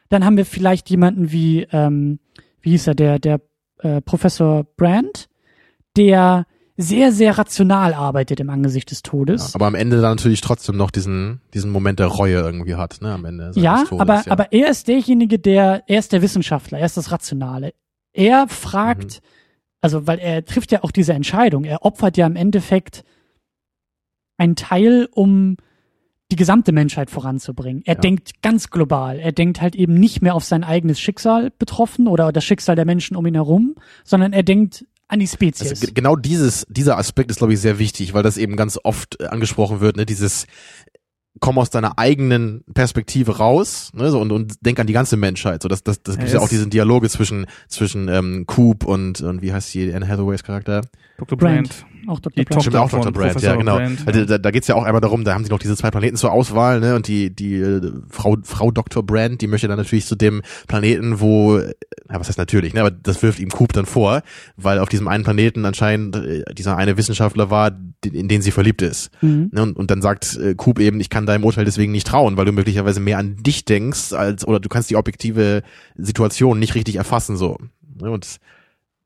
Dann 0.10 0.26
haben 0.26 0.36
wir 0.36 0.46
vielleicht 0.46 0.90
jemanden 0.90 1.32
wie, 1.32 1.68
ähm, 1.72 2.20
wie 2.62 2.72
hieß 2.72 2.88
er, 2.88 2.96
der, 2.96 3.20
der 3.20 3.40
äh, 3.80 4.02
Professor 4.02 4.66
Brand, 4.76 5.30
der 5.96 6.46
sehr, 6.82 7.12
sehr 7.12 7.38
rational 7.38 7.94
arbeitet 7.94 8.40
im 8.40 8.50
Angesicht 8.50 8.92
des 8.92 9.02
Todes. 9.04 9.56
Aber 9.56 9.68
am 9.68 9.76
Ende 9.76 10.02
dann 10.02 10.12
natürlich 10.12 10.42
trotzdem 10.42 10.78
noch 10.78 10.92
diesen, 10.92 11.42
diesen 11.54 11.72
Moment 11.72 12.00
der 12.00 12.08
Reue 12.08 12.36
irgendwie 12.40 12.76
hat, 12.76 13.02
ne, 13.02 13.14
am 13.14 13.26
Ende. 13.26 13.52
Ja, 13.56 13.84
Todes, 13.84 14.00
aber, 14.02 14.16
ja. 14.16 14.24
aber 14.32 14.52
er 14.52 14.70
ist 14.70 14.88
derjenige, 14.88 15.40
der, 15.40 15.84
er 15.88 16.00
ist 16.00 16.12
der 16.14 16.22
Wissenschaftler, 16.22 16.80
er 16.80 16.86
ist 16.86 16.98
das 16.98 17.12
Rationale. 17.12 17.74
Er 18.14 18.48
fragt, 18.48 19.22
Mhm. 19.22 19.28
also, 19.82 20.08
weil 20.08 20.20
er 20.20 20.44
trifft 20.46 20.72
ja 20.72 20.84
auch 20.84 20.92
diese 20.92 21.14
Entscheidung, 21.14 21.64
er 21.64 21.84
opfert 21.86 22.18
ja 22.18 22.26
im 22.28 22.36
Endeffekt 22.36 23.04
einen 24.38 24.56
Teil, 24.56 25.08
um 25.14 25.58
die 26.32 26.36
gesamte 26.38 26.72
Menschheit 26.72 27.10
voranzubringen. 27.10 27.82
Er 27.86 27.96
Ja. 27.96 28.00
denkt 28.00 28.42
ganz 28.42 28.70
global. 28.70 29.20
Er 29.20 29.34
denkt 29.34 29.60
halt 29.62 29.76
eben 29.76 29.96
nicht 29.96 30.22
mehr 30.22 30.34
auf 30.34 30.46
sein 30.46 30.64
eigenes 30.64 30.98
Schicksal 31.00 31.52
betroffen 31.60 32.08
oder 32.08 32.32
das 32.32 32.46
Schicksal 32.46 32.76
der 32.78 32.86
Menschen 32.86 33.18
um 33.18 33.26
ihn 33.26 33.34
herum, 33.36 33.76
sondern 34.06 34.32
er 34.32 34.44
denkt 34.44 34.86
an 35.12 35.20
die 35.20 35.28
Spezies. 35.28 35.70
Also, 35.70 35.86
ge- 35.86 35.94
genau 35.94 36.16
dieses, 36.16 36.66
dieser 36.70 36.98
Aspekt 36.98 37.30
ist, 37.32 37.38
glaube 37.38 37.54
ich, 37.54 37.60
sehr 37.60 37.78
wichtig, 37.80 38.14
weil 38.14 38.24
das 38.24 38.38
eben 38.38 38.56
ganz 38.56 38.80
oft 38.84 39.20
äh, 39.22 39.26
angesprochen 39.28 39.80
wird, 39.80 39.98
ne, 39.98 40.06
dieses 40.06 40.48
komm 41.40 41.58
aus 41.58 41.70
deiner 41.70 41.98
eigenen 41.98 42.64
Perspektive 42.74 43.38
raus, 43.38 43.90
ne, 43.94 44.12
so 44.12 44.20
und, 44.20 44.32
und 44.32 44.54
denk 44.66 44.80
an 44.80 44.88
die 44.88 44.94
ganze 44.94 45.18
Menschheit. 45.18 45.62
So, 45.64 45.70
das, 45.70 45.82
das, 45.84 46.02
das 46.04 46.18
gibt 46.18 46.28
Ja, 46.30 46.36
ja 46.36 46.40
auch 46.42 46.46
es- 46.46 46.50
diesen 46.52 46.70
Dialoge 46.70 47.10
zwischen 47.10 47.46
zwischen 47.68 48.10
ähm, 48.10 48.46
Coop 48.48 48.86
und 48.86 49.22
und 49.22 49.42
wie 49.42 49.54
heißt 49.54 49.74
die 49.74 49.94
Anne 49.94 50.08
Hathaways 50.08 50.44
Charakter? 50.44 50.82
Dr. 51.18 51.38
Brand. 51.38 51.86
Auch 52.08 52.20
Dr. 52.20 52.32
Die 52.36 52.44
Brand. 52.44 52.62
Stimmt 52.62 52.76
Tochter 52.76 52.82
auch 52.82 52.90
Dr. 52.90 53.04
von 53.04 53.14
Brand, 53.14 53.34
Professor 53.34 53.50
ja 53.50 53.56
genau. 53.56 53.78
Brand, 53.78 54.08
also, 54.08 54.20
ja. 54.20 54.26
da, 54.26 54.38
da 54.38 54.52
geht's 54.52 54.68
ja 54.68 54.76
auch 54.76 54.84
einmal 54.84 55.02
darum, 55.02 55.24
da 55.24 55.34
haben 55.34 55.44
sie 55.44 55.50
noch 55.50 55.60
diese 55.60 55.76
zwei 55.76 55.92
Planeten 55.92 56.18
zur 56.18 56.32
Auswahl, 56.32 56.80
ne? 56.80 56.96
Und 56.96 57.08
die 57.08 57.34
die 57.34 57.56
äh, 57.56 57.92
Frau 58.10 58.38
Frau 58.44 58.72
Dr. 58.72 59.04
Brand, 59.04 59.42
die 59.42 59.48
möchte 59.48 59.68
dann 59.68 59.78
natürlich 59.78 60.06
zu 60.06 60.16
dem 60.16 60.42
Planeten, 60.68 61.20
wo, 61.20 61.58
ja, 61.58 61.72
was 62.08 62.28
heißt 62.28 62.38
natürlich, 62.38 62.74
ne? 62.74 62.82
Aber 62.82 62.92
das 62.92 63.22
wirft 63.24 63.40
ihm 63.40 63.50
Coop 63.50 63.74
dann 63.74 63.86
vor, 63.86 64.22
weil 64.58 64.80
auf 64.80 64.90
diesem 64.90 65.08
einen 65.08 65.24
Planeten 65.24 65.66
anscheinend 65.66 66.16
äh, 66.16 66.44
dieser 66.54 66.78
eine 66.78 66.98
Wissenschaftler 66.98 67.50
war, 67.50 67.72
in 68.06 68.28
den 68.28 68.42
sie 68.42 68.52
verliebt 68.52 68.82
ist. 68.82 69.12
Mhm. 69.22 69.50
Ne? 69.52 69.62
Und, 69.62 69.78
und 69.78 69.92
dann 69.92 70.02
sagt 70.02 70.38
äh, 70.38 70.56
Coop 70.56 70.80
eben, 70.80 71.00
ich 71.00 71.10
kann 71.10 71.26
deinem 71.26 71.44
Urteil 71.44 71.66
deswegen 71.66 71.92
nicht 71.92 72.08
trauen, 72.08 72.38
weil 72.38 72.46
du 72.46 72.52
möglicherweise 72.52 73.00
mehr 73.00 73.18
an 73.18 73.38
dich 73.38 73.66
denkst, 73.66 74.14
als 74.14 74.48
oder 74.48 74.60
du 74.60 74.70
kannst 74.70 74.90
die 74.90 74.96
objektive 74.96 75.64
Situation 75.96 76.60
nicht 76.60 76.76
richtig 76.76 76.96
erfassen 76.96 77.38
so. 77.38 77.58
Ne? 78.00 78.10
Und 78.10 78.40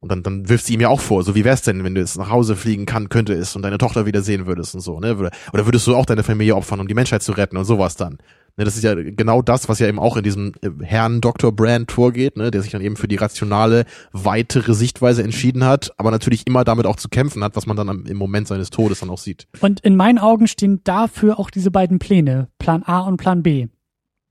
und 0.06 0.11
dann, 0.11 0.22
dann 0.22 0.48
wirft 0.48 0.68
sie 0.68 0.76
ihm 0.76 0.82
ja 0.82 0.90
auch 0.90 0.99
vor, 0.99 1.23
so 1.23 1.34
wie 1.34 1.44
wär's 1.44 1.64
denn, 1.64 1.84
wenn 1.84 1.95
du 1.95 2.02
jetzt 2.02 2.15
nach 2.15 2.30
Hause 2.30 2.56
fliegen 2.56 2.86
kann, 2.86 3.10
könnte 3.10 3.34
es 3.34 3.56
und 3.56 3.64
deine 3.64 3.80
Tochter 3.80 4.06
wieder 4.06 4.22
sehen 4.22 4.45
würdest 4.45 4.76
und 4.76 4.82
so, 4.82 4.99
ne? 4.99 5.18
Oder, 5.18 5.32
würdest 5.65 5.88
du 5.88 5.95
auch 5.95 6.06
deine 6.06 6.22
Familie 6.22 6.56
opfern, 6.56 6.80
um 6.80 6.88
die 6.88 6.94
Menschheit 6.94 7.23
zu 7.23 7.32
retten 7.32 7.57
und 7.57 7.65
sowas 7.65 7.95
dann. 7.95 8.19
Ne, 8.56 8.65
das 8.65 8.76
ist 8.76 8.84
ja 8.84 8.94
genau 8.94 9.41
das, 9.41 9.68
was 9.68 9.80
ja 9.80 9.88
eben 9.88 9.98
auch 9.98 10.15
in 10.15 10.23
diesem 10.23 10.53
äh, 10.61 10.69
Herrn 10.84 11.22
Dr. 11.22 11.52
Brand 11.52 11.91
vorgeht, 11.91 12.38
ne, 12.38 12.52
der 12.52 12.61
sich 12.61 12.72
dann 12.72 12.82
eben 12.82 12.98
für 12.98 13.07
die 13.07 13.15
rationale, 13.15 13.86
weitere 14.14 14.76
Sichtweise 14.76 15.23
entschieden 15.23 15.64
hat, 15.64 15.91
aber 15.98 16.11
natürlich 16.11 16.45
immer 16.45 16.64
damit 16.64 16.86
auch 16.86 16.98
zu 16.98 17.10
kämpfen 17.10 17.44
hat, 17.44 17.56
was 17.56 17.65
man 17.65 17.76
dann 17.76 18.06
im 18.06 18.18
Moment 18.18 18.48
seines 18.48 18.69
Todes 18.69 18.99
dann 18.99 19.10
auch 19.10 19.18
sieht. 19.18 19.48
Und 19.60 19.80
in 19.80 19.95
meinen 19.95 20.19
Augen 20.19 20.45
stehen 20.48 20.82
dafür 20.84 21.40
auch 21.40 21.49
diese 21.49 21.72
beiden 21.72 21.98
Pläne, 21.98 22.48
Plan 22.60 22.84
A 22.84 22.99
und 22.99 23.18
Plan 23.18 23.41
B. 23.41 23.69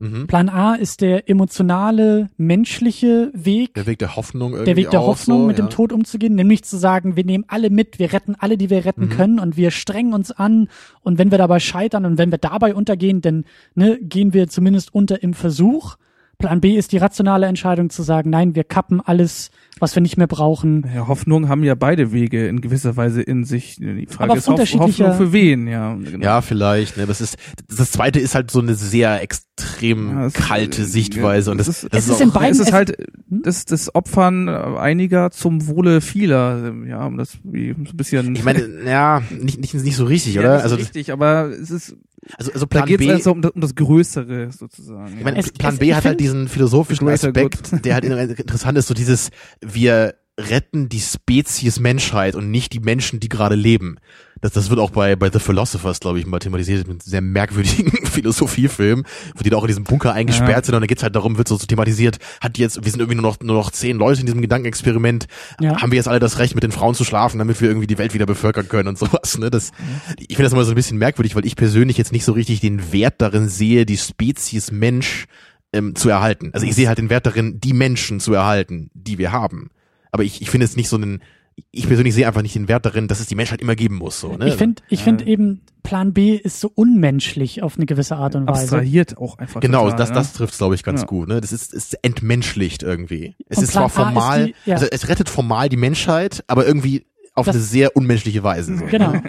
Mhm. 0.04 0.26
Plan 0.26 0.48
A 0.48 0.74
ist 0.74 1.00
der 1.00 1.28
emotionale, 1.28 2.30
menschliche 2.36 3.30
Weg, 3.32 3.74
Der 3.74 3.86
Weg 3.86 3.98
der 3.98 4.16
Hoffnung 4.16 4.52
irgendwie 4.52 4.64
der 4.66 4.76
Weg 4.76 4.90
der 4.90 5.02
Hoffnung, 5.02 5.42
so, 5.42 5.46
mit 5.46 5.58
ja. 5.58 5.64
dem 5.64 5.70
Tod 5.70 5.92
umzugehen, 5.92 6.34
nämlich 6.34 6.62
zu 6.64 6.76
sagen, 6.76 7.16
wir 7.16 7.24
nehmen 7.24 7.44
alle 7.48 7.70
mit, 7.70 7.98
wir 7.98 8.12
retten 8.12 8.34
alle, 8.38 8.56
die 8.56 8.70
wir 8.70 8.84
retten 8.84 9.06
Mhm. 9.06 9.10
können 9.10 9.38
und 9.38 9.56
wir 9.56 9.70
strengen 9.70 10.12
uns 10.12 10.30
an 10.30 10.68
und 11.02 11.18
wenn 11.18 11.30
wir 11.30 11.38
dabei 11.38 11.58
scheitern 11.60 12.04
und 12.04 12.18
wenn 12.18 12.30
wir 12.30 12.38
dabei 12.38 12.74
untergehen, 12.74 13.20
dann 13.20 13.44
ne, 13.74 13.98
gehen 14.00 14.32
wir 14.34 14.48
zumindest 14.48 14.94
unter 14.94 15.22
im 15.22 15.34
Versuch. 15.34 15.96
Plan 16.38 16.60
B 16.60 16.76
ist 16.76 16.92
die 16.92 16.98
rationale 16.98 17.46
Entscheidung 17.46 17.90
zu 17.90 18.02
sagen, 18.02 18.30
nein, 18.30 18.54
wir 18.54 18.64
kappen 18.64 19.00
alles, 19.00 19.50
was 19.80 19.94
wir 19.96 20.00
nicht 20.02 20.16
mehr 20.16 20.26
brauchen. 20.26 20.86
Ja, 20.94 21.08
Hoffnung 21.08 21.48
haben 21.48 21.64
ja 21.64 21.74
beide 21.74 22.12
Wege 22.12 22.46
in 22.46 22.60
gewisser 22.60 22.96
Weise 22.96 23.22
in 23.22 23.44
sich. 23.44 23.76
Die 23.76 24.06
Frage 24.08 24.30
Aber 24.30 24.38
ist 24.38 24.46
Hoff 24.46 24.52
unterschiedlicher- 24.54 25.08
Hoffnung 25.10 25.26
für 25.28 25.32
wen, 25.32 25.66
ja. 25.66 25.94
Genau. 25.94 26.24
Ja, 26.24 26.40
vielleicht. 26.42 26.96
Ne, 26.96 27.06
das 27.06 27.20
ist 27.20 27.36
das 27.68 27.90
zweite 27.90 28.20
ist 28.20 28.34
halt 28.34 28.50
so 28.50 28.60
eine 28.60 28.74
sehr 28.74 29.20
extrem 29.22 30.10
Ja, 30.10 30.26
es- 30.26 30.34
kalte 30.34 30.82
äh, 30.82 30.84
Sichtweise 30.84 31.50
und 31.50 31.58
das, 31.58 31.68
es 31.68 31.82
ist- 31.84 31.92
das 31.94 32.04
es 32.04 32.10
ist 32.14 32.20
in 32.20 32.30
auch, 32.30 32.34
beiden- 32.34 32.52
es 32.52 32.60
ist 32.60 32.72
halt 32.72 32.96
Hm? 33.30 33.42
das, 33.42 33.64
das 33.64 33.94
Opfern 33.94 34.48
einiger 34.48 35.30
zum 35.30 35.66
Wohle 35.66 36.00
vieler. 36.00 36.72
Ja, 36.88 37.06
um 37.06 37.16
das 37.16 37.38
wie 37.42 37.70
so 37.72 37.90
ein 37.92 37.96
bisschen. 37.96 38.34
ich 38.36 38.44
meine, 38.44 38.66
ja, 38.86 39.22
nicht 39.30 39.60
nicht 39.60 39.74
nicht 39.74 39.96
so 39.96 40.04
richtig, 40.04 40.34
ja, 40.34 40.40
oder? 40.42 40.56
ist 40.58 40.62
Also 40.64 40.76
richtig, 40.76 41.12
aber 41.12 41.50
es 41.50 41.70
ist 41.70 41.96
also 42.38 42.52
also 42.52 42.64
da 42.64 42.66
Plan 42.66 42.86
geht 42.88 43.02
es 43.02 43.08
also 43.10 43.32
um, 43.32 43.42
das- 43.42 43.50
um 43.52 43.60
das 43.60 43.74
Größere 43.74 44.50
sozusagen. 44.50 45.18
Ich 45.18 45.24
meine, 45.24 45.36
Es- 45.38 45.52
Plan 45.52 45.74
es- 45.74 45.78
B 45.78 45.92
hat 45.94 46.06
halt 46.06 46.20
diesen 46.20 46.48
philosophischen 46.48 47.06
Aspekt, 47.08 47.84
der 47.84 47.94
halt 47.94 48.04
interessant 48.40 48.78
ist, 48.78 48.86
so 48.88 48.94
dieses, 48.94 49.28
wir 49.64 50.14
retten 50.36 50.88
die 50.88 50.98
Spezies 51.00 51.78
Menschheit 51.78 52.34
und 52.34 52.50
nicht 52.50 52.72
die 52.72 52.80
Menschen, 52.80 53.20
die 53.20 53.28
gerade 53.28 53.54
leben. 53.54 53.98
Das, 54.40 54.50
das 54.52 54.68
wird 54.68 54.80
auch 54.80 54.90
bei, 54.90 55.14
bei 55.14 55.30
The 55.30 55.38
Philosophers, 55.38 56.00
glaube 56.00 56.18
ich, 56.18 56.26
mal 56.26 56.40
thematisiert, 56.40 56.80
mit 56.80 56.90
einem 56.90 57.00
sehr 57.00 57.20
merkwürdigen 57.20 57.92
Philosophiefilm, 58.06 59.04
wo 59.36 59.42
die 59.44 59.50
da 59.50 59.56
auch 59.56 59.62
in 59.62 59.68
diesem 59.68 59.84
Bunker 59.84 60.12
eingesperrt 60.12 60.50
Ja. 60.50 60.64
sind 60.64 60.74
und 60.74 60.80
dann 60.80 60.88
geht's 60.88 61.04
halt 61.04 61.14
darum, 61.14 61.38
wird 61.38 61.46
so, 61.46 61.56
so 61.56 61.66
thematisiert, 61.66 62.18
hat 62.40 62.58
jetzt, 62.58 62.84
wir 62.84 62.90
sind 62.90 62.98
irgendwie 63.00 63.14
nur 63.20 63.30
noch, 63.30 63.38
nur 63.40 63.56
noch 63.56 63.70
zehn 63.70 63.96
Leute 63.96 64.20
in 64.20 64.26
diesem 64.26 64.42
Gedankenexperiment, 64.42 65.26
Ja. 65.60 65.80
haben 65.80 65.92
wir 65.92 65.96
jetzt 65.98 66.08
alle 66.08 66.18
das 66.18 66.38
Recht, 66.38 66.56
mit 66.56 66.64
den 66.64 66.72
Frauen 66.72 66.96
zu 66.96 67.04
schlafen, 67.04 67.38
damit 67.38 67.60
wir 67.60 67.68
irgendwie 67.68 67.86
die 67.86 67.96
Welt 67.98 68.12
wieder 68.12 68.26
bevölkern 68.26 68.68
können 68.68 68.88
und 68.88 68.98
sowas, 68.98 69.38
ne? 69.38 69.50
Das, 69.50 69.70
ich 70.18 70.26
finde 70.36 70.42
das 70.44 70.52
immer 70.52 70.64
so 70.64 70.72
ein 70.72 70.76
bisschen 70.76 70.98
merkwürdig, 70.98 71.36
weil 71.36 71.46
ich 71.46 71.54
persönlich 71.54 71.96
jetzt 71.96 72.10
nicht 72.12 72.24
so 72.24 72.32
richtig 72.32 72.58
den 72.60 72.92
Wert 72.92 73.14
darin 73.18 73.48
sehe, 73.48 73.86
die 73.86 73.96
Spezies 73.98 74.72
Mensch 74.72 75.26
ähm, 75.74 75.94
zu 75.94 76.08
erhalten. 76.08 76.50
Also 76.54 76.66
ich 76.66 76.74
sehe 76.74 76.88
halt 76.88 76.98
den 76.98 77.10
Wert 77.10 77.26
darin, 77.26 77.60
die 77.60 77.72
Menschen 77.74 78.20
zu 78.20 78.32
erhalten, 78.32 78.90
die 78.94 79.18
wir 79.18 79.32
haben. 79.32 79.70
Aber 80.12 80.22
ich, 80.22 80.40
ich 80.40 80.48
finde 80.50 80.64
es 80.64 80.76
nicht 80.76 80.88
so 80.88 80.96
einen, 80.96 81.22
ich 81.70 81.86
persönlich 81.86 82.14
sehe 82.14 82.26
einfach 82.26 82.42
nicht 82.42 82.54
den 82.54 82.68
Wert 82.68 82.86
darin, 82.86 83.06
dass 83.08 83.20
es 83.20 83.26
die 83.26 83.34
Menschheit 83.34 83.60
immer 83.60 83.74
geben 83.76 83.96
muss. 83.96 84.18
So, 84.20 84.36
ne? 84.36 84.48
Ich 84.48 84.54
finde, 84.54 84.82
ich 84.88 85.00
Ja. 85.00 85.04
finde 85.04 85.26
eben, 85.26 85.60
Plan 85.82 86.12
B 86.14 86.34
ist 86.36 86.60
so 86.60 86.72
unmenschlich 86.74 87.62
auf 87.62 87.76
eine 87.76 87.84
gewisse 87.86 88.16
Art 88.16 88.34
und 88.36 88.46
Weise. 88.48 88.60
abstrahiert 88.62 89.18
auch 89.18 89.36
einfach. 89.38 89.60
Genau, 89.60 89.82
total, 89.84 89.98
das, 89.98 90.08
ja. 90.08 90.14
das 90.14 90.32
trifft 90.32 90.56
glaube 90.56 90.74
ich, 90.74 90.82
ganz 90.82 91.02
Ja. 91.02 91.06
gut. 91.06 91.28
Ne? 91.28 91.40
Das 91.42 91.52
ist, 91.52 91.74
ist 91.74 91.94
entmenschlicht 92.02 92.82
irgendwie. 92.82 93.34
Es 93.48 93.58
Und 93.58 93.64
ist 93.64 93.72
zwar 93.72 93.88
Plan 93.90 94.06
A 94.06 94.08
ist 94.10 94.14
formal, 94.14 94.46
die- 94.46 94.54
ja. 94.64 94.74
also 94.76 94.86
es 94.90 95.08
rettet 95.08 95.28
formal 95.28 95.68
die 95.68 95.76
Menschheit, 95.76 96.42
aber 96.46 96.66
irgendwie 96.66 97.04
auf 97.34 97.46
Das- 97.46 97.56
eine 97.56 97.64
sehr 97.64 97.96
unmenschliche 97.96 98.42
Weise. 98.42 98.78
So. 98.78 98.86
Genau. 98.86 99.12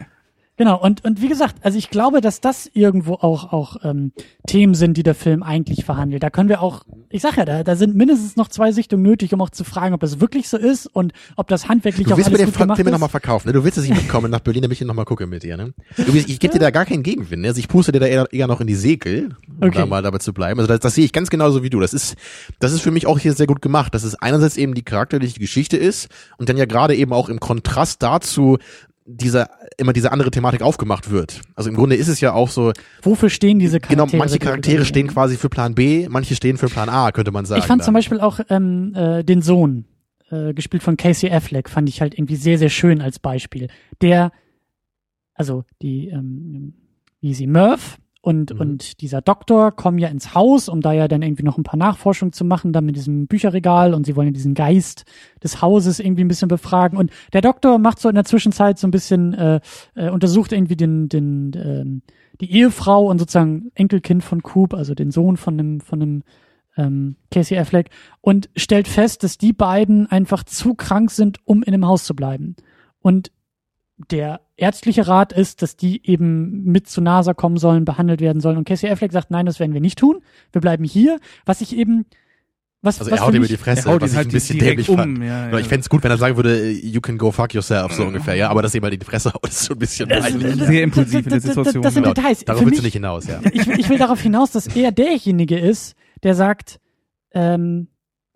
Genau, 0.58 0.82
und, 0.82 1.04
und 1.04 1.22
wie 1.22 1.28
gesagt, 1.28 1.56
also 1.64 1.78
ich 1.78 1.90
glaube, 1.90 2.22
dass 2.22 2.40
das 2.40 2.70
irgendwo 2.74 3.16
auch, 3.16 3.52
auch 3.52 3.78
ähm, 3.84 4.14
Themen 4.48 4.74
sind, 4.74 4.96
die 4.96 5.04
der 5.04 5.14
Film 5.16 5.44
eigentlich 5.44 5.84
verhandelt. 5.84 6.24
Da 6.24 6.30
können 6.30 6.48
wir 6.48 6.62
auch, 6.62 6.84
ich 7.10 7.22
sag 7.22 7.36
ja, 7.36 7.44
da, 7.44 7.64
da 7.64 7.76
sind 7.76 7.94
mindestens 7.96 8.38
noch 8.38 8.48
zwei 8.48 8.72
Sichtungen 8.72 9.04
nötig, 9.04 9.34
um 9.34 9.42
auch 9.42 9.50
zu 9.50 9.66
fragen, 9.66 9.94
ob 9.94 10.00
das 10.00 10.22
wirklich 10.22 10.48
so 10.48 10.56
ist 10.58 10.88
und 10.88 11.12
ob 11.36 11.50
das 11.50 11.68
handwerklich 11.68 12.08
Du 12.08 12.14
auch 12.14 12.18
willst 12.18 12.30
mir 12.30 12.38
alles 12.38 12.46
den 12.46 12.52
gut 12.54 12.62
gemacht 12.62 12.76
Film 12.78 12.88
ist. 12.88 12.92
nochmal 12.94 13.10
verkaufen, 13.10 13.48
ne? 13.50 13.54
Du 13.54 13.66
willst, 13.66 13.78
dass 13.78 13.84
ich 13.84 13.92
mitkomme 13.94 14.30
nach 14.30 14.40
Berlin, 14.40 14.62
damit 14.62 14.80
ich 14.80 14.88
nochmal 14.88 15.04
gucke 15.04 15.28
mit 15.28 15.44
dir, 15.44 15.58
ne? 15.58 15.74
Übrigens, 15.98 16.30
ich 16.30 16.40
gebe 16.40 16.54
dir 16.54 16.60
da 16.60 16.72
gar 16.72 16.86
keinen 16.86 17.04
Gegenwind, 17.04 17.42
ne? 17.42 17.50
Also 17.50 17.60
ich 17.60 17.68
puste 17.68 17.92
dir 17.92 18.00
da 18.00 18.06
eher, 18.06 18.32
eher 18.32 18.48
noch 18.48 18.62
in 18.62 18.68
die 18.68 18.76
Segel, 18.76 19.36
um 19.60 19.68
Okay. 19.68 19.80
da 19.80 19.86
mal 19.86 20.02
dabei 20.04 20.20
zu 20.20 20.34
bleiben. 20.34 20.60
Also 20.62 20.70
das, 20.70 20.80
das 20.80 20.96
sehe 20.96 21.04
ich 21.04 21.12
ganz 21.12 21.30
genauso 21.30 21.64
wie 21.64 21.70
du. 21.70 21.82
Das 21.82 21.94
ist, 21.94 22.16
das 22.60 22.72
ist 22.72 22.80
für 22.82 22.92
mich 22.92 23.08
auch 23.08 23.20
hier 23.20 23.34
sehr 23.34 23.48
gut 23.48 23.62
gemacht, 23.62 23.94
dass 23.94 24.04
es 24.04 24.16
einerseits 24.16 24.56
eben 24.56 24.74
die 24.74 24.84
charakterliche 24.84 25.38
Geschichte 25.40 25.76
ist 25.76 26.08
und 26.38 26.48
dann 26.48 26.56
ja 26.56 26.66
gerade 26.66 26.96
eben 26.96 27.12
auch 27.12 27.28
im 27.28 27.42
Kontrast 27.42 28.02
dazu 28.02 28.58
dieser, 29.06 29.50
immer 29.78 29.94
diese 29.94 30.12
andere 30.12 30.32
Thematik 30.32 30.62
aufgemacht 30.62 31.12
wird. 31.12 31.42
Also 31.56 31.70
im 31.70 31.76
Grunde 31.76 31.96
ist 31.96 32.08
es 32.08 32.22
ja 32.22 32.34
auch 32.34 32.50
so, 32.50 32.74
Wofür 33.04 33.30
stehen 33.30 33.60
diese 33.60 33.80
genau, 33.80 34.06
Charaktere? 34.06 34.18
manche 34.18 34.34
die 34.40 34.46
Charaktere 34.46 34.86
stehen 34.86 35.08
quasi 35.08 35.38
für 35.38 35.50
Plan 35.50 35.76
B, 35.76 36.08
manche 36.10 36.36
stehen 36.36 36.58
für 36.58 36.68
Plan 36.68 36.90
A, 36.90 37.12
könnte 37.12 37.32
man 37.32 37.46
sagen. 37.46 37.60
Ich 37.60 37.68
fand 37.68 37.82
dann. 37.82 37.86
zum 37.86 37.94
Beispiel 37.94 38.20
auch 38.20 38.40
ähm, 38.50 38.94
äh, 38.96 39.24
den 39.24 39.42
Sohn, 39.42 39.86
äh, 40.32 40.54
gespielt 40.54 40.82
von 40.82 40.98
Casey 40.98 41.30
Affleck, 41.32 41.70
fand 41.70 41.88
ich 41.88 42.02
halt 42.02 42.16
irgendwie 42.16 42.36
sehr, 42.36 42.58
sehr 42.58 42.70
schön 42.70 43.02
als 43.02 43.20
Beispiel. 43.20 43.68
Der, 44.02 44.32
also 45.36 45.64
die, 45.82 46.08
ähm, 46.08 46.74
wie 47.22 47.34
sie 47.34 47.48
Murph 47.48 47.98
und, 48.26 48.56
Mhm. 48.56 48.60
und 48.60 49.02
dieser 49.02 49.22
Doktor 49.22 49.72
kommen 49.72 50.00
ja 50.00 50.08
ins 50.08 50.34
Haus, 50.34 50.68
um 50.68 50.82
da 50.82 50.94
ja 50.94 51.08
dann 51.08 51.22
irgendwie 51.22 51.44
noch 51.44 51.60
ein 51.60 51.64
paar 51.64 51.78
Nachforschungen 51.78 52.34
zu 52.34 52.44
machen, 52.44 52.74
dann 52.74 52.84
mit 52.84 52.96
diesem 52.96 53.28
Bücherregal 53.28 53.94
und 53.94 54.08
sie 54.08 54.16
wollen 54.16 54.30
ja 54.30 54.34
diesen 54.34 54.56
Geist 54.56 55.06
des 55.44 55.62
Hauses 55.62 56.00
irgendwie 56.00 56.24
ein 56.24 56.28
bisschen 56.28 56.48
befragen. 56.48 56.98
Und 56.98 57.12
der 57.34 57.42
Doktor 57.42 57.78
macht 57.78 58.00
so 58.00 58.10
in 58.10 58.16
der 58.16 58.26
Zwischenzeit 58.26 58.80
so 58.80 58.88
ein 58.88 58.92
bisschen, 58.92 59.36
äh, 59.36 59.60
äh, 59.94 60.10
untersucht 60.10 60.54
irgendwie 60.54 60.76
den, 60.76 61.08
den, 61.08 61.52
ähm, 61.56 62.02
die 62.42 62.52
Ehefrau 62.52 63.12
und 63.12 63.20
sozusagen 63.20 63.70
Enkelkind 63.76 64.24
von 64.24 64.42
Coop, 64.42 64.74
also 64.74 64.96
den 64.96 65.12
Sohn 65.12 65.38
von 65.38 65.60
einem, 65.60 65.80
von 65.80 66.02
einem 66.02 66.24
ähm, 66.78 67.18
Casey 67.30 67.60
Affleck 67.60 67.92
und 68.22 68.50
stellt 68.56 68.88
fest, 68.88 69.22
dass 69.22 69.38
die 69.38 69.54
beiden 69.54 70.08
einfach 70.08 70.44
zu 70.44 70.74
krank 70.74 71.12
sind, 71.12 71.38
um 71.46 71.62
in 71.62 71.74
dem 71.74 71.86
Haus 71.86 72.06
zu 72.06 72.16
bleiben. 72.16 72.56
Und 73.02 73.32
der 73.98 74.42
ärztliche 74.58 75.08
Rat 75.08 75.32
ist, 75.34 75.62
dass 75.62 75.78
die 75.78 76.06
eben 76.06 76.64
mit 76.66 76.88
zu 76.90 77.02
NASA 77.02 77.34
kommen 77.34 77.58
sollen, 77.58 77.86
behandelt 77.86 78.20
werden 78.22 78.42
sollen. 78.42 78.58
Und 78.58 78.68
Casey 78.68 78.90
Affleck 78.90 79.12
sagt, 79.14 79.32
nein, 79.32 79.46
das 79.46 79.60
werden 79.60 79.74
wir 79.74 79.82
nicht 79.82 79.98
tun. 79.98 80.22
Wir 80.52 80.62
bleiben 80.62 80.84
hier. 80.84 81.20
Was 81.46 81.62
ich 81.62 81.76
eben, 81.78 82.06
was, 82.82 83.00
Also 83.00 83.10
was 83.12 83.20
er 83.20 83.26
haut 83.26 83.32
für 83.32 83.38
ihm 83.38 83.48
die 83.48 83.56
Fresse, 83.58 83.88
Er 83.88 83.94
haut 83.96 84.02
was 84.02 84.10
ihn 84.10 84.14
ich 84.14 84.18
halt 84.18 84.28
ein 84.28 84.32
bisschen 84.34 84.60
dämlich 84.60 84.90
um, 84.90 84.98
fand. 84.98 85.20
ja, 85.20 85.50
Ja, 85.50 85.60
ich 85.60 85.68
fände 85.68 85.82
es 85.82 85.90
gut, 85.90 86.04
wenn 86.04 86.12
er 86.12 86.18
sagen 86.18 86.36
würde, 86.36 86.70
you 86.72 87.00
can 87.00 87.18
go 87.18 87.32
fuck 87.32 87.54
yourself, 87.54 87.94
so 87.94 88.04
ungefähr, 88.04 88.36
ja. 88.36 88.50
Aber 88.50 88.62
dass 88.62 88.74
jemand 88.74 88.94
in 88.94 89.00
die 89.00 89.06
Fresse 89.06 89.32
haut, 89.34 89.48
ist 89.48 89.64
so 89.64 89.74
ein 89.74 89.80
bisschen 89.80 90.10
Das-. 90.10 90.30
Sehr 90.34 90.84
impulsiv 90.84 91.24
in 91.24 91.30
der 91.30 91.40
Situation, 91.42 91.82
Das 91.82 91.94
sind 91.94 92.04
genau. 92.04 92.14
Details. 92.14 92.44
Darauf 92.44 92.60
Für 92.62 92.66
willst 92.68 92.80
du 92.80 92.84
nicht 92.84 92.94
hinaus, 92.94 93.28
ja. 93.28 93.40
ich, 93.54 93.66
will- 93.66 93.80
ich 93.80 93.90
will 93.90 93.98
darauf 93.98 94.20
hinaus, 94.20 94.52
dass 94.52 94.68
er 94.68 94.92
derjenige 94.92 95.58
ist, 95.58 95.96
der 96.24 96.36
sagt, 96.36 96.80
ähm, 97.32 97.88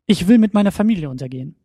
ich 0.06 0.28
will 0.30 0.38
mit 0.38 0.54
meiner 0.54 0.72
Familie 0.72 1.10
untergehen. 1.10 1.56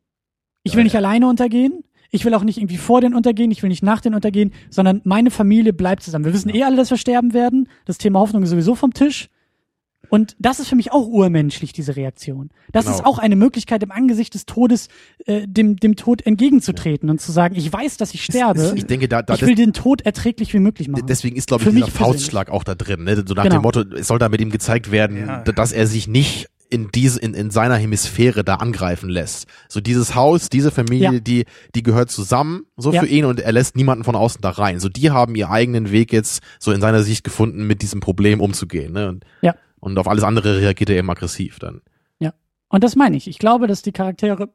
Ich 0.65 0.73
will 0.73 0.81
Ja, 0.81 0.85
nicht 0.85 0.93
ja. 0.95 0.99
alleine 1.01 1.29
untergehen. 1.29 1.85
Ich 2.15 2.24
will 2.24 2.32
auch 2.35 2.45
nicht 2.45 2.59
irgendwie 2.59 2.77
vor 2.77 3.01
den 3.01 3.12
untergehen. 3.15 3.51
Ich 3.51 3.62
will 3.62 3.69
nicht 3.70 3.82
nach 3.82 4.01
den 4.01 4.15
untergehen, 4.15 4.53
sondern 4.70 5.01
meine 5.05 5.31
Familie 5.32 5.73
bleibt 5.73 6.03
zusammen. 6.05 6.24
Wir 6.24 6.32
wissen 6.32 6.49
eh 6.55 6.62
alle, 6.62 6.77
dass 6.77 6.91
wir 6.91 6.97
sterben 6.97 7.32
werden. 7.35 7.69
Das 7.86 7.99
Thema 7.99 8.20
Hoffnung 8.20 8.45
ist 8.45 8.51
sowieso 8.51 8.77
vom 8.77 8.95
Tisch. 8.95 9.28
Und 10.11 10.36
das 10.39 10.61
ist 10.61 10.69
für 10.69 10.77
mich 10.77 10.93
auch 10.93 11.09
urmenschlich, 11.09 11.73
diese 11.73 11.97
Reaktion. 11.97 12.51
Das 12.70 12.85
Genau. 12.85 12.97
ist 12.99 13.05
auch 13.05 13.19
eine 13.19 13.35
Möglichkeit, 13.35 13.82
im 13.82 13.91
Angesicht 13.91 14.35
des 14.35 14.47
Todes 14.47 14.89
äh, 15.27 15.49
dem, 15.49 15.77
dem 15.77 15.97
Tod 15.97 16.24
entgegenzutreten 16.24 17.11
und 17.11 17.20
zu 17.20 17.32
sagen, 17.32 17.57
ich 17.57 17.73
weiß, 17.73 17.97
dass 17.97 18.15
ich 18.15 18.23
sterbe. 18.23 18.74
Ich 18.77 18.85
denke, 18.86 19.09
da, 19.09 19.23
da 19.23 19.35
ich 19.35 19.43
will 19.43 19.57
den 19.57 19.73
Tod 19.73 20.03
erträglich 20.03 20.53
wie 20.55 20.61
möglich 20.61 20.86
machen. 20.89 21.07
deswegen 21.09 21.35
ist, 21.36 21.49
glaube 21.49 21.62
ich, 21.62 21.69
Für 21.69 21.74
dieser 21.74 21.86
mich 21.86 21.95
persönlich. 21.95 22.20
Faustschlag 22.20 22.51
auch 22.51 22.62
da 22.62 22.77
drin. 22.77 23.03
Ne? 23.05 23.24
So 23.27 23.35
nach 23.35 23.43
Genau. 23.43 23.57
dem 23.57 23.62
Motto, 23.62 23.81
es 23.97 24.07
soll 24.07 24.19
da 24.20 24.28
mit 24.28 24.41
ihm 24.41 24.51
gezeigt 24.51 24.93
werden, 24.93 25.16
Ja. 25.16 25.43
dass 25.43 25.73
er 25.73 25.86
sich 25.89 26.07
nicht 26.07 26.49
in 26.70 26.91
diese 26.95 27.20
in, 27.20 27.35
in 27.35 27.51
seiner 27.51 27.77
Hemisphäre 27.77 28.45
da 28.45 28.57
angreifen 28.57 29.09
lässt. 29.09 29.47
So 29.69 29.81
dieses 29.81 30.15
Haus, 30.15 30.49
diese 30.49 30.70
Familie, 30.70 31.12
Ja. 31.15 31.20
die 31.20 31.45
die 31.74 31.82
gehört 31.82 32.11
zusammen 32.11 32.66
so 32.77 32.93
Ja. 32.93 33.01
für 33.01 33.07
ihn 33.07 33.24
und 33.24 33.41
er 33.41 33.53
lässt 33.53 33.77
niemanden 33.77 34.05
von 34.05 34.16
außen 34.16 34.41
da 34.41 34.51
rein. 34.51 34.81
So 34.81 34.89
die 34.89 35.11
haben 35.11 35.35
ihren 35.35 35.51
eigenen 35.51 35.91
Weg 35.91 36.12
jetzt 36.12 36.43
so 36.59 36.73
in 36.73 36.81
seiner 36.81 37.03
Sicht 37.03 37.24
gefunden, 37.24 37.66
mit 37.66 37.82
diesem 37.82 38.01
Problem 38.01 38.41
umzugehen. 38.41 38.93
Ne? 38.93 39.09
Und, 39.09 39.24
Ja. 39.41 39.55
und 39.81 39.99
auf 39.99 40.09
alles 40.09 40.24
andere 40.24 40.61
reagiert 40.61 40.91
er 40.91 40.97
eben 40.97 41.11
aggressiv 41.11 41.59
dann. 41.59 41.81
Und 42.70 42.82
das 42.82 42.97
meine 42.97 43.16
ich. 43.16 43.28
Ich 43.28 43.39
glaube, 43.39 43.69
dass 43.69 43.82
die 43.82 43.93
Charaktere 43.93 44.49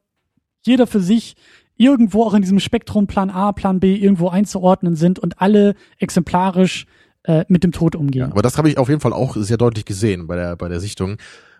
jeder 0.65 0.87
für 0.87 0.99
sich 0.99 1.35
irgendwo 1.77 2.23
auch 2.23 2.33
in 2.33 2.41
diesem 2.41 2.59
Spektrum 2.59 3.07
Plan 3.07 3.29
A, 3.29 3.53
Plan 3.53 3.79
B 3.79 3.95
irgendwo 3.95 4.27
einzuordnen 4.27 4.95
sind 4.95 5.19
und 5.19 5.39
alle 5.41 5.75
exemplarisch 5.99 6.85
äh, 7.23 7.45
mit 7.47 7.63
dem 7.63 7.71
Tod 7.71 7.95
umgehen. 7.95 8.21
Ja, 8.25 8.31
aber 8.31 8.41
das 8.41 8.57
habe 8.57 8.67
ich 8.67 8.77
auf 8.77 8.89
jeden 8.89 8.99
Fall 8.99 9.13
auch 9.13 9.37
sehr 9.37 9.55
deutlich 9.57 9.85
gesehen 9.85 10.27
bei 10.27 10.35
der 10.35 10.57
bei 10.57 10.67
der 10.67 10.81
Sichtung. 10.81 11.15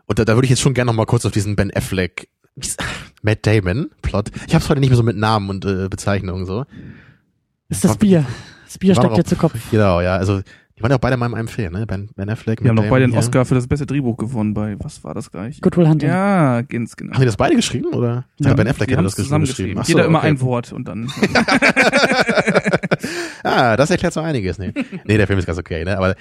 Und 0.10 0.18
da, 0.18 0.26
da 0.26 0.34
würde 0.34 0.46
ich 0.46 0.50
jetzt 0.50 0.62
schon 0.62 0.74
gerne 0.74 0.90
noch 0.90 0.96
mal 0.96 1.06
kurz 1.06 1.24
auf 1.26 1.32
diesen 1.32 1.56
Ben 1.56 1.72
Affleck, 1.72 2.30
Matt 3.22 3.46
Damon 3.46 3.92
Plot. 4.02 4.32
Ich 4.48 4.56
habe 4.56 4.64
es 4.64 4.70
heute 4.70 4.80
nicht 4.80 4.90
mehr 4.90 4.98
so 4.98 5.04
mit 5.04 5.16
Namen 5.16 5.50
und 5.50 5.66
äh, 5.66 5.88
Bezeichnungen 5.88 6.48
so. 6.48 6.66
ist 7.70 7.86
das 7.86 7.96
Bier. 7.96 8.26
Das 8.66 8.80
Bier 8.80 8.96
steckt 8.96 9.16
dir 9.16 9.24
zu 9.24 9.36
Kopf. 9.36 9.54
Genau, 9.70 10.02
ja. 10.02 10.16
Also 10.16 10.42
die 10.42 10.82
waren 10.82 10.90
ja 10.90 10.98
auch 10.98 11.02
beide 11.02 11.16
mal 11.16 11.28
in 11.28 11.36
einem 11.36 11.48
Film, 11.48 11.74
ne? 11.74 11.86
Ben, 11.86 12.10
ben 12.16 12.28
Affleck. 12.28 12.64
Wir 12.64 12.70
haben 12.70 12.76
noch 12.78 12.90
beide 12.90 13.06
den 13.06 13.16
Oscar 13.16 13.46
für 13.46 13.54
das 13.54 13.68
beste 13.68 13.86
Drehbuch 13.86 14.18
gewonnen 14.18 14.56
bei, 14.56 14.78
was 14.80 15.04
war 15.04 15.14
das 15.14 15.30
gleich? 15.30 15.62
Good 15.62 15.78
Will 15.78 15.88
Hunting. 15.88 16.10
Ja, 16.10 16.62
ganz 16.62 16.96
genau. 16.96 17.14
Haben 17.14 17.20
die 17.20 17.26
das 17.28 17.38
beide 17.38 17.56
geschrieben 17.56 17.94
oder? 17.94 18.26
Ja, 18.40 18.50
dachte, 18.50 18.56
Ben 18.56 18.68
Affleck 18.68 18.88
Die 18.88 18.94
hätte 18.94 18.98
haben 18.98 19.04
das 19.04 19.14
es 19.14 19.18
geschrieben. 19.18 19.46
zusammengeschrieben. 19.46 19.78
Ach 19.78 19.86
so, 19.86 19.92
Jeder 19.92 20.06
immer 20.06 20.20
okay. 20.20 20.28
ein 20.28 20.42
Wort 20.42 20.74
und 20.74 20.88
dann. 20.88 21.12
Ah, 23.42 23.78
das 23.78 23.90
erklärt 23.90 24.14
so 24.14 24.20
einiges. 24.20 24.58
Nee, 24.60 24.74
nee 25.06 25.18
der 25.18 25.26
Film 25.26 25.40
ist 25.40 25.46
ganz 25.46 25.58
okay, 25.58 25.86
ne? 25.86 25.98
Aber 25.98 26.16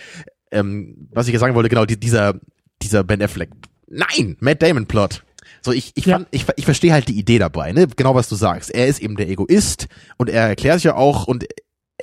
ähm, 0.53 1.09
was 1.11 1.27
ich 1.27 1.33
jetzt 1.33 1.41
sagen 1.41 1.55
wollte, 1.55 1.69
genau, 1.69 1.85
die, 1.85 1.99
dieser, 1.99 2.35
dieser 2.81 3.03
Ben 3.03 3.21
Affleck. 3.21 3.51
Nein, 3.91 4.37
Matt 4.41 4.63
Damon 4.63 4.87
Plot. 4.87 5.23
So, 5.63 5.73
ich, 5.73 5.93
ich, 5.95 6.07
Ja. 6.07 6.17
fand, 6.17 6.29
ich, 6.31 6.47
ich 6.57 6.65
verstehe 6.65 6.93
halt 6.93 7.09
die 7.09 7.19
Idee 7.19 7.39
dabei, 7.39 7.73
ne? 7.73 7.87
Genau 7.97 8.15
was 8.15 8.29
du 8.29 8.35
sagst. 8.37 8.71
Er 8.71 8.87
ist 8.87 9.01
eben 9.01 9.17
der 9.17 9.29
Egoist 9.29 9.89
und 10.17 10.29
er 10.31 10.49
erklärt 10.49 10.77
sich 10.77 10.85
ja 10.85 10.95
auch 10.95 11.27
und 11.27 11.47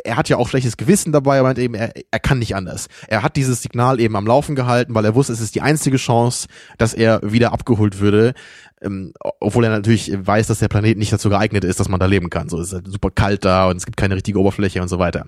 er 0.03 0.17
hat 0.17 0.27
ja 0.27 0.35
auch 0.35 0.49
schlechtes 0.49 0.75
Gewissen 0.75 1.13
dabei, 1.13 1.39
aber 1.39 1.57
eben, 1.57 1.73
er, 1.73 1.93
er 2.11 2.19
kann 2.19 2.39
nicht 2.39 2.53
anders. 2.55 2.87
Er 3.07 3.23
hat 3.23 3.37
dieses 3.37 3.61
Signal 3.61 4.01
eben 4.01 4.17
am 4.17 4.27
Laufen 4.27 4.53
gehalten, 4.55 4.93
weil 4.93 5.05
er 5.05 5.15
wusste, 5.15 5.31
es 5.31 5.39
ist 5.39 5.55
die 5.55 5.61
einzige 5.61 5.95
Chance, 5.95 6.47
dass 6.77 6.93
er 6.93 7.21
wieder 7.23 7.53
abgeholt 7.53 7.99
würde. 7.99 8.33
Ähm, 8.81 9.13
obwohl 9.39 9.63
er 9.63 9.69
natürlich 9.69 10.11
weiß, 10.13 10.47
dass 10.47 10.59
der 10.59 10.67
Planet 10.67 10.97
nicht 10.97 11.13
dazu 11.13 11.29
geeignet 11.29 11.63
ist, 11.63 11.79
dass 11.79 11.87
man 11.87 11.99
da 12.01 12.07
leben 12.07 12.29
kann. 12.29 12.49
So 12.49 12.59
es 12.59 12.67
ist 12.67 12.73
halt 12.73 12.87
super 12.91 13.09
kalt 13.09 13.45
da 13.45 13.69
und 13.69 13.77
es 13.77 13.85
gibt 13.85 13.95
keine 13.95 14.15
richtige 14.15 14.37
Oberfläche 14.39 14.81
und 14.81 14.89
so 14.89 14.99
weiter. 14.99 15.27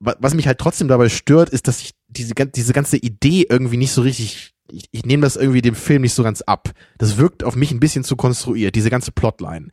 Wa- 0.00 0.16
Was 0.20 0.34
mich 0.34 0.46
halt 0.46 0.58
trotzdem 0.58 0.88
dabei 0.88 1.08
stört, 1.08 1.50
ist, 1.50 1.68
dass 1.68 1.80
ich 1.80 1.92
diese, 2.08 2.34
diese 2.34 2.72
ganze 2.72 2.96
Idee 2.96 3.46
irgendwie 3.48 3.76
nicht 3.76 3.92
so 3.92 4.02
richtig, 4.02 4.52
ich, 4.70 4.88
ich 4.90 5.04
nehme 5.06 5.22
das 5.22 5.36
irgendwie 5.36 5.62
dem 5.62 5.74
Film 5.74 6.02
nicht 6.02 6.14
so 6.14 6.22
ganz 6.22 6.42
ab. 6.42 6.70
Das 6.98 7.16
wirkt 7.16 7.44
auf 7.44 7.56
mich 7.56 7.70
ein 7.72 7.80
bisschen 7.80 8.04
zu 8.04 8.16
konstruiert, 8.16 8.74
diese 8.74 8.90
ganze 8.90 9.12
Plotline. 9.12 9.68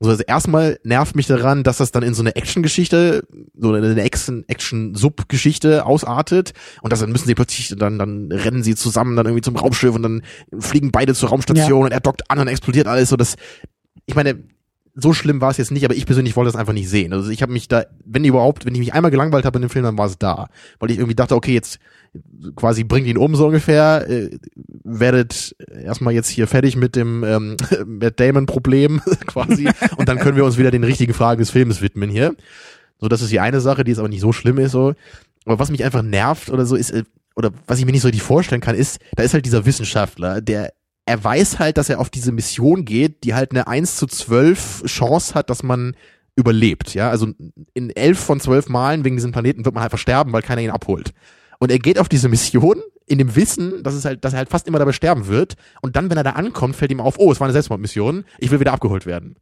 So, 0.00 0.10
also 0.10 0.24
erstmal 0.24 0.80
nervt 0.82 1.14
mich 1.14 1.28
daran, 1.28 1.62
dass 1.62 1.76
das 1.76 1.92
dann 1.92 2.02
in 2.02 2.12
so 2.12 2.22
eine 2.22 2.34
Action-Geschichte, 2.34 3.24
so 3.56 3.72
eine 3.72 4.02
Action- 4.02 4.44
Action-Sub-Geschichte 4.48 5.86
ausartet 5.86 6.52
und 6.82 6.92
das 6.92 7.00
dann 7.00 7.12
müssen 7.12 7.26
sie 7.26 7.34
plötzlich, 7.36 7.74
dann, 7.78 7.98
dann 7.98 8.32
rennen 8.32 8.62
sie 8.64 8.74
zusammen 8.74 9.14
dann 9.16 9.26
irgendwie 9.26 9.42
zum 9.42 9.56
Raumschiff 9.56 9.94
und 9.94 10.02
dann 10.02 10.22
fliegen 10.58 10.90
beide 10.90 11.14
zur 11.14 11.28
Raumstation 11.28 11.84
und 11.84 11.92
er 11.92 12.00
dockt 12.00 12.28
an 12.30 12.38
und 12.40 12.48
explodiert 12.48 12.88
alles 12.88 13.10
so 13.10 13.16
das, 13.16 13.36
ich 14.06 14.14
meine, 14.16 14.42
so 14.94 15.12
schlimm 15.12 15.40
war 15.40 15.50
es 15.50 15.56
jetzt 15.56 15.70
nicht, 15.70 15.84
aber 15.84 15.94
ich 15.94 16.04
persönlich 16.04 16.36
wollte 16.36 16.52
das 16.52 16.60
einfach 16.60 16.74
nicht 16.74 16.88
sehen. 16.88 17.12
Also 17.12 17.30
ich 17.30 17.42
habe 17.42 17.52
mich 17.52 17.68
da, 17.68 17.84
wenn 18.04 18.24
überhaupt, 18.24 18.66
wenn 18.66 18.74
ich 18.74 18.80
mich 18.80 18.92
einmal 18.92 19.10
gelangweilt 19.10 19.44
habe 19.44 19.58
in 19.58 19.62
dem 19.62 19.70
Film, 19.70 19.84
dann 19.84 19.96
war 19.96 20.06
es 20.06 20.18
da. 20.18 20.48
Weil 20.78 20.90
ich 20.90 20.98
irgendwie 20.98 21.14
dachte, 21.14 21.34
okay, 21.34 21.54
jetzt 21.54 21.78
quasi 22.56 22.84
bringt 22.84 23.06
ihn 23.06 23.16
um 23.16 23.34
so 23.34 23.46
ungefähr, 23.46 24.06
äh, 24.08 24.38
werdet 24.84 25.56
erstmal 25.82 26.12
jetzt 26.12 26.28
hier 26.28 26.46
fertig 26.46 26.76
mit 26.76 26.94
dem 26.94 27.24
ähm, 27.24 27.56
Matt 27.86 28.20
Damon 28.20 28.44
Problem 28.44 29.00
quasi 29.26 29.68
und 29.96 30.08
dann 30.08 30.18
können 30.18 30.36
wir 30.36 30.44
uns 30.44 30.58
wieder 30.58 30.70
den 30.70 30.84
richtigen 30.84 31.14
Fragen 31.14 31.40
des 31.40 31.50
Filmes 31.50 31.80
widmen 31.80 32.10
hier. 32.10 32.34
So, 33.00 33.08
das 33.08 33.22
ist 33.22 33.32
die 33.32 33.40
eine 33.40 33.60
Sache, 33.60 33.84
die 33.84 33.92
jetzt 33.92 33.98
aber 33.98 34.08
nicht 34.08 34.20
so 34.20 34.32
schlimm 34.32 34.58
ist 34.58 34.72
so. 34.72 34.94
Aber 35.44 35.58
was 35.58 35.70
mich 35.70 35.84
einfach 35.84 36.02
nervt 36.02 36.50
oder 36.50 36.66
so 36.66 36.76
ist, 36.76 36.90
äh, 36.90 37.04
oder 37.34 37.50
was 37.66 37.78
ich 37.78 37.86
mir 37.86 37.92
nicht 37.92 38.02
so 38.02 38.08
richtig 38.08 38.22
vorstellen 38.22 38.60
kann, 38.60 38.76
ist, 38.76 38.98
da 39.16 39.22
ist 39.22 39.32
halt 39.32 39.46
dieser 39.46 39.64
Wissenschaftler, 39.64 40.42
der 40.42 40.74
er 41.06 41.22
weiß 41.22 41.58
halt, 41.58 41.78
dass 41.78 41.88
er 41.88 42.00
auf 42.00 42.10
diese 42.10 42.32
Mission 42.32 42.84
geht, 42.84 43.24
die 43.24 43.34
halt 43.34 43.50
eine 43.50 43.66
1 43.66 43.96
zu 43.96 44.06
12 44.06 44.84
Chance 44.86 45.34
hat, 45.34 45.50
dass 45.50 45.62
man 45.62 45.96
überlebt, 46.36 46.94
ja. 46.94 47.10
Also 47.10 47.28
in 47.74 47.90
elf 47.90 48.18
von 48.18 48.40
zwölf 48.40 48.68
Malen 48.68 49.04
wegen 49.04 49.16
diesem 49.16 49.32
Planeten 49.32 49.64
wird 49.64 49.74
man 49.74 49.82
halt 49.82 49.90
versterben, 49.90 50.32
weil 50.32 50.42
keiner 50.42 50.62
ihn 50.62 50.70
abholt. 50.70 51.12
Und 51.58 51.70
er 51.70 51.78
geht 51.78 51.98
auf 51.98 52.08
diese 52.08 52.28
Mission 52.28 52.82
in 53.06 53.18
dem 53.18 53.36
Wissen, 53.36 53.82
dass 53.82 53.94
es 53.94 54.04
halt, 54.04 54.24
dass 54.24 54.32
er 54.32 54.38
halt 54.38 54.48
fast 54.48 54.66
immer 54.66 54.78
dabei 54.78 54.92
sterben 54.92 55.26
wird. 55.26 55.54
Und 55.82 55.96
dann, 55.96 56.08
wenn 56.08 56.16
er 56.16 56.24
da 56.24 56.30
ankommt, 56.30 56.76
fällt 56.76 56.90
ihm 56.90 57.00
auf, 57.00 57.18
oh, 57.18 57.30
es 57.32 57.40
war 57.40 57.46
eine 57.46 57.52
Selbstmordmission, 57.52 58.24
ich 58.38 58.50
will 58.50 58.60
wieder 58.60 58.72
abgeholt 58.72 59.06
werden. 59.06 59.36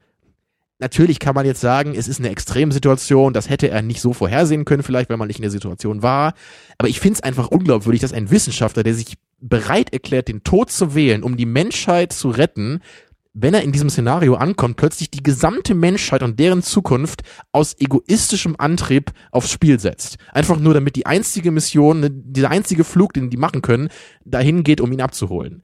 Natürlich 0.80 1.18
kann 1.18 1.34
man 1.34 1.44
jetzt 1.44 1.60
sagen, 1.60 1.94
es 1.94 2.08
ist 2.08 2.20
eine 2.20 2.30
Extremsituation, 2.30 3.34
das 3.34 3.50
hätte 3.50 3.68
er 3.68 3.82
nicht 3.82 4.00
so 4.00 4.14
vorhersehen 4.14 4.64
können, 4.64 4.82
vielleicht, 4.82 5.10
weil 5.10 5.18
man 5.18 5.28
nicht 5.28 5.36
in 5.36 5.42
der 5.42 5.50
Situation 5.50 6.02
war. 6.02 6.32
Aber 6.78 6.88
ich 6.88 7.00
finde 7.00 7.16
es 7.16 7.22
einfach 7.22 7.48
unglaubwürdig, 7.48 8.00
dass 8.00 8.14
ein 8.14 8.30
Wissenschaftler, 8.30 8.82
der 8.82 8.94
sich 8.94 9.18
bereit 9.40 9.92
erklärt, 9.92 10.28
den 10.28 10.44
Tod 10.44 10.70
zu 10.70 10.94
wählen, 10.94 11.22
um 11.22 11.36
die 11.36 11.46
Menschheit 11.46 12.12
zu 12.12 12.30
retten, 12.30 12.80
wenn 13.32 13.54
er 13.54 13.62
in 13.62 13.72
diesem 13.72 13.90
Szenario 13.90 14.34
ankommt, 14.34 14.76
plötzlich 14.76 15.10
die 15.10 15.22
gesamte 15.22 15.74
Menschheit 15.74 16.22
und 16.22 16.38
deren 16.40 16.62
Zukunft 16.62 17.22
aus 17.52 17.76
egoistischem 17.78 18.56
Antrieb 18.58 19.12
aufs 19.30 19.52
Spiel 19.52 19.78
setzt. 19.78 20.16
Einfach 20.32 20.58
nur, 20.58 20.74
damit 20.74 20.96
die 20.96 21.06
einzige 21.06 21.50
Mission, 21.50 22.00
ne, 22.00 22.10
dieser 22.10 22.50
einzige 22.50 22.82
Flug, 22.84 23.12
den 23.12 23.30
die 23.30 23.36
machen 23.36 23.62
können, 23.62 23.88
dahin 24.24 24.64
geht, 24.64 24.80
um 24.80 24.90
ihn 24.90 25.00
abzuholen. 25.00 25.62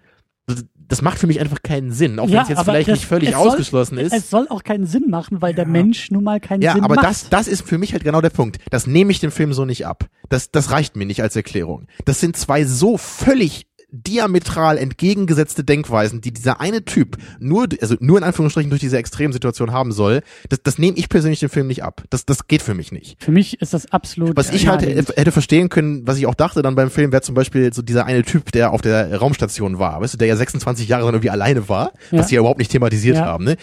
Das- 0.89 1.03
macht 1.03 1.19
für 1.19 1.27
mich 1.27 1.41
einfach 1.41 1.63
keinen 1.63 1.93
Sinn, 1.93 2.19
auch 2.19 2.29
wenn 2.31 2.39
es 2.39 2.49
jetzt 2.49 2.59
aber 2.59 2.73
vielleicht 2.73 2.89
das- 2.89 2.99
nicht 3.01 3.07
völlig 3.09 3.31
soll- 3.33 3.49
ausgeschlossen 3.49 3.99
ist. 3.99 4.13
Es 4.13 4.31
soll 4.31 4.47
auch 4.49 4.63
keinen 4.65 4.87
Sinn 4.87 5.05
machen, 5.09 5.43
weil 5.43 5.55
der 5.55 5.65
Ja. 5.65 5.71
Mensch 5.71 6.11
nun 6.11 6.25
mal 6.25 6.41
keinen 6.41 6.63
Ja, 6.63 6.73
Sinn 6.75 6.85
aber 6.85 6.97
macht. 6.97 7.07
das, 7.07 7.29
das 7.29 7.49
ist 7.49 7.67
für 7.69 7.79
mich 7.79 7.93
halt 7.93 8.05
genau 8.05 8.21
der 8.21 8.31
Punkt. 8.31 8.59
Das 8.71 8.87
nehme 8.87 9.11
ich 9.11 9.21
dem 9.21 9.31
Film 9.31 9.53
so 9.53 9.65
nicht 9.65 9.87
ab. 9.87 10.07
Das, 10.29 10.51
das 10.51 10.71
reicht 10.71 10.97
mir 10.97 11.07
nicht 11.07 11.23
als 11.23 11.37
Erklärung. 11.37 11.87
Das 12.05 12.21
sind 12.21 12.37
zwei 12.37 12.65
so 12.65 12.97
völlig 12.99 13.67
diametral 13.91 14.79
entgegengesetzte 14.79 15.65
Denkweisen, 15.65 16.21
die 16.21 16.33
dieser 16.33 16.61
eine 16.61 16.85
Typ 16.85 17.17
nur, 17.39 17.69
also 17.81 17.97
nur 18.01 18.19
in 18.19 18.25
Anführungsstrichen 18.25 18.71
durch 18.71 18.81
diese 18.81 18.99
Extremsituation 18.99 19.73
haben 19.73 19.93
soll. 19.93 20.23
Das, 20.49 20.63
das 20.63 20.79
nehme 20.79 20.97
ich 20.97 21.09
persönlich 21.09 21.41
dem 21.41 21.51
Film 21.51 21.67
nicht 21.69 21.83
ab. 21.85 22.03
Das, 22.11 22.27
das 22.27 22.49
geht 22.49 22.63
für 22.63 22.75
mich 22.75 22.93
nicht. 22.93 23.23
Für 23.23 23.31
mich 23.31 23.61
ist 23.61 23.75
das 23.75 23.93
absolut. 23.93 24.37
Was 24.37 24.51
ich 24.51 24.69
halt 24.69 24.83
hätte 24.83 25.33
verstehen 25.33 25.69
können, 25.69 26.07
was 26.07 26.19
ich 26.19 26.27
auch 26.27 26.35
dachte 26.35 26.63
dann 26.63 26.75
beim 26.75 26.91
Film, 26.91 27.13
wäre 27.13 27.23
zum 27.23 27.35
Beispiel 27.35 27.73
so 27.73 27.83
dieser 27.83 28.07
eine 28.07 28.23
Typ, 28.25 28.53
der 28.53 28.73
auf 28.73 28.83
der 28.83 29.17
Raumstation 29.17 29.79
war, 29.79 30.01
weißt 30.01 30.15
du, 30.15 30.19
der 30.19 30.29
ja 30.29 30.37
26 30.37 30.89
Jahre 30.89 31.05
dann 31.05 31.15
irgendwie 31.15 31.31
alleine 31.31 31.69
war, 31.69 31.93
Ja. 32.11 32.19
was 32.19 32.29
sie 32.29 32.35
ja 32.35 32.41
überhaupt 32.41 32.59
nicht 32.59 32.71
thematisiert 32.73 33.17
Ja. 33.17 33.25
haben, 33.27 33.45
ne? 33.45 33.57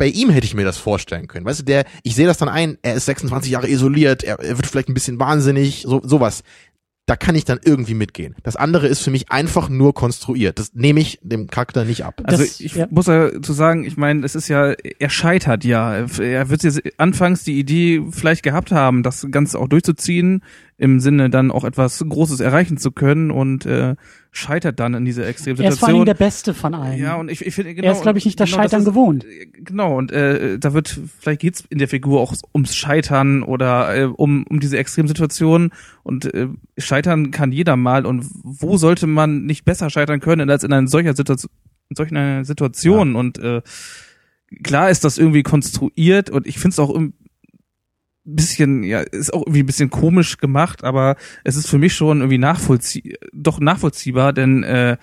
Bei 0.00 0.06
ihm 0.06 0.30
hätte 0.30 0.46
ich 0.46 0.54
mir 0.54 0.64
das 0.64 0.78
vorstellen 0.78 1.26
können. 1.26 1.44
Weißt 1.44 1.58
du, 1.58 1.64
der, 1.64 1.84
ich 2.04 2.14
sehe 2.14 2.28
das 2.28 2.38
dann 2.38 2.48
ein, 2.48 2.78
er 2.82 2.94
ist 2.94 3.06
26 3.06 3.50
Jahre 3.50 3.68
isoliert, 3.68 4.22
er, 4.22 4.38
er 4.38 4.56
wird 4.56 4.66
vielleicht 4.68 4.88
ein 4.88 4.94
bisschen 4.94 5.18
wahnsinnig, 5.18 5.82
so, 5.88 6.00
sowas. 6.04 6.44
Da 7.08 7.16
kann 7.16 7.34
ich 7.34 7.46
dann 7.46 7.58
irgendwie 7.64 7.94
mitgehen. 7.94 8.36
Das 8.42 8.54
andere 8.54 8.86
ist 8.86 9.00
für 9.00 9.10
mich 9.10 9.30
einfach 9.32 9.70
nur 9.70 9.94
konstruiert. 9.94 10.58
Das 10.58 10.74
nehme 10.74 11.00
ich 11.00 11.18
dem 11.22 11.46
Charakter 11.48 11.86
nicht 11.86 12.04
ab. 12.04 12.20
Also 12.24 12.42
Das- 12.44 12.60
ich 12.60 12.74
ja. 12.74 12.86
muss 12.90 13.06
ja 13.06 13.40
zu 13.40 13.54
sagen, 13.54 13.84
ich 13.84 13.96
meine, 13.96 14.26
es 14.26 14.34
ist 14.34 14.48
ja, 14.48 14.72
er 14.72 15.08
scheitert 15.08 15.64
ja. 15.64 16.06
Er 16.18 16.50
wird 16.50 16.62
jetzt 16.64 16.82
anfangs 16.98 17.44
die 17.44 17.58
Idee 17.58 18.02
vielleicht 18.10 18.42
gehabt 18.42 18.72
haben, 18.72 19.02
das 19.02 19.26
Ganze 19.30 19.58
auch 19.58 19.68
durchzuziehen, 19.68 20.42
im 20.76 21.00
Sinne 21.00 21.30
dann 21.30 21.50
auch 21.50 21.64
etwas 21.64 22.04
Großes 22.06 22.40
erreichen 22.40 22.76
zu 22.76 22.92
können 22.92 23.30
und 23.30 23.64
äh, 23.64 23.96
scheitert 24.30 24.78
dann 24.78 24.94
in 24.94 25.04
dieser 25.04 25.24
er 25.24 25.30
ist 25.30 25.40
vor 25.40 25.48
allem 25.48 25.58
Extremsituation. 25.58 26.04
der 26.06 26.14
Beste 26.14 26.54
von 26.54 26.74
allen. 26.74 26.98
Ja, 26.98 27.16
und 27.16 27.30
ich, 27.30 27.44
ich 27.44 27.54
finde, 27.54 27.74
genau, 27.74 27.86
er 27.88 27.92
ist, 27.92 28.02
glaube 28.02 28.18
ich, 28.18 28.24
nicht 28.26 28.38
das 28.38 28.50
genau, 28.50 28.62
Scheitern 28.62 28.80
ist- 28.80 28.86
gewohnt. 28.86 29.24
Genau, 29.54 29.96
und 29.96 30.12
äh, 30.12 30.58
da 30.58 30.74
wird, 30.74 31.00
vielleicht 31.18 31.40
geht's 31.40 31.64
in 31.70 31.78
der 31.78 31.88
Figur 31.88 32.20
auch 32.20 32.34
ums 32.54 32.76
Scheitern 32.76 33.42
oder 33.42 33.96
äh, 33.96 34.04
um, 34.04 34.44
um 34.48 34.60
diese 34.60 34.78
Extremsituation. 34.78 35.70
Und 36.02 36.32
äh, 36.34 36.48
scheitern 36.76 37.30
kann 37.30 37.52
jeder 37.52 37.76
mal. 37.76 38.06
Und 38.06 38.26
wo 38.44 38.76
sollte 38.76 39.06
man 39.06 39.46
nicht 39.46 39.64
besser 39.64 39.90
scheitern 39.90 40.20
können, 40.20 40.48
als 40.50 40.62
in 40.64 40.72
einer 40.72 40.86
solcher 40.88 41.14
Situation, 41.16 41.50
in 41.88 41.96
solch 41.96 42.10
einer 42.10 42.44
Situation? 42.44 43.16
Und 43.16 43.38
äh, 43.38 43.62
klar 44.62 44.90
ist 44.90 45.04
das 45.04 45.18
irgendwie 45.18 45.42
konstruiert 45.42 46.30
und 46.30 46.46
ich 46.46 46.58
finde 46.58 46.70
es 46.72 46.78
auch 46.78 46.94
bisschen, 48.36 48.82
ja, 48.82 49.00
ist 49.00 49.32
auch 49.32 49.42
irgendwie 49.42 49.62
ein 49.62 49.66
bisschen 49.66 49.90
komisch 49.90 50.36
gemacht, 50.38 50.84
aber 50.84 51.16
es 51.44 51.56
ist 51.56 51.68
für 51.68 51.78
mich 51.78 51.94
schon 51.94 52.18
irgendwie 52.18 52.38
nachvollzieh 52.38 53.16
doch 53.32 53.60
nachvollziehbar, 53.60 54.32
denn 54.32 54.62
äh, 54.64 54.96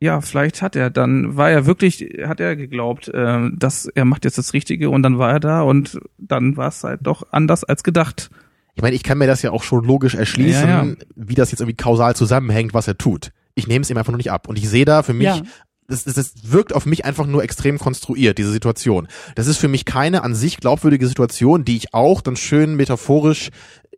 ja, 0.00 0.20
vielleicht 0.20 0.62
hat 0.62 0.74
er 0.74 0.90
dann, 0.90 1.36
war 1.36 1.50
er 1.50 1.64
wirklich, 1.66 2.04
hat 2.26 2.40
er 2.40 2.56
geglaubt, 2.56 3.08
äh, 3.08 3.50
dass 3.56 3.86
er 3.86 4.04
macht 4.04 4.24
jetzt 4.24 4.36
das 4.38 4.52
Richtige 4.52 4.90
und 4.90 5.02
dann 5.04 5.18
war 5.18 5.30
er 5.30 5.40
da 5.40 5.62
und 5.62 6.00
dann 6.18 6.56
war 6.56 6.68
es 6.68 6.82
halt 6.82 7.00
doch 7.04 7.22
anders 7.30 7.62
als 7.62 7.84
gedacht. 7.84 8.28
Ich 8.74 8.82
meine, 8.82 8.96
ich 8.96 9.04
kann 9.04 9.18
mir 9.18 9.26
das 9.28 9.42
ja 9.42 9.52
auch 9.52 9.62
schon 9.62 9.84
logisch 9.84 10.14
erschließen, 10.14 10.68
Ja, 10.68 10.84
ja. 10.84 10.94
wie 11.14 11.34
das 11.34 11.52
jetzt 11.52 11.60
irgendwie 11.60 11.76
kausal 11.76 12.16
zusammenhängt, 12.16 12.74
was 12.74 12.88
er 12.88 12.98
tut. 12.98 13.30
Ich 13.54 13.68
nehme 13.68 13.82
es 13.82 13.90
ihm 13.90 13.96
einfach 13.98 14.12
nur 14.12 14.16
nicht 14.16 14.32
ab. 14.32 14.48
Und 14.48 14.58
ich 14.58 14.68
sehe 14.68 14.86
da 14.86 15.02
für 15.02 15.12
mich, 15.12 15.26
Ja. 15.26 15.42
Das, 15.92 16.04
das, 16.04 16.14
das 16.14 16.32
wirkt 16.50 16.74
auf 16.74 16.86
mich 16.86 17.04
einfach 17.04 17.26
nur 17.26 17.44
extrem 17.44 17.78
konstruiert, 17.78 18.38
diese 18.38 18.50
Situation. 18.50 19.08
Das 19.34 19.46
ist 19.46 19.58
für 19.58 19.68
mich 19.68 19.84
keine 19.84 20.24
an 20.24 20.34
sich 20.34 20.56
glaubwürdige 20.56 21.06
Situation, 21.06 21.64
die 21.64 21.76
ich 21.76 21.94
auch 21.94 22.20
dann 22.20 22.36
schön 22.36 22.74
metaphorisch 22.74 23.50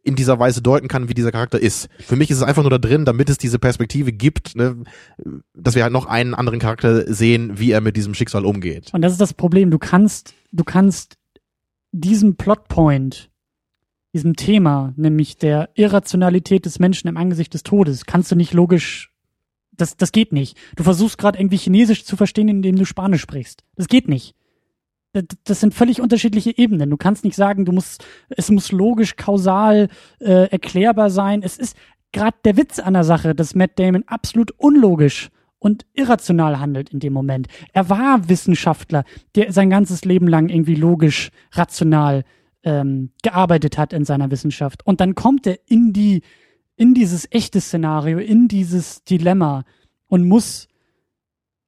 in 0.02 0.16
dieser 0.16 0.38
Weise 0.38 0.60
deuten 0.60 0.88
kann, 0.88 1.08
wie 1.08 1.14
dieser 1.14 1.32
Charakter 1.32 1.58
ist. 1.58 1.88
Für 1.98 2.16
mich 2.16 2.30
ist 2.30 2.36
es 2.36 2.42
einfach 2.42 2.62
nur 2.62 2.70
da 2.70 2.78
drin, 2.78 3.06
damit 3.06 3.30
es 3.30 3.38
diese 3.38 3.58
Perspektive 3.58 4.12
gibt, 4.12 4.54
ne, 4.54 4.84
dass 5.54 5.74
wir 5.74 5.82
halt 5.82 5.92
noch 5.94 6.06
einen 6.06 6.34
anderen 6.34 6.58
Charakter 6.58 7.12
sehen, 7.12 7.58
wie 7.58 7.70
er 7.70 7.80
mit 7.80 7.96
diesem 7.96 8.12
Schicksal 8.12 8.44
umgeht. 8.44 8.92
Und 8.92 9.00
das 9.00 9.12
ist 9.12 9.20
das 9.20 9.32
Problem. 9.32 9.70
Du 9.70 9.78
kannst, 9.78 10.34
du 10.52 10.62
kannst 10.62 11.16
diesem 11.90 12.36
Plotpoint, 12.36 13.30
diesem 14.12 14.36
Thema, 14.36 14.92
nämlich 14.96 15.38
der 15.38 15.70
Irrationalität 15.74 16.66
des 16.66 16.78
Menschen 16.78 17.08
im 17.08 17.16
Angesicht 17.16 17.54
des 17.54 17.62
Todes, 17.62 18.04
kannst 18.04 18.30
du 18.30 18.36
nicht 18.36 18.52
logisch 18.52 19.13
das, 19.76 19.96
das 19.96 20.12
geht 20.12 20.32
nicht. 20.32 20.56
Du 20.76 20.82
versuchst 20.82 21.18
gerade 21.18 21.38
irgendwie 21.38 21.56
Chinesisch 21.56 22.04
zu 22.04 22.16
verstehen, 22.16 22.48
indem 22.48 22.76
du 22.76 22.84
Spanisch 22.84 23.22
sprichst. 23.22 23.62
Das 23.76 23.88
geht 23.88 24.08
nicht. 24.08 24.34
Das, 25.12 25.24
das 25.44 25.60
sind 25.60 25.74
völlig 25.74 26.00
unterschiedliche 26.00 26.56
Ebenen. 26.56 26.90
Du 26.90 26.96
kannst 26.96 27.24
nicht 27.24 27.36
sagen, 27.36 27.64
du 27.64 27.72
musst, 27.72 28.04
es 28.28 28.50
muss 28.50 28.72
logisch, 28.72 29.16
kausal 29.16 29.88
äh, 30.20 30.50
erklärbar 30.50 31.10
sein. 31.10 31.42
Es 31.42 31.56
ist 31.56 31.76
gerade 32.12 32.36
der 32.44 32.56
Witz 32.56 32.78
an 32.78 32.94
der 32.94 33.04
Sache, 33.04 33.34
dass 33.34 33.54
Matt 33.54 33.78
Damon 33.78 34.04
absolut 34.06 34.50
unlogisch 34.52 35.30
und 35.58 35.86
irrational 35.94 36.58
handelt 36.58 36.90
in 36.90 37.00
dem 37.00 37.12
Moment. 37.12 37.48
Er 37.72 37.88
war 37.88 38.28
Wissenschaftler, 38.28 39.04
der 39.34 39.52
sein 39.52 39.70
ganzes 39.70 40.04
Leben 40.04 40.28
lang 40.28 40.48
irgendwie 40.48 40.74
logisch, 40.74 41.30
rational 41.52 42.24
ähm, 42.64 43.10
gearbeitet 43.22 43.78
hat 43.78 43.92
in 43.92 44.04
seiner 44.04 44.30
Wissenschaft. 44.30 44.86
Und 44.86 45.00
dann 45.00 45.14
kommt 45.14 45.46
er 45.46 45.58
in 45.66 45.92
die 45.92 46.22
in 46.76 46.94
dieses 46.94 47.26
echte 47.30 47.60
Szenario, 47.60 48.18
in 48.18 48.48
dieses 48.48 49.04
Dilemma 49.04 49.64
und 50.08 50.26
muss 50.26 50.68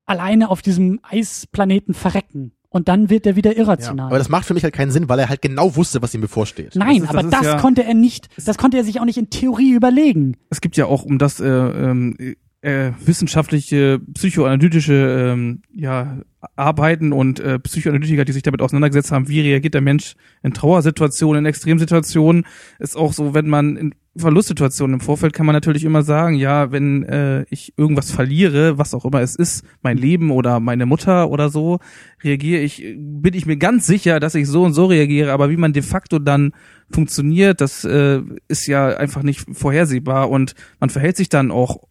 alleine 0.05 0.51
auf 0.51 0.63
diesem 0.63 1.01
Eisplaneten 1.03 1.95
verrecken. 1.95 2.53
Und 2.69 2.89
dann 2.89 3.09
wird 3.09 3.27
er 3.27 3.37
wieder 3.37 3.57
irrational. 3.57 4.05
Ja, 4.05 4.09
aber 4.09 4.19
das 4.19 4.29
macht 4.29 4.45
für 4.47 4.53
mich 4.53 4.63
halt 4.63 4.75
keinen 4.75 4.91
Sinn, 4.91 5.09
weil 5.09 5.19
er 5.19 5.29
halt 5.29 5.41
genau 5.41 5.77
wusste, 5.77 6.03
was 6.03 6.15
ihm 6.15 6.21
bevorsteht. 6.21 6.75
Nein, 6.77 6.97
Das 7.01 7.05
ist- 7.05 7.09
aber 7.11 7.23
das 7.23 7.31
das, 7.31 7.43
ja- 7.45 7.57
konnte 7.61 7.85
er 7.85 7.95
nicht, 7.95 8.29
das 8.45 8.59
konnte 8.59 8.77
er 8.77 8.85
sich 8.85 9.01
auch 9.01 9.05
nicht 9.05 9.17
in 9.17 9.31
Theorie 9.31 9.73
überlegen. 9.73 10.37
Es 10.51 10.61
gibt 10.61 10.77
ja 10.77 10.85
auch 10.87 11.03
um 11.05 11.19
das 11.19 11.41
äh, 11.41 11.47
ähm, 11.49 12.17
äh, 12.61 12.91
wissenschaftliche, 13.05 14.01
psychoanalytische 14.15 15.33
ähm, 15.33 15.63
ja, 15.73 16.19
Arbeiten 16.57 17.13
und 17.13 17.41
äh, 17.41 17.59
Psychoanalytiker, 17.61 18.25
die 18.25 18.33
sich 18.33 18.43
damit 18.43 18.61
auseinandergesetzt 18.61 19.11
haben, 19.13 19.29
wie 19.29 19.41
reagiert 19.41 19.75
der 19.75 19.81
Mensch 19.81 20.15
in 20.43 20.53
Trauersituationen, 20.53 21.45
in 21.45 21.47
Extremsituationen, 21.47 22.45
ist 22.79 22.97
auch 22.97 23.13
so, 23.13 23.33
wenn 23.33 23.49
man 23.49 23.77
in 23.77 23.95
Verlustsituationen 24.17 24.95
im 24.95 25.01
Vorfeld 25.01 25.33
kann 25.33 25.47
man 25.47 25.55
natürlich 25.55 25.85
immer 25.85 26.03
sagen, 26.03 26.37
ja, 26.37 26.73
wenn 26.73 27.03
äh, 27.05 27.45
ich 27.51 27.75
irgendwas 27.77 28.11
verliere, 28.11 28.79
was 28.79 28.95
auch 28.95 29.05
immer 29.05 29.21
es 29.21 29.37
ist, 29.37 29.65
mein 29.83 29.99
Leben 29.99 30.31
oder 30.31 30.61
meine 30.61 30.87
Mutter 30.87 31.31
oder 31.31 31.51
so, 31.51 31.79
reagiere 32.23 32.63
ich, 32.63 32.83
bin 32.97 33.35
ich 33.35 33.47
mir 33.47 33.57
ganz 33.57 33.87
sicher, 33.87 34.21
dass 34.21 34.35
ich 34.35 34.49
so 34.49 34.65
und 34.65 34.73
so 34.73 34.87
reagiere, 34.87 35.33
aber 35.33 35.51
wie 35.51 35.57
man 35.57 35.73
de 35.73 35.83
facto 35.83 36.19
dann 36.19 36.53
funktioniert, 36.91 37.61
das 37.61 37.85
äh, 37.85 38.23
ist 38.49 38.67
ja 38.67 38.97
einfach 38.97 39.23
nicht 39.23 39.45
vorhersehbar 39.53 40.31
und 40.31 40.55
man 40.81 40.91
verhält 40.91 41.17
sich 41.17 41.29
dann 41.29 41.51
auch 41.51 41.83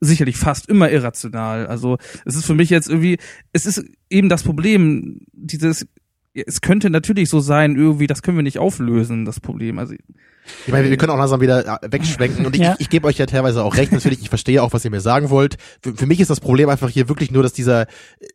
sicherlich 0.00 0.36
fast 0.36 0.68
immer 0.68 0.90
irrational. 0.90 1.66
Also 1.66 1.96
es 2.24 2.34
ist 2.34 2.44
für 2.44 2.54
mich 2.54 2.70
jetzt 2.70 2.88
irgendwie, 2.88 3.18
es 3.52 3.66
ist 3.66 3.84
eben 4.10 4.28
das 4.28 4.42
Problem, 4.42 5.20
dieses, 5.32 5.86
es 6.34 6.60
könnte 6.60 6.90
natürlich 6.90 7.28
so 7.28 7.40
sein, 7.40 7.76
irgendwie, 7.76 8.06
das 8.06 8.22
können 8.22 8.38
wir 8.38 8.42
nicht 8.42 8.58
auflösen, 8.58 9.24
das 9.24 9.40
Problem. 9.40 9.78
Also 9.78 9.94
Ich 10.66 10.72
meine, 10.72 10.88
wir 10.90 10.96
können 10.96 11.10
auch 11.10 11.18
langsam 11.18 11.40
wieder 11.40 11.82
äh, 11.82 11.92
wegschwenken 11.92 12.46
und 12.46 12.54
ich, 12.56 12.62
Ja. 12.62 12.72
ich, 12.74 12.80
ich 12.82 12.88
gebe 12.90 13.06
euch 13.06 13.18
ja 13.18 13.26
teilweise 13.26 13.62
auch 13.62 13.76
recht, 13.76 13.92
natürlich, 13.92 14.20
ich 14.22 14.28
verstehe 14.28 14.62
auch, 14.62 14.72
was 14.72 14.84
ihr 14.84 14.90
mir 14.90 15.00
sagen 15.00 15.30
wollt. 15.30 15.56
Für, 15.82 15.94
für 15.94 16.06
mich 16.06 16.20
ist 16.20 16.30
das 16.30 16.40
Problem 16.40 16.68
einfach 16.68 16.88
hier 16.88 17.08
wirklich 17.08 17.30
nur, 17.30 17.42
dass 17.42 17.52
dieser, 17.52 17.86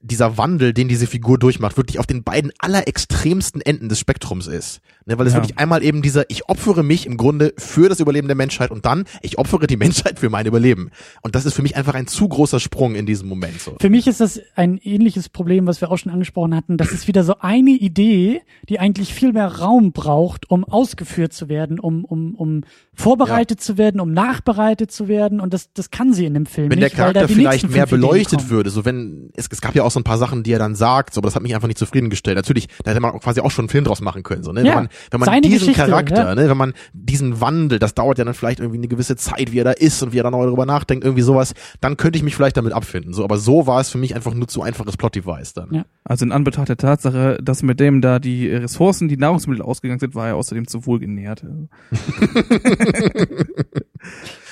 dieser 0.02 0.38
Wandel, 0.38 0.74
den 0.74 0.88
diese 0.88 1.07
Figur 1.07 1.38
durchmacht, 1.40 1.76
wirklich 1.78 1.99
auf 1.99 2.06
den 2.07 2.24
beiden 2.24 2.52
allerextremsten 2.60 3.61
Enden 3.61 3.90
des 3.90 3.99
Spektrums 3.99 4.48
ist. 4.48 4.80
Ne, 5.07 5.17
weil 5.17 5.25
es 5.25 5.34
Ja. 5.34 5.39
wirklich 5.39 5.57
einmal 5.57 5.84
eben 5.84 6.01
dieser, 6.01 6.29
ich 6.29 6.49
opfere 6.49 6.84
mich 6.84 7.05
im 7.05 7.15
Grunde 7.15 7.53
für 7.57 7.88
das 7.88 8.01
Überleben 8.01 8.27
der 8.27 8.35
Menschheit 8.35 8.71
und 8.71 8.85
dann, 8.85 9.05
ich 9.21 9.38
opfere 9.39 9.65
die 9.65 9.77
Menschheit 9.77 10.19
für 10.19 10.29
mein 10.29 10.45
Überleben. 10.45 10.91
Und 11.21 11.34
das 11.34 11.45
ist 11.45 11.53
für 11.53 11.61
mich 11.61 11.77
einfach 11.77 11.93
ein 11.93 12.07
zu 12.07 12.27
großer 12.27 12.59
Sprung 12.59 12.93
in 12.95 13.05
diesem 13.05 13.29
Moment 13.29 13.61
so. 13.61 13.77
Für 13.79 13.89
mich 13.89 14.05
ist 14.07 14.19
das 14.19 14.41
ein 14.55 14.77
ähnliches 14.84 15.29
Problem, 15.29 15.65
was 15.65 15.79
wir 15.79 15.91
auch 15.91 15.97
schon 15.97 16.11
angesprochen 16.11 16.53
hatten. 16.53 16.75
Das 16.75 16.91
ist 16.91 17.07
wieder 17.07 17.23
so 17.23 17.35
eine 17.39 17.71
Idee, 17.71 18.41
die 18.67 18.79
eigentlich 18.79 19.13
viel 19.13 19.31
mehr 19.31 19.47
Raum 19.47 19.93
braucht, 19.93 20.51
um 20.51 20.65
ausgeführt 20.65 21.31
zu 21.31 21.47
werden, 21.47 21.79
um, 21.79 22.03
um, 22.03 22.35
um 22.35 22.63
vorbereitet 22.93 23.61
zu 23.61 23.77
werden, 23.77 24.01
um 24.01 24.11
nachbereitet 24.11 24.91
zu 24.91 25.07
werden. 25.07 25.39
Und 25.39 25.53
das, 25.53 25.71
das 25.73 25.89
kann 25.89 26.11
sie 26.13 26.25
in 26.25 26.34
dem 26.34 26.45
Film 26.45 26.69
wenn 26.69 26.79
der 26.81 26.89
nicht, 26.89 26.97
weil 26.97 27.13
da 27.13 27.21
Charakter 27.21 27.34
vielleicht 27.34 27.69
mehr 27.69 27.85
beleuchtet 27.85 28.49
würde, 28.49 28.69
so 28.71 28.84
wenn 28.84 29.29
es, 29.35 29.47
es 29.49 29.61
gab 29.61 29.73
ja 29.73 29.84
auch 29.84 29.91
so 29.91 30.01
ein 30.01 30.03
paar 30.03 30.17
Sachen, 30.17 30.43
die 30.43 30.51
er 30.51 30.59
dann 30.59 30.75
sagt, 30.75 31.13
so, 31.13 31.21
aber 31.21 31.27
das 31.27 31.35
hat 31.35 31.43
mich 31.43 31.55
einfach 31.55 31.67
nicht 31.69 31.77
zufriedengestellt. 31.77 32.35
Natürlich, 32.35 32.67
da 32.84 32.91
hätte 32.91 32.99
man 32.99 33.17
quasi 33.19 33.39
auch 33.39 33.51
schon 33.51 33.63
einen 33.63 33.69
Film 33.69 33.85
draus 33.85 34.01
machen 34.01 34.23
können, 34.23 34.43
so, 34.43 34.51
ne? 34.51 34.61
Ja, 34.61 34.67
wenn 34.67 34.73
man, 34.73 34.89
wenn 35.11 35.19
man 35.19 35.28
seine 35.28 35.41
diesen 35.41 35.60
Geschichte, 35.60 35.90
Charakter, 35.90 36.30
ja. 36.30 36.36
ne, 36.36 36.49
wenn 36.49 36.57
man 36.57 36.74
diesen 36.94 37.41
Wandel, 37.41 37.80
das 37.80 37.94
dauert 37.94 38.18
ja 38.18 38.26
dann 38.26 38.34
vielleicht 38.34 38.60
irgendwie 38.60 38.78
eine 38.80 38.88
gewisse 38.88 39.15
Zeit, 39.15 39.52
wie 39.52 39.60
er 39.60 39.64
da 39.64 39.72
ist 39.72 40.02
und 40.03 40.14
wie 40.14 40.19
er 40.19 40.24
dann 40.24 40.34
auch 40.34 40.44
darüber 40.44 40.65
nachdenkt, 40.65 41.03
irgendwie 41.03 41.24
sowas, 41.24 41.53
dann 41.82 41.98
könnte 41.98 42.18
ich 42.18 42.24
mich 42.24 42.36
vielleicht 42.36 42.57
damit 42.57 42.74
abfinden, 42.74 43.14
so, 43.14 43.24
aber 43.24 43.38
so 43.38 43.68
war 43.68 43.80
es 43.80 43.90
für 43.90 43.98
mich 43.98 44.15
einfach 44.15 44.34
nur 44.34 44.48
zu 44.48 44.61
einfaches 44.61 44.98
Plot-Device 44.98 45.53
dann. 45.53 45.74
Ja. 45.74 45.86
Also 46.03 46.26
in 46.26 46.32
Anbetracht 46.32 46.69
der 46.69 46.78
Tatsache, 46.78 47.38
dass 47.41 47.64
mit 47.64 47.80
dem 47.80 48.02
da 48.02 48.19
die 48.19 48.49
Ressourcen, 48.49 49.07
die 49.07 49.18
Nahrungsmittel 49.18 49.64
ausgegangen 49.64 49.99
sind, 49.99 50.15
war 50.15 50.28
er 50.28 50.36
außerdem 50.36 50.68
zu 50.68 50.86
wohl 50.86 50.99
genährt. 50.99 51.44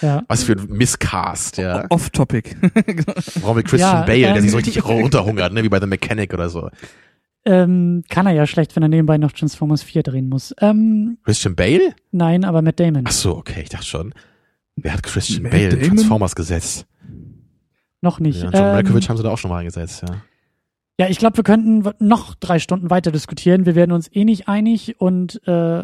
Ja. 0.01 0.23
Was 0.27 0.43
für 0.43 0.53
ein 0.53 0.67
Misscast, 0.69 1.57
ja. 1.57 1.85
Off-Topic. 1.89 2.55
Brauchen 3.41 3.55
wir 3.55 3.63
Christian 3.63 4.01
Ja, 4.01 4.05
Bale, 4.05 4.33
der 4.33 4.41
sich 4.41 4.51
so 4.51 4.57
richtig 4.57 4.83
runterhungert, 4.83 5.53
ne, 5.53 5.63
wie 5.63 5.69
bei 5.69 5.79
The 5.79 5.87
Mechanic 5.87 6.33
oder 6.33 6.49
so. 6.49 6.69
Ähm, 7.45 8.03
kann 8.09 8.25
er 8.25 8.33
ja 8.33 8.47
schlecht, 8.47 8.75
wenn 8.75 8.83
er 8.83 8.89
nebenbei 8.89 9.17
noch 9.17 9.31
Transformers 9.31 9.83
4 9.83 10.03
drehen 10.03 10.29
muss. 10.29 10.53
Ähm, 10.59 11.17
Christian 11.23 11.55
Bale? 11.55 11.93
nein, 12.11 12.43
aber 12.43 12.61
Matt 12.61 12.79
Damon. 12.79 13.03
Ach 13.05 13.11
so, 13.11 13.37
okay, 13.37 13.61
ich 13.61 13.69
dachte 13.69 13.85
schon. 13.85 14.13
Wer 14.75 14.93
hat 14.93 15.03
Christian 15.03 15.43
Matt 15.43 15.51
Bale 15.51 15.63
in 15.65 15.69
Damon? 15.69 15.87
Transformers 15.87 16.35
gesetzt? 16.35 16.87
Noch 18.01 18.19
nicht. 18.19 18.41
Ja, 18.41 18.49
John 18.49 18.53
ähm, 18.53 18.71
Malkovich 18.73 19.09
haben 19.09 19.17
sie 19.17 19.23
da 19.23 19.29
auch 19.29 19.37
schon 19.37 19.49
mal 19.49 19.59
eingesetzt, 19.59 20.03
ja. 20.07 20.15
Ja, 20.97 21.09
ich 21.09 21.19
glaube, 21.19 21.37
wir 21.37 21.43
könnten 21.43 21.89
noch 21.99 22.35
drei 22.35 22.57
Stunden 22.57 22.89
weiter 22.89 23.11
diskutieren. 23.11 23.65
Wir 23.65 23.75
werden 23.75 23.91
uns 23.91 24.09
eh 24.13 24.23
nicht 24.23 24.47
einig 24.47 24.99
und 24.99 25.45
äh, 25.45 25.83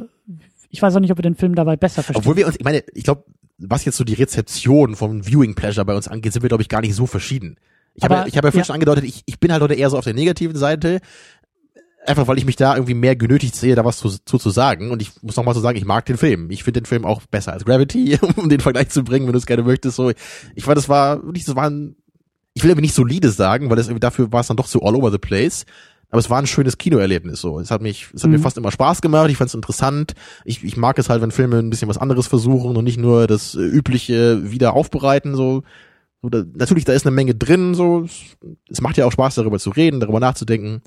ich 0.70 0.82
weiß 0.82 0.96
auch 0.96 1.00
nicht, 1.02 1.12
ob 1.12 1.18
wir 1.18 1.24
den 1.24 1.36
Film 1.36 1.54
dabei 1.54 1.76
besser 1.76 2.02
verstehen. 2.02 2.22
Obwohl 2.22 2.38
wir 2.38 2.48
uns, 2.48 2.56
ich 2.58 2.64
meine, 2.64 2.84
ich 2.94 3.04
glaube, 3.04 3.26
was 3.58 3.84
jetzt 3.84 3.98
so 3.98 4.04
die 4.04 4.14
Rezeption 4.14 4.96
vom 4.96 5.26
Viewing 5.26 5.54
Pleasure 5.54 5.86
bei 5.86 5.96
uns 5.96 6.08
angeht, 6.08 6.34
sind 6.34 6.44
wir, 6.44 6.50
glaube 6.50 6.64
ich, 6.64 6.70
gar 6.70 6.82
nicht 6.82 6.96
so 6.96 7.06
verschieden. 7.06 7.58
Ich 7.94 8.04
habe, 8.04 8.28
ich 8.28 8.38
habe 8.38 8.48
ja 8.48 8.52
vorhin 8.52 8.60
ja. 8.60 8.66
schon 8.66 8.74
angedeutet, 8.76 9.04
ich, 9.04 9.24
ich 9.26 9.40
bin 9.40 9.52
halt 9.52 9.62
heute 9.62 9.74
eher 9.74 9.90
so 9.90 9.98
auf 9.98 10.06
der 10.06 10.14
negativen 10.14 10.56
Seite. 10.56 11.02
Einfach 12.06 12.28
weil 12.28 12.38
ich 12.40 12.46
mich 12.46 12.56
da 12.56 12.76
irgendwie 12.76 12.96
mehr 12.96 13.16
genötigt 13.16 13.56
sehe, 13.56 13.76
da 13.76 13.86
was 13.86 13.98
zu, 13.98 14.10
zu, 14.10 14.38
zu 14.40 14.50
sagen. 14.50 14.90
Und 14.92 15.02
ich 15.04 15.12
muss 15.22 15.36
noch 15.36 15.44
mal 15.44 15.54
so 15.54 15.60
sagen, 15.62 15.78
ich 15.78 15.86
mag 15.86 16.06
den 16.06 16.18
Film. 16.18 16.50
Ich 16.50 16.64
finde 16.64 16.82
den 16.82 16.88
Film 16.88 17.06
auch 17.06 17.22
besser 17.28 17.54
als 17.54 17.64
Gravity, 17.66 18.18
um 18.38 18.50
den 18.50 18.60
Vergleich 18.60 18.90
zu 18.90 19.04
bringen, 19.04 19.28
wenn 19.28 19.34
du 19.34 19.40
es 19.40 19.46
gerne 19.46 19.64
möchtest. 19.64 19.98
So, 19.98 20.12
ich 20.56 20.64
fand, 20.64 20.78
das 20.78 20.90
war 20.90 21.24
wirklich, 21.24 21.46
das 21.46 21.56
war 21.56 21.70
ein, 21.70 21.96
ich 22.54 22.64
will 22.64 22.72
irgendwie 22.72 22.84
nicht 22.88 22.96
solide 22.96 23.30
sagen, 23.30 23.70
weil 23.70 23.78
das 23.78 23.88
irgendwie 23.88 24.00
dafür 24.02 24.32
war 24.32 24.42
es 24.42 24.48
dann 24.48 24.58
doch 24.58 24.68
so 24.68 24.82
all 24.82 24.96
over 24.96 25.12
the 25.12 25.20
place. 25.20 25.66
Aber 26.10 26.20
es 26.20 26.30
war 26.30 26.40
ein 26.40 26.48
schönes 26.48 26.78
Kinoerlebnis 26.78 27.40
so. 27.40 27.60
Es 27.60 27.72
hat 27.72 27.82
mich, 27.82 28.08
es 28.14 28.24
hat 28.24 28.30
mir 28.32 28.40
Mhm. 28.40 28.42
fast 28.42 28.58
immer 28.58 28.72
Spaß 28.72 29.02
gemacht. 29.02 29.30
Ich 29.30 29.38
fand 29.38 29.48
es 29.50 29.54
interessant. 29.56 30.14
Ich, 30.44 30.62
ich 30.64 30.76
mag 30.76 31.00
es 31.00 31.08
halt, 31.08 31.22
wenn 31.22 31.32
Filme 31.32 31.60
ein 31.60 31.70
bisschen 31.70 31.88
was 31.88 31.98
anderes 32.00 32.28
versuchen 32.28 32.76
und 32.76 32.84
nicht 32.84 32.98
nur 33.00 33.28
das 33.28 33.56
äh, 33.56 33.60
übliche 33.60 34.52
wieder 34.52 34.74
aufbereiten. 34.74 35.36
So, 35.36 35.64
so 36.22 36.30
da, 36.30 36.44
natürlich, 36.56 36.84
da 36.84 36.92
ist 36.94 37.06
eine 37.06 37.16
Menge 37.16 37.36
drin. 37.36 37.76
So, 37.76 38.08
es 38.70 38.82
macht 38.82 38.98
ja 38.98 39.06
auch 39.06 39.12
Spaß, 39.14 39.36
darüber 39.36 39.60
zu 39.60 39.70
reden, 39.70 40.02
darüber 40.02 40.20
nachzudenken. 40.20 40.82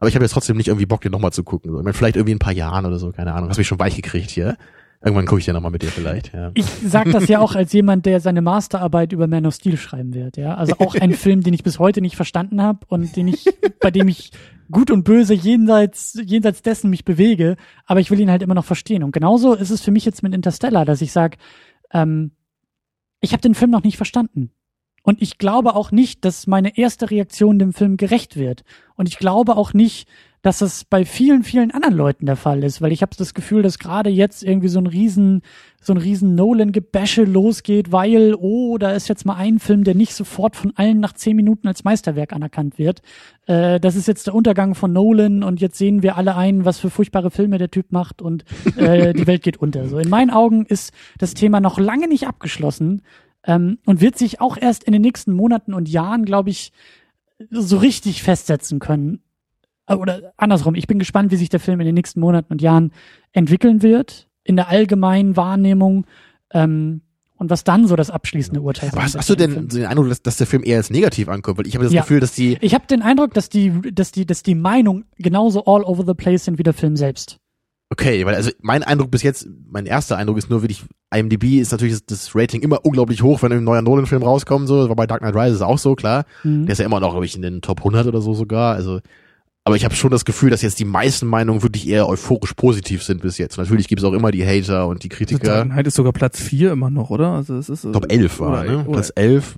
Aber 0.00 0.08
ich 0.08 0.14
habe 0.14 0.24
jetzt 0.24 0.32
trotzdem 0.32 0.56
nicht 0.56 0.68
irgendwie 0.68 0.86
Bock, 0.86 1.02
den 1.02 1.12
nochmal 1.12 1.32
zu 1.32 1.44
gucken. 1.44 1.70
So. 1.70 1.78
Ich 1.78 1.84
meine, 1.84 1.94
vielleicht 1.94 2.16
irgendwie 2.16 2.32
in 2.32 2.36
ein 2.36 2.40
paar 2.40 2.52
Jahren 2.52 2.86
oder 2.86 2.98
so, 2.98 3.12
keine 3.12 3.34
Ahnung. 3.34 3.50
Hast 3.50 3.58
mich 3.58 3.68
schon 3.68 3.78
weich 3.78 3.94
gekriegt 3.94 4.30
hier. 4.30 4.56
Irgendwann 5.02 5.26
gucke 5.26 5.38
ich 5.38 5.46
den 5.46 5.54
nochmal 5.54 5.70
mit 5.70 5.82
dir 5.82 5.88
vielleicht. 5.88 6.32
Ja. 6.34 6.50
Ich 6.54 6.66
sag 6.66 7.10
das 7.10 7.26
ja 7.28 7.38
auch 7.40 7.54
als 7.54 7.72
jemand, 7.72 8.04
der 8.04 8.20
seine 8.20 8.42
Masterarbeit 8.42 9.12
über 9.12 9.26
Man 9.26 9.46
of 9.46 9.54
Steel 9.54 9.78
schreiben 9.78 10.12
wird, 10.12 10.36
ja. 10.36 10.54
Also 10.54 10.74
auch 10.78 10.94
ein 10.94 11.12
Film, 11.14 11.42
den 11.42 11.54
ich 11.54 11.62
bis 11.62 11.78
heute 11.78 12.02
nicht 12.02 12.16
verstanden 12.16 12.60
habe 12.60 12.80
und 12.88 13.16
den 13.16 13.28
ich, 13.28 13.46
bei 13.80 13.90
dem 13.90 14.08
ich 14.08 14.30
gut 14.70 14.90
und 14.90 15.04
böse 15.04 15.32
jenseits, 15.32 16.20
jenseits 16.24 16.60
dessen 16.60 16.90
mich 16.90 17.04
bewege, 17.04 17.56
aber 17.86 18.00
ich 18.00 18.10
will 18.10 18.20
ihn 18.20 18.30
halt 18.30 18.42
immer 18.42 18.54
noch 18.54 18.64
verstehen. 18.64 19.02
Und 19.02 19.12
genauso 19.12 19.54
ist 19.54 19.70
es 19.70 19.80
für 19.80 19.90
mich 19.90 20.04
jetzt 20.04 20.22
mit 20.22 20.34
Interstellar, 20.34 20.84
dass 20.84 21.00
ich 21.00 21.12
sag, 21.12 21.38
ähm, 21.92 22.32
ich 23.20 23.32
habe 23.32 23.40
den 23.40 23.54
Film 23.54 23.70
noch 23.70 23.82
nicht 23.82 23.96
verstanden. 23.96 24.50
Und 25.02 25.22
ich 25.22 25.38
glaube 25.38 25.74
auch 25.74 25.92
nicht, 25.92 26.24
dass 26.24 26.46
meine 26.46 26.76
erste 26.76 27.10
Reaktion 27.10 27.58
dem 27.58 27.72
Film 27.72 27.96
gerecht 27.96 28.36
wird. 28.36 28.64
Und 28.96 29.08
ich 29.08 29.18
glaube 29.18 29.56
auch 29.56 29.72
nicht, 29.72 30.08
dass 30.42 30.62
es 30.62 30.84
bei 30.84 31.04
vielen, 31.04 31.44
vielen 31.44 31.70
anderen 31.70 31.94
Leuten 31.94 32.24
der 32.24 32.36
Fall 32.36 32.64
ist, 32.64 32.80
weil 32.80 32.92
ich 32.92 33.02
habe 33.02 33.14
das 33.16 33.34
Gefühl, 33.34 33.62
dass 33.62 33.78
gerade 33.78 34.08
jetzt 34.08 34.42
irgendwie 34.42 34.68
so 34.68 34.78
ein 34.78 34.86
riesen, 34.86 35.42
so 35.82 35.92
ein 35.92 35.98
riesen 35.98 36.34
Nolan-Gebäsche 36.34 37.24
losgeht, 37.24 37.92
weil, 37.92 38.34
oh, 38.34 38.78
da 38.78 38.92
ist 38.92 39.08
jetzt 39.08 39.26
mal 39.26 39.34
ein 39.34 39.58
Film, 39.58 39.84
der 39.84 39.94
nicht 39.94 40.14
sofort 40.14 40.56
von 40.56 40.72
allen 40.76 40.98
nach 40.98 41.12
zehn 41.12 41.36
Minuten 41.36 41.68
als 41.68 41.84
Meisterwerk 41.84 42.32
anerkannt 42.32 42.78
wird. 42.78 43.02
Äh, 43.46 43.80
das 43.80 43.96
ist 43.96 44.08
jetzt 44.08 44.28
der 44.28 44.34
Untergang 44.34 44.74
von 44.74 44.92
Nolan 44.92 45.42
und 45.42 45.60
jetzt 45.60 45.76
sehen 45.76 46.02
wir 46.02 46.16
alle 46.16 46.34
ein, 46.36 46.64
was 46.64 46.78
für 46.78 46.88
furchtbare 46.88 47.30
Filme 47.30 47.58
der 47.58 47.70
Typ 47.70 47.92
macht 47.92 48.22
und 48.22 48.44
äh, 48.76 49.12
die 49.12 49.26
Welt 49.26 49.42
geht 49.42 49.58
unter. 49.58 49.88
So 49.88 49.98
in 49.98 50.08
meinen 50.08 50.30
Augen 50.30 50.64
ist 50.64 50.94
das 51.18 51.34
Thema 51.34 51.60
noch 51.60 51.78
lange 51.78 52.08
nicht 52.08 52.26
abgeschlossen 52.26 53.02
ähm, 53.44 53.78
und 53.86 54.00
wird 54.00 54.16
sich 54.18 54.40
auch 54.40 54.56
erst 54.56 54.84
in 54.84 54.92
den 54.92 55.02
nächsten 55.02 55.32
Monaten 55.32 55.74
und 55.74 55.88
Jahren, 55.88 56.24
glaube 56.24 56.50
ich, 56.50 56.72
so 57.50 57.78
richtig 57.78 58.22
festsetzen 58.22 58.78
können. 58.80 59.22
Äh, 59.86 59.94
Oder 59.94 60.32
andersrum, 60.36 60.74
ich 60.74 60.86
bin 60.86 60.98
gespannt, 60.98 61.30
wie 61.32 61.36
sich 61.36 61.48
der 61.48 61.60
Film 61.60 61.80
in 61.80 61.86
den 61.86 61.94
nächsten 61.94 62.20
Monaten 62.20 62.52
und 62.52 62.60
Jahren 62.62 62.92
entwickeln 63.32 63.82
wird. 63.82 64.28
in 64.44 64.56
der 64.56 64.68
allgemeinen 64.68 65.36
Wahrnehmung 65.36 66.06
ähm, 66.52 67.02
und 67.36 67.48
was 67.50 67.64
dann 67.64 67.86
so 67.86 67.96
das 67.96 68.10
abschließende 68.10 68.60
Urteil 68.60 68.90
Aber 68.90 69.02
hast, 69.02 69.16
hast 69.16 69.30
du 69.30 69.34
denn 69.36 69.70
so 69.70 69.78
den 69.78 69.86
Eindruck, 69.86 70.08
dass, 70.08 70.22
dass 70.22 70.36
der 70.38 70.46
Film 70.46 70.62
eher 70.64 70.76
als 70.78 70.90
negativ 70.90 71.28
ankommt? 71.28 71.58
Weil 71.58 71.66
ich 71.66 71.74
habe 71.74 71.84
das 71.84 71.92
Ja. 71.94 72.02
Gefühl, 72.02 72.20
dass 72.20 72.32
die, 72.32 72.58
Ich 72.60 72.74
habe 72.74 72.86
den 72.86 73.00
Eindruck, 73.02 73.32
dass 73.34 73.48
die, 73.48 73.72
dass 73.92 74.12
die, 74.12 74.26
dass 74.26 74.42
die 74.42 74.54
Meinung 74.54 75.04
genauso 75.16 75.64
all 75.64 75.82
over 75.84 76.04
the 76.06 76.14
place 76.14 76.44
sind 76.44 76.58
wie 76.58 76.62
der 76.62 76.74
Film 76.74 76.96
selbst. 76.96 77.38
Okay, 77.90 78.24
weil 78.24 78.34
also 78.34 78.50
mein 78.62 78.82
Eindruck 78.82 79.10
bis 79.10 79.22
jetzt, 79.22 79.48
mein 79.70 79.86
erster 79.86 80.16
Eindruck 80.16 80.38
ist 80.38 80.48
nur 80.50 80.62
wirklich, 80.62 80.84
IMDb 81.14 81.60
ist 81.60 81.72
natürlich 81.72 81.98
das, 82.06 82.34
Rating 82.34 82.62
immer 82.62 82.84
unglaublich 82.84 83.22
hoch, 83.22 83.42
wenn 83.42 83.52
ein 83.52 83.64
neuer 83.64 83.82
Nolan-Film 83.82 84.22
rauskommt, 84.22 84.68
so, 84.68 84.78
das 84.80 84.88
war 84.88 84.96
bei 84.96 85.06
Dark 85.06 85.20
Knight 85.20 85.34
Rises 85.34 85.60
auch 85.62 85.78
so, 85.78 85.94
klar. 85.94 86.24
Mhm. 86.44 86.66
Der 86.66 86.72
ist 86.74 86.78
ja 86.78 86.84
immer 86.86 87.00
noch, 87.00 87.10
glaube 87.10 87.26
ich, 87.26 87.34
in 87.36 87.42
den 87.42 87.60
Top 87.62 87.78
100 87.80 88.06
oder 88.06 88.20
so 88.20 88.32
sogar, 88.34 88.74
also, 88.74 89.00
aber 89.64 89.76
ich 89.76 89.84
habe 89.84 89.94
schon 89.94 90.10
das 90.10 90.24
Gefühl, 90.24 90.50
dass 90.50 90.62
jetzt 90.62 90.78
die 90.80 90.84
meisten 90.84 91.26
Meinungen 91.26 91.62
wirklich 91.62 91.86
eher 91.88 92.08
euphorisch 92.08 92.54
positiv 92.54 93.02
sind 93.02 93.20
bis 93.20 93.36
jetzt. 93.36 93.58
Natürlich 93.58 93.88
gibt 93.88 94.00
es 94.00 94.04
auch 94.08 94.14
immer 94.14 94.30
die 94.30 94.44
Hater 94.46 94.86
und 94.88 95.02
die 95.04 95.10
Kritiker. 95.10 95.44
Dark 95.44 95.68
Knight 95.68 95.86
ist 95.86 95.96
sogar 95.96 96.12
Platz 96.12 96.40
4 96.40 96.72
immer 96.72 96.88
noch, 96.90 97.10
oder? 97.10 97.32
Also 97.32 97.56
es 97.56 97.68
ist 97.68 97.84
äh, 97.84 97.92
Top 97.92 98.10
11 98.10 98.40
war, 98.40 98.64
ne? 98.64 98.78
oder- 98.84 98.92
Platz 98.92 99.12
11, 99.14 99.56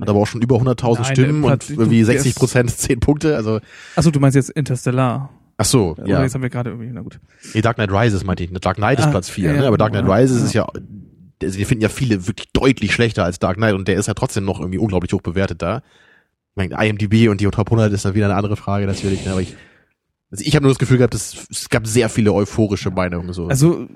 hat 0.00 0.08
aber 0.08 0.18
auch 0.18 0.26
schon 0.26 0.42
über 0.42 0.56
100.000 0.56 0.94
Nein, 1.02 1.04
Stimmen 1.04 1.42
Platz- 1.42 1.70
und 1.70 1.76
irgendwie 1.78 2.00
du- 2.00 2.06
der 2.06 2.14
60 2.14 2.30
ist- 2.32 2.38
Prozent 2.38 2.70
10 2.76 2.98
Punkte, 2.98 3.36
also, 3.36 3.60
Achso, 3.94 4.10
du 4.10 4.18
meinst 4.18 4.34
jetzt 4.34 4.50
Interstellar. 4.50 5.30
Ach 5.56 5.64
so, 5.64 5.96
ja. 6.04 6.22
jetzt 6.22 6.34
haben 6.34 6.42
wir 6.42 6.50
gerade 6.50 6.70
irgendwie, 6.70 6.90
na 6.92 7.02
gut. 7.02 7.20
Nee, 7.52 7.60
Dark 7.60 7.76
Knight 7.76 7.90
Rises 7.90 8.24
meinte 8.24 8.44
ich. 8.44 8.52
Dark 8.52 8.76
Knight 8.76 8.98
ist 8.98 9.06
Ah, 9.06 9.10
Platz 9.10 9.28
4, 9.28 9.52
ja, 9.52 9.60
ne? 9.60 9.66
aber 9.66 9.78
Dark 9.78 9.92
Knight 9.92 10.06
ja, 10.06 10.14
Rises 10.14 10.40
ja. 10.40 10.44
ist 10.44 10.54
ja, 10.54 10.66
also 11.42 11.58
wir 11.58 11.66
finden 11.66 11.82
ja 11.82 11.88
viele 11.88 12.26
wirklich 12.26 12.48
deutlich 12.52 12.92
schlechter 12.92 13.24
als 13.24 13.38
Dark 13.38 13.56
Knight 13.56 13.74
und 13.74 13.88
der 13.88 13.96
ist 13.96 14.06
ja 14.06 14.14
trotzdem 14.14 14.44
noch 14.44 14.60
irgendwie 14.60 14.78
unglaublich 14.78 15.12
hoch 15.12 15.22
bewertet 15.22 15.62
da. 15.62 15.82
Ich 16.56 16.70
meine, 16.70 16.88
IMDb 16.88 17.28
und 17.28 17.40
die 17.40 17.46
Top 17.46 17.66
100 17.66 17.92
ist 17.92 18.04
dann 18.04 18.14
wieder 18.14 18.26
eine 18.26 18.36
andere 18.36 18.56
Frage 18.56 18.86
natürlich, 18.86 19.24
ne? 19.24 19.32
aber 19.32 19.42
ich, 19.42 19.56
also 20.30 20.44
ich 20.44 20.54
habe 20.54 20.64
nur 20.64 20.72
das 20.72 20.78
Gefühl 20.78 20.98
gehabt, 20.98 21.14
dass, 21.14 21.46
es 21.50 21.68
gab 21.68 21.86
sehr 21.86 22.08
viele 22.08 22.32
euphorische 22.32 22.90
Meinungen 22.90 23.32
so. 23.32 23.46
Also 23.48 23.88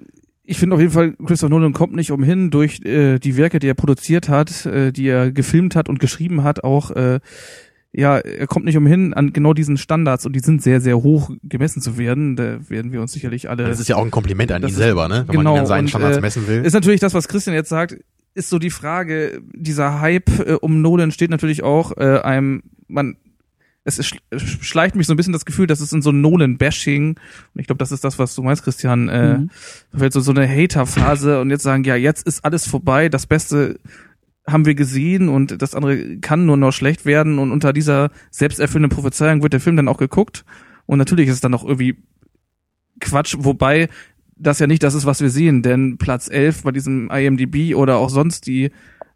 ich 0.51 0.59
finde 0.59 0.77
auf 0.77 0.81
jeden 0.81 0.93
Fall, 0.93 1.13
Christopher 1.27 1.51
Nolan 1.51 1.75
kommt 1.75 1.95
nicht 1.95 2.11
umhin, 2.11 2.51
durch 2.51 2.81
äh, 2.83 3.19
die 3.19 3.37
Werke, 3.37 3.59
die 3.59 3.69
er 3.69 3.75
produziert 3.75 4.31
hat, 4.31 4.65
äh, 4.65 4.93
die 4.93 5.07
er 5.07 5.31
gefilmt 5.31 5.77
hat 5.77 5.91
und 5.91 6.01
geschrieben 6.01 6.43
hat, 6.43 6.65
auch 6.65 6.91
äh, 6.93 7.21
ja, 7.99 8.19
er 8.19 8.47
kommt 8.47 8.65
nicht 8.65 8.77
umhin, 8.77 9.12
an 9.12 9.33
genau 9.33 9.55
diesen 9.55 9.77
Standards 9.77 10.25
und 10.25 10.33
die 10.35 10.39
sind 10.41 10.62
sehr, 10.62 10.81
sehr 10.81 10.99
hoch 11.03 11.31
gemessen 11.43 11.83
zu 11.83 11.99
werden. 11.99 12.37
Da 12.37 12.59
werden 12.70 12.93
wir 12.93 13.01
uns 13.01 13.12
sicherlich 13.12 13.51
alle. 13.51 13.65
das 13.66 13.81
ist 13.81 13.89
ja 13.89 13.97
auch 13.97 14.05
ein 14.05 14.12
Kompliment 14.12 14.53
an 14.53 14.62
ihn 14.62 14.69
ist- 14.69 14.77
selber, 14.77 15.09
ne? 15.09 15.25
Wenn 15.27 15.37
genau, 15.39 15.51
man 15.51 15.57
ihn 15.57 15.61
an 15.62 15.66
seinen 15.66 15.85
und, 15.85 15.89
Standards 15.89 16.16
äh, 16.19 16.20
messen 16.20 16.47
will. 16.47 16.65
ist 16.65 16.75
natürlich 16.75 17.01
das, 17.01 17.12
was 17.15 17.27
Christian 17.27 17.55
jetzt 17.57 17.70
sagt, 17.70 17.97
ist 18.35 18.51
so 18.51 18.61
die 18.61 18.70
Frage, 18.70 19.41
dieser 19.53 20.01
Hype 20.01 20.29
äh, 20.47 20.53
um 20.61 20.81
Nolan 20.81 21.11
steht 21.11 21.31
natürlich 21.31 21.65
auch 21.65 21.97
äh, 21.97 22.20
einem, 22.20 22.62
man, 22.87 23.16
es 23.83 23.99
ist, 23.99 24.15
schleicht 24.61 24.95
mich 24.95 25.07
so 25.09 25.15
ein 25.15 25.16
bisschen 25.16 25.33
das 25.33 25.45
Gefühl, 25.45 25.66
dass 25.66 25.81
es 25.81 25.93
in 25.93 26.01
so 26.03 26.12
Nolan-Bashing, 26.12 27.09
und 27.55 27.61
ich 27.61 27.66
glaube, 27.66 27.79
das 27.79 27.91
ist 27.91 28.05
das, 28.05 28.19
was 28.20 28.35
du 28.37 28.43
meinst, 28.43 28.62
Christian, 28.62 29.09
äh, 29.09 29.39
Mhm. 29.39 29.51
fällt 29.97 30.12
so, 30.12 30.20
so 30.20 30.31
eine 30.31 30.47
Hater-Phase 30.49 31.41
und 31.41 31.51
jetzt 31.51 31.62
sagen, 31.65 31.83
ja, 31.85 31.97
jetzt 31.97 32.27
ist 32.29 32.45
alles 32.45 32.69
vorbei, 32.69 33.09
das 33.09 33.27
Beste 33.27 33.81
haben 34.51 34.66
wir 34.66 34.75
gesehen 34.75 35.29
und 35.29 35.61
das 35.61 35.75
andere 35.75 36.19
kann 36.19 36.47
nur 36.47 36.57
noch 36.57 36.73
schlecht 36.73 37.05
werden 37.05 37.39
und 37.39 37.53
unter 37.53 37.73
dieser 37.73 38.11
selbsterfüllenden 38.31 38.95
Prophezeiung 38.95 39.43
wird 39.43 39.53
der 39.53 39.61
Film 39.61 39.77
dann 39.77 39.89
auch 39.89 39.99
geguckt 39.99 40.45
und 40.87 40.99
natürlich 40.99 41.29
ist 41.29 41.35
es 41.35 41.41
dann 41.41 41.55
auch 41.55 41.65
irgendwie 41.65 41.97
Quatsch, 43.01 43.37
wobei 43.39 43.89
das 44.37 44.59
ja 44.59 44.66
nicht 44.66 44.83
das 44.83 44.95
ist, 44.95 45.07
was 45.07 45.20
wir 45.20 45.31
sehen, 45.31 45.62
denn 45.62 45.99
Platz 45.99 46.29
11 46.31 46.62
bei 46.62 46.73
diesem 46.73 47.11
IMDb 47.11 47.75
oder 47.75 47.99
auch 47.99 48.11
sonst 48.11 48.47
die 48.47 48.70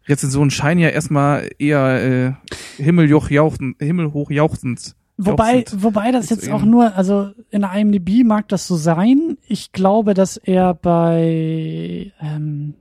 Rezensionen 0.07 0.51
scheinen 0.51 0.81
ja 0.81 0.89
erstmal 0.89 1.49
eher 1.59 2.37
äh, 2.77 2.81
himmelhoch 2.81 3.29
jauchzend, 3.29 3.77
himmelhoch 3.79 4.29
jauchzend. 4.31 4.95
Wobei, 5.17 5.63
wobei 5.77 6.11
das 6.11 6.29
jetzt 6.29 6.49
auch 6.49 6.63
nur, 6.63 6.95
also 6.95 7.31
in 7.51 7.61
der 7.61 7.73
IMDb 7.73 8.25
mag 8.25 8.47
das 8.49 8.67
so 8.67 8.75
sein. 8.75 9.37
Ich 9.47 9.71
glaube, 9.71 10.13
dass 10.13 10.37
er 10.37 10.73
bei 10.73 12.11
ähm, 12.19 12.73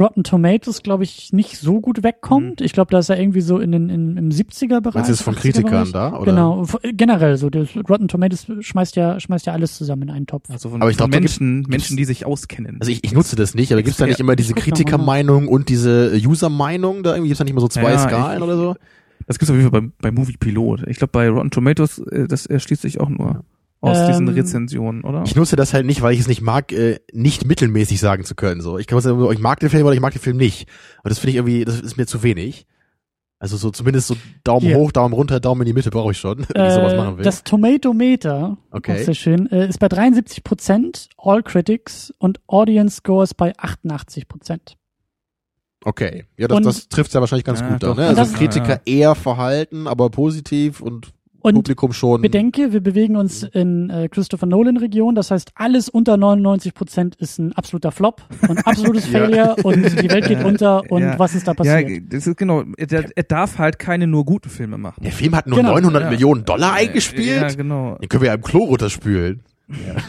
Rotten 0.00 0.22
Tomatoes, 0.22 0.82
glaube 0.84 1.02
ich, 1.02 1.32
nicht 1.32 1.56
so 1.58 1.80
gut 1.80 2.04
wegkommt. 2.04 2.60
Ich 2.60 2.72
glaube, 2.72 2.92
da 2.92 3.00
ist 3.00 3.08
er 3.08 3.18
irgendwie 3.18 3.40
so 3.40 3.58
in 3.58 3.72
den 3.72 3.90
in, 3.90 4.16
im 4.16 4.28
70er-Bereich. 4.30 4.94
Meinst 4.94 5.08
du 5.08 5.12
jetzt 5.12 5.22
von 5.22 5.34
80er 5.34 5.38
Kritikern 5.40 5.70
Bereich. 5.70 5.92
da? 5.92 6.12
Oder? 6.16 6.24
Genau, 6.32 6.66
generell 6.94 7.36
so. 7.36 7.50
Das 7.50 7.68
Rotten 7.88 8.06
Tomatoes 8.06 8.46
schmeißt 8.60 8.94
ja, 8.94 9.18
schmeißt 9.18 9.46
ja 9.46 9.54
alles 9.54 9.76
zusammen 9.76 10.02
in 10.02 10.10
einen 10.10 10.26
Topf. 10.28 10.48
Also 10.50 10.70
von, 10.70 10.80
Aber 10.80 10.90
ich 10.90 10.96
von 10.96 11.10
glaub, 11.10 11.12
da 11.12 11.18
gibt's- 11.20 11.40
Menschen, 11.40 11.56
gibt's- 11.62 11.70
Menschen, 11.70 11.96
die 11.96 12.04
sich 12.04 12.26
auskennen. 12.26 12.76
Also 12.78 12.92
ich, 12.92 13.02
ich 13.02 13.12
nutze 13.12 13.34
das 13.34 13.54
nicht, 13.54 13.72
aber 13.72 13.82
gibt's 13.82 13.98
da 13.98 14.06
nicht 14.06 14.20
immer 14.20 14.36
diese. 14.36 14.54
Kritikermeinung 14.54 15.48
und 15.48 15.68
diese 15.68 16.12
User-Meinung 16.14 17.02
da 17.02 17.10
irgendwie? 17.14 17.28
Gibt's 17.30 17.38
da 17.38 17.44
nicht 17.44 17.52
immer 17.52 17.60
so 17.60 17.68
zwei 17.68 17.90
Ja, 17.92 17.98
Skalen 17.98 18.38
ich- 18.38 18.42
oder 18.44 18.56
so? 18.56 18.74
Das 19.26 19.38
gibt's 19.38 19.50
auf 19.50 19.56
jeden 19.56 19.68
Fall 19.70 19.82
bei, 19.82 19.88
bei 20.00 20.10
Movie 20.12 20.36
Pilot. 20.38 20.86
Ich 20.86 20.98
glaube, 20.98 21.10
bei 21.10 21.28
Rotten 21.28 21.50
Tomatoes, 21.50 21.98
äh, 21.98 22.28
das 22.28 22.46
erschließt 22.46 22.82
sich 22.82 23.00
auch 23.00 23.08
nur 23.08 23.44
aus 23.80 23.98
Ähm, 23.98 24.06
diesen 24.08 24.28
Rezensionen, 24.28 25.04
oder? 25.04 25.22
Ich 25.24 25.36
nutze 25.36 25.54
das 25.56 25.72
halt 25.74 25.86
nicht, 25.86 26.02
weil 26.02 26.12
ich 26.14 26.20
es 26.20 26.28
nicht 26.28 26.40
mag, 26.42 26.72
äh, 26.72 26.98
nicht 27.12 27.44
mittelmäßig 27.46 28.00
sagen 28.00 28.24
zu 28.24 28.34
können. 28.34 28.60
So, 28.60 28.78
ich 28.78 28.86
kann 28.86 29.00
sagen, 29.00 29.18
so, 29.20 29.30
ich 29.30 29.38
mag 29.38 29.60
den 29.60 29.70
Film 29.70 29.84
oder 29.86 29.94
ich 29.94 30.00
mag 30.00 30.12
den 30.12 30.20
Film 30.22 30.36
nicht. 30.36 30.68
Und 31.04 31.10
das 31.10 31.18
finde 31.18 31.30
ich 31.30 31.36
irgendwie, 31.36 31.64
das 31.64 31.80
ist 31.80 31.96
mir 31.96 32.06
zu 32.06 32.22
wenig. 32.22 32.66
Also 33.40 33.56
so 33.56 33.70
zumindest 33.70 34.08
so 34.08 34.16
Daumen 34.42 34.66
Hier. 34.66 34.76
hoch, 34.78 34.90
Daumen 34.90 35.14
runter, 35.14 35.38
Daumen 35.38 35.60
in 35.60 35.66
die 35.66 35.72
Mitte 35.72 35.90
brauche 35.90 36.10
ich 36.10 36.18
schon, 36.18 36.38
wenn 36.54 36.66
ich 36.66 36.72
sowas 36.72 36.96
machen 36.96 37.18
will. 37.18 37.24
das 37.24 37.44
Tomatometer, 37.44 38.56
Okay. 38.72 39.04
sehr 39.04 39.14
schön, 39.14 39.48
äh, 39.52 39.68
ist 39.68 39.78
bei 39.78 39.88
73 39.88 40.42
Prozent, 40.42 41.08
All 41.16 41.44
Critics 41.44 42.12
und 42.18 42.40
Audience 42.48 42.96
Scores 42.96 43.34
bei 43.34 43.52
88 43.56 44.26
Prozent. 44.26 44.76
okay, 45.84 46.24
ja, 46.36 46.48
das, 46.48 46.56
Und- 46.56 46.66
das 46.66 46.88
trifft 46.88 47.14
ja 47.14 47.20
wahrscheinlich 47.20 47.44
ganz 47.44 47.60
Ja, 47.60 47.68
gut 47.68 47.82
da. 47.82 47.86
doch, 47.88 47.96
Ne? 47.96 48.08
das- 48.08 48.18
Also 48.18 48.32
ja, 48.32 48.38
Kritiker 48.38 48.80
eher 48.84 49.14
verhalten, 49.14 49.86
aber 49.86 50.10
positiv 50.10 50.80
und, 50.80 51.12
Und 51.48 51.62
Publikum 51.62 51.92
schon. 51.92 52.22
bedenke, 52.22 52.72
wir 52.72 52.80
bewegen 52.80 53.16
uns 53.16 53.42
in 53.42 53.90
äh, 53.90 54.08
Christopher 54.08 54.46
Nolan 54.46 54.76
Region, 54.76 55.14
das 55.14 55.30
heißt, 55.30 55.50
alles 55.54 55.88
unter 55.88 56.16
99 56.16 56.74
Prozent 56.74 57.14
ist 57.16 57.38
ein 57.38 57.52
absoluter 57.54 57.92
Flop 57.92 58.22
und 58.48 58.58
absolutes 58.66 59.10
Ja. 59.10 59.20
Failure 59.26 59.56
und 59.64 59.84
die 60.02 60.10
Welt 60.10 60.26
geht 60.28 60.40
Ja, 60.40 60.46
unter 60.46 60.90
und 60.90 61.02
ja. 61.02 61.18
was 61.18 61.34
ist 61.34 61.46
da 61.46 61.52
ja, 61.52 61.54
passiert? 61.54 62.12
das 62.12 62.26
ist 62.26 62.36
genau. 62.36 62.64
Er, 62.76 63.04
er 63.16 63.22
darf 63.24 63.58
halt 63.58 63.78
keine 63.78 64.06
nur 64.06 64.24
guten 64.24 64.48
Filme 64.50 64.78
machen. 64.78 65.02
Der 65.02 65.12
Film 65.12 65.34
hat 65.34 65.46
nur 65.46 65.56
Genau, 65.58 65.72
900 65.74 66.02
Ja. 66.04 66.10
Millionen 66.10 66.44
Dollar 66.44 66.70
Ja, 66.80 66.86
eingespielt. 66.86 67.56
genau. 67.56 67.96
Den 67.96 68.08
können 68.08 68.22
wir 68.22 68.28
ja 68.28 68.34
im 68.34 68.42
Klo 68.42 68.64
runterspülen. 68.64 69.40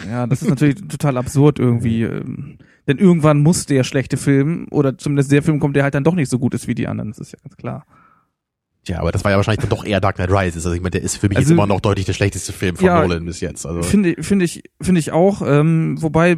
Ja, 0.10 0.26
das 0.28 0.42
ist 0.42 0.50
natürlich 0.50 0.76
total 0.88 1.18
absurd 1.18 1.60
irgendwie. 1.60 2.04
ähm, 2.04 2.58
Denn 2.88 2.98
irgendwann 2.98 3.40
muss 3.44 3.66
der 3.66 3.84
schlechte 3.84 4.16
Film, 4.18 4.68
oder 4.72 4.98
zumindest 4.98 5.32
der 5.32 5.44
Film 5.44 5.60
kommt, 5.60 5.76
der 5.76 5.84
halt 5.84 5.96
dann 5.96 6.04
doch 6.04 6.16
nicht 6.16 6.30
so 6.30 6.40
gut 6.40 6.54
ist 6.54 6.68
wie 6.68 6.76
die 6.76 6.88
anderen. 6.88 7.10
Das 7.12 7.20
ist 7.20 7.34
ja 7.34 7.40
ganz 7.44 7.58
klar. 7.58 7.86
Tja, 8.86 9.00
aber 9.00 9.12
das 9.12 9.24
war 9.24 9.32
ja 9.32 9.38
wahrscheinlich 9.38 9.60
dann 9.62 9.70
doch 9.70 9.86
eher 9.86 10.00
Dark 10.02 10.16
Knight 10.16 10.32
Rises. 10.32 10.66
Also 10.66 10.74
ich 10.74 10.82
meine, 10.82 10.92
der 10.92 11.02
ist 11.04 11.18
für 11.18 11.28
mich 11.28 11.38
Also- 11.38 11.50
jetzt 11.50 11.52
immer 11.58 11.68
noch 11.68 11.82
deutlich 11.82 12.06
der 12.06 12.14
schlechteste 12.14 12.54
Film 12.54 12.76
von 12.78 12.86
Ja, 12.86 13.02
Nolan 13.02 13.26
bis 13.26 13.40
jetzt. 13.42 13.66
Also 13.66 13.84
Finde 13.84 14.16
finde 14.24 14.46
ich, 14.46 14.64
finde 14.82 15.00
ich 15.00 15.12
auch. 15.12 15.42
Ähm, 15.46 16.02
wobei, 16.02 16.38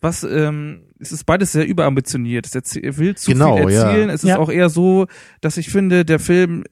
was, 0.00 0.24
ähm, 0.24 0.82
es 0.98 1.10
ist 1.12 1.24
beides 1.24 1.52
sehr 1.52 1.66
überambitioniert. 1.66 2.48
Er 2.54 2.96
will 2.98 3.16
zu 3.16 3.30
Genau, 3.32 3.56
viel 3.56 3.70
ja. 3.70 3.82
erzählen. 3.84 4.10
Es 4.10 4.24
ist 4.24 4.28
Ja. 4.30 4.38
auch 4.38 4.50
eher 4.50 4.68
so, 4.68 5.06
dass 5.40 5.56
ich 5.56 5.70
finde, 5.70 6.04
der 6.04 6.18
Film 6.18 6.64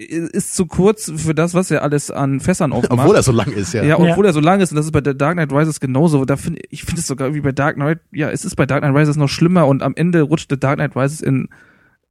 ist 0.00 0.54
zu 0.54 0.66
kurz 0.66 1.10
für 1.16 1.34
das, 1.34 1.54
was 1.54 1.72
er 1.72 1.82
alles 1.82 2.12
an 2.12 2.38
Fässern 2.38 2.72
aufmacht. 2.72 2.92
obwohl 2.92 3.16
er 3.16 3.24
so 3.24 3.32
lang 3.32 3.50
ist, 3.50 3.74
ja. 3.74 3.82
Ja, 3.82 3.98
Ja. 3.98 4.10
obwohl 4.12 4.26
er 4.26 4.32
so 4.32 4.38
lang 4.38 4.60
ist 4.60 4.70
und 4.70 4.76
das 4.76 4.86
ist 4.86 4.92
bei 4.92 5.00
der 5.00 5.14
Dark 5.14 5.34
Knight 5.34 5.52
Rises 5.52 5.80
genauso. 5.80 6.24
Da 6.24 6.36
finde 6.36 6.60
ich 6.70 6.84
finde 6.84 7.00
es 7.00 7.08
sogar 7.08 7.34
wie 7.34 7.40
bei 7.40 7.50
Dark 7.50 7.74
Knight, 7.74 7.98
ja, 8.12 8.30
es 8.30 8.44
ist 8.44 8.54
bei 8.54 8.64
Dark 8.64 8.82
Knight 8.84 8.94
Rises 8.94 9.16
noch 9.16 9.28
schlimmer 9.28 9.66
und 9.66 9.82
am 9.82 9.94
Ende 9.96 10.22
rutscht 10.22 10.52
der 10.52 10.58
Dark 10.58 10.76
Knight 10.76 10.94
Rises 10.94 11.20
in 11.20 11.48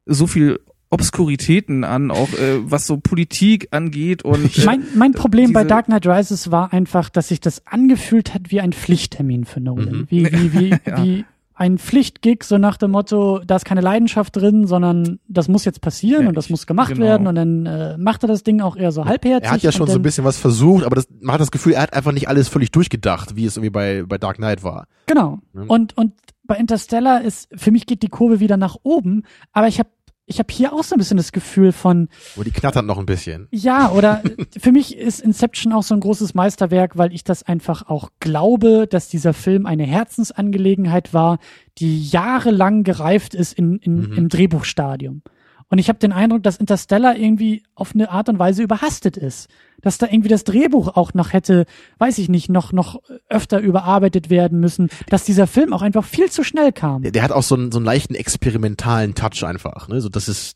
so 0.05 0.27
viel 0.27 0.59
Obskuritäten 0.89 1.83
an, 1.83 2.11
auch 2.11 2.29
äh, 2.33 2.59
was 2.61 2.87
so 2.87 2.97
Politik 2.97 3.67
angeht 3.71 4.23
und 4.23 4.57
äh, 4.57 4.65
Mein, 4.65 4.83
mein 4.95 5.11
Problem 5.13 5.53
bei 5.53 5.63
Dark 5.63 5.85
Knight 5.85 6.07
Rises 6.07 6.51
war 6.51 6.73
einfach, 6.73 7.09
dass 7.09 7.27
sich 7.29 7.39
das 7.41 7.65
angefühlt 7.67 8.33
hat 8.33 8.51
wie 8.51 8.61
ein 8.61 8.73
Pflichttermin 8.73 9.45
für 9.45 9.59
Nolan. 9.59 9.89
Mhm. 10.01 10.07
Wie, 10.09 10.25
wie, 10.31 10.53
wie, 10.53 10.69
Ja. 10.85 11.03
wie 11.03 11.25
ein 11.59 11.79
Pflichtgig, 11.79 12.43
so 12.43 12.59
nach 12.59 12.77
dem 12.77 12.91
Motto, 12.91 13.39
da 13.45 13.55
ist 13.55 13.65
keine 13.65 13.81
Leidenschaft 13.81 14.35
drin, 14.35 14.67
sondern 14.67 15.19
das 15.27 15.47
muss 15.47 15.65
jetzt 15.65 15.81
passieren 15.81 16.23
Ja, 16.23 16.29
und 16.29 16.35
das 16.37 16.45
ich- 16.45 16.51
muss 16.51 16.67
gemacht 16.67 16.93
genau. 16.93 17.05
werden 17.05 17.25
und 17.27 17.33
dann 17.35 17.65
äh, 17.65 17.97
macht 17.97 18.23
er 18.23 18.27
das 18.27 18.43
Ding 18.43 18.61
auch 18.61 18.75
eher 18.75 18.91
so 18.91 19.05
halbherzig. 19.05 19.45
Er 19.47 19.51
hat 19.53 19.63
ja 19.63 19.71
schon 19.71 19.87
so 19.87 19.95
ein 19.95 20.03
bisschen 20.03 20.23
was 20.23 20.37
versucht, 20.37 20.83
aber 20.85 20.95
das, 20.95 21.07
man 21.19 21.33
hat 21.33 21.41
das 21.41 21.49
Gefühl, 21.51 21.73
er 21.73 21.81
hat 21.81 21.93
einfach 21.93 22.11
nicht 22.11 22.27
alles 22.29 22.47
völlig 22.47 22.71
durchgedacht, 22.71 23.35
wie 23.35 23.45
es 23.45 23.57
irgendwie 23.57 23.71
bei, 23.71 24.03
bei 24.07 24.17
Dark 24.19 24.37
Knight 24.37 24.63
war. 24.63 24.85
Genau. 25.07 25.39
Ne? 25.53 25.65
Und, 25.67 25.97
und 25.97 26.13
bei 26.43 26.55
Interstellar 26.57 27.23
ist, 27.23 27.49
für 27.55 27.71
mich 27.71 27.87
geht 27.87 28.03
die 28.03 28.07
Kurve 28.09 28.39
wieder 28.39 28.55
nach 28.55 28.77
oben, 28.83 29.23
aber 29.51 29.67
ich 29.67 29.79
habe 29.79 29.89
ich 30.29 30.39
hab 30.39 30.51
hier 30.51 30.73
auch 30.73 30.83
so 30.83 30.93
ein 30.95 30.99
bisschen 30.99 31.15
das 31.17 31.31
Gefühl 31.31 31.71
von, 31.71 32.09
Wo 32.35 32.43
die 32.43 32.51
knattert 32.51 32.85
noch 32.85 32.97
ein 32.99 33.05
bisschen. 33.05 33.47
Ja, 33.49 33.89
oder 33.91 34.21
für 34.59 34.71
mich 34.73 34.95
ist 34.97 35.21
Inception 35.21 35.71
auch 35.73 35.83
so 35.83 35.93
ein 35.95 36.01
großes 36.01 36.33
Meisterwerk, 36.33 36.97
weil 36.97 37.13
ich 37.13 37.23
das 37.23 37.43
einfach 37.43 37.87
auch 37.87 38.09
glaube, 38.19 38.87
dass 38.87 39.07
dieser 39.07 39.33
Film 39.33 39.65
eine 39.65 39.83
Herzensangelegenheit 39.85 41.13
war, 41.13 41.39
die 41.77 42.03
jahrelang 42.09 42.83
gereift 42.83 43.33
ist 43.33 43.53
in, 43.53 43.77
in, 43.77 43.97
Mhm. 44.11 44.13
im 44.17 44.29
Drehbuchstadium. 44.29 45.21
Und 45.69 45.79
ich 45.79 45.89
habe 45.89 45.99
den 45.99 46.13
Eindruck, 46.13 46.43
dass 46.43 46.57
Interstellar 46.57 47.17
irgendwie 47.17 47.63
auf 47.75 47.93
eine 47.93 48.09
Art 48.09 48.29
und 48.29 48.39
Weise 48.39 48.63
überhastet 48.63 49.17
ist. 49.17 49.49
Dass 49.81 49.97
da 49.97 50.07
irgendwie 50.07 50.29
das 50.29 50.43
Drehbuch 50.43 50.95
auch 50.95 51.13
noch 51.13 51.33
hätte, 51.33 51.65
weiß 51.99 52.17
ich 52.19 52.29
nicht, 52.29 52.49
noch, 52.49 52.71
noch 52.71 53.01
öfter 53.29 53.59
überarbeitet 53.59 54.29
werden 54.29 54.59
müssen. 54.59 54.89
Dass 55.09 55.25
dieser 55.25 55.45
Film 55.45 55.73
auch 55.73 55.81
einfach 55.81 56.05
viel 56.05 56.31
zu 56.31 56.43
schnell 56.43 56.71
kam. 56.71 57.01
Der, 57.01 57.11
der 57.11 57.23
hat 57.23 57.31
auch 57.31 57.43
so 57.43 57.55
einen, 57.55 57.71
so 57.71 57.79
einen 57.79 57.85
leichten 57.85 58.15
experimentalen 58.15 59.13
Touch 59.13 59.43
einfach, 59.43 59.89
ne? 59.89 59.99
So, 59.99 60.09
das 60.09 60.29
ist, 60.29 60.55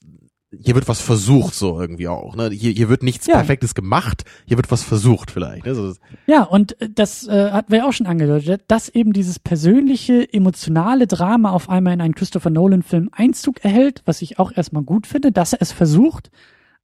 hier 0.60 0.76
wird 0.76 0.88
was 0.88 1.00
versucht 1.02 1.54
so 1.54 1.80
irgendwie 1.80 2.08
auch. 2.08 2.36
Ne? 2.36 2.50
Hier, 2.50 2.72
hier 2.74 2.90
wird 2.90 3.04
nichts 3.04 3.26
Ja. 3.28 3.36
Perfektes 3.36 3.74
gemacht, 3.76 4.24
hier 4.46 4.58
wird 4.58 4.70
was 4.72 4.84
versucht 4.84 5.32
vielleicht. 5.32 5.66
Ne? 5.66 5.74
So, 5.76 5.94
Ja, 6.28 6.44
und 6.44 6.80
äh, 6.82 6.90
das 6.94 7.28
äh, 7.28 7.52
hatten 7.52 7.72
wir 7.72 7.80
ja 7.80 7.88
auch 7.88 7.94
schon 7.94 8.08
angedeutet, 8.08 8.64
dass 8.68 8.90
eben 8.90 9.14
dieses 9.14 9.40
persönliche, 9.40 10.28
emotionale 10.34 11.08
Drama 11.08 11.52
auf 11.52 11.70
einmal 11.70 11.94
in 11.94 12.02
einen 12.02 12.16
Christopher 12.16 12.50
Nolan-Film 12.50 13.10
Einzug 13.14 13.64
erhält, 13.64 14.02
was 14.06 14.22
ich 14.22 14.40
auch 14.40 14.52
erstmal 14.52 14.84
gut 14.84 15.08
finde, 15.08 15.32
dass 15.32 15.54
er 15.54 15.62
es 15.62 15.72
versucht. 15.72 16.32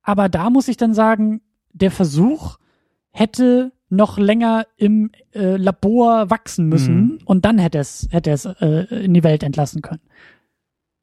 Aber 0.02 0.30
da 0.30 0.50
muss 0.50 0.70
ich 0.70 0.78
dann 0.78 0.94
sagen, 0.94 1.42
der 1.74 1.92
Versuch 1.92 2.58
hätte 3.12 3.72
noch 3.90 4.18
länger 4.18 4.66
im 4.78 5.12
äh, 5.34 5.56
Labor 5.58 6.30
wachsen 6.30 6.68
müssen 6.68 6.96
Mhm. 6.96 7.20
und 7.26 7.46
dann 7.46 7.58
hätte 7.58 7.78
es 7.80 8.08
hätte 8.12 8.32
es 8.32 8.46
äh, 8.46 8.86
in 9.04 9.14
die 9.14 9.24
Welt 9.24 9.44
entlassen 9.44 9.82
können. 9.82 10.02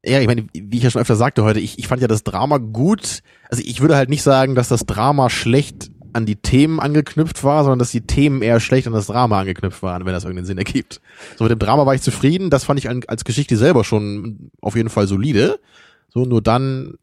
Ja, 0.05 0.20
ich 0.20 0.26
meine, 0.26 0.47
wie 0.52 0.76
ich 0.76 0.82
ja 0.82 0.90
schon 0.90 1.01
öfter 1.01 1.16
sagte 1.16 1.44
heute, 1.44 1.60
ich, 1.60 1.78
ich 1.78 1.89
fand 1.89 2.02
ja 2.02 2.09
das 2.09 2.24
Drama 2.24 2.59
gut. 2.59 3.20
Also 3.48 3.62
ich 3.64 3.81
würde 3.81 3.97
halt 3.97 4.10
nicht 4.10 4.22
sagen, 4.22 4.55
dass 4.55 4.68
das 4.68 4.85
Drama 4.86 5.31
schlecht 5.31 5.90
an 6.12 6.26
die 6.26 6.36
Themen 6.36 6.78
angeknüpft 6.78 7.43
war, 7.43 7.64
sondern 7.64 7.81
dass 7.81 7.90
die 7.90 8.02
Themen 8.02 8.43
eher 8.43 8.60
schlecht 8.60 8.86
an 8.86 8.93
das 8.93 9.06
Drama 9.06 9.40
angeknüpft 9.40 9.82
waren, 9.82 10.05
wenn 10.05 10.12
das 10.12 10.24
irgendeinen 10.24 10.47
Sinn 10.47 10.59
ergibt. 10.59 11.01
So 11.36 11.44
mit 11.44 11.51
dem 11.51 11.59
Drama 11.59 11.86
war 11.86 11.94
ich 11.94 12.02
zufrieden, 12.02 12.51
das 12.51 12.64
fand 12.64 12.78
ich 12.78 12.89
als 12.89 13.24
Geschichte 13.24 13.56
selber 13.56 13.82
schon 13.82 14.51
auf 14.60 14.76
jeden 14.76 14.90
Fall 14.90 15.09
solide. 15.09 15.59
So, 16.09 16.24
nur 16.24 16.40
dann 16.40 16.94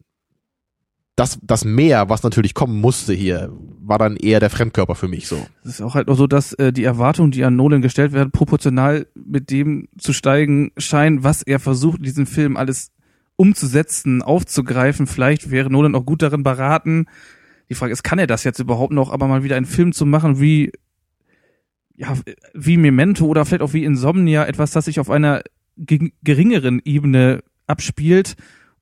das, 1.16 1.38
das 1.42 1.64
Mehr, 1.64 2.08
was 2.08 2.22
natürlich 2.22 2.54
kommen 2.54 2.80
musste 2.80 3.12
hier, 3.12 3.52
war 3.80 3.98
dann 3.98 4.16
eher 4.16 4.40
der 4.40 4.50
Fremdkörper 4.50 4.94
für 4.94 5.08
mich 5.08 5.28
so. 5.28 5.46
Es 5.62 5.72
ist 5.72 5.82
auch 5.82 5.94
halt 5.94 6.08
auch 6.08 6.16
so, 6.16 6.26
dass 6.26 6.52
äh, 6.54 6.72
die 6.72 6.84
Erwartungen, 6.84 7.30
die 7.32 7.44
an 7.44 7.56
Nolan 7.56 7.82
gestellt 7.82 8.12
werden, 8.12 8.30
proportional 8.30 9.06
mit 9.14 9.50
dem 9.50 9.88
zu 9.98 10.12
steigen 10.12 10.72
scheinen, 10.78 11.22
was 11.22 11.42
er 11.42 11.58
versucht, 11.60 11.98
in 11.98 12.04
diesem 12.04 12.26
Film 12.26 12.56
alles 12.56 12.90
umzusetzen, 13.36 14.22
aufzugreifen. 14.22 15.06
Vielleicht 15.06 15.50
wäre 15.50 15.70
Nolan 15.70 15.94
auch 15.94 16.06
gut 16.06 16.22
darin 16.22 16.42
beraten. 16.42 17.06
Die 17.68 17.74
Frage 17.74 17.92
ist, 17.92 18.02
kann 18.04 18.18
er 18.18 18.26
das 18.26 18.44
jetzt 18.44 18.58
überhaupt 18.58 18.92
noch, 18.92 19.10
aber 19.10 19.26
mal 19.26 19.42
wieder 19.42 19.56
einen 19.56 19.66
Film 19.66 19.92
zu 19.92 20.06
machen 20.06 20.40
wie 20.40 20.72
ja, 21.94 22.16
wie 22.54 22.78
Memento 22.78 23.26
oder 23.26 23.44
vielleicht 23.44 23.62
auch 23.62 23.74
wie 23.74 23.84
Insomnia, 23.84 24.46
etwas, 24.46 24.70
das 24.70 24.86
sich 24.86 24.98
auf 24.98 25.10
einer 25.10 25.42
ge- 25.76 26.12
geringeren 26.24 26.80
Ebene 26.84 27.42
abspielt 27.66 28.34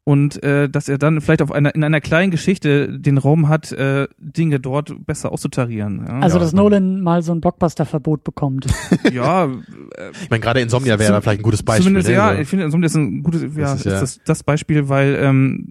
und 0.05 0.43
äh, 0.43 0.69
dass 0.69 0.89
er 0.89 0.99
dann 0.99 1.21
vielleicht 1.21 1.43
auf 1.43 1.53
einer 1.53 1.75
in 1.75 1.85
einer 1.85 2.01
kleinen 2.01 2.31
Geschichte 2.31 2.99
den 2.99 3.19
Raum 3.19 3.49
hat, 3.49 3.71
äh, 3.73 4.09
Dinge 4.19 4.59
dort 4.59 5.07
besser 5.07 5.31
auszutarieren. 5.31 6.05
Ja, 6.09 6.21
Also 6.21 6.39
Ja, 6.39 6.45
dass 6.45 6.53
Nolan 6.53 7.01
mal 7.03 7.23
so 7.23 7.33
ein 7.33 7.41
Blockbuster-Verbot 7.41 8.25
bekommt. 8.25 8.67
ja 9.13 9.45
äh, 9.45 9.49
Ich 10.23 10.31
meine, 10.31 10.41
gerade 10.41 10.61
Insomnia 10.61 10.99
wäre 10.99 11.13
da 11.13 11.21
vielleicht 11.21 11.41
ein 11.41 11.45
gutes 11.45 11.63
Beispiel. 11.63 11.85
zumindest 11.85 12.09
ne? 12.09 12.15
ja, 12.15 12.35
So. 12.35 12.41
ich 12.41 12.49
finde 12.49 12.65
Insomnia 12.65 12.87
ist 12.87 12.97
ein 12.97 13.23
gutes, 13.23 13.43
ja, 13.43 13.49
Das 13.57 13.75
ist 13.81 13.87
ist 13.87 13.93
ja- 13.93 14.01
das, 14.01 14.21
das 14.25 14.43
Beispiel, 14.43 14.89
weil 14.89 15.17
ähm, 15.21 15.69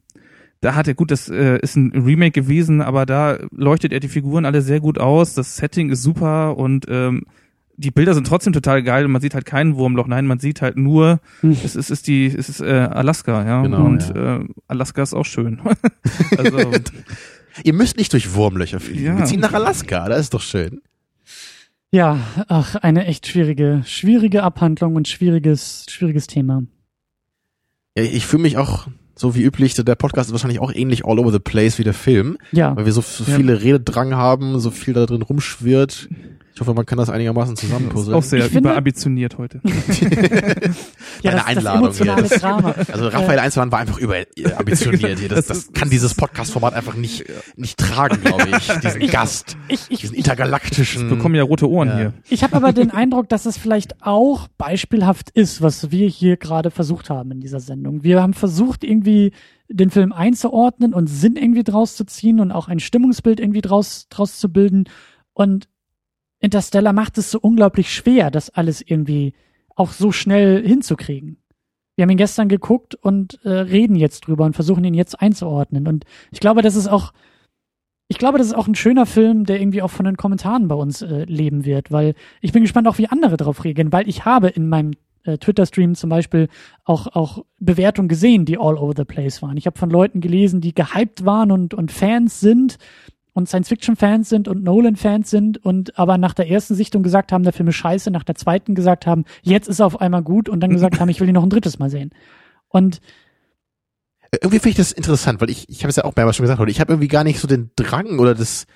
da 0.61 0.75
hat 0.75 0.87
er 0.87 0.93
gut, 0.93 1.09
das 1.11 1.29
äh, 1.29 1.57
ist 1.59 1.75
ein 1.75 1.91
Remake 1.93 2.31
gewesen, 2.39 2.81
aber 2.81 3.05
da 3.05 3.37
leuchtet 3.51 3.93
er 3.93 3.99
die 3.99 4.09
Figuren 4.09 4.45
alle 4.45 4.61
sehr 4.61 4.79
gut 4.79 4.99
aus, 4.99 5.33
das 5.33 5.55
Setting 5.57 5.89
ist 5.89 6.03
super 6.03 6.57
und 6.57 6.85
ähm, 6.89 7.23
die 7.79 7.91
Bilder 7.91 8.13
sind 8.13 8.27
trotzdem 8.27 8.53
total 8.53 8.83
geil 8.83 9.05
und 9.05 9.11
man 9.11 9.21
sieht 9.21 9.33
halt 9.33 9.45
keinen 9.45 9.75
Wurmloch, 9.75 10.07
nein, 10.07 10.27
man 10.27 10.39
sieht 10.39 10.61
halt 10.61 10.77
nur, 10.77 11.19
Hm. 11.41 11.51
es 11.51 11.63
ist, 11.63 11.75
es 11.75 11.89
ist 11.89 12.07
die, 12.07 12.25
es 12.27 12.49
ist 12.49 12.59
äh, 12.61 12.65
Alaska, 12.91 13.45
ja, 13.45 13.61
Genau, 13.63 13.85
und 13.85 14.09
ja. 14.15 14.37
Äh, 14.37 14.45
Alaska 14.67 15.01
ist 15.01 15.13
auch 15.13 15.25
schön. 15.25 15.59
also 16.37 16.57
Ihr 17.63 17.73
müsst 17.73 17.97
nicht 17.97 18.13
durch 18.13 18.33
Wurmlöcher 18.35 18.79
fliegen. 18.79 19.03
Ja. 19.05 19.17
Wir 19.17 19.25
ziehen 19.25 19.39
nach 19.39 19.53
Alaska, 19.53 20.07
das 20.07 20.19
ist 20.21 20.33
doch 20.33 20.41
schön. 20.41 20.81
Ja, 21.91 22.19
ach, 22.47 22.75
eine 22.75 23.05
echt 23.05 23.27
schwierige, 23.27 23.81
schwierige 23.85 24.43
Abhandlung 24.43 24.95
und 24.95 25.07
schwieriges, 25.07 25.85
schwieriges 25.89 26.27
Thema. 26.27 26.63
Ja, 27.97 28.03
ich 28.03 28.25
fühle 28.27 28.43
mich 28.43 28.57
auch 28.57 28.87
so 29.15 29.35
wie 29.35 29.43
üblich, 29.43 29.73
der 29.73 29.95
Podcast 29.95 30.29
ist 30.29 30.31
wahrscheinlich 30.33 30.59
auch 30.59 30.71
ähnlich 30.73 31.03
all 31.05 31.19
over 31.19 31.31
the 31.31 31.39
place 31.39 31.77
wie 31.79 31.83
der 31.83 31.93
Film, 31.95 32.37
Ja, 32.51 32.75
weil 32.77 32.85
wir 32.85 32.93
so, 32.93 33.01
so 33.01 33.23
Ja. 33.29 33.35
viele 33.35 33.61
Rededrang 33.61 34.13
haben, 34.15 34.59
so 34.59 34.71
viel 34.71 34.93
da 34.93 35.05
drin 35.05 35.23
rumschwirrt. 35.23 36.07
Ich 36.59 36.67
hoffe, 36.67 36.73
man 36.73 36.85
kann 36.85 36.97
das 36.97 37.09
einigermaßen 37.09 37.55
zusammenpuzzeln. 37.55 38.13
auch 38.17 38.21
sehr 38.21 38.45
Ich 38.45 38.53
überambitioniert 38.53 39.37
heute. 39.37 39.61
ja 39.63 41.31
Deine 41.31 41.37
das, 41.37 41.45
Einladung 41.45 41.85
das 41.85 41.99
emotionale 42.01 42.27
hier. 42.27 42.37
Drama. 42.37 42.75
Also 42.91 43.07
Raphael 43.07 43.39
Einzelmann 43.39 43.71
war 43.71 43.79
einfach 43.79 43.97
überambitioniert 43.97 45.19
hier. 45.19 45.29
Das, 45.29 45.45
das 45.47 45.71
kann 45.71 45.89
dieses 45.89 46.15
Podcast-Format 46.15 46.73
einfach 46.73 46.95
nicht, 46.95 47.23
nicht 47.55 47.77
tragen, 47.79 48.21
glaube 48.21 48.49
ich. 48.49 48.67
Diesen 48.83 49.07
Gast, 49.07 49.55
Ich, 49.69 49.85
ich, 49.89 49.99
diesen 50.01 50.15
intergalaktischen. 50.17 51.09
Wir 51.09 51.15
bekommen 51.15 51.35
ja 51.35 51.43
rote 51.43 51.69
Ohren 51.69 51.87
Ja. 51.87 51.97
hier. 51.97 52.13
ich 52.29 52.43
habe 52.43 52.57
aber 52.57 52.73
den 52.73 52.91
Eindruck, 52.99 53.29
dass 53.29 53.45
es 53.45 53.57
vielleicht 53.57 54.03
auch 54.05 54.49
beispielhaft 54.57 55.29
ist, 55.29 55.61
was 55.61 55.91
wir 55.91 56.09
hier 56.09 56.35
gerade 56.35 56.71
versucht 56.71 57.09
haben 57.09 57.31
in 57.31 57.39
dieser 57.39 57.61
Sendung. 57.61 58.03
Wir 58.03 58.21
haben 58.21 58.33
versucht, 58.33 58.83
irgendwie 58.83 59.31
den 59.69 59.91
Film 59.91 60.11
einzuordnen 60.11 60.93
und 60.93 61.07
Sinn 61.07 61.37
irgendwie 61.37 61.63
draus 61.63 61.95
zu 61.95 62.03
ziehen 62.03 62.41
und 62.41 62.51
auch 62.51 62.67
ein 62.67 62.79
Stimmungsbild 62.81 63.39
irgendwie 63.39 63.61
draus, 63.61 64.07
draus 64.09 64.39
zu 64.39 64.49
bilden. 64.51 64.85
Und 65.33 65.69
Interstellar 66.39 66.93
macht 66.93 67.17
es 67.17 67.31
so 67.31 67.39
unglaublich 67.39 67.93
schwer, 67.93 68.31
das 68.31 68.49
alles 68.49 68.81
irgendwie 68.81 69.33
auch 69.75 69.91
so 69.91 70.11
schnell 70.11 70.65
hinzukriegen. 70.65 71.37
Wir 71.95 72.03
haben 72.03 72.11
ihn 72.11 72.17
gestern 72.17 72.47
geguckt 72.47 72.95
und 72.95 73.39
äh, 73.43 73.49
reden 73.49 73.95
jetzt 73.95 74.21
drüber 74.21 74.45
und 74.45 74.53
versuchen 74.53 74.83
ihn 74.85 74.93
jetzt 74.93 75.21
einzuordnen. 75.21 75.87
Und 75.87 76.05
ich 76.31 76.39
glaube, 76.39 76.61
das 76.61 76.75
ist 76.75 76.87
auch, 76.87 77.11
ich 78.07 78.17
glaube, 78.17 78.37
das 78.37 78.47
ist 78.47 78.53
auch 78.53 78.67
ein 78.67 78.75
schöner 78.75 79.05
Film, 79.05 79.43
der 79.43 79.59
irgendwie 79.59 79.81
auch 79.81 79.91
von 79.91 80.05
den 80.05 80.15
Kommentaren 80.15 80.69
bei 80.69 80.75
uns 80.75 81.01
äh, 81.01 81.25
leben 81.25 81.65
wird, 81.65 81.91
weil 81.91 82.15
ich 82.39 82.53
bin 82.53 82.63
gespannt 82.63 82.87
auch, 82.87 82.97
wie 82.97 83.09
andere 83.09 83.35
darauf 83.35 83.65
reagieren, 83.65 83.91
weil 83.91 84.07
ich 84.07 84.23
habe 84.23 84.47
in 84.47 84.69
meinem 84.69 84.93
äh, 85.23 85.37
Twitter-Stream 85.37 85.95
zum 85.95 86.09
Beispiel 86.09 86.47
auch, 86.85 87.07
auch 87.07 87.43
Bewertungen 87.59 88.07
gesehen, 88.07 88.45
die 88.45 88.57
all 88.57 88.77
over 88.77 88.93
the 88.95 89.03
place 89.03 89.41
waren. 89.41 89.57
Ich 89.57 89.65
habe 89.65 89.77
von 89.77 89.89
Leuten 89.89 90.21
gelesen, 90.21 90.61
die 90.61 90.73
gehypt 90.73 91.25
waren 91.25 91.51
und, 91.51 91.73
und 91.73 91.91
Fans 91.91 92.39
sind 92.39 92.77
und 93.39 93.47
Science-Fiction-Fans 93.47 94.29
sind 94.29 94.47
und 94.47 94.63
Nolan-Fans 94.63 95.29
sind 95.29 95.57
und 95.57 95.97
aber 95.97 96.17
nach 96.17 96.33
der 96.33 96.49
ersten 96.49 96.75
Sichtung 96.75 97.01
gesagt 97.01 97.31
haben, 97.31 97.43
der 97.43 97.53
Film 97.53 97.69
ist 97.69 97.75
scheiße, 97.75 98.11
nach 98.11 98.23
der 98.23 98.35
zweiten 98.35 98.75
gesagt 98.75 99.07
haben, 99.07 99.25
jetzt 99.41 99.67
ist 99.67 99.79
er 99.79 99.87
auf 99.87 99.99
einmal 99.99 100.21
gut 100.21 100.47
und 100.49 100.59
dann 100.59 100.69
gesagt 100.69 100.99
haben, 100.99 101.09
ich 101.09 101.19
will 101.19 101.27
ihn 101.27 101.33
noch 101.33 101.43
ein 101.43 101.49
drittes 101.49 101.79
Mal 101.79 101.89
sehen. 101.89 102.11
Und 102.67 103.01
Irgendwie 104.31 104.59
finde 104.59 104.69
ich 104.69 104.77
das 104.77 104.91
interessant, 104.91 105.41
weil 105.41 105.49
ich, 105.49 105.67
ich 105.69 105.79
habe 105.83 105.89
es 105.89 105.95
ja 105.95 106.05
auch 106.05 106.15
mehrmals 106.15 106.35
schon 106.35 106.45
gesagt, 106.45 106.61
ich 106.69 106.79
habe 106.79 106.93
irgendwie 106.93 107.07
gar 107.07 107.23
nicht 107.23 107.39
so 107.39 107.47
den 107.47 107.71
Drang 107.75 108.19
oder 108.19 108.35
das, 108.35 108.67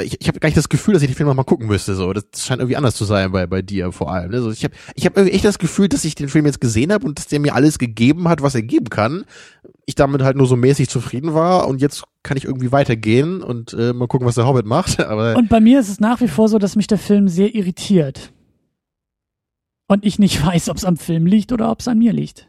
ich, 0.00 0.20
ich 0.20 0.28
habe 0.28 0.40
gar 0.40 0.48
nicht 0.48 0.56
das 0.56 0.70
Gefühl, 0.70 0.94
dass 0.94 1.02
ich 1.02 1.10
den 1.10 1.16
Film 1.16 1.28
noch 1.28 1.34
mal 1.34 1.44
gucken 1.44 1.66
müsste. 1.66 1.94
So, 1.94 2.12
das 2.14 2.24
scheint 2.38 2.60
irgendwie 2.60 2.76
anders 2.76 2.94
zu 2.94 3.04
sein 3.04 3.30
bei 3.32 3.46
bei 3.46 3.60
dir 3.60 3.92
vor 3.92 4.10
allem. 4.10 4.30
Ne? 4.30 4.38
Also 4.38 4.50
ich 4.50 4.64
habe 4.64 4.74
ich 4.94 5.04
habe 5.04 5.20
irgendwie 5.20 5.34
echt 5.34 5.44
das 5.44 5.58
Gefühl, 5.58 5.88
dass 5.88 6.04
ich 6.04 6.14
den 6.14 6.30
Film 6.30 6.46
jetzt 6.46 6.60
gesehen 6.60 6.92
habe 6.92 7.04
und 7.04 7.18
dass 7.18 7.26
der 7.26 7.40
mir 7.40 7.54
alles 7.54 7.78
gegeben 7.78 8.28
hat, 8.28 8.40
was 8.40 8.54
er 8.54 8.62
geben 8.62 8.88
kann. 8.88 9.24
Ich 9.84 9.94
damit 9.94 10.22
halt 10.22 10.36
nur 10.36 10.46
so 10.46 10.56
mäßig 10.56 10.88
zufrieden 10.88 11.34
war 11.34 11.68
und 11.68 11.82
jetzt 11.82 12.04
kann 12.22 12.38
ich 12.38 12.44
irgendwie 12.44 12.72
weitergehen 12.72 13.42
und 13.42 13.74
äh, 13.74 13.92
mal 13.92 14.08
gucken, 14.08 14.26
was 14.26 14.36
der 14.36 14.46
Hobbit 14.46 14.64
macht. 14.64 14.98
Aber 15.04 15.36
Und 15.36 15.50
bei 15.50 15.60
mir 15.60 15.80
ist 15.80 15.90
es 15.90 16.00
nach 16.00 16.20
wie 16.22 16.28
vor 16.28 16.48
so, 16.48 16.58
dass 16.58 16.76
mich 16.76 16.86
der 16.86 16.98
Film 16.98 17.28
sehr 17.28 17.54
irritiert. 17.54 18.32
Und 19.88 20.06
ich 20.06 20.18
nicht 20.18 20.44
weiß, 20.44 20.70
ob 20.70 20.78
es 20.78 20.86
am 20.86 20.96
Film 20.96 21.26
liegt 21.26 21.52
oder 21.52 21.70
ob 21.70 21.80
es 21.80 21.88
an 21.88 21.98
mir 21.98 22.14
liegt. 22.14 22.48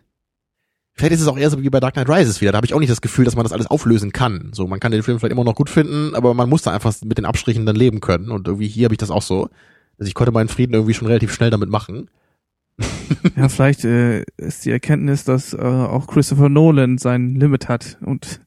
Vielleicht 0.93 1.13
ist 1.13 1.21
es 1.21 1.27
auch 1.27 1.37
eher 1.37 1.49
so 1.49 1.61
wie 1.61 1.69
bei 1.69 1.79
Dark 1.79 1.93
Knight 1.93 2.09
Rises 2.09 2.41
wieder. 2.41 2.51
Da 2.51 2.57
habe 2.57 2.65
ich 2.65 2.73
auch 2.73 2.79
nicht 2.79 2.91
das 2.91 3.01
Gefühl, 3.01 3.25
dass 3.25 3.35
man 3.35 3.43
das 3.43 3.51
alles 3.53 3.67
auflösen 3.67 4.11
kann. 4.11 4.51
So, 4.53 4.67
man 4.67 4.79
kann 4.79 4.91
den 4.91 5.03
Film 5.03 5.19
vielleicht 5.19 5.33
immer 5.33 5.43
noch 5.43 5.55
gut 5.55 5.69
finden, 5.69 6.15
aber 6.15 6.33
man 6.33 6.49
muss 6.49 6.61
da 6.63 6.71
einfach 6.71 6.93
mit 7.03 7.17
den 7.17 7.25
Abstrichen 7.25 7.65
dann 7.65 7.75
leben 7.75 7.99
können. 7.99 8.29
Und 8.31 8.47
irgendwie 8.47 8.67
hier 8.67 8.85
habe 8.85 8.93
ich 8.93 8.99
das 8.99 9.11
auch 9.11 9.21
so. 9.21 9.49
Also 9.97 10.07
ich 10.07 10.13
konnte 10.13 10.31
meinen 10.31 10.49
Frieden 10.49 10.73
irgendwie 10.73 10.93
schon 10.93 11.07
relativ 11.07 11.33
schnell 11.33 11.49
damit 11.49 11.69
machen. 11.69 12.09
Ja, 13.35 13.47
vielleicht 13.49 13.85
äh, 13.85 14.23
ist 14.37 14.65
die 14.65 14.71
Erkenntnis, 14.71 15.23
dass 15.23 15.53
äh, 15.53 15.57
auch 15.57 16.07
Christopher 16.07 16.49
Nolan 16.49 16.97
sein 16.97 17.35
Limit 17.35 17.69
hat 17.69 17.97
und 18.01 18.41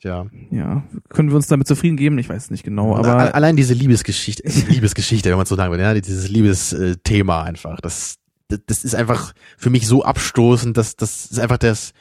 Ja. 0.00 0.26
ja, 0.52 0.84
können 1.08 1.30
wir 1.30 1.36
uns 1.36 1.48
damit 1.48 1.66
zufrieden 1.66 1.96
geben? 1.96 2.18
Ich 2.18 2.28
weiß 2.28 2.44
es 2.44 2.50
nicht 2.50 2.62
genau, 2.62 2.96
aber 2.96 3.34
allein 3.34 3.56
diese 3.56 3.74
Liebesgeschichte, 3.74 4.44
Liebesgeschichte, 4.68 5.30
wenn 5.30 5.36
man 5.36 5.46
so 5.46 5.56
sagen 5.56 5.72
will, 5.72 5.80
ja, 5.80 5.92
dieses 5.94 6.28
Liebesthema 6.28 7.42
einfach, 7.42 7.80
das, 7.80 8.16
das, 8.48 8.84
ist 8.84 8.94
einfach 8.94 9.34
für 9.56 9.70
mich 9.70 9.86
so 9.86 10.04
abstoßend, 10.04 10.76
dass 10.76 10.96
das 10.96 11.26
ist 11.26 11.38
einfach 11.38 11.58
das, 11.58 11.92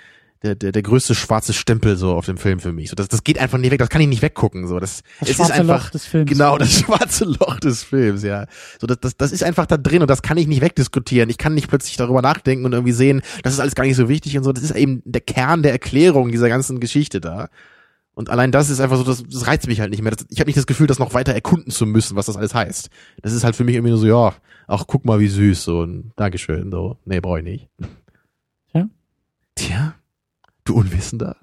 der, 0.43 0.55
der, 0.55 0.71
der 0.71 0.81
größte 0.81 1.15
schwarze 1.15 1.51
Stempel 1.51 1.97
so 1.97 2.13
auf 2.13 2.25
dem 2.25 2.37
Film 2.37 2.59
für 2.59 2.71
mich. 2.71 2.89
So, 2.89 2.95
das, 2.95 3.07
das 3.07 3.23
geht 3.23 3.39
einfach 3.39 3.57
nicht 3.57 3.71
weg, 3.71 3.79
das 3.79 3.89
kann 3.89 4.01
ich 4.01 4.07
nicht 4.07 4.21
weggucken. 4.21 4.67
So, 4.67 4.79
das, 4.79 5.01
Das 5.19 5.29
es 5.29 5.39
ist 5.39 5.51
einfach, 5.51 5.85
Loch 5.85 5.89
des 5.89 6.05
Films. 6.05 6.29
Genau, 6.29 6.57
das 6.57 6.73
schwarze 6.79 7.25
Loch 7.25 7.59
des 7.59 7.83
Films, 7.83 8.23
ja. 8.23 8.45
So, 8.79 8.87
das, 8.87 8.99
das, 9.01 9.17
das 9.17 9.31
ist 9.31 9.43
einfach 9.43 9.65
da 9.65 9.77
drin 9.77 10.01
und 10.01 10.09
das 10.09 10.21
kann 10.21 10.37
ich 10.37 10.47
nicht 10.47 10.61
wegdiskutieren. 10.61 11.29
Ich 11.29 11.37
kann 11.37 11.53
nicht 11.53 11.67
plötzlich 11.67 11.97
darüber 11.97 12.21
nachdenken 12.21 12.65
und 12.65 12.73
irgendwie 12.73 12.93
sehen, 12.93 13.21
das 13.43 13.53
ist 13.53 13.59
alles 13.59 13.75
gar 13.75 13.83
nicht 13.83 13.95
so 13.95 14.07
wichtig 14.07 14.37
und 14.37 14.43
so. 14.43 14.53
Das 14.53 14.63
ist 14.63 14.75
eben 14.75 15.01
der 15.05 15.21
Kern 15.21 15.63
der 15.63 15.71
Erklärung 15.71 16.31
dieser 16.31 16.49
ganzen 16.49 16.79
Geschichte 16.79 17.19
da. 17.19 17.49
Und 18.17 18.31
allein 18.31 18.51
das 18.51 18.71
ist 18.71 18.79
einfach 18.79 18.97
so, 18.97 19.03
das, 19.03 19.23
das 19.23 19.45
reizt 19.45 19.67
mich 19.67 19.79
halt 19.79 19.91
nicht 19.91 20.01
mehr. 20.01 20.11
Das, 20.11 20.25
ich 20.31 20.39
habe 20.39 20.47
nicht 20.47 20.57
das 20.57 20.65
Gefühl, 20.65 20.87
das 20.87 20.97
noch 20.97 21.13
weiter 21.13 21.35
erkunden 21.35 21.69
zu 21.69 21.85
müssen, 21.85 22.15
was 22.15 22.25
das 22.25 22.35
alles 22.35 22.55
heißt. 22.55 22.89
Das 23.21 23.31
ist 23.31 23.43
halt 23.43 23.55
für 23.55 23.63
mich 23.63 23.75
irgendwie 23.75 23.91
nur 23.91 23.99
so, 23.99 24.07
ja, 24.07 24.33
ach, 24.65 24.85
guck 24.87 25.05
mal, 25.05 25.19
wie 25.19 25.27
süß, 25.27 25.63
so 25.63 25.83
ein 25.83 26.13
Dankeschön, 26.15 26.71
so. 26.71 26.97
Nee, 27.05 27.19
brauche 27.19 27.37
ich 27.37 27.45
nicht. 27.45 27.69
Ja. 28.73 28.89
Tja, 29.53 29.93
du 30.63 30.73
Unwissender. 30.77 31.37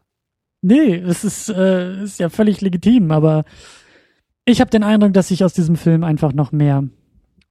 Nee, 0.62 0.96
es 0.96 1.22
ist, 1.22 1.48
äh, 1.48 2.02
ist 2.02 2.18
ja 2.18 2.28
völlig 2.28 2.60
legitim, 2.60 3.12
aber 3.12 3.44
ich 4.44 4.60
habe 4.60 4.72
den 4.72 4.82
Eindruck, 4.82 5.12
dass 5.12 5.30
ich 5.30 5.44
aus 5.44 5.52
diesem 5.52 5.76
Film 5.76 6.02
einfach 6.02 6.32
noch 6.32 6.50
mehr, 6.50 6.82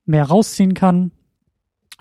mehr 0.06 0.26
rausziehen 0.26 0.74
kann. 0.74 1.14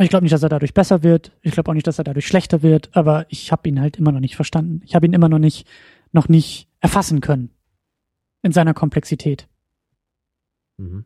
Ich 0.00 0.08
glaube 0.08 0.24
nicht, 0.24 0.32
dass 0.32 0.42
er 0.42 0.48
dadurch 0.48 0.74
besser 0.74 1.04
wird. 1.04 1.30
Ich 1.42 1.52
glaube 1.52 1.70
auch 1.70 1.74
nicht, 1.74 1.86
dass 1.86 1.98
er 1.98 2.04
dadurch 2.04 2.26
schlechter 2.26 2.62
wird, 2.62 2.90
aber 2.96 3.26
ich 3.28 3.52
habe 3.52 3.68
ihn 3.68 3.80
halt 3.80 3.96
immer 3.96 4.10
noch 4.10 4.18
nicht 4.18 4.34
verstanden. 4.34 4.80
Ich 4.84 4.96
habe 4.96 5.06
ihn 5.06 5.12
immer 5.12 5.28
noch 5.28 5.38
nicht, 5.38 5.68
noch 6.10 6.28
nicht 6.28 6.66
erfassen 6.82 7.20
können. 7.20 7.50
In 8.42 8.52
seiner 8.52 8.74
Komplexität. 8.74 9.48
Mhm. 10.76 11.04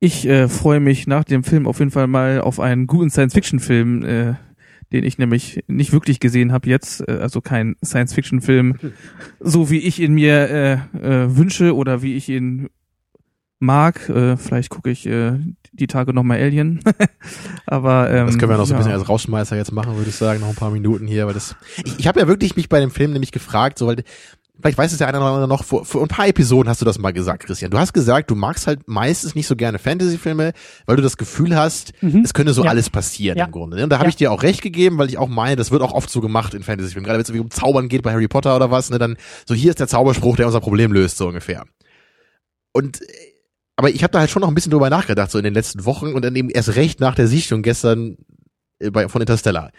Ich 0.00 0.28
äh, 0.28 0.48
freue 0.48 0.78
mich 0.78 1.08
nach 1.08 1.24
dem 1.24 1.42
Film 1.42 1.66
auf 1.66 1.80
jeden 1.80 1.90
Fall 1.90 2.06
mal 2.06 2.40
auf 2.40 2.60
einen 2.60 2.86
guten 2.86 3.10
Science-Fiction-Film, 3.10 4.04
äh, 4.04 4.34
den 4.92 5.02
ich 5.02 5.18
nämlich 5.18 5.64
nicht 5.66 5.92
wirklich 5.92 6.20
gesehen 6.20 6.52
habe 6.52 6.68
jetzt, 6.68 7.06
äh, 7.08 7.18
also 7.20 7.40
kein 7.40 7.74
Science-Fiction-Film, 7.84 8.78
so 9.40 9.70
wie 9.70 9.78
ich 9.78 9.98
ihn 9.98 10.14
mir 10.14 10.48
äh, 10.48 10.72
äh, 10.98 11.36
wünsche 11.36 11.74
oder 11.74 12.00
wie 12.00 12.14
ich 12.14 12.28
ihn 12.28 12.68
mag. 13.58 14.08
Äh, 14.08 14.36
vielleicht 14.36 14.70
gucke 14.70 14.90
ich 14.90 15.06
äh, 15.06 15.32
die 15.72 15.86
Tage 15.86 16.12
noch 16.12 16.22
mal 16.22 16.38
Alien. 16.38 16.80
Aber 17.66 18.10
ähm, 18.10 18.26
Das 18.26 18.38
können 18.38 18.50
wir 18.50 18.58
noch 18.58 18.66
so 18.66 18.74
ein 18.74 18.78
ja. 18.80 18.84
bisschen 18.86 18.98
als 18.98 19.08
Rauschmeister 19.08 19.56
jetzt 19.56 19.72
machen, 19.72 19.96
würde 19.96 20.10
ich 20.10 20.16
sagen, 20.16 20.40
noch 20.40 20.48
ein 20.48 20.54
paar 20.54 20.70
Minuten 20.70 21.06
hier, 21.06 21.26
weil 21.26 21.34
das 21.34 21.56
ich, 21.84 21.98
ich 22.00 22.06
habe 22.06 22.20
ja 22.20 22.28
wirklich 22.28 22.56
mich 22.56 22.68
bei 22.68 22.80
dem 22.80 22.90
Film 22.90 23.12
nämlich 23.12 23.32
gefragt, 23.32 23.78
so 23.78 23.86
weil 23.86 24.02
vielleicht 24.60 24.76
weiß 24.78 24.90
es 24.90 24.98
der 24.98 25.06
eine 25.06 25.18
oder 25.18 25.26
andere 25.28 25.46
noch, 25.46 25.62
vor, 25.62 25.84
vor 25.84 26.02
ein 26.02 26.08
paar 26.08 26.26
Episoden 26.26 26.68
hast 26.68 26.80
du 26.80 26.84
das 26.84 26.98
mal 26.98 27.12
gesagt, 27.12 27.44
Christian. 27.46 27.70
Du 27.70 27.78
hast 27.78 27.92
gesagt, 27.92 28.28
du 28.28 28.34
magst 28.34 28.66
halt 28.66 28.88
meistens 28.88 29.36
nicht 29.36 29.46
so 29.46 29.54
gerne 29.54 29.78
Fantasy-Filme, 29.78 30.52
weil 30.84 30.96
du 30.96 31.02
das 31.02 31.16
Gefühl 31.16 31.54
hast, 31.54 31.92
Mhm. 32.02 32.22
es 32.24 32.34
könnte 32.34 32.52
so 32.52 32.64
Ja. 32.64 32.70
alles 32.70 32.90
passieren 32.90 33.38
Ja. 33.38 33.44
im 33.44 33.52
Grunde. 33.52 33.76
ne? 33.76 33.84
Und 33.84 33.90
da 33.90 33.98
habe 33.98 34.06
Ja. 34.06 34.10
ich 34.10 34.16
dir 34.16 34.32
auch 34.32 34.42
recht 34.42 34.60
gegeben, 34.62 34.98
weil 34.98 35.08
ich 35.08 35.16
auch 35.18 35.28
meine, 35.28 35.54
das 35.54 35.70
wird 35.70 35.80
auch 35.82 35.92
oft 35.92 36.10
so 36.10 36.20
gemacht 36.20 36.54
in 36.54 36.64
Fantasy-Filmen. 36.64 37.04
Gerade 37.04 37.18
wenn 37.18 37.22
es 37.22 37.28
irgendwie 37.28 37.44
um 37.44 37.50
Zaubern 37.52 37.88
geht 37.88 38.02
bei 38.02 38.10
Harry 38.12 38.26
Potter 38.26 38.56
oder 38.56 38.68
was, 38.72 38.90
ne, 38.90 38.98
dann 38.98 39.16
so 39.46 39.54
hier 39.54 39.70
ist 39.70 39.78
der 39.78 39.86
Zauberspruch, 39.86 40.34
der 40.34 40.46
unser 40.46 40.60
Problem 40.60 40.92
löst, 40.92 41.18
so 41.18 41.28
ungefähr. 41.28 41.64
Und 42.72 43.00
aber 43.78 43.90
ich 43.90 44.02
habe 44.02 44.10
da 44.10 44.18
halt 44.18 44.28
schon 44.28 44.40
noch 44.40 44.48
ein 44.48 44.56
bisschen 44.56 44.72
drüber 44.72 44.90
nachgedacht, 44.90 45.30
so 45.30 45.38
in 45.38 45.44
den 45.44 45.54
letzten 45.54 45.84
Wochen 45.84 46.12
und 46.12 46.24
dann 46.24 46.34
eben 46.34 46.50
erst 46.50 46.74
recht 46.74 46.98
nach 46.98 47.14
der 47.14 47.28
Sichtung 47.28 47.62
gestern 47.62 48.16
äh, 48.80 48.90
bei, 48.90 49.08
von 49.08 49.22
Interstellar. 49.22 49.70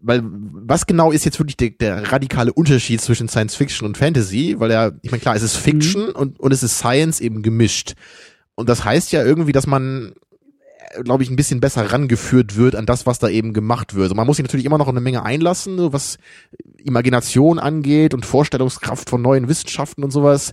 Weil 0.00 0.22
was 0.22 0.86
genau 0.86 1.10
ist 1.10 1.24
jetzt 1.24 1.40
wirklich 1.40 1.56
der, 1.56 1.70
der 1.70 2.12
radikale 2.12 2.52
Unterschied 2.52 3.00
zwischen 3.00 3.28
Science 3.28 3.56
Fiction 3.56 3.84
und 3.84 3.98
Fantasy? 3.98 4.54
Weil 4.60 4.70
ja, 4.70 4.92
ich 5.02 5.10
meine, 5.10 5.20
klar, 5.20 5.34
es 5.34 5.42
ist 5.42 5.56
Fiction 5.56 6.10
und, 6.10 6.38
und 6.38 6.52
es 6.52 6.62
ist 6.62 6.78
Science 6.78 7.20
eben 7.20 7.42
gemischt. 7.42 7.94
Und 8.54 8.68
das 8.68 8.84
heißt 8.84 9.10
ja 9.10 9.24
irgendwie, 9.24 9.50
dass 9.50 9.66
man, 9.66 10.14
glaube 11.02 11.24
ich, 11.24 11.28
ein 11.28 11.34
bisschen 11.34 11.58
besser 11.58 11.92
rangeführt 11.92 12.54
wird 12.54 12.76
an 12.76 12.86
das, 12.86 13.06
was 13.06 13.18
da 13.18 13.28
eben 13.28 13.52
gemacht 13.52 13.96
wird. 13.96 14.04
Also 14.04 14.14
man 14.14 14.28
muss 14.28 14.36
sich 14.36 14.44
natürlich 14.44 14.66
immer 14.66 14.78
noch 14.78 14.86
eine 14.86 15.00
Menge 15.00 15.24
einlassen, 15.24 15.78
so 15.78 15.92
was 15.92 16.18
Imagination 16.78 17.58
angeht 17.58 18.14
und 18.14 18.24
Vorstellungskraft 18.24 19.10
von 19.10 19.20
neuen 19.20 19.48
Wissenschaften 19.48 20.04
und 20.04 20.12
sowas. 20.12 20.52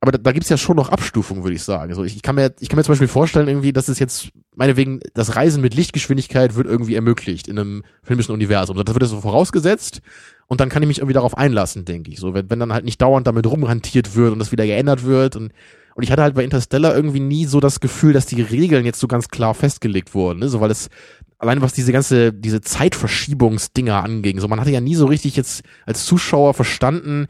Aber 0.00 0.12
da, 0.12 0.18
da 0.18 0.32
gibt's 0.32 0.48
ja 0.48 0.56
schon 0.56 0.76
noch 0.76 0.90
Abstufungen, 0.90 1.42
würde 1.42 1.56
ich 1.56 1.62
sagen. 1.62 1.90
Also 1.90 2.04
ich, 2.04 2.14
ich 2.14 2.22
kann 2.22 2.36
mir, 2.36 2.54
ich 2.60 2.68
kann 2.68 2.76
mir 2.76 2.84
zum 2.84 2.92
Beispiel 2.92 3.08
vorstellen, 3.08 3.48
irgendwie, 3.48 3.72
dass 3.72 3.88
es 3.88 3.98
jetzt, 3.98 4.28
meinetwegen, 4.54 5.00
das 5.14 5.34
Reisen 5.34 5.60
mit 5.60 5.74
Lichtgeschwindigkeit 5.74 6.54
wird 6.54 6.68
irgendwie 6.68 6.94
ermöglicht 6.94 7.48
in 7.48 7.58
einem 7.58 7.82
filmischen 8.02 8.32
Universum. 8.32 8.76
Das 8.76 8.94
wird 8.94 9.04
so 9.06 9.20
vorausgesetzt 9.20 10.00
und 10.46 10.60
dann 10.60 10.68
kann 10.68 10.82
ich 10.82 10.88
mich 10.88 10.98
irgendwie 10.98 11.14
darauf 11.14 11.36
einlassen, 11.36 11.84
denke 11.84 12.12
ich. 12.12 12.20
So, 12.20 12.32
wenn, 12.32 12.48
wenn 12.48 12.60
dann 12.60 12.72
halt 12.72 12.84
nicht 12.84 13.02
dauernd 13.02 13.26
damit 13.26 13.46
rumhantiert 13.46 14.14
wird 14.14 14.32
und 14.32 14.38
das 14.38 14.52
wieder 14.52 14.66
geändert 14.66 15.04
wird 15.04 15.34
und 15.36 15.52
und 15.98 16.04
ich 16.04 16.12
hatte 16.12 16.22
halt 16.22 16.36
bei 16.36 16.44
Interstellar 16.44 16.94
irgendwie 16.94 17.18
nie 17.18 17.44
so 17.44 17.58
das 17.58 17.80
Gefühl, 17.80 18.12
dass 18.12 18.24
die 18.24 18.40
Regeln 18.40 18.86
jetzt 18.86 19.00
so 19.00 19.08
ganz 19.08 19.30
klar 19.30 19.52
festgelegt 19.52 20.14
wurden, 20.14 20.38
ne? 20.38 20.48
so 20.48 20.60
weil 20.60 20.70
es 20.70 20.90
allein 21.38 21.60
was 21.60 21.72
diese 21.72 21.90
ganze 21.90 22.32
diese 22.32 22.60
Zeitverschiebungsdinger 22.60 24.04
anging, 24.04 24.38
so 24.38 24.46
man 24.46 24.60
hatte 24.60 24.70
ja 24.70 24.80
nie 24.80 24.94
so 24.94 25.06
richtig 25.06 25.34
jetzt 25.34 25.64
als 25.86 26.06
Zuschauer 26.06 26.54
verstanden, 26.54 27.26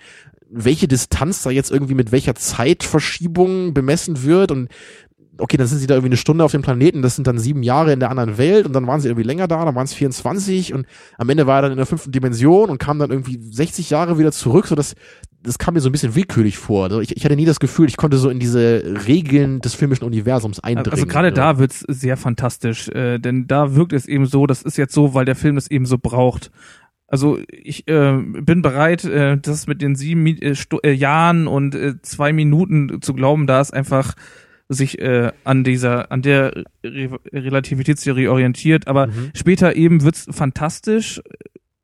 welche 0.51 0.89
Distanz 0.89 1.43
da 1.43 1.51
jetzt 1.51 1.71
irgendwie 1.71 1.95
mit 1.95 2.13
welcher 2.13 2.35
Zeitverschiebung 2.35 3.75
bemessen 3.75 4.23
wird 4.23 4.51
und 4.51 4.69
okay, 5.39 5.57
dann 5.57 5.67
sind 5.67 5.79
sie 5.79 5.87
da 5.87 5.95
irgendwie 5.95 6.11
eine 6.11 6.17
Stunde 6.17 6.45
auf 6.45 6.53
dem 6.53 6.63
Planeten, 6.63 7.03
das 7.03 7.15
sind 7.17 7.27
dann 7.27 7.39
sieben 7.39 7.63
Jahre 7.63 7.93
in 7.93 8.01
der 8.01 8.11
anderen 8.11 8.39
Welt 8.39 8.67
und 8.67 8.73
dann 8.73 8.87
waren 8.87 9.01
sie 9.01 9.09
irgendwie 9.09 9.27
länger 9.27 9.47
da, 9.47 9.65
dann 9.65 9.75
waren 9.75 9.85
es 9.85 9.95
24 9.95 10.75
und 10.75 10.87
am 11.17 11.29
Ende 11.29 11.47
war 11.47 11.59
er 11.59 11.63
dann 11.63 11.73
in 11.73 11.77
der 11.77 11.87
fünften 11.87 12.13
Dimension 12.13 12.71
und 12.71 12.79
kam 12.79 12.99
dann 12.99 13.11
irgendwie 13.11 13.39
60 13.41 13.91
Jahre 13.91 14.19
wieder 14.19 14.33
zurück, 14.33 14.67
so 14.67 14.75
das, 14.75 14.95
das 15.43 15.59
kam 15.59 15.75
mir 15.75 15.81
so 15.81 15.89
ein 15.89 15.93
bisschen 15.93 16.15
willkürlich 16.15 16.59
vor. 16.59 16.85
Also 16.85 17.01
ich, 17.01 17.17
ich 17.17 17.25
hatte 17.25 17.37
nie 17.37 17.45
das 17.45 17.61
Gefühl, 17.61 17.89
ich 17.89 17.97
konnte 17.97 18.19
so 18.19 18.29
in 18.29 18.41
diese 18.41 18.83
Regeln 19.07 19.61
des 19.61 19.75
filmischen 19.75 20.05
Universums 20.05 20.59
eindringen. 20.61 20.93
Also 20.93 21.07
gerade 21.07 21.29
so. 21.29 21.37
da 21.37 21.59
wird's 21.59 21.85
sehr 21.87 22.17
fantastisch, 22.17 22.89
äh, 22.89 23.19
denn 23.19 23.47
da 23.47 23.77
wirkt 23.77 23.93
es 23.93 24.07
eben 24.07 24.27
so, 24.27 24.47
das 24.47 24.63
ist 24.63 24.77
jetzt 24.77 24.95
so, 24.95 25.15
weil 25.15 25.25
der 25.25 25.37
Film 25.37 25.57
es 25.57 25.71
eben 25.71 25.87
so 25.87 25.97
braucht. 25.99 26.51
Also 27.11 27.39
ich 27.51 27.89
äh, 27.89 28.19
bin 28.23 28.61
bereit, 28.63 29.05
äh, 29.05 29.39
das 29.39 29.67
mit 29.67 29.81
den 29.81 29.97
sieben 29.97 30.27
äh, 30.27 30.55
äh, 30.85 30.93
Jahren 30.93 31.47
und 31.47 31.75
äh, 31.75 31.95
zwei 32.03 32.33
Minuten 32.35 33.01
zu 33.01 33.15
glauben, 33.15 33.47
da 33.47 33.61
ist 33.63 33.73
einfach 33.73 34.15
sich 34.69 34.99
äh, 35.01 35.33
an 35.45 35.65
dieser, 35.65 36.13
an 36.13 36.21
der 36.21 36.65
Re 36.85 37.19
Relativitätstheorie 37.33 38.29
orientiert, 38.29 38.87
aber 38.87 39.07
Mhm. 39.07 39.31
später 39.35 39.75
eben 39.75 40.03
wird's 40.03 40.27
fantastisch 40.31 41.23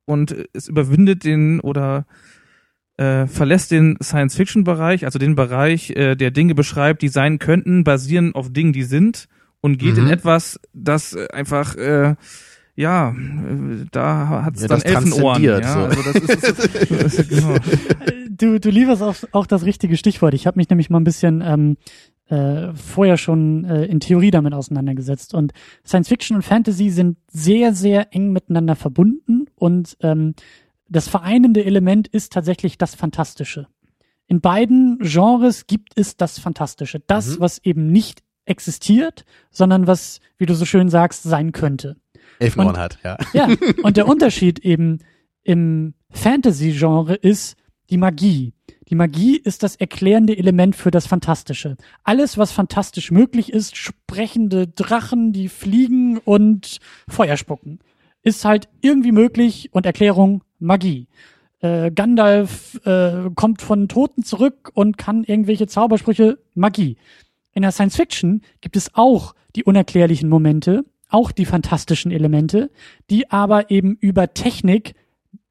und 0.04 0.36
es 0.52 0.68
überwindet 0.68 1.24
den 1.24 1.60
oder 1.60 2.04
äh, 2.98 3.26
verlässt 3.26 3.70
den 3.70 3.96
Science-Fiction-Bereich, 4.02 5.06
also 5.06 5.18
den 5.18 5.34
Bereich, 5.34 5.90
äh, 5.96 6.14
der 6.14 6.30
Dinge 6.30 6.54
beschreibt, 6.54 7.00
die 7.00 7.08
sein 7.08 7.38
könnten, 7.38 7.82
basieren 7.82 8.34
auf 8.34 8.52
Dingen, 8.52 8.74
die 8.74 8.84
sind 8.84 9.28
und 9.62 9.78
geht 9.78 9.96
Mhm. 9.96 10.02
in 10.02 10.08
etwas, 10.08 10.60
das 10.74 11.16
einfach 11.16 11.74
äh, 11.76 12.14
ja, 12.76 13.10
äh, 13.10 13.84
da 13.92 14.42
hat's 14.44 14.62
Ja, 14.62 14.68
dann 14.68 14.80
das 14.80 14.84
Elfenohren. 14.84 15.42
Ja, 15.42 15.62
so. 15.72 15.80
also 15.80 16.02
das 16.12 16.16
ist, 16.16 16.90
das 16.90 17.14
ist 17.18 17.28
genau. 17.30 17.56
Du, 18.36 18.58
du 18.58 18.68
lieferst 18.68 19.00
auch, 19.00 19.14
auch 19.30 19.46
das 19.46 19.64
richtige 19.64 19.96
Stichwort. 19.96 20.34
Ich 20.34 20.48
habe 20.48 20.58
mich 20.58 20.68
nämlich 20.68 20.90
mal 20.90 20.98
ein 20.98 21.04
bisschen 21.04 21.40
ähm, 21.40 21.76
äh, 22.26 22.72
vorher 22.74 23.16
schon 23.16 23.64
äh, 23.64 23.84
in 23.84 24.00
Theorie 24.00 24.32
damit 24.32 24.54
auseinandergesetzt. 24.54 25.34
Und 25.34 25.52
Science 25.86 26.08
Fiction 26.08 26.34
und 26.36 26.42
Fantasy 26.42 26.90
sind 26.90 27.16
sehr, 27.30 27.74
sehr 27.74 28.12
eng 28.12 28.32
miteinander 28.32 28.74
verbunden 28.74 29.46
und 29.54 29.96
ähm, 30.00 30.34
das 30.88 31.06
vereinende 31.08 31.64
Element 31.64 32.08
ist 32.08 32.32
tatsächlich 32.32 32.76
das 32.76 32.96
Fantastische. 32.96 33.68
In 34.26 34.40
beiden 34.40 34.98
Genres 35.00 35.68
gibt 35.68 35.92
es 35.94 36.16
das 36.16 36.40
Fantastische. 36.40 37.00
Das, 37.06 37.36
Mhm. 37.36 37.40
was 37.40 37.58
eben 37.64 37.86
nicht 37.86 38.24
existiert, 38.46 39.24
sondern 39.52 39.86
was, 39.86 40.18
wie 40.38 40.46
du 40.46 40.54
so 40.54 40.64
schön 40.64 40.88
sagst, 40.88 41.22
sein 41.22 41.52
könnte. 41.52 41.96
Elfenohren 42.38 42.74
Und- 42.76 42.80
hat, 42.80 42.98
ja. 43.04 43.16
Ja, 43.32 43.48
und 43.82 43.96
der 43.96 44.08
Unterschied 44.08 44.58
eben 44.60 44.98
im 45.42 45.94
Fantasy-Genre 46.10 47.14
ist 47.14 47.56
die 47.90 47.96
Magie. 47.96 48.52
Die 48.88 48.94
Magie 48.94 49.36
ist 49.36 49.62
das 49.62 49.76
erklärende 49.76 50.36
Element 50.36 50.76
für 50.76 50.90
das 50.90 51.06
Fantastische. 51.06 51.76
Alles, 52.02 52.36
was 52.38 52.52
fantastisch 52.52 53.10
möglich 53.10 53.52
ist, 53.52 53.76
sprechende 53.76 54.66
Drachen, 54.68 55.32
die 55.32 55.48
fliegen 55.48 56.18
und 56.18 56.78
Feuer 57.08 57.36
spucken, 57.36 57.78
ist 58.22 58.44
halt 58.44 58.68
irgendwie 58.80 59.12
möglich 59.12 59.70
und 59.72 59.86
Erklärung 59.86 60.42
Magie. 60.58 61.08
Äh, 61.60 61.90
Gandalf 61.92 62.80
äh, 62.84 63.30
kommt 63.34 63.62
von 63.62 63.88
Toten 63.88 64.22
zurück 64.22 64.70
und 64.74 64.98
kann 64.98 65.24
irgendwelche 65.24 65.66
Zaubersprüche 65.66 66.38
Magie. 66.54 66.96
In 67.52 67.62
der 67.62 67.72
Science 67.72 67.96
Fiction 67.96 68.42
gibt 68.60 68.76
es 68.76 68.90
auch 68.94 69.34
die 69.56 69.64
unerklärlichen 69.64 70.28
Momente, 70.28 70.84
auch 71.14 71.30
die 71.30 71.44
fantastischen 71.44 72.10
Elemente, 72.10 72.70
die 73.08 73.30
aber 73.30 73.70
eben 73.70 73.96
über 74.00 74.34
Technik 74.34 74.94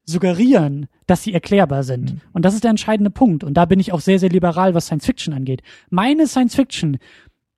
suggerieren, 0.04 0.88
dass 1.06 1.22
sie 1.22 1.32
erklärbar 1.32 1.84
sind. 1.84 2.18
Und 2.34 2.44
das 2.44 2.52
ist 2.52 2.64
der 2.64 2.70
entscheidende 2.70 3.10
Punkt. 3.10 3.42
Und 3.44 3.54
da 3.54 3.64
bin 3.64 3.80
ich 3.80 3.90
auch 3.90 4.00
sehr, 4.00 4.18
sehr 4.18 4.28
liberal, 4.28 4.74
was 4.74 4.86
Science 4.86 5.06
Fiction 5.06 5.32
angeht. 5.32 5.62
Meine 5.88 6.26
Science 6.26 6.54
Fiction, 6.54 6.98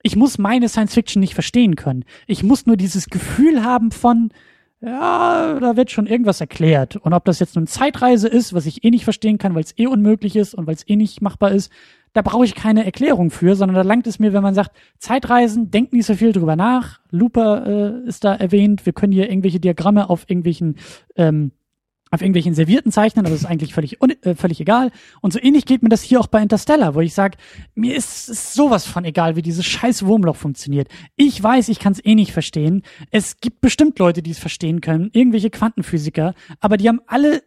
ich 0.03 0.15
muss 0.15 0.37
meine 0.37 0.69
Science 0.69 0.93
Fiction 0.93 1.19
nicht 1.19 1.33
verstehen 1.33 1.75
können. 1.75 2.05
Ich 2.27 2.43
muss 2.43 2.65
nur 2.65 2.77
dieses 2.77 3.09
Gefühl 3.09 3.65
haben 3.65 3.91
von, 3.91 4.29
ja, 4.79 5.59
da 5.59 5.75
wird 5.75 5.91
schon 5.91 6.07
irgendwas 6.07 6.39
erklärt. 6.39 6.95
Und 6.95 7.13
ob 7.13 7.25
das 7.25 7.39
jetzt 7.39 7.57
nun 7.57 7.67
Zeitreise 7.67 8.29
ist, 8.29 8.53
was 8.53 8.65
ich 8.65 8.85
eh 8.85 8.89
nicht 8.89 9.03
verstehen 9.03 9.37
kann, 9.37 9.53
weil 9.53 9.63
es 9.63 9.77
eh 9.77 9.87
unmöglich 9.87 10.37
ist 10.37 10.55
und 10.55 10.65
weil 10.65 10.75
es 10.75 10.87
eh 10.87 10.95
nicht 10.95 11.21
machbar 11.21 11.51
ist, 11.51 11.73
da 12.17 12.23
brauche 12.23 12.45
ich 12.45 12.55
keine 12.55 12.83
Erklärung 12.83 13.29
für, 13.29 13.55
sondern 13.55 13.75
da 13.75 13.83
langt 13.83 14.07
es 14.07 14.17
mir, 14.17 14.33
wenn 14.33 14.41
man 14.41 14.55
sagt, 14.55 14.75
Zeitreisen, 14.97 15.69
denkt 15.69 15.93
nicht 15.93 16.07
so 16.07 16.15
viel 16.15 16.31
drüber 16.31 16.55
nach. 16.55 16.99
Looper 17.11 17.67
äh, 18.03 18.07
ist 18.07 18.23
da 18.23 18.33
erwähnt. 18.33 18.87
Wir 18.87 18.93
können 18.93 19.13
hier 19.13 19.29
irgendwelche 19.29 19.59
Diagramme 19.59 20.09
auf 20.09 20.27
irgendwelchen 20.27 20.77
ähm, 21.15 21.51
auf 22.09 22.21
irgendwelchen 22.21 22.55
Servierten 22.55 22.91
zeichnen, 22.91 23.23
aber 23.23 23.31
das 23.33 23.41
ist 23.41 23.45
eigentlich 23.45 23.75
völlig, 23.75 24.01
äh, 24.01 24.33
völlig 24.33 24.59
egal. 24.59 24.91
Und 25.21 25.31
so 25.31 25.39
ähnlich 25.39 25.65
geht 25.65 25.83
mir 25.83 25.89
das 25.89 26.01
hier 26.01 26.19
auch 26.19 26.25
bei 26.25 26.41
Interstellar, 26.41 26.95
wo 26.95 27.01
ich 27.01 27.13
sage, 27.13 27.37
mir 27.75 27.95
ist 27.95 28.29
es 28.29 28.55
sowas 28.55 28.87
von 28.87 29.05
egal, 29.05 29.35
wie 29.35 29.43
dieses 29.43 29.65
scheiß 29.65 30.05
Wurmloch 30.07 30.37
funktioniert. 30.37 30.87
Ich 31.17 31.43
weiß, 31.43 31.69
ich 31.69 31.77
kann 31.77 31.93
es 31.93 32.03
eh 32.03 32.15
nicht 32.15 32.31
verstehen. 32.31 32.81
Es 33.11 33.41
gibt 33.41 33.61
bestimmt 33.61 33.99
Leute, 33.99 34.23
die 34.23 34.31
es 34.31 34.39
verstehen 34.39 34.81
können, 34.81 35.11
irgendwelche 35.13 35.51
Quantenphysiker, 35.51 36.33
aber 36.61 36.77
die 36.77 36.87
haben 36.87 37.01
alle 37.05 37.43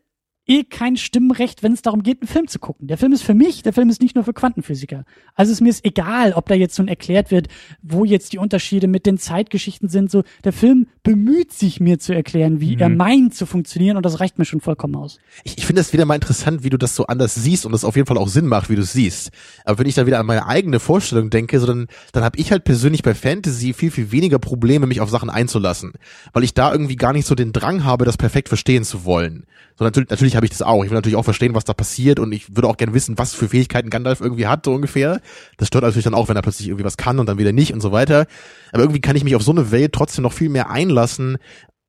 eh 0.51 0.64
kein 0.64 0.97
Stimmrecht, 0.97 1.62
wenn 1.62 1.72
es 1.72 1.82
darum 1.82 2.02
geht, 2.02 2.20
einen 2.20 2.28
Film 2.28 2.48
zu 2.48 2.59
gucken. 2.59 2.89
Der 2.89 2.98
Film 2.98 3.12
ist 3.12 3.22
für 3.22 3.35
mich, 3.35 3.62
der 3.62 3.72
Film 3.72 3.89
ist 3.89 4.02
nicht 4.02 4.16
nur 4.16 4.24
für 4.24 4.32
Quantenphysiker. 4.32 5.05
Also 5.36 5.52
ist 5.52 5.60
mir 5.60 5.70
ist 5.70 5.85
egal, 5.85 6.32
ob 6.32 6.48
da 6.48 6.55
jetzt 6.56 6.77
nun 6.78 6.89
erklärt 6.89 7.31
wird, 7.31 7.47
wo 7.82 8.05
jetzt 8.05 8.32
die 8.32 8.39
Unterschiede 8.39 8.89
mit 8.89 9.06
den 9.06 9.16
Zeitgeschichten 9.16 9.89
sind. 9.89 10.10
So, 10.10 10.24
der 10.43 10.52
Film 10.52 10.89
bemüht 11.05 11.52
sich 11.52 11.78
mir 11.78 12.01
zu 12.01 12.12
erklären, 12.14 12.60
wie 12.60 12.77
er 12.77 12.89
meint 12.89 13.35
zu 13.35 13.47
funktionieren 13.47 13.97
und 13.97 14.05
das 14.05 14.18
reicht 14.18 14.39
mir 14.39 14.44
schon 14.44 14.60
vollkommen 14.60 14.97
aus. 14.97 15.18
Ich, 15.44 15.56
ich 15.56 15.66
finde 15.66 15.82
es 15.82 15.93
wieder 15.93 16.05
mal 16.05 16.16
interessant, 16.16 16.64
wie 16.64 16.70
du 16.70 16.77
das 16.77 16.97
so 16.97 17.06
anders 17.06 17.35
siehst 17.36 17.64
und 17.64 17.72
es 17.72 17.85
auf 17.85 17.94
jeden 17.94 18.09
Fall 18.09 18.18
auch 18.18 18.28
Sinn 18.28 18.47
macht, 18.47 18.68
wie 18.70 18.77
du 18.77 18.82
es 18.82 18.93
siehst. 18.93 19.31
Aber 19.64 19.78
wenn 19.78 19.86
ich 19.86 19.94
da 19.94 20.06
wieder 20.06 20.18
an 20.18 20.27
meine 20.27 20.47
eigene 20.47 20.81
Vorstellung 20.81 21.31
denke, 21.31 21.60
so 21.60 21.66
dann, 21.66 21.86
dann 22.12 22.24
habe 22.24 22.39
ich 22.39 22.51
halt 22.51 22.64
persönlich 22.64 23.05
bei 23.05 23.14
Fantasy 23.14 23.72
viel, 23.72 23.93
viel 23.93 24.10
weniger 24.10 24.40
Probleme, 24.40 24.86
mich 24.86 25.01
auf 25.01 25.10
Sachen 25.10 25.31
einzulassen. 25.31 25.93
Weil 26.32 26.43
ich 26.43 26.55
da 26.55 26.72
irgendwie 26.72 26.97
gar 26.97 27.12
nicht 27.12 27.27
so 27.27 27.36
den 27.36 27.52
Drang 27.52 27.85
habe, 27.85 28.05
das 28.05 28.16
perfekt 28.16 28.48
verstehen 28.48 28.82
zu 28.82 29.05
wollen. 29.05 29.44
So 29.78 29.85
natürlich, 29.85 30.10
natürlich 30.10 30.35
habe 30.41 30.47
ich 30.47 30.51
das 30.51 30.62
auch. 30.62 30.83
Ich 30.85 30.91
will 30.91 30.97
natürlich 30.97 31.17
auch 31.17 31.25
verstehen, 31.25 31.55
was 31.55 31.65
da 31.65 31.75
passiert 31.75 32.19
und 32.19 32.33
ich 32.33 32.57
würde 32.57 32.67
auch 32.67 32.79
gerne 32.79 32.95
wissen, 32.95 33.19
was 33.19 33.35
für 33.35 33.49
Fähigkeiten 33.49 33.91
Gandalf 33.91 34.23
irgendwie 34.23 34.47
hat, 34.47 34.65
so 34.65 34.73
ungefähr. 34.73 35.21
Das 35.59 35.69
stört 35.69 35.85
natürlich 35.85 36.05
dann 36.05 36.15
auch, 36.15 36.31
wenn 36.31 36.37
er 36.37 36.41
plötzlich 36.41 36.69
irgendwie 36.69 36.87
was 36.87 36.97
kann 36.97 37.19
und 37.19 37.29
dann 37.29 37.37
wieder 37.37 37.53
nicht 37.53 37.75
und 37.75 37.83
so 37.83 37.93
weiter. 37.93 38.27
Aber 38.73 38.83
irgendwie 38.83 39.03
kann 39.03 39.17
ich 39.17 39.25
mich 39.25 39.37
auf 39.37 39.43
so 39.43 39.51
eine 39.51 39.71
Welt 39.71 39.93
trotzdem 39.93 40.23
noch 40.23 40.33
viel 40.33 40.49
mehr 40.49 40.71
einlassen, 40.71 41.37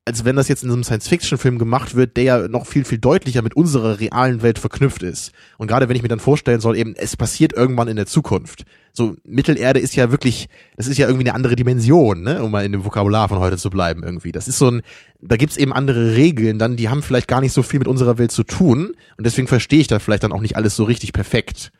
als 0.04 0.26
wenn 0.26 0.36
das 0.36 0.48
jetzt 0.48 0.64
in 0.64 0.68
so 0.68 0.74
einem 0.74 0.84
Science-Fiction-Film 0.84 1.58
gemacht 1.58 1.94
wird, 1.94 2.18
der 2.18 2.24
ja 2.24 2.48
noch 2.48 2.66
viel, 2.66 2.84
viel 2.84 2.98
deutlicher 2.98 3.40
mit 3.40 3.54
unserer 3.54 4.00
realen 4.00 4.42
Welt 4.42 4.58
verknüpft 4.58 5.02
ist. 5.02 5.32
Und 5.56 5.68
gerade 5.68 5.88
wenn 5.88 5.96
ich 5.96 6.02
mir 6.02 6.08
dann 6.08 6.20
vorstellen 6.20 6.60
soll, 6.60 6.76
eben, 6.76 6.94
es 6.94 7.16
passiert 7.16 7.54
irgendwann 7.54 7.88
in 7.88 7.96
der 7.96 8.06
Zukunft. 8.06 8.64
So, 8.92 9.16
Mittelerde 9.24 9.80
ist 9.80 9.96
ja 9.96 10.10
wirklich, 10.10 10.48
das 10.76 10.86
ist 10.86 10.98
ja 10.98 11.06
irgendwie 11.06 11.26
eine 11.26 11.34
andere 11.34 11.56
Dimension, 11.56 12.22
ne, 12.22 12.42
um 12.42 12.50
mal 12.50 12.64
in 12.64 12.72
dem 12.72 12.84
Vokabular 12.84 13.28
von 13.28 13.38
heute 13.38 13.56
zu 13.56 13.70
bleiben 13.70 14.02
irgendwie. 14.02 14.32
Das 14.32 14.48
ist 14.48 14.58
so 14.58 14.70
ein, 14.70 14.82
da 15.20 15.36
gibt's 15.36 15.56
eben 15.56 15.72
andere 15.72 16.14
Regeln, 16.14 16.58
dann, 16.58 16.76
die 16.76 16.90
haben 16.90 17.02
vielleicht 17.02 17.28
gar 17.28 17.40
nicht 17.40 17.52
so 17.52 17.62
viel 17.62 17.78
mit 17.78 17.88
unserer 17.88 18.18
Welt 18.18 18.32
zu 18.32 18.44
tun. 18.44 18.94
Und 19.16 19.24
deswegen 19.24 19.48
verstehe 19.48 19.80
ich 19.80 19.86
da 19.86 19.98
vielleicht 19.98 20.24
dann 20.24 20.32
auch 20.32 20.42
nicht 20.42 20.56
alles 20.56 20.76
so 20.76 20.84
richtig 20.84 21.12
perfekt. 21.12 21.72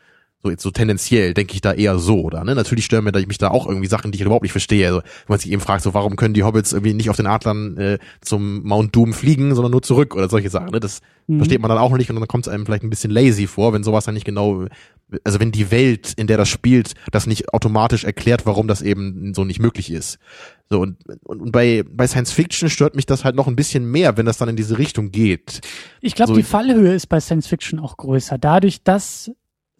So, 0.45 0.51
jetzt 0.51 0.63
so 0.63 0.73
tendenziell 0.73 1.35
denke 1.35 1.55
ich 1.55 1.61
da 1.61 1.73
eher 1.73 1.99
so, 1.99 2.21
oder? 2.21 2.43
Ne? 2.43 2.57
Natürlich 2.57 2.85
stören 2.85 3.05
mir 3.05 3.13
da, 3.13 3.21
mich 3.21 3.39
da 3.39 3.49
auch 3.49 3.69
irgendwie 3.69 3.87
Sachen, 3.87 4.11
die 4.11 4.17
ich 4.19 4.25
überhaupt 4.25 4.43
nicht 4.43 4.51
verstehe. 4.51 4.87
Also, 4.89 4.99
wenn 5.01 5.35
man 5.35 5.39
sich 5.39 5.53
eben 5.53 5.61
fragt, 5.61 5.85
so, 5.85 5.95
warum 5.95 6.17
können 6.17 6.35
die 6.35 6.43
Hobbits 6.43 6.73
irgendwie 6.73 6.95
nicht 6.95 7.11
auf 7.11 7.17
den 7.17 7.29
Adlern 7.29 7.77
äh, 7.77 7.99
zum 8.23 8.65
Mount 8.65 8.95
Doom 8.97 9.13
fliegen, 9.13 9.55
sondern 9.55 9.71
nur 9.71 9.83
zurück 9.83 10.17
oder 10.17 10.29
solche 10.29 10.51
Sachen. 10.51 10.71
Ne? 10.71 10.81
Das 10.81 11.01
mhm. 11.29 11.37
versteht 11.37 11.61
man 11.61 11.69
dann 11.69 11.79
auch 11.79 11.97
nicht 11.97 12.11
und 12.11 12.17
dann 12.17 12.27
kommt 12.27 12.49
es 12.49 12.53
einem 12.53 12.67
vielleicht 12.67 12.83
ein 12.83 12.91
bisschen 12.91 13.13
lazy 13.13 13.47
vor, 13.47 13.73
wenn 13.73 13.85
sowas 13.85 14.05
dann 14.05 14.15
nicht 14.15 14.25
genau, 14.25 14.67
also 15.23 15.39
wenn 15.39 15.53
die 15.53 15.71
Welt, 15.71 16.13
in 16.17 16.27
der 16.27 16.39
das 16.39 16.49
spielt, 16.49 16.95
das 17.13 17.29
nicht 17.29 17.55
automatisch 17.55 18.03
erklärt, 18.03 18.45
warum 18.45 18.67
das 18.67 18.83
eben 18.83 19.35
so 19.35 19.45
nicht 19.45 19.61
möglich 19.61 19.93
ist. 19.93 20.19
So, 20.69 20.81
und, 20.81 20.97
und, 21.23 21.41
und 21.41 21.53
bei, 21.53 21.85
bei 21.89 22.09
Science 22.09 22.33
Fiction 22.33 22.69
stört 22.69 22.97
mich 22.97 23.07
das 23.07 23.25
halt 23.25 23.37
noch 23.37 23.47
ein 23.47 23.55
bisschen 23.55 23.89
mehr, 23.89 24.17
wenn 24.17 24.27
das 24.27 24.39
dann 24.39 24.49
in 24.49 24.57
diese 24.57 24.79
Richtung 24.79 25.13
geht. 25.13 25.61
Ich 26.01 26.17
glaube, 26.17 26.33
So- 26.33 26.37
die 26.37 26.43
Fallhöhe 26.43 26.95
ist 26.95 27.07
bei 27.09 27.21
Science 27.21 27.47
Fiction 27.47 27.79
auch 27.79 27.97
größer. 27.97 28.39
Dadurch, 28.39 28.83
dass 28.83 29.31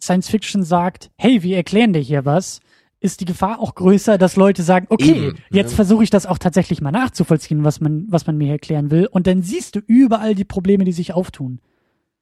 Science 0.03 0.29
Fiction 0.29 0.63
sagt, 0.63 1.11
hey, 1.17 1.43
wir 1.43 1.55
erklären 1.55 1.93
dir 1.93 1.99
hier 1.99 2.25
was, 2.25 2.59
ist 2.99 3.21
die 3.21 3.25
Gefahr 3.25 3.59
auch 3.59 3.75
größer, 3.75 4.17
dass 4.17 4.35
Leute 4.35 4.63
sagen, 4.63 4.87
okay, 4.89 5.27
Eben, 5.27 5.39
jetzt 5.51 5.71
ja. 5.71 5.75
versuche 5.75 6.03
ich 6.03 6.09
das 6.09 6.25
auch 6.25 6.37
tatsächlich 6.37 6.81
mal 6.81 6.91
nachzuvollziehen, 6.91 7.63
was 7.63 7.81
man, 7.81 8.05
was 8.09 8.27
man 8.27 8.37
mir 8.37 8.51
erklären 8.51 8.91
will. 8.91 9.07
Und 9.07 9.27
dann 9.27 9.41
siehst 9.41 9.75
du 9.75 9.79
überall 9.85 10.35
die 10.35 10.45
Probleme, 10.45 10.85
die 10.85 10.91
sich 10.91 11.13
auftun. 11.13 11.59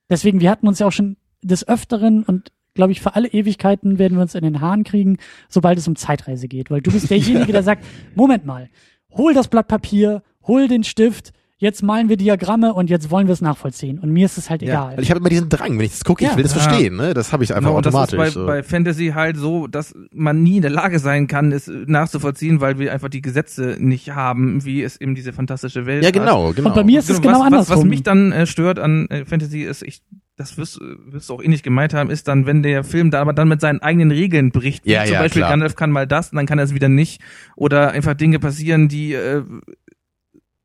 Deswegen, 0.09 0.41
wir 0.41 0.49
hatten 0.49 0.67
uns 0.67 0.79
ja 0.79 0.87
auch 0.87 0.91
schon 0.91 1.17
des 1.41 1.67
Öfteren 1.67 2.23
und 2.23 2.51
glaube 2.73 2.91
ich, 2.91 3.01
für 3.01 3.15
alle 3.15 3.27
Ewigkeiten 3.27 3.99
werden 3.99 4.17
wir 4.17 4.21
uns 4.21 4.35
in 4.35 4.43
den 4.43 4.61
Haaren 4.61 4.83
kriegen, 4.83 5.17
sobald 5.49 5.77
es 5.77 5.87
um 5.87 5.95
Zeitreise 5.95 6.47
geht. 6.47 6.71
Weil 6.71 6.81
du 6.81 6.91
bist 6.91 7.09
derjenige, 7.09 7.51
der 7.51 7.63
sagt, 7.63 7.83
Moment 8.15 8.45
mal, 8.45 8.69
hol 9.11 9.33
das 9.33 9.47
Blatt 9.47 9.67
Papier, 9.67 10.23
hol 10.43 10.67
den 10.67 10.83
Stift, 10.83 11.33
jetzt 11.61 11.83
malen 11.83 12.09
wir 12.09 12.17
Diagramme 12.17 12.73
und 12.73 12.89
jetzt 12.89 13.11
wollen 13.11 13.27
wir 13.27 13.33
es 13.33 13.41
nachvollziehen. 13.41 13.99
Und 13.99 14.09
mir 14.11 14.25
ist 14.25 14.37
es 14.37 14.49
halt 14.49 14.63
Ja, 14.63 14.89
egal. 14.91 14.99
ich 15.03 15.09
habe 15.11 15.19
immer 15.19 15.29
diesen 15.29 15.47
Drang, 15.47 15.77
wenn 15.77 15.85
ich 15.85 15.91
das 15.91 16.03
gucke, 16.03 16.23
Ja. 16.23 16.31
ich 16.31 16.35
will 16.37 16.43
das 16.43 16.55
Ja. 16.55 16.61
verstehen, 16.63 16.95
ne? 16.97 17.13
Das 17.13 17.31
habe 17.31 17.43
ich 17.43 17.53
einfach 17.53 17.69
Genau, 17.69 17.77
und 17.77 17.85
das 17.85 17.93
ist 17.93 17.99
automatisch. 17.99 18.17
bei, 18.35 18.41
so. 18.41 18.45
bei 18.47 18.63
Fantasy 18.63 19.11
halt 19.15 19.37
so, 19.37 19.67
dass 19.67 19.93
man 20.11 20.41
nie 20.41 20.55
in 20.57 20.63
der 20.63 20.71
Lage 20.71 20.97
sein 20.99 21.27
kann, 21.27 21.51
es 21.51 21.71
nachzuvollziehen, 21.85 22.61
weil 22.61 22.79
wir 22.79 22.91
einfach 22.91 23.09
die 23.09 23.21
Gesetze 23.21 23.77
nicht 23.79 24.11
haben, 24.15 24.65
wie 24.65 24.81
es 24.81 24.99
eben 24.99 25.13
diese 25.15 25.33
fantastische 25.33 25.85
Welt 25.85 26.01
ja, 26.03 26.07
hat. 26.07 26.13
genau, 26.13 26.51
genau. 26.51 26.69
Und 26.69 26.75
bei 26.75 26.83
mir 26.83 26.99
ist 26.99 27.09
es 27.09 27.21
genau 27.21 27.33
was, 27.35 27.39
was, 27.39 27.45
andersrum. 27.45 27.77
was 27.77 27.85
mich 27.85 28.03
dann 28.03 28.31
äh, 28.31 28.45
stört 28.47 28.79
an 28.79 29.07
äh, 29.09 29.23
Fantasy 29.25 29.61
ist, 29.61 29.83
ich, 29.83 30.01
das 30.37 30.57
wirst, 30.57 30.79
wirst 30.81 31.29
du 31.29 31.35
auch 31.35 31.43
ähnlich 31.43 31.61
gemeint 31.61 31.93
haben, 31.93 32.09
ist 32.09 32.27
dann, 32.27 32.47
wenn 32.47 32.63
der 32.63 32.83
Film 32.83 33.11
da 33.11 33.21
aber 33.21 33.33
dann 33.33 33.47
mit 33.47 33.61
seinen 33.61 33.79
eigenen 33.81 34.09
Regeln 34.09 34.51
bricht. 34.51 34.85
Wie 34.85 34.93
Ja, 34.93 35.03
zum 35.05 35.13
ja, 35.13 35.19
Beispiel 35.21 35.41
klar. 35.41 35.51
Gandalf 35.51 35.75
kann 35.75 35.91
mal 35.91 36.07
das 36.07 36.31
und 36.31 36.37
dann 36.37 36.47
kann 36.47 36.57
er 36.57 36.65
es 36.65 36.73
wieder 36.73 36.89
nicht. 36.89 37.21
Oder 37.55 37.91
einfach 37.91 38.15
Dinge 38.15 38.39
passieren, 38.39 38.87
die 38.87 39.13
äh, 39.13 39.43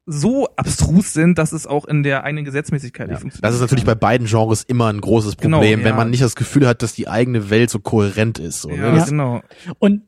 so 0.09 0.47
abstrus 0.55 1.13
sind, 1.13 1.37
dass 1.37 1.53
es 1.53 1.67
auch 1.67 1.85
in 1.85 2.05
der 2.05 2.23
eigenen 2.23 2.45
Gesetzmäßigkeit 2.45 3.09
Ja. 3.09 3.15
nicht 3.15 3.21
funktioniert. 3.23 3.45
Das 3.45 3.55
ist 3.57 3.61
natürlich 3.61 3.85
bei 3.85 3.97
beiden 3.97 4.27
Genres 4.29 4.63
immer 4.63 4.87
ein 4.87 5.01
großes 5.01 5.37
Genau, 5.37 5.59
Problem, 5.59 5.81
wenn 5.81 5.87
ja. 5.89 5.95
man 5.97 6.11
nicht 6.11 6.23
das 6.23 6.37
Gefühl 6.37 6.67
hat, 6.69 6.83
dass 6.83 6.95
die 6.95 7.09
eigene 7.09 7.51
Welt 7.51 7.71
so 7.71 7.81
kohärent 7.81 8.39
ist. 8.39 8.63
So, 8.63 8.69
ne? 8.69 8.77
ja, 8.77 8.95
das, 8.95 9.09
genau. 9.09 9.43
Und 9.81 10.03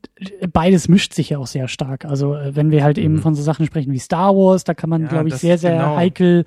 beides 0.53 0.89
mischt 0.89 1.15
sich 1.15 1.31
ja 1.31 1.39
auch 1.39 1.49
sehr 1.49 1.67
stark. 1.67 2.05
Also 2.05 2.35
äh, 2.37 2.55
wenn 2.55 2.71
wir 2.71 2.85
halt 2.85 2.97
eben 2.97 3.15
Mhm. 3.15 3.23
von 3.23 3.35
so 3.35 3.43
Sachen 3.43 3.67
sprechen 3.67 3.93
wie 3.93 3.99
Star 3.99 4.35
Wars, 4.37 4.63
da 4.65 4.75
kann 4.75 4.89
man, 4.89 5.03
Ja, 5.03 5.09
glaube 5.09 5.29
ich, 5.29 5.35
sehr, 5.35 5.59
sehr 5.59 5.73
genau. 5.73 5.97
heikel 5.97 6.45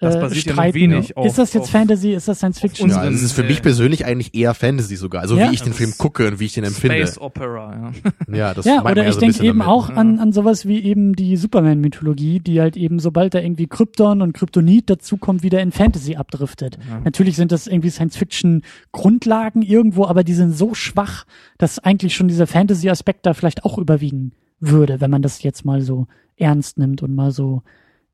Das 0.00 0.14
äh, 0.14 0.20
basiert 0.20 0.44
ja 0.46 0.52
nur 0.52 0.62
streiten. 0.62 0.74
wenig 0.76 1.16
auf- 1.16 1.26
ist 1.26 1.38
das 1.38 1.52
jetzt 1.54 1.64
auf- 1.64 1.70
Fantasy, 1.70 2.12
ist 2.12 2.28
das 2.28 2.38
Science 2.38 2.60
Fiction? 2.60 2.88
ja, 2.88 3.04
das 3.10 3.20
ist 3.22 3.32
für 3.32 3.42
äh, 3.42 3.48
mich 3.48 3.62
persönlich 3.62 4.04
eigentlich 4.06 4.32
eher 4.34 4.54
Fantasy 4.54 4.94
sogar. 4.94 5.22
Also 5.22 5.36
Ja. 5.36 5.50
wie 5.50 5.54
ich 5.54 5.62
den 5.62 5.72
Film 5.72 5.92
gucke 5.98 6.28
und 6.28 6.38
wie 6.38 6.44
ich 6.44 6.52
den 6.54 6.62
empfinde. 6.64 6.98
Space 6.98 7.18
Opera, 7.18 7.92
ja. 8.28 8.34
Ja, 8.36 8.54
das 8.54 8.64
ja, 8.64 8.84
oder 8.84 9.02
ja 9.02 9.08
ich 9.08 9.14
so 9.14 9.20
denke 9.20 9.38
eben 9.42 9.58
damit. 9.58 9.66
auch 9.66 9.88
ja. 9.90 9.96
an, 9.96 10.20
an 10.20 10.32
sowas 10.32 10.66
wie 10.68 10.80
eben 10.84 11.16
die 11.16 11.36
Superman-Mythologie, 11.36 12.38
die 12.38 12.60
halt 12.60 12.76
eben, 12.76 13.00
sobald 13.00 13.34
da 13.34 13.40
irgendwie 13.40 13.66
Krypton 13.66 14.22
und 14.22 14.34
Kryptonit 14.34 14.88
dazukommt, 14.88 15.42
wieder 15.42 15.60
in 15.60 15.72
Fantasy 15.72 16.14
abdriftet. 16.14 16.78
Ja. 16.88 17.00
Natürlich 17.00 17.34
sind 17.36 17.50
das 17.50 17.66
irgendwie 17.66 17.90
Science-Fiction-Grundlagen 17.90 19.62
irgendwo, 19.62 20.06
aber 20.06 20.24
die 20.24 20.34
sind 20.34 20.52
so 20.56 20.74
schwach, 20.74 21.24
dass 21.58 21.78
eigentlich 21.78 22.14
schon 22.14 22.28
dieser 22.28 22.46
Fantasy-Aspekt 22.46 23.26
da 23.26 23.34
vielleicht 23.34 23.64
auch 23.64 23.78
überwiegen 23.78 24.32
würde, 24.60 25.00
wenn 25.00 25.10
man 25.10 25.22
das 25.22 25.42
jetzt 25.42 25.64
mal 25.64 25.80
so 25.82 26.06
ernst 26.36 26.78
nimmt 26.78 27.02
und 27.02 27.14
mal 27.14 27.30
so 27.30 27.62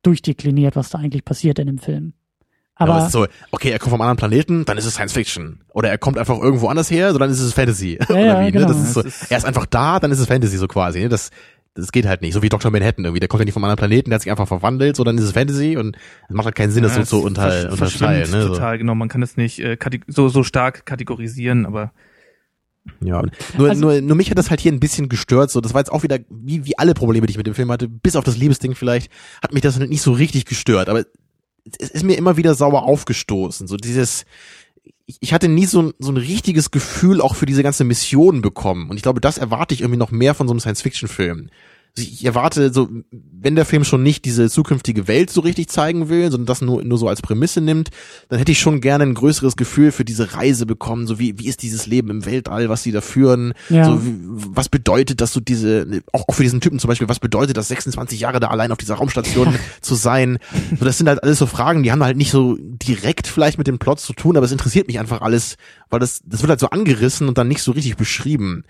durchdekliniert, 0.06 0.76
was 0.76 0.90
da 0.90 0.98
eigentlich 0.98 1.24
passiert 1.24 1.58
in 1.58 1.66
dem 1.66 1.78
Film. 1.78 2.12
Ja, 2.78 2.86
Aber 2.86 2.98
es 2.98 3.04
ist 3.06 3.12
so, 3.12 3.26
okay, 3.52 3.70
er 3.70 3.78
kommt 3.78 3.90
vom 3.90 4.00
anderen 4.00 4.16
Planeten, 4.16 4.64
dann 4.64 4.76
ist 4.78 4.84
es 4.84 4.94
Science 4.94 5.12
Fiction. 5.12 5.60
Oder 5.72 5.90
er 5.90 5.98
kommt 5.98 6.18
einfach 6.18 6.38
irgendwo 6.40 6.66
anders 6.68 6.90
her, 6.90 7.12
so 7.12 7.18
dann 7.18 7.30
ist 7.30 7.40
es 7.40 7.52
Fantasy. 7.52 7.98
Ja, 8.08 8.14
Oder 8.14 8.42
ja, 8.42 8.50
genau. 8.50 8.66
ne? 8.68 8.72
Das 8.74 8.82
ist 8.82 8.94
so, 8.94 9.02
Das 9.02 9.22
ist- 9.22 9.30
er 9.30 9.38
ist 9.38 9.44
einfach 9.44 9.66
da, 9.66 10.00
dann 10.00 10.10
ist 10.10 10.18
es 10.18 10.26
Fantasy 10.26 10.56
so 10.56 10.66
quasi. 10.66 11.00
Ne? 11.00 11.08
Das, 11.08 11.30
das 11.74 11.92
geht 11.92 12.06
halt 12.06 12.20
nicht. 12.22 12.34
So 12.34 12.42
wie 12.42 12.48
Dr. 12.48 12.70
Manhattan 12.72 13.04
irgendwie. 13.04 13.20
Der 13.20 13.28
kommt 13.28 13.40
ja 13.40 13.44
nicht 13.44 13.54
vom 13.54 13.62
anderen 13.64 13.78
Planeten, 13.78 14.10
der 14.10 14.16
hat 14.16 14.22
sich 14.22 14.30
einfach 14.30 14.48
verwandelt, 14.48 14.96
so 14.96 15.04
dann 15.04 15.16
ist 15.18 15.24
es 15.24 15.32
Fantasy 15.32 15.76
und 15.76 15.96
es 16.28 16.34
macht 16.34 16.46
halt 16.46 16.56
keinen 16.56 16.70
Sinn, 16.72 16.82
das 16.82 16.94
so 16.94 17.00
Ja, 17.00 17.06
zu 17.06 17.18
es 17.18 17.24
unter, 17.24 17.70
unterteilen. 17.70 18.30
Ne? 18.32 18.42
So. 18.42 18.48
Total, 18.48 18.78
genau. 18.78 18.94
Man 18.96 19.08
kann 19.08 19.22
es 19.22 19.36
nicht 19.36 19.60
äh, 19.60 19.76
so, 20.08 20.28
so 20.28 20.42
stark 20.42 20.84
kategorisieren, 20.84 21.66
aber 21.66 21.92
Ja, 23.02 23.22
nur, 23.56 23.68
Also- 23.70 23.80
nur, 23.80 24.00
nur 24.00 24.16
mich 24.16 24.30
hat 24.30 24.38
das 24.38 24.50
halt 24.50 24.60
hier 24.60 24.72
ein 24.72 24.80
bisschen 24.80 25.08
gestört. 25.08 25.50
So, 25.50 25.60
das 25.60 25.72
war 25.74 25.80
jetzt 25.80 25.90
auch 25.92 26.02
wieder 26.02 26.18
wie, 26.28 26.64
wie 26.66 26.76
alle 26.78 26.94
Probleme, 26.94 27.26
die 27.26 27.32
ich 27.32 27.36
mit 27.38 27.46
dem 27.46 27.54
Film 27.54 27.70
hatte, 27.70 27.88
bis 27.88 28.16
auf 28.16 28.24
das 28.24 28.36
Liebesding 28.36 28.74
vielleicht, 28.74 29.10
hat 29.42 29.52
mich 29.52 29.62
das 29.62 29.78
nicht 29.78 30.02
so 30.02 30.12
richtig 30.12 30.44
gestört. 30.44 30.88
Aber 30.88 31.04
es 31.80 31.90
ist 31.90 32.04
mir 32.04 32.16
immer 32.18 32.36
wieder 32.36 32.54
sauer 32.54 32.82
aufgestoßen. 32.84 33.66
So 33.66 33.76
dieses, 33.76 34.26
ich- 35.06 35.16
ich 35.20 35.32
hatte 35.32 35.48
nie 35.48 35.66
so 35.66 35.80
ein, 35.82 35.92
so 35.98 36.12
ein 36.12 36.18
richtiges 36.18 36.70
Gefühl 36.70 37.20
auch 37.20 37.34
für 37.36 37.46
diese 37.46 37.62
ganze 37.62 37.84
Mission 37.84 38.42
bekommen. 38.42 38.90
Und 38.90 38.96
ich 38.96 39.02
glaube, 39.02 39.20
das 39.20 39.38
erwarte 39.38 39.74
ich 39.74 39.80
irgendwie 39.80 39.98
noch 39.98 40.10
mehr 40.10 40.34
von 40.34 40.46
so 40.46 40.52
einem 40.52 40.60
Science-Fiction-Film. 40.60 41.48
Also 41.96 42.10
Ich 42.10 42.24
erwarte 42.24 42.72
so, 42.72 42.88
wenn 43.12 43.54
der 43.54 43.64
Film 43.64 43.84
schon 43.84 44.02
nicht 44.02 44.24
diese 44.24 44.50
zukünftige 44.50 45.06
Welt 45.06 45.30
so 45.30 45.40
richtig 45.40 45.68
zeigen 45.68 46.08
will, 46.08 46.28
sondern 46.30 46.46
das 46.46 46.60
nur, 46.60 46.82
nur 46.82 46.98
so 46.98 47.08
als 47.08 47.22
Prämisse 47.22 47.60
nimmt, 47.60 47.90
dann 48.28 48.38
hätte 48.40 48.50
ich 48.50 48.58
schon 48.58 48.80
gerne 48.80 49.04
ein 49.04 49.14
größeres 49.14 49.54
Gefühl 49.56 49.92
für 49.92 50.04
diese 50.04 50.34
Reise 50.34 50.66
bekommen, 50.66 51.06
so 51.06 51.20
wie, 51.20 51.38
wie 51.38 51.46
ist 51.46 51.62
dieses 51.62 51.86
Leben 51.86 52.10
im 52.10 52.24
Weltall, 52.26 52.68
was 52.68 52.82
sie 52.82 52.90
da 52.90 53.00
führen, 53.00 53.54
Ja. 53.68 53.84
so 53.84 54.04
wie, 54.04 54.12
was 54.24 54.68
bedeutet, 54.68 55.20
dass 55.20 55.32
du 55.32 55.40
diese, 55.40 56.02
auch, 56.12 56.26
auch 56.26 56.34
für 56.34 56.42
diesen 56.42 56.60
Typen 56.60 56.80
zum 56.80 56.88
Beispiel, 56.88 57.08
was 57.08 57.20
bedeutet 57.20 57.56
das 57.56 57.68
26 57.68 58.18
Jahre 58.18 58.40
da 58.40 58.48
allein 58.48 58.72
auf 58.72 58.78
dieser 58.78 58.94
Raumstation 58.94 59.54
zu 59.80 59.94
sein? 59.94 60.38
So, 60.76 60.84
das 60.84 60.98
sind 60.98 61.08
halt 61.08 61.22
alles 61.22 61.38
so 61.38 61.46
Fragen, 61.46 61.84
die 61.84 61.92
haben 61.92 62.02
halt 62.02 62.16
nicht 62.16 62.32
so 62.32 62.56
direkt 62.60 63.28
vielleicht 63.28 63.58
mit 63.58 63.68
dem 63.68 63.78
Plot 63.78 64.00
zu 64.00 64.14
tun, 64.14 64.36
aber 64.36 64.46
es 64.46 64.52
interessiert 64.52 64.88
mich 64.88 64.98
einfach 64.98 65.20
alles, 65.20 65.56
weil 65.90 66.00
das, 66.00 66.22
das 66.24 66.42
wird 66.42 66.50
halt 66.50 66.60
so 66.60 66.70
angerissen 66.70 67.28
und 67.28 67.38
dann 67.38 67.46
nicht 67.46 67.62
so 67.62 67.70
richtig 67.70 67.96
beschrieben. 67.96 68.64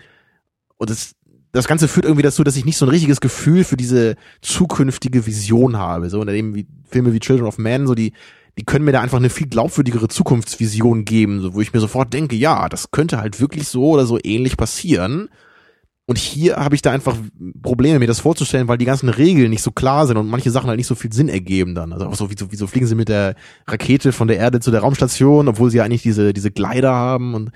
Und 0.77 0.89
das, 0.91 1.13
das 1.55 1.67
Ganze 1.67 1.87
führt 1.87 2.05
irgendwie 2.05 2.23
dazu, 2.23 2.43
dass 2.43 2.57
ich 2.57 2.65
nicht 2.65 2.77
so 2.77 2.85
ein 2.85 2.89
richtiges 2.89 3.21
Gefühl 3.21 3.63
für 3.63 3.77
diese 3.77 4.15
zukünftige 4.41 5.25
Vision 5.25 5.77
habe. 5.77 6.09
So, 6.09 6.19
und 6.19 6.27
eben 6.27 6.53
wie 6.53 6.67
Filme 6.89 7.13
wie 7.13 7.19
Children 7.19 7.47
of 7.47 7.57
Man, 7.57 7.87
so 7.87 7.95
die, 7.95 8.11
die 8.57 8.65
können 8.65 8.83
mir 8.83 8.91
da 8.91 9.01
einfach 9.01 9.17
eine 9.17 9.29
viel 9.29 9.47
glaubwürdigere 9.47 10.09
Zukunftsvision 10.09 11.05
geben, 11.05 11.41
so, 11.41 11.53
wo 11.53 11.61
ich 11.61 11.73
mir 11.73 11.79
sofort 11.79 12.13
denke, 12.13 12.35
ja, 12.35 12.67
das 12.67 12.91
könnte 12.91 13.19
halt 13.19 13.39
wirklich 13.39 13.69
so 13.69 13.91
oder 13.91 14.05
so 14.05 14.19
ähnlich 14.21 14.57
passieren. 14.57 15.29
Und 16.07 16.17
hier 16.17 16.57
habe 16.57 16.75
ich 16.75 16.81
da 16.81 16.91
einfach 16.91 17.15
Probleme, 17.63 17.99
mir 17.99 18.07
das 18.07 18.19
vorzustellen, 18.19 18.67
weil 18.67 18.77
die 18.77 18.85
ganzen 18.85 19.09
Regeln 19.09 19.49
nicht 19.49 19.63
so 19.63 19.71
klar 19.71 20.05
sind 20.05 20.17
und 20.17 20.27
manche 20.27 20.51
Sachen 20.51 20.67
halt 20.67 20.77
nicht 20.77 20.87
so 20.87 20.93
viel 20.93 21.11
Sinn 21.13 21.29
ergeben 21.29 21.73
dann. 21.73 21.93
Also 21.93 22.05
auch 22.05 22.15
so, 22.15 22.29
wieso, 22.29 22.51
wieso 22.51 22.67
fliegen 22.67 22.85
sie 22.85 22.95
mit 22.95 23.09
der 23.09 23.35
Rakete 23.65 24.11
von 24.11 24.27
der 24.27 24.37
Erde 24.37 24.59
zu 24.59 24.71
der 24.71 24.81
Raumstation, 24.81 25.47
obwohl 25.47 25.71
sie 25.71 25.77
ja 25.77 25.83
eigentlich 25.85 26.03
diese, 26.03 26.33
diese 26.33 26.51
Glider 26.51 26.93
haben 26.93 27.33
und 27.33 27.51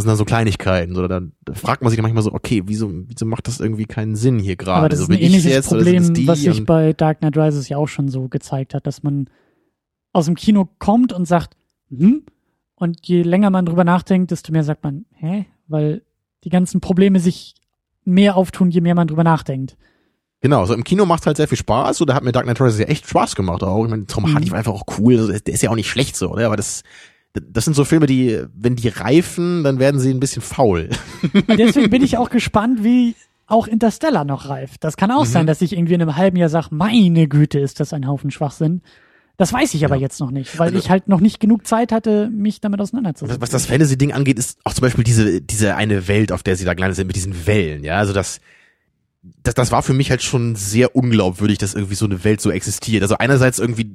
das 0.00 0.04
sind 0.04 0.10
dann 0.10 0.16
so 0.16 0.24
Kleinigkeiten. 0.24 0.94
So, 0.94 1.06
da, 1.06 1.20
da 1.44 1.54
fragt 1.54 1.82
man 1.82 1.90
sich 1.90 1.96
dann 1.96 2.02
manchmal 2.02 2.22
so, 2.22 2.32
okay, 2.32 2.62
wieso, 2.66 2.90
wieso 2.92 3.26
macht 3.26 3.46
das 3.46 3.60
irgendwie 3.60 3.84
keinen 3.84 4.16
Sinn 4.16 4.38
hier 4.38 4.56
gerade? 4.56 4.78
Aber 4.78 4.88
das 4.88 4.98
so, 4.98 5.04
ist 5.04 5.10
ein 5.10 5.12
bin 5.12 5.18
ich 5.20 5.26
ähnliches 5.26 5.52
jetzt 5.52 5.72
oder 5.72 5.84
sind 5.84 6.06
Problem, 6.06 6.26
was 6.26 6.40
sich 6.40 6.64
bei 6.66 6.92
Dark 6.92 7.18
Knight 7.18 7.36
Rises 7.36 7.68
ja 7.68 7.76
auch 7.76 7.88
schon 7.88 8.08
so 8.08 8.28
gezeigt 8.28 8.74
hat, 8.74 8.86
dass 8.86 9.02
man 9.02 9.28
aus 10.12 10.26
dem 10.26 10.34
Kino 10.34 10.68
kommt 10.78 11.12
und 11.12 11.26
sagt, 11.26 11.56
hm? 11.90 12.24
Und 12.74 13.06
je 13.06 13.22
länger 13.22 13.50
man 13.50 13.66
drüber 13.66 13.84
nachdenkt, 13.84 14.30
desto 14.30 14.52
mehr 14.52 14.64
sagt 14.64 14.82
man, 14.82 15.04
hä? 15.12 15.46
Weil 15.68 16.02
die 16.44 16.48
ganzen 16.48 16.80
Probleme 16.80 17.20
sich 17.20 17.54
mehr 18.04 18.36
auftun, 18.36 18.70
je 18.70 18.80
mehr 18.80 18.94
man 18.94 19.06
drüber 19.06 19.24
nachdenkt. 19.24 19.76
Genau, 20.40 20.64
so 20.64 20.72
im 20.72 20.84
Kino 20.84 21.04
macht 21.04 21.26
halt 21.26 21.36
sehr 21.36 21.48
viel 21.48 21.58
Spaß. 21.58 22.00
Oder 22.00 22.14
hat 22.14 22.24
mir 22.24 22.32
Dark 22.32 22.44
Knight 22.46 22.60
Rises 22.60 22.80
ja 22.80 22.86
echt 22.86 23.06
Spaß 23.06 23.36
gemacht 23.36 23.62
auch. 23.62 23.84
Ich 23.84 23.90
meine, 23.90 24.06
Tom 24.06 24.24
Mhm. 24.24 24.34
Hardy 24.34 24.50
war 24.50 24.58
einfach 24.58 24.72
auch 24.72 24.84
cool. 24.98 25.18
Also, 25.18 25.32
der 25.32 25.52
ist 25.52 25.62
ja 25.62 25.68
auch 25.70 25.74
nicht 25.74 25.90
schlecht 25.90 26.16
so, 26.16 26.30
oder? 26.30 26.46
Aber 26.46 26.56
das, 26.56 26.82
das 27.34 27.64
sind 27.64 27.74
so 27.74 27.84
Filme, 27.84 28.06
die, 28.06 28.42
wenn 28.54 28.76
die 28.76 28.88
reifen, 28.88 29.62
dann 29.64 29.78
werden 29.78 30.00
sie 30.00 30.10
ein 30.10 30.20
bisschen 30.20 30.42
faul. 30.42 30.88
Und 31.32 31.58
deswegen 31.58 31.90
bin 31.90 32.02
ich 32.02 32.16
auch 32.18 32.30
gespannt, 32.30 32.82
wie 32.82 33.14
auch 33.46 33.66
Interstellar 33.66 34.24
noch 34.24 34.48
reift. 34.48 34.84
Das 34.84 34.96
kann 34.96 35.10
auch 35.10 35.24
Mhm. 35.24 35.28
sein, 35.30 35.46
dass 35.46 35.60
ich 35.62 35.72
irgendwie 35.72 35.94
in 35.94 36.02
einem 36.02 36.16
halben 36.16 36.36
Jahr 36.36 36.48
sage, 36.48 36.68
meine 36.70 37.28
Güte, 37.28 37.58
ist 37.60 37.80
das 37.80 37.92
ein 37.92 38.06
Haufen 38.06 38.30
Schwachsinn. 38.30 38.82
Das 39.36 39.52
weiß 39.52 39.74
ich 39.74 39.84
aber 39.84 39.94
Ja. 39.96 40.02
jetzt 40.02 40.20
noch 40.20 40.30
nicht, 40.30 40.58
weil 40.58 40.68
Also- 40.68 40.78
ich 40.78 40.90
halt 40.90 41.08
noch 41.08 41.20
nicht 41.20 41.40
genug 41.40 41.66
Zeit 41.66 41.92
hatte, 41.92 42.28
mich 42.30 42.60
damit 42.60 42.80
auseinanderzusetzen. 42.80 43.40
Was, 43.40 43.42
was 43.42 43.50
das 43.50 43.66
Fantasy-Ding 43.66 44.12
angeht, 44.12 44.38
ist 44.38 44.58
auch 44.64 44.74
zum 44.74 44.82
Beispiel 44.82 45.02
diese, 45.04 45.40
diese 45.40 45.76
eine 45.76 46.08
Welt, 46.08 46.30
auf 46.32 46.42
der 46.42 46.56
sie 46.56 46.64
da 46.64 46.74
gelandet 46.74 46.96
sind, 46.96 47.06
mit 47.06 47.16
diesen 47.16 47.46
Wellen, 47.46 47.82
ja. 47.82 47.96
Also 47.96 48.12
das, 48.12 48.40
das, 49.42 49.54
das 49.54 49.72
war 49.72 49.82
für 49.82 49.94
mich 49.94 50.10
halt 50.10 50.22
schon 50.22 50.56
sehr 50.56 50.94
unglaubwürdig, 50.94 51.58
dass 51.58 51.74
irgendwie 51.74 51.94
so 51.94 52.04
eine 52.06 52.22
Welt 52.24 52.40
so 52.40 52.50
existiert. 52.50 53.02
Also 53.02 53.16
einerseits 53.18 53.58
irgendwie 53.58 53.90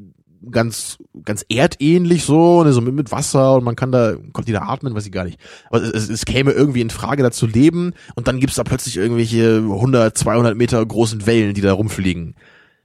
ganz, 0.52 0.98
ganz 1.24 1.46
erdähnlich 1.50 2.24
so, 2.24 2.64
ne, 2.64 2.74
so 2.74 2.82
mit, 2.82 2.94
mit 2.94 3.12
Wasser 3.12 3.56
und 3.56 3.64
man 3.64 3.76
kann 3.76 3.92
da, 3.92 4.14
konnte 4.34 4.46
die 4.48 4.54
da 4.54 4.64
atmen, 4.64 4.96
weiß 4.96 5.06
ich 5.06 5.12
gar 5.12 5.26
nicht. 5.26 5.40
Aber 5.70 5.82
es, 5.82 5.90
es, 5.90 6.10
es 6.10 6.26
käme 6.26 6.52
irgendwie 6.52 6.82
in 6.82 6.90
Frage, 6.90 7.24
da 7.24 7.32
zu 7.32 7.48
leben 7.48 7.94
und 8.16 8.28
dann 8.28 8.40
gibt's 8.40 8.56
da 8.56 8.64
plötzlich 8.64 8.98
irgendwelche 8.98 9.58
100, 9.58 10.18
200 10.18 10.56
Meter 10.56 10.86
großen 10.86 11.26
Wellen, 11.26 11.54
die 11.54 11.62
da 11.62 11.74
rumfliegen. 11.74 12.36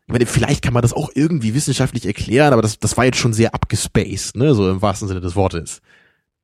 Ich 0.06 0.12
meine, 0.12 0.26
vielleicht 0.26 0.62
kann 0.62 0.74
man 0.74 0.82
das 0.82 0.92
auch 0.92 1.10
irgendwie 1.14 1.54
wissenschaftlich 1.54 2.04
erklären, 2.04 2.52
aber 2.52 2.62
das, 2.62 2.80
das 2.80 2.96
war 2.96 3.04
jetzt 3.04 3.18
schon 3.18 3.32
sehr 3.32 3.54
abgespaced, 3.54 4.36
ne, 4.36 4.54
so 4.54 4.68
im 4.68 4.82
wahrsten 4.82 5.06
Sinne 5.06 5.20
des 5.20 5.36
Wortes. 5.36 5.80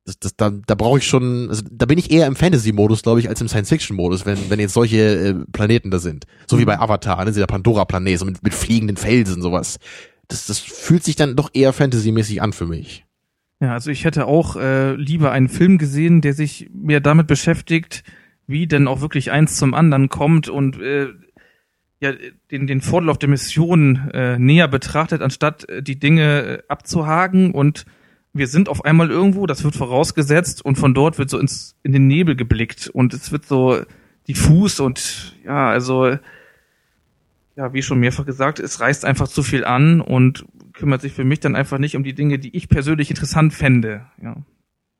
Das, 0.05 0.21
das, 0.21 0.37
da, 0.37 0.51
da 0.51 0.77
brauche 0.77 0.99
ich 0.99 1.07
schon, 1.09 1.49
also 1.49 1.65
da 1.69 1.85
bin 1.85 1.99
ich 1.99 2.13
eher 2.13 2.29
im 2.29 2.37
Fantasy-Modus, 2.37 3.03
glaube 3.03 3.19
ich, 3.19 3.29
als 3.29 3.41
im 3.41 3.49
Science-Fiction-Modus, 3.49 4.25
wenn, 4.25 4.39
wenn 4.51 4.61
jetzt 4.61 4.75
solche 4.75 4.99
äh, 4.99 5.35
Planeten 5.51 5.91
da 5.91 5.99
sind. 5.99 6.27
So 6.47 6.61
wie 6.61 6.65
bei 6.65 6.79
Avatar, 6.79 7.25
ne, 7.25 7.33
dieser 7.33 7.49
Pandora-Planet, 7.49 8.21
so 8.21 8.25
mit, 8.25 8.41
mit 8.41 8.55
fliegenden 8.55 8.97
Felsen, 8.97 9.43
sowas. 9.43 9.79
Das, 10.28 10.47
das 10.47 10.59
fühlt 10.59 11.05
sich 11.05 11.16
dann 11.16 11.36
doch 11.36 11.51
eher 11.53 11.73
Fantasy-mäßig 11.73 12.43
an 12.43 12.53
für 12.53 12.66
mich. 12.66 13.05
Ja, 13.61 13.73
also 13.73 13.90
ich 13.90 14.05
hätte 14.05 14.27
auch 14.27 14.57
äh, 14.57 14.94
lieber 14.94 15.32
einen 15.32 15.48
Film 15.48 15.78
gesehen, 15.78 16.20
der 16.20 16.35
sich 16.35 16.69
mehr 16.74 17.01
damit 17.01 17.27
beschäftigt, 17.27 18.05
wie 18.47 18.66
denn 18.66 18.86
auch 18.86 19.01
wirklich 19.01 19.31
eins 19.31 19.57
zum 19.57 19.73
anderen 19.73 20.09
kommt 20.09 20.48
und 20.48 20.81
äh, 20.81 21.09
ja, 22.01 22.12
den, 22.51 22.66
den 22.66 22.82
Fortlauf 22.82 23.19
der 23.19 23.31
Mission 23.31 24.11
äh, 24.12 24.39
näher 24.39 24.69
betrachtet, 24.69 25.23
anstatt 25.23 25.69
äh, 25.69 25.82
die 25.82 25.98
Dinge 25.98 26.43
äh, 26.43 26.62
abzuhaken 26.69 27.53
und 27.53 27.86
wir 28.35 28.47
sind 28.47 28.69
auf 28.69 28.85
einmal 28.85 29.11
irgendwo, 29.11 29.47
das 29.47 29.65
wird 29.65 29.74
vorausgesetzt 29.74 30.62
und 30.62 30.77
von 30.77 30.93
dort 30.93 31.16
wird 31.16 31.31
so 31.31 31.39
ins, 31.39 31.74
in 31.82 31.93
den 31.93 32.07
Nebel 32.07 32.36
geblickt 32.36 32.89
und 32.89 33.15
es 33.15 33.32
wird 33.32 33.47
so 33.47 33.81
diffus 34.28 34.78
und 34.78 35.35
ja, 35.44 35.70
also 35.70 36.19
ja, 37.57 37.73
wie 37.73 37.83
schon 37.83 37.99
mehrfach 37.99 38.27
gesagt, 38.27 38.61
es 38.61 38.81
reißt 38.81 39.05
einfach 39.05 39.28
zu 39.28 39.43
viel 39.43 39.65
an 39.65 40.01
und 40.01 40.45
kümmert 40.74 41.01
sich 41.01 41.12
für 41.12 41.24
mich 41.24 41.41
dann 41.41 41.57
einfach 41.57 41.78
nicht 41.78 41.97
um 41.97 42.05
die 42.05 42.15
Dinge, 42.15 42.39
die 42.39 42.55
ich 42.55 42.69
persönlich 42.69 43.11
interessant 43.11 43.55
fände. 43.55 44.07
Ja. 44.23 44.37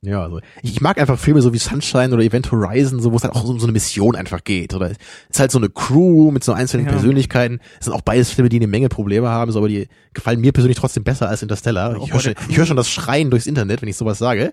Ja, 0.03 0.23
also 0.23 0.41
ich 0.63 0.81
mag 0.81 1.01
einfach 1.01 1.19
Filme 1.19 1.41
so 1.43 1.53
wie 1.53 1.59
Sunshine 1.59 2.15
oder 2.15 2.23
Event 2.23 2.53
Horizon, 2.53 3.01
so 3.01 3.13
wo 3.13 3.17
es 3.17 3.25
halt 3.25 3.35
auch 3.35 3.45
um 3.45 3.59
so 3.59 3.67
eine 3.67 3.73
Mission 3.73 4.15
einfach 4.15 4.45
geht. 4.45 4.75
Oder 4.75 4.91
es 4.93 4.99
ist 5.31 5.41
halt 5.41 5.51
so 5.51 5.59
eine 5.59 5.69
Crew 5.69 6.31
mit 6.31 6.45
so 6.45 6.53
einzelnen 6.53 6.87
Ja. 6.87 6.93
Persönlichkeiten. 6.93 7.61
Es 7.79 7.87
sind 7.87 7.95
auch 7.95 8.03
beides 8.03 8.31
Filme, 8.31 8.49
die 8.49 8.57
eine 8.57 8.69
Menge 8.69 8.89
Probleme 8.89 9.29
haben, 9.29 9.51
so, 9.51 9.59
aber 9.59 9.69
die 9.69 9.89
gefallen 10.15 10.41
mir 10.41 10.53
persönlich 10.53 10.79
trotzdem 10.79 11.03
besser 11.03 11.29
als 11.29 11.43
Interstellar. 11.43 12.01
Ich 12.03 12.13
höre 12.13 12.21
schon, 12.21 12.35
ich 12.49 12.57
hör 12.57 12.67
schon 12.67 12.77
das 12.77 12.91
Schreien 12.91 13.31
durchs 13.31 13.47
Internet, 13.47 13.83
wenn 13.83 13.89
ich 13.89 13.97
sowas 13.97 14.19
sage. 14.19 14.53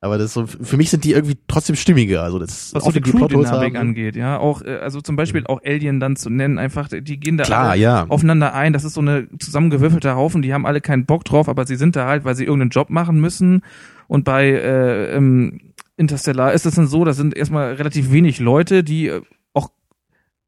Aber 0.00 0.18
das 0.18 0.34
so, 0.34 0.46
für 0.46 0.76
mich 0.76 0.90
sind 0.90 1.04
die 1.04 1.12
irgendwie 1.12 1.36
trotzdem 1.48 1.76
stimmiger. 1.76 2.22
Also 2.22 2.38
das 2.38 2.74
Was 2.74 2.84
so 2.84 2.90
die 2.90 3.00
Plotholes 3.00 3.48
Crew-Dynamik 3.48 3.76
angeht, 3.76 4.16
ja. 4.16 4.38
Auch, 4.38 4.62
äh, 4.62 4.76
also 4.76 5.00
zum 5.00 5.16
Beispiel 5.16 5.46
auch 5.46 5.60
Alien 5.64 6.00
dann 6.00 6.16
zu 6.16 6.30
nennen, 6.30 6.58
einfach, 6.58 6.88
die 6.88 7.18
gehen 7.18 7.36
da 7.36 7.44
Klar, 7.44 7.74
ja. 7.76 8.06
aufeinander 8.08 8.54
ein. 8.54 8.72
Das 8.72 8.84
ist 8.84 8.94
so 8.94 9.00
eine 9.00 9.26
zusammengewürfelte 9.38 10.14
Haufen, 10.14 10.42
die 10.42 10.52
haben 10.52 10.66
alle 10.66 10.80
keinen 10.80 11.06
Bock 11.06 11.24
drauf, 11.24 11.48
aber 11.48 11.66
sie 11.66 11.76
sind 11.76 11.96
da 11.96 12.06
halt, 12.06 12.24
weil 12.24 12.34
sie 12.34 12.44
irgendeinen 12.44 12.70
Job 12.70 12.90
machen 12.90 13.20
müssen. 13.20 13.62
Und 14.08 14.24
bei 14.24 14.48
äh, 14.48 15.16
ähm, 15.16 15.60
Interstellar 15.96 16.52
ist 16.52 16.66
es 16.66 16.74
dann 16.74 16.86
so, 16.86 17.04
da 17.04 17.12
sind 17.12 17.36
erstmal 17.36 17.74
relativ 17.74 18.12
wenig 18.12 18.38
Leute, 18.38 18.84
die 18.84 19.08
äh, 19.08 19.22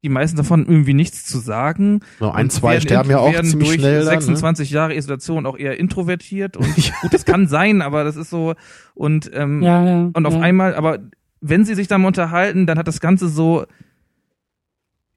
die 0.03 0.09
meisten 0.09 0.37
davon 0.37 0.65
irgendwie 0.65 0.93
nichts 0.93 1.25
zu 1.25 1.39
sagen. 1.39 2.01
Nur 2.19 2.33
ein, 2.33 2.49
zwei 2.49 2.73
werden 2.73 2.81
sterben 2.81 3.09
ja 3.09 3.19
auch 3.19 3.33
werden 3.33 3.49
ziemlich 3.49 3.69
durch 3.69 3.79
schnell. 3.81 4.05
Dann, 4.05 4.05
ne? 4.05 4.11
26 4.11 4.71
Jahre 4.71 4.95
Isolation 4.95 5.45
auch 5.45 5.57
eher 5.57 5.79
introvertiert 5.79 6.55
und 6.55 6.73
gut, 7.01 7.13
das 7.13 7.25
kann 7.25 7.47
sein, 7.47 7.81
aber 7.81 8.03
das 8.03 8.15
ist 8.15 8.29
so 8.29 8.55
und 8.93 9.29
ähm, 9.33 9.61
ja, 9.61 9.85
ja. 9.85 10.09
und 10.13 10.25
auf 10.25 10.35
ja. 10.35 10.39
einmal, 10.39 10.75
aber 10.75 10.99
wenn 11.41 11.65
sie 11.65 11.75
sich 11.75 11.87
dann 11.87 12.01
mal 12.01 12.07
unterhalten, 12.07 12.65
dann 12.65 12.77
hat 12.77 12.87
das 12.87 12.99
Ganze 12.99 13.29
so, 13.29 13.65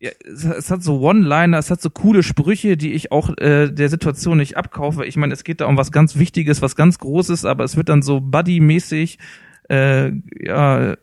ja, 0.00 0.10
es, 0.24 0.44
es 0.44 0.70
hat 0.70 0.82
so 0.82 1.00
One-Liner, 1.00 1.58
es 1.58 1.70
hat 1.70 1.80
so 1.80 1.90
coole 1.90 2.22
Sprüche, 2.22 2.76
die 2.76 2.92
ich 2.92 3.12
auch 3.12 3.36
äh, 3.38 3.70
der 3.70 3.88
Situation 3.88 4.38
nicht 4.38 4.56
abkaufe. 4.56 5.04
Ich 5.04 5.16
meine, 5.16 5.32
es 5.32 5.44
geht 5.44 5.60
da 5.60 5.66
um 5.66 5.76
was 5.76 5.92
ganz 5.92 6.16
Wichtiges, 6.16 6.62
was 6.62 6.76
ganz 6.76 6.98
Großes, 6.98 7.44
aber 7.44 7.64
es 7.64 7.76
wird 7.76 7.88
dann 7.88 8.02
so 8.02 8.20
Buddy-mäßig, 8.20 9.18
äh, 9.68 10.12
ja, 10.40 10.96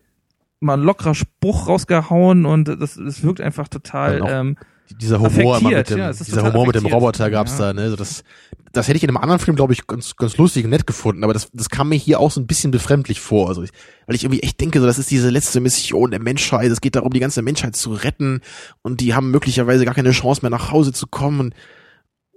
mal 0.60 0.76
ein 0.76 0.84
lockerer 0.84 1.15
Spruch 1.15 1.68
rausgehauen 1.68 2.45
und 2.45 2.65
das, 2.65 2.95
das 2.95 3.23
wirkt 3.23 3.41
einfach 3.41 3.68
total. 3.68 4.22
Ähm, 4.27 4.57
dieser 4.99 5.19
Humor 5.19 5.60
immer 5.60 5.69
mit 5.69 5.90
dem, 5.91 5.99
ja, 5.99 6.11
dieser 6.11 6.44
Humor 6.44 6.65
mit 6.65 6.76
dem. 6.76 6.88
Roboter 6.88 7.30
gab's 7.30 7.60
Ja. 7.60 7.68
da, 7.68 7.73
ne? 7.73 7.81
Also 7.84 7.95
das, 7.95 8.23
das 8.72 8.88
hätte 8.88 8.98
ich 8.98 9.03
in 9.03 9.10
einem 9.10 9.18
anderen 9.18 9.40
Film, 9.40 9.56
glaube 9.56 9.73
ich, 9.73 9.86
ganz, 9.86 10.15
ganz 10.15 10.38
lustig 10.38 10.64
und 10.64 10.72
nett 10.72 10.88
gefunden, 10.88 11.23
aber 11.23 11.34
das, 11.34 11.49
das 11.53 11.69
kam 11.69 11.90
mir 11.90 11.95
hier 11.95 12.19
auch 12.19 12.31
so 12.31 12.41
ein 12.41 12.48
bisschen 12.48 12.72
befremdlich 12.72 13.19
vor. 13.22 13.49
Also 13.49 13.61
ich, 13.61 13.69
weil 14.07 14.15
ich 14.15 14.23
irgendwie 14.23 14.41
echt 14.41 14.60
denke, 14.60 14.80
so, 14.80 14.88
das 14.88 14.98
ist 14.98 15.11
diese 15.11 15.30
letzte 15.30 15.60
Mission 15.60 16.10
der 16.11 16.19
Menschheit. 16.19 16.72
Es 16.72 16.81
geht 16.81 16.95
darum, 16.95 17.14
die 17.14 17.19
ganze 17.19 17.44
Menschheit 17.44 17.76
zu 17.76 17.94
retten 17.94 18.41
und 18.81 18.99
die 18.99 19.14
haben 19.14 19.30
möglicherweise 19.30 19.86
gar 19.86 19.94
keine 19.94 20.11
Chance 20.11 20.41
mehr 20.41 20.49
nach 20.49 20.72
Hause 20.72 20.91
zu 20.91 21.06
kommen. 21.06 21.40
Und, 21.40 21.56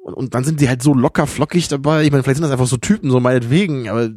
und, 0.02 0.14
und 0.14 0.34
dann 0.34 0.44
sind 0.44 0.60
sie 0.60 0.68
halt 0.68 0.82
so 0.82 0.92
locker 0.92 1.26
flockig 1.26 1.68
dabei. 1.68 2.02
Ich 2.04 2.10
meine, 2.10 2.22
vielleicht 2.22 2.36
sind 2.36 2.44
das 2.44 2.52
einfach 2.52 2.66
so 2.66 2.76
Typen, 2.76 3.10
so 3.10 3.18
meinetwegen, 3.18 3.88
aber 3.88 4.10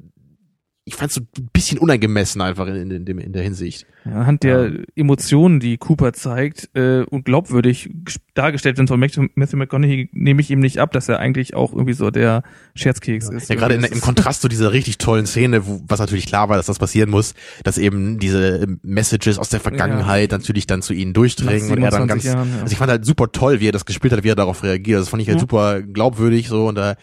ich 0.87 0.93
fand 0.95 1.11
so 1.11 1.21
ein 1.21 1.49
bisschen 1.51 1.79
unangemessen 1.79 2.41
einfach 2.41 2.67
in, 2.67 2.75
in, 2.91 3.07
in, 3.07 3.17
in 3.17 3.33
der 3.33 3.41
Hinsicht. 3.41 3.87
Ja, 4.05 4.11
anhand 4.11 4.43
der 4.43 4.71
Emotionen, 4.95 5.59
die 5.59 5.77
Cooper 5.77 6.13
zeigt 6.13 6.69
äh, 6.75 7.01
und 7.09 7.25
glaubwürdig 7.25 7.89
ges- 8.05 8.19
dargestellt 8.35 8.77
sind 8.77 8.87
von 8.87 8.99
Matthew 8.99 9.57
McConaughey, 9.57 10.09
nehme 10.13 10.41
ich 10.41 10.51
ihm 10.51 10.59
nicht 10.59 10.77
ab, 10.77 10.91
dass 10.91 11.09
er 11.09 11.17
eigentlich 11.17 11.55
auch 11.55 11.73
irgendwie 11.73 11.93
so 11.93 12.11
der 12.11 12.43
Scherzkeks 12.75 13.29
ist. 13.29 13.49
Ja, 13.49 13.55
gerade 13.55 13.73
im 13.73 14.01
Kontrast 14.01 14.41
zu 14.43 14.47
dieser 14.47 14.73
richtig 14.73 14.99
tollen 14.99 15.25
Szene, 15.25 15.65
wo, 15.65 15.81
was 15.87 15.99
natürlich 15.99 16.27
klar 16.27 16.49
war, 16.49 16.57
dass 16.57 16.67
das 16.67 16.77
passieren 16.77 17.09
muss, 17.09 17.33
dass 17.63 17.79
eben 17.79 18.19
diese 18.19 18.57
ähm, 18.57 18.79
Messages 18.83 19.39
aus 19.39 19.49
der 19.49 19.61
Vergangenheit 19.61 20.31
natürlich 20.31 20.67
dann 20.67 20.83
zu 20.83 20.93
ihnen 20.93 21.13
durchdringen 21.13 21.71
und 21.71 21.81
er 21.81 21.89
dann 21.89 22.07
ganz, 22.07 22.21
27 22.21 22.25
Jahren, 22.31 22.49
ja. 22.57 22.61
also 22.61 22.71
ich 22.71 22.77
fand 22.77 22.91
halt 22.91 23.05
super 23.05 23.31
toll, 23.31 23.59
wie 23.59 23.69
er 23.69 23.71
das 23.71 23.85
gespielt 23.85 24.13
hat, 24.13 24.23
wie 24.23 24.29
er 24.29 24.35
darauf 24.35 24.61
reagiert. 24.61 25.01
Das 25.01 25.09
fand 25.09 25.23
ich 25.23 25.27
halt 25.29 25.37
Ja. 25.37 25.41
super 25.41 25.81
glaubwürdig 25.81 26.47
so 26.47 26.67
und 26.67 26.75
da, 26.75 26.95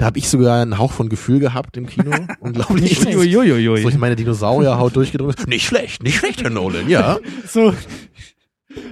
da 0.00 0.06
habe 0.06 0.18
ich 0.18 0.30
sogar 0.30 0.62
einen 0.62 0.78
Hauch 0.78 0.92
von 0.92 1.10
Gefühl 1.10 1.40
gehabt 1.40 1.76
im 1.76 1.86
Kino. 1.86 2.10
Unglaublich. 2.40 3.06
Uiuiuiui. 3.06 3.82
So 3.82 3.88
ich 3.90 3.98
meine 3.98 4.16
Dinosaurierhaut 4.16 4.96
durchgedrückt. 4.96 5.46
Nicht 5.46 5.66
schlecht, 5.66 6.02
nicht 6.02 6.16
schlecht, 6.16 6.42
Herr 6.42 6.48
Nolan, 6.48 6.88
ja. 6.88 7.18
so 7.46 7.74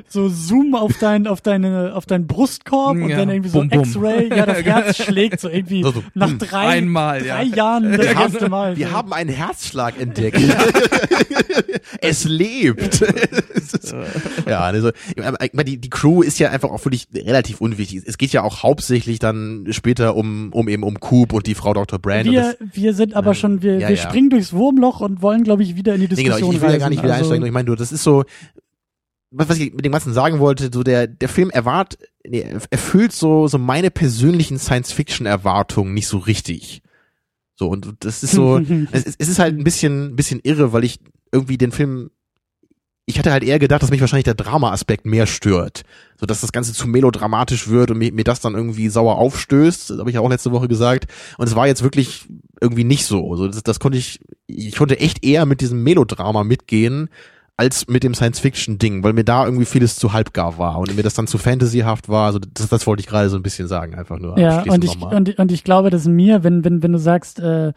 so 0.08 0.28
Zoom 0.28 0.74
auf 0.74 0.98
dein 0.98 1.26
auf 1.26 1.40
deine 1.40 1.94
auf 1.94 2.06
deinen 2.06 2.26
Brustkorb 2.26 2.96
und 2.96 3.08
Ja, 3.08 3.18
dann 3.18 3.30
irgendwie 3.30 3.50
so. 3.50 3.62
X-Ray, 3.62 4.28
ja 4.36 4.46
das 4.46 4.58
Herz 4.64 4.96
schlägt 4.96 5.40
so 5.40 5.48
irgendwie 5.48 5.82
So, 5.82 5.92
so, 5.92 6.02
nach 6.14 6.32
drei 6.38 6.66
einmal, 6.68 7.20
drei 7.20 7.42
ja. 7.44 7.56
Jahren 7.56 7.92
das 7.92 8.00
Wir 8.06 8.14
haben- 8.16 8.32
erste 8.32 8.48
Mal. 8.48 8.76
Wir 8.76 8.92
haben 8.92 9.12
einen 9.12 9.30
Herzschlag 9.30 10.00
entdeckt. 10.00 10.40
es 12.00 12.24
lebt. 12.24 13.04
Ja, 14.48 14.60
also 14.60 14.90
aber 15.22 15.44
ich 15.44 15.52
meine, 15.52 15.64
die, 15.64 15.78
die 15.78 15.90
Crew 15.90 16.22
ist 16.22 16.38
ja 16.38 16.50
einfach 16.50 16.70
auch 16.70 16.84
wirklich 16.84 17.08
relativ 17.14 17.60
unwichtig. 17.60 18.02
Es 18.06 18.18
geht 18.18 18.32
ja 18.32 18.42
auch 18.42 18.62
hauptsächlich 18.62 19.18
dann 19.18 19.66
später 19.70 20.14
um, 20.16 20.50
um 20.52 20.68
eben 20.68 20.82
um 20.82 20.98
Coop 21.00 21.32
und 21.32 21.46
die 21.46 21.54
Frau 21.54 21.74
Dr. 21.74 21.98
Brand. 21.98 22.26
wir, 22.30 22.42
das, 22.42 22.56
wir 22.72 22.94
sind 22.94 23.14
aber 23.14 23.34
schon, 23.34 23.62
wir, 23.62 23.78
Ja, 23.78 23.88
wir 23.88 23.96
ja. 23.96 24.02
springen 24.02 24.30
durchs 24.30 24.52
Wurmloch 24.52 25.00
und 25.00 25.22
wollen, 25.22 25.44
glaube 25.44 25.62
ich, 25.62 25.76
wieder 25.76 25.94
in 25.94 26.00
die 26.00 26.06
nee, 26.08 26.22
genau, 26.22 26.36
Diskussion 26.36 26.50
ich, 26.52 26.56
ich 26.56 26.62
will 26.62 26.70
ja 26.72 26.78
gar 26.78 26.90
nicht 26.90 27.02
wieder 27.02 27.14
Also, 27.14 27.24
einsteigen. 27.26 27.46
Ich 27.46 27.52
meine, 27.52 27.66
du, 27.66 27.74
das 27.74 27.92
ist 27.92 28.02
so, 28.02 28.24
was, 29.30 29.58
ich 29.58 29.72
mit 29.74 29.84
dem 29.84 29.92
Ganzen 29.92 30.12
sagen 30.12 30.38
wollte, 30.38 30.70
so 30.72 30.82
der, 30.82 31.06
der 31.06 31.28
Film 31.28 31.50
erwart, 31.50 31.98
nee, 32.26 32.46
erfüllt 32.70 33.12
so, 33.12 33.46
so 33.48 33.58
meine 33.58 33.90
persönlichen 33.90 34.58
Science-Fiction-Erwartungen 34.58 35.94
nicht 35.94 36.08
so 36.08 36.18
richtig. 36.18 36.82
So, 37.56 37.68
und 37.68 37.92
das 38.00 38.22
ist 38.22 38.32
so, 38.32 38.58
es, 38.92 39.04
ist- 39.04 39.16
es 39.20 39.28
ist 39.28 39.38
halt 39.38 39.56
ein 39.58 39.64
bisschen, 39.64 40.06
ein 40.12 40.16
bisschen 40.16 40.40
irre, 40.42 40.72
weil 40.72 40.84
ich 40.84 41.00
irgendwie 41.32 41.58
den 41.58 41.72
Film, 41.72 42.10
ich 43.04 43.18
hatte 43.18 43.32
halt 43.32 43.42
eher 43.42 43.58
gedacht, 43.58 43.82
dass 43.82 43.90
mich 43.90 44.00
wahrscheinlich 44.00 44.24
der 44.24 44.34
Drama-Aspekt 44.34 45.06
mehr 45.06 45.26
stört. 45.26 45.82
So, 46.20 46.26
dass 46.26 46.40
das 46.42 46.52
Ganze 46.52 46.72
zu 46.74 46.86
melodramatisch 46.86 47.68
wird 47.68 47.90
und 47.90 47.98
mir, 47.98 48.12
mir 48.12 48.24
das 48.24 48.40
dann 48.40 48.54
irgendwie 48.54 48.88
sauer 48.90 49.16
aufstößt. 49.16 49.90
Das 49.90 49.98
habe 49.98 50.10
ich 50.10 50.14
ja 50.14 50.20
auch 50.20 50.28
letzte 50.28 50.52
Woche 50.52 50.68
gesagt. 50.68 51.06
Und 51.38 51.46
es 51.48 51.54
war 51.56 51.66
jetzt 51.66 51.82
wirklich 51.82 52.26
irgendwie 52.60 52.84
nicht 52.84 53.06
so. 53.06 53.34
So, 53.36 53.46
das, 53.48 53.62
das 53.62 53.80
konnte 53.80 53.96
ich, 53.98 54.20
ich 54.46 54.76
konnte 54.76 55.00
echt 55.00 55.24
eher 55.24 55.46
mit 55.46 55.60
diesem 55.62 55.82
Melodrama 55.82 56.44
mitgehen, 56.44 57.08
als 57.58 57.88
mit 57.88 58.04
dem 58.04 58.14
Science-Fiction-Ding, 58.14 59.02
weil 59.02 59.12
mir 59.12 59.24
da 59.24 59.44
irgendwie 59.44 59.64
vieles 59.64 59.96
zu 59.96 60.12
halbgar 60.12 60.58
war 60.58 60.78
und 60.78 60.94
mir 60.94 61.02
das 61.02 61.14
dann 61.14 61.26
zu 61.26 61.38
fantasyhaft 61.38 62.08
war. 62.08 62.26
Also 62.26 62.38
das, 62.38 62.68
das 62.68 62.86
wollte 62.86 63.00
ich 63.00 63.08
gerade 63.08 63.28
so 63.28 63.36
ein 63.36 63.42
bisschen 63.42 63.66
sagen, 63.66 63.96
einfach 63.96 64.20
nur. 64.20 64.38
Ja, 64.38 64.62
und 64.62 64.84
ich, 64.84 64.96
und, 65.02 65.36
und 65.38 65.52
ich 65.52 65.64
glaube, 65.64 65.90
dass 65.90 66.06
mir, 66.06 66.44
wenn, 66.44 66.64
wenn, 66.64 66.84
wenn 66.84 66.92
du 66.92 67.00
sagst, 67.00 67.40
äh, 67.40 67.72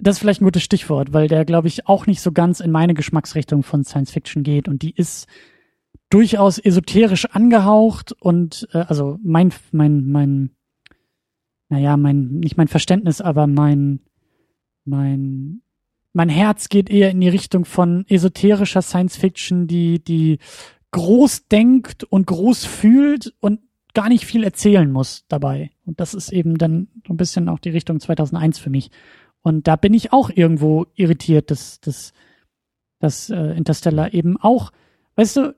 das 0.00 0.16
ist 0.16 0.18
vielleicht 0.18 0.40
ein 0.40 0.46
gutes 0.46 0.64
Stichwort, 0.64 1.12
weil 1.12 1.28
der, 1.28 1.44
glaube 1.44 1.68
ich, 1.68 1.86
auch 1.86 2.06
nicht 2.06 2.20
so 2.20 2.32
ganz 2.32 2.58
in 2.58 2.72
meine 2.72 2.94
Geschmacksrichtung 2.94 3.62
von 3.62 3.84
Science 3.84 4.10
Fiction 4.10 4.42
geht. 4.42 4.66
Und 4.66 4.82
die 4.82 4.94
ist 4.94 5.28
durchaus 6.10 6.58
esoterisch 6.58 7.26
angehaucht 7.26 8.12
und 8.18 8.68
äh, 8.72 8.78
also 8.78 9.18
mein, 9.22 9.52
mein, 9.70 10.04
mein, 10.10 10.50
naja, 11.68 11.96
mein, 11.96 12.40
nicht 12.40 12.56
mein 12.56 12.68
Verständnis, 12.68 13.20
aber 13.20 13.46
mein, 13.46 14.00
mein, 14.84 15.62
mein 16.12 16.28
Herz 16.28 16.68
geht 16.68 16.90
eher 16.90 17.10
in 17.10 17.20
die 17.20 17.28
Richtung 17.28 17.64
von 17.64 18.04
esoterischer 18.08 18.82
Science 18.82 19.16
Fiction, 19.16 19.66
die, 19.66 20.02
die 20.02 20.38
groß 20.90 21.48
denkt 21.48 22.04
und 22.04 22.26
groß 22.26 22.64
fühlt 22.64 23.34
und 23.40 23.60
gar 23.94 24.08
nicht 24.08 24.24
viel 24.24 24.44
erzählen 24.44 24.90
muss 24.90 25.24
dabei. 25.28 25.70
Und 25.84 26.00
das 26.00 26.14
ist 26.14 26.32
eben 26.32 26.58
dann 26.58 26.88
so 27.06 27.12
ein 27.12 27.16
bisschen 27.16 27.48
auch 27.48 27.58
die 27.58 27.70
Richtung 27.70 28.00
2001 28.00 28.58
für 28.58 28.70
mich. 28.70 28.90
Und 29.42 29.66
da 29.68 29.76
bin 29.76 29.94
ich 29.94 30.12
auch 30.12 30.30
irgendwo 30.30 30.86
irritiert, 30.94 31.50
dass, 31.50 31.80
dass, 31.80 32.12
dass 33.00 33.28
äh, 33.28 33.56
Interstellar 33.56 34.14
eben 34.14 34.36
auch, 34.38 34.70
weißt 35.16 35.36
du, 35.36 35.54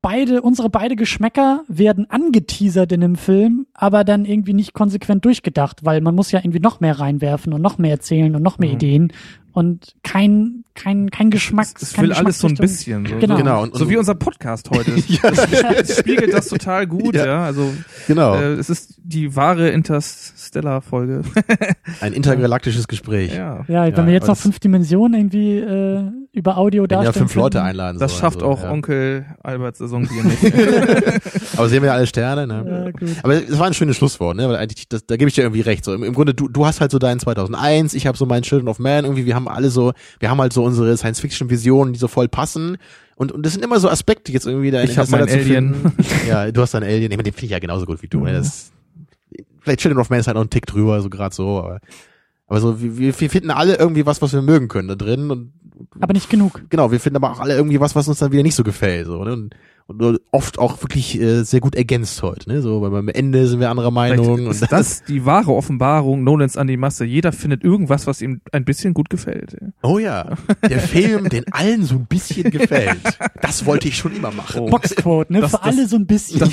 beide, 0.00 0.42
unsere 0.42 0.70
beide 0.70 0.96
Geschmäcker 0.96 1.64
werden 1.68 2.08
angeteasert 2.08 2.92
in 2.92 3.00
dem 3.00 3.16
Film, 3.16 3.66
aber 3.74 4.04
dann 4.04 4.24
irgendwie 4.24 4.54
nicht 4.54 4.72
konsequent 4.72 5.24
durchgedacht, 5.24 5.84
weil 5.84 6.00
man 6.00 6.14
muss 6.14 6.32
ja 6.32 6.40
irgendwie 6.40 6.60
noch 6.60 6.80
mehr 6.80 6.98
reinwerfen 6.98 7.52
und 7.52 7.60
noch 7.60 7.78
mehr 7.78 7.90
erzählen 7.90 8.34
und 8.34 8.42
noch 8.42 8.58
mehr 8.58 8.70
Mhm. 8.70 8.76
Ideen 8.76 9.12
und 9.52 9.96
kein, 10.02 10.59
kein, 10.82 11.10
kein 11.10 11.30
Geschmack. 11.30 11.66
Es, 11.76 11.82
es 11.92 11.98
will 12.00 12.12
alles 12.12 12.38
so 12.38 12.46
ein 12.48 12.54
bisschen. 12.54 13.06
So, 13.06 13.16
Genau. 13.18 13.36
so, 13.36 13.42
Genau, 13.42 13.62
und- 13.62 13.74
so 13.76 13.84
und- 13.84 13.90
wie 13.90 13.96
unser 13.96 14.14
Podcast 14.14 14.70
heute. 14.70 14.92
Es 15.80 15.98
spiegelt 15.98 16.32
das 16.32 16.48
total 16.48 16.86
gut, 16.86 17.14
Ja. 17.14 17.26
ja. 17.26 17.44
Also 17.44 17.70
Genau. 18.06 18.34
äh, 18.36 18.54
es 18.54 18.70
ist 18.70 18.94
die 19.02 19.34
wahre 19.36 19.68
Interstellar-Folge. 19.70 21.22
Ein 22.00 22.12
intergalaktisches 22.12 22.88
Gespräch. 22.88 23.34
ja. 23.34 23.64
Ja, 23.68 23.84
wenn 23.86 23.94
Ja, 23.94 24.06
wir 24.06 24.12
jetzt 24.14 24.28
noch 24.28 24.36
fünf 24.36 24.58
Dimensionen 24.58 25.14
irgendwie 25.20 25.58
äh, 25.58 26.02
über 26.32 26.56
Audio 26.58 26.84
Wenn 26.84 26.90
ja 26.90 27.02
darstellen 27.04 27.28
fünf 27.28 27.34
Leute 27.34 27.58
könnten. 27.58 27.70
einladen. 27.70 27.98
Das 27.98 28.12
sollen, 28.12 28.20
schafft 28.20 28.40
so, 28.40 28.46
auch 28.46 28.62
ja. 28.62 28.70
Onkel 28.70 29.26
Albert 29.42 29.76
Saisonbier 29.76 30.22
nicht. 30.24 30.38
Aber 31.56 31.68
sehen 31.68 31.82
wir 31.82 31.88
ja 31.88 31.94
alle 31.94 32.06
Sterne, 32.06 32.46
ne? 32.46 32.64
Ja, 32.66 32.90
gut. 32.92 33.08
Aber 33.22 33.34
es 33.34 33.58
war 33.58 33.66
ein 33.66 33.74
schönes 33.74 33.96
Schlusswort, 33.96 34.36
ne? 34.36 34.48
Weil 34.48 34.56
eigentlich, 34.56 34.88
das, 34.88 35.04
da 35.06 35.16
gebe 35.16 35.28
ich 35.28 35.34
dir 35.34 35.42
irgendwie 35.42 35.60
recht. 35.62 35.84
So 35.84 35.92
im, 35.92 36.02
im 36.04 36.14
Grunde, 36.14 36.32
du, 36.34 36.48
du 36.48 36.66
hast 36.66 36.80
halt 36.80 36.90
so 36.92 36.98
deinen 36.98 37.18
2001, 37.20 37.94
ich 37.94 38.06
habe 38.06 38.16
so 38.16 38.26
meinen 38.26 38.42
Children 38.42 38.68
of 38.68 38.78
Man. 38.78 39.04
Irgendwie, 39.04 39.26
wir 39.26 39.34
haben 39.34 39.48
alle 39.48 39.70
so, 39.70 39.92
wir 40.20 40.30
haben 40.30 40.40
halt 40.40 40.52
so 40.52 40.62
unsere 40.70 40.96
Science-Fiction-Visionen, 40.96 41.92
die 41.92 41.98
so 41.98 42.08
voll 42.08 42.28
passen. 42.28 42.78
Und, 43.16 43.32
und 43.32 43.44
das 43.44 43.52
sind 43.52 43.62
immer 43.64 43.78
so 43.80 43.88
Aspekte 43.88 44.32
jetzt 44.32 44.46
irgendwie 44.46 44.70
da 44.70 44.80
in 44.80 44.88
Ich 44.90 44.96
hab 44.98 45.06
Interstellar 45.06 45.26
mein 45.26 45.44
zu 45.44 45.50
Alien. 45.50 45.74
finden. 45.74 46.04
Ja, 46.28 46.50
du 46.50 46.60
hast 46.62 46.72
deinen 46.74 46.84
Alien. 46.84 47.10
Ich 47.10 47.16
meine, 47.16 47.24
den 47.24 47.32
finde 47.34 47.46
ich 47.46 47.50
ja 47.52 47.58
genauso 47.58 47.84
gut 47.86 48.02
wie 48.02 48.08
du. 48.08 48.20
Ne? 48.24 48.32
Das, 48.32 48.72
vielleicht 49.60 49.80
Children 49.80 50.00
of 50.00 50.08
Man 50.10 50.20
ist 50.20 50.26
halt 50.26 50.36
noch 50.36 50.44
ein 50.44 50.50
Tick 50.50 50.66
drüber, 50.66 51.00
so 51.02 51.10
gerade 51.10 51.34
so. 51.34 51.58
Aber, 51.58 51.80
aber 52.46 52.60
so, 52.60 52.80
wir, 52.80 52.96
wir 52.96 53.20
wir 53.20 53.30
finden 53.30 53.50
alle 53.50 53.76
irgendwie 53.76 54.06
was, 54.06 54.22
was 54.22 54.32
wir 54.32 54.42
mögen 54.42 54.68
können 54.68 54.88
da 54.88 54.94
drin. 54.94 55.30
Und 55.30 55.52
Aber 56.00 56.12
nicht 56.14 56.30
genug. 56.30 56.62
genau, 56.70 56.90
wir 56.92 57.00
finden 57.00 57.16
aber 57.16 57.30
auch 57.32 57.40
alle 57.40 57.54
irgendwie 57.56 57.80
was, 57.80 57.94
was 57.94 58.08
uns 58.08 58.18
dann 58.18 58.32
wieder 58.32 58.42
nicht 58.42 58.54
so 58.56 58.64
gefällt. 58.64 59.06
So, 59.06 59.22
ne? 59.24 59.32
und 59.34 59.54
oft 60.30 60.58
auch 60.58 60.82
wirklich 60.82 61.20
äh, 61.20 61.42
sehr 61.42 61.60
gut 61.60 61.74
ergänzt 61.74 62.22
heute. 62.22 62.48
Ne? 62.48 62.62
So, 62.62 62.80
weil 62.82 62.90
beim 62.90 63.08
Ende 63.08 63.46
sind 63.46 63.60
wir 63.60 63.70
anderer 63.70 63.90
Meinung. 63.90 64.24
Vielleicht 64.36 64.46
Und 64.46 64.50
ist 64.50 64.72
das 64.72 65.04
die 65.04 65.24
wahre 65.26 65.52
Offenbarung 65.52 66.22
Nolans 66.24 66.56
an 66.56 66.66
die 66.66 66.76
Masse. 66.76 67.04
Jeder 67.04 67.32
findet 67.32 67.64
irgendwas, 67.64 68.06
was 68.06 68.20
ihm 68.22 68.40
ein 68.52 68.64
bisschen 68.64 68.94
gut 68.94 69.10
gefällt. 69.10 69.56
oh 69.82 69.98
ja, 69.98 70.36
der 70.68 70.80
Film, 70.80 71.28
den 71.28 71.44
allen 71.52 71.84
so 71.84 71.96
ein 71.96 72.06
bisschen 72.06 72.50
gefällt. 72.50 73.00
Das 73.40 73.66
wollte 73.66 73.88
ich 73.88 73.96
schon 73.96 74.14
immer 74.14 74.30
machen. 74.30 74.60
Oh. 74.62 74.70
Boxquote, 74.70 75.32
ne? 75.32 75.40
Das- 75.40 75.50
Für 75.52 75.56
das- 75.58 75.66
alle 75.66 75.88
so 75.88 75.96
ein 75.96 76.06
bisschen. 76.06 76.38
Das, 76.40 76.50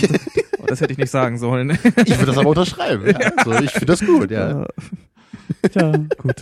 oh, 0.59 0.65
das 0.67 0.81
hätte 0.81 0.93
ich 0.93 0.97
nicht 0.97 1.11
sagen 1.11 1.37
sollen. 1.37 1.77
Ich 2.05 2.17
würde 2.17 2.27
das 2.27 2.37
aber 2.37 2.49
unterschreiben. 2.49 3.03
Ja. 3.07 3.31
So, 3.43 3.53
ich 3.53 3.71
finde 3.71 3.85
das 3.85 3.99
gut. 4.05 4.31
Ja. 4.31 4.65
Tja. 5.71 5.91
gut. 6.21 6.35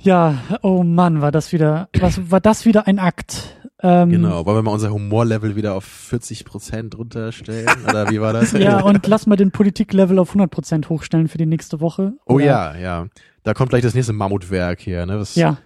Ja, 0.00 0.38
oh 0.62 0.82
Mann, 0.82 1.20
war 1.20 1.32
das 1.32 1.52
wieder, 1.52 1.88
was 1.98 2.30
war 2.30 2.40
das 2.40 2.64
wieder 2.64 2.86
ein 2.86 2.98
Akt? 2.98 3.56
Ähm, 3.82 4.10
Genau, 4.10 4.44
wollen 4.46 4.58
wir 4.58 4.62
mal 4.62 4.72
unser 4.72 4.90
Humorlevel 4.90 5.56
wieder 5.56 5.74
auf 5.74 5.84
40 5.84 6.44
Prozent 6.44 6.96
runterstellen? 6.98 7.68
Oder 7.88 8.10
wie 8.10 8.20
war 8.20 8.32
das? 8.32 8.52
Ja, 8.58 8.80
und 8.80 9.06
lass 9.06 9.26
mal 9.26 9.36
den 9.36 9.50
Politiklevel 9.50 10.18
auf 10.18 10.30
100 10.30 10.50
Prozent 10.50 10.88
hochstellen 10.88 11.28
für 11.28 11.38
die 11.38 11.46
nächste 11.46 11.80
Woche. 11.80 12.14
Oh 12.26 12.34
Oder- 12.34 12.44
ja, 12.44 12.76
ja. 12.76 13.06
Da 13.44 13.54
kommt 13.54 13.70
gleich 13.70 13.82
das 13.82 13.94
nächste 13.94 14.12
Mammutwerk 14.12 14.80
hier, 14.80 15.06
ne? 15.06 15.18
Was 15.20 15.34
Ja, 15.36 15.58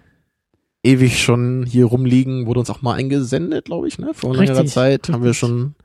ewig 0.83 1.21
schon 1.21 1.65
hier 1.65 1.85
rumliegen, 1.85 2.45
wurde 2.45 2.59
uns 2.59 2.69
auch 2.69 2.81
mal 2.81 2.93
eingesendet, 2.95 3.65
glaube 3.65 3.87
ich, 3.87 3.97
ne? 3.99 4.11
Vor 4.13 4.35
längerer 4.35 4.57
Richtig, 4.59 4.73
Zeit 4.73 5.09
haben 5.09 5.23
wir 5.23 5.31
richtig. 5.31 5.49
schon. 5.49 5.75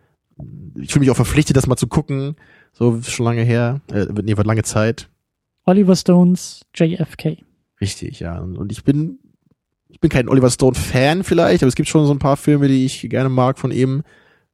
Ich 0.77 0.93
fühle 0.93 1.01
mich 1.01 1.11
auch 1.11 1.17
verpflichtet, 1.17 1.57
das 1.57 1.67
mal 1.67 1.77
zu 1.77 1.87
gucken. 1.89 2.37
So 2.73 3.01
schon 3.03 3.25
lange 3.25 3.43
her, 3.43 3.81
äh, 3.93 4.07
nee, 4.23 4.37
war 4.37 4.45
lange 4.45 4.63
Zeit. 4.63 5.09
Oliver 5.65 5.97
Stones 5.97 6.61
JFK. 6.75 7.39
Richtig, 7.81 8.21
ja. 8.21 8.39
Und, 8.39 8.73
ich 8.73 8.85
bin, 8.85 9.19
ich 9.89 10.01
bin 10.01 10.11
kein 10.11 10.29
Oliver 10.29 10.51
Stone 10.51 10.75
Fan 10.75 11.25
vielleicht, 11.25 11.63
aber 11.63 11.69
es 11.69 11.77
gibt 11.77 11.89
schon 11.89 12.07
so 12.07 12.13
ein 12.13 12.19
paar 12.19 12.37
Filme, 12.37 12.69
die 12.69 12.85
ich 12.85 13.09
gerne 13.09 13.29
mag 13.29 13.59
von 13.59 13.71
ihm. 13.71 14.03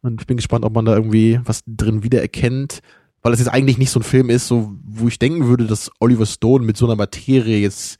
Und 0.03 0.21
ich 0.21 0.27
bin 0.27 0.37
gespannt, 0.37 0.65
ob 0.65 0.75
man 0.75 0.85
da 0.85 0.95
irgendwie 0.95 1.41
was 1.45 1.63
drin 1.67 2.03
wiedererkennt. 2.03 2.81
Weil 3.23 3.33
es 3.33 3.39
jetzt 3.39 3.49
eigentlich 3.49 3.79
nicht 3.79 3.91
so 3.91 4.01
ein 4.01 4.05
Film 4.05 4.29
ist, 4.29 4.49
so, 4.49 4.75
wo 4.85 5.09
ich 5.09 5.19
denken 5.19 5.47
würde, 5.47 5.65
dass 5.67 5.91
Oliver 5.99 6.27
Stone 6.27 6.67
mit 6.67 6.77
so 6.77 6.85
einer 6.85 6.95
Materie 6.95 7.59
jetzt, 7.59 7.97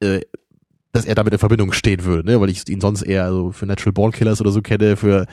äh, 0.00 0.20
dass 0.90 1.04
er 1.04 1.14
damit 1.14 1.32
in 1.32 1.38
Verbindung 1.38 1.72
stehen 1.72 2.04
würde, 2.04 2.28
ne? 2.28 2.40
Weil 2.40 2.50
ich 2.50 2.68
ihn 2.68 2.80
sonst 2.80 3.02
eher 3.02 3.30
so 3.30 3.52
für 3.52 3.66
Natural 3.66 3.92
Born 3.92 4.10
Killers 4.10 4.40
oder 4.40 4.50
so 4.50 4.62
kenne, 4.62 4.96
für, 4.96 5.26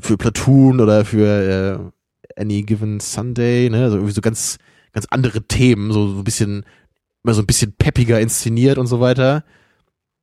für 0.00 0.16
Platoon 0.16 0.80
oder 0.80 1.04
für 1.04 1.92
äh, 2.36 2.40
Any 2.40 2.62
Given 2.62 2.98
Sunday, 2.98 3.70
ne? 3.70 3.84
Also 3.84 3.98
irgendwie 3.98 4.14
so 4.14 4.20
ganz, 4.20 4.58
ganz 4.92 5.06
andere 5.10 5.42
Themen, 5.42 5.92
so, 5.92 6.08
so 6.08 6.18
ein 6.18 6.24
bisschen, 6.24 6.64
immer 7.22 7.34
so 7.34 7.42
ein 7.42 7.46
bisschen 7.46 7.72
peppiger 7.72 8.20
inszeniert 8.20 8.78
und 8.78 8.86
so 8.86 9.00
weiter. 9.00 9.44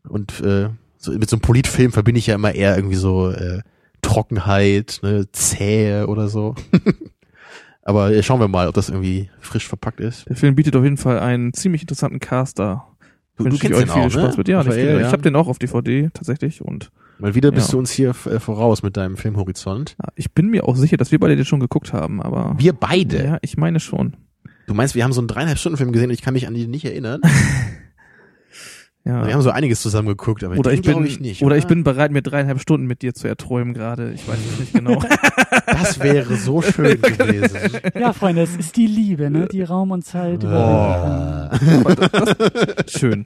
Und 0.08 0.40
äh, 0.42 0.69
so 0.98 1.11
mit 1.11 1.30
so 1.30 1.35
einem 1.35 1.42
Politfilm 1.42 1.92
verbinde 1.92 2.19
ich 2.19 2.27
ja 2.27 2.35
immer 2.35 2.53
eher 2.56 2.76
irgendwie 2.76 2.95
so 2.95 3.30
äh, 3.30 3.61
Trockenheit, 4.01 5.00
ne, 5.03 5.32
Zähe 5.32 6.08
oder 6.08 6.27
so. 6.27 6.56
Aber 7.84 8.11
äh, 8.11 8.22
schauen 8.24 8.40
wir 8.40 8.48
mal, 8.48 8.67
ob 8.67 8.76
das 8.76 8.90
irgendwie 8.90 9.30
frisch 9.40 9.67
verpackt 9.67 10.00
ist. 10.00 10.27
Der 10.27 10.35
Film 10.35 10.56
bietet 10.56 10.76
auf 10.76 10.84
jeden 10.84 10.98
Fall 10.98 11.19
einen 11.19 11.53
ziemlich 11.53 11.82
interessanten 11.82 12.19
Cast 12.19 12.59
da. 12.59 12.88
Du, 13.38 13.43
du 13.45 13.56
ich 13.56 13.61
kennst 13.61 13.77
euch 13.77 13.85
den 13.85 13.93
viel 13.93 14.01
auch, 14.03 14.11
Spaß 14.11 14.32
ne? 14.32 14.38
mit. 14.38 14.48
Ja, 14.48 14.58
Raphael, 14.59 14.88
viel. 14.88 15.00
ja. 15.01 15.08
ich 15.08 15.14
habe 15.14 15.22
den 15.22 15.35
auch 15.35 15.48
auf 15.48 15.59
DVD 15.59 16.09
tatsächlich 16.14 16.61
und 16.61 16.92
Mal 17.19 17.34
wieder 17.34 17.51
bist 17.51 17.69
Ja. 17.69 17.72
du 17.74 17.80
uns 17.80 17.90
hier 17.90 18.09
äh, 18.09 18.40
voraus 18.40 18.84
mit 18.84 18.95
deinem 18.95 19.17
Filmhorizont. 19.17 19.95
ich 20.16 20.34
bin 20.34 20.50
mir 20.50 20.66
auch 20.67 20.76
sicher, 20.76 20.98
dass 20.98 21.11
wir 21.11 21.19
beide 21.19 21.35
den 21.35 21.45
schon 21.45 21.59
geguckt 21.59 21.92
haben, 21.93 22.22
aber 22.22 22.53
Wir 22.59 22.74
beide. 22.74 23.24
ja, 23.24 23.38
ich 23.42 23.58
meine 23.58 23.80
schon. 23.80 24.16
Du 24.67 24.73
meinst, 24.73 24.95
wir 24.95 25.03
haben 25.03 25.13
so 25.13 25.21
einen 25.21 25.27
dreieinhalb 25.29 25.57
Stunden 25.57 25.77
Film 25.77 25.91
gesehen 25.91 26.09
und 26.09 26.13
ich 26.13 26.21
kann 26.21 26.33
mich 26.33 26.45
an 26.45 26.53
die 26.53 26.67
nicht 26.67 26.85
erinnern. 26.85 27.21
Ja. 29.05 29.25
Wir 29.25 29.33
haben 29.35 29.41
so 29.41 29.51
einiges 29.51 29.81
zusammen 29.81 30.09
geguckt, 30.09 30.43
aber 30.43 30.57
oder 30.57 30.73
ich 30.73 30.81
bin, 30.81 31.05
ich 31.05 31.21
nicht. 31.21 31.41
oder 31.41 31.55
ich 31.55 31.65
bin 31.65 31.85
bereit, 31.85 32.11
mir 32.11 32.21
dreieinhalb 32.21 32.59
Stunden 32.59 32.87
mit 32.87 33.01
dir 33.01 33.13
zu 33.13 33.25
erträumen 33.25 33.73
gerade. 33.73 34.11
Ich 34.11 34.27
weiß 34.27 34.35
es 34.37 34.59
nicht 34.59 34.73
genau. 34.73 35.01
Das 35.65 36.01
wäre 36.01 36.35
so 36.35 36.61
schön 36.61 36.99
gewesen. 37.01 37.57
Ja, 37.97 38.11
Freunde, 38.11 38.41
es 38.41 38.57
ist 38.57 38.75
die 38.75 38.87
Liebe, 38.87 39.29
ne? 39.29 39.47
Die 39.49 39.63
Raum 39.63 39.91
und 39.91 40.03
Zeit 40.03 40.43
Oh. 40.43 40.47
überwinden 40.47 42.83
Schön. 42.89 43.25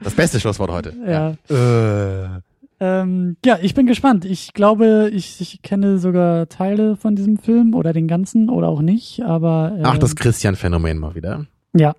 Das 0.00 0.14
beste 0.14 0.40
Schlusswort 0.40 0.72
heute. 0.72 0.92
Ja. 1.06 1.36
Ja. 1.48 2.36
Äh. 2.36 2.40
Ähm, 2.84 3.36
ja, 3.44 3.58
ich 3.62 3.74
bin 3.74 3.86
gespannt. 3.86 4.24
Ich 4.24 4.54
glaube, 4.54 5.08
ich, 5.14 5.40
ich 5.40 5.62
kenne 5.62 5.98
sogar 5.98 6.48
Teile 6.48 6.96
von 6.96 7.14
diesem 7.14 7.38
Film 7.38 7.74
oder 7.74 7.92
den 7.92 8.08
ganzen 8.08 8.48
oder 8.50 8.66
auch 8.68 8.82
nicht, 8.82 9.22
aber 9.22 9.76
äh, 9.78 9.82
Ach, 9.84 9.98
das 9.98 10.16
Christian-Phänomen 10.16 10.98
mal 10.98 11.14
wieder. 11.14 11.46
ja. 11.74 11.94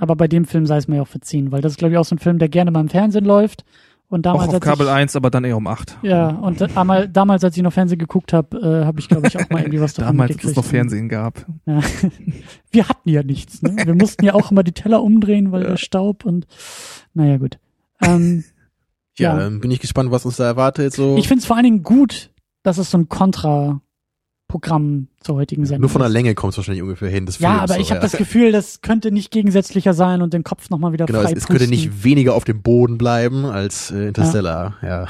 Aber 0.00 0.16
bei 0.16 0.26
dem 0.26 0.44
Film 0.44 0.66
sei 0.66 0.76
es 0.78 0.88
mir 0.88 1.00
auch 1.02 1.06
verziehen, 1.06 1.52
weil 1.52 1.60
das 1.62 1.74
ist, 1.74 1.78
glaube 1.78 1.92
ich, 1.94 1.98
auch 1.98 2.04
so 2.04 2.16
ein 2.16 2.18
Film, 2.18 2.40
der 2.40 2.48
gerne 2.48 2.72
mal 2.72 2.80
im 2.80 2.88
Fernsehen 2.88 3.24
läuft. 3.24 3.64
Und 4.08 4.26
Auch 4.26 4.32
damals, 4.32 4.48
auf 4.48 4.54
als 4.54 4.64
Kabel 4.64 4.86
ich, 4.88 4.92
1, 4.92 5.14
aber 5.14 5.30
dann 5.30 5.44
eher 5.44 5.56
um 5.56 5.68
8. 5.68 5.98
ja, 6.02 6.30
und 6.30 6.60
da- 6.60 6.66
einmal, 6.74 7.08
damals, 7.08 7.44
als 7.44 7.56
ich 7.56 7.62
noch 7.62 7.72
Fernsehen 7.72 8.00
geguckt 8.00 8.32
habe, 8.32 8.58
äh, 8.58 8.84
habe 8.84 8.98
ich, 8.98 9.08
glaube 9.08 9.28
ich, 9.28 9.36
auch 9.38 9.48
mal 9.50 9.60
irgendwie 9.60 9.80
was 9.80 9.94
davon 9.94 10.16
Damals, 10.16 10.34
als 10.36 10.44
es 10.46 10.56
noch 10.56 10.64
Fernsehen 10.64 11.08
gab. 11.08 11.46
Ja. 11.64 11.78
Wir 12.72 12.88
hatten 12.88 13.08
ja 13.08 13.22
nichts, 13.22 13.62
ne? 13.62 13.76
Wir 13.84 13.94
mussten 13.94 14.24
ja 14.24 14.34
auch 14.34 14.50
immer 14.50 14.64
die 14.64 14.72
Teller 14.72 15.00
umdrehen, 15.00 15.52
weil 15.52 15.62
Ja. 15.62 15.68
der 15.70 15.76
Staub 15.76 16.24
und 16.24 16.48
naja, 17.14 17.36
gut. 17.36 17.58
Ähm, 18.02 18.42
Ja, 19.18 19.34
Ja. 19.34 19.38
dann 19.44 19.60
bin 19.60 19.70
ich 19.70 19.80
gespannt, 19.80 20.10
was 20.10 20.24
uns 20.24 20.36
da 20.36 20.44
erwartet. 20.44 20.92
So. 20.94 21.16
ich 21.16 21.28
finde 21.28 21.40
es 21.40 21.46
vor 21.46 21.56
allen 21.56 21.64
Dingen 21.64 21.82
gut, 21.82 22.30
dass 22.62 22.78
es 22.78 22.90
so 22.90 22.98
ein 22.98 23.08
Kontra-Programm 23.08 25.08
zur 25.20 25.36
heutigen 25.36 25.66
Sendung 25.66 25.82
Nur 25.82 25.90
von 25.90 26.00
der 26.00 26.08
ist. 26.08 26.12
Länge 26.14 26.34
kommt 26.34 26.52
es 26.52 26.56
wahrscheinlich 26.56 26.82
ungefähr 26.82 27.08
hin. 27.10 27.26
Ja, 27.38 27.58
aber 27.60 27.78
ich 27.78 27.88
so, 27.88 27.94
habe 27.94 28.00
das 28.02 28.12
Gefühl, 28.12 28.52
das 28.52 28.80
könnte 28.82 29.12
nicht 29.12 29.30
gegensätzlicher 29.30 29.94
sein 29.94 30.22
und 30.22 30.32
den 30.34 30.44
Kopf 30.44 30.70
nochmal 30.70 30.92
wieder 30.92 31.06
Genau, 31.06 31.20
frei 31.22 31.32
es, 31.32 31.38
es 31.38 31.46
könnte 31.46 31.68
nicht 31.68 32.04
weniger 32.04 32.34
auf 32.34 32.44
dem 32.44 32.62
Boden 32.62 32.98
bleiben 32.98 33.44
als 33.44 33.90
äh, 33.90 34.08
Interstellar. 34.08 34.74
Ja. 34.82 35.06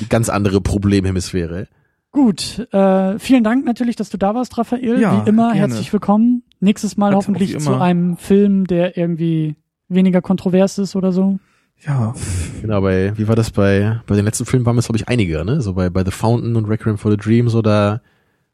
Die 0.00 0.08
ganz 0.08 0.28
andere 0.28 0.60
Problemhemisphäre. 0.60 1.68
Gut, 2.10 2.66
äh, 2.72 3.18
vielen 3.18 3.44
Dank 3.44 3.64
natürlich, 3.64 3.96
dass 3.96 4.10
du 4.10 4.16
da 4.16 4.34
warst, 4.34 4.56
Raphael. 4.58 5.00
Ja, 5.00 5.24
Wie 5.24 5.28
immer, 5.28 5.52
gerne. 5.52 5.60
herzlich 5.60 5.92
willkommen. 5.92 6.42
Nächstes 6.60 6.96
Mal 6.96 7.08
Hat 7.08 7.16
hoffentlich 7.16 7.58
zu 7.58 7.74
einem 7.74 8.16
Film, 8.16 8.66
der 8.66 8.96
irgendwie 8.96 9.56
weniger 9.88 10.20
kontrovers 10.22 10.78
ist 10.78 10.96
oder 10.96 11.12
so. 11.12 11.38
Ja, 11.86 12.14
Genau, 12.60 12.80
bei, 12.80 13.16
wie 13.16 13.28
war 13.28 13.36
das 13.36 13.50
bei, 13.50 14.00
bei 14.06 14.16
den 14.16 14.24
letzten 14.24 14.44
Filmen 14.46 14.66
waren 14.66 14.76
es, 14.78 14.86
glaube 14.86 14.98
ich, 14.98 15.08
einige, 15.08 15.44
ne? 15.44 15.60
So 15.60 15.74
bei, 15.74 15.90
bei 15.90 16.04
The 16.04 16.10
Fountain 16.10 16.56
und 16.56 16.66
Requiem 16.66 16.98
for 16.98 17.10
the 17.10 17.16
Dream, 17.16 17.48
so 17.48 17.62
da, 17.62 18.00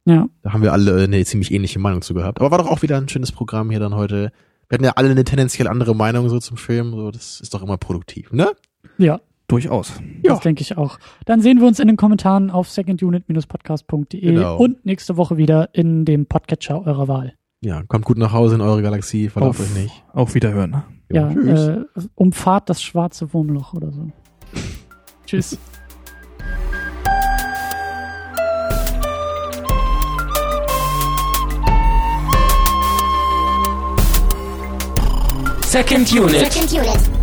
Ja, 0.04 0.28
da 0.42 0.52
haben 0.52 0.62
wir 0.62 0.72
alle 0.72 1.02
eine 1.04 1.24
ziemlich 1.24 1.50
ähnliche 1.52 1.78
Meinung 1.78 2.02
zu 2.02 2.12
gehabt. 2.14 2.40
Aber 2.40 2.50
war 2.50 2.58
doch 2.58 2.70
auch 2.70 2.82
wieder 2.82 2.96
ein 2.98 3.08
schönes 3.08 3.32
Programm 3.32 3.70
hier 3.70 3.80
dann 3.80 3.94
heute. 3.94 4.30
Wir 4.68 4.76
hatten 4.76 4.84
ja 4.84 4.92
alle 4.96 5.10
eine 5.10 5.24
tendenziell 5.24 5.68
andere 5.68 5.94
Meinung 5.94 6.28
so 6.28 6.38
zum 6.38 6.56
Film, 6.56 6.90
so, 6.92 7.10
das 7.10 7.40
ist 7.40 7.54
doch 7.54 7.62
immer 7.62 7.76
produktiv, 7.78 8.32
ne? 8.32 8.50
ja, 8.98 9.20
durchaus. 9.48 9.92
das 10.22 10.40
denke 10.40 10.62
ich 10.62 10.76
auch. 10.76 10.98
Dann 11.26 11.40
sehen 11.40 11.60
wir 11.60 11.66
uns 11.66 11.78
in 11.80 11.86
den 11.86 11.96
Kommentaren 11.96 12.50
auf 12.50 12.68
secondunit-podcast.de 12.70 14.20
Genau. 14.20 14.56
und 14.56 14.84
nächste 14.84 15.16
Woche 15.16 15.36
wieder 15.36 15.70
in 15.74 16.04
dem 16.04 16.26
Podcatcher 16.26 16.86
eurer 16.86 17.08
Wahl. 17.08 17.34
Ja, 17.60 17.82
kommt 17.84 18.04
gut 18.04 18.18
nach 18.18 18.32
Hause 18.32 18.56
in 18.56 18.60
eure 18.60 18.82
Galaxie, 18.82 19.28
verlauft 19.28 19.60
Auf, 19.60 19.66
euch 19.66 19.82
nicht. 19.82 20.04
auf 20.12 20.34
Wiederhören. 20.34 20.82
Ja, 21.14 21.30
äh, 21.30 21.84
umfahrt 22.16 22.68
das 22.68 22.82
schwarze 22.82 23.32
Wurmloch 23.32 23.72
oder 23.72 23.92
so. 23.92 24.10
Tschüss. 25.26 25.56
Second 35.62 36.12
Unit. 36.12 36.52
Second 36.52 36.72
Unit. 36.72 37.13